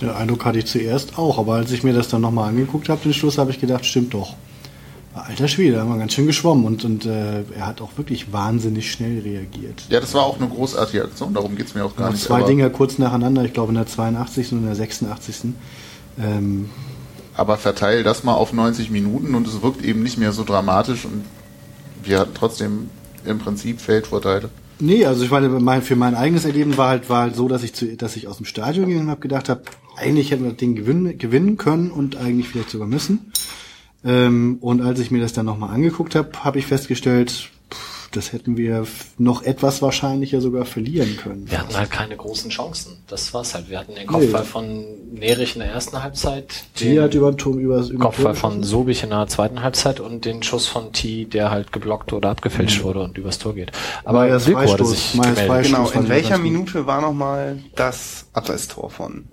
Den 0.00 0.10
Eindruck 0.10 0.44
hatte 0.44 0.58
ich 0.58 0.66
zuerst 0.66 1.18
auch, 1.18 1.38
aber 1.38 1.54
als 1.54 1.72
ich 1.72 1.82
mir 1.82 1.92
das 1.92 2.08
dann 2.08 2.20
nochmal 2.20 2.48
angeguckt 2.48 2.88
habe, 2.88 3.00
den 3.02 3.14
Schluss, 3.14 3.38
habe 3.38 3.50
ich 3.50 3.60
gedacht, 3.60 3.84
stimmt 3.84 4.14
doch. 4.14 4.34
Alter 5.14 5.46
Schwede, 5.46 5.76
da 5.76 5.80
haben 5.82 5.90
wir 5.90 5.98
ganz 5.98 6.12
schön 6.12 6.26
geschwommen 6.26 6.64
und, 6.64 6.84
und 6.84 7.06
äh, 7.06 7.42
er 7.56 7.66
hat 7.66 7.80
auch 7.80 7.96
wirklich 7.96 8.32
wahnsinnig 8.32 8.90
schnell 8.90 9.20
reagiert. 9.20 9.84
Ja, 9.88 10.00
das 10.00 10.12
war 10.12 10.24
auch 10.24 10.38
eine 10.38 10.48
großartige 10.48 11.04
Aktion, 11.04 11.32
darum 11.34 11.56
geht's 11.56 11.74
mir 11.74 11.84
auch 11.84 11.94
gar 11.94 12.06
Noch 12.06 12.14
nicht. 12.14 12.24
zwei 12.24 12.42
Dinger 12.42 12.68
kurz 12.70 12.98
nacheinander, 12.98 13.44
ich 13.44 13.52
glaube 13.52 13.68
in 13.68 13.76
der 13.76 13.86
82. 13.86 14.52
und 14.52 14.58
in 14.58 14.66
der 14.66 14.74
86. 14.74 15.52
Ähm, 16.18 16.68
aber 17.36 17.56
verteil 17.58 18.02
das 18.02 18.24
mal 18.24 18.34
auf 18.34 18.52
90 18.52 18.90
Minuten 18.90 19.34
und 19.36 19.46
es 19.46 19.62
wirkt 19.62 19.84
eben 19.84 20.02
nicht 20.02 20.18
mehr 20.18 20.32
so 20.32 20.42
dramatisch 20.42 21.04
und 21.04 21.24
wir 22.02 22.18
hatten 22.18 22.34
trotzdem 22.34 22.90
im 23.26 23.38
Prinzip 23.38 23.80
Feldvorteile. 23.80 24.50
nee, 24.80 25.04
also 25.04 25.24
ich 25.24 25.30
meine, 25.30 25.48
mein, 25.48 25.82
für 25.82 25.96
mein 25.96 26.14
eigenes 26.14 26.44
Erleben 26.44 26.76
war 26.76 26.88
halt, 26.88 27.08
war 27.08 27.22
halt 27.22 27.36
so, 27.36 27.48
dass 27.48 27.62
ich, 27.62 27.74
zu, 27.74 27.96
dass 27.96 28.16
ich 28.16 28.28
aus 28.28 28.38
dem 28.38 28.46
Stadion 28.46 28.88
gegangen 28.88 29.10
habe, 29.10 29.20
gedacht 29.20 29.48
habe, 29.48 29.62
eigentlich 29.96 30.30
hätten 30.30 30.44
wir 30.44 30.50
das 30.50 30.58
Ding 30.58 30.74
gewinnen, 30.74 31.18
gewinnen 31.18 31.56
können 31.56 31.90
und 31.90 32.16
eigentlich 32.16 32.48
vielleicht 32.48 32.70
sogar 32.70 32.88
müssen. 32.88 33.32
Ähm, 34.04 34.58
und 34.60 34.82
als 34.82 35.00
ich 35.00 35.10
mir 35.10 35.20
das 35.20 35.32
dann 35.32 35.46
nochmal 35.46 35.70
angeguckt 35.70 36.14
habe, 36.14 36.44
habe 36.44 36.58
ich 36.58 36.66
festgestellt, 36.66 37.50
das 38.16 38.32
hätten 38.32 38.56
wir 38.56 38.86
noch 39.18 39.42
etwas 39.42 39.82
wahrscheinlicher 39.82 40.40
sogar 40.40 40.64
verlieren 40.64 41.16
können. 41.16 41.50
Wir 41.50 41.58
hatten 41.60 41.76
halt 41.76 41.90
keine 41.90 42.16
großen 42.16 42.50
Chancen. 42.50 42.98
Das 43.08 43.32
war's 43.34 43.54
halt. 43.54 43.68
Wir 43.70 43.78
hatten 43.78 43.94
den 43.94 44.06
Kopfball 44.06 44.42
Nee. 44.42 44.46
von 44.46 44.84
Nerich 45.14 45.54
in 45.54 45.60
der 45.60 45.70
ersten 45.70 46.02
Halbzeit, 46.02 46.64
Die 46.80 47.00
hat 47.00 47.12
den 47.14 47.18
über 47.20 47.30
den 47.32 47.38
Turm, 47.38 47.58
über, 47.58 47.78
über 47.78 47.88
den 47.88 47.98
Kopfball 47.98 48.34
von. 48.34 48.62
Sobich 48.62 49.02
in 49.02 49.10
der 49.10 49.26
zweiten 49.28 49.62
Halbzeit 49.62 50.00
und 50.00 50.24
den 50.24 50.42
Schuss 50.42 50.66
von 50.66 50.92
T, 50.92 51.24
der 51.26 51.50
halt 51.50 51.72
geblockt 51.72 52.12
oder 52.12 52.30
abgefälscht 52.30 52.82
wurde 52.82 53.00
und 53.02 53.16
übers 53.18 53.38
Tor 53.38 53.54
geht. 53.54 53.70
Aber 54.04 54.20
Meyers 54.20 54.46
Wilko 54.46 54.60
hatte 54.72 54.84
sich 54.84 55.14
Meyers 55.14 55.34
gemeldet. 55.36 55.46
Freistoß. 55.48 55.92
Genau, 55.92 56.02
in 56.04 56.08
welcher. 56.08 56.38
Minute 56.38 56.86
war 56.86 57.00
nochmal 57.00 57.58
das 57.76 58.26
Abseitstor 58.32 58.90
von, 58.90 59.24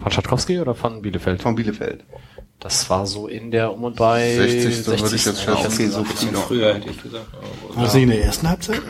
Von 0.00 0.12
Schatkowski 0.12 0.60
oder 0.60 0.74
von 0.74 1.00
Bielefeld? 1.02 1.42
von 1.42 1.54
Bielefeld? 1.54 2.04
Das 2.64 2.88
war 2.88 3.06
so 3.06 3.28
in 3.28 3.50
der 3.50 3.74
um 3.74 3.84
und 3.84 3.96
bei 3.96 4.36
60. 4.36 4.86
würde 4.86 5.16
ich 5.16 5.26
jetzt 5.26 5.42
schätzen. 5.42 5.66
Okay, 5.66 5.86
so 5.88 6.02
viel. 6.02 6.32
früher 6.34 6.74
hätte 6.74 6.88
ich 6.88 7.02
gesagt. 7.02 7.26
War 7.74 7.84
nicht 7.84 7.94
in 7.94 8.08
der 8.08 8.24
ersten 8.24 8.48
Halbzeit? 8.48 8.80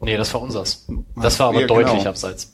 Nee, 0.00 0.16
das 0.16 0.32
war 0.32 0.42
unsers. 0.42 0.86
Das 1.16 1.36
war 1.40 1.48
aber 1.48 1.62
Ja, 1.62 1.66
deutlich 1.66 1.96
genau. 1.98 2.10
abseits. 2.10 2.52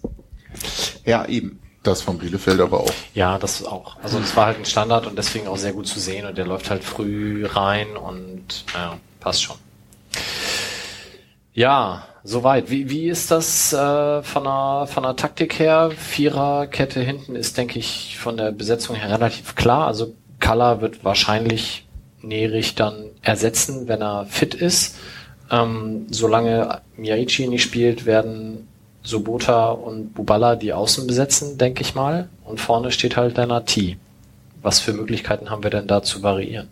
Ja, 1.05 1.27
eben. 1.27 1.61
Das 1.82 2.01
von 2.01 2.16
Bielefeld 2.16 2.59
aber 2.59 2.81
auch. 2.81 2.93
Ja, 3.12 3.39
das 3.39 3.62
auch. 3.66 3.97
Also 4.03 4.19
das 4.19 4.35
war 4.35 4.47
halt 4.47 4.61
ein 4.61 4.65
Standard 4.65 5.07
und 5.07 5.19
deswegen 5.19 5.47
auch 5.47 5.59
sehr 5.59 5.74
gut 5.74 5.86
zu 5.86 6.01
sehen 6.01 6.24
und 6.27 6.39
der 6.39 6.47
läuft 6.47 6.70
halt 6.70 6.85
früh 6.85 7.44
rein 7.44 7.94
und 7.99 8.65
ja, 8.73 8.99
passt 9.20 9.43
schon. 9.43 9.57
Ja, 11.53 12.07
soweit. 12.24 12.70
Wie, 12.70 12.89
wie 12.89 13.11
ist 13.11 13.31
das 13.31 13.74
äh, 13.74 14.23
von, 14.23 14.44
der, 14.44 14.89
von 14.90 15.03
der 15.03 15.16
Taktik 15.16 15.59
her? 15.59 15.90
Viererkette 15.94 17.01
hinten 17.01 17.36
ist, 17.36 17.59
denke 17.59 17.78
ich, 17.78 18.16
von 18.19 18.39
der 18.39 18.53
Besetzung 18.53 18.97
her 18.97 19.11
relativ 19.11 19.55
klar. 19.55 19.86
Also 19.86 20.15
Kalla 20.43 20.81
wird 20.82 21.05
wahrscheinlich 21.05 21.86
Nerich 22.20 22.74
dann 22.74 23.06
ersetzen, 23.23 23.89
wenn 23.89 24.02
er 24.02 24.27
fit 24.27 24.55
ist. 24.55 24.97
Ähm, 25.51 26.06
solange 26.10 26.81
Miyaichi 26.97 27.47
nicht 27.48 27.62
spielt, 27.62 28.05
werden 28.06 28.69
Sobota 29.02 29.70
und 29.70 30.14
Bubala 30.14 30.56
die 30.56 30.73
Außen 30.73 31.06
besetzen, 31.06 31.59
denke 31.59 31.82
ich 31.82 31.94
mal. 31.94 32.28
Und 32.44 32.60
vorne 32.60 32.90
steht 32.93 33.16
halt 33.16 33.36
Lennart 33.36 33.66
T. 33.69 33.97
Was 34.62 34.78
für 34.81 34.93
Möglichkeiten 34.93 35.51
haben 35.51 35.62
wir 35.62 35.70
denn 35.70 35.86
da 35.86 36.02
zu 36.02 36.23
variieren? 36.23 36.69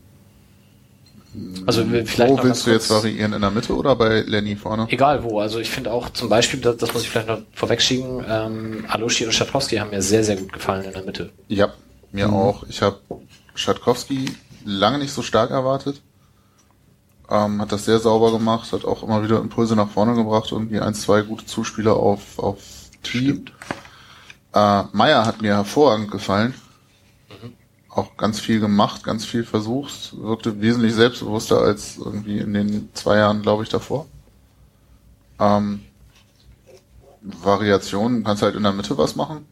Also 1.67 1.85
vielleicht 1.85 2.39
Wo 2.39 2.43
willst 2.43 2.67
du 2.67 2.71
jetzt 2.73 2.91
variieren? 2.91 3.33
In 3.33 3.41
der 3.41 3.51
Mitte 3.51 3.75
oder 3.77 3.95
bei 3.95 4.21
Lenny 4.23 4.57
vorne? 4.57 4.87
Egal 4.91 5.23
wo. 5.23 5.39
Also 5.41 5.61
ich 5.61 5.71
finde 5.71 5.93
auch 5.93 6.11
zum 6.11 6.29
Beispiel, 6.29 6.61
das, 6.61 6.77
das 6.79 6.93
muss 6.93 7.03
ich 7.03 7.11
vielleicht 7.11 7.29
noch 7.29 7.39
vorwegschieben, 7.53 8.25
ähm, 8.29 8.85
Alushi 8.89 9.27
und 9.27 9.33
Schatkowski 9.33 9.77
haben 9.77 9.91
mir 9.91 10.03
sehr, 10.03 10.25
sehr 10.25 10.37
gut 10.37 10.53
gefallen 10.53 10.85
in 10.85 10.93
der 10.93 11.03
Mitte. 11.05 11.31
Ja, 11.49 11.73
mir 12.13 12.27
Mhm. 12.29 12.35
auch. 12.35 12.65
Ich 12.69 12.83
habe 12.83 12.99
Schatkowski 13.55 14.37
lange 14.65 14.99
nicht 14.99 15.13
so 15.13 15.23
stark 15.23 15.51
erwartet. 15.51 16.03
Ähm, 17.29 17.61
hat 17.61 17.71
das 17.71 17.85
sehr 17.85 18.01
sauber 18.01 18.33
gemacht, 18.33 18.73
hat 18.73 18.85
auch 18.85 19.03
immer 19.03 19.23
wieder 19.23 19.39
Impulse 19.39 19.77
nach 19.77 19.89
vorne 19.89 20.15
gebracht, 20.15 20.51
irgendwie 20.51 20.81
ein, 20.81 20.95
zwei 20.95 21.23
gute 21.23 21.47
Zuspieler 21.47 21.95
auf, 21.95 22.39
auf 22.39 22.59
Team. 23.03 23.45
Äh, 24.53 24.83
Meier 24.93 25.25
hat 25.25 25.41
mir 25.41 25.55
hervorragend 25.55 26.11
gefallen. 26.11 26.55
Auch 27.89 28.17
ganz 28.17 28.39
viel 28.39 28.61
gemacht, 28.61 29.03
ganz 29.03 29.25
viel 29.25 29.45
versucht, 29.45 30.17
wirkte 30.17 30.61
wesentlich 30.61 30.95
selbstbewusster 30.95 31.61
als 31.61 31.99
irgendwie 31.99 32.39
in 32.39 32.55
den 32.55 32.89
zwei 32.95 33.17
Jahren, 33.17 33.43
glaube 33.43 33.65
ich, 33.65 33.69
davor. 33.69 34.07
Ähm, 35.41 35.81
Variationen, 37.21 38.25
kannst 38.25 38.43
halt 38.43 38.55
in 38.55 38.63
der 38.63 38.73
Mitte 38.73 38.97
was 38.97 39.17
machen. 39.17 39.47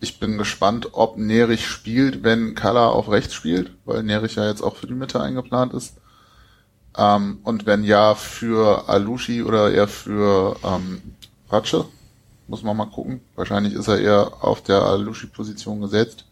Ich 0.00 0.18
bin 0.18 0.38
gespannt, 0.38 0.88
ob 0.92 1.18
Nerich 1.18 1.66
spielt, 1.66 2.22
wenn 2.24 2.54
Kalla 2.54 2.88
auf 2.88 3.10
rechts 3.10 3.34
spielt, 3.34 3.72
weil 3.84 4.02
Nerich 4.02 4.34
ja 4.34 4.48
jetzt 4.48 4.62
auch 4.62 4.76
für 4.76 4.86
die 4.86 4.94
Mitte 4.94 5.20
eingeplant 5.20 5.74
ist. 5.74 5.96
Ähm, 6.96 7.40
und 7.44 7.66
wenn 7.66 7.84
ja, 7.84 8.14
für 8.14 8.88
Alushi 8.88 9.42
oder 9.42 9.70
eher 9.72 9.88
für 9.88 10.56
ähm, 10.64 11.02
Ratsche. 11.50 11.86
Muss 12.48 12.62
man 12.62 12.76
mal 12.76 12.86
gucken. 12.86 13.20
Wahrscheinlich 13.36 13.74
ist 13.74 13.88
er 13.88 14.00
eher 14.00 14.44
auf 14.44 14.62
der 14.62 14.82
Alushi-Position 14.82 15.80
gesetzt. 15.80 16.24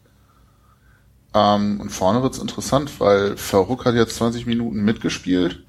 Ähm, 1.33 1.79
und 1.79 1.89
vorne 1.89 2.23
wird's 2.23 2.39
interessant, 2.39 2.99
weil 2.99 3.37
Verhook 3.37 3.85
hat 3.85 3.95
jetzt 3.95 4.15
20 4.15 4.45
Minuten 4.45 4.83
mitgespielt, 4.83 5.63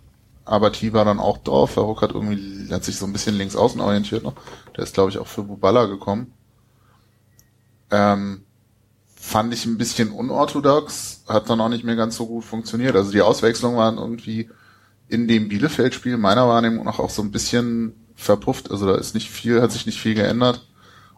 aber 0.44 0.72
T 0.72 0.92
war 0.92 1.04
dann 1.04 1.20
auch 1.20 1.38
drauf. 1.38 1.72
Verhook 1.72 2.02
hat 2.02 2.12
irgendwie, 2.12 2.72
hat 2.72 2.84
sich 2.84 2.96
so 2.96 3.06
ein 3.06 3.12
bisschen 3.12 3.36
links 3.36 3.56
außen 3.56 3.80
orientiert 3.80 4.24
noch. 4.24 4.34
Der 4.76 4.84
ist, 4.84 4.94
glaube 4.94 5.10
ich, 5.10 5.18
auch 5.18 5.26
für 5.26 5.42
Bubala 5.42 5.84
gekommen. 5.86 6.32
Ähm, 7.90 8.42
fand 9.14 9.52
ich 9.52 9.66
ein 9.66 9.76
bisschen 9.76 10.10
unorthodox, 10.10 11.24
hat 11.28 11.50
dann 11.50 11.60
auch 11.60 11.68
nicht 11.68 11.84
mehr 11.84 11.96
ganz 11.96 12.16
so 12.16 12.26
gut 12.26 12.44
funktioniert. 12.44 12.96
Also 12.96 13.12
die 13.12 13.20
Auswechslungen 13.20 13.76
waren 13.76 13.98
irgendwie 13.98 14.48
in 15.08 15.28
dem 15.28 15.48
Bielefeld-Spiel 15.48 16.16
meiner 16.16 16.48
Wahrnehmung 16.48 16.84
nach 16.84 16.98
auch 16.98 17.10
so 17.10 17.20
ein 17.22 17.30
bisschen 17.30 17.94
verpufft. 18.16 18.70
Also 18.70 18.86
da 18.86 18.94
ist 18.94 19.14
nicht 19.14 19.30
viel, 19.30 19.60
hat 19.60 19.72
sich 19.72 19.84
nicht 19.84 20.00
viel 20.00 20.14
geändert, 20.14 20.66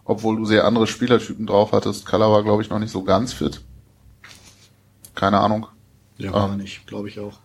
obwohl 0.04 0.36
du 0.36 0.44
sehr 0.44 0.64
andere 0.64 0.86
Spielertypen 0.86 1.46
drauf 1.46 1.72
hattest. 1.72 2.04
Kalla 2.04 2.30
war, 2.30 2.42
glaube 2.42 2.62
ich, 2.62 2.70
noch 2.70 2.78
nicht 2.80 2.90
so 2.90 3.04
ganz 3.04 3.32
fit. 3.32 3.60
Keine 5.14 5.38
Ahnung. 5.38 5.66
Ja, 6.18 6.32
war 6.32 6.50
er 6.50 6.56
nicht, 6.56 6.86
glaube 6.86 7.08
ich 7.08 7.20
auch. 7.20 7.38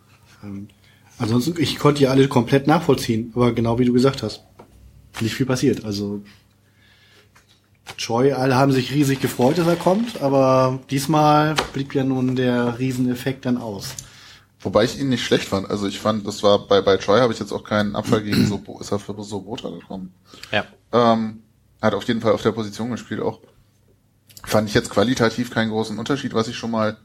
Ähm, 0.44 0.70
ansonsten, 1.18 1.56
ich 1.60 1.78
konnte 1.78 2.00
die 2.00 2.08
alle 2.08 2.28
komplett 2.28 2.66
nachvollziehen, 2.66 3.32
aber 3.36 3.52
genau 3.52 3.78
wie 3.78 3.86
du 3.86 3.94
gesagt 3.94 4.24
hast, 4.24 4.44
nicht 5.22 5.36
viel 5.36 5.46
passiert. 5.46 5.86
Also 5.86 6.24
Choi, 7.96 8.34
alle 8.34 8.56
haben 8.56 8.72
sich 8.72 8.92
riesig 8.92 9.22
gefreut, 9.22 9.58
dass 9.58 9.68
er 9.68 9.76
kommt, 9.76 10.22
aber 10.22 10.80
diesmal 10.90 11.56
blieb 11.74 11.96
ja 11.96 12.04
nun 12.04 12.36
der 12.36 12.78
Rieseneffekt 12.80 13.46
dann 13.46 13.58
aus. 13.58 13.96
Wobei 14.60 14.84
ich 14.84 15.00
ihn 15.00 15.10
nicht 15.10 15.24
schlecht 15.24 15.48
fand. 15.48 15.70
Also 15.70 15.88
ich 15.88 16.00
fand, 16.00 16.28
das 16.28 16.44
war 16.44 16.68
bei, 16.68 16.82
bei 16.82 16.98
Troy 16.98 17.20
habe 17.20 17.32
ich 17.32 17.40
jetzt 17.40 17.52
auch 17.52 17.64
keinen 17.64 17.96
Abfall 17.96 18.24
gegen 18.24 18.46
so 18.48 18.62
ist 18.80 18.92
er 18.92 19.00
für 19.00 19.16
Sobota 19.24 19.70
gekommen. 19.70 20.14
Ja. 20.52 20.66
Ähm, 20.92 21.44
hat 21.82 21.94
auf 21.94 22.08
jeden 22.08 22.22
Fall 22.22 22.34
auf 22.34 22.42
der 22.42 22.52
Position 22.52 22.92
gespielt 22.92 23.22
auch. 23.22 23.40
Fand 24.44 24.68
ich 24.68 24.76
jetzt 24.76 24.90
qualitativ 24.90 25.52
keinen 25.52 25.70
großen 25.70 25.98
Unterschied, 25.98 26.34
was 26.34 26.48
ich 26.48 26.58
schon 26.58 26.72
mal, 26.72 26.98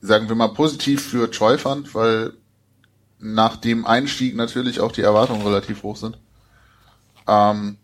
sagen 0.00 0.28
wir 0.28 0.36
mal, 0.36 0.48
positiv 0.48 1.02
für 1.02 1.30
Troy 1.30 1.58
fand, 1.58 1.94
weil 1.94 2.34
nach 3.18 3.56
dem 3.56 3.84
Einstieg 3.84 4.36
natürlich 4.36 4.80
auch 4.80 4.92
die 4.92 5.02
Erwartungen 5.02 5.42
relativ 5.42 5.82
hoch 5.82 5.96
sind. 5.96 6.18
Ähm, 7.26 7.78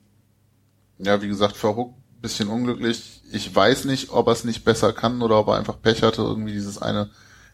ja, 0.98 1.20
wie 1.22 1.28
gesagt, 1.28 1.56
Verhook 1.56 1.94
bisschen 2.24 2.48
unglücklich. 2.48 3.20
Ich 3.32 3.54
weiß 3.54 3.84
nicht, 3.84 4.10
ob 4.10 4.28
er 4.28 4.32
es 4.32 4.44
nicht 4.44 4.64
besser 4.64 4.94
kann 4.94 5.20
oder 5.20 5.38
ob 5.38 5.48
er 5.48 5.56
einfach 5.56 5.80
Pech 5.80 6.02
hatte, 6.02 6.22
irgendwie 6.22 6.52
dieses 6.52 6.80
eine 6.80 7.10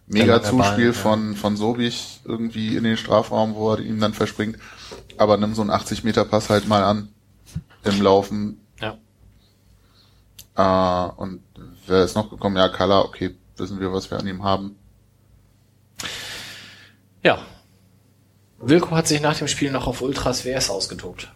Mega 0.06 0.36
lange 0.36 0.42
Ball, 0.42 0.50
Zuspiel 0.50 0.86
ja. 0.86 0.92
von, 0.92 1.34
von 1.34 1.56
Sobich 1.56 2.20
irgendwie 2.24 2.76
in 2.76 2.84
den 2.84 2.96
Strafraum, 2.96 3.56
wo 3.56 3.72
er 3.72 3.80
ihm 3.80 3.98
dann 3.98 4.14
verspringt. 4.14 4.58
Aber 5.18 5.36
nimm 5.36 5.54
so 5.54 5.62
einen 5.62 5.72
80 5.72 6.04
Meter 6.04 6.24
Pass 6.24 6.50
halt 6.50 6.68
mal 6.68 6.84
an 6.84 7.08
im 7.82 8.00
Laufen. 8.00 8.60
Ja. 8.80 8.96
Äh, 10.56 11.12
und 11.20 11.42
wer 11.88 12.04
ist 12.04 12.14
noch 12.14 12.30
gekommen? 12.30 12.56
Ja, 12.56 12.68
Kala, 12.68 13.00
okay, 13.00 13.36
wissen 13.56 13.80
wir, 13.80 13.92
was 13.92 14.08
wir 14.12 14.20
an 14.20 14.26
ihm 14.28 14.44
haben. 14.44 14.76
Ja. 17.24 17.38
Wilko 18.60 18.92
hat 18.92 19.08
sich 19.08 19.20
nach 19.20 19.36
dem 19.36 19.48
Spiel 19.48 19.72
noch 19.72 19.88
auf 19.88 20.00
Ultras 20.00 20.44
WS 20.44 20.70
ausgetobt. 20.70 21.32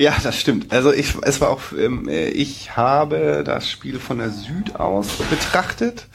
Ja, 0.00 0.16
das 0.22 0.40
stimmt. 0.40 0.72
Also 0.72 0.94
ich, 0.94 1.14
es 1.20 1.42
war 1.42 1.50
auch, 1.50 1.60
ähm, 1.78 2.08
äh, 2.08 2.30
ich 2.30 2.74
habe 2.74 3.42
das 3.44 3.68
Spiel 3.68 3.98
von 3.98 4.16
der 4.16 4.30
Süd 4.30 4.76
aus 4.76 5.08
betrachtet, 5.28 6.06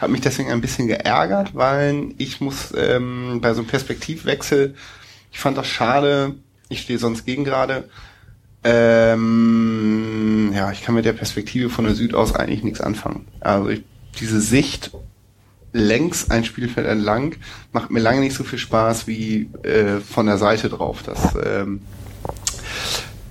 habe 0.00 0.12
mich 0.12 0.22
deswegen 0.22 0.50
ein 0.50 0.62
bisschen 0.62 0.86
geärgert, 0.88 1.54
weil 1.54 2.14
ich 2.16 2.40
muss 2.40 2.72
ähm, 2.74 3.40
bei 3.42 3.52
so 3.52 3.60
einem 3.60 3.68
Perspektivwechsel, 3.68 4.74
ich 5.30 5.38
fand 5.38 5.58
das 5.58 5.66
schade, 5.66 6.34
ich 6.70 6.80
stehe 6.80 6.98
sonst 6.98 7.26
gegen 7.26 7.44
gerade. 7.44 7.90
Ähm, 8.64 10.52
ja, 10.54 10.72
ich 10.72 10.82
kann 10.82 10.94
mit 10.94 11.04
der 11.04 11.12
Perspektive 11.12 11.68
von 11.68 11.84
der 11.84 11.94
Süd 11.94 12.14
aus 12.14 12.34
eigentlich 12.34 12.64
nichts 12.64 12.80
anfangen. 12.80 13.28
Also 13.40 13.68
ich, 13.68 13.82
diese 14.18 14.40
Sicht 14.40 14.92
längs 15.74 16.30
ein 16.30 16.46
Spielfeld 16.46 16.86
entlang 16.86 17.34
macht 17.70 17.90
mir 17.90 18.00
lange 18.00 18.20
nicht 18.20 18.34
so 18.34 18.44
viel 18.44 18.58
Spaß 18.58 19.06
wie 19.06 19.50
äh, 19.62 20.00
von 20.00 20.24
der 20.24 20.38
Seite 20.38 20.70
drauf. 20.70 21.02
Das 21.02 21.36
ähm, 21.44 21.82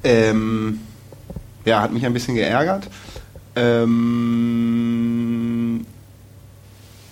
ähm, 0.06 0.80
ja, 1.66 1.82
hat 1.82 1.92
mich 1.92 2.06
ein 2.06 2.14
bisschen 2.14 2.36
geärgert. 2.36 2.88
Ähm, 3.56 4.26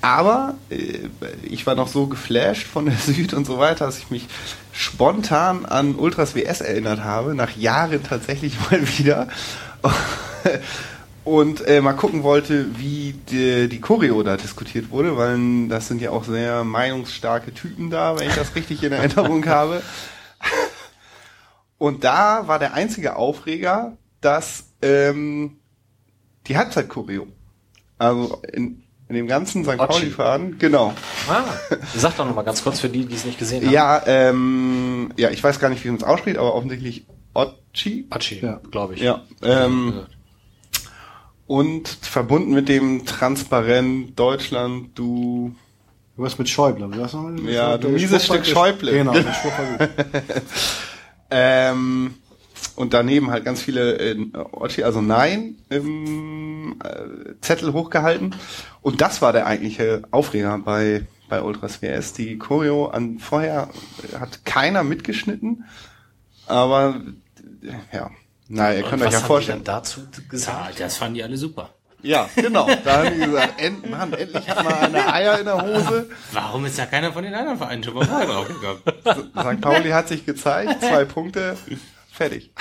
aber 0.01 0.55
äh, 0.69 0.99
ich 1.43 1.65
war 1.65 1.75
noch 1.75 1.87
so 1.87 2.07
geflasht 2.07 2.67
von 2.67 2.85
der 2.85 2.95
Süd 3.05 3.33
und 3.33 3.45
so 3.45 3.57
weiter, 3.57 3.85
dass 3.85 3.97
ich 3.97 4.11
mich 4.11 4.27
spontan 4.71 5.65
an 5.65 5.95
Ultras 5.95 6.35
WS 6.35 6.61
erinnert 6.61 7.03
habe, 7.03 7.35
nach 7.35 7.55
Jahren 7.57 8.03
tatsächlich 8.03 8.57
mal 8.71 8.81
wieder. 8.97 9.27
Und 11.23 11.65
äh, 11.67 11.79
mal 11.79 11.93
gucken 11.93 12.23
wollte, 12.23 12.65
wie 12.77 13.15
die, 13.29 13.69
die 13.69 13.79
Choreo 13.79 14.23
da 14.23 14.35
diskutiert 14.35 14.91
wurde, 14.91 15.15
weil 15.15 15.69
das 15.69 15.87
sind 15.87 16.01
ja 16.01 16.11
auch 16.11 16.25
sehr 16.25 16.65
meinungsstarke 16.65 17.53
Typen 17.53 17.89
da, 17.89 18.19
wenn 18.19 18.27
ich 18.27 18.35
das 18.35 18.53
richtig 18.55 18.83
in 18.83 18.91
Erinnerung 18.91 19.45
habe. 19.47 19.81
Und 21.83 22.05
da 22.05 22.47
war 22.47 22.59
der 22.59 22.75
einzige 22.75 23.17
Aufreger, 23.17 23.97
dass 24.21 24.69
ähm, 24.81 25.57
die 26.47 26.55
Halbzeit-Choreo. 26.55 27.27
Also 27.97 28.41
in, 28.53 28.83
in 29.09 29.15
dem 29.15 29.27
ganzen 29.27 29.65
St. 29.65 29.71
Otschi. 29.71 29.85
Pauli-Faden, 29.87 30.59
genau. 30.59 30.93
Ah, 31.29 31.43
sag 31.93 32.15
doch 32.15 32.25
noch 32.25 32.35
mal 32.35 32.43
ganz 32.43 32.63
kurz 32.63 32.79
für 32.79 32.87
die, 32.87 33.05
die 33.05 33.15
es 33.15 33.25
nicht 33.25 33.37
gesehen 33.37 33.65
haben. 33.65 33.73
Ja, 33.73 34.01
ähm, 34.05 35.11
ja, 35.17 35.29
ich 35.29 35.43
weiß 35.43 35.59
gar 35.59 35.67
nicht, 35.67 35.83
wie 35.83 35.89
man 35.89 35.97
es 35.97 36.03
ausspricht, 36.03 36.37
aber 36.37 36.55
offensichtlich 36.55 37.05
Otschi. 37.33 38.07
Atschi, 38.11 38.39
Ja. 38.39 38.61
glaube 38.71 38.93
ich. 38.93 39.01
Ja. 39.01 39.21
Ähm, 39.41 40.03
und 41.47 41.89
verbunden 41.89 42.53
mit 42.53 42.69
dem 42.69 43.05
Transparent 43.05 44.17
Deutschland, 44.17 44.97
du 44.97 45.53
Was 46.15 46.37
mit 46.39 46.47
Schäuble? 46.47 46.87
Was 46.97 47.11
noch 47.11 47.23
mal? 47.23 47.39
Ja, 47.51 47.77
du 47.77 47.89
Der 47.89 47.97
mieses 47.99 48.23
Spruch 48.23 48.37
war- 48.37 48.43
Stück 48.43 48.53
Schäuble. 48.55 48.91
Genau, 48.93 49.13
Ähm, 51.35 52.13
und 52.75 52.93
daneben 52.93 53.31
halt 53.31 53.43
ganz 53.43 53.61
viele 53.61 53.97
äh, 53.97 54.15
also 54.83 55.01
Nein, 55.01 55.55
ähm, 55.71 56.79
äh, 56.83 57.33
Zettel 57.41 57.73
hochgehalten. 57.73 58.35
Und 58.81 59.01
das 59.01 59.21
war 59.21 59.33
der 59.33 59.47
eigentliche 59.47 60.03
Aufreger 60.11 60.59
bei, 60.59 61.07
bei 61.29 61.41
Ultras 61.41 61.81
WS. 61.81 62.13
Die 62.13 62.37
Choreo 62.37 62.87
an 62.87 63.17
vorher 63.17 63.69
hat 64.19 64.45
keiner 64.45 64.83
mitgeschnitten, 64.83 65.65
aber 66.45 67.01
äh, 67.63 67.95
ja. 67.97 68.11
Na, 68.47 68.73
ihr 68.75 68.83
Und 68.83 68.89
könnt 68.91 69.01
euch 69.01 69.07
was 69.07 69.13
ja 69.13 69.19
vorstellen. 69.21 69.59
die 69.59 69.63
dann 69.65 69.75
dazu 69.77 70.01
Ja, 70.01 70.21
gesagt? 70.29 70.79
das 70.79 70.97
fanden 70.97 71.15
die 71.15 71.23
alle 71.23 71.37
super. 71.37 71.69
Ja, 72.03 72.29
genau. 72.35 72.67
Da 72.83 73.03
haben 73.05 73.13
die 73.19 73.25
gesagt, 73.25 73.61
end, 73.61 73.89
Mann, 73.89 74.13
endlich 74.13 74.47
hat 74.49 74.63
mal 74.63 74.73
eine 74.75 75.11
Eier 75.13 75.39
in 75.39 75.45
der 75.45 75.61
Hose. 75.61 76.09
Warum 76.33 76.65
ist 76.65 76.77
da 76.77 76.85
keiner 76.85 77.11
von 77.13 77.23
den 77.23 77.33
anderen 77.33 77.57
Vereinen 77.57 77.83
schon 77.83 77.93
mal 77.95 78.05
vorher 78.05 78.27
draufgekommen? 78.27 79.55
St. 79.57 79.61
Pauli 79.61 79.89
hat 79.89 80.09
sich 80.09 80.25
gezeigt, 80.25 80.81
zwei 80.81 81.05
Punkte, 81.05 81.57
fertig. 82.11 82.51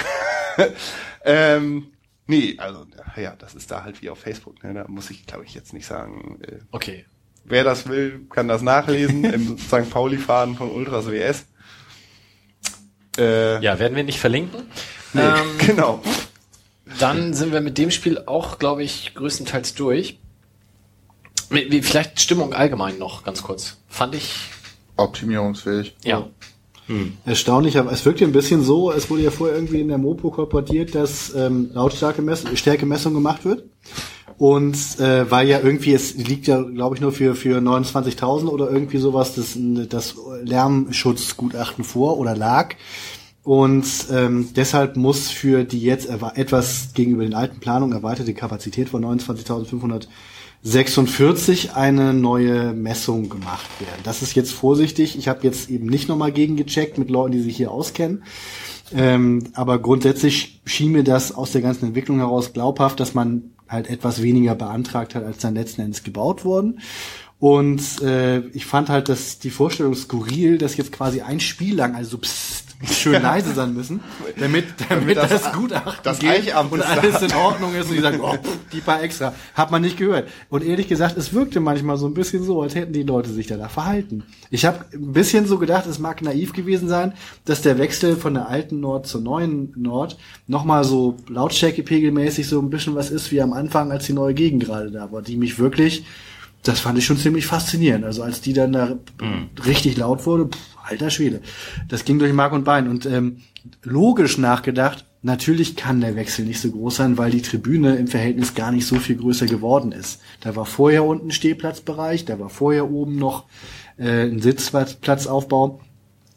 ähm, 1.24 1.92
nee, 2.26 2.54
also 2.58 2.86
ja, 3.16 3.34
das 3.36 3.54
ist 3.54 3.70
da 3.70 3.84
halt 3.84 4.00
wie 4.02 4.10
auf 4.10 4.20
Facebook. 4.20 4.62
Ne? 4.64 4.74
Da 4.74 4.84
muss 4.88 5.10
ich, 5.10 5.26
glaube 5.26 5.44
ich, 5.44 5.54
jetzt 5.54 5.72
nicht 5.72 5.86
sagen. 5.86 6.40
Äh, 6.46 6.58
Okay. 6.70 7.04
wer 7.44 7.64
das 7.64 7.88
will, 7.88 8.26
kann 8.30 8.48
das 8.48 8.62
nachlesen 8.62 9.24
im 9.32 9.58
St. 9.58 9.90
Pauli-Faden 9.90 10.56
von 10.56 10.70
Ultras 10.70 11.10
WS. 11.10 11.46
Äh, 13.18 13.62
Ja, 13.62 13.78
werden 13.78 13.96
wir 13.96 14.04
nicht 14.04 14.20
verlinken. 14.20 14.62
nee, 15.12 15.20
Ähm, 15.20 15.58
genau. 15.66 16.02
Dann 16.98 17.34
sind 17.34 17.52
wir 17.52 17.60
mit 17.60 17.78
dem 17.78 17.90
Spiel 17.90 18.18
auch, 18.26 18.58
glaube 18.58 18.82
ich, 18.82 19.12
größtenteils 19.14 19.74
durch. 19.74 20.18
Wie- 21.50 21.70
wie- 21.70 21.82
Vielleicht 21.82 22.20
Stimmung 22.20 22.52
allgemein 22.54 22.98
noch 22.98 23.24
ganz 23.24 23.42
kurz. 23.42 23.76
Fand 23.88 24.14
ich, 24.14 24.32
Optimierungsfähig. 24.96 25.94
ja. 26.04 26.28
Erstaunlich, 27.24 27.78
aber 27.78 27.90
es 27.90 28.04
wirkte 28.04 28.24
ein 28.24 28.32
bisschen 28.32 28.62
so, 28.62 28.92
es 28.92 29.08
wurde 29.08 29.22
ja 29.22 29.30
vorher 29.30 29.56
irgendwie 29.56 29.80
in 29.80 29.88
der 29.88 29.96
Mopo 29.96 30.30
kolportiert, 30.30 30.94
dass 30.94 31.34
ähm, 31.34 31.70
Lautstärke 31.72 32.20
Mess 32.20 32.44
Stärkemessung 32.54 33.14
gemacht 33.14 33.46
wird. 33.46 33.64
Und 34.36 34.76
äh, 35.00 35.30
weil 35.30 35.48
ja 35.48 35.60
irgendwie, 35.60 35.94
es 35.94 36.14
liegt 36.16 36.48
ja, 36.48 36.60
glaube 36.60 36.96
ich, 36.96 37.00
nur 37.00 37.12
für, 37.12 37.34
für 37.34 37.58
29.000 37.60 38.48
oder 38.48 38.70
irgendwie 38.70 38.98
sowas 38.98 39.34
das, 39.36 39.56
das 39.88 40.16
Lärmschutzgutachten 40.42 41.84
vor 41.84 42.18
oder 42.18 42.36
lag. 42.36 42.74
Und 43.44 43.84
ähm, 44.12 44.50
deshalb 44.54 44.96
muss 44.96 45.28
für 45.28 45.64
die 45.64 45.80
jetzt 45.80 46.08
etwas 46.08 46.90
gegenüber 46.94 47.24
den 47.24 47.34
alten 47.34 47.58
Planungen 47.58 47.96
erweiterte 47.96 48.34
Kapazität 48.34 48.88
von 48.88 49.04
29.546 49.04 51.74
eine 51.74 52.14
neue 52.14 52.72
Messung 52.72 53.28
gemacht 53.28 53.68
werden. 53.80 53.98
Das 54.04 54.22
ist 54.22 54.36
jetzt 54.36 54.52
vorsichtig. 54.52 55.18
Ich 55.18 55.26
habe 55.26 55.40
jetzt 55.42 55.70
eben 55.70 55.86
nicht 55.86 56.08
nochmal 56.08 56.30
gegengecheckt 56.30 56.98
mit 56.98 57.10
Leuten, 57.10 57.32
die 57.32 57.42
sich 57.42 57.56
hier 57.56 57.72
auskennen. 57.72 58.22
Ähm, 58.94 59.48
aber 59.54 59.80
grundsätzlich 59.80 60.60
schien 60.64 60.92
mir 60.92 61.02
das 61.02 61.32
aus 61.32 61.50
der 61.50 61.62
ganzen 61.62 61.86
Entwicklung 61.86 62.18
heraus 62.18 62.52
glaubhaft, 62.52 63.00
dass 63.00 63.14
man 63.14 63.50
halt 63.68 63.90
etwas 63.90 64.22
weniger 64.22 64.54
beantragt 64.54 65.16
hat, 65.16 65.24
als 65.24 65.38
dann 65.38 65.54
letzten 65.54 65.80
Endes 65.80 66.04
gebaut 66.04 66.44
worden. 66.44 66.78
Und 67.40 68.00
äh, 68.02 68.46
ich 68.50 68.66
fand 68.66 68.88
halt, 68.88 69.08
dass 69.08 69.40
die 69.40 69.50
Vorstellung 69.50 69.96
skurril, 69.96 70.58
dass 70.58 70.76
jetzt 70.76 70.92
quasi 70.92 71.22
ein 71.22 71.40
Spiel 71.40 71.74
lang, 71.74 71.96
also 71.96 72.18
psst, 72.18 72.71
schön 72.90 73.20
leise 73.22 73.52
sein 73.54 73.74
müssen, 73.74 74.00
damit, 74.38 74.64
damit 74.88 75.16
das- 75.16 75.30
das, 75.30 75.52
Gutachten 75.52 76.00
das 76.02 76.18
geht 76.18 76.54
und 76.72 76.82
alles 76.82 77.22
in 77.22 77.32
Ordnung 77.34 77.74
ist 77.74 77.88
und 77.90 77.96
die 77.96 78.00
sagen, 78.02 78.20
oh, 78.22 78.36
die 78.72 78.80
paar 78.80 79.02
extra, 79.02 79.34
hat 79.54 79.70
man 79.70 79.82
nicht 79.82 79.96
gehört. 79.96 80.28
Und 80.48 80.64
ehrlich 80.64 80.88
gesagt, 80.88 81.16
es 81.16 81.32
wirkte 81.32 81.60
manchmal 81.60 81.96
so 81.96 82.06
ein 82.06 82.14
bisschen 82.14 82.42
so, 82.44 82.62
als 82.62 82.74
hätten 82.74 82.92
die 82.92 83.02
Leute 83.02 83.30
sich 83.30 83.46
danach 83.46 83.70
verhalten. 83.70 84.24
Ich 84.50 84.64
habe 84.64 84.84
ein 84.92 85.12
bisschen 85.12 85.46
so 85.46 85.58
gedacht, 85.58 85.86
es 85.86 85.98
mag 85.98 86.22
naiv 86.22 86.52
gewesen 86.52 86.88
sein, 86.88 87.12
dass 87.44 87.62
der 87.62 87.78
Wechsel 87.78 88.16
von 88.16 88.34
der 88.34 88.48
alten 88.48 88.80
Nord 88.80 89.06
zur 89.06 89.20
neuen 89.20 89.72
Nord 89.76 90.16
nochmal 90.46 90.84
so 90.84 91.16
lautstärkepegelmäßig 91.28 92.48
so 92.48 92.60
ein 92.60 92.70
bisschen 92.70 92.94
was 92.94 93.10
ist 93.10 93.30
wie 93.32 93.40
am 93.40 93.52
Anfang, 93.52 93.90
als 93.92 94.06
die 94.06 94.12
neue 94.12 94.34
Gegend 94.34 94.64
gerade 94.64 94.90
da 94.90 95.10
war, 95.12 95.22
die 95.22 95.36
mich 95.36 95.58
wirklich, 95.58 96.04
das 96.64 96.80
fand 96.80 96.98
ich 96.98 97.04
schon 97.06 97.16
ziemlich 97.18 97.46
faszinierend. 97.46 98.04
Also 98.04 98.22
als 98.22 98.40
die 98.40 98.52
dann 98.52 98.72
da 98.72 98.96
richtig 99.66 99.96
laut 99.96 100.26
wurde, 100.26 100.46
pff, 100.46 100.58
alter 100.84 101.10
Schwede. 101.10 101.40
Das 101.88 102.04
ging 102.04 102.18
durch 102.18 102.32
Mark 102.32 102.52
und 102.52 102.64
Bein. 102.64 102.88
Und 102.88 103.06
ähm, 103.06 103.38
logisch 103.82 104.38
nachgedacht, 104.38 105.04
natürlich 105.22 105.76
kann 105.76 106.00
der 106.00 106.16
Wechsel 106.16 106.44
nicht 106.44 106.60
so 106.60 106.70
groß 106.70 106.96
sein, 106.96 107.18
weil 107.18 107.30
die 107.30 107.42
Tribüne 107.42 107.96
im 107.96 108.08
Verhältnis 108.08 108.54
gar 108.54 108.72
nicht 108.72 108.86
so 108.86 108.96
viel 108.96 109.16
größer 109.16 109.46
geworden 109.46 109.92
ist. 109.92 110.20
Da 110.40 110.56
war 110.56 110.66
vorher 110.66 111.04
unten 111.04 111.30
Stehplatzbereich, 111.30 112.24
da 112.24 112.38
war 112.38 112.48
vorher 112.48 112.90
oben 112.90 113.16
noch 113.16 113.44
äh, 113.98 114.24
ein 114.24 114.40
Sitzplatzaufbau. 114.40 115.80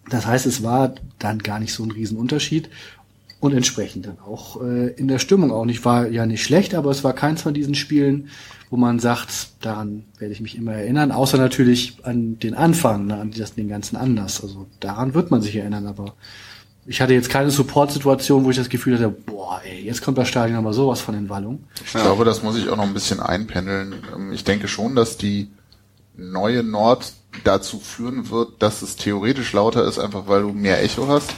Das 0.10 0.26
heißt, 0.26 0.46
es 0.46 0.62
war 0.64 0.96
dann 1.20 1.40
gar 1.40 1.60
nicht 1.60 1.74
so 1.74 1.84
ein 1.84 1.92
Riesenunterschied. 1.92 2.70
Und 3.42 3.54
entsprechend 3.54 4.08
dann 4.08 4.18
auch 4.20 4.62
äh, 4.64 4.88
in 4.94 5.08
der 5.08 5.20
Stimmung 5.20 5.52
auch 5.52 5.66
nicht. 5.66 5.86
War 5.86 6.08
ja 6.08 6.26
nicht 6.26 6.44
schlecht, 6.44 6.74
aber 6.74 6.90
es 6.90 7.04
war 7.04 7.14
keins 7.14 7.42
von 7.44 7.54
diesen 7.54 7.76
Spielen, 7.76 8.30
wo 8.76 8.77
man 8.77 8.99
sagt, 8.99 9.47
daran 9.61 10.03
werde 10.19 10.34
ich 10.34 10.41
mich 10.41 10.57
immer 10.57 10.73
erinnern, 10.73 11.14
außer 11.14 11.38
natürlich 11.38 11.95
an 12.03 12.39
den 12.39 12.56
Anfang, 12.56 13.06
ne, 13.07 13.15
an 13.15 13.31
den 13.31 13.69
ganzen 13.69 13.95
Anlass. 13.95 14.43
Also 14.43 14.68
daran 14.81 15.14
wird 15.14 15.31
man 15.31 15.41
sich 15.41 15.56
erinnern, 15.56 15.88
aber 15.88 16.14
ich 16.85 16.99
hatte 16.99 17.14
jetzt 17.14 17.30
keine 17.30 17.52
Support-Situation, 17.52 18.43
wo 18.43 18.49
ich 18.49 18.57
das 18.57 18.68
Gefühl 18.68 18.95
hatte, 18.95 19.07
boah, 19.07 19.61
ey, 19.64 19.81
jetzt 19.85 20.02
kommt 20.02 20.18
das 20.18 20.27
Stadion 20.27 20.57
aber 20.57 20.73
sowas 20.73 20.99
von 20.99 21.15
in 21.15 21.30
Wallung. 21.30 21.64
Ich 21.85 21.93
glaube, 21.93 22.26
das 22.26 22.43
muss 22.43 22.57
ich 22.57 22.68
auch 22.68 22.76
noch 22.76 22.84
ein 22.84 22.93
bisschen 22.93 23.22
einpendeln. 23.22 23.95
Ähm, 24.14 24.34
Ich 24.34 24.43
denke 24.43 24.68
schon, 24.68 24.93
dass 24.93 25.15
die 25.15 25.47
neue 26.18 26.61
Nord 26.61 27.14
dazu 27.45 27.80
führen 27.80 28.30
wird, 28.30 28.61
dass 28.61 28.81
es 28.81 28.97
theoretisch 28.97 29.53
lauter 29.53 29.85
ist, 29.85 29.99
einfach 29.99 30.27
weil 30.27 30.41
du 30.41 30.49
mehr 30.52 30.84
Echo 30.84 31.07
hast 31.07 31.34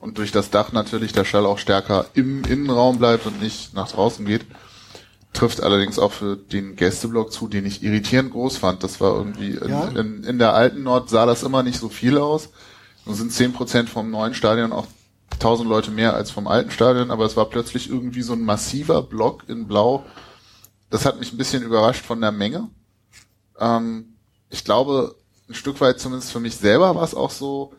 und 0.00 0.16
durch 0.16 0.32
das 0.32 0.48
Dach 0.48 0.72
natürlich 0.72 1.12
der 1.12 1.26
Schall 1.26 1.44
auch 1.44 1.58
stärker 1.58 2.06
im 2.14 2.44
Innenraum 2.44 2.98
bleibt 2.98 3.26
und 3.26 3.42
nicht 3.42 3.74
nach 3.74 3.92
draußen 3.92 4.24
geht. 4.24 4.46
Trifft 5.32 5.62
allerdings 5.62 5.98
auch 5.98 6.12
für 6.12 6.36
den 6.36 6.74
Gästeblock 6.76 7.32
zu, 7.32 7.48
den 7.48 7.66
ich 7.66 7.82
irritierend 7.82 8.32
groß 8.32 8.56
fand. 8.56 8.82
Das 8.82 9.00
war 9.00 9.14
irgendwie, 9.16 9.50
in, 9.50 9.68
Ja. 9.68 9.88
in, 9.88 10.24
in 10.24 10.38
der 10.38 10.54
alten 10.54 10.82
Nord 10.82 11.10
sah 11.10 11.26
das 11.26 11.42
immer 11.42 11.62
nicht 11.62 11.78
so 11.78 11.88
viel 11.88 12.18
aus. 12.18 12.48
Und 13.04 13.14
sind 13.14 13.32
10% 13.32 13.86
vom 13.86 14.10
neuen 14.10 14.34
Stadion 14.34 14.72
auch 14.72 14.86
1000 15.34 15.68
Leute 15.68 15.90
mehr 15.90 16.14
als 16.14 16.30
vom 16.30 16.46
alten 16.46 16.70
Stadion, 16.70 17.10
aber 17.10 17.24
es 17.24 17.36
war 17.36 17.46
plötzlich 17.46 17.88
irgendwie 17.88 18.22
so 18.22 18.32
ein 18.32 18.42
massiver 18.42 19.02
Block 19.02 19.44
in 19.48 19.66
Blau. 19.66 20.04
Das 20.90 21.04
hat 21.06 21.18
mich 21.18 21.32
ein 21.32 21.38
bisschen 21.38 21.62
überrascht 21.62 22.04
von 22.04 22.20
der 22.20 22.32
Menge. 22.32 22.68
Ähm, 23.58 24.14
ich 24.50 24.64
glaube, 24.64 25.14
ein 25.48 25.54
Stück 25.54 25.80
weit 25.80 26.00
zumindest 26.00 26.32
für 26.32 26.40
mich 26.40 26.56
selber 26.56 26.94
war 26.94 27.02
es 27.04 27.14
auch 27.14 27.30
so, 27.30 27.72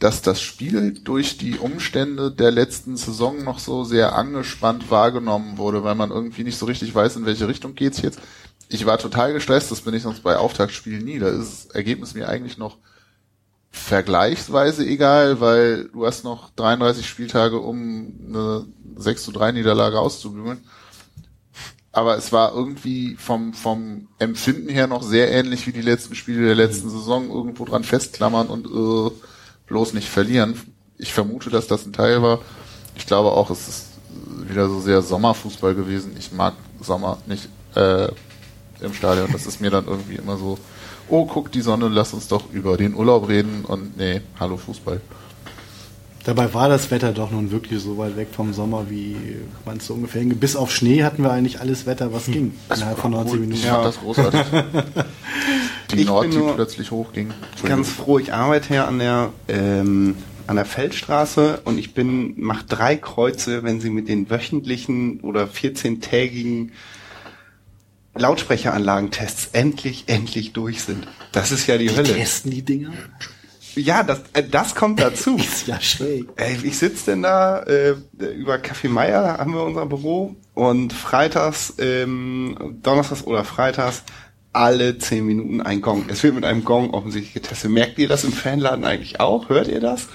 dass 0.00 0.22
das 0.22 0.40
Spiel 0.40 0.94
durch 0.94 1.36
die 1.36 1.58
Umstände 1.58 2.32
der 2.32 2.50
letzten 2.50 2.96
Saison 2.96 3.44
noch 3.44 3.58
so 3.58 3.84
sehr 3.84 4.16
angespannt 4.16 4.90
wahrgenommen 4.90 5.58
wurde, 5.58 5.84
weil 5.84 5.94
man 5.94 6.10
irgendwie 6.10 6.42
nicht 6.42 6.58
so 6.58 6.64
richtig 6.64 6.94
weiß, 6.94 7.16
in 7.16 7.26
welche 7.26 7.46
Richtung 7.46 7.74
geht's 7.74 8.00
jetzt. 8.00 8.18
Ich 8.70 8.86
war 8.86 8.96
total 8.98 9.34
gestresst, 9.34 9.70
das 9.70 9.82
bin 9.82 9.92
ich 9.92 10.02
sonst 10.02 10.22
bei 10.22 10.36
Auftaktspielen 10.36 11.04
nie. 11.04 11.18
Da 11.18 11.28
ist 11.28 11.66
das 11.66 11.74
Ergebnis 11.74 12.14
mir 12.14 12.30
eigentlich 12.30 12.56
noch 12.56 12.78
vergleichsweise 13.70 14.86
egal, 14.86 15.40
weil 15.40 15.88
du 15.88 16.06
hast 16.06 16.24
noch 16.24 16.50
33 16.56 17.06
Spieltage, 17.06 17.58
um 17.58 18.14
eine 18.26 18.66
6 18.96 19.22
zu 19.22 19.32
3 19.32 19.52
Niederlage 19.52 20.00
auszubügeln. 20.00 20.60
Aber 21.92 22.16
es 22.16 22.32
war 22.32 22.54
irgendwie 22.54 23.16
vom, 23.16 23.52
vom 23.52 24.08
Empfinden 24.18 24.70
her 24.70 24.86
noch 24.86 25.02
sehr 25.02 25.30
ähnlich 25.30 25.66
wie 25.66 25.72
die 25.72 25.82
letzten 25.82 26.14
Spiele 26.14 26.46
der 26.46 26.54
letzten 26.54 26.88
Saison, 26.88 27.28
irgendwo 27.28 27.66
dran 27.66 27.84
festklammern 27.84 28.46
und 28.46 28.66
äh, 28.66 29.10
bloß 29.70 29.94
nicht 29.94 30.08
verlieren. 30.08 30.54
Ich 30.98 31.12
vermute, 31.14 31.48
dass 31.48 31.66
das 31.66 31.86
ein 31.86 31.92
Teil 31.94 32.22
war. 32.22 32.40
Ich 32.96 33.06
glaube 33.06 33.30
auch, 33.32 33.48
es 33.50 33.66
ist 33.68 33.86
wieder 34.46 34.68
so 34.68 34.80
sehr 34.80 35.00
Sommerfußball 35.00 35.74
gewesen. 35.74 36.14
Ich 36.18 36.32
mag 36.32 36.54
Sommer 36.82 37.18
nicht 37.26 37.48
äh, 37.76 38.08
im 38.80 38.92
Stadion. 38.92 39.28
Das 39.32 39.46
ist 39.46 39.60
mir 39.60 39.70
dann 39.70 39.86
irgendwie 39.86 40.16
immer 40.16 40.36
so, 40.36 40.58
oh, 41.08 41.24
guck 41.24 41.50
die 41.52 41.62
Sonne, 41.62 41.88
lass 41.88 42.12
uns 42.12 42.28
doch 42.28 42.52
über 42.52 42.76
den 42.76 42.94
Urlaub 42.94 43.28
reden 43.28 43.64
und 43.64 43.96
nee, 43.96 44.20
hallo 44.38 44.56
Fußball. 44.58 45.00
Dabei 46.24 46.52
war 46.52 46.68
das 46.68 46.90
Wetter 46.90 47.12
doch 47.12 47.30
nun 47.30 47.50
wirklich 47.50 47.82
so 47.82 47.96
weit 47.96 48.14
weg 48.16 48.28
vom 48.32 48.52
Sommer, 48.52 48.90
wie 48.90 49.16
man 49.64 49.78
es 49.78 49.86
so 49.86 49.94
ungefähr 49.94 50.20
hinge- 50.20 50.34
Bis 50.34 50.54
auf 50.54 50.70
Schnee 50.70 51.02
hatten 51.02 51.22
wir 51.22 51.30
eigentlich 51.32 51.60
alles 51.60 51.86
Wetter, 51.86 52.12
was 52.12 52.26
ging. 52.26 52.52
Innerhalb 52.74 52.98
von 52.98 53.12
90 53.12 53.34
Ich 53.34 53.40
Minuten. 53.40 53.62
fand 53.62 53.84
das 53.86 53.98
großartig. 54.00 54.40
Die 55.96 56.02
Ich 56.02 56.06
Nord, 56.08 56.22
bin 56.22 56.30
die 56.32 56.36
nur 56.38 56.54
plötzlich 56.54 56.90
hochging. 56.90 57.32
ganz 57.64 57.90
froh. 57.90 58.18
Ich 58.18 58.32
arbeite 58.32 58.74
ja 58.74 58.86
an 58.86 58.98
der 58.98 59.32
ähm, 59.48 60.16
an 60.46 60.56
der 60.56 60.64
Feldstraße 60.64 61.60
und 61.64 61.78
ich 61.78 61.94
bin 61.94 62.34
mach 62.36 62.62
drei 62.64 62.96
Kreuze, 62.96 63.62
wenn 63.62 63.80
sie 63.80 63.90
mit 63.90 64.08
den 64.08 64.30
wöchentlichen 64.30 65.20
oder 65.20 65.44
14-tägigen 65.44 66.72
Lautsprecheranlagentests 68.16 69.50
endlich 69.52 70.04
endlich 70.08 70.52
durch 70.52 70.82
sind. 70.82 71.06
Das 71.32 71.52
ist 71.52 71.66
ja 71.68 71.78
die, 71.78 71.90
Hölle. 71.90 72.14
Testen 72.14 72.50
die 72.50 72.62
Dinger? 72.62 72.90
Ja, 73.76 74.02
das 74.02 74.22
äh, 74.32 74.42
das 74.42 74.74
kommt 74.74 75.00
dazu. 75.00 75.36
Ist 75.38 75.68
ja 75.68 75.80
schräg. 75.80 76.26
Ey, 76.36 76.58
ich 76.64 76.76
sitze 76.78 77.12
denn 77.12 77.22
da 77.22 77.60
äh, 77.60 77.94
über 78.18 78.56
Café 78.56 78.88
Meier, 78.88 79.38
haben 79.38 79.54
wir 79.54 79.62
unser 79.62 79.86
Büro 79.86 80.34
und 80.54 80.92
freitags, 80.92 81.74
ähm, 81.78 82.78
donnerstags 82.82 83.22
oder 83.22 83.44
freitags 83.44 84.02
alle 84.52 84.98
zehn 84.98 85.24
Minuten 85.26 85.60
ein 85.60 85.80
Gong. 85.80 86.06
Es 86.08 86.22
wird 86.22 86.34
mit 86.34 86.44
einem 86.44 86.64
Gong 86.64 86.90
offensichtlich 86.90 87.34
getestet. 87.34 87.70
Merkt 87.70 87.98
ihr 87.98 88.08
das 88.08 88.24
im 88.24 88.32
Fanladen 88.32 88.84
eigentlich 88.84 89.20
auch? 89.20 89.48
Hört 89.48 89.68
ihr 89.68 89.80
das? 89.80 90.08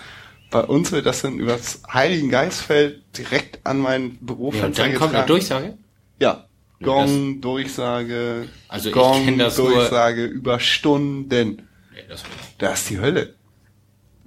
Bei 0.52 0.62
uns 0.62 0.92
wird 0.92 1.06
das 1.06 1.22
dann 1.22 1.40
übers 1.40 1.82
Heiligen 1.92 2.30
Geistfeld 2.30 3.02
direkt 3.18 3.66
an 3.66 3.80
mein 3.80 4.20
Ja, 4.28 4.66
und 4.66 4.78
dann 4.78 4.94
kommt 4.96 5.16
eine. 5.16 5.26
Durchsage. 5.26 5.78
Ja. 6.20 6.48
Ja, 6.80 6.86
Gong, 6.86 7.40
Durchsage, 7.40 8.48
Also 8.68 8.90
ich 8.90 8.96
Gong, 8.96 9.38
das 9.38 9.58
nur- 9.58 9.70
Durchsage 9.72 10.26
über 10.26 10.60
Stunden. 10.60 11.62
Nee, 11.94 12.02
das 12.10 12.24
Das 12.58 12.82
ist 12.82 12.90
die 12.90 13.00
Hölle. 13.00 13.36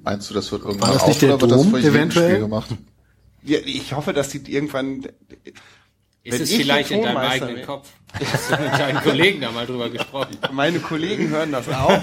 Meinst 0.03 0.31
du, 0.31 0.35
das 0.35 0.51
wird 0.51 0.63
irgendwann 0.65 0.93
das 0.95 1.07
nicht 1.07 1.17
auf 1.17 1.19
der 1.21 1.35
oder 1.35 1.41
wird 1.43 1.53
das 1.53 1.63
Dom 1.71 1.75
eventuell? 1.77 2.31
Spiel 2.31 2.41
gemacht? 2.41 2.71
Ja, 3.43 3.59
ich 3.65 3.93
hoffe, 3.93 4.15
dass 4.15 4.31
die 4.31 4.39
irgendwann 4.53 5.07
ist 6.29 6.35
Wenn 6.35 6.43
es 6.43 6.51
ich 6.51 6.57
vielleicht 6.59 6.91
in 6.91 7.03
deinem 7.03 7.17
eigenen 7.17 7.57
wäre. 7.57 7.67
Kopf. 7.67 7.89
Hast 8.33 8.51
du 8.51 8.63
mit 8.63 8.73
deinen 8.73 9.01
Kollegen 9.03 9.41
da 9.41 9.51
mal 9.51 9.67
drüber 9.67 9.91
gesprochen? 9.91 10.37
Meine 10.53 10.79
Kollegen 10.81 11.29
hören 11.29 11.53
das 11.53 11.69
auch. 11.69 12.01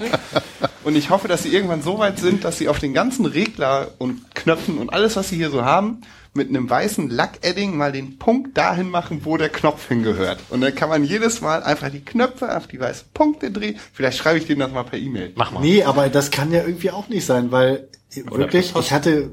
und 0.84 0.96
ich 0.96 1.10
hoffe, 1.10 1.28
dass 1.28 1.42
sie 1.42 1.52
irgendwann 1.52 1.82
so 1.82 1.98
weit 1.98 2.18
sind, 2.18 2.44
dass 2.44 2.58
sie 2.58 2.68
auf 2.68 2.78
den 2.78 2.94
ganzen 2.94 3.26
Regler 3.26 3.92
und 3.98 4.34
Knöpfen 4.34 4.78
und 4.78 4.92
alles, 4.92 5.16
was 5.16 5.28
sie 5.28 5.36
hier 5.36 5.50
so 5.50 5.64
haben, 5.64 6.02
mit 6.32 6.48
einem 6.48 6.70
weißen 6.70 7.10
Lackedding 7.10 7.76
mal 7.76 7.90
den 7.92 8.18
Punkt 8.18 8.56
dahin 8.56 8.88
machen, 8.88 9.22
wo 9.24 9.36
der 9.36 9.48
Knopf 9.48 9.88
hingehört. 9.88 10.38
Und 10.50 10.60
dann 10.60 10.74
kann 10.74 10.88
man 10.88 11.02
jedes 11.04 11.40
Mal 11.40 11.62
einfach 11.62 11.90
die 11.90 12.04
Knöpfe 12.04 12.56
auf 12.56 12.66
die 12.68 12.78
weißen 12.78 13.08
Punkte 13.12 13.50
drehen. 13.50 13.76
Vielleicht 13.92 14.18
schreibe 14.18 14.38
ich 14.38 14.46
denen 14.46 14.60
das 14.60 14.70
mal 14.70 14.84
per 14.84 14.98
E-Mail. 14.98 15.32
Mach 15.34 15.50
mal. 15.50 15.60
Nee, 15.60 15.82
aber 15.82 16.08
das 16.08 16.30
kann 16.30 16.52
ja 16.52 16.62
irgendwie 16.62 16.90
auch 16.92 17.08
nicht 17.08 17.26
sein, 17.26 17.50
weil 17.50 17.88
wirklich, 18.14 18.66
per 18.68 18.74
Post. 18.74 18.86
ich 18.86 18.92
hatte 18.92 19.30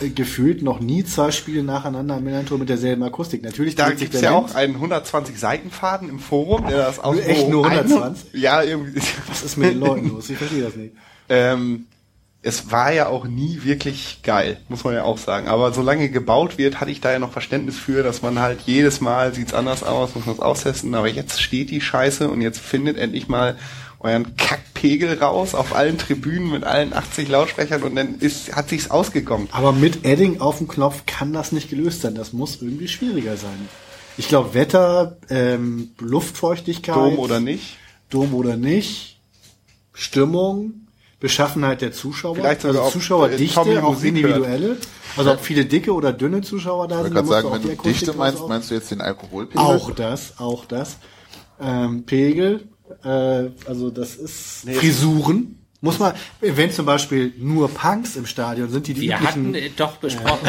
ge- 0.00 0.10
gefühlt 0.10 0.62
noch 0.62 0.80
nie 0.80 1.04
zwei 1.04 1.30
Spiele 1.30 1.62
nacheinander 1.62 2.18
im 2.18 2.24
Millantor 2.24 2.58
mit 2.58 2.68
derselben 2.68 3.02
Akustik. 3.04 3.42
Natürlich 3.42 3.74
Da 3.74 3.90
gibt's 3.90 4.20
der 4.20 4.30
ja 4.30 4.36
auch 4.36 4.54
einen 4.54 4.74
120 4.74 5.38
Seitenfaden 5.38 6.08
im 6.10 6.18
Forum, 6.18 6.66
der 6.66 6.76
das 6.78 6.98
aus 6.98 7.18
Echt 7.18 7.48
nur 7.48 7.66
120? 7.66 8.34
Ja, 8.34 8.62
irgendwie. 8.62 9.00
Was 9.28 9.42
ist 9.42 9.56
mit 9.56 9.70
den 9.70 9.80
Leuten 9.80 10.08
los? 10.10 10.28
Ich 10.28 10.36
verstehe 10.36 10.62
das 10.62 10.76
nicht. 10.76 10.94
Ähm, 11.30 11.86
es 12.44 12.70
war 12.70 12.92
ja 12.92 13.08
auch 13.08 13.24
nie 13.24 13.60
wirklich 13.64 14.20
geil, 14.22 14.58
muss 14.68 14.84
man 14.84 14.92
ja 14.92 15.02
auch 15.04 15.16
sagen. 15.16 15.48
Aber 15.48 15.72
solange 15.72 16.10
gebaut 16.10 16.58
wird, 16.58 16.78
hatte 16.78 16.90
ich 16.90 17.00
da 17.00 17.10
ja 17.10 17.18
noch 17.18 17.32
Verständnis 17.32 17.78
für, 17.78 18.02
dass 18.02 18.20
man 18.20 18.38
halt 18.38 18.60
jedes 18.66 19.00
Mal 19.00 19.32
sieht's 19.34 19.54
anders 19.54 19.82
aus, 19.82 20.14
muss 20.14 20.26
man 20.26 20.34
es 20.34 20.42
austesten. 20.42 20.94
Aber 20.94 21.08
jetzt 21.08 21.40
steht 21.40 21.70
die 21.70 21.80
Scheiße 21.80 22.28
und 22.28 22.42
jetzt 22.42 22.60
findet 22.60 22.98
endlich 22.98 23.28
mal 23.28 23.56
euren 23.98 24.36
Kackpegel 24.36 25.18
raus 25.18 25.54
auf 25.54 25.74
allen 25.74 25.96
Tribünen 25.96 26.50
mit 26.50 26.64
allen 26.64 26.92
80 26.92 27.28
Lautsprechern 27.30 27.82
und 27.82 27.96
dann 27.96 28.18
ist, 28.18 28.54
hat 28.54 28.68
sich's 28.68 28.90
ausgekommen. 28.90 29.48
Aber 29.50 29.72
mit 29.72 30.04
Edding 30.04 30.42
auf 30.42 30.58
dem 30.58 30.68
Knopf 30.68 31.04
kann 31.06 31.32
das 31.32 31.50
nicht 31.50 31.70
gelöst 31.70 32.02
sein. 32.02 32.14
Das 32.14 32.34
muss 32.34 32.60
irgendwie 32.60 32.88
schwieriger 32.88 33.38
sein. 33.38 33.68
Ich 34.18 34.28
glaube, 34.28 34.52
Wetter, 34.52 35.16
ähm, 35.30 35.92
Luftfeuchtigkeit, 35.98 36.94
Dom 36.94 37.18
oder 37.18 37.40
nicht? 37.40 37.78
Dom 38.10 38.34
oder 38.34 38.58
nicht, 38.58 39.18
Stimmung, 39.94 40.83
Beschaffenheit 41.24 41.80
der 41.80 41.90
Zuschauer, 41.90 42.34
Vielleicht 42.36 42.66
also 42.66 42.82
auch, 42.82 42.92
Zuschauerdichte, 42.92 43.58
auch 43.58 43.92
Musik 43.94 44.10
individuelle. 44.10 44.76
Also 45.16 45.32
ob 45.32 45.40
viele 45.40 45.64
dicke 45.64 45.94
oder 45.94 46.12
dünne 46.12 46.42
Zuschauer 46.42 46.86
da 46.86 46.98
Ich 47.00 47.04
sind. 47.06 47.14
wollte 47.14 47.30
da 47.30 47.40
gerade 47.40 47.48
musst 47.48 47.52
sagen, 47.54 47.54
wenn 47.54 47.76
du 47.76 47.82
die 47.82 47.88
Dichte 47.88 48.12
meinst, 48.12 48.46
meinst 48.46 48.70
du 48.70 48.74
jetzt 48.74 48.90
den 48.90 49.00
Alkoholpegel? 49.00 49.58
Auch 49.58 49.90
das, 49.92 50.34
auch 50.38 50.66
das. 50.66 50.98
Ähm, 51.58 52.04
Pegel, 52.04 52.68
äh, 53.04 53.08
also 53.66 53.88
das 53.88 54.16
ist 54.16 54.66
Nee, 54.66 54.74
Frisuren. 54.74 55.63
Muss 55.84 55.98
man, 55.98 56.14
wenn 56.40 56.72
zum 56.72 56.86
Beispiel 56.86 57.34
nur 57.38 57.68
Punks 57.68 58.16
im 58.16 58.24
Stadion 58.26 58.70
sind, 58.70 58.86
die 58.86 58.94
die 58.94 59.02
Wir 59.02 59.16
üblichen, 59.16 59.26
hatten 59.28 59.54
äh, 59.54 59.70
doch 59.76 59.98
besprochen, 59.98 60.48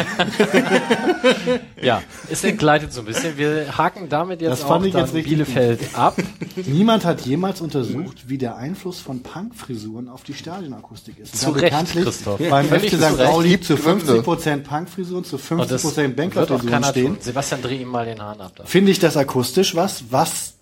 Ja, 1.82 2.02
es 2.30 2.42
entgleitet 2.42 2.92
so 2.92 3.00
ein 3.00 3.06
bisschen. 3.06 3.36
Wir 3.36 3.76
haken 3.76 4.08
damit 4.08 4.40
jetzt 4.40 4.50
Das 4.50 4.64
auch 4.64 4.68
fand 4.68 4.86
ich 4.86 4.92
dann 4.92 5.02
jetzt 5.04 5.14
richtig 5.14 5.32
Bielefeld 5.32 5.80
ab. 5.94 6.16
niemand 6.64 7.04
hat 7.04 7.20
jemals 7.22 7.60
untersucht, 7.60 8.28
wie 8.28 8.38
der 8.38 8.56
Einfluss 8.56 9.00
von 9.00 9.22
Punkfrisuren 9.22 10.08
auf 10.08 10.22
die 10.22 10.34
Stadionakustik 10.34 11.18
ist. 11.18 11.36
Zu 11.38 11.50
Recht, 11.50 11.74
Christoph. 11.92 12.40
Beim 12.48 12.66
Völlig 12.66 12.92
FC 12.92 12.98
zu 12.98 13.10
St. 13.12 13.16
Pauli 13.18 13.60
zu 13.60 13.76
Gründe. 13.76 14.20
50% 14.22 14.56
Punkfrisuren, 14.62 15.24
zu 15.24 15.36
Und 15.50 15.70
das 15.70 15.84
50% 15.84 15.96
wird 15.96 16.10
auch 16.10 16.14
Bänklerfrisuren 16.16 16.70
keiner 16.70 16.86
stehen. 16.88 17.06
tun. 17.08 17.16
Sebastian, 17.20 17.62
dreh 17.62 17.76
ihm 17.82 17.88
mal 17.88 18.06
den 18.06 18.20
Hahn 18.22 18.40
ab. 18.40 18.52
Da. 18.56 18.64
Finde 18.64 18.90
ich 18.90 18.98
das 18.98 19.16
akustisch 19.16 19.74
was? 19.74 20.04
Was? 20.10 20.54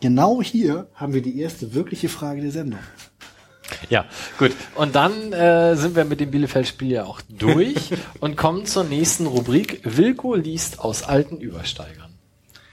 Genau 0.00 0.40
hier 0.40 0.86
haben 0.94 1.12
wir 1.12 1.22
die 1.22 1.40
erste 1.40 1.74
wirkliche 1.74 2.08
Frage 2.08 2.40
der 2.40 2.52
Sendung. 2.52 2.78
Ja, 3.88 4.06
gut. 4.38 4.52
Und 4.74 4.94
dann 4.94 5.32
äh, 5.32 5.76
sind 5.76 5.96
wir 5.96 6.04
mit 6.04 6.20
dem 6.20 6.30
Bielefeld-Spiel 6.30 6.92
ja 6.92 7.04
auch 7.04 7.20
durch 7.28 7.90
und 8.20 8.36
kommen 8.36 8.66
zur 8.66 8.84
nächsten 8.84 9.26
Rubrik. 9.26 9.80
Wilko 9.84 10.34
liest 10.34 10.80
aus 10.80 11.02
alten 11.02 11.38
Übersteigern. 11.38 12.14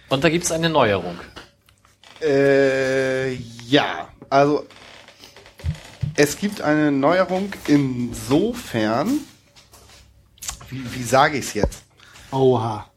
Und 0.09 0.23
da 0.23 0.29
gibt's 0.29 0.51
eine 0.51 0.69
Neuerung. 0.69 1.17
Äh, 2.21 3.33
ja, 3.33 4.09
also 4.29 4.65
es 6.15 6.37
gibt 6.37 6.61
eine 6.61 6.91
Neuerung 6.91 7.51
insofern, 7.67 9.19
wie, 10.69 10.95
wie 10.95 11.03
sage 11.03 11.37
ich 11.37 11.45
es 11.45 11.53
jetzt? 11.53 11.83
Oha. 12.31 12.89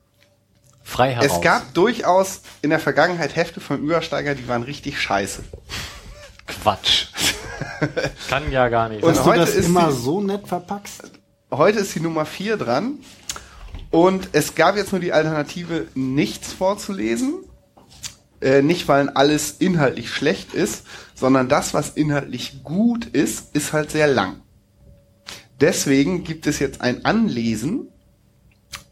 Frei 0.85 1.13
heraus. 1.13 1.27
Es 1.27 1.41
gab 1.43 1.75
durchaus 1.75 2.43
in 2.63 2.71
der 2.71 2.79
Vergangenheit 2.79 3.37
Hefte 3.37 3.61
von 3.61 3.79
Übersteiger, 3.79 4.35
die 4.35 4.49
waren 4.49 4.63
richtig 4.63 5.01
scheiße. 5.01 5.45
Quatsch. 6.49 7.07
Kann 8.29 8.51
ja 8.51 8.69
gar 8.69 8.89
nicht. 8.89 9.03
Und 9.05 9.15
sein. 9.15 9.25
du 9.25 9.31
heute 9.31 9.41
das 9.41 9.55
ist 9.55 9.67
immer 9.67 9.89
die- 9.89 9.97
so 9.97 10.21
nett 10.21 10.49
verpackst. 10.49 11.03
Heute 11.51 11.79
ist 11.79 11.95
die 11.95 12.01
Nummer 12.01 12.27
4 12.27 12.57
dran 12.57 12.99
und 13.91 14.31
es 14.33 14.55
gab 14.55 14.77
jetzt 14.77 14.93
nur 14.93 15.01
die 15.01 15.13
Alternative, 15.13 15.87
nichts 15.95 16.53
vorzulesen. 16.53 17.45
Äh, 18.41 18.63
nicht, 18.63 18.87
weil 18.87 19.09
alles 19.11 19.53
inhaltlich 19.59 20.11
schlecht 20.11 20.55
ist, 20.55 20.85
sondern 21.15 21.49
das, 21.49 21.75
was 21.75 21.91
inhaltlich 21.91 22.63
gut 22.63 23.07
ist, 23.07 23.55
ist 23.57 23.73
halt 23.73 23.91
sehr 23.91 24.07
lang. 24.07 24.43
Deswegen 25.61 26.23
gibt 26.23 26.47
es 26.47 26.61
jetzt 26.61 26.81
ein 26.81 27.05
Anlesen 27.05 27.89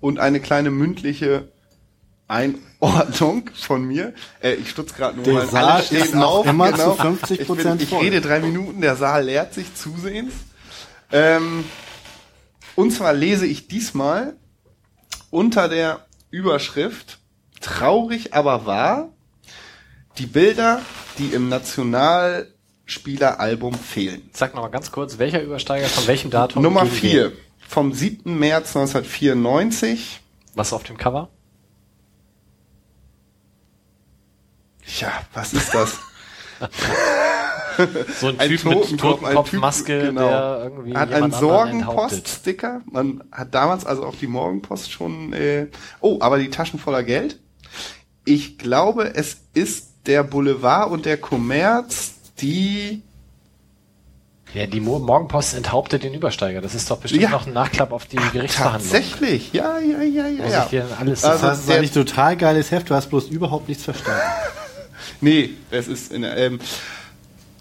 und 0.00 0.18
eine 0.18 0.40
kleine 0.40 0.70
mündliche 0.72 1.52
Einordnung 2.28 3.50
von 3.54 3.84
mir. 3.84 4.12
Äh, 4.42 4.54
ich 4.54 4.70
stutz 4.70 4.94
gerade 4.94 5.16
nur, 5.16 5.24
Der 5.24 5.34
weil 5.34 5.48
Saal 5.48 5.64
alle 5.64 5.84
stehen 5.84 6.18
noch 6.18 6.38
auf. 6.38 6.46
genau. 6.46 6.66
immer 6.66 6.76
zu 6.76 6.94
50 6.94 7.40
ich, 7.40 7.46
bin, 7.46 7.56
Prozent 7.56 7.82
ich 7.82 7.92
rede 7.92 8.20
drei 8.20 8.40
Minuten, 8.40 8.80
der 8.80 8.96
Saal 8.96 9.24
leert 9.24 9.54
sich 9.54 9.72
zusehends. 9.74 10.34
Ähm, 11.12 11.64
und 12.74 12.90
zwar 12.90 13.12
lese 13.12 13.46
ich 13.46 13.68
diesmal 13.68 14.34
unter 15.30 15.68
der 15.68 16.04
Überschrift 16.30 17.18
Traurig 17.60 18.34
aber 18.34 18.66
wahr 18.66 19.08
die 20.18 20.26
Bilder, 20.26 20.80
die 21.18 21.28
im 21.28 21.48
Nationalspieleralbum 21.48 23.74
fehlen. 23.74 24.28
Sag 24.32 24.54
noch 24.54 24.62
mal 24.62 24.68
ganz 24.68 24.92
kurz, 24.92 25.18
welcher 25.18 25.42
Übersteiger 25.42 25.86
von 25.88 26.06
welchem 26.06 26.30
Datum? 26.30 26.62
Nummer 26.62 26.82
gegen 26.82 26.94
4 26.94 27.24
wen? 27.24 27.32
vom 27.66 27.92
7. 27.92 28.38
März 28.38 28.76
1994. 28.76 30.20
Was 30.54 30.72
auf 30.72 30.84
dem 30.84 30.96
Cover? 30.96 31.28
Ja, 35.00 35.12
was 35.34 35.52
ist 35.52 35.74
das? 35.74 35.98
So 38.20 38.28
ein, 38.28 38.40
Ein 38.40 38.48
Typ 38.48 38.64
mit 38.64 38.74
Totenkopf, 38.74 39.22
ein 39.22 39.34
Totenkopfmaske, 39.34 40.00
genau. 40.00 40.28
der 40.28 40.60
irgendwie 40.64 40.96
hat 40.96 41.12
einen. 41.12 41.32
Sorgenpost-Sticker. 41.32 42.80
Man 42.90 43.22
hat 43.30 43.54
damals 43.54 43.84
also 43.84 44.04
auf 44.04 44.16
die 44.16 44.26
Morgenpost 44.26 44.90
schon. 44.90 45.32
Äh, 45.32 45.66
oh, 46.00 46.18
aber 46.20 46.38
die 46.38 46.50
Taschen 46.50 46.78
voller 46.78 47.02
Geld. 47.02 47.38
Ich 48.24 48.58
glaube, 48.58 49.14
es 49.14 49.38
ist 49.54 49.88
der 50.06 50.22
Boulevard 50.22 50.90
und 50.90 51.04
der 51.04 51.18
Kommerz, 51.18 52.14
die. 52.40 53.02
Ja, 54.54 54.66
die 54.66 54.80
Mo 54.80 54.98
Morgenpost 54.98 55.54
enthauptet 55.54 56.02
den 56.02 56.14
Übersteiger. 56.14 56.62
Das 56.62 56.74
ist 56.74 56.90
doch 56.90 56.98
bestimmt 56.98 57.24
Ja. 57.24 57.30
noch 57.30 57.46
ein 57.46 57.52
Nachklapp 57.52 57.92
auf 57.92 58.06
die 58.06 58.16
Gerichtsverhandlung. 58.16 58.90
Tatsächlich, 58.90 59.52
ja, 59.52 59.78
ja, 59.78 60.00
ja, 60.00 60.28
ja. 60.28 60.44
Muss 60.44 60.52
ja. 60.52 60.62
ich 60.62 60.70
dir 60.70 60.86
alles 60.98 61.24
Also. 61.24 61.46
Das 61.46 61.58
ist 61.60 61.70
ein 61.70 61.92
total 61.92 62.36
geiles 62.36 62.70
Heft, 62.70 62.88
du 62.88 62.94
hast 62.94 63.08
bloß 63.10 63.26
überhaupt 63.26 63.68
nichts 63.68 63.84
verstanden. 63.84 64.22
Nee, 65.20 65.50
es 65.70 65.88
ist 65.88 66.12
in 66.12 66.22
der, 66.22 66.36
ähm, 66.36 66.60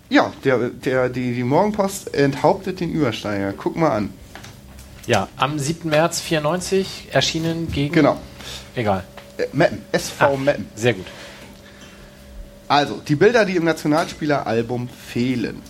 ja, 0.10 0.32
der, 0.44 0.70
der, 0.70 1.10
die, 1.10 1.34
die 1.34 1.44
Morgenpost 1.44 2.14
enthauptet 2.14 2.80
den 2.80 2.92
Übersteiger. 2.92 3.54
Guck 3.54 3.76
mal 3.76 3.90
an. 3.90 4.14
Ja, 5.08 5.28
am 5.38 5.60
7. 5.60 5.90
März 5.90 6.20
94 6.22 7.10
erschienen 7.12 7.72
gegen... 7.72 7.94
Genau. 7.94 8.20
Egal. 8.76 9.04
Äh, 9.38 9.46
Metten, 9.54 9.82
SV 9.92 10.26
Ah, 10.26 10.38
Metten. 10.38 10.68
Sehr 10.76 10.94
gut. 10.94 11.06
Also, 12.68 13.00
die 13.08 13.16
Bilder, 13.16 13.46
die 13.46 13.56
im 13.56 13.64
Nationalspieleralbum 13.66 14.90
fehlen. 14.90 15.62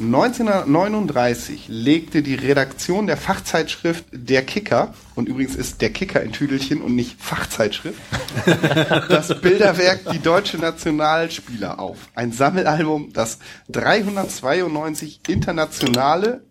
1939 0.00 1.66
legte 1.68 2.22
die 2.22 2.34
Redaktion 2.34 3.06
der 3.06 3.18
Fachzeitschrift 3.18 4.06
Der 4.12 4.42
Kicker, 4.46 4.94
und 5.14 5.28
übrigens 5.28 5.54
ist 5.54 5.82
Der 5.82 5.90
Kicker 5.90 6.22
in 6.22 6.32
Tüdelchen 6.32 6.80
und 6.80 6.94
nicht 6.94 7.20
Fachzeitschrift, 7.20 8.00
das 9.10 9.38
Bilderwerk 9.42 10.10
Die 10.10 10.18
deutsche 10.18 10.56
Nationalspieler 10.56 11.78
auf. 11.78 11.98
Ein 12.14 12.32
Sammelalbum, 12.32 13.12
das 13.12 13.40
392 13.68 15.20
internationale 15.28 16.44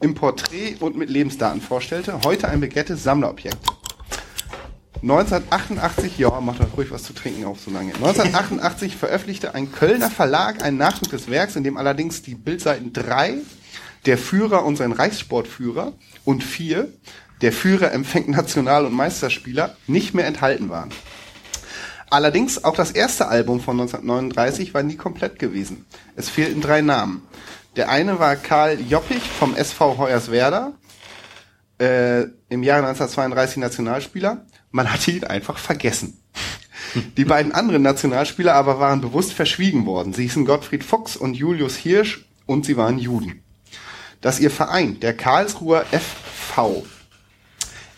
im 0.00 0.14
Porträt 0.14 0.76
und 0.78 0.96
mit 0.96 1.10
Lebensdaten 1.10 1.60
vorstellte. 1.60 2.20
Heute 2.24 2.48
ein 2.48 2.60
begehrtes 2.60 3.02
Sammlerobjekt. 3.02 3.58
1988, 5.02 6.18
ja, 6.18 6.40
macht 6.40 6.60
euch 6.60 6.76
ruhig 6.76 6.90
was 6.90 7.02
zu 7.02 7.12
trinken 7.12 7.44
auf 7.44 7.60
so 7.60 7.70
lange. 7.70 7.94
1988 7.94 8.96
veröffentlichte 8.96 9.54
ein 9.54 9.70
Kölner 9.70 10.10
Verlag 10.10 10.62
einen 10.62 10.78
Nachdruck 10.78 11.10
des 11.10 11.30
Werks, 11.30 11.56
in 11.56 11.64
dem 11.64 11.76
allerdings 11.76 12.22
die 12.22 12.34
Bildseiten 12.34 12.92
3, 12.92 13.34
der 14.06 14.18
Führer 14.18 14.64
und 14.64 14.76
sein 14.76 14.92
Reichssportführer, 14.92 15.92
und 16.24 16.42
4, 16.42 16.88
der 17.40 17.52
Führer 17.52 17.92
empfängt 17.92 18.28
National- 18.28 18.86
und 18.86 18.94
Meisterspieler, 18.94 19.76
nicht 19.86 20.14
mehr 20.14 20.26
enthalten 20.26 20.70
waren. 20.70 20.90
Allerdings 22.08 22.62
auch 22.64 22.74
das 22.74 22.92
erste 22.92 23.28
Album 23.28 23.60
von 23.60 23.80
1939 23.80 24.74
war 24.74 24.82
nie 24.82 24.96
komplett 24.96 25.38
gewesen. 25.38 25.86
Es 26.14 26.28
fehlten 26.28 26.60
drei 26.60 26.80
Namen. 26.80 27.22
Der 27.74 27.90
eine 27.90 28.18
war 28.18 28.36
Karl 28.36 28.80
Joppich 28.80 29.22
vom 29.22 29.54
SV 29.54 29.98
Hoyerswerda, 29.98 30.72
äh, 31.78 32.22
im 32.48 32.62
Jahre 32.62 32.86
1932 32.86 33.58
Nationalspieler. 33.58 34.46
Man 34.70 34.92
hatte 34.92 35.10
ihn 35.10 35.24
einfach 35.24 35.58
vergessen. 35.58 36.20
Die 37.16 37.24
beiden 37.24 37.52
anderen 37.52 37.82
Nationalspieler 37.82 38.54
aber 38.54 38.78
waren 38.78 39.00
bewusst 39.00 39.32
verschwiegen 39.32 39.86
worden. 39.86 40.12
Sie 40.12 40.22
hießen 40.22 40.44
Gottfried 40.44 40.84
Fuchs 40.84 41.16
und 41.16 41.34
Julius 41.34 41.76
Hirsch 41.76 42.24
und 42.46 42.64
sie 42.64 42.76
waren 42.76 42.98
Juden. 42.98 43.42
Dass 44.20 44.40
ihr 44.40 44.50
Verein, 44.50 44.98
der 45.00 45.14
Karlsruher 45.14 45.84
FV, 45.90 46.84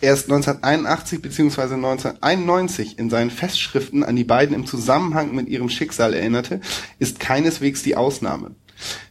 erst 0.01 0.25
1981 0.25 1.21
bzw. 1.21 1.61
1991 1.75 2.99
in 2.99 3.09
seinen 3.09 3.31
Festschriften 3.31 4.03
an 4.03 4.15
die 4.15 4.23
beiden 4.23 4.55
im 4.55 4.65
Zusammenhang 4.65 5.33
mit 5.33 5.47
ihrem 5.47 5.69
Schicksal 5.69 6.13
erinnerte, 6.13 6.61
ist 6.99 7.19
keineswegs 7.19 7.83
die 7.83 7.95
Ausnahme. 7.95 8.55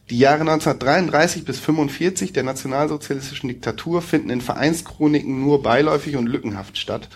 Die 0.09 0.17
Jahre 0.17 0.41
1933 0.41 1.45
bis 1.45 1.59
45 1.59 2.33
der 2.33 2.43
nationalsozialistischen 2.43 3.49
Diktatur 3.49 4.01
finden 4.01 4.31
in 4.31 4.41
Vereinschroniken 4.41 5.41
nur 5.41 5.61
beiläufig 5.61 6.15
und 6.15 6.25
lückenhaft 6.25 6.77
statt, 6.77 7.09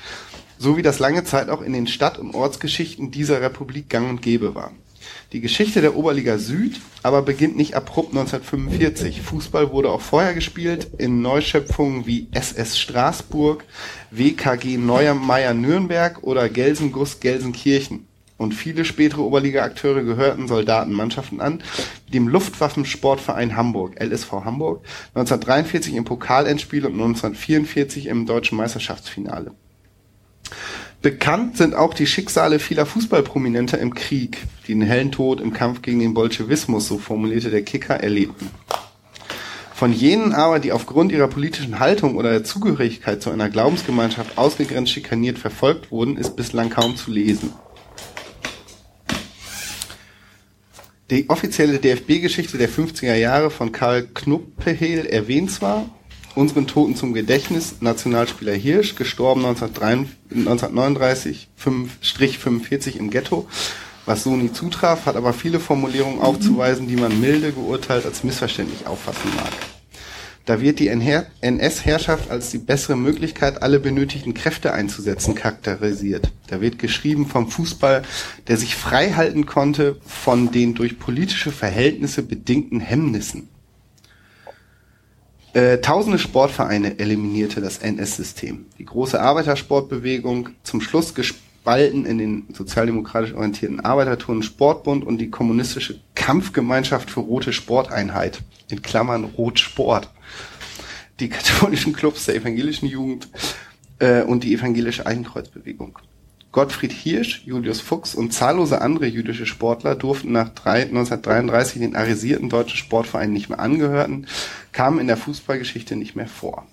so 0.63 0.77
wie 0.77 0.81
das 0.81 0.99
lange 0.99 1.25
Zeit 1.25 1.49
auch 1.49 1.61
in 1.61 1.73
den 1.73 1.87
Stadt- 1.87 2.17
und 2.17 2.33
Ortsgeschichten 2.33 3.11
dieser 3.11 3.41
Republik 3.41 3.89
gang 3.89 4.09
und 4.09 4.21
gäbe 4.21 4.55
war. 4.55 4.71
Die 5.33 5.41
Geschichte 5.41 5.81
der 5.81 5.97
Oberliga 5.97 6.37
Süd 6.37 6.79
aber 7.03 7.21
beginnt 7.21 7.57
nicht 7.57 7.75
abrupt 7.75 8.11
1945. 8.15 9.21
Fußball 9.21 9.71
wurde 9.73 9.89
auch 9.89 9.99
vorher 9.99 10.33
gespielt 10.33 10.87
in 10.97 11.21
Neuschöpfungen 11.21 12.07
wie 12.07 12.29
SS 12.31 12.79
Straßburg, 12.79 13.65
WKG 14.09 14.77
Neuermeier 14.77 15.53
Nürnberg 15.53 16.23
oder 16.23 16.47
Gelsenguss 16.47 17.19
Gelsenkirchen. 17.19 18.07
Und 18.37 18.53
viele 18.53 18.85
spätere 18.85 19.21
Oberliga-Akteure 19.21 20.03
gehörten 20.03 20.47
Soldatenmannschaften 20.47 21.41
an, 21.41 21.61
wie 22.05 22.11
dem 22.11 22.29
Luftwaffensportverein 22.29 23.57
Hamburg, 23.57 24.01
LSV 24.01 24.31
Hamburg, 24.31 24.85
1943 25.13 25.95
im 25.95 26.05
Pokalendspiel 26.05 26.85
und 26.85 26.93
1944 26.93 28.07
im 28.07 28.25
deutschen 28.25 28.57
Meisterschaftsfinale. 28.57 29.51
Bekannt 31.01 31.57
sind 31.57 31.75
auch 31.75 31.93
die 31.93 32.07
Schicksale 32.07 32.59
vieler 32.59 32.85
Fußballprominenter 32.85 33.77
im 33.77 33.93
Krieg, 33.93 34.37
die 34.67 34.73
den 34.73 34.81
hellen 34.81 35.11
Tod 35.11 35.41
im 35.41 35.51
Kampf 35.51 35.81
gegen 35.81 35.99
den 35.99 36.13
Bolschewismus, 36.13 36.87
so 36.87 36.97
formulierte 36.97 37.49
der 37.49 37.63
Kicker, 37.63 37.95
erlebten. 37.95 38.49
Von 39.73 39.91
jenen 39.91 40.31
aber, 40.31 40.59
die 40.59 40.71
aufgrund 40.71 41.11
ihrer 41.11 41.27
politischen 41.27 41.79
Haltung 41.79 42.15
oder 42.15 42.29
der 42.29 42.45
Zugehörigkeit 42.45 43.21
zu 43.21 43.31
einer 43.31 43.49
Glaubensgemeinschaft 43.49 44.37
ausgegrenzt 44.37 44.93
schikaniert 44.93 45.37
verfolgt 45.37 45.91
wurden, 45.91 46.15
ist 46.15 46.37
bislang 46.37 46.69
kaum 46.69 46.95
zu 46.95 47.11
lesen. 47.11 47.51
Die 51.09 51.29
offizielle 51.29 51.79
DFB-Geschichte 51.79 52.57
der 52.57 52.69
50er 52.69 53.15
Jahre 53.15 53.49
von 53.49 53.73
Karl 53.73 54.03
Knuppehel 54.03 55.05
erwähnt 55.05 55.51
zwar, 55.51 55.89
unseren 56.35 56.67
Toten 56.67 56.95
zum 56.95 57.13
Gedächtnis, 57.13 57.75
Nationalspieler 57.81 58.53
Hirsch, 58.53 58.95
gestorben 58.95 59.45
1939, 59.45 61.49
5-45 61.61 62.97
im 62.97 63.09
Ghetto, 63.09 63.47
was 64.05 64.23
so 64.23 64.35
nie 64.35 64.51
zutraf, 64.51 65.05
hat 65.05 65.15
aber 65.15 65.33
viele 65.33 65.59
Formulierungen 65.59 66.19
aufzuweisen, 66.19 66.87
die 66.87 66.95
man 66.95 67.21
milde 67.21 67.51
geurteilt 67.51 68.05
als 68.05 68.23
missverständlich 68.23 68.87
auffassen 68.87 69.29
mag. 69.35 69.51
Da 70.45 70.59
wird 70.59 70.79
die 70.79 70.89
NS-Herrschaft 70.89 72.29
als 72.29 72.51
die 72.51 72.57
bessere 72.57 72.97
Möglichkeit, 72.97 73.61
alle 73.61 73.79
benötigten 73.79 74.33
Kräfte 74.33 74.73
einzusetzen, 74.73 75.35
charakterisiert. 75.35 76.33
Da 76.47 76.59
wird 76.59 76.79
geschrieben 76.79 77.27
vom 77.27 77.49
Fußball, 77.49 78.01
der 78.47 78.57
sich 78.57 78.75
frei 78.75 79.11
halten 79.11 79.45
konnte 79.45 80.01
von 80.05 80.51
den 80.51 80.75
durch 80.75 80.99
politische 80.99 81.53
Verhältnisse 81.53 82.23
bedingten 82.23 82.81
Hemmnissen. 82.81 83.47
Äh, 85.53 85.77
tausende 85.81 86.17
Sportvereine 86.17 86.97
eliminierte 86.97 87.61
das 87.61 87.77
NS-System. 87.77 88.65
Die 88.79 88.85
große 88.85 89.21
Arbeitersportbewegung, 89.21 90.49
zum 90.63 90.81
Schluss 90.81 91.13
gespalten 91.13 92.07
in 92.07 92.17
den 92.17 92.45
sozialdemokratisch 92.51 93.35
orientierten 93.35 93.79
Arbeiterturnen 93.79 94.41
Sportbund 94.41 95.05
und 95.05 95.19
die 95.19 95.29
kommunistische 95.29 95.99
Kampfgemeinschaft 96.15 97.11
für 97.11 97.19
rote 97.19 97.53
Sporteinheit, 97.53 98.41
in 98.71 98.81
Klammern 98.81 99.25
Rotsport. 99.25 100.09
Die 101.19 101.29
katholischen 101.29 101.93
Clubs 101.93 102.25
der 102.25 102.35
evangelischen 102.35 102.87
Jugend 102.87 103.29
äh, 103.99 104.23
und 104.23 104.43
die 104.43 104.55
evangelische 104.55 105.05
Eichenkreuzbewegung. 105.05 105.99
Gottfried 106.53 106.93
Hirsch, 106.93 107.41
Julius 107.45 107.81
Fuchs 107.81 108.13
und 108.13 108.31
zahllose 108.31 108.79
andere 108.79 109.07
jüdische 109.07 109.47
Sportler 109.47 109.95
durften 109.95 110.31
nach 110.31 110.49
drei, 110.49 110.83
1933 110.83 111.81
den 111.81 111.95
arisierten 111.95 112.47
deutschen 112.47 112.77
Sportvereinen 112.77 113.33
nicht 113.33 113.49
mehr 113.49 113.59
angehörten, 113.59 114.27
kamen 114.71 114.99
in 114.99 115.07
der 115.07 115.17
Fußballgeschichte 115.17 115.95
nicht 115.95 116.15
mehr 116.15 116.27
vor. 116.27 116.67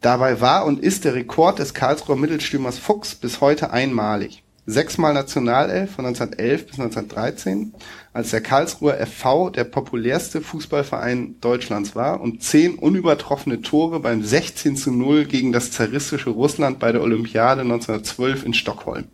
Dabei 0.00 0.40
war 0.40 0.64
und 0.64 0.80
ist 0.80 1.04
der 1.04 1.14
Rekord 1.14 1.58
des 1.58 1.74
Karlsruher 1.74 2.16
Mittelstürmers 2.16 2.78
Fuchs 2.78 3.14
bis 3.14 3.42
heute 3.42 3.70
einmalig. 3.70 4.42
Sechsmal 4.68 5.14
Nationalelf 5.14 5.92
von 5.92 6.04
1911 6.04 6.66
bis 6.66 6.78
1913, 6.78 7.72
als 8.12 8.30
der 8.30 8.42
Karlsruher 8.42 8.98
FV 9.06 9.48
der 9.48 9.64
populärste 9.64 10.42
Fußballverein 10.42 11.36
Deutschlands 11.40 11.96
war 11.96 12.20
und 12.20 12.42
zehn 12.42 12.74
unübertroffene 12.74 13.62
Tore 13.62 13.98
beim 13.98 14.22
16 14.22 14.76
zu 14.76 14.92
0 14.92 15.24
gegen 15.24 15.52
das 15.52 15.72
zaristische 15.72 16.28
Russland 16.28 16.78
bei 16.78 16.92
der 16.92 17.02
Olympiade 17.02 17.62
1912 17.62 18.44
in 18.44 18.52
Stockholm. 18.52 19.04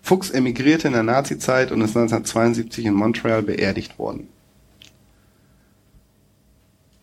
Fuchs 0.00 0.30
emigrierte 0.30 0.86
in 0.86 0.94
der 0.94 1.02
Nazizeit 1.02 1.72
und 1.72 1.80
ist 1.80 1.96
1972 1.96 2.84
in 2.84 2.94
Montreal 2.94 3.42
beerdigt 3.42 3.98
worden. 3.98 4.28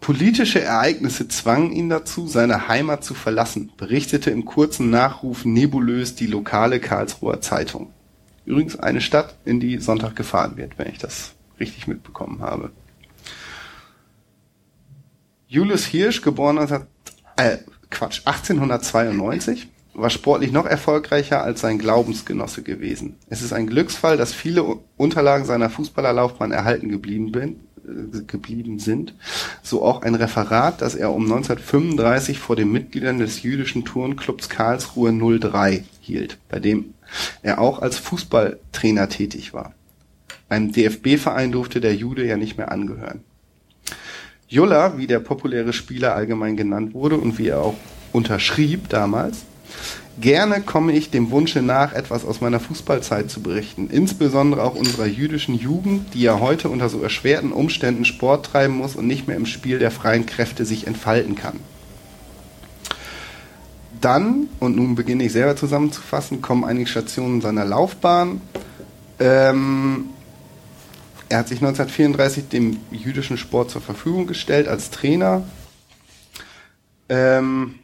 Politische 0.02 0.62
Ereignisse 0.62 1.28
zwangen 1.28 1.72
ihn 1.72 1.90
dazu, 1.90 2.28
seine 2.28 2.68
Heimat 2.68 3.04
zu 3.04 3.14
verlassen, 3.14 3.72
berichtete 3.76 4.32
im 4.32 4.46
kurzen 4.46 4.90
Nachruf 4.90 5.44
nebulös 5.44 6.16
die 6.16 6.28
lokale 6.28 6.80
Karlsruher 6.80 7.42
Zeitung. 7.42 7.92
Übrigens 8.46 8.80
eine 8.80 9.02
Stadt, 9.02 9.36
in 9.46 9.60
die 9.60 9.78
Sonntag 9.78 10.16
gefahren 10.16 10.58
wird, 10.58 10.78
wenn 10.78 10.88
ich 10.90 10.98
das 10.98 11.34
richtig 11.60 11.88
mitbekommen 11.88 12.42
habe. 12.42 12.72
Julius 15.48 15.86
Hirsch, 15.86 16.22
geboren 16.22 16.56
19, 16.56 16.82
äh, 17.36 17.58
Quatsch, 17.90 18.22
1892, 18.26 19.68
war 19.94 20.10
sportlich 20.10 20.52
noch 20.52 20.66
erfolgreicher 20.66 21.44
als 21.44 21.62
sein 21.62 21.78
Glaubensgenosse 21.78 22.64
gewesen. 22.64 23.18
Es 23.30 23.42
ist 23.42 23.54
ein 23.54 23.68
Glücksfall, 23.68 24.18
dass 24.18 24.34
viele 24.34 24.64
Unterlagen 24.98 25.46
seiner 25.46 25.70
Fußballerlaufbahn 25.70 26.52
erhalten 26.52 26.90
geblieben, 26.90 27.32
geblieben 28.28 28.80
sind, 28.80 29.14
so 29.64 29.84
auch 29.84 30.02
ein 30.02 30.16
Referat, 30.16 30.82
das 30.82 30.96
er 30.96 31.12
um 31.12 31.24
1935 31.24 32.40
vor 32.40 32.56
den 32.56 32.72
Mitgliedern 32.72 33.20
des 33.20 33.44
jüdischen 33.44 33.86
Turnclubs 33.86 34.50
Karlsruhe 34.50 35.12
03 35.12 35.84
hielt, 36.02 36.38
bei 36.50 36.60
dem 36.60 36.94
er 37.42 37.60
auch 37.60 37.82
als 37.82 37.98
Fußballtrainer 37.98 39.10
tätig 39.10 39.54
war. 39.54 39.74
Einem 40.48 40.72
DFB-Verein 40.72 41.52
durfte 41.52 41.80
der 41.80 41.96
Jude 41.96 42.26
ja 42.26 42.38
nicht 42.38 42.58
mehr 42.58 42.72
angehören. 42.72 43.22
Julla, 44.48 44.98
wie 44.98 45.06
der 45.06 45.20
populäre 45.20 45.74
Spieler 45.74 46.16
allgemein 46.16 46.58
genannt 46.58 46.96
wurde 46.96 47.18
und 47.18 47.38
wie 47.38 47.50
er 47.50 47.62
auch 47.62 47.76
unterschrieb 48.12 48.90
damals, 48.90 49.44
Gerne 50.20 50.62
komme 50.62 50.92
ich 50.92 51.12
dem 51.12 51.32
Wunsche 51.32 51.62
nach, 51.62 51.94
etwas 51.94 52.26
aus 52.26 52.42
meiner 52.42 52.60
Fußballzeit 52.60 53.32
zu 53.32 53.42
berichten, 53.42 53.90
insbesondere 53.90 54.64
auch 54.64 54.76
unserer 54.76 55.06
jüdischen 55.06 55.56
Jugend, 55.56 56.14
die 56.14 56.22
ja 56.22 56.40
heute 56.40 56.68
unter 56.68 56.90
so 56.90 57.02
erschwerten 57.02 57.54
Umständen 57.54 58.04
Sport 58.04 58.48
treiben 58.48 58.76
muss 58.76 58.98
und 58.98 59.08
nicht 59.08 59.28
mehr 59.28 59.38
im 59.38 59.46
Spiel 59.46 59.80
der 59.80 59.92
freien 59.92 60.26
Kräfte 60.26 60.66
sich 60.66 60.88
entfalten 60.88 61.36
kann. 61.36 61.60
Dann, 64.02 64.48
und 64.60 64.76
nun 64.76 64.96
beginne 64.96 65.24
ich 65.24 65.32
selber 65.32 65.56
zusammenzufassen, 65.56 66.42
kommen 66.42 66.66
einige 66.66 66.88
Stationen 66.88 67.40
seiner 67.40 67.64
Laufbahn. 67.64 68.42
Ähm, 69.20 70.06
er 71.30 71.40
hat 71.40 71.48
sich 71.48 71.60
1934 71.60 72.50
dem 72.50 72.78
jüdischen 72.92 73.38
Sport 73.38 73.72
zur 73.72 73.82
Verfügung 73.82 74.28
gestellt 74.28 74.68
als 74.68 74.90
Trainer. 74.90 75.44
Ähm, 77.08 77.76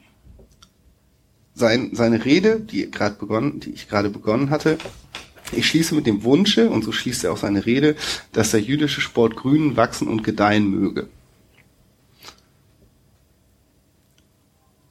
sein, 1.55 1.91
seine 1.93 2.23
Rede, 2.25 2.59
die, 2.59 2.91
grad 2.91 3.17
begonnen, 3.17 3.61
die 3.61 3.71
ich 3.71 3.87
gerade 3.87 4.09
begonnen 4.09 4.49
hatte, 4.49 4.77
ich 5.51 5.67
schließe 5.67 5.95
mit 5.95 6.05
dem 6.05 6.23
Wunsche, 6.23 6.69
und 6.69 6.83
so 6.83 6.91
schließt 6.91 7.23
er 7.23 7.31
auch 7.31 7.37
seine 7.37 7.65
Rede, 7.65 7.95
dass 8.33 8.51
der 8.51 8.61
jüdische 8.61 9.01
Sport 9.01 9.35
grünen, 9.35 9.77
wachsen 9.77 10.07
und 10.07 10.23
gedeihen 10.23 10.69
möge. 10.69 11.07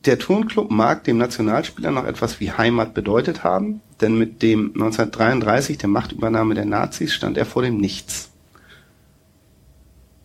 Der 0.07 0.19
Turnclub 0.19 0.71
mag 0.71 1.05
dem 1.05 1.17
Nationalspieler 1.17 1.91
noch 1.91 2.05
etwas 2.05 2.39
wie 2.39 2.53
Heimat 2.53 2.93
bedeutet 2.93 3.43
haben, 3.43 3.81
denn 4.01 4.19
mit 4.19 4.43
dem 4.43 4.73
1933 4.75 5.79
der 5.79 5.89
Machtübernahme 5.89 6.55
der 6.55 6.67
Nazis 6.67 7.15
stand 7.15 7.39
er 7.39 7.47
vor 7.47 7.63
dem 7.63 7.79
Nichts. 7.79 8.31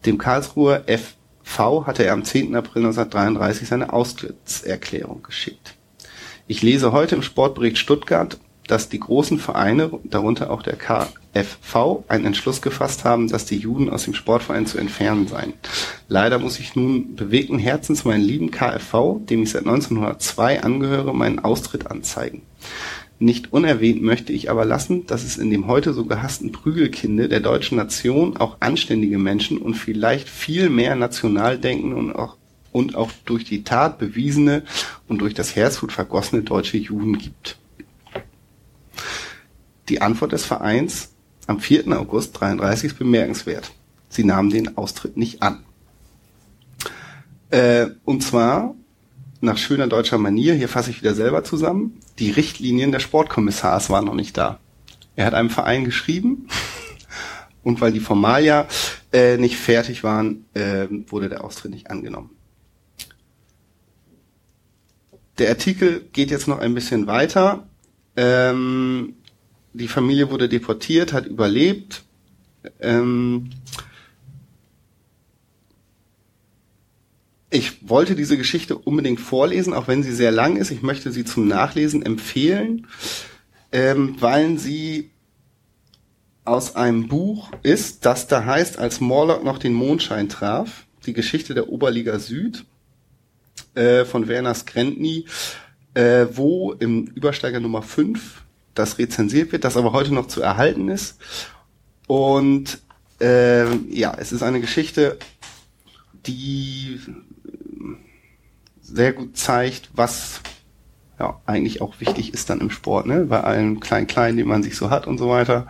Dem 0.05 0.17
Karlsruher 0.17 0.83
FV 0.85 1.85
hatte 1.85 2.03
er 2.03 2.13
am 2.13 2.25
10. 2.25 2.55
April 2.55 2.83
1933 2.83 3.67
seine 3.69 3.93
Austrittserklärung 3.93 5.23
geschickt. 5.23 5.78
Ich 6.51 6.63
lese 6.63 6.93
heute 6.93 7.13
im 7.13 7.21
Sportbericht 7.21 7.77
Stuttgart, 7.77 8.39
dass 8.65 8.89
die 8.89 8.99
großen 8.99 9.37
Vereine, 9.37 9.91
darunter 10.03 10.49
auch 10.49 10.63
der 10.63 10.77
KfV, 10.77 12.05
einen 12.07 12.25
Entschluss 12.25 12.63
gefasst 12.63 13.05
haben, 13.05 13.27
dass 13.27 13.45
die 13.45 13.57
Juden 13.57 13.87
aus 13.87 14.05
dem 14.05 14.15
Sportverein 14.15 14.65
zu 14.65 14.79
entfernen 14.79 15.27
seien. 15.27 15.53
Leider 16.07 16.39
muss 16.39 16.59
ich 16.59 16.75
nun 16.75 17.15
bewegten 17.15 17.59
Herzens 17.59 18.03
meinen 18.03 18.23
lieben 18.23 18.49
KfV, 18.49 19.19
dem 19.29 19.43
ich 19.43 19.51
seit 19.51 19.67
1902 19.67 20.63
angehöre, 20.63 21.13
meinen 21.13 21.37
Austritt 21.37 21.85
anzeigen. 21.85 22.41
Nicht 23.19 23.53
unerwähnt 23.53 24.01
möchte 24.01 24.33
ich 24.33 24.49
aber 24.49 24.65
lassen, 24.65 25.05
dass 25.05 25.23
es 25.23 25.37
in 25.37 25.51
dem 25.51 25.67
heute 25.67 25.93
so 25.93 26.05
gehassten 26.05 26.51
Prügelkinde 26.51 27.29
der 27.29 27.41
deutschen 27.41 27.77
Nation 27.77 28.37
auch 28.37 28.57
anständige 28.59 29.19
Menschen 29.19 29.59
und 29.59 29.75
vielleicht 29.75 30.27
viel 30.27 30.71
mehr 30.71 30.95
Nationaldenken 30.95 31.93
und 31.93 32.11
auch 32.11 32.38
und 32.71 32.95
auch 32.95 33.11
durch 33.25 33.43
die 33.43 33.63
Tat 33.63 33.97
bewiesene 33.97 34.63
und 35.07 35.19
durch 35.19 35.33
das 35.33 35.55
Herzblut 35.55 35.91
vergossene 35.91 36.43
deutsche 36.43 36.77
Juden 36.77 37.17
gibt. 37.17 37.57
Die 39.89 40.01
Antwort 40.01 40.31
des 40.31 40.45
Vereins 40.45 41.13
am 41.47 41.59
4. 41.59 41.87
August 41.99 42.39
33 42.39 42.91
ist 42.91 42.99
bemerkenswert. 42.99 43.71
Sie 44.07 44.23
nahmen 44.23 44.49
den 44.49 44.77
Austritt 44.77 45.17
nicht 45.17 45.41
an. 45.41 45.63
Äh, 47.49 47.87
und 48.05 48.23
zwar 48.23 48.75
nach 49.41 49.57
schöner 49.57 49.87
deutscher 49.87 50.17
Manier, 50.17 50.53
hier 50.53 50.69
fasse 50.69 50.91
ich 50.91 51.01
wieder 51.01 51.15
selber 51.15 51.43
zusammen, 51.43 51.99
die 52.19 52.31
Richtlinien 52.31 52.91
des 52.91 53.03
Sportkommissars 53.03 53.89
waren 53.89 54.05
noch 54.05 54.15
nicht 54.15 54.37
da. 54.37 54.59
Er 55.15 55.25
hat 55.25 55.33
einem 55.33 55.49
Verein 55.49 55.85
geschrieben 55.85 56.47
und 57.63 57.81
weil 57.81 57.91
die 57.91 57.99
Formalia 57.99 58.67
äh, 59.11 59.37
nicht 59.37 59.57
fertig 59.57 60.03
waren, 60.03 60.45
äh, 60.53 60.87
wurde 61.07 61.29
der 61.29 61.43
Austritt 61.43 61.71
nicht 61.71 61.89
angenommen. 61.89 62.31
Der 65.39 65.49
Artikel 65.49 66.05
geht 66.11 66.31
jetzt 66.31 66.47
noch 66.47 66.59
ein 66.59 66.73
bisschen 66.73 67.07
weiter. 67.07 67.67
Ähm, 68.17 69.15
die 69.73 69.87
Familie 69.87 70.29
wurde 70.31 70.49
deportiert, 70.49 71.13
hat 71.13 71.25
überlebt. 71.25 72.03
Ähm, 72.81 73.49
ich 77.49 77.89
wollte 77.89 78.15
diese 78.15 78.37
Geschichte 78.37 78.77
unbedingt 78.77 79.21
vorlesen, 79.21 79.73
auch 79.73 79.87
wenn 79.87 80.03
sie 80.03 80.13
sehr 80.13 80.31
lang 80.31 80.57
ist. 80.57 80.71
Ich 80.71 80.81
möchte 80.81 81.11
sie 81.13 81.23
zum 81.23 81.47
Nachlesen 81.47 82.05
empfehlen, 82.05 82.87
ähm, 83.71 84.17
weil 84.19 84.57
sie 84.59 85.11
aus 86.43 86.75
einem 86.75 87.07
Buch 87.07 87.51
ist, 87.63 88.05
das 88.05 88.27
da 88.27 88.43
heißt, 88.43 88.77
als 88.77 88.99
Morlock 88.99 89.43
noch 89.45 89.57
den 89.57 89.73
Mondschein 89.73 90.27
traf, 90.27 90.85
die 91.05 91.13
Geschichte 91.13 91.53
der 91.53 91.69
Oberliga 91.69 92.19
Süd 92.19 92.65
äh, 93.75 94.05
von 94.05 94.27
Werner 94.27 94.53
Skrentny, 94.53 95.25
äh, 95.93 96.27
wo 96.31 96.73
im 96.73 97.05
Übersteiger 97.07 97.59
Nummer 97.59 97.81
5 97.81 98.43
das 98.73 98.97
rezensiert 98.97 99.51
wird, 99.51 99.63
das 99.63 99.77
aber 99.77 99.91
heute 99.91 100.13
noch 100.13 100.27
zu 100.27 100.41
erhalten 100.41 100.89
ist. 100.89 101.17
Und 102.07 102.79
äh, 103.19 103.75
ja, 103.89 104.15
es 104.17 104.31
ist 104.31 104.43
eine 104.43 104.61
Geschichte, 104.61 105.17
die 106.25 106.99
sehr 108.81 109.13
gut 109.13 109.37
zeigt, 109.37 109.89
was 109.93 110.41
ja 111.19 111.39
eigentlich 111.45 111.81
auch 111.81 111.99
wichtig 111.99 112.33
ist 112.33 112.49
dann 112.49 112.61
im 112.61 112.71
Sport, 112.71 113.05
ne? 113.05 113.25
Bei 113.25 113.41
allen 113.41 113.79
Klein-Klein, 113.79 114.37
die 114.37 114.43
man 114.43 114.63
sich 114.63 114.75
so 114.75 114.89
hat 114.89 115.05
und 115.05 115.17
so 115.17 115.29
weiter. 115.29 115.67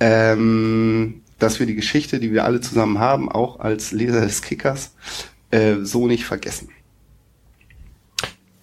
Ähm, 0.00 1.22
dass 1.38 1.60
wir 1.60 1.66
die 1.66 1.74
Geschichte, 1.74 2.18
die 2.18 2.32
wir 2.32 2.44
alle 2.44 2.60
zusammen 2.60 2.98
haben, 2.98 3.30
auch 3.30 3.60
als 3.60 3.92
Leser 3.92 4.20
des 4.20 4.42
Kickers, 4.42 4.94
äh, 5.50 5.76
so 5.82 6.06
nicht 6.06 6.24
vergessen. 6.24 6.68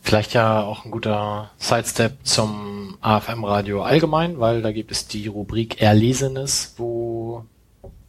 Vielleicht 0.02 0.34
ja 0.34 0.64
auch 0.64 0.86
ein 0.86 0.91
guter 0.91 1.52
Sidestep 1.57 2.18
zum 2.23 2.98
AFM-Radio 3.02 3.84
allgemein, 3.84 4.40
weil 4.40 4.61
da 4.61 4.72
gibt 4.72 4.91
es 4.91 5.07
die 5.07 5.28
Rubrik 5.28 5.82
Erlesenes, 5.82 6.73
wo 6.78 7.45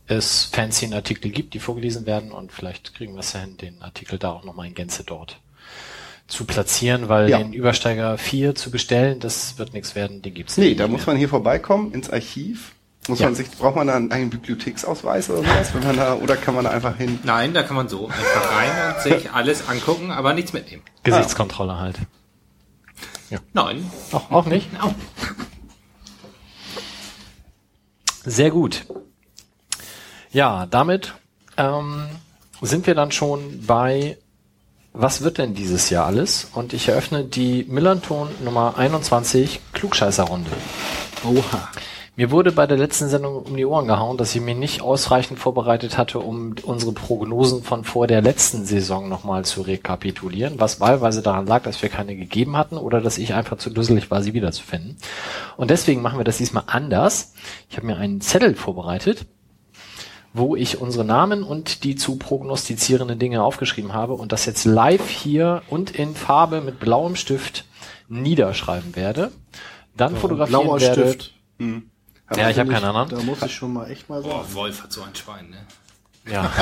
es 0.07 0.45
fancy 0.45 0.93
Artikel 0.93 1.31
gibt, 1.31 1.55
die 1.55 1.59
vorgelesen 1.59 2.07
werden 2.07 2.33
und 2.33 2.53
vielleicht 2.53 2.95
kriegen 2.95 3.15
wir 3.15 3.21
es 3.21 3.35
ja 3.35 3.41
hin, 3.41 3.57
den 3.57 3.83
Artikel 3.83 4.19
da 4.19 4.33
auch 4.33 4.45
nochmal 4.45 4.67
in 4.67 4.75
Gänze 4.75 5.05
dort 5.05 5.39
zu 6.27 6.45
platzieren, 6.45 7.09
weil 7.09 7.29
ja. 7.29 7.39
den 7.39 7.53
Übersteiger 7.53 8.17
4 8.17 8.55
zu 8.55 8.71
bestellen, 8.71 9.21
das 9.21 9.59
wird 9.59 9.75
nichts 9.75 9.95
werden, 9.95 10.23
den 10.23 10.35
gibt's 10.35 10.57
nee, 10.57 10.65
nicht. 10.65 10.73
Nee, 10.73 10.79
da 10.79 10.89
muss 10.89 11.07
man 11.07 11.17
hier 11.17 11.29
vorbeikommen 11.29 11.93
ins 11.93 12.11
Archiv 12.11 12.73
muss 13.09 13.19
ja. 13.19 13.27
man 13.27 13.35
sich, 13.35 13.51
braucht 13.51 13.77
man 13.77 13.89
da 13.89 13.95
einen 13.95 14.31
Bibliotheksausweis 14.31 15.29
oder 15.31 15.43
sowas, 15.43 15.75
wenn 15.75 15.83
man 15.85 15.97
da, 15.97 16.15
oder 16.15 16.37
kann 16.37 16.55
man 16.55 16.65
da 16.65 16.71
einfach 16.71 16.97
hin? 16.97 17.19
Nein, 17.25 17.53
da 17.53 17.63
kann 17.63 17.77
man 17.77 17.89
so 17.89 18.07
einfach 18.07 18.57
rein 18.57 18.95
und 18.95 19.03
sich 19.03 19.33
alles 19.33 19.69
angucken, 19.69 20.13
aber 20.13 20.35
nichts 20.35 20.53
mitnehmen. 20.53 20.83
Gesichtskontrolle 21.03 21.79
halt. 21.79 21.99
Ja. 23.31 23.39
Nein. 23.53 23.91
Auch, 24.13 24.31
auch 24.31 24.47
nicht? 24.47 24.73
No. 24.73 24.95
Sehr 28.25 28.51
gut. 28.51 28.87
Ja, 30.31 30.67
damit 30.67 31.15
ähm, 31.57 32.07
sind 32.61 32.87
wir 32.87 32.95
dann 32.95 33.11
schon 33.11 33.67
bei 33.67 34.17
was 34.95 35.23
wird 35.23 35.39
denn 35.39 35.55
dieses 35.55 35.89
Jahr 35.89 36.07
alles? 36.07 36.49
Und 36.53 36.75
ich 36.75 36.89
eröffne 36.89 37.25
die 37.25 37.65
Millanton 37.67 38.29
Nummer 38.45 38.77
21 38.77 39.61
Klugscheißerrunde. 39.73 40.51
Oha. 41.25 41.71
Mir 42.15 42.31
wurde 42.31 42.53
bei 42.53 42.67
der 42.67 42.77
letzten 42.77 43.09
Sendung 43.09 43.37
um 43.37 43.57
die 43.57 43.65
Ohren 43.65 43.87
gehauen, 43.87 44.19
dass 44.19 44.35
ich 44.35 44.43
mich 44.43 44.57
nicht 44.57 44.83
ausreichend 44.83 45.39
vorbereitet 45.39 45.97
hatte, 45.97 46.19
um 46.19 46.55
unsere 46.63 46.93
Prognosen 46.93 47.63
von 47.63 47.85
vor 47.85 48.07
der 48.07 48.21
letzten 48.21 48.67
Saison 48.67 49.09
nochmal 49.09 49.47
zu 49.47 49.63
rekapitulieren, 49.63 50.61
was 50.61 50.79
wahlweise 50.79 51.23
daran 51.23 51.47
lag, 51.47 51.63
dass 51.63 51.81
wir 51.81 51.89
keine 51.89 52.15
gegeben 52.15 52.59
hatten 52.59 52.77
oder 52.77 53.01
dass 53.01 53.17
ich 53.17 53.33
einfach 53.33 53.57
zu 53.57 53.71
dusselig 53.71 54.11
war, 54.11 54.23
sie 54.23 54.35
wiederzufinden. 54.35 54.99
Und 55.57 55.71
deswegen 55.71 56.03
machen 56.03 56.19
wir 56.19 56.25
das 56.25 56.37
diesmal 56.37 56.65
anders. 56.67 57.33
Ich 57.71 57.79
habe 57.79 57.87
mir 57.87 57.97
einen 57.97 58.21
Zettel 58.21 58.57
vorbereitet, 58.57 59.25
wo 60.35 60.55
ich 60.55 60.83
unsere 60.83 61.07
Namen 61.07 61.43
und 61.43 61.83
die 61.83 61.97
zu 61.97 62.17
prognostizierenden 62.17 63.19
Dinge 63.19 63.43
aufgeschrieben 63.43 63.95
habe 63.95 64.13
und 64.13 64.33
das 64.33 64.45
jetzt 64.45 64.67
live 64.67 65.09
hier 65.09 65.63
und 65.71 65.93
in 65.93 66.15
Farbe 66.15 66.61
mit 66.61 66.79
blauem 66.79 67.17
Stift 67.17 67.65
niederschreiben 68.11 68.97
werde. 68.97 69.33
Dann 69.97 70.15
fotografieren 70.15 70.65
Blauer 70.65 70.81
werde. 70.81 71.09
Stift. 71.09 71.35
Ja, 72.37 72.51
ich 72.51 72.59
habe 72.59 72.71
keinen 72.71 72.85
anderen. 72.85 73.09
Da 73.09 73.23
muss 73.23 73.43
ich 73.43 73.55
schon 73.55 73.73
mal 73.73 73.91
echt 73.91 74.09
mal 74.09 74.23
sagen. 74.23 74.35
Oh, 74.35 74.55
Wolf 74.55 74.83
hat 74.83 74.93
so 74.93 75.03
ein 75.03 75.15
Schwein, 75.15 75.51
ne? 75.51 75.59
Ja. 76.31 76.53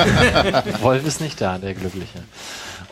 Wolf 0.81 1.05
ist 1.05 1.21
nicht 1.21 1.39
da, 1.39 1.57
der 1.57 1.73
Glückliche. 1.73 2.23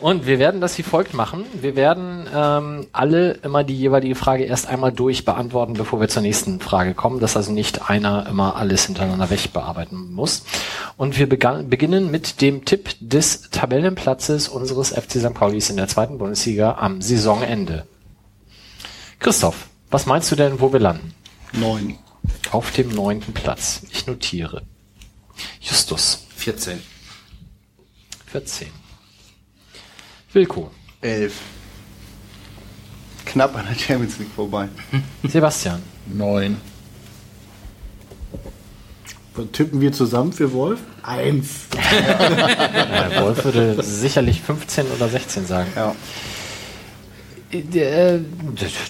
Und 0.00 0.24
wir 0.26 0.38
werden 0.38 0.60
das 0.62 0.78
wie 0.78 0.82
folgt 0.82 1.12
machen. 1.12 1.44
Wir 1.60 1.76
werden 1.76 2.26
ähm, 2.34 2.86
alle 2.92 3.32
immer 3.42 3.64
die 3.64 3.76
jeweilige 3.76 4.14
Frage 4.14 4.44
erst 4.44 4.66
einmal 4.66 4.92
durch 4.92 5.26
beantworten, 5.26 5.74
bevor 5.74 6.00
wir 6.00 6.08
zur 6.08 6.22
nächsten 6.22 6.60
Frage 6.60 6.94
kommen, 6.94 7.20
dass 7.20 7.36
also 7.36 7.52
nicht 7.52 7.90
einer 7.90 8.26
immer 8.26 8.56
alles 8.56 8.86
hintereinander 8.86 9.28
weg 9.28 9.52
bearbeiten 9.52 10.12
muss. 10.12 10.44
Und 10.96 11.18
wir 11.18 11.28
beginnen 11.28 12.10
mit 12.10 12.40
dem 12.40 12.64
Tipp 12.64 12.94
des 13.00 13.50
Tabellenplatzes 13.50 14.48
unseres 14.48 14.90
FC 14.90 15.20
St. 15.20 15.34
Paulis 15.34 15.68
in 15.68 15.76
der 15.76 15.88
zweiten 15.88 16.16
Bundesliga 16.16 16.78
am 16.80 17.02
Saisonende. 17.02 17.84
Christoph, 19.18 19.66
was 19.90 20.06
meinst 20.06 20.30
du 20.30 20.36
denn, 20.36 20.60
wo 20.60 20.72
wir 20.72 20.80
landen? 20.80 21.14
Neun. 21.52 21.98
Auf 22.50 22.72
dem 22.72 22.88
neunten 22.90 23.32
Platz. 23.32 23.82
Ich 23.90 24.06
notiere. 24.06 24.62
Justus, 25.60 26.26
14. 26.36 26.80
14. 28.26 28.68
Wilko, 30.32 30.70
Elf. 31.00 31.34
Knapp 33.24 33.56
an 33.56 33.66
der 33.66 33.74
Champions 33.74 34.18
League 34.18 34.30
vorbei. 34.34 34.68
Sebastian, 35.22 35.82
Neun. 36.06 36.56
Was 39.34 39.46
tippen 39.52 39.80
wir 39.80 39.92
zusammen 39.92 40.32
für 40.32 40.52
Wolf? 40.52 40.80
Eins. 41.02 41.66
äh, 41.76 43.20
Wolf 43.22 43.44
würde 43.44 43.82
sicherlich 43.82 44.40
15 44.40 44.86
oder 44.88 45.08
16 45.08 45.46
sagen. 45.46 45.70
Ja. 45.76 45.94
Äh, 47.52 47.58
äh, 47.78 48.20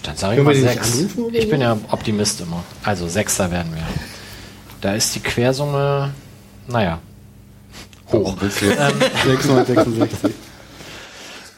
dann 0.03 0.15
sage 0.17 0.37
ich 0.39 0.43
mal 0.43 0.53
wir 0.53 0.61
die 0.61 0.67
nicht 0.67 0.83
6. 0.83 0.97
anrufen 0.99 1.23
oder 1.25 1.35
Ich 1.39 1.49
bin 1.49 1.61
ja 1.61 1.77
Optimist 1.89 2.41
immer. 2.41 2.63
Also 2.83 3.07
Sechster 3.07 3.49
werden 3.51 3.73
wir. 3.73 3.83
Da 4.81 4.93
ist 4.93 5.13
die 5.15 5.19
Quersumme, 5.19 6.11
naja, 6.67 6.99
hoch. 8.11 8.35
Du 8.37 8.45
jetzt 8.45 8.59
666. 8.59 10.31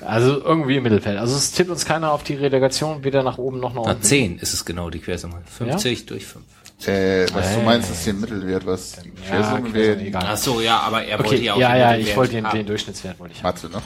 Also 0.05 0.43
irgendwie 0.43 0.75
im 0.77 0.83
Mittelfeld. 0.83 1.17
Also 1.17 1.35
es 1.35 1.51
tippt 1.53 1.69
uns 1.69 1.85
keiner 1.85 2.11
auf 2.11 2.23
die 2.23 2.35
Relegation, 2.35 3.03
weder 3.05 3.23
nach 3.23 3.37
oben 3.37 3.59
noch 3.59 3.73
nach 3.73 3.83
Na, 3.85 3.91
unten. 3.91 4.03
10 4.03 4.39
ist 4.39 4.53
es 4.53 4.65
genau, 4.65 4.89
die 4.89 4.99
Quersumme. 4.99 5.41
50 5.57 6.05
durch 6.07 6.25
5. 6.25 6.43
Äh, 6.85 7.25
was 7.33 7.51
du 7.51 7.55
Hey. 7.59 7.63
meinst, 7.65 7.89
ist 7.91 8.03
hier 8.03 8.13
Mittelwert, 8.13 8.65
was 8.65 8.93
die 9.03 9.07
Ja, 9.09 9.13
Quersumme 9.37 9.69
Quersumme, 9.69 10.01
wäre. 10.13 10.25
Ach 10.25 10.35
so, 10.37 10.59
ja, 10.59 10.79
aber 10.81 11.05
er 11.05 11.17
wollte 11.19 11.35
Okay, 11.35 11.45
ja 11.45 11.53
auch 11.53 11.57
ja, 11.57 11.71
den 11.71 11.79
ja, 11.79 11.95
ich 11.95 12.15
wollte 12.17 12.33
den, 12.33 12.45
den 12.51 12.65
Durchschnittswert 12.65 13.17
wollte 13.19 13.35
ich 13.35 13.43
haben. 13.43 13.55
Mathe, 13.55 13.69
ne? 13.69 13.81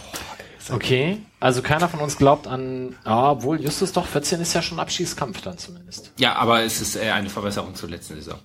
Okay, 0.70 1.20
also 1.40 1.62
keiner 1.62 1.88
von 1.88 2.00
uns 2.00 2.18
glaubt 2.18 2.48
an, 2.48 2.96
ah, 3.04 3.32
obwohl 3.32 3.62
Justus 3.62 3.94
doch 3.94 4.06
14 4.06 4.42
ist 4.42 4.54
ja 4.54 4.62
schon 4.62 4.80
Abschießkampf 4.80 5.42
dann 5.42 5.58
zumindest. 5.58 6.12
Ja, 6.18 6.36
aber 6.36 6.64
es 6.64 6.82
ist 6.82 6.96
eher 6.96 7.16
eine 7.16 7.30
Verbesserung 7.30 7.76
zur 7.76 7.90
letzten 7.90 8.16
Saison. 8.16 8.40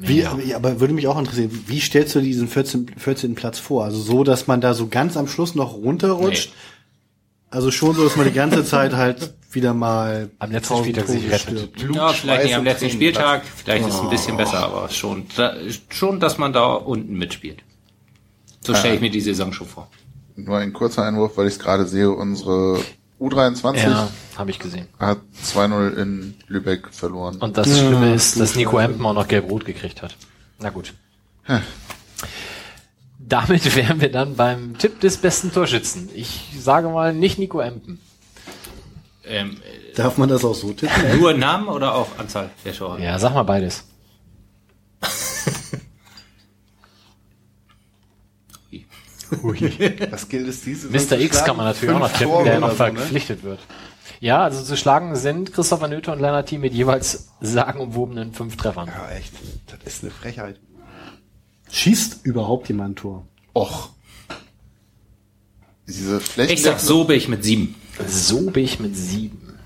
Wie, 0.00 0.24
aber, 0.24 0.42
aber 0.54 0.80
würde 0.80 0.94
mich 0.94 1.06
auch 1.06 1.18
interessieren, 1.18 1.50
wie 1.66 1.80
stellst 1.80 2.14
du 2.14 2.20
diesen 2.20 2.48
14, 2.48 2.94
14. 2.96 3.34
Platz 3.34 3.58
vor? 3.58 3.84
Also 3.84 4.00
so, 4.00 4.24
dass 4.24 4.46
man 4.46 4.60
da 4.60 4.74
so 4.74 4.88
ganz 4.88 5.16
am 5.16 5.28
Schluss 5.28 5.54
noch 5.54 5.74
runterrutscht? 5.74 6.52
Also 7.50 7.70
schon 7.70 7.94
so, 7.94 8.04
dass 8.04 8.16
man 8.16 8.26
die 8.26 8.32
ganze 8.32 8.64
Zeit 8.64 8.92
halt 8.94 9.34
wieder 9.50 9.72
mal 9.72 10.30
Am 10.38 10.50
letzten 10.50 10.74
1000 10.74 10.84
Spieltag 10.84 11.06
sich 11.08 11.30
rettet. 11.30 11.94
ja, 11.94 12.08
vielleicht 12.12 12.44
nicht 12.44 12.54
am 12.54 12.64
letzten. 12.64 12.90
Spieltag, 12.90 13.42
vielleicht 13.44 13.86
ist 13.86 13.94
es 13.94 14.00
ein 14.00 14.10
bisschen 14.10 14.36
besser, 14.36 14.58
aber 14.58 14.88
schon, 14.90 15.26
da, 15.36 15.54
schon, 15.88 16.20
dass 16.20 16.36
man 16.36 16.52
da 16.52 16.74
unten 16.74 17.16
mitspielt. 17.16 17.62
So 18.60 18.74
stelle 18.74 18.96
ich 18.96 19.00
mir 19.00 19.10
die 19.10 19.22
Saison 19.22 19.52
schon 19.52 19.66
vor. 19.66 19.88
Nur 20.44 20.58
ein 20.58 20.72
kurzer 20.72 21.04
Einwurf, 21.04 21.36
weil 21.36 21.48
ich 21.48 21.54
es 21.54 21.58
gerade 21.58 21.84
sehe, 21.86 22.10
unsere 22.10 22.80
U23 23.20 23.76
Ja, 23.82 24.08
habe 24.36 24.50
ich 24.50 24.60
gesehen. 24.60 24.86
hat 24.98 25.18
2-0 25.44 25.96
in 25.96 26.34
Lübeck 26.46 26.88
verloren. 26.94 27.38
Und 27.38 27.56
das 27.56 27.76
Schlimme 27.76 28.14
ist, 28.14 28.38
dass 28.38 28.54
Nico 28.54 28.78
Empen 28.78 29.04
auch 29.04 29.14
noch 29.14 29.26
gelb-rot 29.26 29.64
gekriegt 29.64 30.00
hat. 30.00 30.16
Na 30.60 30.70
gut. 30.70 30.94
Damit 33.18 33.74
wären 33.76 34.00
wir 34.00 34.12
dann 34.12 34.36
beim 34.36 34.78
Tipp 34.78 35.00
des 35.00 35.16
besten 35.16 35.52
Torschützen. 35.52 36.08
Ich 36.14 36.50
sage 36.58 36.88
mal 36.88 37.12
nicht 37.12 37.38
Nico 37.40 37.58
Empen. 37.58 37.98
Ähm, 39.24 39.56
Darf 39.96 40.18
man 40.18 40.28
das 40.28 40.44
auch 40.44 40.54
so 40.54 40.72
tippen? 40.72 41.18
nur 41.18 41.34
Namen 41.34 41.66
oder 41.68 41.94
auch 41.96 42.16
Anzahl 42.16 42.50
der 42.64 42.72
Tore? 42.74 43.02
Ja, 43.02 43.18
sag 43.18 43.34
mal 43.34 43.42
beides. 43.42 43.84
Was 50.10 50.28
gilt 50.28 50.48
es 50.48 50.62
diese 50.62 50.88
Mr. 50.88 51.18
X 51.18 51.44
kann 51.44 51.56
man 51.56 51.66
natürlich 51.66 51.94
auch 51.94 52.00
noch 52.00 52.12
tippen, 52.12 52.44
der 52.44 52.60
noch 52.60 52.76
so, 52.76 52.84
ne? 52.84 52.94
verpflichtet 52.94 53.42
wird. 53.42 53.60
Ja, 54.20 54.42
also 54.42 54.62
zu 54.62 54.76
schlagen 54.76 55.14
sind 55.16 55.52
Christopher 55.52 55.88
Nöte 55.88 56.10
und 56.12 56.20
Lennart 56.20 56.48
Thiem 56.48 56.62
mit 56.62 56.72
jeweils 56.72 57.28
sagenumwobenen 57.40 58.32
fünf 58.32 58.56
Treffern. 58.56 58.88
Ja, 58.88 59.10
echt. 59.10 59.32
Das 59.66 59.94
ist 59.94 60.02
eine 60.02 60.10
Frechheit. 60.10 60.58
Schießt 61.70 62.24
überhaupt 62.24 62.68
jemand 62.68 62.92
ein 62.92 62.96
Tor? 62.96 63.26
Och. 63.54 63.90
Diese 65.86 66.20
Flächen. 66.20 66.54
Ich 66.54 66.62
sag 66.62 66.80
Sobich 66.80 67.28
mit 67.28 67.44
sieben. 67.44 67.74
Sobig 68.06 68.80
mit 68.80 68.96
sieben. 68.96 69.58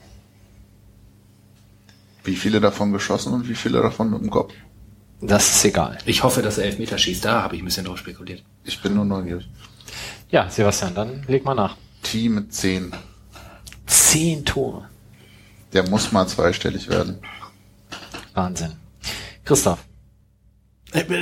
Wie 2.24 2.36
viele 2.36 2.60
davon 2.60 2.92
geschossen 2.92 3.32
und 3.32 3.48
wie 3.48 3.54
viele 3.54 3.82
davon 3.82 4.10
mit 4.10 4.20
dem 4.20 4.30
Kopf? 4.30 4.52
Das 5.24 5.56
ist 5.56 5.64
egal. 5.64 5.98
Ich 6.04 6.22
hoffe, 6.22 6.42
dass 6.42 6.58
er 6.58 6.64
Elfmeter 6.64 6.98
schießt. 6.98 7.24
Da 7.24 7.42
habe 7.42 7.54
ich 7.56 7.62
ein 7.62 7.64
bisschen 7.64 7.84
drauf 7.86 7.98
spekuliert. 7.98 8.42
Ich 8.64 8.80
bin 8.82 8.94
nur 8.94 9.04
neugierig. 9.04 9.48
Ja, 10.30 10.50
Sebastian, 10.50 10.94
dann 10.94 11.22
leg 11.28 11.44
mal 11.44 11.54
nach. 11.54 11.76
Team 12.02 12.34
mit 12.36 12.52
10. 12.52 12.92
Zehn 13.86 14.44
Tore. 14.44 14.88
Der 15.72 15.88
muss 15.88 16.10
mal 16.12 16.26
zweistellig 16.26 16.88
werden. 16.88 17.18
Wahnsinn. 18.34 18.72
Christoph. 19.44 19.78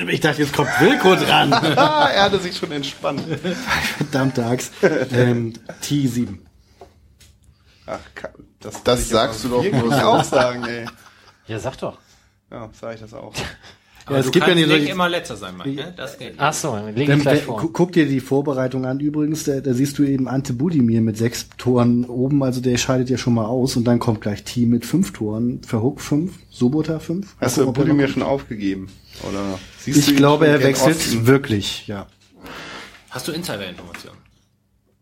Ich 0.09 0.21
dachte, 0.21 0.43
jetzt 0.43 0.53
kommt 0.53 0.69
Wilko 0.81 1.15
dran. 1.15 1.53
Er 1.77 2.23
hatte 2.25 2.41
sich 2.41 2.57
schon 2.57 2.73
entspannt. 2.73 3.23
Verdammte 3.99 4.45
Axt. 4.45 4.73
Ähm, 4.83 5.53
T7. 5.83 6.39
Ach, 7.87 7.99
das, 8.59 8.83
Das 8.83 9.01
ich 9.03 9.09
sagst 9.09 9.45
du 9.45 9.49
doch 9.49 9.63
nur 9.65 9.93
so. 9.93 10.01
auch 10.01 10.25
sagen, 10.25 10.65
ey. 10.65 10.87
Ja, 11.47 11.59
sag 11.61 11.77
doch. 11.79 11.99
Ja, 12.51 12.69
sag 12.73 12.95
ich 12.95 13.01
das 13.01 13.15
auch. 13.15 13.33
Aber 14.07 14.19
es 14.19 14.27
du 14.27 14.33
gibt 14.33 14.47
ja 14.47 14.55
kannst 14.55 14.69
die- 14.71 14.79
nicht 14.81 14.91
immer 14.91 15.09
letzter 15.09 15.37
sein, 15.37 15.57
Mike. 15.57 15.71
Ne? 15.71 15.95
Das 15.97 16.19
geht. 16.19 16.35
Ach 16.39 16.53
so, 16.53 16.73
dann 16.73 16.87
leg 16.87 16.99
ich 17.03 17.07
Dann, 17.09 17.21
gleich 17.21 17.43
vor. 17.43 17.61
gu- 17.61 17.69
guck 17.73 17.93
dir 17.93 18.07
die 18.07 18.21
Vorbereitung 18.21 18.85
an. 18.87 18.99
Übrigens, 18.99 19.45
da, 19.45 19.61
da 19.61 19.73
siehst 19.73 19.99
du 19.99 20.03
eben 20.05 20.27
Ante 20.27 20.53
Budimir 20.53 21.01
mit 21.01 21.17
sechs 21.17 21.49
Toren 21.59 22.05
oben. 22.07 22.43
Also 22.43 22.61
der 22.61 22.77
scheidet 22.77 23.09
ja 23.11 23.19
schon 23.19 23.35
mal 23.35 23.45
aus. 23.47 23.77
Und 23.77 23.85
dann 23.85 23.99
kommt 23.99 24.21
gleich 24.21 24.43
Team 24.45 24.71
mit 24.71 24.85
fünf 24.85 25.13
Toren. 25.13 25.61
Verhook 25.65 26.01
fünf, 26.01 26.33
Sobota 26.51 26.99
fünf. 26.99 27.37
Hast 27.41 27.57
du 27.59 27.73
Budimir 27.73 28.09
schon 28.09 28.23
aufgegeben? 28.23 28.89
Oder 29.29 29.59
siehst 29.79 29.97
du 29.97 30.01
Ich 30.01 30.09
ihn 30.11 30.17
glaube, 30.17 30.47
er 30.49 30.63
wechselt 30.63 30.97
Osten? 30.97 31.27
wirklich, 31.27 31.87
ja. 31.87 32.07
Hast 33.11 33.29
du 33.29 33.33
Insider-Informationen? 33.33 34.17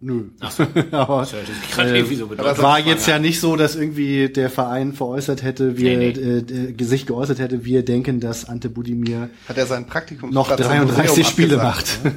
Nö. 0.01 0.29
Ach 0.41 0.51
so. 0.53 0.63
Aber 0.93 1.21
Das 1.21 1.33
hört 1.33 1.47
sich 1.47 1.71
gerade 1.73 1.97
irgendwie 1.97 2.15
so 2.15 2.29
bedeutet. 2.29 2.63
war 2.63 2.79
jetzt 2.79 3.09
ja 3.09 3.19
nicht 3.19 3.41
so, 3.41 3.57
dass 3.57 3.75
irgendwie 3.75 4.29
der 4.29 4.49
Verein 4.49 4.93
veräußert 4.93 5.43
hätte, 5.43 5.77
wir, 5.77 5.97
Nee, 5.99 6.13
nee. 6.13 6.21
Äh, 6.21 6.71
äh, 6.71 6.85
sich 6.85 7.07
geäußert 7.07 7.41
hätte, 7.41 7.65
wir 7.65 7.85
denken, 7.85 8.21
dass 8.21 8.45
Ante 8.45 8.71
Budimir 8.71 9.31
Hat 9.49 9.59
er 9.59 9.67
sein 9.67 9.87
Praktikum 9.87 10.31
noch 10.31 10.55
33 10.55 11.27
Spiele 11.27 11.57
macht. 11.57 11.99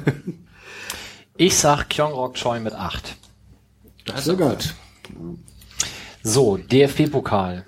Ich 1.38 1.56
sag 1.56 1.88
Kyongrok 1.88 2.34
Choi 2.34 2.60
mit 2.60 2.74
acht. 2.74 3.16
Das 4.04 4.26
So 4.26 4.36
gut. 4.36 4.74
So, 6.22 6.58
DFB-Pokal. 6.58 7.64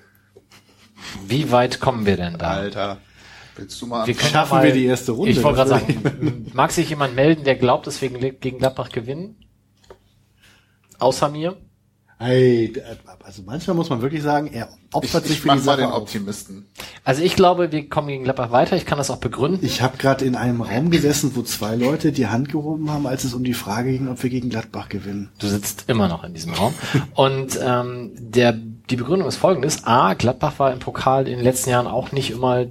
Wie 1.26 1.50
weit 1.50 1.80
kommen 1.80 2.04
wir 2.04 2.18
denn 2.18 2.36
da? 2.38 2.48
Alter. 2.50 2.98
Willst 3.56 3.80
du 3.80 3.86
mal 3.86 4.06
Wir 4.06 4.14
Schaffen 4.18 4.58
ja 4.58 4.64
wir 4.64 4.72
die 4.72 4.84
erste 4.84 5.12
Runde? 5.12 5.32
Ich 5.32 5.42
wollte 5.42 5.56
gerade 5.64 5.70
Das 5.70 5.80
sagen, 5.80 6.50
mag 6.52 6.72
sich 6.72 6.90
jemand 6.90 7.14
melden, 7.14 7.44
der 7.44 7.56
glaubt, 7.56 7.86
dass 7.86 8.02
wir 8.02 8.10
gegen 8.10 8.38
gegen 8.40 8.58
Gladbach 8.58 8.90
gewinnen? 8.90 9.36
Außer 11.04 11.28
mir? 11.28 11.56
Ey, 12.18 12.72
also 13.24 13.42
manchmal 13.44 13.76
muss 13.76 13.90
man 13.90 14.00
wirklich 14.00 14.22
sagen, 14.22 14.46
er 14.52 14.68
Ich, 14.88 14.94
opfert 14.94 15.24
sich 15.24 15.32
ich 15.32 15.40
für 15.42 15.48
mach 15.48 15.54
die 15.56 15.60
mal 15.60 15.64
Sache 15.64 15.80
den 15.82 15.90
auf. 15.90 16.02
Optimisten. 16.02 16.66
Also 17.02 17.22
ich 17.22 17.36
glaube, 17.36 17.72
wir 17.72 17.88
kommen 17.88 18.08
gegen 18.08 18.24
Gladbach 18.24 18.52
weiter. 18.52 18.76
Ich 18.76 18.86
kann 18.86 18.96
das 18.98 19.10
auch 19.10 19.18
begründen. 19.18 19.66
Ich 19.66 19.82
habe 19.82 19.98
gerade 19.98 20.24
in 20.24 20.34
einem 20.36 20.62
Raum 20.62 20.90
gesessen, 20.90 21.32
wo 21.34 21.42
zwei 21.42 21.74
Leute 21.74 22.12
die 22.12 22.28
Hand 22.28 22.48
gehoben 22.50 22.90
haben, 22.90 23.06
als 23.06 23.24
es 23.24 23.34
um 23.34 23.44
die 23.44 23.52
Frage 23.52 23.90
ging, 23.92 24.08
ob 24.08 24.22
wir 24.22 24.30
gegen 24.30 24.48
Gladbach 24.48 24.88
gewinnen. 24.88 25.30
Du 25.38 25.48
sitzt 25.48 25.84
immer 25.88 26.08
noch 26.08 26.24
in 26.24 26.32
diesem 26.32 26.54
Raum. 26.54 26.72
Und 27.14 27.58
ähm, 27.62 28.12
der, 28.16 28.52
die 28.52 28.96
Begründung 28.96 29.28
ist 29.28 29.36
folgendes. 29.36 29.84
A, 29.84 30.14
Gladbach 30.14 30.58
war 30.58 30.72
im 30.72 30.78
Pokal 30.78 31.26
in 31.28 31.34
den 31.36 31.44
letzten 31.44 31.70
Jahren 31.70 31.88
auch 31.88 32.12
nicht 32.12 32.30
immer 32.30 32.66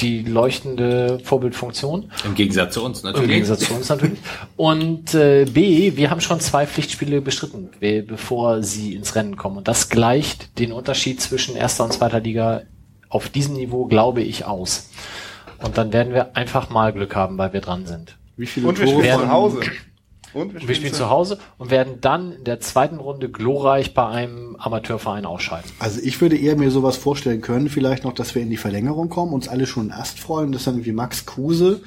die 0.00 0.22
leuchtende 0.22 1.20
Vorbildfunktion. 1.22 2.10
Im 2.24 2.34
Gegensatz 2.34 2.74
zu 2.74 2.84
uns 2.84 3.00
Im 3.00 3.06
natürlich. 3.10 3.30
Gegensatz 3.30 3.60
zu 3.60 3.74
uns 3.74 3.88
natürlich. 3.88 4.18
Und 4.56 5.14
äh, 5.14 5.44
B, 5.44 5.96
wir 5.96 6.10
haben 6.10 6.20
schon 6.20 6.40
zwei 6.40 6.66
Pflichtspiele 6.66 7.20
bestritten, 7.20 7.70
be- 7.80 8.02
bevor 8.02 8.62
sie 8.62 8.94
ins 8.94 9.14
Rennen 9.14 9.36
kommen. 9.36 9.58
Und 9.58 9.68
das 9.68 9.88
gleicht 9.90 10.58
den 10.58 10.72
Unterschied 10.72 11.20
zwischen 11.20 11.54
erster 11.56 11.84
und 11.84 11.92
zweiter 11.92 12.20
Liga 12.20 12.62
auf 13.08 13.28
diesem 13.28 13.54
Niveau, 13.54 13.84
glaube 13.86 14.22
ich, 14.22 14.44
aus. 14.44 14.90
Und 15.62 15.78
dann 15.78 15.92
werden 15.92 16.12
wir 16.12 16.36
einfach 16.36 16.70
mal 16.70 16.92
Glück 16.92 17.14
haben, 17.14 17.38
weil 17.38 17.52
wir 17.52 17.60
dran 17.60 17.86
sind. 17.86 18.16
Wie 18.36 18.46
viele 18.46 18.66
Und 18.66 18.78
wir 18.78 18.86
Tore 18.86 18.96
spielen 18.98 19.08
werden- 19.18 19.26
zu 19.28 19.32
Hause. 19.32 19.60
Und 20.34 20.54
Und 20.54 20.68
wir 20.68 20.74
spielen 20.74 20.92
zu 20.92 21.10
Hause 21.10 21.38
und 21.58 21.70
werden 21.70 22.00
dann 22.00 22.32
in 22.32 22.44
der 22.44 22.60
zweiten 22.60 22.98
Runde 22.98 23.30
glorreich 23.30 23.94
bei 23.94 24.06
einem 24.06 24.56
Amateurverein 24.56 25.24
ausscheiden. 25.24 25.70
Also 25.78 26.00
ich 26.02 26.20
würde 26.20 26.36
eher 26.36 26.56
mir 26.56 26.70
sowas 26.70 26.96
vorstellen 26.96 27.40
können, 27.40 27.68
vielleicht 27.68 28.04
noch, 28.04 28.12
dass 28.12 28.34
wir 28.34 28.42
in 28.42 28.50
die 28.50 28.56
Verlängerung 28.56 29.08
kommen, 29.08 29.32
uns 29.32 29.48
alle 29.48 29.66
schon 29.66 29.90
einen 29.90 30.00
Ast 30.00 30.20
freuen, 30.20 30.52
dass 30.52 30.64
dann 30.64 30.74
irgendwie 30.74 30.92
Max 30.92 31.24
Kruse 31.24 31.80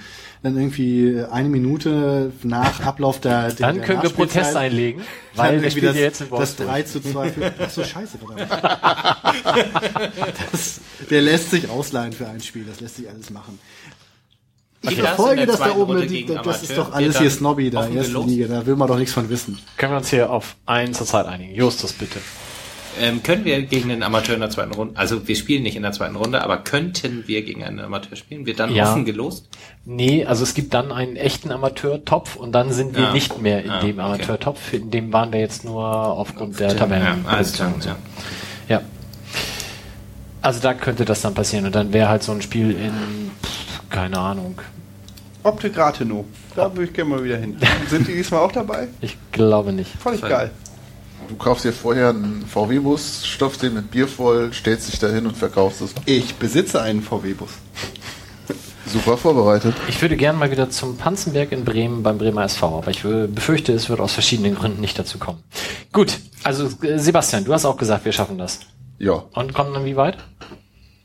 dann 0.44 0.56
irgendwie 0.56 1.24
eine 1.32 1.50
Minute 1.50 2.32
nach 2.44 2.82
Ablauf 2.82 3.20
der, 3.20 3.52
der 3.52 3.68
Dann 3.68 3.76
der 3.76 3.84
können 3.84 4.04
wir 4.04 4.10
Protest 4.10 4.56
einlegen, 4.56 5.02
weil 5.36 5.62
wir 5.62 5.72
spielen 5.72 5.88
das, 5.88 5.98
jetzt 5.98 6.22
in 6.22 6.30
das 6.30 6.40
Wolfsburg. 6.40 6.68
3 6.68 6.82
zu 6.84 7.02
2 7.02 7.30
für, 7.30 7.54
ach 7.60 7.70
so, 7.70 7.84
scheiße, 7.84 8.18
das, 10.52 10.80
der 11.10 11.22
lässt 11.22 11.52
sich 11.52 11.70
ausleihen 11.70 12.14
für 12.14 12.28
ein 12.28 12.42
Spiel, 12.42 12.66
das 12.66 12.80
lässt 12.80 12.98
sich 12.98 13.10
alles 13.10 13.30
machen. 13.30 13.60
Ich 14.82 14.90
Okay. 14.92 15.02
Verfolge 15.02 15.36
der 15.38 15.46
das 15.48 15.60
da 15.60 15.76
oben, 15.76 16.08
die, 16.08 16.26
das 16.26 16.62
ist 16.62 16.72
Amateur 16.72 16.86
doch 16.86 16.94
alles 16.94 17.18
hier 17.20 17.32
Snobby 17.32 17.70
da, 17.72 17.88
erste. 17.88 18.20
Liga, 18.20 18.48
da 18.48 18.66
will 18.66 18.76
man 18.76 18.88
doch 18.88 18.98
nichts 18.98 19.14
von 19.14 19.28
wissen. 19.30 19.58
Können 19.76 19.94
wir 19.94 19.98
uns 19.98 20.10
hier 20.12 20.30
auf 20.32 20.56
einen 20.68 20.94
zur 20.94 21.08
Zeit 21.08 21.26
einigen? 21.26 21.54
Justus, 21.56 21.94
bitte. 21.94 22.20
Ähm, 23.00 23.22
können 23.22 23.46
wir 23.46 23.62
gegen 23.64 23.92
einen 23.92 24.02
Amateur 24.02 24.34
in 24.36 24.42
der 24.42 24.50
zweiten 24.50 24.74
Runde, 24.74 24.98
also 24.98 25.28
wir 25.28 25.36
spielen 25.36 25.62
nicht 25.62 25.76
in 25.76 25.84
der 25.84 25.92
zweiten 25.92 26.16
Runde, 26.16 26.42
aber 26.44 26.58
könnten 26.58 27.24
wir 27.28 27.44
gegen 27.44 27.64
einen 27.64 27.80
Amateur 27.80 28.16
spielen? 28.16 28.46
Wird 28.48 28.60
dann 28.60 28.74
Ja. 28.74 28.90
offen 28.92 29.06
gelost? 29.06 29.48
Nee, 29.86 30.26
also 30.26 30.42
es 30.44 30.56
gibt 30.56 30.74
dann 30.74 30.92
einen 30.92 31.16
echten 31.16 31.52
Amateurtopf 31.52 32.36
und 32.38 32.54
dann 32.54 32.72
sind 32.72 32.96
wir 32.96 33.04
Ja. 33.06 33.14
nicht 33.14 33.40
mehr 33.40 33.62
in 33.64 33.68
Ja, 33.70 33.80
dem 33.82 34.00
okay. 34.00 34.02
Amateurtopf. 34.02 34.74
In 34.74 34.90
dem 34.90 35.14
waren 35.14 35.32
wir 35.32 35.40
jetzt 35.40 35.64
nur 35.64 35.84
aufgrund 35.86 36.60
der 36.60 36.70
Ja, 36.70 36.74
Tabellen. 36.76 37.26
alles 37.28 37.54
klar. 37.54 37.72
Ja. 37.86 37.96
Ja. 38.68 38.82
Also 40.42 40.60
da 40.62 40.74
könnte 40.74 41.04
das 41.06 41.22
dann 41.22 41.34
passieren 41.34 41.66
und 41.66 41.76
dann 41.76 41.94
wäre 41.94 42.10
halt 42.10 42.24
so 42.24 42.32
ein 42.32 42.42
Spiel 42.42 42.72
in, 42.72 43.32
pff, 43.44 43.57
keine 43.90 44.18
Ahnung. 44.20 44.60
Optik 45.44 45.78
Rathenow. 45.78 46.26
Da 46.56 46.72
würde 46.72 46.86
ich 46.86 46.94
gerne 46.94 47.10
mal 47.12 47.24
wieder 47.24 47.38
hin. 47.38 47.58
Sind 47.90 48.08
die 48.08 48.14
diesmal 48.14 48.42
auch 48.42 48.52
dabei? 48.52 48.88
Ich 49.02 49.18
glaube 49.32 49.72
nicht. 49.72 49.92
Völlig 50.00 50.22
geil. 50.22 50.52
Du 51.30 51.36
kaufst 51.36 51.66
dir 51.66 51.74
vorher 51.74 52.10
einen 52.10 52.46
VW-Bus, 52.48 53.26
stopfst 53.26 53.62
den 53.62 53.74
mit 53.74 53.92
Bier 53.92 54.08
voll, 54.08 54.54
stellst 54.54 54.92
dich 54.92 55.00
dahin 55.00 55.26
und 55.28 55.36
verkaufst 55.36 55.82
es. 55.82 55.94
Ich 56.06 56.36
besitze 56.36 56.82
einen 56.82 57.02
VW-Bus. 57.02 57.50
Super 58.86 59.18
vorbereitet. 59.18 59.76
Ich 59.90 60.02
würde 60.02 60.16
gern 60.16 60.38
mal 60.38 60.50
wieder 60.52 60.70
zum 60.70 60.96
Panzenberg 60.96 61.52
in 61.52 61.66
Bremen 61.66 62.04
beim 62.04 62.18
Bremer 62.18 62.46
SV, 62.46 62.78
aber 62.78 62.92
ich 62.92 63.02
befürchte, 63.04 63.74
es 63.74 63.90
wird 63.90 64.00
aus 64.00 64.14
verschiedenen 64.14 64.56
Gründen 64.56 64.80
nicht 64.80 64.98
dazu 64.98 65.18
kommen. 65.18 65.44
Gut, 65.92 66.18
also 66.44 66.70
äh, 66.84 66.98
Sebastian, 66.98 67.44
du 67.44 67.54
hast 67.54 67.66
auch 67.66 67.76
gesagt, 67.76 68.06
wir 68.06 68.14
schaffen 68.14 68.38
das. 68.38 68.62
Ja, 68.98 69.24
Und 69.34 69.54
kommen 69.54 69.74
dann 69.74 69.84
wie 69.84 69.98
weit? 69.98 70.18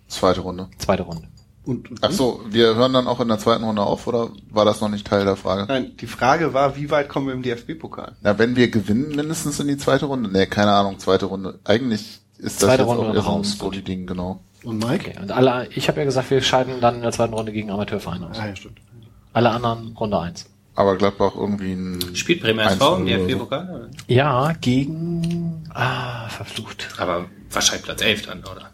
zweite 0.07 0.43
Runde. 0.43 0.69
Zweite 0.79 1.03
Runde. 1.03 1.27
Und, 1.65 1.91
und 1.91 1.99
Ach 2.03 2.11
so, 2.11 2.41
wir 2.49 2.75
hören 2.75 2.93
dann 2.93 3.07
auch 3.07 3.21
in 3.21 3.29
der 3.29 3.39
zweiten 3.39 3.63
Runde 3.63 3.83
auf, 3.83 4.07
oder 4.07 4.31
war 4.51 4.65
das 4.65 4.81
noch 4.81 4.89
nicht 4.89 5.07
Teil 5.07 5.25
der 5.25 5.37
Frage? 5.37 5.67
Nein, 5.69 5.93
die 5.97 6.09
Frage 6.09 6.55
war, 6.55 6.77
wie 6.77 6.91
weit 6.91 7.09
kommen 7.09 7.29
wir 7.29 7.35
im 7.35 7.43
DFB-Pokal? 7.43 8.17
Na, 8.21 8.39
wenn 8.39 8.57
wir 8.57 8.69
gewinnen, 8.69 9.15
mindestens 9.15 9.61
in 9.61 9.69
die 9.69 9.77
zweite 9.77 10.07
Runde. 10.07 10.29
Nee, 10.29 10.47
keine 10.47 10.73
Ahnung, 10.73 10.99
zweite 10.99 11.27
Runde. 11.27 11.61
Eigentlich 11.65 12.21
ist 12.39 12.57
das 12.63 12.69
Zweite 12.69 12.83
jetzt 12.83 12.91
Runde 12.91 13.11
auch 13.11 13.25
so, 13.25 13.31
raus, 13.31 13.59
so 13.59 13.65
gut. 13.67 13.77
die 13.77 13.83
Dinge, 13.83 14.07
genau. 14.07 14.41
und 14.65 14.79
Mike? 14.79 15.11
Okay, 15.11 15.23
und 15.23 15.31
alle, 15.31 15.69
ich 15.73 15.87
habe 15.89 16.01
ja 16.01 16.05
gesagt, 16.05 16.31
wir 16.33 16.43
scheiden 16.43 16.81
dann 16.81 16.97
in 16.97 17.03
der 17.03 17.13
zweiten 17.13 17.35
Runde 17.35 17.53
gegen 17.53 17.71
Amateurvereine 17.71 18.29
aus. 18.31 18.39
Ah, 18.41 18.49
ja, 18.49 18.57
stimmt. 18.57 18.79
Alle 19.33 19.51
anderen 19.51 19.97
Runde 19.97 20.19
eins. 20.19 20.47
Aber 20.75 20.97
Gladbach 20.97 21.35
irgendwie 21.37 21.73
ein... 21.75 22.17
Spielt 22.17 22.43
Bremer 22.43 22.65
SV 22.65 22.97
im 22.97 23.05
1-0 23.05 23.07
oder 23.07 23.21
so. 23.21 23.27
DFB-Pokal? 23.29 23.91
Ja, 24.09 24.53
gegen, 24.61 25.65
ah, 25.73 26.29
verflucht. 26.29 26.89
Aber 26.99 27.27
wahrscheinlich 27.51 27.85
Platz 27.85 28.03
11 28.03 28.27
dann, 28.27 28.41
oder? 28.41 28.71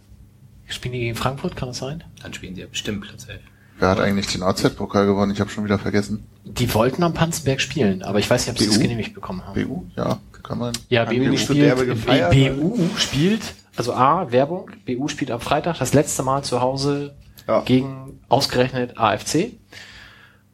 Spielen 0.69 0.93
die 0.93 1.01
gegen 1.01 1.15
Frankfurt, 1.17 1.57
kann 1.57 1.69
das 1.69 1.79
sein? 1.79 2.05
Dann 2.23 2.33
spielen 2.35 2.55
sie 2.55 2.61
ja 2.63 2.67
bestimmt 2.67 3.03
Platz 3.03 3.27
11. 3.29 3.41
Wer 3.79 3.89
hat 3.91 4.01
eigentlich 4.01 4.27
den 4.27 4.43
AZ-Pokal 4.43 5.07
gewonnen? 5.07 5.33
Ich 5.33 5.41
habe 5.41 5.51
schon 5.51 5.65
wieder 5.65 5.79
vergessen. 5.79 6.27
Die 6.45 6.73
wollten 6.75 7.03
am 7.05 7.15
Panzenberg 7.15 7.61
spielen, 7.61 8.03
aber 8.03 8.19
ich 8.19 8.29
weiß 8.29 8.47
nicht, 8.47 8.53
ob 8.53 8.59
sie 8.59 8.67
es 8.69 8.81
genehmigt 8.81 9.15
bekommen 9.15 9.45
haben. 9.47 9.55
BU? 9.67 9.85
Ja, 9.97 10.19
kann 10.43 10.59
man. 10.59 10.73
Ja, 10.89 11.05
BU 11.05 11.37
spielt, 11.37 11.87
gefeiert, 11.87 12.33
BU 12.33 12.77
spielt, 12.97 13.43
also 13.77 13.93
A, 13.95 14.31
Werbung, 14.33 14.71
BU 14.85 15.07
spielt 15.09 15.31
am 15.31 15.41
Freitag 15.41 15.79
das 15.79 15.95
letzte 15.95 16.23
Mal 16.25 16.43
zu 16.43 16.61
Hause 16.61 17.15
Ja. 17.47 17.61
gegen 17.61 18.19
ausgerechnet 18.29 18.99
AFC. 18.99 19.53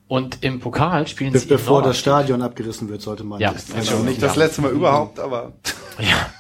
Und 0.07 0.45
im 0.45 0.61
Pokal 0.61 1.07
spielen 1.09 1.32
Be 1.32 1.39
sie 1.39 1.47
bevor 1.47 1.82
das. 1.82 1.99
Stadion 1.99 2.43
abgerissen 2.43 2.91
wird, 2.91 3.01
sollte 3.01 3.24
man 3.24 3.41
Ja, 3.41 3.53
das 3.53 3.73
also 3.73 4.01
Nicht 4.01 4.23
das 4.23 4.36
letzte 4.36 4.61
Mal 4.61 4.70
überhaupt, 4.70 5.19
aber 5.19 5.55
Ja. 5.99 6.31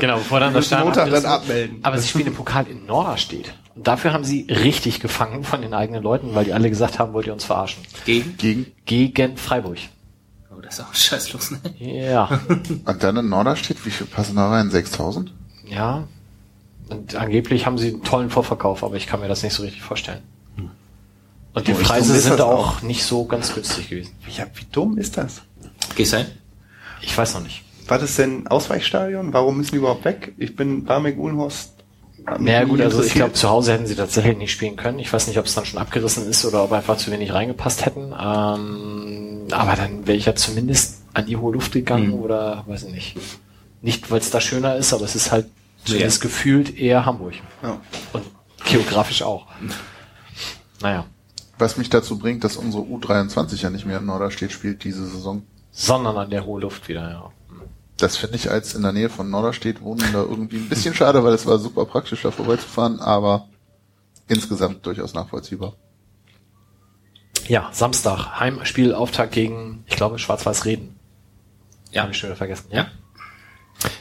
Genau, 0.00 0.18
bevor 0.18 0.40
dann 0.40 0.54
das 0.54 0.66
Stadion 0.66 0.88
Montag 0.88 1.10
dann 1.10 1.24
abmelden. 1.26 1.78
Aber 1.82 1.98
sie 1.98 2.08
spielen 2.08 2.26
im 2.28 2.34
Pokal 2.34 2.66
in 2.66 2.86
Norderstedt. 2.86 3.54
Und 3.74 3.86
dafür 3.86 4.12
haben 4.12 4.24
sie 4.24 4.46
richtig 4.48 5.00
gefangen 5.00 5.42
von 5.44 5.62
den 5.62 5.74
eigenen 5.74 6.02
Leuten, 6.02 6.34
weil 6.34 6.44
die 6.44 6.52
alle 6.52 6.68
gesagt 6.70 6.98
haben, 6.98 7.12
wollt 7.12 7.26
ihr 7.26 7.32
uns 7.32 7.44
verarschen. 7.44 7.82
Gegen? 8.04 8.36
Gegen. 8.36 8.66
Gegen 8.84 9.36
Freiburg. 9.36 9.78
Oh, 10.56 10.60
das 10.60 10.78
ist 10.78 10.84
auch 10.84 10.94
scheißlos, 10.94 11.50
ne? 11.52 11.60
Ja. 11.78 12.40
Und 12.84 13.02
dann 13.02 13.16
in 13.16 13.28
Norderstedt, 13.28 13.84
wie 13.84 13.90
viel 13.90 14.06
passen 14.06 14.36
da 14.36 14.48
rein? 14.50 14.70
6000? 14.70 15.32
ja. 15.68 16.04
Und 16.90 17.14
angeblich 17.16 17.64
haben 17.64 17.78
sie 17.78 17.88
einen 17.94 18.04
tollen 18.04 18.28
Vorverkauf, 18.28 18.84
aber 18.84 18.96
ich 18.96 19.06
kann 19.06 19.20
mir 19.20 19.26
das 19.28 19.42
nicht 19.42 19.54
so 19.54 19.62
richtig 19.62 19.80
vorstellen. 19.80 20.20
Und 21.54 21.66
die 21.66 21.72
Oh, 21.72 21.76
Preise 21.76 22.18
sind 22.20 22.32
das 22.32 22.40
auch 22.42 22.82
nicht 22.82 23.04
so 23.04 23.24
ganz 23.24 23.54
günstig 23.54 23.88
gewesen. 23.88 24.12
ja, 24.36 24.44
wie 24.54 24.66
dumm 24.70 24.98
ist 24.98 25.16
das? 25.16 25.40
Gehst 25.94 26.12
du 26.12 26.18
hin? 26.18 26.26
Ich 27.00 27.16
weiß 27.16 27.34
noch 27.34 27.42
nicht. 27.42 27.62
War 27.86 27.98
das 27.98 28.16
denn 28.16 28.46
Ausweichstadion? 28.46 29.32
Warum 29.32 29.58
müssen 29.58 29.72
die 29.72 29.76
überhaupt 29.78 30.04
weg? 30.04 30.32
Ich 30.38 30.56
bin 30.56 30.84
Barmek 30.84 31.18
Uhlenhorst. 31.18 31.72
nie 32.38 32.64
gut, 32.66 32.80
also 32.80 33.02
ich 33.02 33.12
glaube, 33.14 33.34
zu 33.34 33.48
Hause 33.50 33.72
hätten 33.74 33.86
sie 33.86 33.94
tatsächlich 33.96 34.38
nicht 34.38 34.52
spielen 34.52 34.76
können. 34.76 34.98
Ich 34.98 35.12
weiß 35.12 35.26
nicht, 35.26 35.38
ob 35.38 35.44
es 35.44 35.54
dann 35.54 35.66
schon 35.66 35.78
abgerissen 35.78 36.26
ist 36.26 36.44
oder 36.46 36.64
ob 36.64 36.72
einfach 36.72 36.96
zu 36.96 37.10
wenig 37.10 37.32
reingepasst 37.34 37.84
hätten. 37.84 38.12
Ähm, 38.18 39.46
aber 39.50 39.76
dann 39.76 40.06
wäre 40.06 40.16
ich 40.16 40.24
ja 40.26 40.34
zumindest 40.34 41.02
an 41.12 41.26
die 41.26 41.36
hohe 41.36 41.52
Luft 41.52 41.72
gegangen 41.72 42.12
Hm. 42.12 42.14
oder 42.20 42.64
weiß 42.66 42.84
ich 42.84 42.92
nicht. 42.92 43.16
Nicht, 43.82 44.10
weil 44.10 44.20
es 44.20 44.30
da 44.30 44.40
schöner 44.40 44.76
ist, 44.76 44.94
aber 44.94 45.04
es 45.04 45.14
ist 45.14 45.30
halt 45.30 45.46
zumindest 45.84 46.22
Ja. 46.22 46.28
gefühlt 46.28 46.78
eher 46.78 47.04
Hamburg. 47.04 47.34
Ja. 47.62 47.80
Und 48.14 48.24
geografisch 48.64 49.22
auch. 49.22 49.46
Naja. 50.80 51.04
Was 51.58 51.76
mich 51.76 51.90
dazu 51.90 52.18
bringt, 52.18 52.42
dass 52.42 52.56
unsere 52.56 52.82
U23 52.82 53.62
ja 53.62 53.70
nicht 53.70 53.86
mehr 53.86 53.98
in 53.98 54.06
Norderstedt 54.06 54.50
spielt 54.52 54.82
diese 54.84 55.06
Saison. 55.06 55.42
Sondern 55.70 56.16
an 56.16 56.30
der 56.30 56.44
hohen 56.46 56.62
Luft 56.62 56.88
wieder, 56.88 57.10
ja. 57.10 57.30
Das 57.96 58.16
finde 58.16 58.36
ich 58.36 58.50
als 58.50 58.74
in 58.74 58.82
der 58.82 58.92
Nähe 58.92 59.08
von 59.08 59.30
Norderstedt 59.30 59.80
wohnen 59.80 60.04
da 60.12 60.22
irgendwie 60.22 60.56
ein 60.56 60.68
bisschen 60.68 60.94
schade, 60.94 61.22
weil 61.22 61.32
es 61.32 61.46
war 61.46 61.58
super 61.58 61.84
praktisch, 61.84 62.22
da 62.22 62.30
vorbeizufahren, 62.30 62.98
aber 62.98 63.48
insgesamt 64.28 64.84
durchaus 64.84 65.14
nachvollziehbar. 65.14 65.74
Ja, 67.46 67.68
Samstag, 67.72 68.40
Heimspielauftakt 68.40 69.32
gegen, 69.32 69.84
ich 69.86 69.96
glaube, 69.96 70.18
Schwarz-Weiß 70.18 70.64
Reden. 70.64 70.96
Ja. 71.92 72.02
Habe 72.02 72.12
ich 72.12 72.18
schon 72.18 72.30
wieder 72.30 72.36
vergessen. 72.36 72.66
Ja. 72.70 72.88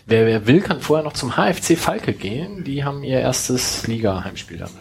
Wer, 0.06 0.26
wer 0.26 0.48
will, 0.48 0.62
kann 0.62 0.82
vorher 0.82 1.04
noch 1.04 1.14
zum 1.14 1.36
HFC 1.36 1.78
Falke 1.78 2.14
gehen. 2.14 2.64
Die 2.64 2.84
haben 2.84 3.04
ihr 3.04 3.20
erstes 3.20 3.86
Liga-Heimspiel 3.86 4.58
dann. 4.58 4.72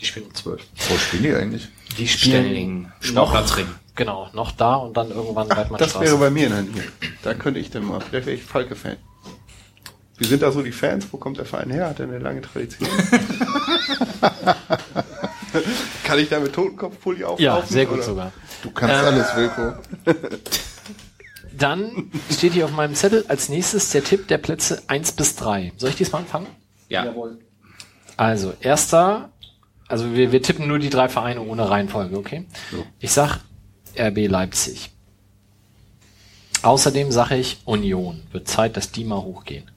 Die 0.00 0.04
spielen 0.04 0.26
um 0.26 0.34
12. 0.34 0.62
Wo 0.88 0.96
spielen 0.96 1.22
die 1.22 1.34
eigentlich? 1.34 1.68
Die 1.98 2.08
spielen 2.08 2.44
Stelling, 2.44 2.82
noch, 2.82 3.28
Sportplatzring. 3.28 3.66
Genau, 4.00 4.28
noch 4.32 4.52
da 4.52 4.76
und 4.76 4.96
dann 4.96 5.10
irgendwann 5.10 5.48
Das 5.48 5.58
Weidmannstraße. 5.58 6.04
wäre 6.04 6.16
bei 6.16 6.30
mir 6.30 6.46
in 6.46 6.52
der 6.52 6.62
Nähe. 6.62 6.84
Da 7.22 7.34
könnte 7.34 7.60
ich 7.60 7.70
dann 7.70 7.84
mal. 7.84 8.00
Vielleicht 8.00 8.26
wäre 8.26 8.36
ich 8.36 8.42
Falke-Fan. 8.42 8.96
Wie 10.18 10.24
sind 10.26 10.42
da 10.42 10.50
so 10.52 10.62
die 10.62 10.72
Fans? 10.72 11.06
Wo 11.12 11.16
kommt 11.18 11.38
der 11.38 11.44
Verein 11.46 11.70
her? 11.70 11.88
Hat 11.88 12.00
er 12.00 12.06
eine 12.08 12.18
lange 12.18 12.40
Tradition? 12.42 12.88
Kann 16.04 16.18
ich 16.18 16.28
da 16.28 16.40
mit 16.40 16.52
Totenkopfpulli 16.54 17.24
auflaufen? 17.24 17.44
ja, 17.44 17.62
sehr 17.66 17.86
gut 17.86 17.96
oder? 17.98 18.02
sogar. 18.04 18.32
Du 18.62 18.70
kannst 18.70 18.94
Ähm, 18.96 19.04
alles, 19.06 19.36
Wilko. 19.36 19.72
Dann 21.56 22.10
steht 22.30 22.52
hier 22.52 22.64
auf 22.66 22.72
meinem 22.72 22.94
Zettel 22.94 23.24
als 23.28 23.48
nächstes 23.48 23.90
der 23.90 24.04
Tipp 24.04 24.28
der 24.28 24.38
Plätze 24.38 24.82
1 24.86 25.12
bis 25.12 25.36
3. 25.36 25.72
Soll 25.76 25.90
ich 25.90 25.96
diesmal 25.96 26.22
anfangen? 26.22 26.46
Ja. 26.88 27.12
Also, 28.16 28.52
erster, 28.60 29.30
also 29.88 30.14
wir, 30.14 30.32
wir 30.32 30.42
tippen 30.42 30.68
nur 30.68 30.78
die 30.78 30.90
drei 30.90 31.08
Vereine 31.08 31.40
ohne 31.42 31.68
Reihenfolge, 31.68 32.16
okay? 32.16 32.46
Ich 32.98 33.12
sag 33.12 33.38
RB 33.98 34.28
Leipzig. 34.28 34.90
Außerdem 36.62 37.10
sage 37.10 37.36
ich 37.36 37.58
Union. 37.64 38.22
Wird 38.32 38.48
Zeit, 38.48 38.76
dass 38.76 38.90
die 38.92 39.04
mal 39.04 39.22
hochgehen. 39.22 39.70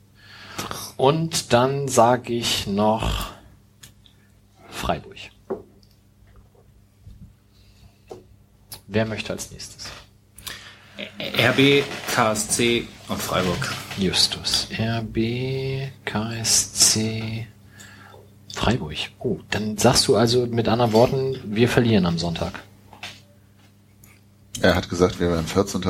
Und 0.97 1.53
dann 1.53 1.87
sage 1.87 2.33
ich 2.33 2.67
noch 2.67 3.31
Freiburg. 4.69 5.17
Wer 8.87 9.05
möchte 9.05 9.33
als 9.33 9.51
nächstes? 9.51 9.89
RB, 11.19 11.83
KSC 12.13 12.87
und 13.07 13.19
Freiburg. 13.19 13.73
Justus. 13.97 14.67
RB, 14.77 15.89
KSC, 16.05 17.47
Freiburg. 18.53 18.97
Oh, 19.19 19.39
dann 19.49 19.77
sagst 19.77 20.07
du 20.07 20.15
also 20.15 20.45
mit 20.45 20.67
anderen 20.67 20.93
Worten, 20.93 21.39
wir 21.43 21.67
verlieren 21.67 22.05
am 22.05 22.19
Sonntag. 22.19 22.61
Er 24.61 24.75
hat 24.75 24.89
gesagt, 24.89 25.19
wir 25.19 25.29
wären 25.31 25.45
14. 25.45 25.81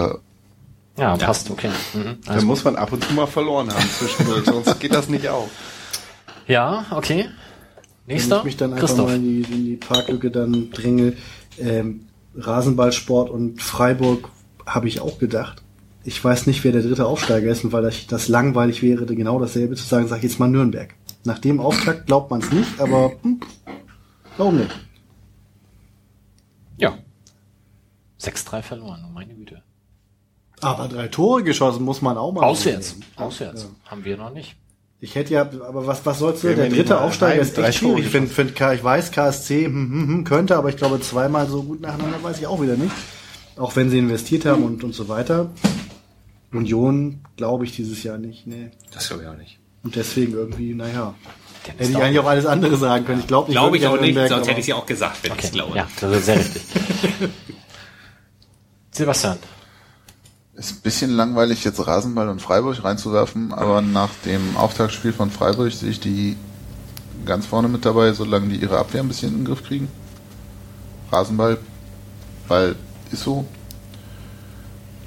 Ja, 0.98 1.18
passt, 1.18 1.50
okay. 1.50 1.70
Mhm. 1.94 2.18
Da 2.26 2.34
Also, 2.34 2.46
muss 2.46 2.64
man 2.64 2.76
ab 2.76 2.92
und 2.92 3.04
zu 3.04 3.14
mal 3.14 3.26
verloren 3.28 3.72
haben 3.74 3.90
zwischendurch, 3.90 4.46
sonst 4.46 4.80
geht 4.80 4.94
das 4.94 5.10
nicht 5.10 5.28
auf. 5.28 5.50
ja, 6.48 6.86
okay. 6.92 7.30
Wenn 8.06 8.16
Nächster. 8.18 8.40
ich 8.40 8.44
mich 8.44 8.58
dann 8.58 8.74
einfach 8.74 8.88
Christoph. 8.88 9.08
mal 9.08 9.16
in 9.16 9.24
die, 9.24 9.42
in 9.54 9.66
die 9.66 9.76
Parklücke 9.78 10.30
dann 10.30 10.70
dringe, 10.72 11.14
ähm, 11.58 12.06
Rasenballsport 12.36 13.30
und 13.30 13.62
Freiburg 13.62 14.30
habe 14.66 14.88
ich 14.90 15.00
auch 15.00 15.20
gedacht. 15.20 15.62
Ich 16.04 16.22
weiß 16.22 16.48
nicht, 16.48 16.64
wer 16.66 16.74
der 16.74 16.82
dritte 16.82 17.06
Aufsteiger 17.06 17.50
ist, 17.50 17.64
und 17.64 17.72
weil 17.72 17.82
das, 17.84 18.06
das 18.08 18.28
langweilig 18.28 18.82
wäre, 18.84 19.06
genau 19.06 19.40
dasselbe 19.40 19.76
zu 19.76 19.84
sagen, 19.86 20.08
sage 20.08 20.26
ich 20.26 20.32
jetzt 20.32 20.40
mal 20.40 20.50
Nürnberg. 20.50 20.94
Nach 21.24 21.40
dem 21.40 21.62
Auftakt 21.62 22.08
glaubt 22.08 22.30
man 22.30 22.42
es 22.42 22.52
nicht, 22.52 22.78
aber 22.80 23.14
hm, 23.22 23.40
warum 24.38 24.58
nicht? 24.58 24.72
Ja. 26.78 26.98
6-3 28.24 28.62
verloren, 28.62 29.06
oh 29.08 29.12
meine 29.14 29.34
Güte. 29.34 29.62
Aber 30.62 30.88
drei 30.88 31.08
Tore 31.10 31.44
geschossen 31.44 31.84
muss 31.84 32.02
man 32.02 32.18
auch 32.18 32.32
mal. 32.32 32.44
Auswärts. 32.44 32.92
sehen. 32.92 33.04
Auswärts. 33.18 33.68
Haben 33.86 34.06
wir 34.06 34.16
noch 34.18 34.34
nicht. 34.34 34.56
Ich 35.02 35.16
hätte 35.16 35.34
ja, 35.34 35.42
aber 35.42 35.86
was, 35.86 36.06
was 36.06 36.20
sollst 36.20 36.44
du? 36.46 36.56
Der 36.56 36.70
ja 36.70 36.74
dritte 36.74 37.02
Aufsteiger 37.02 37.42
ist 37.42 37.58
drei 37.58 37.68
echt 37.68 37.80
schwierig. 37.80 37.96
Tore 37.96 38.06
Ich 38.06 38.12
finde, 38.12 38.30
find, 38.30 38.56
K- 38.56 38.74
ich 38.74 38.82
weiß, 38.84 39.12
KSC 39.12 39.66
hm, 39.66 39.74
hm, 39.74 40.08
hm, 40.08 40.24
könnte, 40.24 40.56
aber 40.56 40.70
ich 40.70 40.78
glaube, 40.78 41.02
zweimal 41.02 41.48
so 41.48 41.64
gut 41.64 41.82
nacheinander 41.82 42.24
weiß 42.24 42.40
ich 42.40 42.48
auch 42.48 42.62
wieder 42.62 42.78
nicht. 42.78 42.94
Auch 43.58 43.76
wenn 43.76 43.90
sie 43.90 43.98
investiert 43.98 44.46
haben 44.46 44.64
und, 44.64 44.84
und 44.86 44.94
so 44.96 45.10
weiter. 45.10 45.52
Union 46.54 47.20
glaube 47.36 47.66
ich 47.66 47.76
dieses 47.76 48.02
Jahr 48.04 48.18
nicht. 48.18 48.48
Nee. 48.48 48.72
Das 48.94 49.10
glaube 49.10 49.24
ich 49.24 49.30
auch 49.30 49.38
nicht. 49.38 49.60
Und 49.84 49.96
deswegen 49.98 50.32
irgendwie, 50.34 50.74
naja. 50.74 51.14
Hätte 51.66 51.92
ich 51.92 51.98
eigentlich 51.98 52.20
auch 52.20 52.28
alles 52.28 52.46
andere 52.46 52.78
sagen 52.78 53.06
können. 53.06 53.20
Ich 53.20 53.28
glaube 53.28 53.50
nicht. 53.50 53.58
Glaube 53.58 53.78
ich 53.78 53.86
auch 53.88 54.00
nicht, 54.00 54.18
sonst 54.30 54.48
hätte 54.48 54.60
ich 54.62 54.68
ja 54.68 54.76
auch 54.76 54.86
gesagt, 54.86 55.18
wenn 55.24 55.32
ich 55.32 55.38
Okay. 55.38 55.48
es 55.48 55.52
glaube. 55.52 55.76
Ja, 55.78 55.88
das 56.00 56.12
ist 56.18 56.26
sehr 56.26 56.40
richtig. 56.40 56.62
Sebastian. 58.94 59.38
Ist 60.56 60.72
ein 60.72 60.82
bisschen 60.82 61.12
langweilig, 61.12 61.64
jetzt 61.64 61.86
Rasenball 61.86 62.30
und 62.30 62.42
Freiburg 62.42 62.84
reinzuwerfen, 62.84 63.54
aber 63.54 63.82
nach 63.82 64.10
dem 64.24 64.56
Auftaktspiel 64.56 65.12
von 65.12 65.32
Freiburg 65.32 65.72
sehe 65.74 65.90
ich 65.90 66.00
die 66.00 66.38
ganz 67.26 67.48
vorne 67.48 67.68
mit 67.68 67.86
dabei, 67.86 68.14
solange 68.14 68.50
die 68.50 68.58
ihre 68.62 68.78
Abwehr 68.78 69.02
ein 69.02 69.08
bisschen 69.08 69.30
in 69.30 69.38
den 69.40 69.46
Griff 69.46 69.64
kriegen. 69.64 69.88
Rasenball, 71.12 71.58
weil 72.48 72.76
ist 73.12 73.24
so. 73.24 73.46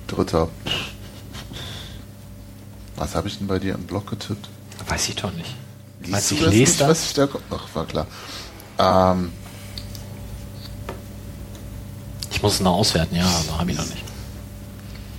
Dritter. 0.09 0.49
Was 2.97 3.15
habe 3.15 3.29
ich 3.29 3.39
denn 3.39 3.47
bei 3.47 3.59
dir 3.59 3.75
im 3.75 3.83
Blog 3.83 4.09
getippt? 4.09 4.49
Weiß 4.89 5.09
ich 5.09 5.17
doch 5.17 5.33
nicht. 5.33 5.55
Liest 6.01 6.13
Meinst 6.13 6.31
du 6.31 6.35
ich 6.35 6.41
das 6.41 6.51
lese 6.51 6.61
nicht, 6.71 6.81
das? 6.81 6.89
was 6.89 7.07
ich 7.07 7.15
da 7.15 7.29
Ach, 7.51 7.75
war 7.75 7.87
klar. 7.87 8.07
Ähm, 8.79 9.33
Ich 12.35 12.35
muss 12.47 12.55
es 12.55 12.60
noch 12.60 12.74
auswerten, 12.74 13.16
ja, 13.16 13.24
aber 13.27 13.59
habe 13.59 13.73
ich 13.73 13.77
noch 13.77 13.86
nicht. 13.86 14.05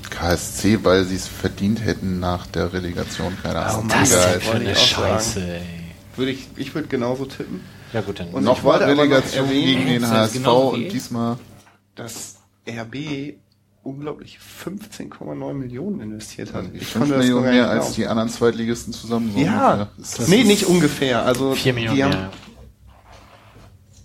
KSC, 0.10 0.80
weil 0.84 1.04
sie 1.04 1.16
es 1.18 1.28
verdient 1.28 1.84
hätten 1.84 2.22
nach 2.22 2.48
der 2.48 2.72
Relegation, 2.72 3.38
keine 3.44 3.60
Ahnung. 3.60 3.90
Das 3.90 4.12
ist 4.12 4.44
für 4.44 4.54
eine. 4.54 4.74
Scheiße, 4.74 5.42
ey. 5.42 5.62
Würde 6.16 6.32
ich, 6.32 6.48
ich 6.56 6.74
würde 6.74 6.88
genauso 6.88 7.26
tippen. 7.26 7.60
Ja 7.92 8.00
gut, 8.00 8.22
dann. 8.22 8.30
Und 8.30 8.46
Nochmal 8.46 8.82
aber 8.82 8.94
noch 8.94 9.02
Relegation 9.04 9.46
erwähnen, 9.46 9.66
gegen 9.86 9.88
den 9.88 10.10
HSV 10.10 10.34
genauso 10.34 10.78
wie 10.78 10.86
und 10.86 10.94
diesmal 10.94 11.38
dass 11.96 12.36
RB 12.66 13.36
unglaublich 13.84 14.40
15,9 14.66 15.54
Millionen 15.54 16.00
investiert 16.00 16.54
hat. 16.54 16.66
Ich 16.74 16.88
5 16.88 16.94
konnte 16.94 17.14
das 17.16 17.24
Millionen 17.26 17.50
mehr 17.50 17.70
als 17.70 17.94
die 17.94 18.08
anderen 18.08 18.30
Zweitligisten 18.30 18.94
zusammen. 18.94 19.32
So 19.34 19.40
Ja, 19.40 19.90
ungefähr. 19.98 20.28
Nee, 20.28 20.44
nicht 20.44 20.66
ungefähr. 20.66 21.24
Also 21.24 21.56
4 21.56 21.74
Millionen 21.74 21.96
die 21.96 22.04
haben, 22.04 22.12
mehr. 22.12 22.32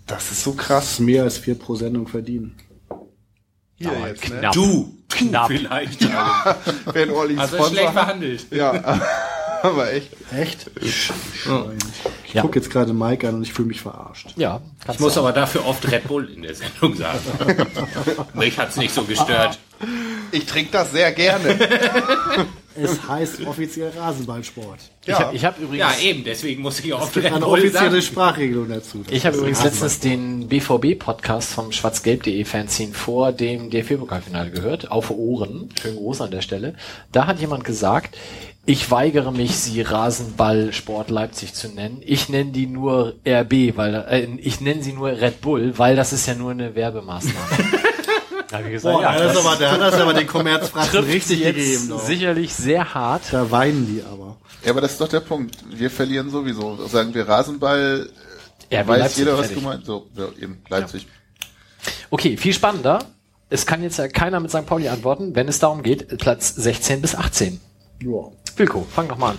Das 0.06 0.30
ist 0.32 0.42
so 0.42 0.52
Das 0.52 0.66
krass. 0.66 0.92
ist 0.92 1.00
mehr 1.00 1.22
als 1.24 1.38
vier 1.38 1.54
pro 1.54 1.74
Sendung 1.76 2.08
verdienen. 2.08 2.56
Hier 3.82 3.92
Aber 3.96 4.08
jetzt, 4.08 4.28
ne? 4.28 4.38
knapp. 4.38 4.52
Du, 4.52 4.98
Knapp. 5.10 5.48
vielleicht. 5.48 6.00
Wenn 6.92 7.10
Olli 7.10 7.36
Also 7.38 7.56
Sponsor 7.56 7.70
schlecht 7.74 7.86
hat. 7.88 7.92
verhandelt. 7.94 8.46
Ja, 8.50 9.00
aber 9.62 9.92
echt. 9.92 10.10
Echt? 10.34 10.70
Ich 10.80 11.10
Ja. 12.32 12.40
gucke 12.42 12.58
jetzt 12.58 12.70
gerade 12.70 12.92
Mike 12.94 13.28
an 13.28 13.34
und 13.36 13.42
ich 13.42 13.52
fühle 13.52 13.68
mich 13.68 13.80
verarscht. 13.82 14.32
Ja, 14.36 14.60
Ich 14.90 14.98
muss 15.00 15.14
du. 15.14 15.20
aber 15.20 15.32
dafür 15.32 15.66
oft 15.66 15.90
Red 15.90 16.08
Bull 16.08 16.30
in 16.30 16.42
der 16.42 16.54
Sendung 16.54 16.94
sagen. 16.96 17.20
Mich 18.34 18.58
hat's 18.58 18.76
nicht 18.76 18.94
so 18.94 19.02
gestört. 19.04 19.58
Ich 20.32 20.46
trinke 20.46 20.72
das 20.72 20.92
sehr 20.92 21.12
gerne. 21.12 21.58
Es 22.74 23.06
heißt 23.06 23.46
offiziell 23.46 23.90
Rasenballsport. 23.90 24.78
Ich 25.04 25.12
habe 25.12 25.36
ich 25.36 25.44
hab 25.44 25.58
übrigens. 25.58 25.78
Ja, 25.78 25.94
eben, 26.02 26.24
deswegen 26.24 26.62
muss 26.62 26.80
ich 26.80 26.92
auch 26.92 27.06
Es 27.06 27.12
gibt 27.12 27.26
eine 27.26 27.46
offizielle 27.46 27.90
sagen. 27.90 28.02
Sprachregelung 28.02 28.68
dazu. 28.68 29.04
Ich 29.10 29.26
habe 29.26 29.36
übrigens 29.36 29.62
letztens 29.62 30.00
den 30.00 30.48
BVB-Podcast 30.48 31.52
vom 31.52 31.72
schwarzgelb.de 31.72 32.44
Fanzine 32.44 32.94
vor 32.94 33.32
dem 33.32 33.68
DFB-Pokalfinale 33.70 34.50
gehört, 34.50 34.90
auf 34.90 35.10
Ohren, 35.10 35.68
schönen 35.80 35.96
Gruß 35.96 36.22
an 36.22 36.30
der 36.30 36.40
Stelle. 36.40 36.74
Da 37.10 37.26
hat 37.26 37.40
jemand 37.40 37.64
gesagt, 37.64 38.16
ich 38.64 38.90
weigere 38.90 39.32
mich, 39.32 39.56
sie 39.56 39.82
Rasenballsport 39.82 41.10
Leipzig 41.10 41.52
zu 41.52 41.68
nennen. 41.68 42.00
Ich 42.06 42.28
nenne 42.28 42.52
die 42.52 42.68
nur 42.68 43.16
RB, 43.26 43.76
weil 43.76 43.94
äh, 44.08 44.28
ich 44.40 44.60
nenne 44.60 44.82
sie 44.82 44.92
nur 44.92 45.08
Red 45.08 45.40
Bull, 45.40 45.74
weil 45.78 45.96
das 45.96 46.12
ist 46.12 46.26
ja 46.26 46.34
nur 46.34 46.52
eine 46.52 46.74
Werbemaßnahme. 46.74 47.72
hab 48.52 48.64
ich 48.64 48.72
gesagt, 48.72 48.94
Boah, 48.94 49.02
ja, 49.02 49.18
das, 49.18 49.34
das 49.34 49.44
aber, 49.44 49.56
da 49.56 49.70
hat 49.72 49.80
das 49.80 49.94
aber 49.94 50.14
den 50.14 50.26
Kommerzfratzen 50.26 50.90
trifft 50.90 51.08
richtig 51.12 51.42
gegeben. 51.42 51.88
Doch. 51.88 52.04
sicherlich 52.04 52.54
sehr 52.54 52.94
hart. 52.94 53.22
Da 53.30 53.50
weinen 53.50 53.86
die 53.86 54.02
aber. 54.02 54.36
Ja, 54.64 54.70
aber 54.70 54.80
das 54.80 54.92
ist 54.92 55.00
doch 55.00 55.08
der 55.08 55.20
Punkt. 55.20 55.56
Wir 55.70 55.90
verlieren 55.90 56.30
sowieso. 56.30 56.86
Sagen 56.86 57.14
wir 57.14 57.28
Rasenball, 57.28 58.08
RB 58.72 58.88
weiß 58.88 58.98
Leipzig, 58.98 59.18
jeder, 59.18 59.32
was 59.32 59.46
fertig. 59.46 59.56
gemeint 59.56 59.86
So, 59.86 60.08
ja, 60.16 60.28
eben, 60.40 60.62
Leipzig. 60.68 61.06
Okay, 62.10 62.36
viel 62.36 62.54
spannender. 62.54 63.04
Es 63.50 63.66
kann 63.66 63.82
jetzt 63.82 63.98
ja 63.98 64.08
keiner 64.08 64.40
mit 64.40 64.50
St. 64.50 64.66
Pauli 64.66 64.88
antworten, 64.88 65.34
wenn 65.34 65.48
es 65.48 65.58
darum 65.58 65.82
geht, 65.82 66.18
Platz 66.18 66.54
16 66.54 67.02
bis 67.02 67.14
18. 67.14 67.60
Ja. 68.02 68.30
Wilko, 68.56 68.86
fang 68.90 69.08
doch 69.08 69.18
mal 69.18 69.32
an. 69.32 69.38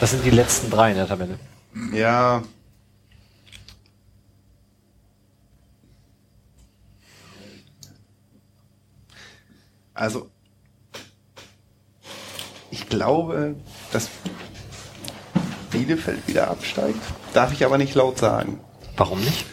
Das 0.00 0.10
sind 0.10 0.24
die 0.24 0.30
letzten 0.30 0.70
drei 0.70 0.90
in 0.90 0.96
der 0.96 1.08
Tabelle. 1.08 1.38
Ja. 1.92 2.42
Also, 9.96 10.30
ich 12.70 12.88
glaube, 12.88 13.56
dass 13.92 14.08
Bielefeld 15.70 16.26
wieder 16.28 16.48
absteigt. 16.50 16.98
Darf 17.32 17.52
ich 17.52 17.64
aber 17.64 17.78
nicht 17.78 17.94
laut 17.94 18.18
sagen. 18.18 18.60
Warum 18.96 19.20
nicht? 19.20 19.44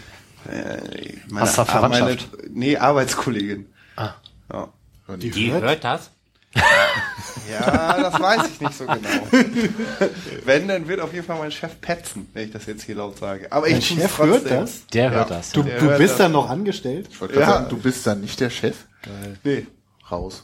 Äh, 0.50 1.18
Hast 1.36 1.58
du 1.58 1.66
Verwandtschaft? 1.66 2.28
nee, 2.50 2.78
Arbeitskollegin. 2.78 3.68
Ah. 3.96 4.12
Ja. 4.52 4.68
Die, 5.18 5.32
Die 5.32 5.52
hört? 5.52 5.64
hört 5.64 5.84
das? 5.84 6.12
Ja, 7.52 7.98
das 8.02 8.20
weiß 8.22 8.42
ich 8.54 8.62
nicht 8.62 8.74
so 8.78 8.86
genau. 8.86 9.10
Wenn, 10.46 10.68
dann 10.68 10.88
wird 10.88 11.02
auf 11.02 11.14
jeden 11.14 11.26
Fall 11.26 11.38
mein 11.38 11.52
Chef 11.52 11.80
petzen, 11.82 12.30
wenn 12.34 12.46
ich 12.46 12.52
das 12.54 12.66
jetzt 12.68 12.84
hier 12.84 12.96
laut 12.96 13.18
sage. 13.18 13.52
Aber 13.52 13.68
ich 13.68 13.86
Chef 13.86 14.16
trotzdem. 14.16 14.28
hört 14.30 14.52
das? 14.52 14.88
Der 14.88 15.04
Ja. 15.06 15.10
hört 15.12 15.30
das. 15.32 15.52
Du, 15.52 15.62
du 15.62 15.88
bist 15.98 16.12
das. 16.14 16.18
dann 16.20 16.32
noch 16.32 16.50
angestellt? 16.50 17.10
Ich 17.12 17.20
wollte 17.20 17.40
Ja. 17.40 17.46
sagen, 17.48 17.66
du 17.70 17.78
bist 17.78 18.08
dann 18.08 18.22
nicht 18.22 18.40
der 18.40 18.50
Chef. 18.50 18.86
Nee. 19.44 19.68
Raus. 20.14 20.44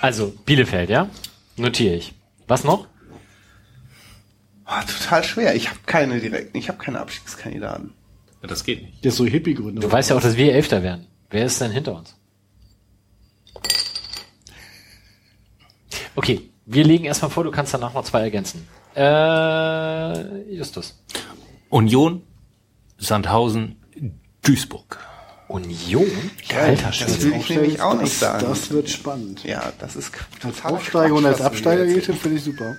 Also, 0.00 0.34
Bielefeld, 0.44 0.90
ja? 0.90 1.08
Notiere 1.56 1.94
ich. 1.94 2.14
Was 2.46 2.64
noch? 2.64 2.86
Ah, 4.64 4.82
total 4.82 5.24
schwer. 5.24 5.54
Ich 5.54 5.68
habe 5.68 5.78
keine 5.86 6.20
direkten, 6.20 6.56
ich 6.58 6.68
habe 6.68 6.78
keine 6.78 7.00
Abstiegskandidaten. 7.00 7.92
Ja, 8.42 8.48
das 8.48 8.64
geht 8.64 8.82
nicht. 8.82 9.02
Der 9.04 9.08
ist 9.10 9.16
so 9.16 9.24
Hippie-Gründe. 9.24 9.80
Du 9.80 9.90
weißt 9.90 10.10
ja 10.10 10.16
auch, 10.16 10.20
dass 10.20 10.36
wir 10.36 10.52
Elfter 10.52 10.82
werden. 10.82 11.06
Wer 11.30 11.46
ist 11.46 11.60
denn 11.60 11.70
hinter 11.70 11.96
uns? 11.96 12.14
Okay, 16.14 16.50
wir 16.66 16.84
legen 16.84 17.04
erstmal 17.04 17.30
vor, 17.30 17.44
du 17.44 17.50
kannst 17.50 17.72
danach 17.74 17.94
noch 17.94 18.04
zwei 18.04 18.20
ergänzen. 18.20 18.66
Äh, 18.94 20.54
Justus. 20.54 21.02
Union, 21.70 22.22
Sandhausen, 22.98 23.76
Duisburg. 24.42 24.98
Union? 25.48 26.06
Geil, 26.48 26.70
Alter 26.70 26.90
das 27.04 27.22
will 27.22 27.34
ich 27.34 27.48
nämlich 27.50 27.80
auch 27.80 27.94
nicht 27.94 28.12
das, 28.12 28.20
sagen. 28.20 28.46
Das 28.48 28.70
wird 28.70 28.88
spannend. 28.88 29.44
Ja, 29.44 29.72
das 29.78 29.96
ist 29.96 30.12
Als 30.42 30.56
total 30.56 30.72
Aufsteiger 30.72 31.14
und 31.14 31.26
als 31.26 31.38
Quatsch, 31.38 31.44
was 31.44 31.62
du 31.62 31.68
Absteiger 31.70 31.86
geht, 31.86 32.04
finde 32.04 32.36
ich 32.38 32.44
super. 32.44 32.76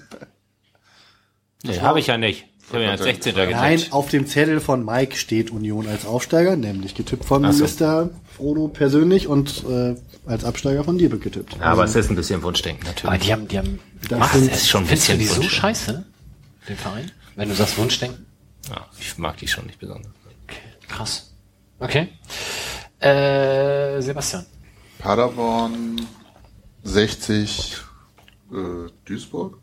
Nee, 1.64 1.80
habe 1.80 2.00
ich 2.00 2.08
ja 2.08 2.18
nicht. 2.18 2.46
Ich 2.68 2.74
habe 2.74 2.84
ja 2.84 2.92
als 2.92 3.04
16. 3.04 3.36
Nein, 3.36 3.76
gesetzt. 3.76 3.94
auf 3.94 4.10
dem 4.10 4.26
Zettel 4.26 4.60
von 4.60 4.84
Mike 4.84 5.16
steht 5.16 5.52
Union 5.52 5.88
als 5.88 6.06
Aufsteiger, 6.06 6.56
nämlich 6.56 6.96
getippt 6.96 7.26
von 7.26 7.52
so. 7.52 7.64
Mr. 7.64 8.10
Frodo 8.36 8.68
persönlich 8.68 9.28
und 9.28 9.64
äh, 9.70 9.96
als 10.26 10.44
Absteiger 10.44 10.84
von 10.84 10.98
dir 10.98 11.10
getippt. 11.10 11.58
Ja, 11.60 11.66
aber 11.66 11.84
es 11.84 11.96
ist 11.96 12.10
ein 12.10 12.16
bisschen 12.16 12.42
Wunschdenken 12.42 12.86
natürlich. 12.88 13.06
Aber 13.06 13.18
die 13.18 13.32
haben, 13.32 13.48
die 13.48 13.58
haben, 13.60 13.80
Das 14.10 14.32
du 14.32 14.40
ist 14.40 14.68
schon 14.68 14.84
ein 14.84 14.88
Findest 14.88 15.10
du 15.10 15.18
bisschen 15.18 15.40
die 15.40 15.44
so 15.44 15.50
scheiße, 15.50 16.06
den 16.68 16.78
Verein? 16.78 17.12
Wenn 17.36 17.50
du 17.50 17.56
sagst 17.56 17.78
Wunschdenken? 17.78 18.26
Ja, 18.70 18.88
ich 19.00 19.18
mag 19.20 19.38
die 19.38 19.48
schon 19.48 19.68
nicht 19.68 19.80
besonders. 19.80 20.12
Okay, 20.48 20.58
krass. 20.88 21.35
Okay. 21.80 22.10
Äh, 23.00 24.02
Sebastian. 24.02 24.46
Paderborn 25.00 26.08
60 26.84 27.78
äh, 28.52 28.56
Duisburg. 29.06 29.58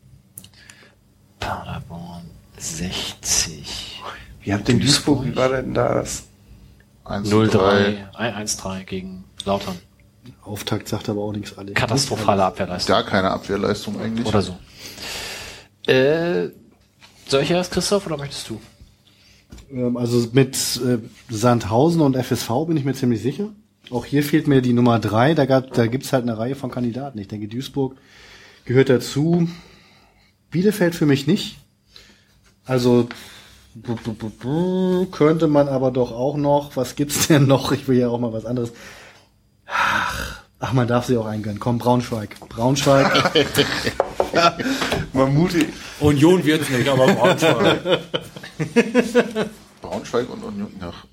Paderborn 1.39 2.29
60. 2.57 4.01
Wie 4.41 4.53
habt 4.53 4.67
denn 4.67 4.79
Duisburg, 4.79 5.25
wie 5.25 5.35
war 5.35 5.49
denn 5.49 5.73
da 5.73 5.95
das? 5.95 6.23
1 7.05 7.29
zu 7.29 7.45
3. 7.47 8.09
0-3, 8.13 8.35
1-3 8.35 8.83
gegen 8.83 9.25
Lautern. 9.45 9.77
Auftakt 10.41 10.87
sagt 10.87 11.09
aber 11.09 11.21
auch 11.21 11.33
nichts 11.33 11.57
alle. 11.57 11.73
Katastrophale 11.73 12.45
Abwehrleistung. 12.45 12.95
Gar 12.95 13.03
keine 13.03 13.31
Abwehrleistung 13.31 13.99
eigentlich. 13.99 14.25
Oder 14.25 14.41
so. 14.41 14.57
Äh, 15.91 16.49
soll 17.27 17.41
ich 17.41 17.51
erst, 17.51 17.71
Christoph, 17.71 18.05
oder 18.05 18.17
möchtest 18.17 18.49
du? 18.49 18.61
Ähm, 19.71 19.97
Also 19.97 20.27
mit 20.33 20.55
äh, 20.85 20.99
Sandhausen 21.29 22.01
und 22.01 22.15
FSV 22.15 22.49
bin 22.67 22.77
ich 22.77 22.85
mir 22.85 22.93
ziemlich 22.93 23.21
sicher. 23.21 23.49
Auch 23.89 24.05
hier 24.05 24.23
fehlt 24.23 24.47
mir 24.47 24.61
die 24.61 24.73
Nummer 24.73 24.99
drei. 24.99 25.33
Da, 25.33 25.45
gab, 25.45 25.73
da 25.73 25.87
gibt's 25.87 26.13
halt 26.13 26.23
eine 26.23 26.37
Reihe 26.37 26.55
von 26.55 26.71
Kandidaten. 26.71 27.17
Ich 27.19 27.27
denke, 27.27 27.47
Duisburg 27.47 27.95
gehört 28.65 28.89
dazu. 28.89 29.47
Bielefeld 30.51 30.95
für 30.95 31.05
mich 31.05 31.27
nicht. 31.27 31.57
Also 32.65 33.07
könnte 35.11 35.47
man 35.47 35.67
aber 35.67 35.91
doch 35.91 36.11
auch 36.11 36.37
noch. 36.37 36.75
Was 36.77 36.95
gibt's 36.95 37.27
denn 37.29 37.47
noch? 37.47 37.71
Ich 37.71 37.87
will 37.87 37.97
ja 37.97 38.07
auch 38.09 38.19
mal 38.19 38.33
was 38.33 38.45
anderes. 38.45 38.71
Ach, 39.65 40.42
ach 40.63 40.71
man 40.73 40.87
darf 40.87 41.05
sie 41.05 41.17
auch 41.17 41.25
eingönnen. 41.25 41.59
Komm, 41.59 41.77
Braunschweig. 41.77 42.37
Braunschweig. 42.47 43.11
Man 45.13 45.33
mutig. 45.33 45.67
Union 45.99 46.43
wird's 46.45 46.69
nicht, 46.69 46.87
aber 46.87 47.05
Braunschweig. 47.13 47.99
Braunschweig 49.81 50.29
und 50.29 50.43
Union. 50.43 50.71
Ach, 50.81 51.05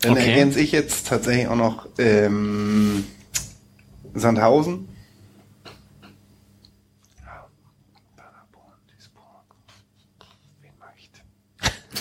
Dann 0.00 0.12
Okay. 0.12 0.28
ergänze 0.30 0.60
ich 0.60 0.72
jetzt 0.72 1.06
tatsächlich 1.06 1.46
auch 1.48 1.56
noch 1.56 1.86
ähm, 1.98 3.04
Sandhausen. 4.12 4.88
Ja, 7.24 7.46
Paderborn, 8.16 8.74
Duisburg. 8.90 9.46
Wen 10.60 10.72
mag 10.78 10.92
ich 10.98 11.10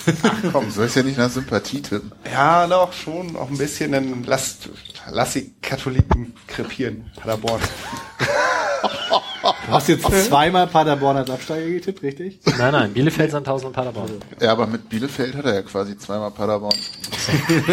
denn? 0.05 0.51
komm, 0.51 0.69
soll 0.71 0.87
ich 0.87 0.95
ja 0.95 1.03
nicht 1.03 1.17
nach 1.17 1.29
Sympathie 1.29 1.81
tippen. 1.81 2.11
Ja, 2.31 2.67
doch, 2.67 2.93
schon 2.93 3.35
auch 3.35 3.49
ein 3.49 3.57
bisschen. 3.57 3.91
Dann 3.91 4.23
lasst, 4.23 4.69
lass 5.11 5.33
die 5.33 5.53
Katholiken 5.61 6.33
krepieren. 6.47 7.11
Paderborn. 7.15 7.61
Du 9.65 9.71
hast 9.71 9.87
jetzt 9.89 10.05
zweimal 10.27 10.67
Paderborn 10.67 11.17
als 11.17 11.29
Absteiger 11.29 11.69
getippt, 11.69 12.01
richtig? 12.01 12.39
Nein, 12.57 12.71
nein, 12.71 12.93
Bielefeld, 12.93 13.31
Sandhausen 13.31 13.67
und 13.67 13.73
Paderborn. 13.73 14.09
Ja, 14.39 14.51
aber 14.51 14.67
mit 14.67 14.89
Bielefeld 14.89 15.35
hat 15.35 15.45
er 15.45 15.53
ja 15.55 15.61
quasi 15.61 15.97
zweimal 15.97 16.31
Paderborn. 16.31 16.75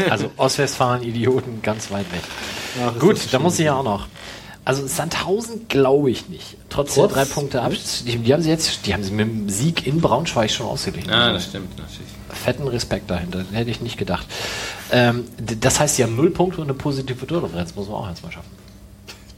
Also 0.08 0.30
Ostwestfalen, 0.36 1.02
Idioten, 1.02 1.62
ganz 1.62 1.90
weit 1.90 2.10
weg. 2.12 2.22
Ach, 2.84 2.98
Gut, 2.98 3.32
da 3.32 3.38
muss 3.38 3.58
ich 3.58 3.66
ja 3.66 3.74
auch 3.74 3.84
noch. 3.84 4.06
Also 4.64 4.86
Sandhausen 4.86 5.68
glaube 5.68 6.10
ich 6.10 6.28
nicht. 6.28 6.56
Trotz, 6.68 6.94
der 6.94 7.04
Trotz- 7.04 7.14
drei 7.14 7.24
Punkte 7.24 7.62
Abstand. 7.62 8.08
Die, 8.08 8.18
die 8.18 8.32
haben 8.32 8.42
sie 8.42 8.50
jetzt, 8.50 8.86
die 8.86 8.92
haben 8.92 9.02
sie 9.02 9.10
mit 9.10 9.26
dem 9.26 9.48
Sieg 9.48 9.86
in 9.86 10.00
Braunschweig 10.00 10.50
schon 10.50 10.66
ausgeglichen. 10.66 11.10
Ja, 11.10 11.22
Also 11.22 11.34
das 11.34 11.44
stimmt 11.46 11.78
natürlich. 11.78 11.98
fetten 12.44 12.68
Respekt 12.68 13.10
dahinter. 13.10 13.44
Hätte 13.52 13.70
ich 13.70 13.80
nicht 13.80 13.96
gedacht. 13.96 14.26
Ähm, 14.92 15.24
das 15.60 15.80
heißt, 15.80 15.96
sie 15.96 16.02
haben 16.04 16.14
null 16.14 16.30
Punkte 16.30 16.60
und 16.60 16.64
eine 16.68 16.74
positive 16.74 17.26
Tordifferenz. 17.26 17.74
Muss 17.74 17.88
man 17.88 17.96
auch 17.96 18.08
erstmal 18.08 18.32
schaffen. 18.32 18.50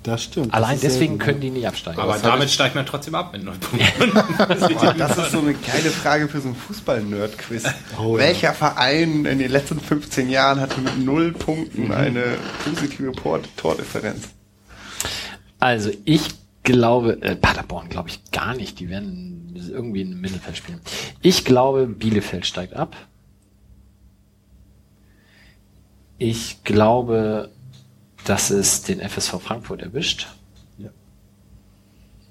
Das 0.03 0.24
stimmt. 0.24 0.53
Allein 0.53 0.73
Das 0.73 0.81
deswegen 0.81 1.19
können 1.19 1.40
die 1.40 1.51
nicht 1.51 1.69
absteigen. 1.69 2.01
Aber 2.01 2.15
hab 2.15 2.23
damit 2.23 2.51
steigt 2.51 2.74
man 2.74 2.85
trotzdem 2.85 3.15
ab 3.15 3.32
mit 3.32 3.44
null 3.44 3.55
Punkten. 3.61 4.12
Boah, 4.74 4.94
das 4.99 5.16
ist 5.16 5.31
so 5.31 5.39
eine 5.39 5.55
geile 5.55 5.90
Frage 5.90 6.27
für 6.27 6.40
so 6.40 6.49
ein 6.49 6.57
Fußball-Nerd-Quiz. 6.57 7.62
Oh, 8.03 8.16
ja. 8.16 8.24
Welcher 8.24 8.53
Verein 8.53 9.24
in 9.27 9.39
den 9.39 9.53
letzten 9.53 9.78
15 9.78 10.28
Jahren 10.28 10.59
hatte 10.61 10.81
mit 10.81 10.99
null 10.99 11.31
Punkten 11.32 11.93
eine 11.93 12.36
positive 12.65 13.12
Tordifferenz? 13.57 14.23
Also 15.62 15.93
ich 16.05 16.22
glaube, 16.64 17.22
äh, 17.22 17.36
Paderborn 17.36 17.89
glaube 17.89 18.09
ich 18.09 18.32
gar 18.32 18.52
nicht. 18.56 18.80
Die 18.80 18.89
werden 18.89 19.55
irgendwie 19.70 20.01
im 20.01 20.20
Mittelfeld 20.20 20.56
spielen. 20.56 20.80
Ich 21.20 21.44
glaube, 21.44 21.86
Bielefeld 21.86 22.47
steigt 22.47 22.74
ab. 22.74 22.97
Ich 26.18 26.64
glaube, 26.64 27.51
dass 28.24 28.51
es 28.51 28.82
den 28.82 28.98
FSV 28.98 29.40
Frankfurt 29.40 29.82
erwischt. 29.82 30.26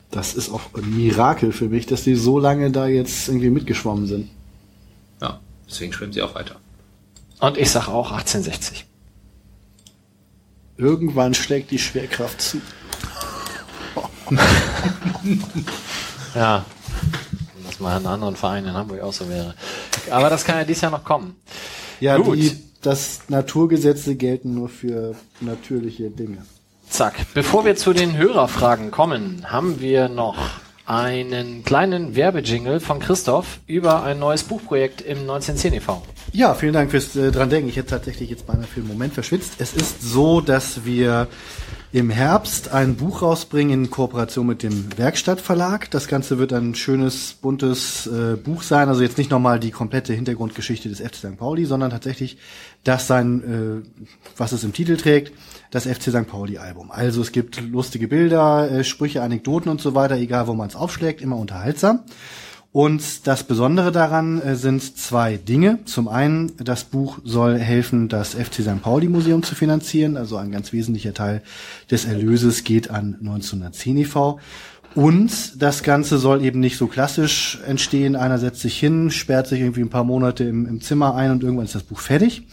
Das 0.09 0.33
ist 0.33 0.49
auch 0.49 0.73
ein 0.75 0.97
Mirakel 0.97 1.53
für 1.53 1.69
mich, 1.69 1.85
dass 1.85 2.03
die 2.03 2.15
so 2.15 2.37
lange 2.37 2.69
da 2.69 2.87
jetzt 2.87 3.29
irgendwie 3.29 3.49
mitgeschwommen 3.49 4.07
sind. 4.07 4.29
Ja, 5.21 5.39
deswegen 5.69 5.93
schwimmen 5.93 6.11
sie 6.11 6.21
auch 6.21 6.35
weiter. 6.35 6.57
Und 7.39 7.57
ich 7.57 7.71
sage 7.71 7.87
auch 7.87 8.11
1860. 8.11 8.85
Irgendwann 10.75 11.33
schlägt 11.33 11.71
die 11.71 11.79
Schwerkraft 11.79 12.41
zu. 12.41 12.61
Ja. 16.35 16.65
Wenn 17.55 17.65
das 17.65 17.79
mal 17.79 17.99
in 17.99 18.05
anderen 18.05 18.35
Verein 18.35 18.65
in 18.65 18.73
Hamburg 18.73 19.01
auch 19.01 19.13
so 19.13 19.27
wäre. 19.29 19.53
Aber 20.09 20.29
das 20.29 20.45
kann 20.45 20.57
ja 20.57 20.63
dieses 20.63 20.81
Jahr 20.81 20.91
noch 20.91 21.03
kommen. 21.03 21.35
Ja, 21.99 22.17
Gut. 22.17 22.37
die, 22.37 22.57
das 22.81 23.21
Naturgesetze 23.27 24.15
gelten 24.15 24.53
nur 24.55 24.69
für 24.69 25.15
natürliche 25.39 26.09
Dinge. 26.09 26.37
Zack. 26.89 27.15
Bevor 27.33 27.63
wir 27.63 27.75
zu 27.75 27.93
den 27.93 28.17
Hörerfragen 28.17 28.91
kommen, 28.91 29.45
haben 29.49 29.79
wir 29.79 30.09
noch 30.09 30.37
einen 30.85 31.63
kleinen 31.63 32.15
Werbejingle 32.15 32.79
von 32.79 32.99
Christoph 32.99 33.59
über 33.65 34.03
ein 34.03 34.19
neues 34.19 34.43
Buchprojekt 34.43 35.01
im 35.01 35.19
1910 35.19 35.73
e.V. 35.75 36.03
Ja, 36.33 36.53
vielen 36.53 36.73
Dank 36.73 36.91
fürs 36.91 37.15
äh, 37.15 37.31
dran 37.31 37.49
denken. 37.49 37.69
Ich 37.69 37.77
hätte 37.77 37.91
tatsächlich 37.91 38.29
jetzt 38.29 38.47
beinahe 38.47 38.67
für 38.67 38.81
einen 38.81 38.89
Moment 38.89 39.13
verschwitzt. 39.13 39.53
Es 39.59 39.73
ist 39.73 40.01
so, 40.01 40.41
dass 40.41 40.83
wir 40.83 41.27
im 41.93 42.09
Herbst 42.09 42.71
ein 42.71 42.95
Buch 42.95 43.21
rausbringen 43.21 43.83
in 43.83 43.89
Kooperation 43.89 44.47
mit 44.47 44.63
dem 44.63 44.97
Werkstattverlag. 44.97 45.91
Das 45.91 46.07
Ganze 46.07 46.37
wird 46.37 46.53
ein 46.53 46.73
schönes, 46.73 47.33
buntes 47.33 48.07
äh, 48.07 48.37
Buch 48.37 48.63
sein. 48.63 48.87
Also 48.87 49.01
jetzt 49.01 49.17
nicht 49.17 49.29
nochmal 49.29 49.59
die 49.59 49.71
komplette 49.71 50.13
Hintergrundgeschichte 50.13 50.87
des 50.87 51.01
FC 51.01 51.15
St. 51.15 51.37
Pauli, 51.37 51.65
sondern 51.65 51.89
tatsächlich 51.89 52.37
das 52.85 53.07
sein, 53.07 53.83
äh, 53.83 54.07
was 54.37 54.53
es 54.53 54.63
im 54.63 54.71
Titel 54.71 54.95
trägt, 54.95 55.33
das 55.69 55.85
FC 55.85 56.03
St. 56.03 56.27
Pauli 56.27 56.57
Album. 56.57 56.91
Also 56.91 57.21
es 57.21 57.33
gibt 57.33 57.59
lustige 57.59 58.07
Bilder, 58.07 58.71
äh, 58.71 58.83
Sprüche, 58.85 59.21
Anekdoten 59.21 59.69
und 59.69 59.81
so 59.81 59.93
weiter, 59.93 60.15
egal 60.15 60.47
wo 60.47 60.53
man 60.53 60.69
es 60.69 60.77
aufschlägt, 60.77 61.21
immer 61.21 61.35
unterhaltsam. 61.35 62.03
Und 62.73 63.27
das 63.27 63.43
Besondere 63.43 63.91
daran 63.91 64.41
äh, 64.41 64.55
sind 64.55 64.97
zwei 64.97 65.35
Dinge. 65.35 65.79
Zum 65.83 66.07
einen, 66.07 66.53
das 66.57 66.85
Buch 66.85 67.19
soll 67.25 67.57
helfen, 67.59 68.07
das 68.07 68.33
FC 68.33 68.61
St. 68.61 68.81
Pauli 68.81 69.09
Museum 69.09 69.43
zu 69.43 69.55
finanzieren. 69.55 70.15
Also 70.15 70.37
ein 70.37 70.51
ganz 70.51 70.71
wesentlicher 70.71 71.13
Teil 71.13 71.41
des 71.89 72.05
Erlöses 72.05 72.63
geht 72.63 72.89
an 72.89 73.17
1910 73.19 73.97
e.V. 73.97 74.39
Und 74.95 75.61
das 75.61 75.83
Ganze 75.83 76.17
soll 76.17 76.43
eben 76.43 76.59
nicht 76.59 76.77
so 76.77 76.87
klassisch 76.87 77.59
entstehen. 77.65 78.15
Einer 78.15 78.37
setzt 78.37 78.61
sich 78.61 78.77
hin, 78.77 79.11
sperrt 79.11 79.47
sich 79.47 79.59
irgendwie 79.59 79.81
ein 79.81 79.89
paar 79.89 80.03
Monate 80.03 80.45
im, 80.45 80.65
im 80.65 80.81
Zimmer 80.81 81.15
ein 81.15 81.31
und 81.31 81.43
irgendwann 81.43 81.65
ist 81.65 81.75
das 81.75 81.83
Buch 81.83 81.99
fertig 81.99 82.43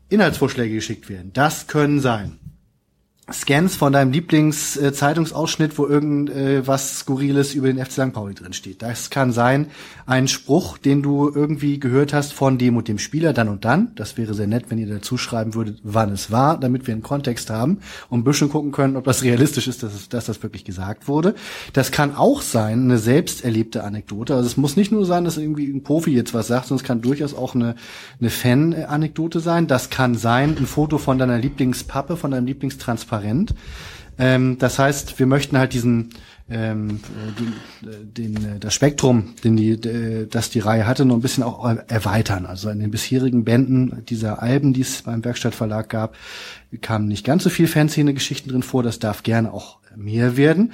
Inhaltsvorschläge 0.09 0.75
geschickt 0.75 1.09
werden. 1.09 1.31
Das 1.33 1.69
können 1.69 2.01
sein 2.01 2.41
Scans 3.33 3.77
von 3.77 3.93
deinem 3.93 4.13
Lieblings-Zeitungsausschnitt, 4.13 5.79
wo 5.79 5.87
irgend 5.87 6.31
äh, 6.31 6.63
Skurriles 6.79 7.55
über 7.55 7.73
den 7.73 7.85
FC 7.85 7.93
St. 7.93 8.13
Pauli 8.13 8.35
drin 8.35 8.53
steht. 8.53 8.83
Das 8.83 9.11
kann 9.11 9.33
sein 9.33 9.69
ein 10.07 10.29
Spruch, 10.29 10.79
den 10.79 11.03
du 11.03 11.31
irgendwie 11.33 11.81
gehört 11.81 12.13
hast 12.13 12.33
von 12.33 12.59
dem 12.59 12.77
und 12.77 12.89
dem 12.89 12.99
Spieler 12.99 13.33
dann 13.33 13.49
und 13.49 13.65
dann. 13.65 13.93
Das 13.95 14.17
wäre 14.17 14.35
sehr 14.35 14.47
nett, 14.47 14.67
wenn 14.69 14.79
ihr 14.79 14.89
dazu 14.89 15.17
schreiben 15.17 15.55
würdet, 15.55 15.79
wann 15.83 16.11
es 16.13 16.31
war, 16.31 16.59
damit 16.59 16.87
wir 16.87 16.95
einen 16.95 17.03
Kontext 17.03 17.51
haben 17.51 17.79
und 18.11 18.21
ein 18.21 18.25
bisschen 18.25 18.51
gucken 18.51 18.73
können, 18.73 18.97
ob 18.97 19.05
das 19.05 19.23
realistisch 19.23 19.69
ist, 19.69 19.83
dass, 19.83 20.09
dass 20.09 20.27
das 20.27 20.43
wirklich 20.43 20.65
gesagt 20.65 21.09
wurde. 21.09 21.35
Das 21.73 21.91
kann 21.91 22.15
auch 22.15 22.43
sein, 22.43 22.85
eine 22.85 22.99
selbst 22.99 23.45
erlebte 23.45 23.85
Anekdote. 23.85 24.35
Also 24.35 24.47
es 24.47 24.57
muss 24.57 24.77
nicht 24.77 24.93
nur 24.93 25.07
sein, 25.07 25.25
dass 25.25 25.37
irgendwie 25.37 25.67
ein 25.67 25.83
Profi 25.83 26.11
jetzt 26.11 26.35
was 26.35 26.49
sagt, 26.49 26.67
sondern 26.67 26.83
es 26.83 26.87
kann 26.87 27.01
durchaus 27.01 27.35
auch 27.35 27.55
eine, 27.55 27.77
eine 28.21 28.31
Fan-Anekdote 28.31 29.41
sein. 29.41 29.67
Das 29.67 29.91
kann 29.91 30.17
sein, 30.17 30.57
ein 30.59 30.67
Foto 30.67 30.99
von 30.99 31.19
deiner 31.19 31.39
Lieblingspappe, 31.39 32.17
von 32.17 32.33
deinem 32.33 32.47
Lieblingstransparent. 32.47 33.22
Ähm, 34.19 34.59
das 34.59 34.79
heißt, 34.79 35.19
wir 35.19 35.27
möchten 35.27 35.59
halt 35.59 35.73
diesen 35.73 36.11
ähm, 36.51 37.01
den, 38.13 38.35
den, 38.35 38.61
das 38.61 38.75
Spektrum, 38.75 39.35
den 39.43 39.57
die, 39.57 40.29
das 40.29 40.51
die 40.51 40.59
Reihe 40.59 40.87
hatte, 40.87 41.05
noch 41.05 41.15
ein 41.15 41.23
bisschen 41.23 41.45
auch 41.45 41.65
erweitern. 41.65 42.47
Also 42.47 42.69
in 42.69 42.81
den 42.81 42.91
bisherigen 42.91 43.45
Bänden 43.45 44.05
dieser 44.09 44.43
Alben, 44.43 44.73
die 44.75 44.83
es 44.83 45.03
beim 45.03 45.25
Werkstattverlag 45.25 45.89
gab, 45.89 46.15
kamen 46.83 47.09
nicht 47.09 47.25
ganz 47.25 47.45
so 47.45 47.51
viel 47.51 47.69
Fanszene-Geschichten 47.69 48.51
drin 48.51 48.63
vor. 48.63 48.83
Das 48.83 48.99
darf 48.99 49.23
gerne 49.23 49.53
auch 49.53 49.79
mehr 49.97 50.37
werden 50.37 50.73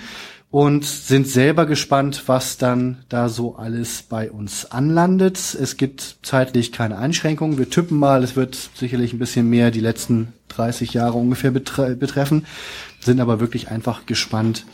und 0.51 0.85
sind 0.85 1.29
selber 1.29 1.67
gespannt, 1.67 2.25
was 2.27 2.57
dann 2.57 2.99
da 3.09 3.29
so 3.29 3.57
alles 3.57 4.03
bei 4.03 4.31
uns 4.31 4.71
anlandet. 4.71 5.37
Es 5.37 5.77
gibt 5.77 6.17
zeitlich 6.23 6.73
keine 6.73 6.99
Einschränkungen. 6.99 7.59
Wir 7.59 7.69
tippen 7.69 7.99
mal, 7.99 8.25
es 8.25 8.35
wird 8.35 8.71
sicherlich 8.75 9.13
ein 9.13 9.19
bisschen 9.19 9.49
mehr 9.49 9.71
die 9.71 9.81
letzten 9.81 10.33
30 10.49 10.95
Jahre 10.95 11.19
ungefähr 11.19 11.51
betre 11.51 11.97
betreffen, 11.97 12.47
sind 13.01 13.21
aber 13.21 13.41
wirklich 13.41 13.69
einfach 13.69 14.07
gespannt, 14.07 14.65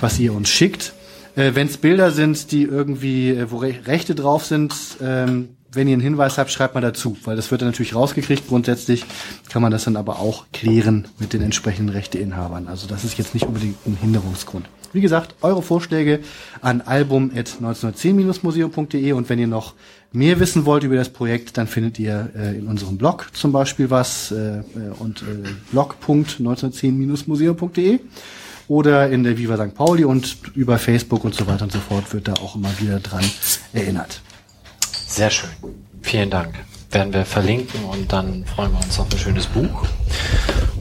was 0.00 0.18
ihr 0.18 0.32
uns 0.32 0.48
schickt. 0.48 0.92
Äh, 1.36 1.54
Wenn 1.54 1.66
es 1.66 1.76
Bilder 1.76 2.10
sind, 2.10 2.52
die 2.52 2.62
irgendwie, 2.62 3.30
äh, 3.30 3.50
wo 3.50 3.58
Re 3.58 3.74
Rechte 3.86 4.14
drauf 4.14 4.44
sind, 4.44 4.74
ähm, 5.00 5.50
wenn 5.72 5.86
ihr 5.86 5.92
einen 5.94 6.02
Hinweis 6.02 6.36
habt, 6.36 6.50
schreibt 6.50 6.74
mal 6.74 6.80
dazu, 6.80 7.16
weil 7.24 7.36
das 7.36 7.50
wird 7.50 7.62
dann 7.62 7.68
natürlich 7.68 7.94
rausgekriegt. 7.94 8.48
Grundsätzlich 8.48 9.04
kann 9.48 9.62
man 9.62 9.70
das 9.70 9.84
dann 9.84 9.96
aber 9.96 10.18
auch 10.18 10.46
klären 10.52 11.06
mit 11.18 11.32
den 11.32 11.42
entsprechenden 11.42 11.90
Rechteinhabern. 11.90 12.66
Also 12.66 12.88
das 12.88 13.04
ist 13.04 13.18
jetzt 13.18 13.34
nicht 13.34 13.46
unbedingt 13.46 13.76
ein 13.86 13.96
Hinderungsgrund. 13.96 14.66
Wie 14.92 15.00
gesagt, 15.00 15.36
eure 15.42 15.62
Vorschläge 15.62 16.18
an 16.60 16.80
album.1910-museum.de 16.80 19.12
und 19.12 19.28
wenn 19.28 19.38
ihr 19.38 19.46
noch 19.46 19.74
mehr 20.12 20.40
wissen 20.40 20.66
wollt 20.66 20.82
über 20.84 20.96
das 20.96 21.10
Projekt, 21.10 21.56
dann 21.56 21.68
findet 21.68 21.98
ihr 21.98 22.30
äh, 22.36 22.58
in 22.58 22.66
unserem 22.66 22.98
Blog 22.98 23.28
zum 23.32 23.52
Beispiel 23.52 23.88
was 23.90 24.30
äh, 24.32 24.62
und 24.98 25.22
äh, 25.22 25.48
blog.1910-museum.de 25.70 28.00
oder 28.68 29.10
in 29.10 29.24
der 29.24 29.36
Viva 29.36 29.56
St. 29.56 29.74
Pauli 29.74 30.04
und 30.04 30.36
über 30.54 30.78
Facebook 30.78 31.24
und 31.24 31.34
so 31.34 31.44
weiter 31.46 31.64
und 31.64 31.72
so 31.72 31.80
fort 31.80 32.12
wird 32.12 32.28
da 32.28 32.34
auch 32.34 32.54
immer 32.56 32.70
wieder 32.78 33.00
dran 33.00 33.24
erinnert. 33.72 34.20
Sehr 35.06 35.30
schön. 35.30 35.50
Vielen 36.02 36.30
Dank. 36.30 36.69
Werden 36.90 37.12
wir 37.12 37.24
verlinken 37.24 37.84
und 37.84 38.12
dann 38.12 38.44
freuen 38.44 38.72
wir 38.72 38.78
uns 38.78 38.98
auf 38.98 39.06
ein 39.12 39.18
schönes 39.18 39.46
Buch. 39.46 39.86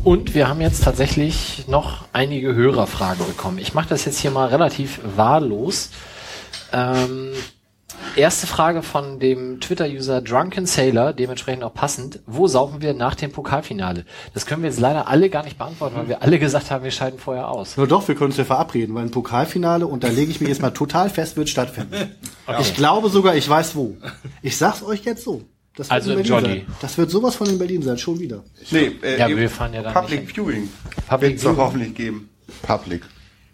Und 0.03 0.33
wir 0.33 0.47
haben 0.47 0.59
jetzt 0.61 0.83
tatsächlich 0.83 1.65
noch 1.67 2.05
einige 2.13 2.55
Hörerfragen 2.55 3.27
bekommen. 3.27 3.59
Ich 3.59 3.73
mache 3.75 3.89
das 3.89 4.05
jetzt 4.05 4.17
hier 4.19 4.31
mal 4.31 4.47
relativ 4.47 5.01
wahllos. 5.03 5.91
Ähm, 6.71 7.33
erste 8.15 8.47
Frage 8.47 8.81
von 8.81 9.19
dem 9.19 9.59
Twitter-User 9.59 10.21
Drunken 10.21 10.65
Sailor, 10.65 11.13
dementsprechend 11.13 11.63
auch 11.63 11.73
passend. 11.73 12.21
Wo 12.25 12.47
saufen 12.47 12.81
wir 12.81 12.93
nach 12.93 13.13
dem 13.13 13.31
Pokalfinale? 13.31 14.05
Das 14.33 14.45
können 14.45 14.63
wir 14.63 14.69
jetzt 14.69 14.79
leider 14.79 15.07
alle 15.07 15.29
gar 15.29 15.43
nicht 15.43 15.57
beantworten, 15.57 15.95
weil 15.95 16.07
wir 16.07 16.23
alle 16.23 16.39
gesagt 16.39 16.71
haben, 16.71 16.83
wir 16.83 16.91
scheiden 16.91 17.19
vorher 17.19 17.49
aus. 17.49 17.77
Nur 17.77 17.87
doch, 17.87 18.07
wir 18.07 18.15
können 18.15 18.31
uns 18.31 18.37
ja 18.37 18.45
verabreden, 18.45 18.95
weil 18.95 19.03
ein 19.03 19.11
Pokalfinale, 19.11 19.85
und 19.85 20.03
da 20.03 20.07
lege 20.07 20.31
ich 20.31 20.39
mich 20.39 20.49
jetzt 20.49 20.61
mal 20.61 20.71
total 20.71 21.09
fest, 21.09 21.37
wird 21.37 21.49
stattfinden. 21.49 22.15
Okay. 22.49 22.63
Ich 22.63 22.73
glaube 22.73 23.09
sogar, 23.09 23.35
ich 23.35 23.47
weiß 23.47 23.75
wo. 23.75 23.95
Ich 24.41 24.57
sag's 24.57 24.81
euch 24.81 25.03
jetzt 25.03 25.23
so. 25.23 25.43
Das 25.79 25.89
also 25.89 26.11
in 26.13 26.23
Johnny. 26.23 26.47
Sein. 26.47 26.65
Das 26.81 26.97
wird 26.97 27.09
sowas 27.09 27.35
von 27.35 27.47
in 27.47 27.57
Berlin 27.57 27.81
sein, 27.81 27.97
schon 27.97 28.19
wieder. 28.19 28.43
Nee, 28.69 28.91
äh, 29.01 29.17
ja, 29.17 29.27
wir 29.29 29.49
fahren 29.49 29.73
ja 29.73 29.81
dann 29.81 29.93
Public 29.93 30.21
nicht 30.21 30.35
Viewing. 30.35 30.69
Public 31.07 31.21
Wird 31.31 31.37
es 31.37 31.43
doch 31.43 31.57
hoffentlich 31.57 31.95
geben. 31.95 32.29
Public. 32.63 33.01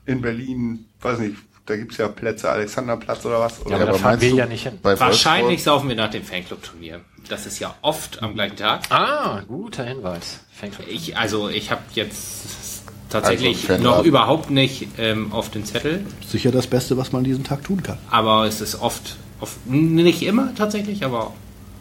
In 0.08 0.22
Berlin, 0.22 0.86
weiß 1.02 1.20
nicht, 1.20 1.36
da 1.68 1.76
gibt's 1.76 1.98
ja 1.98 2.08
Plätze, 2.08 2.50
Alexanderplatz 2.50 3.26
oder 3.26 3.40
was. 3.40 3.62
Oder 3.62 3.70
Ja, 3.72 3.76
aber 3.78 3.86
da 3.86 3.90
aber 3.92 4.00
fahren 4.00 4.12
meinst 4.14 4.22
wir 4.24 4.32
du 4.32 4.38
ja 4.38 4.46
nicht 4.46 4.64
hin. 4.64 4.80
Bei 4.82 5.00
Wahrscheinlich 5.00 5.64
saufen 5.64 5.88
wir 5.90 5.96
nach 5.96 6.10
dem 6.12 6.24
Fanclub-Turnier. 6.24 7.02
Das 7.30 7.46
ist 7.46 7.60
ja 7.60 7.76
oft 7.82 8.22
am 8.22 8.34
gleichen 8.36 8.56
Tag. 8.58 8.84
Ah, 8.92 9.42
guter 9.48 9.84
Hinweis. 9.84 10.40
Ich, 10.88 11.18
also 11.18 11.50
ich 11.50 11.72
habe 11.72 11.82
jetzt 11.94 12.84
tatsächlich 13.10 13.70
Also, 13.70 13.84
noch 13.84 14.04
überhaupt 14.04 14.50
nicht 14.50 14.88
ähm, 14.98 15.32
auf 15.32 15.50
den 15.50 15.64
Zettel, 15.66 16.06
Sicher 16.28 16.52
das 16.52 16.68
Beste, 16.68 16.98
was 16.98 17.12
man 17.12 17.20
an 17.20 17.24
diesem 17.26 17.44
Tag 17.44 17.64
tun 17.64 17.84
kann. 17.84 17.98
aber 18.10 18.46
es 18.46 18.62
ist 18.62 18.82
oft, 18.82 19.16
oft 19.42 19.66
nicht 19.68 20.22
immer 20.24 20.54
tatsächlich, 20.56 21.04
aber 21.06 21.34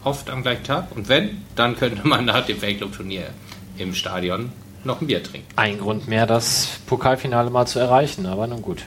oft 0.05 0.31
am 0.31 0.43
gleichen 0.43 0.65
Tag. 0.65 0.89
Und 0.95 1.09
wenn, 1.09 1.43
dann 1.57 1.77
könnte 1.77 2.07
man 2.07 2.25
nach 2.25 2.47
dem 2.47 2.59
Fanclub-Turnier 2.59 3.27
im 3.79 3.95
Stadion 3.95 4.53
noch 4.85 5.01
ein 5.01 5.07
Bier 5.07 5.23
trinken. 5.23 5.47
Ein 5.57 5.79
Grund 5.79 6.09
mehr, 6.09 6.27
das 6.27 6.81
Pokalfinale 6.87 7.51
mal 7.51 7.67
zu 7.67 7.79
erreichen, 7.79 8.27
aber 8.27 8.47
nun 8.47 8.63
gut. 8.63 8.85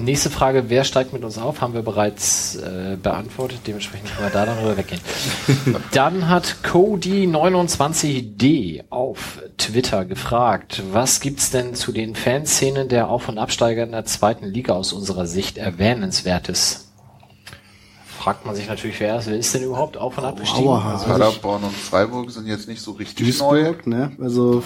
Nächste 0.00 0.30
Frage, 0.30 0.66
wer 0.68 0.84
steigt 0.84 1.12
mit 1.12 1.24
uns 1.24 1.38
auf, 1.38 1.60
haben 1.60 1.74
wir 1.74 1.82
bereits 1.82 2.54
äh, 2.54 2.96
beantwortet, 3.02 3.62
dementsprechend 3.66 4.14
können 4.14 4.28
wir 4.28 4.32
da 4.32 4.46
dann 4.46 4.58
rüber 4.58 4.76
weggehen. 4.76 5.00
dann 5.92 6.28
hat 6.28 6.58
Cody29D 6.62 8.84
auf 8.90 9.42
Twitter 9.56 10.04
gefragt, 10.04 10.84
was 10.92 11.18
gibt's 11.18 11.50
denn 11.50 11.74
zu 11.74 11.90
den 11.90 12.14
Fanszenen 12.14 12.88
der 12.88 13.08
Auf- 13.08 13.28
und 13.28 13.38
Absteiger 13.38 13.82
in 13.82 13.90
der 13.90 14.04
zweiten 14.04 14.46
Liga 14.46 14.74
aus 14.74 14.92
unserer 14.92 15.26
Sicht 15.26 15.58
erwähnenswertes? 15.58 16.87
Fragt 18.18 18.44
man 18.44 18.56
sich 18.56 18.66
natürlich, 18.66 18.98
wer 18.98 19.18
ist, 19.18 19.28
wer 19.28 19.36
ist 19.38 19.54
denn 19.54 19.62
überhaupt 19.62 19.96
auf- 19.96 20.18
und 20.18 20.24
abgestiegen? 20.24 20.68
Also 20.68 21.06
Paderborn 21.06 21.62
und 21.62 21.72
Freiburg 21.74 22.30
sind 22.32 22.46
jetzt 22.48 22.66
nicht 22.66 22.82
so 22.82 22.92
richtig 22.92 23.38
neu. 23.38 23.62
Duisburg, 23.62 23.86
ne? 23.86 24.12
Also 24.20 24.62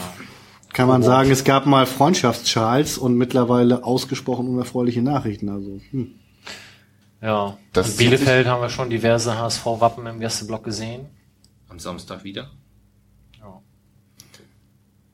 kann 0.72 0.88
man 0.88 1.02
sagen, 1.02 1.30
es 1.30 1.44
gab 1.44 1.66
mal 1.66 1.84
Freundschaftsschals 1.84 2.96
und 2.96 3.14
mittlerweile 3.16 3.84
ausgesprochen 3.84 4.48
unerfreuliche 4.48 5.02
Nachrichten. 5.02 5.50
Also 5.50 5.80
hm. 5.90 6.14
Ja, 7.20 7.58
Das 7.74 7.90
in 7.90 7.96
Bielefeld 7.98 8.46
haben 8.46 8.62
wir 8.62 8.70
schon 8.70 8.88
diverse 8.88 9.38
HSV-Wappen 9.38 10.06
im 10.06 10.18
Gästeblock 10.18 10.64
gesehen. 10.64 11.06
Am 11.68 11.78
Samstag 11.78 12.24
wieder. 12.24 12.50
Ja. 13.38 13.60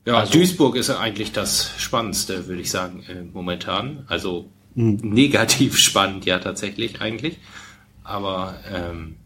Ja, 0.07 0.19
Also- 0.21 0.33
Duisburg 0.33 0.77
ist 0.77 0.89
ja 0.89 1.01
eigentlich 1.01 1.33
das 1.33 1.73
Spannendste, 1.77 2.47
würde 2.47 2.63
ich 2.63 2.71
sagen, 2.71 3.03
äh, 3.09 3.23
momentan. 3.23 4.05
Also 4.07 4.49
negativ 4.75 5.77
spannend, 5.89 6.25
ja, 6.25 6.39
tatsächlich, 6.39 7.01
eigentlich. 7.01 7.39
Aber, 8.09 8.55
ähm, 8.75 9.17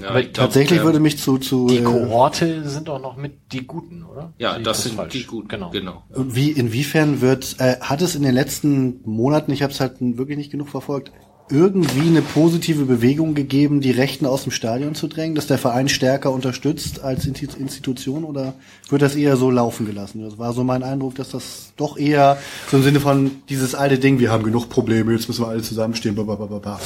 ja, 0.00 0.08
Aber 0.10 0.22
glaub, 0.22 0.32
tatsächlich 0.34 0.80
ähm, 0.80 0.84
würde 0.84 1.00
mich 1.00 1.18
zu 1.18 1.38
zu 1.38 1.66
Die 1.66 1.78
äh, 1.78 1.82
Kohorte 1.82 2.68
sind 2.68 2.88
doch 2.88 3.00
noch 3.00 3.16
mit 3.16 3.52
die 3.52 3.66
Guten, 3.66 4.04
oder? 4.04 4.32
Ja, 4.38 4.54
Sehe 4.54 4.62
das 4.62 4.82
sind 4.82 4.96
falsch? 4.96 5.12
die 5.12 5.24
guten, 5.24 5.48
Genau. 5.48 5.70
genau. 5.70 6.04
Wie, 6.14 6.50
inwiefern 6.50 7.20
wird, 7.20 7.56
äh, 7.58 7.76
hat 7.80 8.02
es 8.02 8.14
in 8.14 8.22
den 8.22 8.34
letzten 8.34 9.00
Monaten, 9.04 9.52
ich 9.52 9.62
habe 9.62 9.72
es 9.72 9.80
halt 9.80 9.96
wirklich 10.00 10.36
nicht 10.38 10.50
genug 10.50 10.68
verfolgt, 10.68 11.12
irgendwie 11.50 12.08
eine 12.08 12.22
positive 12.22 12.84
Bewegung 12.84 13.34
gegeben, 13.34 13.80
die 13.80 13.90
Rechten 13.90 14.26
aus 14.26 14.42
dem 14.42 14.52
Stadion 14.52 14.94
zu 14.94 15.08
drängen, 15.08 15.34
dass 15.34 15.46
der 15.46 15.58
Verein 15.58 15.88
stärker 15.88 16.30
unterstützt 16.32 17.00
als 17.00 17.26
Insti- 17.26 17.56
Institution 17.56 18.24
oder 18.24 18.54
wird 18.88 19.02
das 19.02 19.16
eher 19.16 19.36
so 19.36 19.50
laufen 19.50 19.86
gelassen? 19.86 20.22
Das 20.22 20.38
war 20.38 20.52
so 20.52 20.64
mein 20.64 20.82
Eindruck, 20.82 21.14
dass 21.14 21.30
das 21.30 21.72
doch 21.76 21.96
eher 21.96 22.38
so 22.70 22.76
im 22.76 22.82
Sinne 22.82 23.00
von 23.00 23.30
dieses 23.48 23.74
alte 23.74 23.98
Ding, 23.98 24.18
wir 24.18 24.30
haben 24.30 24.44
genug 24.44 24.68
Probleme, 24.68 25.12
jetzt 25.12 25.28
müssen 25.28 25.44
wir 25.44 25.48
alle 25.48 25.62
zusammenstehen, 25.62 26.14
blablabla. 26.14 26.80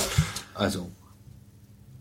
Also, 0.55 0.89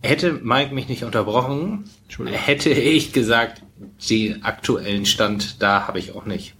hätte 0.01 0.33
Mike 0.33 0.73
mich 0.73 0.87
nicht 0.87 1.03
unterbrochen, 1.03 1.85
hätte 2.25 2.69
ich 2.69 3.13
gesagt, 3.13 3.63
den 4.09 4.43
aktuellen 4.43 5.05
Stand, 5.05 5.61
da 5.61 5.87
habe 5.87 5.99
ich 5.99 6.13
auch 6.15 6.25
nicht. 6.25 6.53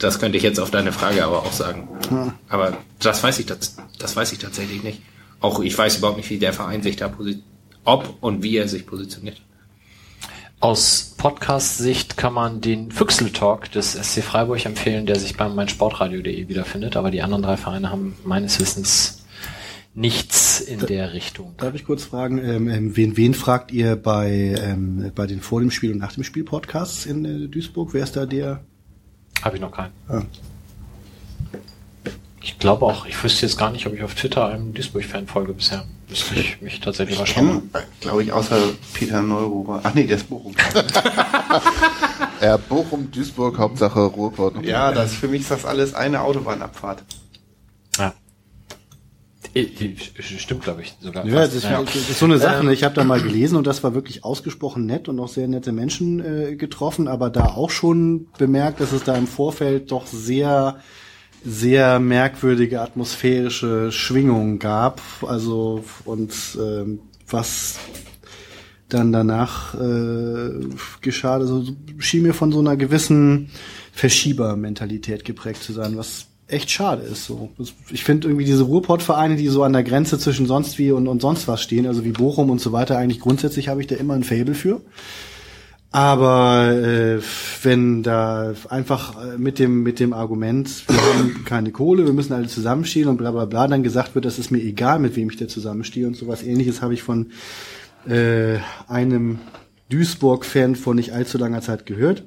Das 0.00 0.18
könnte 0.18 0.38
ich 0.38 0.42
jetzt 0.42 0.58
auf 0.58 0.70
deine 0.70 0.92
Frage 0.92 1.24
aber 1.24 1.40
auch 1.40 1.52
sagen. 1.52 1.88
Aber 2.48 2.78
das 2.98 3.22
weiß 3.22 3.38
ich, 3.38 3.46
das, 3.46 3.76
das 3.98 4.16
weiß 4.16 4.32
ich 4.32 4.38
tatsächlich 4.38 4.82
nicht. 4.82 5.02
Auch 5.40 5.60
ich 5.60 5.76
weiß 5.76 5.98
überhaupt 5.98 6.16
nicht, 6.16 6.30
wie 6.30 6.38
der 6.38 6.52
Verein 6.52 6.82
sich 6.82 6.96
da 6.96 7.08
positioniert, 7.08 7.46
ob 7.84 8.16
und 8.20 8.42
wie 8.42 8.56
er 8.56 8.66
sich 8.66 8.86
positioniert. 8.86 9.40
Aus 10.58 11.14
Podcast-Sicht 11.16 12.16
kann 12.16 12.34
man 12.34 12.60
den 12.60 12.90
Füchsel-Talk 12.90 13.70
des 13.72 13.92
SC 13.92 14.22
Freiburg 14.22 14.64
empfehlen, 14.66 15.06
der 15.06 15.18
sich 15.18 15.36
beim 15.36 15.54
meinsportradio.de 15.54 16.48
wiederfindet, 16.48 16.96
aber 16.96 17.10
die 17.10 17.22
anderen 17.22 17.42
drei 17.42 17.56
Vereine 17.56 17.90
haben 17.90 18.16
meines 18.24 18.60
Wissens 18.60 19.24
nichts 19.94 20.60
in 20.60 20.80
der 20.80 21.12
Richtung. 21.12 21.54
Darf 21.56 21.74
ich 21.74 21.84
kurz 21.84 22.04
fragen, 22.04 22.38
ähm, 22.38 22.68
ähm, 22.68 22.96
wen, 22.96 23.16
wen 23.16 23.34
fragt 23.34 23.72
ihr 23.72 23.96
bei, 23.96 24.54
ähm, 24.62 25.12
bei 25.14 25.26
den 25.26 25.40
Vor 25.40 25.60
dem 25.60 25.70
Spiel 25.70 25.92
und 25.92 25.98
Nach 25.98 26.12
dem 26.12 26.24
Spiel 26.24 26.44
Podcasts 26.44 27.06
in 27.06 27.24
äh, 27.24 27.48
Duisburg? 27.48 27.92
Wer 27.92 28.04
ist 28.04 28.16
da 28.16 28.26
der? 28.26 28.62
Habe 29.42 29.56
ich 29.56 29.60
noch 29.62 29.72
keinen. 29.72 29.92
Ah. 30.08 30.22
Ich 32.42 32.58
glaube 32.58 32.86
auch, 32.86 33.04
ich 33.06 33.22
wüsste 33.22 33.44
jetzt 33.46 33.58
gar 33.58 33.70
nicht, 33.70 33.86
ob 33.86 33.92
ich 33.94 34.02
auf 34.02 34.14
Twitter 34.14 34.46
einem 34.46 34.72
Duisburg-Fan 34.72 35.26
folge 35.26 35.52
bisher. 35.52 35.84
Müsste 36.08 36.34
ich 36.40 36.60
mich 36.62 36.80
tatsächlich 36.80 37.18
mal 37.18 37.24
Ich 37.24 37.30
schauen. 37.30 37.70
glaube 38.00 38.22
ich, 38.22 38.32
außer 38.32 38.56
Peter 38.94 39.20
Neururer. 39.22 39.80
Ach 39.82 39.94
nee, 39.94 40.04
der 40.04 40.16
ist 40.16 40.28
Bochum. 40.28 40.54
Ja, 42.40 42.56
Bochum, 42.56 43.10
Duisburg, 43.10 43.58
Hauptsache 43.58 44.00
Ruhrpott. 44.00 44.64
ja, 44.64 44.92
das 44.92 45.12
für 45.12 45.28
mich 45.28 45.42
ist 45.42 45.50
das 45.50 45.66
alles 45.66 45.92
eine 45.92 46.22
Autobahnabfahrt. 46.22 47.02
Äh, 49.54 49.66
Stimmt, 50.20 50.62
glaube 50.62 50.82
ich, 50.82 50.94
sogar. 51.00 51.26
Ja, 51.26 51.34
das 51.44 51.54
ist, 51.54 51.64
Ja. 51.64 51.82
das 51.82 51.94
ist 51.96 52.18
so 52.18 52.24
eine 52.26 52.38
Sache. 52.38 52.64
ne? 52.64 52.72
Ich 52.72 52.84
habe 52.84 52.94
da 52.94 53.04
mal 53.04 53.20
gelesen 53.20 53.56
und 53.56 53.66
das 53.66 53.82
war 53.82 53.94
wirklich 53.94 54.24
ausgesprochen 54.24 54.86
nett 54.86 55.08
und 55.08 55.18
auch 55.18 55.28
sehr 55.28 55.48
nette 55.48 55.72
Menschen 55.72 56.20
äh, 56.24 56.56
getroffen, 56.56 57.08
aber 57.08 57.30
da 57.30 57.46
auch 57.46 57.70
schon 57.70 58.28
bemerkt, 58.38 58.80
dass 58.80 58.92
es 58.92 59.02
da 59.04 59.16
im 59.16 59.26
Vorfeld 59.26 59.90
doch 59.90 60.06
sehr 60.06 60.78
sehr 61.42 62.00
merkwürdige 62.00 62.82
atmosphärische 62.82 63.90
Schwingungen 63.92 64.58
gab. 64.58 65.00
Also 65.26 65.82
und 66.04 66.32
ähm, 66.60 67.00
was 67.28 67.78
dann 68.90 69.10
danach 69.12 69.74
äh, 69.74 70.50
geschah, 71.00 71.34
also 71.34 71.64
schien 71.98 72.22
mir 72.24 72.34
von 72.34 72.52
so 72.52 72.58
einer 72.58 72.76
gewissen 72.76 73.50
Verschiebermentalität 73.92 75.24
geprägt 75.24 75.62
zu 75.62 75.72
sein, 75.72 75.96
was 75.96 76.26
echt 76.52 76.70
schade 76.70 77.02
ist. 77.02 77.24
So, 77.24 77.50
ich 77.90 78.04
finde 78.04 78.28
irgendwie 78.28 78.44
diese 78.44 78.64
Ruhrpottvereine, 78.64 79.36
die 79.36 79.48
so 79.48 79.62
an 79.62 79.72
der 79.72 79.84
Grenze 79.84 80.18
zwischen 80.18 80.46
sonst 80.46 80.78
wie 80.78 80.92
und, 80.92 81.08
und 81.08 81.22
sonst 81.22 81.48
was 81.48 81.62
stehen, 81.62 81.86
also 81.86 82.04
wie 82.04 82.12
Bochum 82.12 82.50
und 82.50 82.60
so 82.60 82.72
weiter, 82.72 82.98
eigentlich 82.98 83.20
grundsätzlich 83.20 83.68
habe 83.68 83.80
ich 83.80 83.86
da 83.86 83.96
immer 83.96 84.14
ein 84.14 84.24
Fable 84.24 84.54
für. 84.54 84.80
Aber 85.92 86.70
äh, 86.70 87.20
wenn 87.64 88.04
da 88.04 88.54
einfach 88.68 89.16
äh, 89.24 89.38
mit 89.38 89.58
dem 89.58 89.82
mit 89.82 89.98
dem 89.98 90.12
Argument, 90.12 90.84
wir 90.86 90.96
haben 90.96 91.42
keine 91.44 91.72
Kohle, 91.72 92.06
wir 92.06 92.12
müssen 92.12 92.32
alle 92.32 92.46
zusammenstehen 92.46 93.08
und 93.08 93.16
bla 93.16 93.32
bla 93.32 93.44
bla, 93.44 93.66
dann 93.66 93.82
gesagt 93.82 94.14
wird, 94.14 94.24
das 94.24 94.38
ist 94.38 94.52
mir 94.52 94.60
egal, 94.60 95.00
mit 95.00 95.16
wem 95.16 95.30
ich 95.30 95.36
da 95.36 95.48
zusammenstehe 95.48 96.06
und 96.06 96.16
sowas 96.16 96.44
ähnliches 96.44 96.80
habe 96.80 96.94
ich 96.94 97.02
von 97.02 97.32
äh, 98.08 98.58
einem 98.86 99.40
Duisburg-Fan 99.88 100.76
vor 100.76 100.94
nicht 100.94 101.12
allzu 101.12 101.38
langer 101.38 101.60
Zeit 101.60 101.86
gehört. 101.86 102.22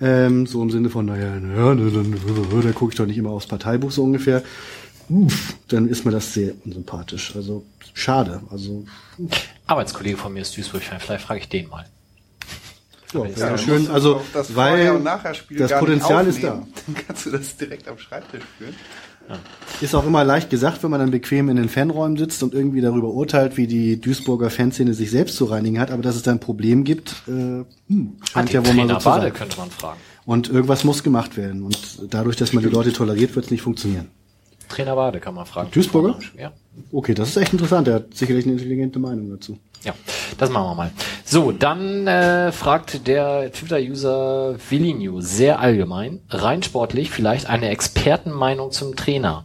Ähm, 0.00 0.46
so 0.46 0.60
im 0.62 0.70
Sinne 0.70 0.90
von, 0.90 1.06
naja, 1.06 1.30
dann, 1.30 2.62
da 2.62 2.72
gucke 2.72 2.92
ich 2.92 2.96
doch 2.96 3.06
nicht 3.06 3.18
immer 3.18 3.30
aufs 3.30 3.46
Parteibuch 3.46 3.90
so 3.90 4.02
ungefähr. 4.02 4.42
Uff, 5.08 5.54
dann 5.68 5.88
ist 5.88 6.04
mir 6.04 6.10
das 6.10 6.32
sehr 6.32 6.52
unsympathisch. 6.64 7.36
Also 7.36 7.64
schade. 7.92 8.42
Also 8.50 8.84
Arbeitskollege 9.66 10.16
von 10.16 10.32
mir 10.32 10.40
ist 10.40 10.56
Duisburg-Fan, 10.56 10.98
vielleicht 11.00 11.24
frage 11.24 11.40
ich 11.40 11.48
den 11.48 11.68
mal. 11.68 11.84
ja, 13.12 13.26
Ja, 13.36 13.58
schön. 13.58 13.88
Also 13.90 14.22
das 14.32 14.56
weil 14.56 14.70
Vorher- 14.70 14.94
und 14.94 15.04
Nachherspiel 15.04 15.58
das 15.58 15.78
Potenzial 15.78 16.26
ist 16.26 16.42
da. 16.42 16.66
Dann 16.86 17.06
kannst 17.06 17.26
du 17.26 17.30
das 17.30 17.56
direkt 17.56 17.86
am 17.86 17.98
Schreibtisch 17.98 18.42
führen. 18.58 18.74
Ist 19.80 19.94
auch 19.94 20.06
immer 20.06 20.24
leicht 20.24 20.50
gesagt, 20.50 20.82
wenn 20.82 20.90
man 20.90 21.00
dann 21.00 21.10
bequem 21.10 21.48
in 21.48 21.56
den 21.56 21.68
Fanräumen 21.68 22.16
sitzt 22.16 22.42
und 22.42 22.54
irgendwie 22.54 22.80
darüber 22.80 23.08
urteilt, 23.08 23.56
wie 23.56 23.66
die 23.66 24.00
Duisburger 24.00 24.50
Fanszene 24.50 24.94
sich 24.94 25.10
selbst 25.10 25.36
zu 25.36 25.46
reinigen 25.46 25.80
hat, 25.80 25.90
aber 25.90 26.02
dass 26.02 26.16
es 26.16 26.22
da 26.22 26.30
ein 26.30 26.40
Problem 26.40 26.84
gibt, 26.84 27.22
äh, 27.26 27.64
hm, 27.88 28.16
scheint 28.30 28.52
ja 28.52 28.64
wohl 28.64 28.74
mal 28.74 28.88
so 28.88 28.96
zu 28.96 29.02
sein. 29.02 29.32
könnte 29.32 29.56
man 29.56 29.70
fragen. 29.70 29.98
Und 30.26 30.48
irgendwas 30.48 30.84
muss 30.84 31.02
gemacht 31.02 31.36
werden. 31.36 31.62
Und 31.62 31.78
dadurch, 32.10 32.36
dass 32.36 32.52
man 32.52 32.62
die 32.62 32.70
Leute 32.70 32.92
toleriert, 32.92 33.34
wird 33.34 33.46
es 33.46 33.50
nicht 33.50 33.62
funktionieren. 33.62 34.08
Trainer 34.68 34.94
Bade 34.94 35.20
kann 35.20 35.34
man 35.34 35.44
fragen. 35.44 35.70
Duisburger? 35.70 36.18
Ja. 36.38 36.52
Okay, 36.92 37.14
das 37.14 37.30
ist 37.30 37.36
echt 37.36 37.52
interessant. 37.52 37.88
Er 37.88 37.94
hat 37.94 38.14
sicherlich 38.14 38.44
eine 38.44 38.54
intelligente 38.54 38.98
Meinung 38.98 39.30
dazu. 39.30 39.58
Ja, 39.84 39.94
das 40.38 40.50
machen 40.50 40.66
wir 40.66 40.74
mal. 40.74 40.90
So, 41.24 41.52
dann 41.52 42.06
äh, 42.06 42.52
fragt 42.52 43.06
der 43.06 43.52
Twitter-User 43.52 44.56
Villinio 44.68 45.20
sehr 45.20 45.60
allgemein, 45.60 46.20
rein 46.30 46.62
sportlich, 46.62 47.10
vielleicht 47.10 47.46
eine 47.46 47.68
Expertenmeinung 47.68 48.72
zum 48.72 48.96
Trainer. 48.96 49.44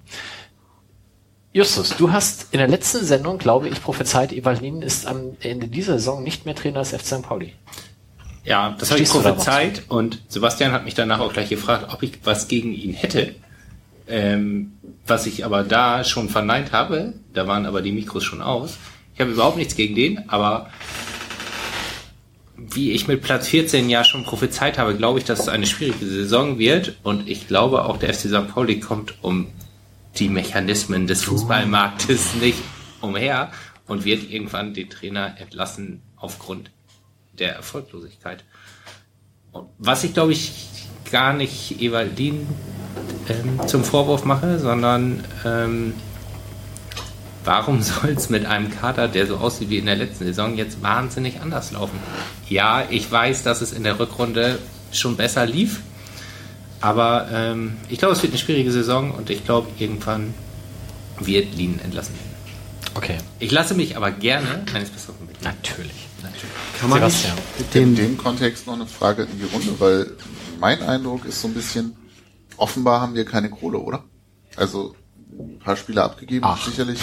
Justus, 1.51 1.97
du 1.97 2.11
hast 2.11 2.53
in 2.53 2.59
der 2.59 2.67
letzten 2.67 3.03
Sendung, 3.03 3.37
glaube 3.37 3.67
ich, 3.67 3.81
prophezeit, 3.81 4.31
Evalin 4.31 4.81
ist 4.81 5.07
am 5.07 5.35
Ende 5.41 5.67
dieser 5.67 5.93
Saison 5.93 6.23
nicht 6.23 6.45
mehr 6.45 6.55
Trainer 6.55 6.79
des 6.79 6.91
FC 6.91 7.05
St. 7.05 7.21
Pauli. 7.23 7.53
Ja, 8.45 8.75
das 8.79 8.91
habe 8.91 9.01
ich 9.01 9.09
prophezeit 9.09 9.83
und 9.89 10.21
Sebastian 10.27 10.71
hat 10.71 10.85
mich 10.85 10.93
danach 10.93 11.19
auch 11.19 11.33
gleich 11.33 11.49
gefragt, 11.49 11.87
ob 11.91 12.01
ich 12.03 12.19
was 12.23 12.47
gegen 12.47 12.71
ihn 12.73 12.93
hätte. 12.93 13.35
Ähm, 14.07 14.73
was 15.05 15.25
ich 15.25 15.45
aber 15.45 15.63
da 15.63 16.03
schon 16.03 16.29
verneint 16.29 16.71
habe, 16.71 17.13
da 17.33 17.45
waren 17.45 17.65
aber 17.65 17.81
die 17.81 17.91
Mikros 17.91 18.23
schon 18.23 18.41
aus. 18.41 18.77
Ich 19.19 19.21
habe 19.21 19.33
überhaupt 19.33 19.57
nichts 19.57 19.75
gegen 19.75 19.95
den, 19.95 20.29
aber 20.29 20.69
wie 22.55 22.93
ich 22.93 23.09
mit 23.09 23.21
Platz 23.21 23.49
14 23.49 23.89
ja 23.89 24.05
schon 24.05 24.23
prophezeit 24.23 24.77
habe, 24.77 24.95
glaube 24.95 25.19
ich, 25.19 25.25
dass 25.25 25.41
es 25.41 25.49
eine 25.49 25.65
schwierige 25.65 26.05
Saison 26.05 26.57
wird 26.57 26.95
und 27.03 27.27
ich 27.27 27.45
glaube 27.45 27.83
auch 27.83 27.97
der 27.97 28.13
FC 28.13 28.29
St. 28.29 28.47
Pauli 28.47 28.79
kommt 28.79 29.21
um 29.21 29.47
die 30.15 30.29
Mechanismen 30.29 31.05
des 31.05 31.25
Fußballmarktes 31.25 32.35
nicht 32.35 32.59
umher 33.01 33.51
und 33.87 34.05
wird 34.05 34.31
irgendwann 34.31 34.73
den 34.73 34.89
Trainer 34.89 35.35
entlassen 35.37 36.01
aufgrund 36.15 36.71
der 37.33 37.55
Erfolglosigkeit. 37.55 38.45
Und 39.51 39.67
was 39.79 40.05
ich 40.05 40.13
glaube 40.13 40.31
ich 40.31 40.69
gar 41.11 41.33
nicht 41.33 41.81
Evaldin 41.81 42.47
ähm, 43.27 43.67
zum 43.67 43.83
Vorwurf 43.83 44.23
mache, 44.23 44.59
sondern 44.59 45.25
ähm, 45.43 45.93
warum 47.49 47.81
soll 47.81 48.11
es 48.11 48.29
mit 48.29 48.45
einem 48.45 48.69
Kader, 48.69 49.07
der 49.07 49.25
so 49.25 49.37
aussieht 49.37 49.71
wie 49.71 49.79
in 49.79 49.87
der 49.87 49.95
letzten 49.95 50.23
Saison, 50.25 50.55
jetzt 50.55 50.83
wahnsinnig 50.83 51.41
anders 51.41 51.71
laufen? 51.71 51.99
Ja, 52.47 52.85
ich 52.91 53.11
weiß, 53.11 53.41
dass 53.41 53.61
es 53.61 53.73
in 53.73 53.83
der 53.83 53.99
Rückrunde 53.99 54.59
schon 54.91 55.17
besser 55.17 55.47
lief, 55.47 55.79
aber 56.79 57.27
ähm, 57.33 57.77
ich 57.89 57.97
glaube, 57.97 58.13
es 58.13 58.21
wird 58.21 58.33
eine 58.33 58.39
schwierige 58.39 58.71
Saison 58.71 59.11
und 59.11 59.31
ich 59.31 59.43
glaube, 59.45 59.67
irgendwann 59.79 60.35
wird 61.19 61.55
Lien 61.55 61.79
entlassen 61.83 62.13
werden. 62.13 62.29
Okay, 62.93 63.17
Ich 63.39 63.51
lasse 63.51 63.73
mich 63.73 63.97
aber 63.97 64.11
gerne 64.11 64.63
eines 64.73 64.89
Besseren 64.89 65.25
bitten. 65.25 65.43
natürlich. 65.43 66.07
natürlich. 66.21 66.43
Kann 66.79 66.89
man 66.89 66.99
Sebastian. 66.99 67.35
nicht 67.57 67.75
In 67.75 67.95
dem 67.95 68.17
Kontext 68.17 68.67
noch 68.67 68.73
eine 68.75 68.85
Frage 68.85 69.23
in 69.23 69.39
die 69.39 69.45
Runde, 69.45 69.73
weil 69.79 70.11
mein 70.59 70.81
Eindruck 70.83 71.25
ist 71.25 71.41
so 71.41 71.47
ein 71.47 71.53
bisschen, 71.55 71.95
offenbar 72.57 73.01
haben 73.01 73.15
wir 73.15 73.25
keine 73.25 73.49
Kohle, 73.49 73.79
oder? 73.79 74.03
Also 74.55 74.95
ein 75.37 75.59
paar 75.59 75.75
Spiele 75.75 76.03
abgegeben, 76.03 76.45
sicherlich. 76.65 76.99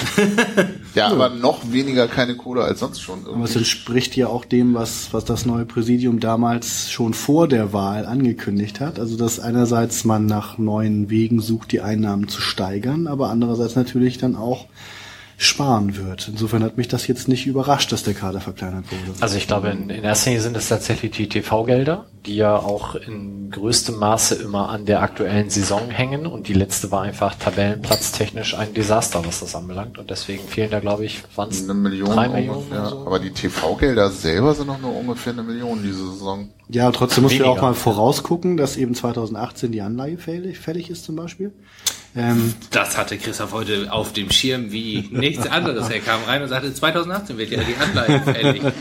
ja, 0.94 1.08
aber 1.08 1.30
noch 1.30 1.70
weniger 1.70 2.08
keine 2.08 2.36
Kohle 2.36 2.62
als 2.62 2.80
sonst 2.80 3.00
schon. 3.00 3.20
aber 3.20 3.30
es 3.30 3.34
Irgendwie. 3.36 3.58
entspricht 3.58 4.16
ja 4.16 4.28
auch 4.28 4.44
dem, 4.44 4.74
was, 4.74 5.12
was 5.12 5.24
das 5.24 5.46
neue 5.46 5.64
Präsidium 5.64 6.18
damals 6.18 6.90
schon 6.90 7.14
vor 7.14 7.46
der 7.46 7.72
Wahl 7.72 8.04
angekündigt 8.04 8.80
hat. 8.80 8.98
Also, 8.98 9.16
dass 9.16 9.38
einerseits 9.38 10.04
man 10.04 10.26
nach 10.26 10.58
neuen 10.58 11.08
Wegen 11.08 11.40
sucht, 11.40 11.70
die 11.72 11.80
Einnahmen 11.80 12.28
zu 12.28 12.40
steigern, 12.40 13.06
aber 13.06 13.30
andererseits 13.30 13.76
natürlich 13.76 14.18
dann 14.18 14.34
auch 14.34 14.66
sparen 15.38 15.96
wird. 15.96 16.28
Insofern 16.28 16.64
hat 16.64 16.78
mich 16.78 16.88
das 16.88 17.06
jetzt 17.06 17.28
nicht 17.28 17.46
überrascht, 17.46 17.92
dass 17.92 18.02
der 18.02 18.14
Kader 18.14 18.40
verkleinert 18.40 18.86
wurde. 18.90 19.20
Also 19.20 19.36
ich 19.36 19.46
glaube, 19.46 19.68
in, 19.68 19.90
in 19.90 20.02
erster 20.02 20.30
Linie 20.30 20.42
sind 20.42 20.56
es 20.56 20.68
tatsächlich 20.68 21.12
die 21.12 21.28
TV-Gelder, 21.28 22.06
die 22.24 22.36
ja 22.36 22.56
auch 22.56 22.94
in 22.94 23.50
größtem 23.50 23.96
Maße 23.98 24.36
immer 24.36 24.70
an 24.70 24.86
der 24.86 25.02
aktuellen 25.02 25.50
Saison 25.50 25.90
hängen 25.90 26.26
und 26.26 26.48
die 26.48 26.54
letzte 26.54 26.90
war 26.90 27.02
einfach 27.02 27.34
tabellenplatztechnisch 27.34 28.56
ein 28.56 28.72
Desaster, 28.72 29.26
was 29.26 29.40
das 29.40 29.54
anbelangt 29.54 29.98
und 29.98 30.08
deswegen 30.10 30.46
fehlen 30.48 30.70
da, 30.70 30.80
glaube 30.80 31.04
ich, 31.04 31.22
waren 31.36 31.50
es 31.50 31.62
eine 31.64 31.74
Million 31.74 32.10
drei 32.10 32.28
Millionen 32.28 32.58
ungefähr. 32.58 32.80
oder 32.80 32.90
so? 32.90 33.06
Aber 33.06 33.18
die 33.18 33.30
TV-Gelder 33.30 34.10
selber 34.10 34.54
sind 34.54 34.68
noch 34.68 34.80
nur 34.80 34.96
ungefähr 34.96 35.34
eine 35.34 35.42
Million 35.42 35.82
diese 35.82 36.12
Saison. 36.12 36.48
Ja, 36.68 36.90
trotzdem 36.90 37.24
muss 37.24 37.32
wir 37.32 37.40
Weniger. 37.40 37.58
auch 37.58 37.62
mal 37.62 37.74
vorausgucken, 37.74 38.56
dass 38.56 38.76
eben 38.76 38.94
2018 38.94 39.70
die 39.70 39.82
Anleihe 39.82 40.16
fällig, 40.16 40.58
fällig 40.58 40.90
ist 40.90 41.04
zum 41.04 41.14
Beispiel. 41.14 41.52
Ähm, 42.16 42.54
Das 42.70 42.96
hatte 42.96 43.16
Christoph 43.18 43.52
heute 43.52 43.92
auf 43.92 44.12
dem 44.12 44.30
Schirm 44.30 44.72
wie 44.72 45.08
nichts 45.10 45.46
anderes. 45.46 45.88
Er 45.90 46.00
kam 46.00 46.22
rein 46.24 46.42
und 46.42 46.48
sagte, 46.48 46.72
2018 46.72 47.36
wird 47.38 47.50
ja 47.50 47.60
die 47.62 47.76
Anleihe 47.76 48.20
fällig. 48.22 48.62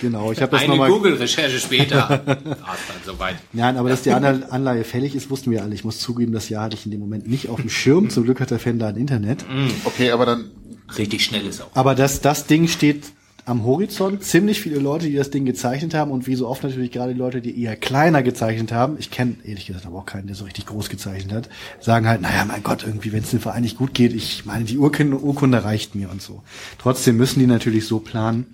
genau, 0.00 0.32
ich 0.32 0.40
habe 0.40 0.52
das 0.52 0.60
Eine 0.62 0.70
nochmal... 0.70 0.90
Google-Recherche 0.90 1.58
später 1.58 2.08
war 2.08 2.18
es 2.18 2.86
dann 2.86 2.96
soweit. 3.04 3.36
Nein, 3.52 3.76
aber 3.76 3.88
dass 3.88 4.02
die 4.02 4.10
Anle- 4.12 4.48
Anleihe 4.50 4.84
fällig 4.84 5.14
ist, 5.14 5.30
wussten 5.30 5.50
wir 5.50 5.62
alle. 5.62 5.74
Ich 5.74 5.84
muss 5.84 5.98
zugeben, 5.98 6.32
das 6.32 6.48
Jahr 6.48 6.64
hatte 6.64 6.76
ich 6.76 6.84
in 6.84 6.90
dem 6.90 7.00
Moment 7.00 7.28
nicht 7.28 7.48
auf 7.48 7.60
dem 7.60 7.70
Schirm. 7.70 8.10
Zum 8.10 8.24
Glück 8.24 8.40
hat 8.40 8.50
der 8.50 8.58
Fan 8.58 8.78
da 8.78 8.88
ein 8.88 8.96
Internet. 8.96 9.44
Okay, 9.84 10.10
aber 10.10 10.26
dann 10.26 10.50
Richtig 10.98 11.24
schnell 11.24 11.46
ist 11.46 11.62
auch. 11.62 11.70
Aber 11.74 11.94
das, 11.94 12.20
das 12.20 12.46
Ding 12.46 12.68
steht 12.68 13.04
am 13.46 13.64
Horizont. 13.64 14.22
Ziemlich 14.22 14.60
viele 14.60 14.78
Leute, 14.78 15.06
die 15.06 15.14
das 15.14 15.30
Ding 15.30 15.44
gezeichnet 15.44 15.94
haben 15.94 16.10
und 16.10 16.26
wie 16.26 16.34
so 16.34 16.48
oft 16.48 16.62
natürlich 16.62 16.90
gerade 16.90 17.12
die 17.12 17.18
Leute, 17.18 17.40
die 17.40 17.60
eher 17.62 17.76
kleiner 17.76 18.22
gezeichnet 18.22 18.72
haben, 18.72 18.96
ich 18.98 19.10
kenne 19.10 19.36
ehrlich 19.44 19.66
gesagt 19.66 19.86
aber 19.86 19.98
auch 19.98 20.06
keinen, 20.06 20.26
der 20.26 20.36
so 20.36 20.44
richtig 20.44 20.66
groß 20.66 20.88
gezeichnet 20.88 21.34
hat, 21.34 21.48
sagen 21.80 22.08
halt, 22.08 22.22
naja, 22.22 22.44
mein 22.44 22.62
Gott, 22.62 22.84
irgendwie, 22.84 23.12
wenn 23.12 23.22
es 23.22 23.30
dem 23.30 23.40
Verein 23.40 23.62
nicht 23.62 23.76
gut 23.76 23.92
geht, 23.92 24.14
ich 24.14 24.46
meine, 24.46 24.64
die 24.64 24.78
Urkunde, 24.78 25.18
Urkunde 25.18 25.62
reicht 25.64 25.94
mir 25.94 26.10
und 26.10 26.22
so. 26.22 26.42
Trotzdem 26.78 27.16
müssen 27.16 27.38
die 27.38 27.46
natürlich 27.46 27.86
so 27.86 27.98
planen, 27.98 28.46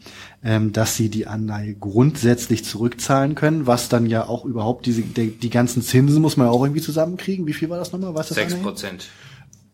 ähm, 0.42 0.72
dass 0.72 0.96
sie 0.96 1.08
die 1.08 1.26
Anleihe 1.26 1.74
grundsätzlich 1.74 2.64
zurückzahlen 2.64 3.34
können, 3.34 3.66
was 3.66 3.88
dann 3.88 4.06
ja 4.06 4.26
auch 4.26 4.44
überhaupt 4.44 4.86
diese, 4.86 5.02
die, 5.02 5.30
die 5.30 5.50
ganzen 5.50 5.82
Zinsen 5.82 6.20
muss 6.20 6.36
man 6.36 6.48
ja 6.48 6.52
auch 6.52 6.64
irgendwie 6.64 6.82
zusammenkriegen. 6.82 7.46
Wie 7.46 7.52
viel 7.52 7.70
war 7.70 7.78
das 7.78 7.92
nochmal? 7.92 8.24
Sechs? 8.24 8.54
Prozent. 8.56 9.08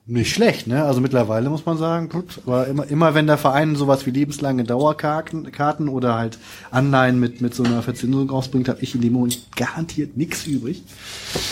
Nicht 0.08 0.32
schlecht, 0.32 0.68
ne? 0.68 0.84
Also 0.84 1.00
mittlerweile 1.00 1.50
muss 1.50 1.66
man 1.66 1.78
sagen, 1.78 2.08
gut, 2.08 2.40
aber 2.46 2.68
immer, 2.68 2.86
immer 2.86 3.14
wenn 3.14 3.26
der 3.26 3.38
Verein 3.38 3.74
sowas 3.74 4.06
wie 4.06 4.12
lebenslange 4.12 4.62
Dauerkarten 4.62 5.50
Karten 5.50 5.88
oder 5.88 6.14
halt 6.14 6.38
Anleihen 6.70 7.18
mit, 7.18 7.40
mit 7.40 7.56
so 7.56 7.64
einer 7.64 7.82
Verzinsung 7.82 8.30
rausbringt, 8.30 8.68
habe 8.68 8.80
ich 8.82 8.94
in 8.94 9.00
dem 9.00 9.14
Moment 9.14 9.44
garantiert 9.56 10.16
nichts 10.16 10.46
übrig. 10.46 10.84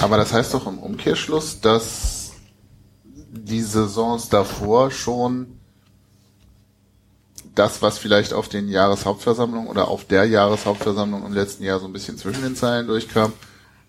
Aber 0.01 0.17
das 0.17 0.33
heißt 0.33 0.55
doch 0.55 0.69
im 0.69 0.79
Umkehrschluss, 0.79 1.61
dass 1.61 2.35
die 3.33 3.61
Saisons 3.61 4.29
davor 4.29 4.93
schon 4.93 5.59
das, 7.57 7.83
was 7.83 7.99
vielleicht 7.99 8.33
auf 8.33 8.49
den 8.49 8.69
Jahreshauptversammlungen 8.69 9.69
oder 9.69 9.89
auf 9.89 10.05
der 10.05 10.27
Jahreshauptversammlung 10.27 11.27
im 11.27 11.33
letzten 11.33 11.65
Jahr 11.65 11.81
so 11.81 11.87
ein 11.87 11.93
bisschen 11.93 12.19
zwischen 12.19 12.43
den 12.43 12.55
Zeilen 12.55 12.87
durchkam, 12.87 13.33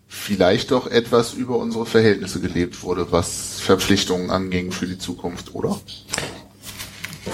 vielleicht 0.07 0.71
doch 0.71 0.87
etwas 0.87 1.33
über 1.33 1.57
unsere 1.57 1.85
Verhältnisse 1.85 2.39
gelebt 2.39 2.83
wurde, 2.83 3.11
was 3.11 3.59
Verpflichtungen 3.59 4.29
anging 4.29 4.71
für 4.71 4.87
die 4.87 4.97
Zukunft, 4.97 5.53
oder? 5.53 5.79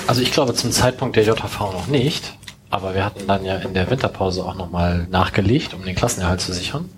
Also 0.08 0.22
ich 0.22 0.32
glaube 0.32 0.54
zum 0.54 0.72
Zeitpunkt 0.72 1.16
der 1.16 1.24
JHV 1.24 1.60
noch 1.60 1.88
nicht, 1.88 2.38
aber 2.70 2.94
wir 2.96 3.04
hatten 3.04 3.28
dann 3.28 3.46
ja 3.46 3.58
in 3.58 3.74
der 3.74 3.90
Winterpause 3.90 4.46
auch 4.46 4.56
nochmal 4.56 5.08
nachgelegt, 5.10 5.74
um 5.74 5.84
den 5.84 5.96
Klassenerhalt 5.96 6.42
zu 6.42 6.54
sichern 6.54 6.90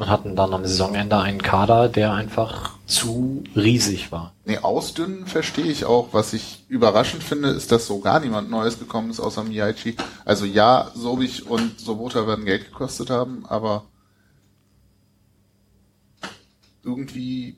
und 0.00 0.08
hatten 0.08 0.34
dann 0.34 0.54
am 0.54 0.64
Saisonende 0.64 1.18
einen 1.18 1.42
Kader, 1.42 1.88
der 1.88 2.14
einfach 2.14 2.70
zu 2.86 3.44
riesig 3.54 4.10
war. 4.10 4.32
Nee, 4.46 4.56
ausdünnen 4.58 5.26
verstehe 5.26 5.66
ich 5.66 5.84
auch. 5.84 6.08
Was 6.12 6.32
ich 6.32 6.64
überraschend 6.68 7.22
finde, 7.22 7.50
ist, 7.50 7.70
dass 7.70 7.86
so 7.86 8.00
gar 8.00 8.18
niemand 8.18 8.50
Neues 8.50 8.78
gekommen 8.78 9.10
ist 9.10 9.20
außer 9.20 9.44
Miyaichi. 9.44 9.96
Also 10.24 10.46
ja, 10.46 10.90
Sobich 10.94 11.46
und 11.46 11.78
Sobota 11.78 12.26
werden 12.26 12.46
Geld 12.46 12.64
gekostet 12.64 13.10
haben, 13.10 13.44
aber 13.46 13.84
irgendwie, 16.84 17.56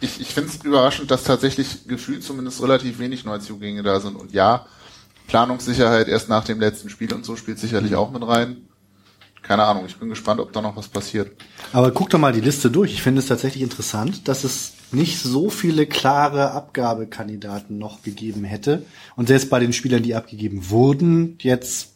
ich, 0.00 0.20
ich 0.20 0.28
finde 0.28 0.50
es 0.50 0.64
überraschend, 0.64 1.10
dass 1.10 1.24
tatsächlich 1.24 1.86
gefühlt 1.86 2.22
zumindest 2.22 2.62
relativ 2.62 2.98
wenig 2.98 3.24
Neuzugänge 3.24 3.82
da 3.82 4.00
sind. 4.00 4.16
Und 4.16 4.32
ja, 4.32 4.66
Planungssicherheit 5.28 6.08
erst 6.08 6.28
nach 6.28 6.44
dem 6.44 6.60
letzten 6.60 6.90
Spiel 6.90 7.12
und 7.12 7.24
so 7.24 7.36
spielt 7.36 7.58
sicherlich 7.58 7.94
auch 7.94 8.10
mit 8.10 8.26
rein. 8.26 8.68
Keine 9.42 9.64
Ahnung, 9.64 9.84
ich 9.86 9.96
bin 9.96 10.08
gespannt, 10.08 10.40
ob 10.40 10.52
da 10.52 10.62
noch 10.62 10.76
was 10.76 10.88
passiert. 10.88 11.32
Aber 11.72 11.90
guck 11.90 12.10
doch 12.10 12.18
mal 12.18 12.32
die 12.32 12.40
Liste 12.40 12.70
durch. 12.70 12.92
Ich 12.92 13.02
finde 13.02 13.20
es 13.20 13.26
tatsächlich 13.26 13.62
interessant, 13.62 14.28
dass 14.28 14.44
es 14.44 14.74
nicht 14.92 15.20
so 15.20 15.50
viele 15.50 15.86
klare 15.86 16.52
Abgabekandidaten 16.52 17.76
noch 17.76 18.02
gegeben 18.02 18.44
hätte. 18.44 18.84
Und 19.16 19.26
selbst 19.26 19.50
bei 19.50 19.58
den 19.58 19.72
Spielern, 19.72 20.02
die 20.02 20.14
abgegeben 20.14 20.70
wurden, 20.70 21.38
jetzt, 21.40 21.94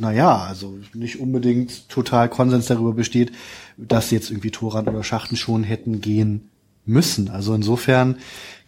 naja, 0.00 0.38
also 0.38 0.78
nicht 0.94 1.20
unbedingt 1.20 1.88
total 1.88 2.28
Konsens 2.28 2.66
darüber 2.66 2.92
besteht, 2.92 3.32
dass 3.76 4.10
jetzt 4.10 4.30
irgendwie 4.30 4.50
Toran 4.50 4.88
oder 4.88 5.02
Schachten 5.04 5.36
schon 5.36 5.62
hätten 5.64 6.00
gehen 6.00 6.50
müssen. 6.84 7.28
Also 7.30 7.54
insofern. 7.54 8.16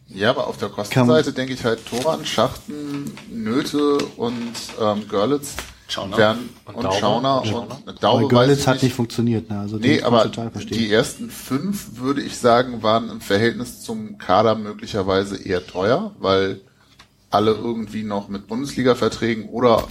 Ja, 0.08 0.30
aber 0.30 0.46
auf 0.48 0.56
der 0.56 0.68
Kostenseite 0.68 1.32
denke 1.32 1.52
ich 1.54 1.64
halt 1.64 1.84
Toran, 1.86 2.24
Schachten, 2.26 3.12
Nöte 3.32 3.98
und 4.16 4.42
ähm, 4.80 5.06
Görlitz 5.08 5.54
Schauner. 5.86 6.16
werden 6.16 6.48
Und 6.66 6.84
und. 6.84 6.94
Schauner 6.94 7.36
Und 7.36 7.42
und, 7.42 7.48
Schauner. 7.48 7.78
eine 7.86 7.96
Daube 7.96 8.28
Görlitz 8.28 8.66
hat 8.66 8.74
nicht. 8.76 8.84
nicht 8.84 8.94
funktioniert. 8.94 9.50
Ne? 9.50 9.58
Also 9.60 9.76
Nee, 9.76 10.02
aber 10.02 10.24
total 10.24 10.50
verstehen. 10.50 10.78
die 10.78 10.92
ersten 10.92 11.30
fünf, 11.30 11.98
würde 12.00 12.22
ich 12.22 12.36
sagen, 12.38 12.82
waren 12.82 13.08
im 13.08 13.20
Verhältnis 13.20 13.80
zum 13.82 14.18
Kader 14.18 14.54
möglicherweise 14.56 15.36
eher 15.36 15.64
teuer, 15.66 16.14
weil 16.18 16.60
alle 17.30 17.52
irgendwie 17.52 18.02
noch 18.02 18.28
mit 18.28 18.48
Bundesliga-Verträgen 18.48 19.48
oder 19.48 19.86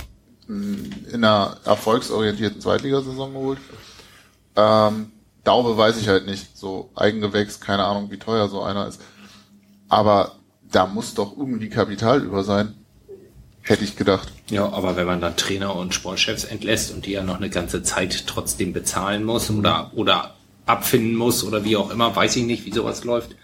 in 0.50 1.24
einer 1.24 1.58
erfolgsorientierten 1.64 2.60
Zweitligasaison 2.60 3.34
geholt. 3.34 3.60
Ähm, 4.56 5.12
Daube 5.44 5.78
weiß 5.78 5.98
ich 6.02 6.08
halt 6.08 6.26
nicht. 6.26 6.58
So 6.58 6.90
Eigengewächs, 6.96 7.60
keine 7.60 7.86
Ahnung, 7.86 8.10
wie 8.12 8.18
teuer 8.18 8.50
so 8.50 8.62
einer 8.62 8.88
ist. 8.88 9.00
Aber 9.88 10.34
da 10.72 10.88
muss 10.88 11.14
doch 11.14 11.38
irgendwie 11.38 11.70
Kapital 11.70 12.24
über 12.24 12.44
sein. 12.44 12.74
Hätte 13.62 13.84
ich 13.84 13.96
gedacht. 13.96 14.32
Ja, 14.50 14.72
aber 14.72 14.96
wenn 14.96 15.06
man 15.06 15.22
dann 15.22 15.36
Trainer 15.36 15.76
und 15.76 15.94
Sportchefs 15.94 16.46
entlässt 16.46 16.92
und 16.92 17.06
die 17.06 17.12
ja 17.12 17.24
noch 17.24 17.38
eine 17.38 17.50
ganze 17.50 17.84
Zeit 17.84 18.26
trotzdem 18.26 18.74
bezahlen 18.74 19.24
muss 19.24 19.52
oder, 19.52 19.92
oder 19.96 20.34
abfinden 20.66 21.16
muss 21.16 21.44
oder 21.44 21.64
wie 21.64 21.78
auch 21.78 21.92
immer, 21.92 22.16
weiß 22.16 22.36
ich 22.38 22.46
nicht, 22.46 22.66
wie 22.66 22.72
sowas 22.72 23.04
läuft. 23.04 23.36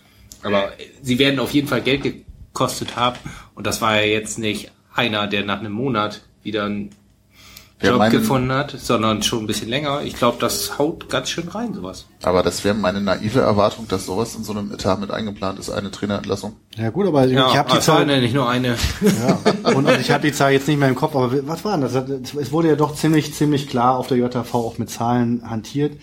Aber 0.42 0.72
sie 1.03 1.19
werden 1.19 1.40
auf 1.40 1.51
jeden 1.51 1.67
Fall 1.67 1.82
Geld 1.82 2.01
gekostet 2.03 2.95
haben 2.95 3.17
und 3.53 3.67
das 3.67 3.82
war 3.82 3.95
ja 3.98 4.08
jetzt 4.08 4.40
nicht 4.40 4.72
einer, 4.93 5.27
der 5.27 5.43
nach 5.43 5.59
einem 5.59 5.74
Monat 5.74 6.22
wieder 6.46 6.64
einen 6.66 6.92
Job 7.82 7.98
meinen- 7.98 8.12
gefunden 8.14 8.52
hat, 8.54 8.72
sondern 8.72 9.22
schon 9.22 9.44
ein 9.44 9.48
bisschen 9.48 9.68
länger. 9.68 10.02
Ich 10.04 10.16
glaube, 10.16 10.38
das 10.40 10.80
haut 10.80 11.10
ganz 11.10 11.30
schön 11.30 11.50
rein, 11.50 11.74
sowas. 11.74 12.06
Aber 12.24 12.42
das 12.42 12.64
wäre 12.64 12.74
meine 12.74 13.02
naive 13.02 13.42
Erwartung, 13.42 13.86
dass 13.90 14.06
sowas 14.06 14.34
in 14.36 14.46
so 14.46 14.54
einem 14.54 14.72
Etat 14.72 14.96
mit 15.02 15.12
eingeplant 15.12 15.60
ist, 15.60 15.70
eine 15.70 15.92
Trainerentlassung. 15.92 16.54
ja 16.78 16.90
gut, 16.90 17.06
aber 17.06 17.26
Ja, 17.26 17.50
ich 17.50 17.58
habe 17.58 17.74
die 17.74 17.80
Zahl, 17.82 18.10
ja 18.10 18.20
nicht 18.22 18.34
nur 18.34 18.48
eine. 18.50 18.78
ja, 19.02 19.72
und 19.76 19.90
ich 20.00 20.10
habe 20.10 20.26
die 20.26 20.34
Zahl 20.34 20.54
jetzt 20.54 20.68
nicht 20.70 20.80
mehr 20.80 20.88
im 20.88 20.96
Kopf, 20.96 21.16
aber 21.16 21.46
was 21.48 21.66
war 21.66 21.78
denn 21.78 21.82
das? 21.82 22.34
Es 22.36 22.52
wurde 22.54 22.70
ja 22.70 22.76
doch 22.78 22.96
ziemlich, 22.96 23.34
ziemlich 23.34 23.68
klar 23.68 23.98
auf 23.98 24.08
der 24.08 24.18
JV 24.18 24.54
auch 24.56 24.78
mit 24.78 24.90
Zahlen 24.90 25.48
hantiert, 25.48 26.00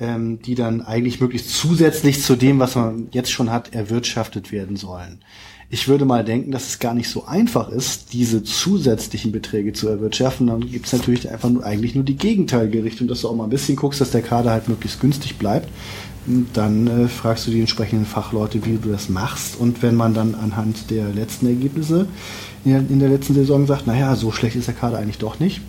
ähm, 0.00 0.42
die 0.42 0.56
dann 0.56 0.80
eigentlich 0.82 1.20
möglichst 1.20 1.50
zusätzlich 1.56 2.20
zu 2.22 2.34
dem, 2.34 2.58
was 2.58 2.74
man 2.74 3.06
jetzt 3.12 3.30
schon 3.30 3.52
hat, 3.52 3.72
erwirtschaftet 3.74 4.50
werden 4.50 4.76
sollen. 4.76 5.22
Ich 5.74 5.88
würde 5.88 6.04
mal 6.04 6.22
denken, 6.22 6.50
dass 6.50 6.68
es 6.68 6.80
gar 6.80 6.92
nicht 6.92 7.08
so 7.08 7.24
einfach 7.24 7.70
ist, 7.70 8.12
diese 8.12 8.42
zusätzlichen 8.44 9.32
Beträge 9.32 9.72
zu 9.72 9.88
erwirtschaften. 9.88 10.48
Dann 10.48 10.70
gibt 10.70 10.84
es 10.84 10.92
natürlich 10.92 11.30
einfach 11.30 11.48
nur, 11.48 11.64
eigentlich 11.64 11.94
nur 11.94 12.04
die 12.04 12.18
gegenteilige 12.18 12.84
Richtung, 12.84 13.08
dass 13.08 13.22
du 13.22 13.28
auch 13.30 13.34
mal 13.34 13.44
ein 13.44 13.50
bisschen 13.50 13.76
guckst, 13.76 13.98
dass 13.98 14.10
der 14.10 14.20
Kader 14.20 14.50
halt 14.50 14.68
möglichst 14.68 15.00
günstig 15.00 15.38
bleibt. 15.38 15.70
Und 16.26 16.48
dann 16.52 16.86
äh, 16.88 17.08
fragst 17.08 17.46
du 17.46 17.50
die 17.50 17.60
entsprechenden 17.60 18.04
Fachleute, 18.04 18.66
wie 18.66 18.76
du 18.76 18.90
das 18.90 19.08
machst. 19.08 19.58
Und 19.58 19.82
wenn 19.82 19.94
man 19.94 20.12
dann 20.12 20.34
anhand 20.34 20.90
der 20.90 21.08
letzten 21.08 21.46
Ergebnisse 21.46 22.06
in 22.66 22.72
der, 22.72 22.80
in 22.80 22.98
der 22.98 23.08
letzten 23.08 23.32
Saison 23.32 23.66
sagt, 23.66 23.86
naja, 23.86 24.14
so 24.14 24.30
schlecht 24.30 24.56
ist 24.56 24.68
der 24.68 24.74
Kader 24.74 24.98
eigentlich 24.98 25.16
doch 25.16 25.40
nicht, 25.40 25.62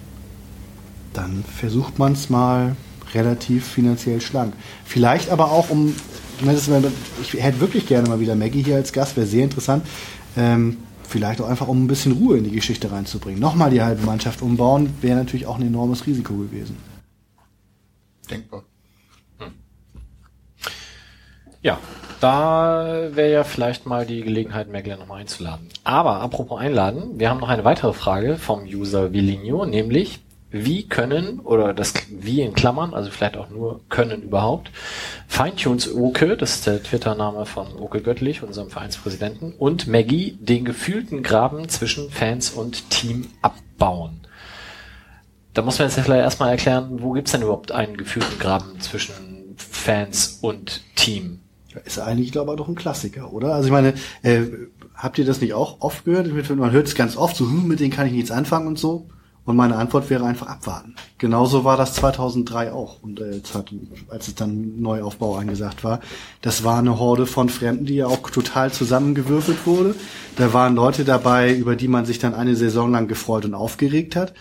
dann 1.14 1.46
versucht 1.46 1.98
man 1.98 2.12
es 2.12 2.30
mal 2.30 2.76
relativ 3.14 3.66
finanziell 3.66 4.20
schlank. 4.20 4.54
Vielleicht 4.84 5.30
aber 5.30 5.54
auch 5.54 5.70
um, 5.70 5.96
ich 7.22 7.34
hätte 7.34 7.60
wirklich 7.60 7.88
gerne 7.88 8.10
mal 8.10 8.20
wieder 8.20 8.36
Maggie 8.36 8.64
hier 8.64 8.76
als 8.76 8.94
Gast, 8.94 9.16
wäre 9.18 9.28
sehr 9.28 9.44
interessant. 9.44 9.86
Ähm, 10.36 10.78
vielleicht 11.08 11.42
auch 11.42 11.48
einfach, 11.48 11.68
um 11.68 11.84
ein 11.84 11.88
bisschen 11.88 12.14
Ruhe 12.14 12.38
in 12.38 12.44
die 12.44 12.52
Geschichte 12.52 12.92
reinzubringen. 12.92 13.40
Nochmal 13.40 13.70
die 13.70 13.82
halbe 13.82 14.04
Mannschaft 14.04 14.42
umbauen, 14.42 14.94
wäre 15.02 15.18
natürlich 15.18 15.46
auch 15.46 15.58
ein 15.58 15.68
enormes 15.68 16.08
Risiko 16.08 16.34
gewesen. 16.34 16.78
Denkbar. 18.30 18.64
Ja, 21.62 21.80
da 22.20 23.10
wäre 23.14 23.32
ja 23.32 23.44
vielleicht 23.46 23.86
mal 23.86 24.06
die 24.06 24.22
Gelegenheit, 24.22 24.70
Megler 24.70 24.98
nochmal 24.98 25.22
einzuladen. 25.22 25.70
Aber 25.86 26.20
apropos 26.20 26.60
einladen, 26.60 27.20
wir 27.20 27.30
haben 27.30 27.40
noch 27.40 27.48
eine 27.48 27.64
weitere 27.64 27.94
Frage 27.94 28.38
vom 28.38 28.64
User 28.64 29.14
Viligno, 29.14 29.66
nämlich 29.66 30.20
wie 30.54 30.88
können, 30.88 31.40
oder 31.40 31.74
das 31.74 31.94
wie 32.10 32.42
in 32.42 32.54
Klammern, 32.54 32.94
also 32.94 33.10
vielleicht 33.10 33.36
auch 33.38 33.50
nur 33.50 33.82
können 33.90 34.22
überhaupt, 34.22 34.72
Feintunes 35.28 35.92
Oke, 35.94 36.38
das 36.38 36.56
ist 36.56 36.68
der 36.68 36.82
Twitter-Name 36.82 37.48
von 37.48 37.68
Oke 37.80 38.02
Göttlich, 38.02 38.44
unserem 38.44 38.70
Vereinspräsidenten, 38.70 39.54
und 39.54 39.88
Maggie 39.88 40.38
den 40.40 40.64
gefühlten 40.64 41.24
Graben 41.24 41.68
zwischen 41.70 42.12
Fans 42.12 42.52
und 42.52 42.92
Team 42.92 43.30
abbauen. 43.42 44.22
Da 45.56 45.64
muss 45.64 45.80
man 45.80 45.88
jetzt 45.88 46.00
vielleicht 46.00 46.24
erstmal 46.24 46.52
erklären, 46.52 47.02
wo 47.02 47.12
gibt's 47.12 47.32
denn 47.32 47.42
überhaupt 47.42 47.72
einen 47.72 47.98
gefühlten 47.98 48.38
Graben 48.38 48.80
zwischen 48.80 49.56
Fans 49.58 50.38
und 50.42 50.82
Team? 50.96 51.40
Ist 51.84 51.98
eigentlich, 51.98 52.32
glaube 52.32 52.52
ich, 52.52 52.58
doch 52.58 52.68
ein 52.68 52.76
Klassiker, 52.76 53.34
oder? 53.34 53.56
Also 53.56 53.68
ich 53.68 53.72
meine, 53.72 53.96
äh, 54.22 54.44
habt 54.94 55.18
ihr 55.18 55.26
das 55.26 55.42
nicht 55.42 55.56
auch 55.56 55.82
oft 55.82 56.06
gehört? 56.06 56.28
Man 56.56 56.72
hört 56.72 56.88
es 56.88 56.94
ganz 56.94 57.18
oft 57.18 57.36
so, 57.36 57.46
hm, 57.46 57.68
mit 57.68 57.80
denen 57.80 57.92
kann 57.92 58.06
ich 58.06 58.14
nichts 58.14 58.30
anfangen 58.30 58.68
und 58.68 58.78
so. 58.78 59.08
Und 59.46 59.58
meine 59.58 59.76
Antwort 59.76 60.10
wäre 60.10 60.26
einfach 60.26 60.48
abwarten. 60.48 60.96
Genauso 61.18 61.66
war 61.66 61.76
das 61.76 61.94
2003 61.96 62.72
auch. 62.72 63.04
Und 63.04 63.20
äh, 63.20 63.42
als 64.10 64.28
es 64.30 64.36
dann 64.36 64.82
Neuaufbau 64.82 65.36
angesagt 65.36 65.84
war, 65.84 66.00
das 66.42 66.64
war 66.64 66.80
eine 66.80 66.98
Horde 66.98 67.26
von 67.26 67.50
Fremden, 67.50 67.86
die 67.86 67.96
ja 67.96 68.08
auch 68.08 68.30
total 68.30 68.72
zusammengewürfelt 68.72 69.66
wurde. 69.66 69.96
Da 70.38 70.54
waren 70.54 70.76
Leute 70.76 71.04
dabei, 71.04 71.54
über 71.54 71.76
die 71.76 71.90
man 71.90 72.06
sich 72.06 72.20
dann 72.20 72.34
eine 72.34 72.56
Saison 72.56 72.92
lang 72.92 73.10
gefreut 73.10 73.44
und 73.44 73.54
aufgeregt 73.54 74.16
hat. 74.16 74.34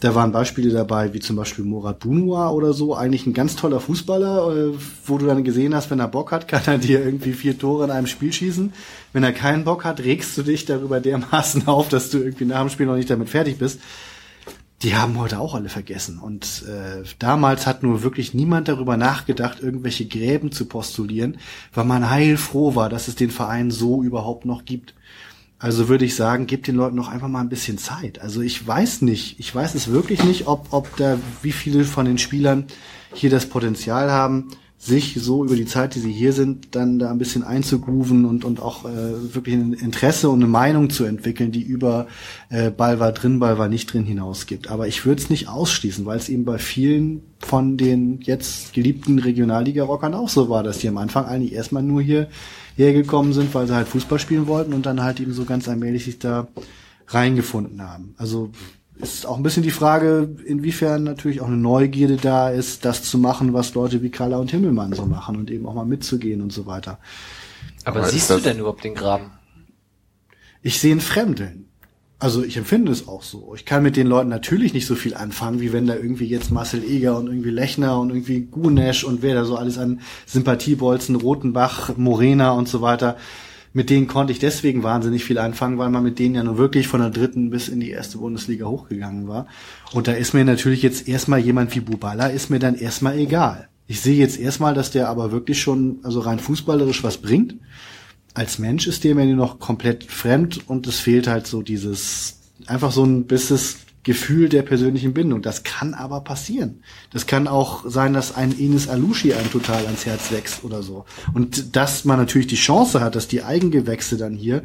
Da 0.00 0.14
waren 0.14 0.32
Beispiele 0.32 0.70
dabei, 0.70 1.14
wie 1.14 1.20
zum 1.20 1.36
Beispiel 1.36 1.64
Murat 1.64 2.00
Bunua 2.00 2.50
oder 2.50 2.72
so, 2.72 2.94
eigentlich 2.94 3.26
ein 3.26 3.32
ganz 3.32 3.56
toller 3.56 3.80
Fußballer, 3.80 4.54
äh, 4.54 4.72
wo 5.06 5.18
du 5.18 5.26
dann 5.26 5.44
gesehen 5.44 5.74
hast, 5.74 5.90
wenn 5.90 6.00
er 6.00 6.08
Bock 6.08 6.30
hat, 6.30 6.46
kann 6.46 6.62
er 6.66 6.78
dir 6.78 7.04
irgendwie 7.04 7.32
vier 7.32 7.58
Tore 7.58 7.84
in 7.84 7.90
einem 7.90 8.06
Spiel 8.06 8.32
schießen. 8.32 8.72
Wenn 9.12 9.22
er 9.24 9.32
keinen 9.32 9.64
Bock 9.64 9.84
hat, 9.84 10.00
regst 10.00 10.36
du 10.36 10.42
dich 10.42 10.64
darüber 10.64 11.00
dermaßen 11.00 11.66
auf, 11.68 11.88
dass 11.88 12.10
du 12.10 12.18
irgendwie 12.18 12.44
nach 12.44 12.60
dem 12.60 12.70
Spiel 12.70 12.86
noch 12.86 12.96
nicht 12.96 13.10
damit 13.10 13.30
fertig 13.30 13.58
bist. 13.58 13.80
Die 14.82 14.96
haben 14.96 15.18
heute 15.18 15.38
auch 15.38 15.54
alle 15.54 15.68
vergessen. 15.68 16.18
Und 16.18 16.64
äh, 16.68 17.04
damals 17.18 17.66
hat 17.66 17.82
nur 17.82 18.02
wirklich 18.02 18.34
niemand 18.34 18.68
darüber 18.68 18.96
nachgedacht, 18.96 19.60
irgendwelche 19.60 20.06
Gräben 20.06 20.52
zu 20.52 20.66
postulieren, 20.66 21.38
weil 21.72 21.84
man 21.84 22.10
heilfroh 22.10 22.74
war, 22.74 22.88
dass 22.88 23.08
es 23.08 23.14
den 23.14 23.30
Verein 23.30 23.70
so 23.70 24.02
überhaupt 24.02 24.44
noch 24.44 24.64
gibt. 24.64 24.94
Also 25.58 25.88
würde 25.88 26.04
ich 26.04 26.16
sagen, 26.16 26.46
gebt 26.46 26.66
den 26.66 26.74
Leuten 26.74 26.96
noch 26.96 27.08
einfach 27.08 27.28
mal 27.28 27.40
ein 27.40 27.48
bisschen 27.48 27.78
Zeit. 27.78 28.20
Also 28.20 28.42
ich 28.42 28.66
weiß 28.66 29.00
nicht, 29.02 29.40
ich 29.40 29.54
weiß 29.54 29.74
es 29.74 29.88
wirklich 29.88 30.22
nicht, 30.22 30.46
ob, 30.46 30.72
ob 30.72 30.94
da, 30.96 31.18
wie 31.40 31.52
viele 31.52 31.84
von 31.84 32.04
den 32.04 32.18
Spielern 32.18 32.66
hier 33.14 33.30
das 33.30 33.46
Potenzial 33.46 34.10
haben, 34.10 34.50
sich 34.78 35.16
so 35.18 35.44
über 35.44 35.56
die 35.56 35.64
Zeit, 35.64 35.94
die 35.94 36.00
sie 36.00 36.12
hier 36.12 36.32
sind, 36.32 36.74
dann 36.74 36.98
da 36.98 37.10
ein 37.10 37.18
bisschen 37.18 37.42
einzugrooven 37.42 38.26
und, 38.26 38.44
und 38.44 38.60
auch 38.60 38.84
äh, 38.84 39.34
wirklich 39.34 39.54
ein 39.54 39.72
Interesse 39.72 40.28
und 40.28 40.40
eine 40.40 40.50
Meinung 40.50 40.90
zu 40.90 41.04
entwickeln, 41.04 41.52
die 41.52 41.62
über 41.62 42.06
äh, 42.50 42.70
Ball 42.70 43.00
war 43.00 43.12
drin, 43.12 43.38
Ball 43.38 43.56
war 43.56 43.68
nicht 43.68 43.92
drin 43.92 44.04
hinausgibt. 44.04 44.68
Aber 44.68 44.86
ich 44.86 45.06
würde 45.06 45.22
es 45.22 45.30
nicht 45.30 45.48
ausschließen, 45.48 46.04
weil 46.04 46.18
es 46.18 46.28
eben 46.28 46.44
bei 46.44 46.58
vielen 46.58 47.22
von 47.38 47.78
den 47.78 48.20
jetzt 48.20 48.74
geliebten 48.74 49.18
Regionalliga-Rockern 49.18 50.14
auch 50.14 50.28
so 50.28 50.50
war, 50.50 50.62
dass 50.62 50.78
die 50.78 50.88
am 50.88 50.98
Anfang 50.98 51.24
eigentlich 51.24 51.54
erstmal 51.54 51.82
nur 51.82 52.02
hier 52.02 52.28
hergekommen 52.76 53.32
sind, 53.32 53.54
weil 53.54 53.66
sie 53.66 53.74
halt 53.74 53.88
Fußball 53.88 54.18
spielen 54.18 54.46
wollten 54.46 54.74
und 54.74 54.84
dann 54.84 55.02
halt 55.02 55.18
eben 55.20 55.32
so 55.32 55.44
ganz 55.44 55.68
allmählich 55.68 56.04
sich 56.04 56.18
da 56.18 56.48
reingefunden 57.08 57.82
haben. 57.82 58.14
Also 58.18 58.50
ist 58.96 59.26
auch 59.26 59.36
ein 59.36 59.42
bisschen 59.42 59.62
die 59.62 59.70
Frage, 59.70 60.36
inwiefern 60.44 61.02
natürlich 61.02 61.40
auch 61.40 61.48
eine 61.48 61.56
Neugierde 61.56 62.16
da 62.16 62.50
ist, 62.50 62.84
das 62.84 63.02
zu 63.02 63.18
machen, 63.18 63.52
was 63.52 63.74
Leute 63.74 64.02
wie 64.02 64.10
Kalla 64.10 64.36
und 64.36 64.50
Himmelmann 64.50 64.92
so 64.92 65.04
machen 65.06 65.36
und 65.36 65.50
eben 65.50 65.66
auch 65.66 65.74
mal 65.74 65.84
mitzugehen 65.84 66.40
und 66.40 66.52
so 66.52 66.66
weiter. 66.66 66.98
Aber, 67.84 68.00
Aber 68.00 68.08
siehst 68.08 68.30
du 68.30 68.38
denn 68.38 68.58
überhaupt 68.58 68.84
den 68.84 68.94
Graben? 68.94 69.32
Ich 70.62 70.80
sehe 70.80 70.94
ein 70.94 71.00
Fremdeln. 71.00 71.66
Also 72.20 72.42
ich 72.42 72.56
empfinde 72.56 72.90
es 72.92 73.06
auch 73.08 73.22
so. 73.22 73.54
Ich 73.54 73.66
kann 73.66 73.82
mit 73.82 73.96
den 73.96 74.06
Leuten 74.06 74.30
natürlich 74.30 74.72
nicht 74.72 74.86
so 74.86 74.94
viel 74.94 75.14
anfangen, 75.14 75.60
wie 75.60 75.72
wenn 75.72 75.86
da 75.86 75.94
irgendwie 75.94 76.26
jetzt 76.26 76.50
Marcel 76.50 76.82
Eger 76.82 77.18
und 77.18 77.26
irgendwie 77.26 77.50
Lechner 77.50 77.98
und 78.00 78.10
irgendwie 78.10 78.42
Gunesch 78.42 79.04
und 79.04 79.20
wer 79.20 79.34
da 79.34 79.44
so 79.44 79.56
alles 79.56 79.76
an 79.76 80.00
Sympathiebolzen, 80.24 81.16
Rotenbach, 81.16 81.96
Morena 81.98 82.52
und 82.52 82.68
so 82.68 82.80
weiter. 82.80 83.16
Mit 83.74 83.90
denen 83.90 84.06
konnte 84.06 84.32
ich 84.32 84.38
deswegen 84.38 84.82
wahnsinnig 84.82 85.24
viel 85.24 85.36
anfangen, 85.36 85.76
weil 85.76 85.90
man 85.90 86.02
mit 86.02 86.18
denen 86.18 86.36
ja 86.36 86.42
nur 86.42 86.56
wirklich 86.56 86.88
von 86.88 87.00
der 87.00 87.10
dritten 87.10 87.50
bis 87.50 87.68
in 87.68 87.80
die 87.80 87.90
erste 87.90 88.18
Bundesliga 88.18 88.64
hochgegangen 88.64 89.28
war. 89.28 89.46
Und 89.92 90.08
da 90.08 90.12
ist 90.12 90.32
mir 90.32 90.46
natürlich 90.46 90.82
jetzt 90.82 91.06
erstmal 91.06 91.40
jemand 91.40 91.74
wie 91.74 91.80
Bubala 91.80 92.28
ist 92.28 92.48
mir 92.48 92.60
dann 92.60 92.76
erstmal 92.76 93.18
egal. 93.18 93.68
Ich 93.86 94.00
sehe 94.00 94.16
jetzt 94.16 94.40
erstmal, 94.40 94.72
dass 94.72 94.90
der 94.90 95.10
aber 95.10 95.30
wirklich 95.32 95.60
schon, 95.60 95.98
also 96.04 96.20
rein 96.20 96.38
fußballerisch 96.38 97.04
was 97.04 97.18
bringt 97.18 97.56
als 98.34 98.58
Mensch 98.58 98.86
ist 98.86 99.04
der 99.04 99.14
mir 99.14 99.26
noch 99.26 99.60
komplett 99.60 100.04
fremd 100.04 100.68
und 100.68 100.86
es 100.88 100.98
fehlt 100.98 101.28
halt 101.28 101.46
so 101.46 101.62
dieses, 101.62 102.40
einfach 102.66 102.90
so 102.90 103.04
ein 103.04 103.26
bisschen 103.26 103.58
Gefühl 104.04 104.50
der 104.50 104.62
persönlichen 104.62 105.14
Bindung. 105.14 105.40
Das 105.42 105.64
kann 105.64 105.94
aber 105.94 106.20
passieren. 106.20 106.82
Das 107.10 107.26
kann 107.26 107.48
auch 107.48 107.84
sein, 107.88 108.12
dass 108.12 108.36
ein 108.36 108.52
Ines 108.52 108.88
Alushi 108.88 109.32
einem 109.32 109.50
total 109.50 109.86
ans 109.86 110.04
Herz 110.04 110.30
wächst 110.30 110.62
oder 110.62 110.82
so. 110.82 111.06
Und 111.32 111.74
dass 111.74 112.04
man 112.04 112.18
natürlich 112.18 112.46
die 112.46 112.54
Chance 112.54 113.00
hat, 113.00 113.16
dass 113.16 113.28
die 113.28 113.42
Eigengewächse 113.42 114.18
dann 114.18 114.34
hier 114.34 114.62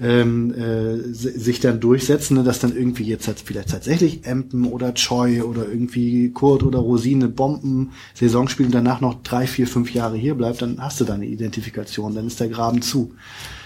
ähm, 0.00 0.54
äh, 0.54 1.12
sich 1.12 1.60
dann 1.60 1.78
durchsetzen, 1.78 2.38
ne, 2.38 2.42
dass 2.42 2.58
dann 2.58 2.74
irgendwie 2.74 3.04
jetzt 3.04 3.26
halt 3.26 3.40
vielleicht 3.40 3.68
tatsächlich 3.70 4.24
Empen 4.24 4.64
oder 4.64 4.94
Choi 4.94 5.42
oder 5.42 5.68
irgendwie 5.68 6.30
Kurt 6.30 6.62
oder 6.62 6.78
Rosine 6.78 7.28
Bomben 7.28 7.92
Saison 8.14 8.48
spielen 8.48 8.70
danach 8.70 9.00
noch 9.00 9.22
drei, 9.22 9.46
vier, 9.46 9.66
fünf 9.66 9.92
Jahre 9.92 10.16
hier 10.16 10.34
bleibt, 10.34 10.62
dann 10.62 10.80
hast 10.80 11.00
du 11.00 11.04
deine 11.04 11.26
Identifikation, 11.26 12.14
dann 12.14 12.26
ist 12.26 12.40
der 12.40 12.48
Graben 12.48 12.80
zu. 12.80 13.12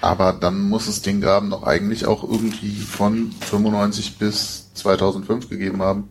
Aber 0.00 0.32
dann 0.32 0.68
muss 0.68 0.88
es 0.88 1.02
den 1.02 1.20
Graben 1.20 1.50
doch 1.50 1.62
eigentlich 1.62 2.04
auch 2.06 2.24
irgendwie 2.24 2.72
von 2.72 3.30
95 3.40 4.18
bis 4.18 4.72
2005 4.74 5.48
gegeben 5.48 5.82
haben. 5.82 6.08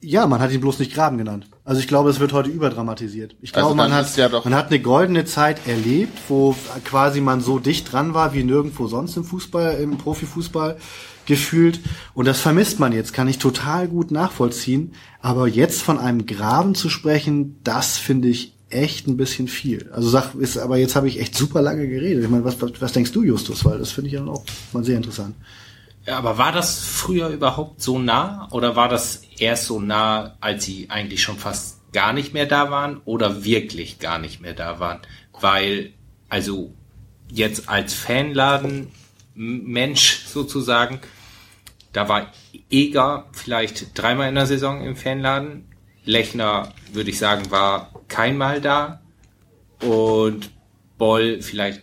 Ja, 0.00 0.26
man 0.26 0.40
hat 0.40 0.50
ihn 0.50 0.60
bloß 0.60 0.80
nicht 0.80 0.92
Graben 0.92 1.16
genannt. 1.16 1.46
Also 1.64 1.80
ich 1.80 1.86
glaube, 1.86 2.10
es 2.10 2.18
wird 2.18 2.32
heute 2.32 2.50
überdramatisiert. 2.50 3.36
Ich 3.40 3.52
glaube, 3.52 3.66
Also 3.66 3.76
man 3.76 3.90
dann 3.90 3.98
hat, 4.00 4.16
ja 4.16 4.28
doch- 4.28 4.44
man 4.44 4.54
hat 4.54 4.68
eine 4.68 4.80
goldene 4.80 5.24
Zeit 5.24 5.66
erlebt, 5.68 6.18
wo 6.28 6.56
quasi 6.84 7.20
man 7.20 7.40
so 7.40 7.58
dicht 7.60 7.92
dran 7.92 8.14
war 8.14 8.34
wie 8.34 8.42
nirgendwo 8.42 8.88
sonst 8.88 9.16
im 9.16 9.22
Fußball, 9.24 9.74
im 9.80 9.96
Profifußball 9.96 10.76
gefühlt. 11.26 11.78
Und 12.14 12.26
das 12.26 12.40
vermisst 12.40 12.80
man 12.80 12.92
jetzt, 12.92 13.12
kann 13.12 13.28
ich 13.28 13.38
total 13.38 13.86
gut 13.86 14.10
nachvollziehen. 14.10 14.92
Aber 15.20 15.46
jetzt 15.46 15.82
von 15.82 15.98
einem 15.98 16.26
Graben 16.26 16.74
zu 16.74 16.88
sprechen, 16.88 17.60
das 17.62 17.96
finde 17.96 18.26
ich 18.28 18.54
echt 18.68 19.06
ein 19.06 19.16
bisschen 19.16 19.46
viel. 19.46 19.88
Also 19.92 20.08
sag, 20.08 20.34
ist, 20.34 20.58
aber 20.58 20.78
jetzt 20.78 20.96
habe 20.96 21.06
ich 21.06 21.20
echt 21.20 21.36
super 21.36 21.62
lange 21.62 21.86
geredet. 21.86 22.24
Ich 22.24 22.30
meine, 22.30 22.44
was, 22.44 22.60
was, 22.60 22.72
was 22.80 22.92
denkst 22.92 23.12
du, 23.12 23.22
Justus? 23.22 23.64
Weil 23.64 23.78
das 23.78 23.92
finde 23.92 24.08
ich 24.08 24.14
ja 24.14 24.24
auch 24.24 24.42
mal 24.72 24.82
sehr 24.82 24.96
interessant. 24.96 25.36
Aber 26.06 26.36
war 26.38 26.52
das 26.52 26.80
früher 26.84 27.28
überhaupt 27.28 27.80
so 27.80 27.98
nah 27.98 28.48
oder 28.50 28.74
war 28.74 28.88
das 28.88 29.22
erst 29.38 29.66
so 29.66 29.80
nah, 29.80 30.36
als 30.40 30.64
sie 30.64 30.90
eigentlich 30.90 31.22
schon 31.22 31.38
fast 31.38 31.92
gar 31.92 32.12
nicht 32.12 32.34
mehr 32.34 32.46
da 32.46 32.70
waren 32.70 33.00
oder 33.04 33.44
wirklich 33.44 33.98
gar 33.98 34.18
nicht 34.18 34.40
mehr 34.40 34.54
da 34.54 34.80
waren? 34.80 35.00
Weil, 35.40 35.92
also 36.28 36.74
jetzt 37.30 37.68
als 37.68 37.94
Fanladen 37.94 38.88
M- 39.36 39.64
Mensch 39.64 40.24
sozusagen, 40.26 41.00
da 41.92 42.08
war 42.08 42.32
Eger 42.70 43.28
vielleicht 43.32 43.96
dreimal 43.96 44.28
in 44.28 44.34
der 44.34 44.46
Saison 44.46 44.82
im 44.82 44.96
Fanladen. 44.96 45.68
Lechner, 46.04 46.72
würde 46.92 47.10
ich 47.10 47.18
sagen, 47.18 47.50
war 47.50 47.92
keinmal 48.08 48.60
da. 48.60 49.02
Und 49.80 50.50
Boll 50.98 51.42
vielleicht 51.42 51.82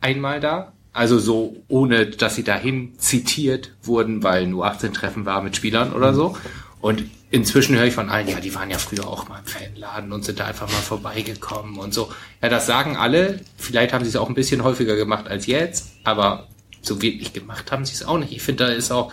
einmal 0.00 0.40
da. 0.40 0.72
Also 0.92 1.18
so, 1.18 1.56
ohne 1.68 2.06
dass 2.06 2.34
sie 2.34 2.44
dahin 2.44 2.98
zitiert 2.98 3.72
wurden, 3.82 4.22
weil 4.22 4.46
nur 4.46 4.66
18 4.66 4.92
Treffen 4.92 5.26
war 5.26 5.42
mit 5.42 5.56
Spielern 5.56 5.92
oder 5.92 6.14
so. 6.14 6.36
Und 6.80 7.04
inzwischen 7.30 7.76
höre 7.76 7.86
ich 7.86 7.94
von 7.94 8.08
allen, 8.08 8.28
ja, 8.28 8.40
die 8.40 8.54
waren 8.54 8.70
ja 8.70 8.78
früher 8.78 9.06
auch 9.06 9.28
mal 9.28 9.40
im 9.40 9.44
Fanladen 9.44 10.12
und 10.12 10.24
sind 10.24 10.40
da 10.40 10.46
einfach 10.46 10.70
mal 10.70 10.80
vorbeigekommen 10.80 11.78
und 11.78 11.92
so. 11.92 12.10
Ja, 12.42 12.48
das 12.48 12.66
sagen 12.66 12.96
alle. 12.96 13.40
Vielleicht 13.56 13.92
haben 13.92 14.04
sie 14.04 14.10
es 14.10 14.16
auch 14.16 14.28
ein 14.28 14.34
bisschen 14.34 14.64
häufiger 14.64 14.96
gemacht 14.96 15.28
als 15.28 15.46
jetzt, 15.46 15.92
aber 16.04 16.48
so 16.80 17.02
wirklich 17.02 17.32
gemacht 17.32 17.70
haben 17.70 17.84
sie 17.84 17.94
es 17.94 18.04
auch 18.04 18.18
nicht. 18.18 18.32
Ich 18.32 18.42
finde, 18.42 18.66
da 18.66 18.72
ist 18.72 18.90
auch, 18.90 19.12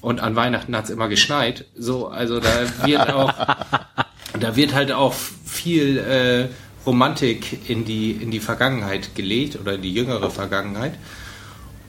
und 0.00 0.20
an 0.20 0.36
Weihnachten 0.36 0.76
hat 0.76 0.84
es 0.84 0.90
immer 0.90 1.08
geschneit. 1.08 1.64
So, 1.76 2.08
also 2.08 2.40
da 2.40 2.84
wird 2.84 3.12
auch, 3.12 3.32
da 4.38 4.56
wird 4.56 4.74
halt 4.74 4.92
auch 4.92 5.14
viel 5.14 5.98
äh, 5.98 6.48
Romantik 6.86 7.68
in 7.68 7.84
die, 7.84 8.12
in 8.12 8.30
die 8.30 8.40
Vergangenheit 8.40 9.14
gelegt 9.14 9.58
oder 9.60 9.74
in 9.74 9.82
die 9.82 9.92
jüngere 9.92 10.30
Vergangenheit. 10.30 10.94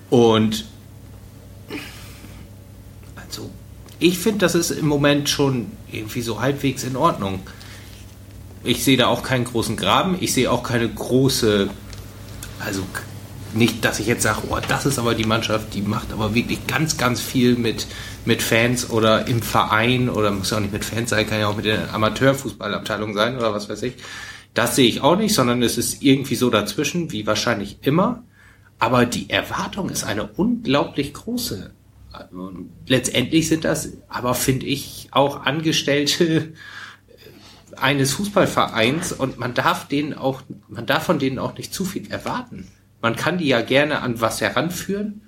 Und 0.09 0.65
also 3.15 3.49
ich 3.99 4.17
finde, 4.17 4.40
das 4.40 4.56
ist 4.56 4.72
im 4.72 4.88
Moment 4.88 5.30
schon 5.30 5.72
irgendwie 5.91 6.22
so 6.22 6.40
halbwegs 6.40 6.83
in 6.83 6.95
Ordnung. 6.95 7.41
Ich 8.64 8.83
sehe 8.83 8.98
da 8.98 9.07
auch 9.07 9.24
keinen 9.24 9.45
großen 9.45 9.75
Graben. 9.75 10.17
Ich 10.19 10.33
sehe 10.33 10.51
auch 10.51 10.64
keine 10.64 10.90
große, 10.90 11.69
also 12.59 12.83
nicht, 13.53 13.85
dass 13.85 13.99
ich 13.99 14.07
jetzt 14.07 14.24
sage, 14.24 14.41
oh, 14.49 14.57
das 14.67 14.85
ist 14.85 14.99
aber 14.99 15.15
die 15.15 15.24
Mannschaft, 15.24 15.74
die 15.74 15.82
macht 15.82 16.11
aber 16.11 16.35
wirklich 16.35 16.67
ganz, 16.67 16.98
ganz 16.98 17.22
viel 17.22 17.56
mit, 17.56 17.88
mit 18.25 18.41
Fans 18.41 18.90
oder 18.90 19.27
im 19.27 19.41
Verein 19.41 20.09
oder 20.09 20.32
muss 20.32 20.51
ja 20.51 20.57
auch 20.57 20.61
nicht 20.61 20.74
mit 20.74 20.83
Fans 20.83 21.09
sein, 21.09 21.25
kann 21.27 21.40
ja 21.40 21.48
auch 21.48 21.56
mit 21.56 21.65
der 21.65 21.93
Amateurfußballabteilung 21.93 23.14
sein 23.14 23.38
oder 23.38 23.53
was 23.53 23.69
weiß 23.69 23.83
ich. 23.83 23.93
Das 24.56 24.77
sehe 24.77 24.88
ich 24.88 25.01
auch 25.01 25.17
nicht, 25.17 25.35
sondern 25.35 25.61
es 25.61 25.77
ist 25.77 26.01
irgendwie 26.01 26.35
so 26.35 26.50
dazwischen, 26.50 27.11
wie 27.11 27.27
wahrscheinlich 27.27 27.77
immer. 27.82 28.24
Aber 28.80 29.06
die 29.06 29.30
Erwartung 29.30 29.90
ist 29.90 30.06
eine 30.06 30.27
unglaublich 30.27 31.14
große. 31.14 31.72
Letztendlich 32.88 33.50
sind 33.50 33.66
das, 33.66 33.98
aber 34.08 34.34
finde 34.34 34.66
ich, 34.66 35.09
auch 35.11 35.45
Angestellte 35.45 36.53
eines 37.75 38.14
Fußballvereins 38.14 39.11
und 39.11 39.38
man 39.38 39.53
darf 39.53 39.90
denen 39.90 40.14
auch, 40.14 40.42
man 40.69 40.85
darf 40.85 41.03
von 41.03 41.19
denen 41.19 41.38
auch 41.38 41.58
nicht 41.58 41.74
zu 41.74 41.84
viel 41.84 42.09
erwarten. 42.09 42.69
Man 43.01 43.17
kann 43.17 43.38
die 43.38 43.48
ja 43.48 43.59
gerne 43.59 44.01
an 44.01 44.22
was 44.22 44.40
heranführen 44.40 45.22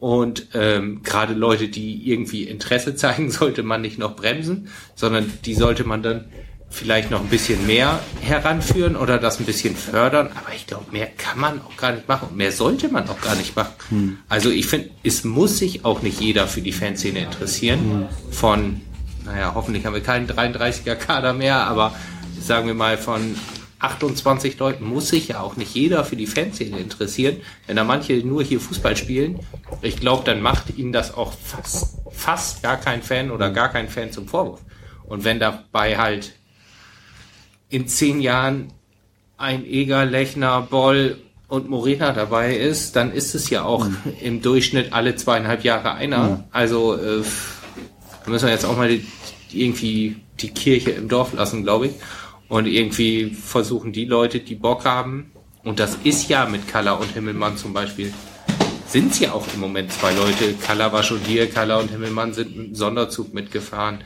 und 0.00 0.48
ähm, 0.54 1.04
gerade 1.04 1.34
Leute, 1.34 1.68
die 1.68 2.10
irgendwie 2.10 2.42
Interesse 2.42 2.94
zeigen, 2.96 3.30
sollte 3.30 3.62
man 3.62 3.82
nicht 3.82 3.98
noch 3.98 4.16
bremsen, 4.16 4.66
sondern 4.96 5.32
die 5.44 5.54
sollte 5.54 5.84
man 5.84 6.02
dann 6.02 6.24
vielleicht 6.70 7.10
noch 7.10 7.20
ein 7.20 7.28
bisschen 7.28 7.66
mehr 7.66 8.00
heranführen 8.20 8.96
oder 8.96 9.18
das 9.18 9.38
ein 9.40 9.46
bisschen 9.46 9.76
fördern. 9.76 10.30
Aber 10.34 10.54
ich 10.54 10.66
glaube, 10.66 10.90
mehr 10.92 11.06
kann 11.06 11.38
man 11.38 11.60
auch 11.62 11.76
gar 11.76 11.92
nicht 11.92 12.08
machen 12.08 12.28
und 12.30 12.36
mehr 12.36 12.52
sollte 12.52 12.88
man 12.88 13.08
auch 13.08 13.20
gar 13.20 13.34
nicht 13.36 13.56
machen. 13.56 14.18
Also 14.28 14.50
ich 14.50 14.66
finde, 14.66 14.90
es 15.02 15.24
muss 15.24 15.58
sich 15.58 15.84
auch 15.84 16.02
nicht 16.02 16.20
jeder 16.20 16.46
für 16.46 16.60
die 16.60 16.72
Fanszene 16.72 17.20
interessieren. 17.20 18.08
Von, 18.30 18.80
naja, 19.24 19.52
hoffentlich 19.54 19.86
haben 19.86 19.94
wir 19.94 20.02
keinen 20.02 20.28
33er 20.28 20.96
Kader 20.96 21.32
mehr, 21.32 21.66
aber 21.66 21.94
sagen 22.40 22.66
wir 22.66 22.74
mal 22.74 22.98
von 22.98 23.36
28 23.78 24.58
Leuten 24.58 24.84
muss 24.84 25.08
sich 25.08 25.28
ja 25.28 25.40
auch 25.40 25.56
nicht 25.56 25.74
jeder 25.74 26.04
für 26.04 26.16
die 26.16 26.26
Fanszene 26.26 26.78
interessieren. 26.78 27.36
Wenn 27.66 27.76
da 27.76 27.84
manche 27.84 28.14
nur 28.14 28.42
hier 28.42 28.60
Fußball 28.60 28.96
spielen, 28.96 29.40
ich 29.82 29.96
glaube, 30.00 30.24
dann 30.24 30.40
macht 30.40 30.76
ihnen 30.76 30.92
das 30.92 31.14
auch 31.14 31.32
fast, 31.32 31.98
fast 32.10 32.62
gar 32.62 32.78
kein 32.78 33.02
Fan 33.02 33.30
oder 33.30 33.50
gar 33.50 33.70
kein 33.70 33.88
Fan 33.88 34.12
zum 34.12 34.28
Vorwurf. 34.28 34.60
Und 35.04 35.24
wenn 35.24 35.38
dabei 35.38 35.98
halt 35.98 36.34
in 37.68 37.88
zehn 37.88 38.20
Jahren 38.20 38.72
ein 39.36 39.66
Eger, 39.66 40.04
Lechner, 40.04 40.62
Boll 40.62 41.18
und 41.48 41.68
Morena 41.68 42.12
dabei 42.12 42.56
ist, 42.56 42.96
dann 42.96 43.12
ist 43.12 43.34
es 43.34 43.50
ja 43.50 43.64
auch 43.64 43.86
im 44.20 44.42
Durchschnitt 44.42 44.92
alle 44.92 45.14
zweieinhalb 45.14 45.62
Jahre 45.64 45.94
einer. 45.94 46.44
Also 46.50 46.94
äh, 46.94 47.22
da 48.24 48.30
müssen 48.30 48.46
wir 48.46 48.52
jetzt 48.52 48.64
auch 48.64 48.76
mal 48.76 48.88
die, 48.88 49.06
irgendwie 49.52 50.16
die 50.40 50.50
Kirche 50.50 50.90
im 50.90 51.08
Dorf 51.08 51.32
lassen, 51.34 51.62
glaube 51.62 51.86
ich. 51.86 51.92
Und 52.48 52.66
irgendwie 52.66 53.30
versuchen 53.30 53.92
die 53.92 54.04
Leute, 54.04 54.40
die 54.40 54.54
Bock 54.54 54.84
haben, 54.84 55.32
und 55.64 55.80
das 55.80 55.98
ist 56.04 56.28
ja 56.28 56.46
mit 56.46 56.68
Kalla 56.68 56.92
und 56.92 57.12
Himmelmann 57.12 57.56
zum 57.56 57.72
Beispiel, 57.72 58.12
sind 58.86 59.10
es 59.12 59.18
ja 59.18 59.32
auch 59.32 59.46
im 59.52 59.58
Moment 59.58 59.92
zwei 59.92 60.12
Leute. 60.12 60.54
Kalla 60.54 60.92
war 60.92 61.02
schon 61.02 61.20
hier, 61.26 61.50
Kalla 61.50 61.78
und 61.78 61.90
Himmelmann 61.90 62.34
sind 62.34 62.56
mit 62.56 62.66
dem 62.68 62.74
Sonderzug 62.76 63.34
mitgefahren. 63.34 64.04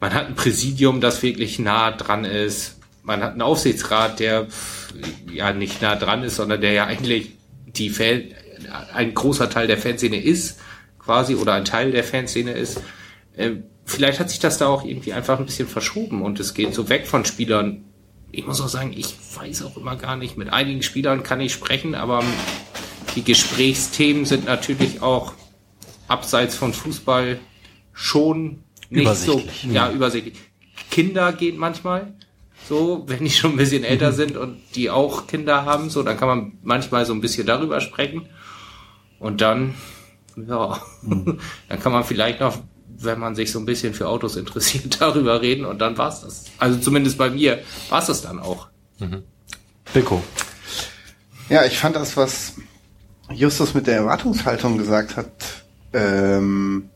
Man 0.00 0.14
hat 0.14 0.26
ein 0.26 0.34
Präsidium, 0.34 1.02
das 1.02 1.22
wirklich 1.22 1.58
nah 1.58 1.90
dran 1.90 2.24
ist. 2.24 2.75
Man 3.06 3.22
hat 3.22 3.32
einen 3.32 3.42
Aufsichtsrat, 3.42 4.20
der 4.20 4.48
ja 5.32 5.52
nicht 5.52 5.80
nah 5.80 5.94
dran 5.94 6.24
ist, 6.24 6.36
sondern 6.36 6.60
der 6.60 6.72
ja 6.72 6.86
eigentlich 6.86 7.30
die 7.66 7.90
Fan, 7.90 8.24
ein 8.92 9.14
großer 9.14 9.48
Teil 9.48 9.68
der 9.68 9.78
Fanszene 9.78 10.20
ist, 10.20 10.58
quasi, 10.98 11.36
oder 11.36 11.54
ein 11.54 11.64
Teil 11.64 11.92
der 11.92 12.04
Fanszene 12.04 12.52
ist. 12.52 12.80
Ähm, 13.36 13.62
vielleicht 13.84 14.18
hat 14.18 14.28
sich 14.28 14.40
das 14.40 14.58
da 14.58 14.66
auch 14.66 14.84
irgendwie 14.84 15.12
einfach 15.12 15.38
ein 15.38 15.46
bisschen 15.46 15.68
verschoben 15.68 16.22
und 16.22 16.40
es 16.40 16.52
geht 16.52 16.74
so 16.74 16.88
weg 16.88 17.06
von 17.06 17.24
Spielern. 17.24 17.84
Ich 18.32 18.44
muss 18.44 18.60
auch 18.60 18.68
sagen, 18.68 18.92
ich 18.94 19.14
weiß 19.36 19.62
auch 19.62 19.76
immer 19.76 19.96
gar 19.96 20.16
nicht. 20.16 20.36
Mit 20.36 20.52
einigen 20.52 20.82
Spielern 20.82 21.22
kann 21.22 21.40
ich 21.40 21.52
sprechen, 21.52 21.94
aber 21.94 22.24
die 23.14 23.22
Gesprächsthemen 23.22 24.24
sind 24.24 24.46
natürlich 24.46 25.00
auch 25.00 25.32
abseits 26.08 26.56
von 26.56 26.72
Fußball 26.72 27.38
schon 27.92 28.64
nicht 28.90 29.14
so 29.14 29.42
ja, 29.70 29.90
übersichtlich. 29.90 30.34
Kinder 30.90 31.32
geht 31.32 31.56
manchmal 31.56 32.14
so, 32.68 33.04
wenn 33.06 33.24
die 33.24 33.30
schon 33.30 33.52
ein 33.52 33.56
bisschen 33.56 33.84
älter 33.84 34.12
sind 34.14 34.36
und 34.36 34.58
die 34.74 34.90
auch 34.90 35.26
Kinder 35.26 35.64
haben, 35.64 35.90
so, 35.90 36.02
dann 36.02 36.16
kann 36.16 36.28
man 36.28 36.52
manchmal 36.62 37.06
so 37.06 37.12
ein 37.12 37.20
bisschen 37.20 37.46
darüber 37.46 37.80
sprechen. 37.80 38.28
Und 39.18 39.40
dann 39.40 39.74
ja, 40.36 40.80
dann 41.02 41.80
kann 41.80 41.92
man 41.92 42.04
vielleicht 42.04 42.40
noch, 42.40 42.58
wenn 42.98 43.18
man 43.18 43.34
sich 43.34 43.50
so 43.52 43.58
ein 43.58 43.64
bisschen 43.64 43.94
für 43.94 44.08
Autos 44.08 44.36
interessiert, 44.36 45.00
darüber 45.00 45.40
reden 45.42 45.64
und 45.64 45.80
dann 45.80 45.96
war's 45.98 46.22
das. 46.22 46.44
Also 46.58 46.78
zumindest 46.78 47.18
bei 47.18 47.30
mir 47.30 47.62
war's 47.88 48.06
das 48.06 48.22
dann 48.22 48.38
auch. 48.38 48.68
Bilko. 49.92 50.22
Ja, 51.48 51.64
ich 51.64 51.78
fand 51.78 51.96
das, 51.96 52.16
was 52.16 52.54
Justus 53.30 53.74
mit 53.74 53.86
der 53.86 53.96
Erwartungshaltung 53.96 54.78
gesagt 54.78 55.16
hat, 55.16 55.30
ähm, 55.92 56.88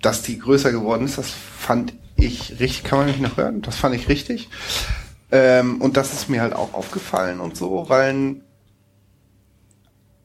dass 0.00 0.22
die 0.22 0.38
größer 0.38 0.70
geworden 0.70 1.04
ist, 1.04 1.18
das 1.18 1.30
fand 1.30 1.92
ich 2.18 2.58
richtig, 2.60 2.84
kann 2.84 2.98
man 2.98 3.08
mich 3.08 3.20
noch 3.20 3.36
hören? 3.36 3.62
Das 3.62 3.76
fand 3.76 3.94
ich 3.94 4.08
richtig. 4.08 4.48
Ähm, 5.30 5.80
und 5.80 5.96
das 5.96 6.12
ist 6.12 6.28
mir 6.28 6.40
halt 6.40 6.54
auch 6.54 6.74
aufgefallen 6.74 7.40
und 7.40 7.56
so, 7.56 7.88
weil 7.88 8.42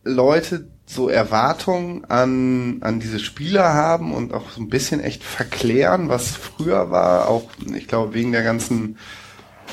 Leute 0.04 0.68
so 0.86 1.10
Erwartungen 1.10 2.06
an, 2.06 2.78
an 2.82 3.00
diese 3.00 3.20
Spieler 3.20 3.74
haben 3.74 4.14
und 4.14 4.34
auch 4.34 4.50
so 4.52 4.62
ein 4.62 4.70
bisschen 4.70 5.00
echt 5.00 5.24
verklären, 5.24 6.10
was 6.10 6.32
früher 6.32 6.92
war, 6.92 7.30
auch, 7.30 7.50
ich 7.74 7.88
glaube, 7.88 8.14
wegen 8.14 8.32
der 8.32 8.44
ganzen, 8.44 8.98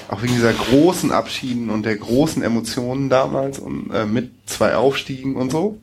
auch 0.09 0.23
wegen 0.23 0.35
dieser 0.35 0.53
großen 0.53 1.11
Abschieden 1.11 1.71
und 1.71 1.85
der 1.85 1.97
großen 1.97 2.43
Emotionen 2.43 3.09
damals 3.09 3.59
und 3.59 3.91
äh, 3.93 4.07
mit 4.07 4.33
zwei 4.47 4.77
Aufstiegen 4.77 5.37
und 5.37 5.51
so. 5.51 5.81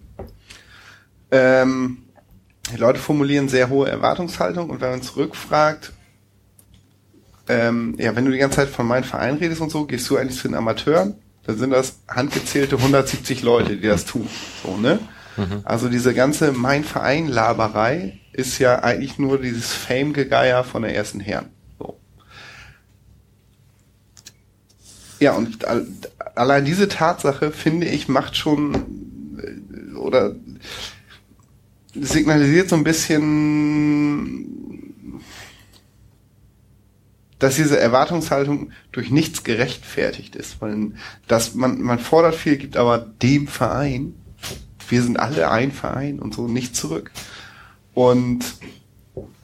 Ähm, 1.29 2.03
die 2.71 2.77
Leute 2.77 2.99
formulieren 2.99 3.49
sehr 3.49 3.69
hohe 3.69 3.89
Erwartungshaltung 3.89 4.69
und 4.69 4.81
wenn 4.81 4.91
man 4.91 5.01
zurückfragt, 5.01 5.93
ähm, 7.49 7.95
ja, 7.97 8.15
wenn 8.15 8.25
du 8.25 8.31
die 8.31 8.37
ganze 8.37 8.57
Zeit 8.57 8.69
von 8.69 8.85
meinem 8.87 9.03
Verein 9.03 9.35
redest 9.37 9.61
und 9.61 9.69
so, 9.71 9.85
gehst 9.85 10.09
du 10.09 10.17
eigentlich 10.17 10.37
zu 10.39 10.47
den 10.47 10.55
Amateuren, 10.55 11.15
dann 11.45 11.57
sind 11.57 11.69
das 11.71 11.99
handgezählte 12.09 12.75
170 12.77 13.41
Leute, 13.41 13.77
die 13.77 13.87
das 13.87 14.05
tun. 14.05 14.27
So, 14.63 14.75
ne? 14.77 14.99
Also 15.65 15.87
diese 15.87 16.13
ganze 16.15 16.51
Mein 16.51 16.83
Verein 16.83 17.27
Laberei 17.27 18.19
ist 18.33 18.57
ja 18.59 18.79
eigentlich 18.83 19.19
nur 19.19 19.39
dieses 19.39 19.71
Fame-Gegeier 19.71 20.63
von 20.63 20.81
der 20.81 20.95
ersten 20.95 21.19
Herren. 21.19 21.45
So. 21.77 21.99
Ja, 25.19 25.33
und 25.33 25.65
all- 25.65 25.85
allein 26.35 26.65
diese 26.65 26.87
Tatsache, 26.87 27.51
finde 27.51 27.87
ich, 27.87 28.07
macht 28.07 28.35
schon 28.35 28.75
äh, 29.37 29.95
oder 29.95 30.35
signalisiert 31.93 32.69
so 32.69 32.75
ein 32.75 32.83
bisschen, 32.83 34.56
dass 37.39 37.55
diese 37.55 37.79
Erwartungshaltung 37.79 38.71
durch 38.91 39.11
nichts 39.11 39.43
gerechtfertigt 39.43 40.35
ist. 40.35 40.61
Weil 40.61 40.93
dass 41.27 41.55
man, 41.55 41.81
man 41.81 41.99
fordert 41.99 42.35
viel, 42.35 42.57
gibt 42.57 42.77
aber 42.77 42.97
dem 42.97 43.47
Verein, 43.47 44.15
wir 44.89 45.01
sind 45.01 45.19
alle 45.19 45.51
ein 45.51 45.71
Verein 45.71 46.19
und 46.19 46.33
so 46.33 46.47
nicht 46.47 46.75
zurück. 46.75 47.11
Und 47.93 48.45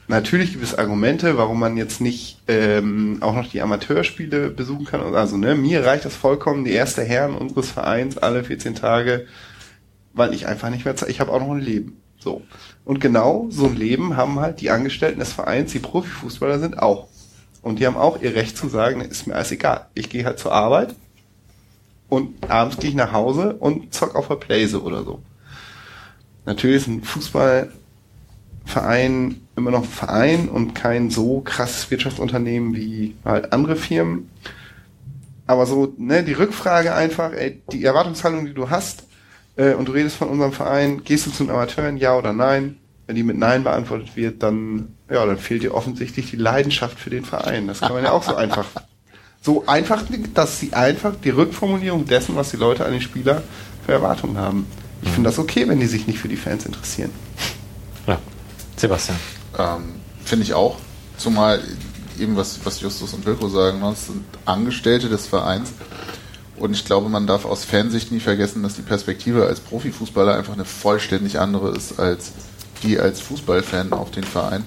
natürlich 0.07 0.51
gibt 0.51 0.63
es 0.63 0.77
Argumente, 0.77 1.37
warum 1.37 1.59
man 1.59 1.77
jetzt 1.77 2.01
nicht 2.01 2.41
ähm, 2.47 3.17
auch 3.21 3.35
noch 3.35 3.49
die 3.49 3.61
Amateurspiele 3.61 4.49
besuchen 4.49 4.85
kann. 4.85 5.01
Also 5.01 5.37
ne, 5.37 5.55
mir 5.55 5.85
reicht 5.85 6.05
das 6.05 6.15
vollkommen, 6.15 6.63
die 6.63 6.71
erste 6.71 7.03
Herren 7.03 7.35
unseres 7.35 7.71
Vereins 7.71 8.17
alle 8.17 8.43
14 8.43 8.75
Tage, 8.75 9.25
weil 10.13 10.33
ich 10.33 10.47
einfach 10.47 10.69
nicht 10.69 10.85
mehr 10.85 10.95
Zeit, 10.95 11.09
ich 11.09 11.19
habe 11.19 11.31
auch 11.31 11.39
noch 11.39 11.51
ein 11.51 11.61
Leben. 11.61 11.97
So. 12.19 12.41
Und 12.85 13.01
genau 13.01 13.47
so 13.49 13.65
ein 13.65 13.75
Leben 13.75 14.15
haben 14.15 14.39
halt 14.39 14.61
die 14.61 14.69
Angestellten 14.69 15.19
des 15.19 15.33
Vereins, 15.33 15.71
die 15.71 15.79
Profifußballer 15.79 16.59
sind, 16.59 16.79
auch. 16.79 17.07
Und 17.63 17.79
die 17.79 17.87
haben 17.87 17.97
auch 17.97 18.21
ihr 18.21 18.35
Recht 18.35 18.55
zu 18.57 18.67
sagen, 18.67 19.01
ist 19.01 19.25
mir 19.25 19.33
alles 19.35 19.51
egal. 19.51 19.87
Ich 19.95 20.09
gehe 20.09 20.25
halt 20.25 20.37
zur 20.37 20.51
Arbeit 20.51 20.93
und 22.09 22.51
abends 22.51 22.77
gehe 22.77 22.91
ich 22.91 22.95
nach 22.95 23.13
Hause 23.13 23.55
und 23.55 23.91
zock 23.93 24.15
auf 24.15 24.27
der 24.27 24.35
Playse 24.35 24.83
oder 24.83 25.03
so. 25.03 25.23
Natürlich 26.45 26.75
ist 26.75 26.87
ein 26.87 27.03
Fußballverein 27.03 29.39
immer 29.55 29.71
noch 29.71 29.83
ein 29.83 29.89
Verein 29.89 30.49
und 30.49 30.75
kein 30.75 31.09
so 31.09 31.39
krasses 31.41 31.89
Wirtschaftsunternehmen 31.89 32.75
wie 32.75 33.15
halt 33.23 33.53
andere 33.53 33.77
Firmen. 33.77 34.29
Aber 35.47 35.65
so, 35.65 35.93
ne, 35.97 36.23
die 36.23 36.33
Rückfrage 36.33 36.93
einfach, 36.93 37.33
ey, 37.33 37.61
die 37.71 37.83
Erwartungshaltung, 37.83 38.45
die 38.45 38.53
du 38.53 38.69
hast, 38.69 39.07
äh, 39.55 39.73
und 39.73 39.87
du 39.87 39.93
redest 39.93 40.17
von 40.17 40.29
unserem 40.29 40.51
Verein, 40.51 41.03
gehst 41.03 41.27
du 41.27 41.31
zu 41.31 41.43
den 41.43 41.51
Amateuren, 41.51 41.97
ja 41.97 42.17
oder 42.17 42.33
nein? 42.33 42.77
Wenn 43.05 43.15
die 43.15 43.23
mit 43.23 43.37
Nein 43.37 43.63
beantwortet 43.63 44.15
wird, 44.15 44.41
dann, 44.43 44.95
ja, 45.09 45.25
dann 45.25 45.37
fehlt 45.37 45.63
dir 45.63 45.73
offensichtlich 45.73 46.29
die 46.31 46.37
Leidenschaft 46.37 46.99
für 46.99 47.09
den 47.09 47.25
Verein. 47.25 47.67
Das 47.67 47.81
kann 47.81 47.93
man 47.93 48.03
ja 48.03 48.11
auch 48.11 48.23
so 48.23 48.35
einfach. 48.35 48.65
So 49.41 49.65
einfach, 49.67 50.03
dass 50.33 50.59
sie 50.61 50.71
einfach 50.71 51.13
die 51.21 51.31
Rückformulierung 51.31 52.05
dessen, 52.05 52.37
was 52.37 52.51
die 52.51 52.57
Leute 52.57 52.85
an 52.85 52.93
den 52.93 53.01
Spieler 53.01 53.43
für 53.85 53.91
Erwartungen 53.91 54.37
haben. 54.37 54.65
Ich 55.01 55.09
finde 55.09 55.29
das 55.29 55.37
okay, 55.37 55.67
wenn 55.67 55.81
die 55.81 55.85
sich 55.87 56.07
nicht 56.07 56.17
für 56.17 56.29
die 56.29 56.37
Fans 56.37 56.65
interessieren. 56.65 57.11
Ja. 58.07 58.19
Sebastian. 58.77 59.17
Ähm, 59.57 59.95
Finde 60.23 60.45
ich 60.45 60.53
auch. 60.53 60.77
Zumal 61.17 61.61
eben 62.19 62.37
was, 62.37 62.59
was 62.63 62.79
Justus 62.79 63.13
und 63.13 63.25
Wilko 63.25 63.49
sagen, 63.49 63.79
ne, 63.79 63.89
das 63.89 64.07
sind 64.07 64.23
Angestellte 64.45 65.09
des 65.09 65.27
Vereins. 65.27 65.73
Und 66.55 66.73
ich 66.73 66.85
glaube, 66.85 67.09
man 67.09 67.27
darf 67.27 67.45
aus 67.45 67.65
Fansicht 67.65 68.11
nie 68.11 68.19
vergessen, 68.19 68.63
dass 68.63 68.75
die 68.75 68.81
Perspektive 68.81 69.45
als 69.45 69.59
Profifußballer 69.59 70.35
einfach 70.35 70.53
eine 70.53 70.65
vollständig 70.65 71.39
andere 71.39 71.75
ist 71.75 71.99
als 71.99 72.31
die 72.83 72.99
als 72.99 73.21
Fußballfan 73.21 73.93
auf 73.93 74.11
den 74.11 74.23
Verein. 74.23 74.63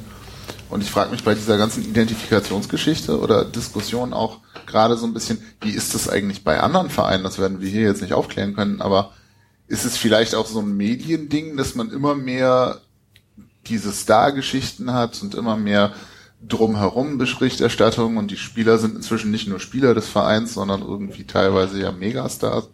Und 0.68 0.82
ich 0.82 0.90
frage 0.90 1.12
mich 1.12 1.22
bei 1.22 1.34
dieser 1.34 1.58
ganzen 1.58 1.84
Identifikationsgeschichte 1.84 3.20
oder 3.20 3.44
Diskussion 3.44 4.12
auch 4.12 4.40
gerade 4.66 4.96
so 4.96 5.06
ein 5.06 5.14
bisschen, 5.14 5.38
wie 5.60 5.70
ist 5.70 5.94
das 5.94 6.08
eigentlich 6.08 6.42
bei 6.42 6.60
anderen 6.60 6.90
Vereinen? 6.90 7.22
Das 7.22 7.38
werden 7.38 7.60
wir 7.60 7.68
hier 7.68 7.82
jetzt 7.82 8.02
nicht 8.02 8.14
aufklären 8.14 8.54
können, 8.54 8.80
aber 8.80 9.12
ist 9.68 9.84
es 9.84 9.96
vielleicht 9.96 10.34
auch 10.34 10.46
so 10.46 10.60
ein 10.60 10.76
Mediending, 10.76 11.56
dass 11.56 11.74
man 11.74 11.90
immer 11.90 12.14
mehr 12.14 12.80
diese 13.66 13.92
Star-Geschichten 13.92 14.92
hat 14.92 15.20
und 15.22 15.34
immer 15.34 15.56
mehr 15.56 15.92
drumherum 16.46 17.18
Berichterstattung 17.18 18.16
und 18.16 18.30
die 18.30 18.36
Spieler 18.36 18.78
sind 18.78 18.94
inzwischen 18.94 19.30
nicht 19.30 19.48
nur 19.48 19.58
Spieler 19.58 19.94
des 19.94 20.08
Vereins, 20.08 20.54
sondern 20.54 20.82
irgendwie 20.82 21.24
teilweise 21.24 21.80
ja 21.80 21.92
Megastars, 21.92 22.68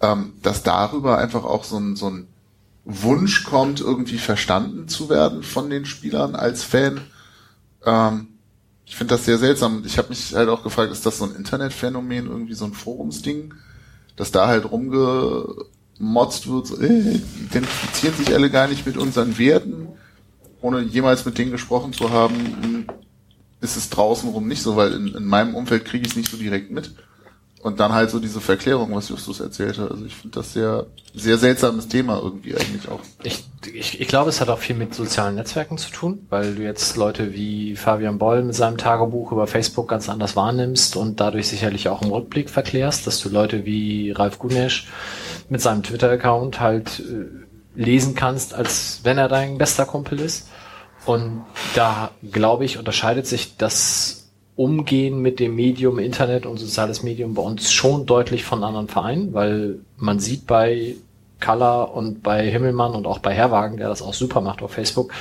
ähm, 0.00 0.32
dass 0.42 0.62
darüber 0.62 1.18
einfach 1.18 1.44
auch 1.44 1.64
so 1.64 1.78
ein, 1.78 1.96
so 1.96 2.08
ein 2.08 2.28
Wunsch 2.86 3.42
kommt, 3.42 3.80
irgendwie 3.80 4.18
verstanden 4.18 4.86
zu 4.86 5.10
werden 5.10 5.42
von 5.42 5.68
den 5.68 5.84
Spielern 5.84 6.36
als 6.36 6.62
Fan. 6.62 7.00
Ähm, 7.84 8.28
ich 8.86 8.94
finde 8.94 9.16
das 9.16 9.24
sehr 9.24 9.38
seltsam. 9.38 9.82
Ich 9.84 9.98
habe 9.98 10.10
mich 10.10 10.34
halt 10.34 10.48
auch 10.48 10.62
gefragt, 10.62 10.92
ist 10.92 11.04
das 11.04 11.18
so 11.18 11.24
ein 11.24 11.34
Internetphänomen, 11.34 12.28
irgendwie 12.28 12.54
so 12.54 12.64
ein 12.64 12.72
Forumsding, 12.72 13.54
dass 14.14 14.30
da 14.30 14.46
halt 14.46 14.70
rumgemotzt 14.70 16.48
wird, 16.48 16.68
so, 16.68 16.80
äh, 16.80 17.20
identifizieren 17.42 18.14
sich 18.14 18.32
alle 18.32 18.50
gar 18.50 18.68
nicht 18.68 18.86
mit 18.86 18.96
unseren 18.96 19.36
Werten, 19.36 19.88
ohne 20.60 20.80
jemals 20.82 21.24
mit 21.24 21.38
denen 21.38 21.50
gesprochen 21.50 21.92
zu 21.92 22.10
haben, 22.10 22.86
ist 23.60 23.76
es 23.76 23.90
draußen 23.90 24.30
rum 24.30 24.46
nicht 24.46 24.62
so, 24.62 24.76
weil 24.76 24.92
in, 24.92 25.08
in 25.08 25.24
meinem 25.26 25.56
Umfeld 25.56 25.84
kriege 25.84 26.04
ich 26.06 26.12
es 26.12 26.16
nicht 26.16 26.30
so 26.30 26.36
direkt 26.36 26.70
mit. 26.70 26.94
Und 27.66 27.80
dann 27.80 27.92
halt 27.92 28.10
so 28.10 28.20
diese 28.20 28.40
Verklärung, 28.40 28.94
was 28.94 29.08
Justus 29.08 29.40
erzählt 29.40 29.76
hat. 29.78 29.90
Also 29.90 30.04
ich 30.04 30.14
finde 30.14 30.38
das 30.38 30.52
sehr, 30.52 30.86
sehr 31.12 31.36
seltsames 31.36 31.88
Thema 31.88 32.20
irgendwie 32.22 32.54
eigentlich 32.54 32.88
auch. 32.88 33.00
Ich, 33.24 33.42
ich, 33.74 34.00
ich 34.00 34.06
glaube, 34.06 34.30
es 34.30 34.40
hat 34.40 34.48
auch 34.50 34.60
viel 34.60 34.76
mit 34.76 34.94
sozialen 34.94 35.34
Netzwerken 35.34 35.76
zu 35.76 35.90
tun, 35.90 36.24
weil 36.30 36.54
du 36.54 36.62
jetzt 36.62 36.96
Leute 36.96 37.34
wie 37.34 37.74
Fabian 37.74 38.18
Boll 38.18 38.44
mit 38.44 38.54
seinem 38.54 38.78
Tagebuch 38.78 39.32
über 39.32 39.48
Facebook 39.48 39.88
ganz 39.88 40.08
anders 40.08 40.36
wahrnimmst 40.36 40.94
und 40.94 41.18
dadurch 41.18 41.48
sicherlich 41.48 41.88
auch 41.88 42.02
im 42.02 42.12
Rückblick 42.12 42.50
verklärst, 42.50 43.04
dass 43.08 43.18
du 43.18 43.30
Leute 43.30 43.66
wie 43.66 44.12
Ralf 44.12 44.38
Gunesch 44.38 44.86
mit 45.48 45.60
seinem 45.60 45.82
Twitter-Account 45.82 46.60
halt 46.60 47.00
äh, 47.00 47.80
lesen 47.82 48.14
kannst, 48.14 48.54
als 48.54 49.00
wenn 49.02 49.18
er 49.18 49.26
dein 49.26 49.58
bester 49.58 49.86
Kumpel 49.86 50.20
ist. 50.20 50.46
Und 51.04 51.44
da, 51.74 52.12
glaube 52.30 52.64
ich, 52.64 52.78
unterscheidet 52.78 53.26
sich 53.26 53.56
das 53.56 54.25
Umgehen 54.56 55.20
mit 55.20 55.38
dem 55.38 55.54
Medium 55.54 55.98
Internet 55.98 56.46
und 56.46 56.56
soziales 56.56 57.02
Medium 57.02 57.34
bei 57.34 57.42
uns 57.42 57.70
schon 57.70 58.06
deutlich 58.06 58.44
von 58.44 58.64
anderen 58.64 58.88
Vereinen, 58.88 59.34
weil 59.34 59.80
man 59.98 60.18
sieht 60.18 60.46
bei 60.46 60.96
Color 61.40 61.94
und 61.94 62.22
bei 62.22 62.50
Himmelmann 62.50 62.94
und 62.94 63.06
auch 63.06 63.18
bei 63.18 63.34
Herwagen, 63.34 63.76
der 63.76 63.88
das 63.88 64.02
auch 64.02 64.14
super 64.14 64.40
macht 64.40 64.62
auf 64.62 64.72
Facebook, 64.72 65.12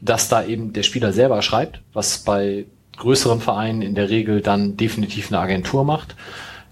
dass 0.00 0.28
da 0.28 0.44
eben 0.44 0.72
der 0.72 0.84
Spieler 0.84 1.12
selber 1.12 1.42
schreibt, 1.42 1.80
was 1.92 2.18
bei 2.18 2.66
größeren 2.96 3.40
Vereinen 3.40 3.82
in 3.82 3.94
der 3.94 4.08
Regel 4.08 4.40
dann 4.40 4.76
definitiv 4.76 5.32
eine 5.32 5.40
Agentur 5.40 5.84
macht. 5.84 6.14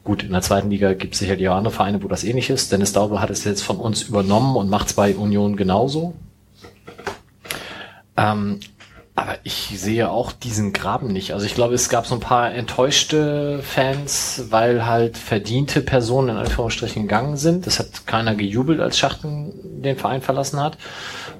Gut, 0.05 0.23
in 0.23 0.33
der 0.33 0.43
zweiten 0.43 0.71
Liga 0.71 0.95
gibt 0.95 1.15
es 1.15 1.21
sicherlich 1.21 1.49
auch 1.49 1.57
andere 1.57 1.75
Vereine, 1.75 2.03
wo 2.03 2.09
das 2.09 2.25
ähnlich 2.25 2.51
ist. 2.51 2.73
Dennis 2.73 2.93
Daube 2.93 3.21
hat 3.21 3.31
es 3.31 3.45
jetzt 3.45 3.63
von 3.63 3.77
uns 3.77 4.03
übernommen 4.03 4.57
und 4.57 4.69
macht 4.69 4.89
es 4.89 4.95
bei 4.95 5.15
Union 5.15 5.57
genauso. 5.57 6.15
Ähm, 8.17 8.61
aber 9.15 9.37
ich 9.45 9.75
sehe 9.77 10.11
auch 10.11 10.33
diesen 10.33 10.73
Graben 10.73 11.09
nicht. 11.13 11.35
Also 11.35 11.45
ich 11.45 11.55
glaube, 11.55 11.75
es 11.75 11.91
gab 11.91 12.07
so 12.07 12.15
ein 12.15 12.21
paar 12.21 12.55
enttäuschte 12.55 13.61
Fans, 13.63 14.45
weil 14.49 14.87
halt 14.87 15.19
verdiente 15.19 15.83
Personen 15.83 16.31
in 16.31 16.37
Anführungsstrichen 16.37 17.03
gegangen 17.03 17.37
sind. 17.37 17.67
Das 17.67 17.79
hat 17.79 18.07
keiner 18.07 18.35
gejubelt, 18.35 18.81
als 18.81 18.99
Schachten 18.99 19.83
den 19.83 19.99
Verein 19.99 20.23
verlassen 20.23 20.61
hat. 20.61 20.79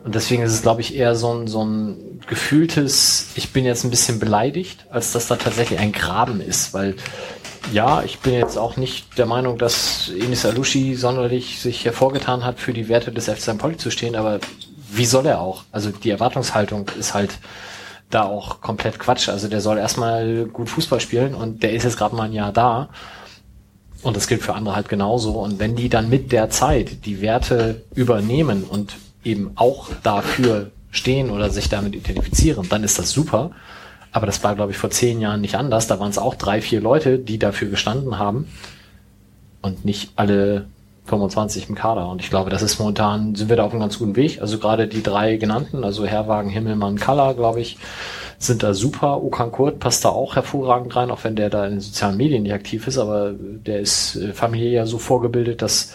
Und 0.05 0.15
deswegen 0.15 0.43
ist 0.43 0.53
es, 0.53 0.61
glaube 0.61 0.83
ich, 0.83 0.95
eher 0.95 1.15
so 1.15 1.33
ein, 1.33 1.47
so 1.47 1.65
ein 1.65 2.21
gefühltes, 2.27 3.31
ich 3.37 3.53
bin 3.53 3.65
jetzt 3.65 3.85
ein 3.85 3.91
bisschen 3.91 4.19
beleidigt, 4.19 4.85
als 4.91 5.13
dass 5.13 5.29
da 5.29 5.37
tatsächlich 5.37 5.79
ein 5.79 5.93
Graben 5.93 6.43
ist, 6.43 6.75
weil 6.75 6.97
ja, 7.73 8.03
ich 8.03 8.19
bin 8.19 8.35
jetzt 8.35 8.59
auch 8.59 8.77
nicht 8.77 9.17
der 9.19 9.27
Meinung, 9.27 9.57
dass 9.57 10.11
Enis 10.11 10.45
Alushi 10.45 10.95
sonderlich 10.95 11.61
sich 11.61 11.85
hervorgetan 11.85 12.45
hat, 12.45 12.59
für 12.59 12.73
die 12.73 12.89
Werte 12.89 13.13
des 13.13 13.27
FC 13.27 13.41
St. 13.41 13.59
Pauli 13.59 13.77
zu 13.77 13.91
stehen, 13.91 14.17
aber 14.17 14.41
wie 14.97 15.07
soll 15.07 15.27
er 15.27 15.41
auch? 15.41 15.65
Also 15.73 15.91
die 15.91 16.11
Erwartungshaltung 16.11 16.89
ist 16.99 17.15
halt 17.15 17.39
da 18.11 18.25
auch 18.25 18.61
komplett 18.61 18.99
Quatsch. 18.99 19.29
Also 19.29 19.49
der 19.49 19.61
soll 19.61 19.79
erstmal 19.79 20.47
gut 20.47 20.69
Fußball 20.69 21.01
spielen 21.01 21.35
und 21.35 21.63
der 21.63 21.73
ist 21.73 21.85
jetzt 21.85 21.97
gerade 21.97 22.15
mal 22.15 22.25
ein 22.25 22.33
Jahr 22.33 22.53
da. 22.53 22.89
Und 24.03 24.17
das 24.17 24.27
gilt 24.27 24.43
für 24.43 24.55
andere 24.55 24.77
halt 24.77 24.89
genauso. 24.89 25.33
Und 25.33 25.59
wenn 25.59 25.77
die 25.77 25.89
dann 25.89 26.11
mit 26.11 26.33
der 26.33 26.51
Zeit 26.51 27.07
die 27.07 27.21
Werte 27.21 27.83
übernehmen 27.95 28.65
und 28.65 28.97
eben 29.25 29.53
auch 29.55 29.89
dafür 30.03 30.71
stehen 30.91 31.31
oder 31.31 31.51
sich 31.51 31.69
damit 31.69 31.95
identifizieren, 31.95 32.69
dann 32.69 32.85
ist 32.85 32.99
das 32.99 33.11
super. 33.11 33.53
Aber 34.11 34.27
das 34.27 34.45
war, 34.45 34.55
glaube 34.55 34.73
ich, 34.73 34.79
vor 34.79 34.91
zehn 34.91 35.21
Jahren 35.21 35.41
nicht 35.41 35.55
anders. 35.55 35.87
Da 35.87 35.99
waren 35.99 36.11
es 36.11 36.19
auch 36.19 36.35
drei, 36.35 36.61
vier 36.61 36.81
Leute, 36.81 37.19
die 37.19 37.39
dafür 37.39 37.69
gestanden 37.71 38.19
haben 38.19 38.49
und 39.63 39.85
nicht 39.85 40.13
alle 40.17 40.67
25 41.05 41.69
im 41.69 41.75
Kader. 41.75 42.09
Und 42.09 42.21
ich 42.21 42.31
glaube, 42.31 42.51
das 42.51 42.63
ist 42.63 42.79
momentan, 42.79 43.35
sind 43.35 43.49
wir 43.49 43.57
da 43.57 43.65
auf 43.65 43.73
einem 43.73 43.81
ganz 43.81 43.99
guten 43.99 44.17
Weg. 44.17 44.41
Also 44.41 44.59
gerade 44.59 44.87
die 44.87 45.03
drei 45.03 45.37
genannten, 45.37 45.85
also 45.85 46.07
Herwagen, 46.07 46.51
Himmelmann, 46.51 46.97
Kalla, 46.97 47.33
glaube 47.33 47.61
ich, 47.61 47.79
sind 48.39 48.63
da 48.63 48.75
super. 48.75 49.23
Okan 49.23 49.51
Kurt 49.53 49.79
passt 49.79 50.05
da 50.05 50.11
auch 50.11 50.37
hervorragend 50.37 50.95
rein, 50.95 51.11
auch 51.11 51.25
wenn 51.25 51.37
der 51.37 51.51
da 51.51 51.65
in 51.67 51.73
den 51.73 51.81
sozialen 51.81 52.17
Medien 52.17 52.45
nicht 52.45 52.53
aktiv 52.53 52.87
ist, 52.87 52.99
aber 52.99 53.33
der 53.33 53.81
ist 53.81 54.17
äh, 54.17 54.33
familiär 54.33 54.71
ja 54.73 54.87
so 54.87 54.99
vorgebildet, 54.99 55.63
dass 55.63 55.95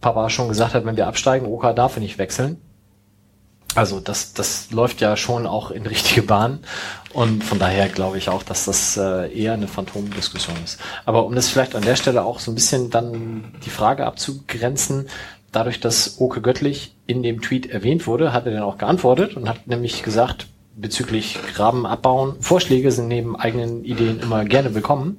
Papa 0.00 0.30
schon 0.30 0.48
gesagt 0.48 0.74
hat, 0.74 0.84
wenn 0.84 0.96
wir 0.96 1.06
absteigen, 1.06 1.46
Oka 1.46 1.72
darf 1.72 1.96
er 1.96 2.02
nicht 2.02 2.18
wechseln. 2.18 2.58
Also 3.74 4.00
das, 4.00 4.32
das 4.32 4.70
läuft 4.70 5.00
ja 5.00 5.16
schon 5.16 5.46
auch 5.46 5.70
in 5.70 5.86
richtige 5.86 6.22
Bahn 6.22 6.60
und 7.12 7.44
von 7.44 7.58
daher 7.58 7.88
glaube 7.88 8.18
ich 8.18 8.28
auch, 8.28 8.42
dass 8.42 8.64
das 8.64 8.96
äh, 8.96 9.32
eher 9.32 9.52
eine 9.52 9.68
Phantomdiskussion 9.68 10.56
ist. 10.64 10.80
Aber 11.04 11.26
um 11.26 11.34
das 11.34 11.48
vielleicht 11.48 11.76
an 11.76 11.82
der 11.82 11.96
Stelle 11.96 12.24
auch 12.24 12.40
so 12.40 12.50
ein 12.50 12.54
bisschen 12.54 12.90
dann 12.90 13.52
die 13.64 13.70
Frage 13.70 14.06
abzugrenzen, 14.06 15.08
dadurch, 15.52 15.80
dass 15.80 16.20
Oke 16.20 16.40
Göttlich 16.40 16.94
in 17.06 17.22
dem 17.22 17.40
Tweet 17.40 17.70
erwähnt 17.70 18.06
wurde, 18.06 18.32
hat 18.32 18.46
er 18.46 18.52
dann 18.52 18.62
auch 18.62 18.78
geantwortet 18.78 19.36
und 19.36 19.48
hat 19.48 19.66
nämlich 19.66 20.02
gesagt, 20.02 20.46
bezüglich 20.76 21.38
Graben 21.54 21.86
abbauen, 21.86 22.36
Vorschläge 22.40 22.92
sind 22.92 23.08
neben 23.08 23.36
eigenen 23.36 23.84
Ideen 23.84 24.20
immer 24.20 24.44
gerne 24.44 24.74
willkommen. 24.74 25.18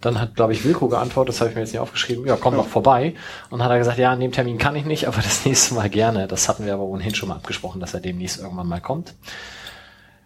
Dann 0.00 0.18
hat, 0.20 0.34
glaube 0.34 0.52
ich, 0.54 0.64
Wilko 0.64 0.88
geantwortet, 0.88 1.34
das 1.34 1.40
habe 1.40 1.50
ich 1.50 1.56
mir 1.56 1.62
jetzt 1.62 1.72
nicht 1.72 1.80
aufgeschrieben, 1.80 2.26
ja, 2.26 2.36
komm 2.40 2.54
doch 2.54 2.66
vorbei. 2.66 3.14
Und 3.50 3.62
hat 3.62 3.70
er 3.70 3.78
gesagt, 3.78 3.98
ja, 3.98 4.10
an 4.12 4.20
dem 4.20 4.32
Termin 4.32 4.56
kann 4.58 4.74
ich 4.76 4.84
nicht, 4.86 5.04
aber 5.08 5.18
das 5.20 5.44
nächste 5.44 5.74
Mal 5.74 5.90
gerne. 5.90 6.26
Das 6.26 6.48
hatten 6.48 6.64
wir 6.64 6.72
aber 6.74 6.84
ohnehin 6.84 7.14
schon 7.14 7.28
mal 7.28 7.36
abgesprochen, 7.36 7.80
dass 7.80 7.92
er 7.94 8.00
demnächst 8.00 8.40
irgendwann 8.40 8.66
mal 8.66 8.80
kommt. 8.80 9.14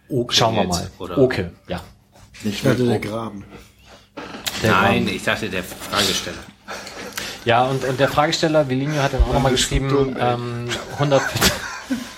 Okay 0.09 0.35
Schauen 0.37 0.55
wir 0.55 0.63
jetzt, 0.65 0.71
mal. 0.71 0.91
Oder? 0.99 1.19
Okay, 1.19 1.47
ja. 1.67 1.81
Ich 2.45 2.63
dachte, 2.63 2.85
der 2.85 2.99
Graben. 2.99 3.45
Der 4.63 4.71
Nein, 4.73 5.07
war- 5.07 5.13
ich 5.13 5.25
dachte 5.25 5.49
der 5.49 5.65
Fragesteller. 5.65 6.37
Ja, 7.45 7.65
und, 7.65 7.85
und 7.85 8.01
der 8.01 8.09
Fragesteller, 8.09 8.69
Vilinho 8.69 9.03
hat 9.03 9.13
dann 9.13 9.23
auch 9.23 9.33
nochmal 9.33 9.53
geschrieben, 9.53 10.17
ähm, 10.19 10.69
100, 10.95 11.23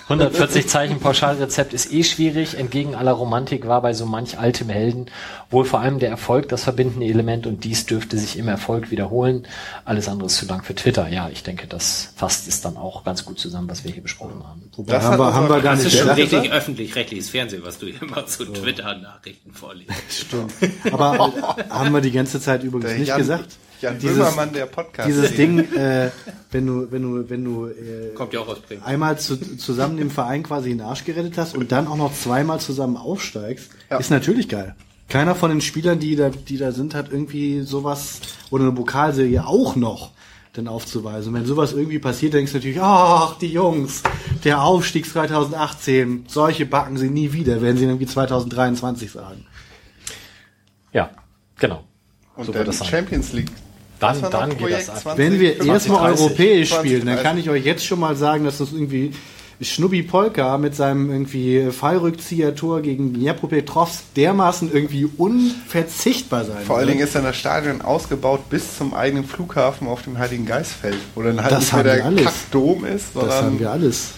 140 0.09 0.69
Zeichen 0.69 1.01
Pauschalrezept 1.01 1.73
ist 1.73 1.93
eh 1.93 2.05
schwierig. 2.05 2.57
Entgegen 2.57 2.95
aller 2.95 3.11
Romantik 3.11 3.67
war 3.67 3.83
bei 3.83 3.93
so 3.93 4.07
manch 4.07 4.39
altem 4.39 4.69
Helden 4.69 5.07
wohl 5.51 5.65
vor 5.65 5.81
allem 5.81 5.99
der 5.99 6.11
Erfolg 6.11 6.49
das 6.49 6.63
verbindende 6.63 7.07
Element 7.07 7.47
und 7.47 7.65
dies 7.65 7.87
dürfte 7.87 8.17
sich 8.17 8.39
im 8.39 8.47
Erfolg 8.47 8.93
wiederholen. 8.93 9.47
Alles 9.85 10.09
andere 10.09 10.27
ist 10.27 10.37
zu 10.37 10.47
lang 10.47 10.63
für 10.63 10.77
Twitter. 10.77 11.09
Ja, 11.09 11.29
ich 11.33 11.43
denke, 11.43 11.67
das 11.67 12.13
fasst 12.17 12.47
es 12.47 12.61
dann 12.61 12.77
auch 12.77 13.03
ganz 13.03 13.25
gut 13.25 13.41
zusammen, 13.41 13.69
was 13.69 13.83
wir 13.85 13.91
hier 13.91 14.03
besprochen 14.03 14.45
haben. 14.47 14.71
Wobei 14.77 14.93
Das 14.93 15.05
haben 15.05 15.19
wir, 15.19 15.35
haben 15.35 15.49
wir 15.49 15.61
gar 15.61 15.75
Das 15.75 15.85
nicht 15.85 15.95
ist 15.95 15.99
schon 16.01 16.15
gesagt. 16.17 16.33
richtig 16.35 16.53
öffentlich-rechtliches 16.53 17.31
Fernsehen, 17.31 17.63
was 17.65 17.79
du 17.79 17.87
hier 17.87 18.01
immer 18.01 18.27
zu 18.27 18.45
Twitter-Nachrichten 18.45 19.53
vorliest. 19.53 19.91
Stimmt. 20.09 20.53
Aber 20.93 21.33
äh, 21.59 21.63
haben 21.71 21.93
wir 21.93 22.01
die 22.01 22.13
ganze 22.13 22.41
Zeit 22.41 22.63
übrigens 22.63 22.91
Der 22.91 22.99
nicht 22.99 23.09
Jan, 23.09 23.19
gesagt? 23.19 23.57
Jan 23.81 23.99
Dieses- 23.99 24.17
Böhmermann, 24.17 24.53
der 24.53 24.67
Podcast. 24.67 25.09
Dieses 25.09 25.35
Ding, 25.37 25.59
äh, 25.75 26.11
wenn 26.51 26.67
du, 26.67 26.91
wenn 26.91 27.03
du, 27.03 27.29
wenn 27.31 27.45
du 27.45 27.67
äh, 27.67 28.15
Kommt 28.15 28.33
ja 28.33 28.41
auch 28.41 28.49
aus 28.49 28.61
Bremen. 28.61 28.83
einmal 28.83 29.19
zu, 29.19 29.37
zusammen 29.59 29.97
dem 29.99 30.11
Verein 30.11 30.43
quasi 30.43 30.71
den 30.71 30.81
Arsch 30.81 31.05
gerettet 31.05 31.37
hast 31.39 31.57
und 31.57 31.73
dann 31.73 31.87
auch 31.87 31.97
noch 31.97 32.15
zweimal 32.15 32.61
zusammen 32.61 32.97
aufsteigst, 32.97 33.71
Ja. 33.91 33.99
ist 33.99 34.11
natürlich 34.11 34.49
geil. 34.49 34.75
Keiner 35.09 35.35
von 35.37 35.51
den 35.51 35.61
Spielern, 35.61 35.99
die 36.01 36.17
da, 36.17 36.31
die 36.31 36.57
da 36.59 36.73
sind, 36.73 36.95
hat 36.95 37.13
irgendwie 37.13 37.61
sowas 37.63 38.21
oder 38.51 38.65
eine 38.65 38.73
Pokalserie 38.73 39.47
auch 39.47 39.77
noch 39.77 40.11
dann 40.55 40.67
aufzuweisen. 40.69 41.35
Wenn 41.35 41.45
sowas 41.45 41.75
irgendwie 41.75 41.99
passiert, 41.99 42.33
denkst 42.33 42.51
du 42.53 42.59
natürlich, 42.59 42.81
ach, 42.81 43.37
die 43.39 43.53
Jungs, 43.53 44.03
der 44.43 44.63
Aufstieg 44.63 45.07
2018, 45.07 46.25
solche 46.29 46.65
backen 46.65 46.97
sie 46.97 47.11
nie 47.11 47.33
wieder, 47.35 47.61
werden 47.61 47.77
sie 47.77 47.85
irgendwie 47.85 48.07
2023 48.07 49.11
sagen. 49.13 49.45
Ja, 50.93 51.11
genau. 51.59 51.85
und 52.37 52.47
so 52.47 52.53
dann 52.53 52.65
das. 52.65 52.85
Champions 52.87 53.33
League. 53.35 53.51
Dann, 53.99 54.21
dann 54.31 54.57
geht 54.57 54.73
das 54.73 54.91
ab. 54.91 55.01
20, 55.03 55.19
Wenn 55.19 55.41
wir 55.41 55.51
25, 55.57 55.69
erstmal 55.73 56.09
30, 56.11 56.21
europäisch 56.21 56.69
20, 56.71 56.91
spielen, 56.91 57.07
dann 57.07 57.15
30. 57.17 57.23
kann 57.25 57.39
ich 57.39 57.51
euch 57.51 57.65
jetzt 57.65 57.85
schon 57.87 58.01
mal 58.01 58.17
sagen, 58.17 58.45
dass 58.45 58.59
das 58.59 58.73
irgendwie 58.73 59.13
Schnubbi 59.61 60.03
Polka 60.03 60.59
mit 60.59 60.75
seinem 60.75 61.11
irgendwie 61.11 61.71
Fallrückzieher-Tor 61.71 62.83
gegen 62.83 63.15
Dnepropetrovsk 63.15 64.03
dermaßen 64.15 64.71
irgendwie 64.71 65.09
unverzichtbar 65.17 66.45
sein 66.45 66.63
Vor 66.67 66.77
allen. 66.77 66.89
Dingen 66.89 67.01
ist 67.01 67.15
dann 67.15 67.25
das 67.25 67.37
Stadion 67.37 67.81
ausgebaut 67.81 68.51
bis 68.51 68.77
zum 68.77 68.93
eigenen 68.93 69.25
Flughafen 69.25 69.89
auf 69.89 70.03
dem 70.03 70.19
Heiligen 70.19 70.45
Geistfeld, 70.45 70.99
wo 71.15 71.23
dann 71.23 71.43
halt 71.43 71.53
Das 71.53 71.61
nicht 71.61 71.73
mehr 71.73 71.79
haben 71.79 71.87
wir 71.87 71.95
der 71.95 72.05
alles. 72.05 72.25
Kackdom 72.25 72.85
ist, 72.85 73.05
Das 73.15 73.23
haben 73.23 73.31
sondern 73.31 73.61
wir 73.61 73.71
alles. 73.71 74.11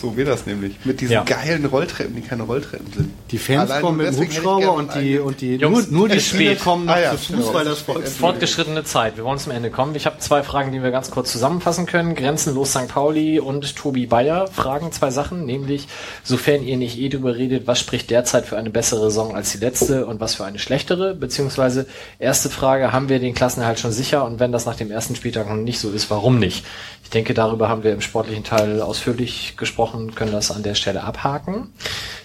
So 0.00 0.16
wird 0.16 0.28
das 0.28 0.46
nämlich. 0.46 0.76
Mit 0.84 1.00
diesen 1.00 1.12
Ja. 1.12 1.24
geilen 1.24 1.64
Rolltreppen, 1.66 2.14
die 2.14 2.22
keine 2.22 2.44
Rolltreppen 2.44 2.92
sind. 2.92 3.10
Die 3.30 3.38
Fans 3.38 3.70
Allein 3.70 3.82
kommen 3.82 3.96
mit 3.98 4.06
dem 4.06 4.16
Hubschrauber 4.18 4.72
und 4.74 4.94
die, 4.94 5.18
und 5.18 5.40
die 5.40 5.56
Jungs, 5.56 5.90
nur, 5.90 6.00
nur 6.00 6.08
die 6.08 6.20
spät. 6.20 6.60
kommen 6.60 6.86
noch 6.86 6.94
Ah 6.94 7.00
ja, 7.00 7.10
zu 7.16 7.32
Fuß, 7.34 7.52
weil 7.52 7.66
es 7.66 7.70
das. 7.78 7.80
Volk 7.82 8.06
Fortgeschrittene 8.06 8.84
Zeit. 8.84 9.16
Wir 9.16 9.24
wollen 9.24 9.38
zum 9.38 9.52
Ende 9.52 9.70
kommen. 9.70 9.94
Ich 9.94 10.06
habe 10.06 10.18
zwei 10.18 10.42
Fragen, 10.42 10.72
die 10.72 10.82
wir 10.82 10.90
ganz 10.90 11.10
kurz 11.10 11.32
zusammenfassen 11.32 11.86
können. 11.86 12.14
Grenzenlos 12.14 12.70
St. 12.70 12.88
Pauli 12.88 13.40
und 13.40 13.74
Tobi 13.76 14.06
Bayer 14.06 14.46
fragen 14.48 14.92
zwei 14.92 15.10
Sachen, 15.10 15.44
nämlich, 15.44 15.88
sofern 16.22 16.62
ihr 16.62 16.76
nicht 16.76 16.98
eh 16.98 17.08
drüber 17.08 17.36
redet, 17.36 17.66
was 17.66 17.80
spricht 17.80 18.10
derzeit 18.10 18.46
für 18.46 18.56
eine 18.56 18.70
bessere 18.70 19.00
Saison 19.10 19.34
als 19.34 19.52
die 19.52 19.58
letzte 19.58 20.06
und 20.06 20.20
was 20.20 20.34
für 20.36 20.44
eine 20.44 20.58
schlechtere? 20.58 21.14
Beziehungsweise, 21.14 21.86
erste 22.18 22.50
Frage, 22.50 22.92
haben 22.92 23.08
wir 23.08 23.18
den 23.18 23.34
Klassenerhalt 23.34 23.80
schon 23.80 23.92
sicher? 23.92 24.24
Und 24.24 24.38
wenn 24.40 24.52
das 24.52 24.66
nach 24.66 24.76
dem 24.76 24.90
ersten 24.90 25.16
Spieltag 25.16 25.48
noch 25.48 25.56
nicht 25.56 25.80
so 25.80 25.90
ist, 25.90 26.10
warum 26.10 26.38
nicht? 26.38 26.64
Ich 27.08 27.12
denke, 27.12 27.32
darüber 27.32 27.70
haben 27.70 27.84
wir 27.84 27.94
im 27.94 28.02
sportlichen 28.02 28.44
Teil 28.44 28.82
ausführlich 28.82 29.56
gesprochen, 29.56 30.14
können 30.14 30.30
das 30.30 30.50
an 30.50 30.62
der 30.62 30.74
Stelle 30.74 31.04
abhaken. 31.04 31.72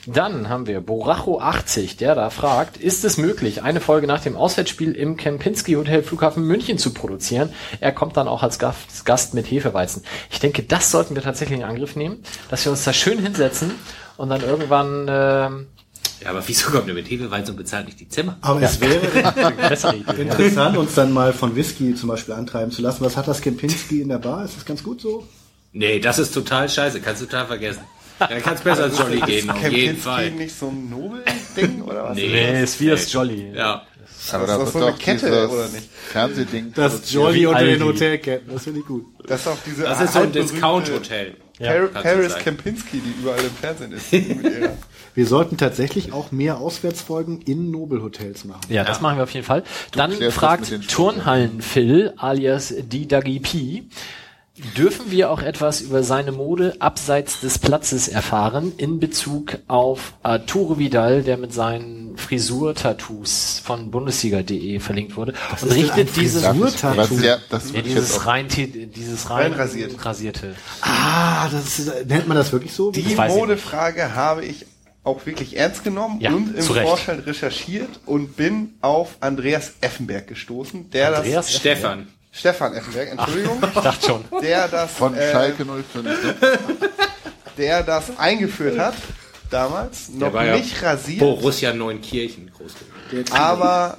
Dann 0.05 0.49
haben 0.49 0.67
wir 0.67 0.81
Boracho80, 0.81 1.95
der 1.95 2.15
da 2.15 2.29
fragt, 2.29 2.75
ist 2.75 3.05
es 3.05 3.17
möglich, 3.17 3.63
eine 3.63 3.79
Folge 3.79 4.07
nach 4.07 4.19
dem 4.19 4.35
Auswärtsspiel 4.35 4.91
im 4.91 5.15
Kempinski 5.15 5.75
Hotel 5.75 6.03
Flughafen 6.03 6.43
München 6.43 6.77
zu 6.77 6.93
produzieren? 6.93 7.53
Er 7.79 7.93
kommt 7.93 8.17
dann 8.17 8.27
auch 8.27 8.43
als 8.43 8.59
Gast, 8.59 9.33
mit 9.33 9.49
Hefeweizen. 9.49 10.03
Ich 10.29 10.41
denke, 10.41 10.63
das 10.63 10.91
sollten 10.91 11.15
wir 11.15 11.23
tatsächlich 11.23 11.59
in 11.59 11.65
Angriff 11.65 11.95
nehmen, 11.95 12.21
dass 12.49 12.65
wir 12.65 12.73
uns 12.73 12.83
da 12.83 12.91
schön 12.91 13.19
hinsetzen 13.19 13.71
und 14.17 14.27
dann 14.27 14.41
irgendwann 14.41 15.05
ähm, 15.09 15.67
Ja, 16.23 16.29
aber 16.29 16.43
wieso 16.47 16.69
kommt 16.71 16.87
der 16.87 16.93
mit 16.95 17.09
Hefeweizen 17.09 17.51
und 17.51 17.57
bezahlt 17.57 17.85
nicht 17.85 17.99
die 17.99 18.07
Zimmer? 18.07 18.37
Aber 18.41 18.61
es 18.61 18.79
wäre. 18.79 19.01
Ja. 19.43 20.13
interessant, 20.13 20.77
uns 20.77 20.93
dann 20.95 21.11
mal 21.11 21.33
von 21.33 21.55
Whisky 21.55 21.95
zum 21.95 22.09
Beispiel 22.09 22.33
antreiben 22.33 22.71
zu 22.71 22.81
lassen. 22.81 23.03
Was 23.03 23.17
hat 23.17 23.27
das 23.27 23.41
Kempinski 23.41 24.01
in 24.01 24.09
der 24.09 24.19
Bar? 24.19 24.45
Ist 24.45 24.55
das 24.57 24.65
ganz 24.65 24.83
gut 24.83 25.01
so? 25.01 25.27
Nee, 25.73 25.99
das 25.99 26.19
ist 26.19 26.33
total 26.33 26.69
scheiße, 26.69 27.01
kannst 27.01 27.21
du 27.21 27.25
total 27.25 27.47
vergessen. 27.47 27.81
Da 28.19 28.27
kann 28.39 28.53
es 28.55 28.61
besser 28.61 28.83
als 28.83 28.97
Jolly 28.97 29.19
gehen, 29.21 29.49
auf 29.49 29.61
jeden 29.63 29.73
Kempinski 29.73 29.95
Fall. 30.01 30.31
nicht 30.31 30.57
so 30.57 30.67
ein 30.69 30.89
Nobel-Ding 30.89 31.81
oder 31.81 32.03
was? 32.05 32.15
Nee. 32.15 32.27
Nee, 32.27 32.63
ist 32.63 32.79
wie 32.79 32.87
das 32.87 33.11
Jolly. 33.11 33.51
Ja. 33.53 33.85
Aber 34.31 34.43
Ist 34.43 34.49
da 34.49 34.57
das 34.57 34.59
wird 34.59 34.71
so 34.71 34.77
eine 34.79 34.91
doch 34.91 34.99
Kette, 34.99 35.49
oder 35.49 35.67
nicht? 35.69 35.89
Fernsehding 36.11 36.71
Das. 36.75 37.11
Jolly 37.11 37.45
unter 37.47 37.63
den 37.65 37.83
Hotelketten, 37.83 38.53
das 38.53 38.63
finde 38.63 38.79
ich 38.81 38.85
gut. 38.85 39.05
Das 39.27 39.41
ist 39.41 39.47
auch 39.47 39.57
diese 39.65 39.83
Das 39.83 39.99
ist 40.01 40.13
so 40.13 40.19
ein 40.19 40.31
Discount-Hotel. 40.31 41.35
Du 41.59 41.87
Paris. 41.89 42.35
Kempinski, 42.35 42.99
die 43.01 43.21
überall 43.21 43.39
im 43.39 43.51
Fernsehen 43.51 43.91
ist. 43.93 44.11
Wir 45.14 45.27
sollten 45.27 45.58
tatsächlich 45.58 46.11
auch 46.11 46.32
mehr 46.32 46.58
Auswärtsfolgen 46.58 47.42
in 47.42 47.72
Nobelhotels 47.72 48.45
machen. 48.45 48.61
Ja, 48.69 48.83
das 48.83 49.01
machen 49.01 49.17
wir 49.17 49.24
auf 49.24 49.32
jeden 49.32 49.45
Fall. 49.45 49.64
Dann 49.92 50.17
das 50.19 50.33
fragt 50.33 50.72
den 50.72 50.82
Turnhallen 50.82 51.61
Phil 51.61 52.14
alias 52.17 52.74
die 52.77 53.08
Dagi 53.08 53.40
P. 53.40 53.83
Dürfen 54.77 55.09
wir 55.09 55.32
auch 55.32 55.42
etwas 55.42 55.82
über 55.82 56.03
seine 56.03 56.32
Mode 56.32 56.75
abseits 56.77 57.40
des 57.40 57.58
Platzes 57.58 58.08
erfahren 58.08 58.72
in 58.77 59.00
Bezug 59.00 59.58
auf 59.67 60.14
Arturo 60.22 60.77
Vidal, 60.77 61.24
der 61.24 61.38
mit 61.38 61.51
seinen 61.51 62.16
Frisur-Tattoos 62.17 63.64
von 63.64 63.90
Bundesliga.de 63.90 64.80
verlinkt 64.80 65.17
wurde 65.17 65.33
und 65.59 65.69
ist 65.69 65.75
richtet 65.75 66.16
dieses 66.16 66.45
Frisur-Tattoo? 66.45 66.98
Was 66.98 67.24
ja, 67.24 67.38
das 67.50 67.72
ja, 67.72 67.82
dieses 67.82 68.27
rein 68.27 68.48
dieses 68.48 69.27
rein 69.32 69.53
Reinrasiert. 69.53 70.06
rasierte. 70.06 70.53
Ah, 70.82 71.50
das 71.50 71.80
ist, 71.80 72.08
nennt 72.08 72.27
man 72.27 72.38
das 72.38 72.51
wirklich 72.51 72.74
so? 72.74 72.92
Die 72.92 73.16
Modefrage 73.16 74.14
habe 74.14 74.45
ich 74.45 74.67
auch 75.03 75.25
wirklich 75.25 75.57
ernst 75.57 75.83
genommen 75.83 76.19
Ja, 76.22 76.32
und 76.32 76.56
im. 76.56 76.64
Vorfeld 76.64 77.25
recherchiert 77.25 77.90
und 78.06 78.35
bin 78.38 78.75
auf 78.82 79.17
Andreas 79.19 79.73
Effenberg 79.82 80.27
gestoßen, 80.27 80.90
der 80.91 81.15
Andreas 81.17 81.48
das 81.48 81.56
Stefan. 81.56 82.07
Stefan 82.32 82.73
Effenberg, 82.73 83.11
Entschuldigung, 83.11 83.61
Ich 83.75 83.82
dachte 83.82 84.06
schon. 84.07 84.25
der 84.41 84.67
das 84.67 84.91
von 84.91 85.14
äh, 85.15 85.32
Schalke 85.32 85.65
05. 85.65 86.03
ne? 86.03 86.35
der 87.57 87.83
das 87.83 88.17
eingeführt 88.17 88.80
hat 88.80 88.95
damals, 89.51 90.09
noch 90.09 90.19
Der 90.19 90.33
war 90.33 90.45
ja 90.45 90.56
nicht 90.57 90.82
rasiert, 90.82 91.19
Borussia 91.19 91.73
Neunkirchen 91.73 92.49
groß 92.51 92.73
geworden. 93.11 93.32
aber 93.33 93.98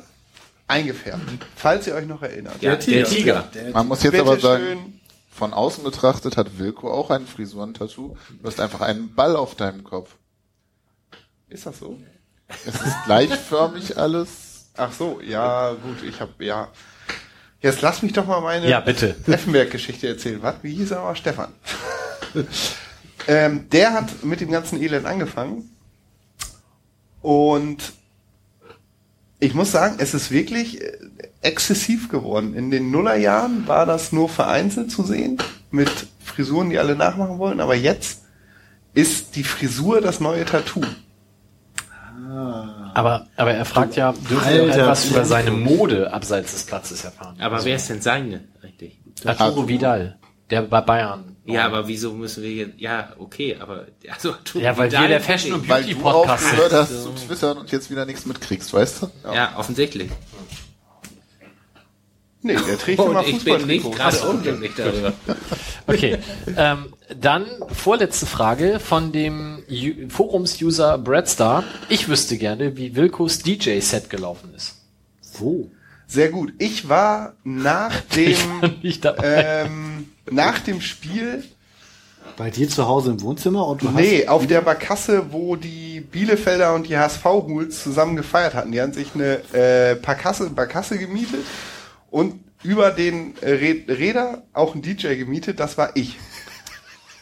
eingefärbt. 0.66 1.22
Falls 1.54 1.86
ihr 1.86 1.94
euch 1.94 2.06
noch 2.06 2.22
erinnert. 2.22 2.60
Ja, 2.60 2.74
der 2.76 3.04
Tiger. 3.04 3.44
Man 3.72 3.86
muss 3.88 4.02
jetzt 4.02 4.12
Bitte 4.12 4.24
aber 4.24 4.40
sagen, 4.40 4.64
schön 4.64 5.00
von 5.30 5.52
außen 5.52 5.84
betrachtet 5.84 6.36
hat 6.36 6.58
Wilko 6.58 6.90
auch 6.92 7.10
ein 7.10 7.26
Frisurentattoo. 7.26 8.16
Du 8.40 8.48
hast 8.48 8.60
einfach 8.60 8.80
einen 8.80 9.14
Ball 9.14 9.36
auf 9.36 9.54
deinem 9.56 9.84
Kopf. 9.84 10.10
Ist 11.48 11.66
das 11.66 11.78
so? 11.78 11.98
Es 12.66 12.74
ist 12.74 13.04
gleichförmig 13.04 13.96
alles. 13.96 14.66
Ach 14.76 14.92
so, 14.92 15.20
ja, 15.20 15.72
gut, 15.72 16.02
ich 16.02 16.20
habe 16.20 16.44
ja. 16.44 16.68
Jetzt 17.60 17.80
lass 17.80 18.02
mich 18.02 18.12
doch 18.12 18.26
mal 18.26 18.40
meine 18.40 18.68
Ja, 18.68 18.80
bitte. 18.80 19.16
Effenberg-Geschichte 19.26 20.08
erzählen. 20.08 20.42
Was? 20.42 20.56
Wie 20.62 20.74
hieß 20.74 20.90
er 20.90 21.00
aber? 21.00 21.16
Stefan. 21.16 21.52
ähm, 23.26 23.68
der 23.70 23.92
hat 23.94 24.22
mit 24.24 24.40
dem 24.40 24.50
ganzen 24.50 24.82
Elend 24.82 25.06
angefangen. 25.06 25.70
Und 27.22 27.92
ich 29.38 29.54
muss 29.54 29.72
sagen, 29.72 29.96
es 29.98 30.12
ist 30.12 30.30
wirklich 30.30 30.82
äh, 30.82 30.98
exzessiv 31.40 32.08
geworden. 32.10 32.54
In 32.54 32.70
den 32.70 32.90
Nullerjahren 32.90 33.66
war 33.66 33.86
das 33.86 34.12
nur 34.12 34.28
vereinzelt 34.28 34.90
zu 34.90 35.02
sehen, 35.04 35.38
mit 35.70 35.90
Frisuren, 36.22 36.68
die 36.68 36.78
alle 36.78 36.96
nachmachen 36.96 37.38
wollen. 37.38 37.60
Aber 37.60 37.74
jetzt 37.74 38.22
ist 38.92 39.36
die 39.36 39.44
Frisur 39.44 40.00
das 40.00 40.20
neue 40.20 40.44
Tattoo. 40.44 40.82
Aber, 42.94 43.26
aber 43.36 43.52
er 43.52 43.64
fragt 43.64 43.96
ja, 43.96 44.12
dürfen 44.12 44.52
wir 44.54 44.62
Alter, 44.64 44.82
etwas 44.82 45.10
über 45.10 45.24
seine 45.24 45.50
Mode 45.50 46.12
abseits 46.12 46.52
des 46.52 46.64
Platzes 46.64 47.04
erfahren? 47.04 47.36
Aber 47.40 47.64
wer 47.64 47.76
ist 47.76 47.88
denn 47.90 48.00
seine, 48.00 48.44
richtig? 48.62 49.00
Arturo 49.24 49.68
Vidal, 49.68 50.18
der 50.50 50.62
bei 50.62 50.80
Bayern. 50.80 51.36
Ja, 51.46 51.66
aber 51.66 51.86
wieso 51.88 52.12
müssen 52.12 52.42
wir 52.42 52.50
jetzt, 52.52 52.80
ja, 52.80 53.10
okay, 53.18 53.56
aber, 53.60 53.86
also, 54.10 54.32
Arturo 54.32 54.64
Ja, 54.64 54.76
weil 54.78 54.88
Vidal- 54.90 55.02
wir 55.02 55.08
der 55.08 55.20
Fashion- 55.20 55.52
und 55.54 55.68
Weil 55.68 55.82
Beauty 55.82 55.94
du 55.94 56.00
Podcast 56.00 56.44
aufgehört 56.46 56.70
sind. 56.70 56.80
hast 56.80 57.02
zu 57.02 57.26
twittern 57.26 57.58
und 57.58 57.70
jetzt 57.72 57.90
wieder 57.90 58.06
nichts 58.06 58.24
mitkriegst, 58.26 58.72
weißt 58.72 59.02
du? 59.02 59.10
Ja, 59.32 59.52
offensichtlich. 59.56 60.10
Nee, 62.44 62.56
der 62.68 62.78
trägt 62.78 63.00
Und 63.00 63.12
immer 63.12 63.26
ich 63.26 63.42
bin 63.42 63.66
nicht 63.66 63.90
gerade 63.90 64.20
unglücklich 64.20 64.72
darüber. 64.76 65.14
Okay, 65.86 66.16
ähm, 66.56 66.94
dann 67.20 67.44
vorletzte 67.70 68.24
Frage 68.24 68.80
von 68.80 69.12
dem 69.12 69.62
Forums-User 70.08 70.96
Bradstar. 70.96 71.64
Ich 71.90 72.08
wüsste 72.08 72.38
gerne, 72.38 72.78
wie 72.78 72.96
Wilkos 72.96 73.40
DJ-Set 73.40 74.08
gelaufen 74.08 74.54
ist. 74.56 74.76
Wo? 75.38 75.70
Sehr 76.06 76.30
gut. 76.30 76.54
Ich 76.58 76.88
war 76.88 77.34
nach 77.44 78.00
dem 78.16 78.36
dabei. 79.02 79.64
ähm, 79.66 80.08
nach 80.30 80.58
dem 80.60 80.80
Spiel 80.80 81.44
Bei 82.38 82.48
dir 82.50 82.68
zu 82.68 82.88
Hause 82.88 83.10
im 83.10 83.20
Wohnzimmer 83.20 83.66
und 83.68 83.82
du 83.82 83.88
hast. 83.88 83.96
Nee, 83.96 84.26
auf 84.26 84.46
der 84.46 84.62
Barkasse, 84.62 85.32
wo 85.32 85.56
die 85.56 86.00
Bielefelder 86.00 86.74
und 86.74 86.88
die 86.88 86.96
HSV-Hools 86.96 87.82
zusammen 87.82 88.16
gefeiert 88.16 88.54
hatten. 88.54 88.72
Die 88.72 88.80
haben 88.80 88.94
sich 88.94 89.08
eine 89.14 89.40
äh, 89.52 89.96
Barkasse, 89.96 90.48
Barkasse 90.48 90.98
gemietet 90.98 91.40
und 92.14 92.44
über 92.62 92.92
den 92.92 93.34
äh, 93.42 93.50
Rä- 93.54 93.88
Räder 93.88 94.44
auch 94.52 94.76
ein 94.76 94.82
DJ 94.82 95.16
gemietet. 95.16 95.58
Das 95.58 95.76
war 95.76 95.90
ich. 95.96 96.16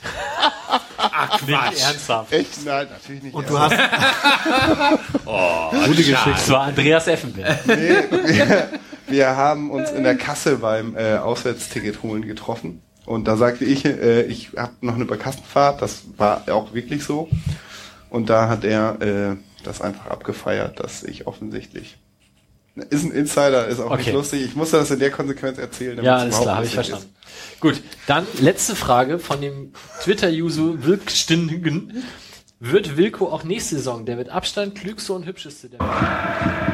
Nicht 1.47 1.83
ernsthaft. 1.83 2.33
Echt? 2.33 2.65
Nein, 2.65 2.87
natürlich 2.91 3.23
nicht. 3.23 3.35
Und 3.35 3.49
du 3.49 3.59
hast. 3.59 3.73
Gute 5.87 5.97
Geschichte. 5.97 6.31
Das 6.31 6.51
war 6.51 6.61
Andreas 6.62 7.07
Effenberg. 7.07 7.67
Nee, 7.67 7.75
wir, 8.11 8.69
wir 9.09 9.37
haben 9.37 9.71
uns 9.71 9.91
in 9.91 10.05
der 10.05 10.17
Kasse 10.17 10.57
beim 10.59 10.97
äh, 10.97 11.17
Auswärtsticket 11.17 12.03
holen 12.03 12.27
getroffen. 12.27 12.83
Und 13.07 13.27
da 13.27 13.37
sagte 13.37 13.65
ich, 13.65 13.85
äh, 13.85 14.23
ich 14.23 14.51
habe 14.57 14.73
noch 14.83 14.95
eine 14.95 15.05
Barkassenfahrt. 15.07 15.81
Das 15.83 16.03
war 16.19 16.43
auch 16.51 16.73
wirklich 16.75 17.05
so. 17.05 17.29
Und 18.11 18.29
da 18.31 18.49
hat 18.49 18.65
er 18.65 19.01
äh, 19.01 19.37
das 19.65 19.81
einfach 19.81 20.07
abgefeiert, 20.07 20.79
dass 20.81 21.03
ich 21.03 21.27
offensichtlich. 21.27 21.97
Ist 22.89 23.05
ein 23.05 23.10
Insider, 23.12 23.67
ist 23.68 23.81
auch 23.81 23.91
nicht 23.97 24.07
Okay. 24.09 24.17
lustig. 24.17 24.42
Ich 24.44 24.57
musste 24.57 24.78
das 24.78 24.91
in 24.91 24.99
der 24.99 25.10
Konsequenz 25.10 25.59
erzählen. 25.59 25.97
damit 25.97 26.07
Ja, 26.07 26.17
es 26.17 26.23
alles 26.23 26.41
klar, 26.41 26.57
habe 26.57 26.67
ich 26.67 26.75
verstanden. 26.75 27.15
Gut, 27.60 27.83
dann 28.07 28.26
letzte 28.41 28.75
Frage 28.75 29.18
von 29.18 29.41
dem 29.42 29.73
Twitter-User 30.02 30.84
Wilkstündigen. 30.84 32.02
Wird 32.60 32.97
Wilko 32.97 33.28
auch 33.28 33.44
nächste 33.44 33.76
Saison 33.76 34.07
der 34.07 34.17
mit 34.17 34.28
Abstand 34.31 34.75
klügste 34.76 35.12
und 35.12 35.26
hübscheste 35.26 35.68
der 35.68 35.81
Welt? 35.81 36.72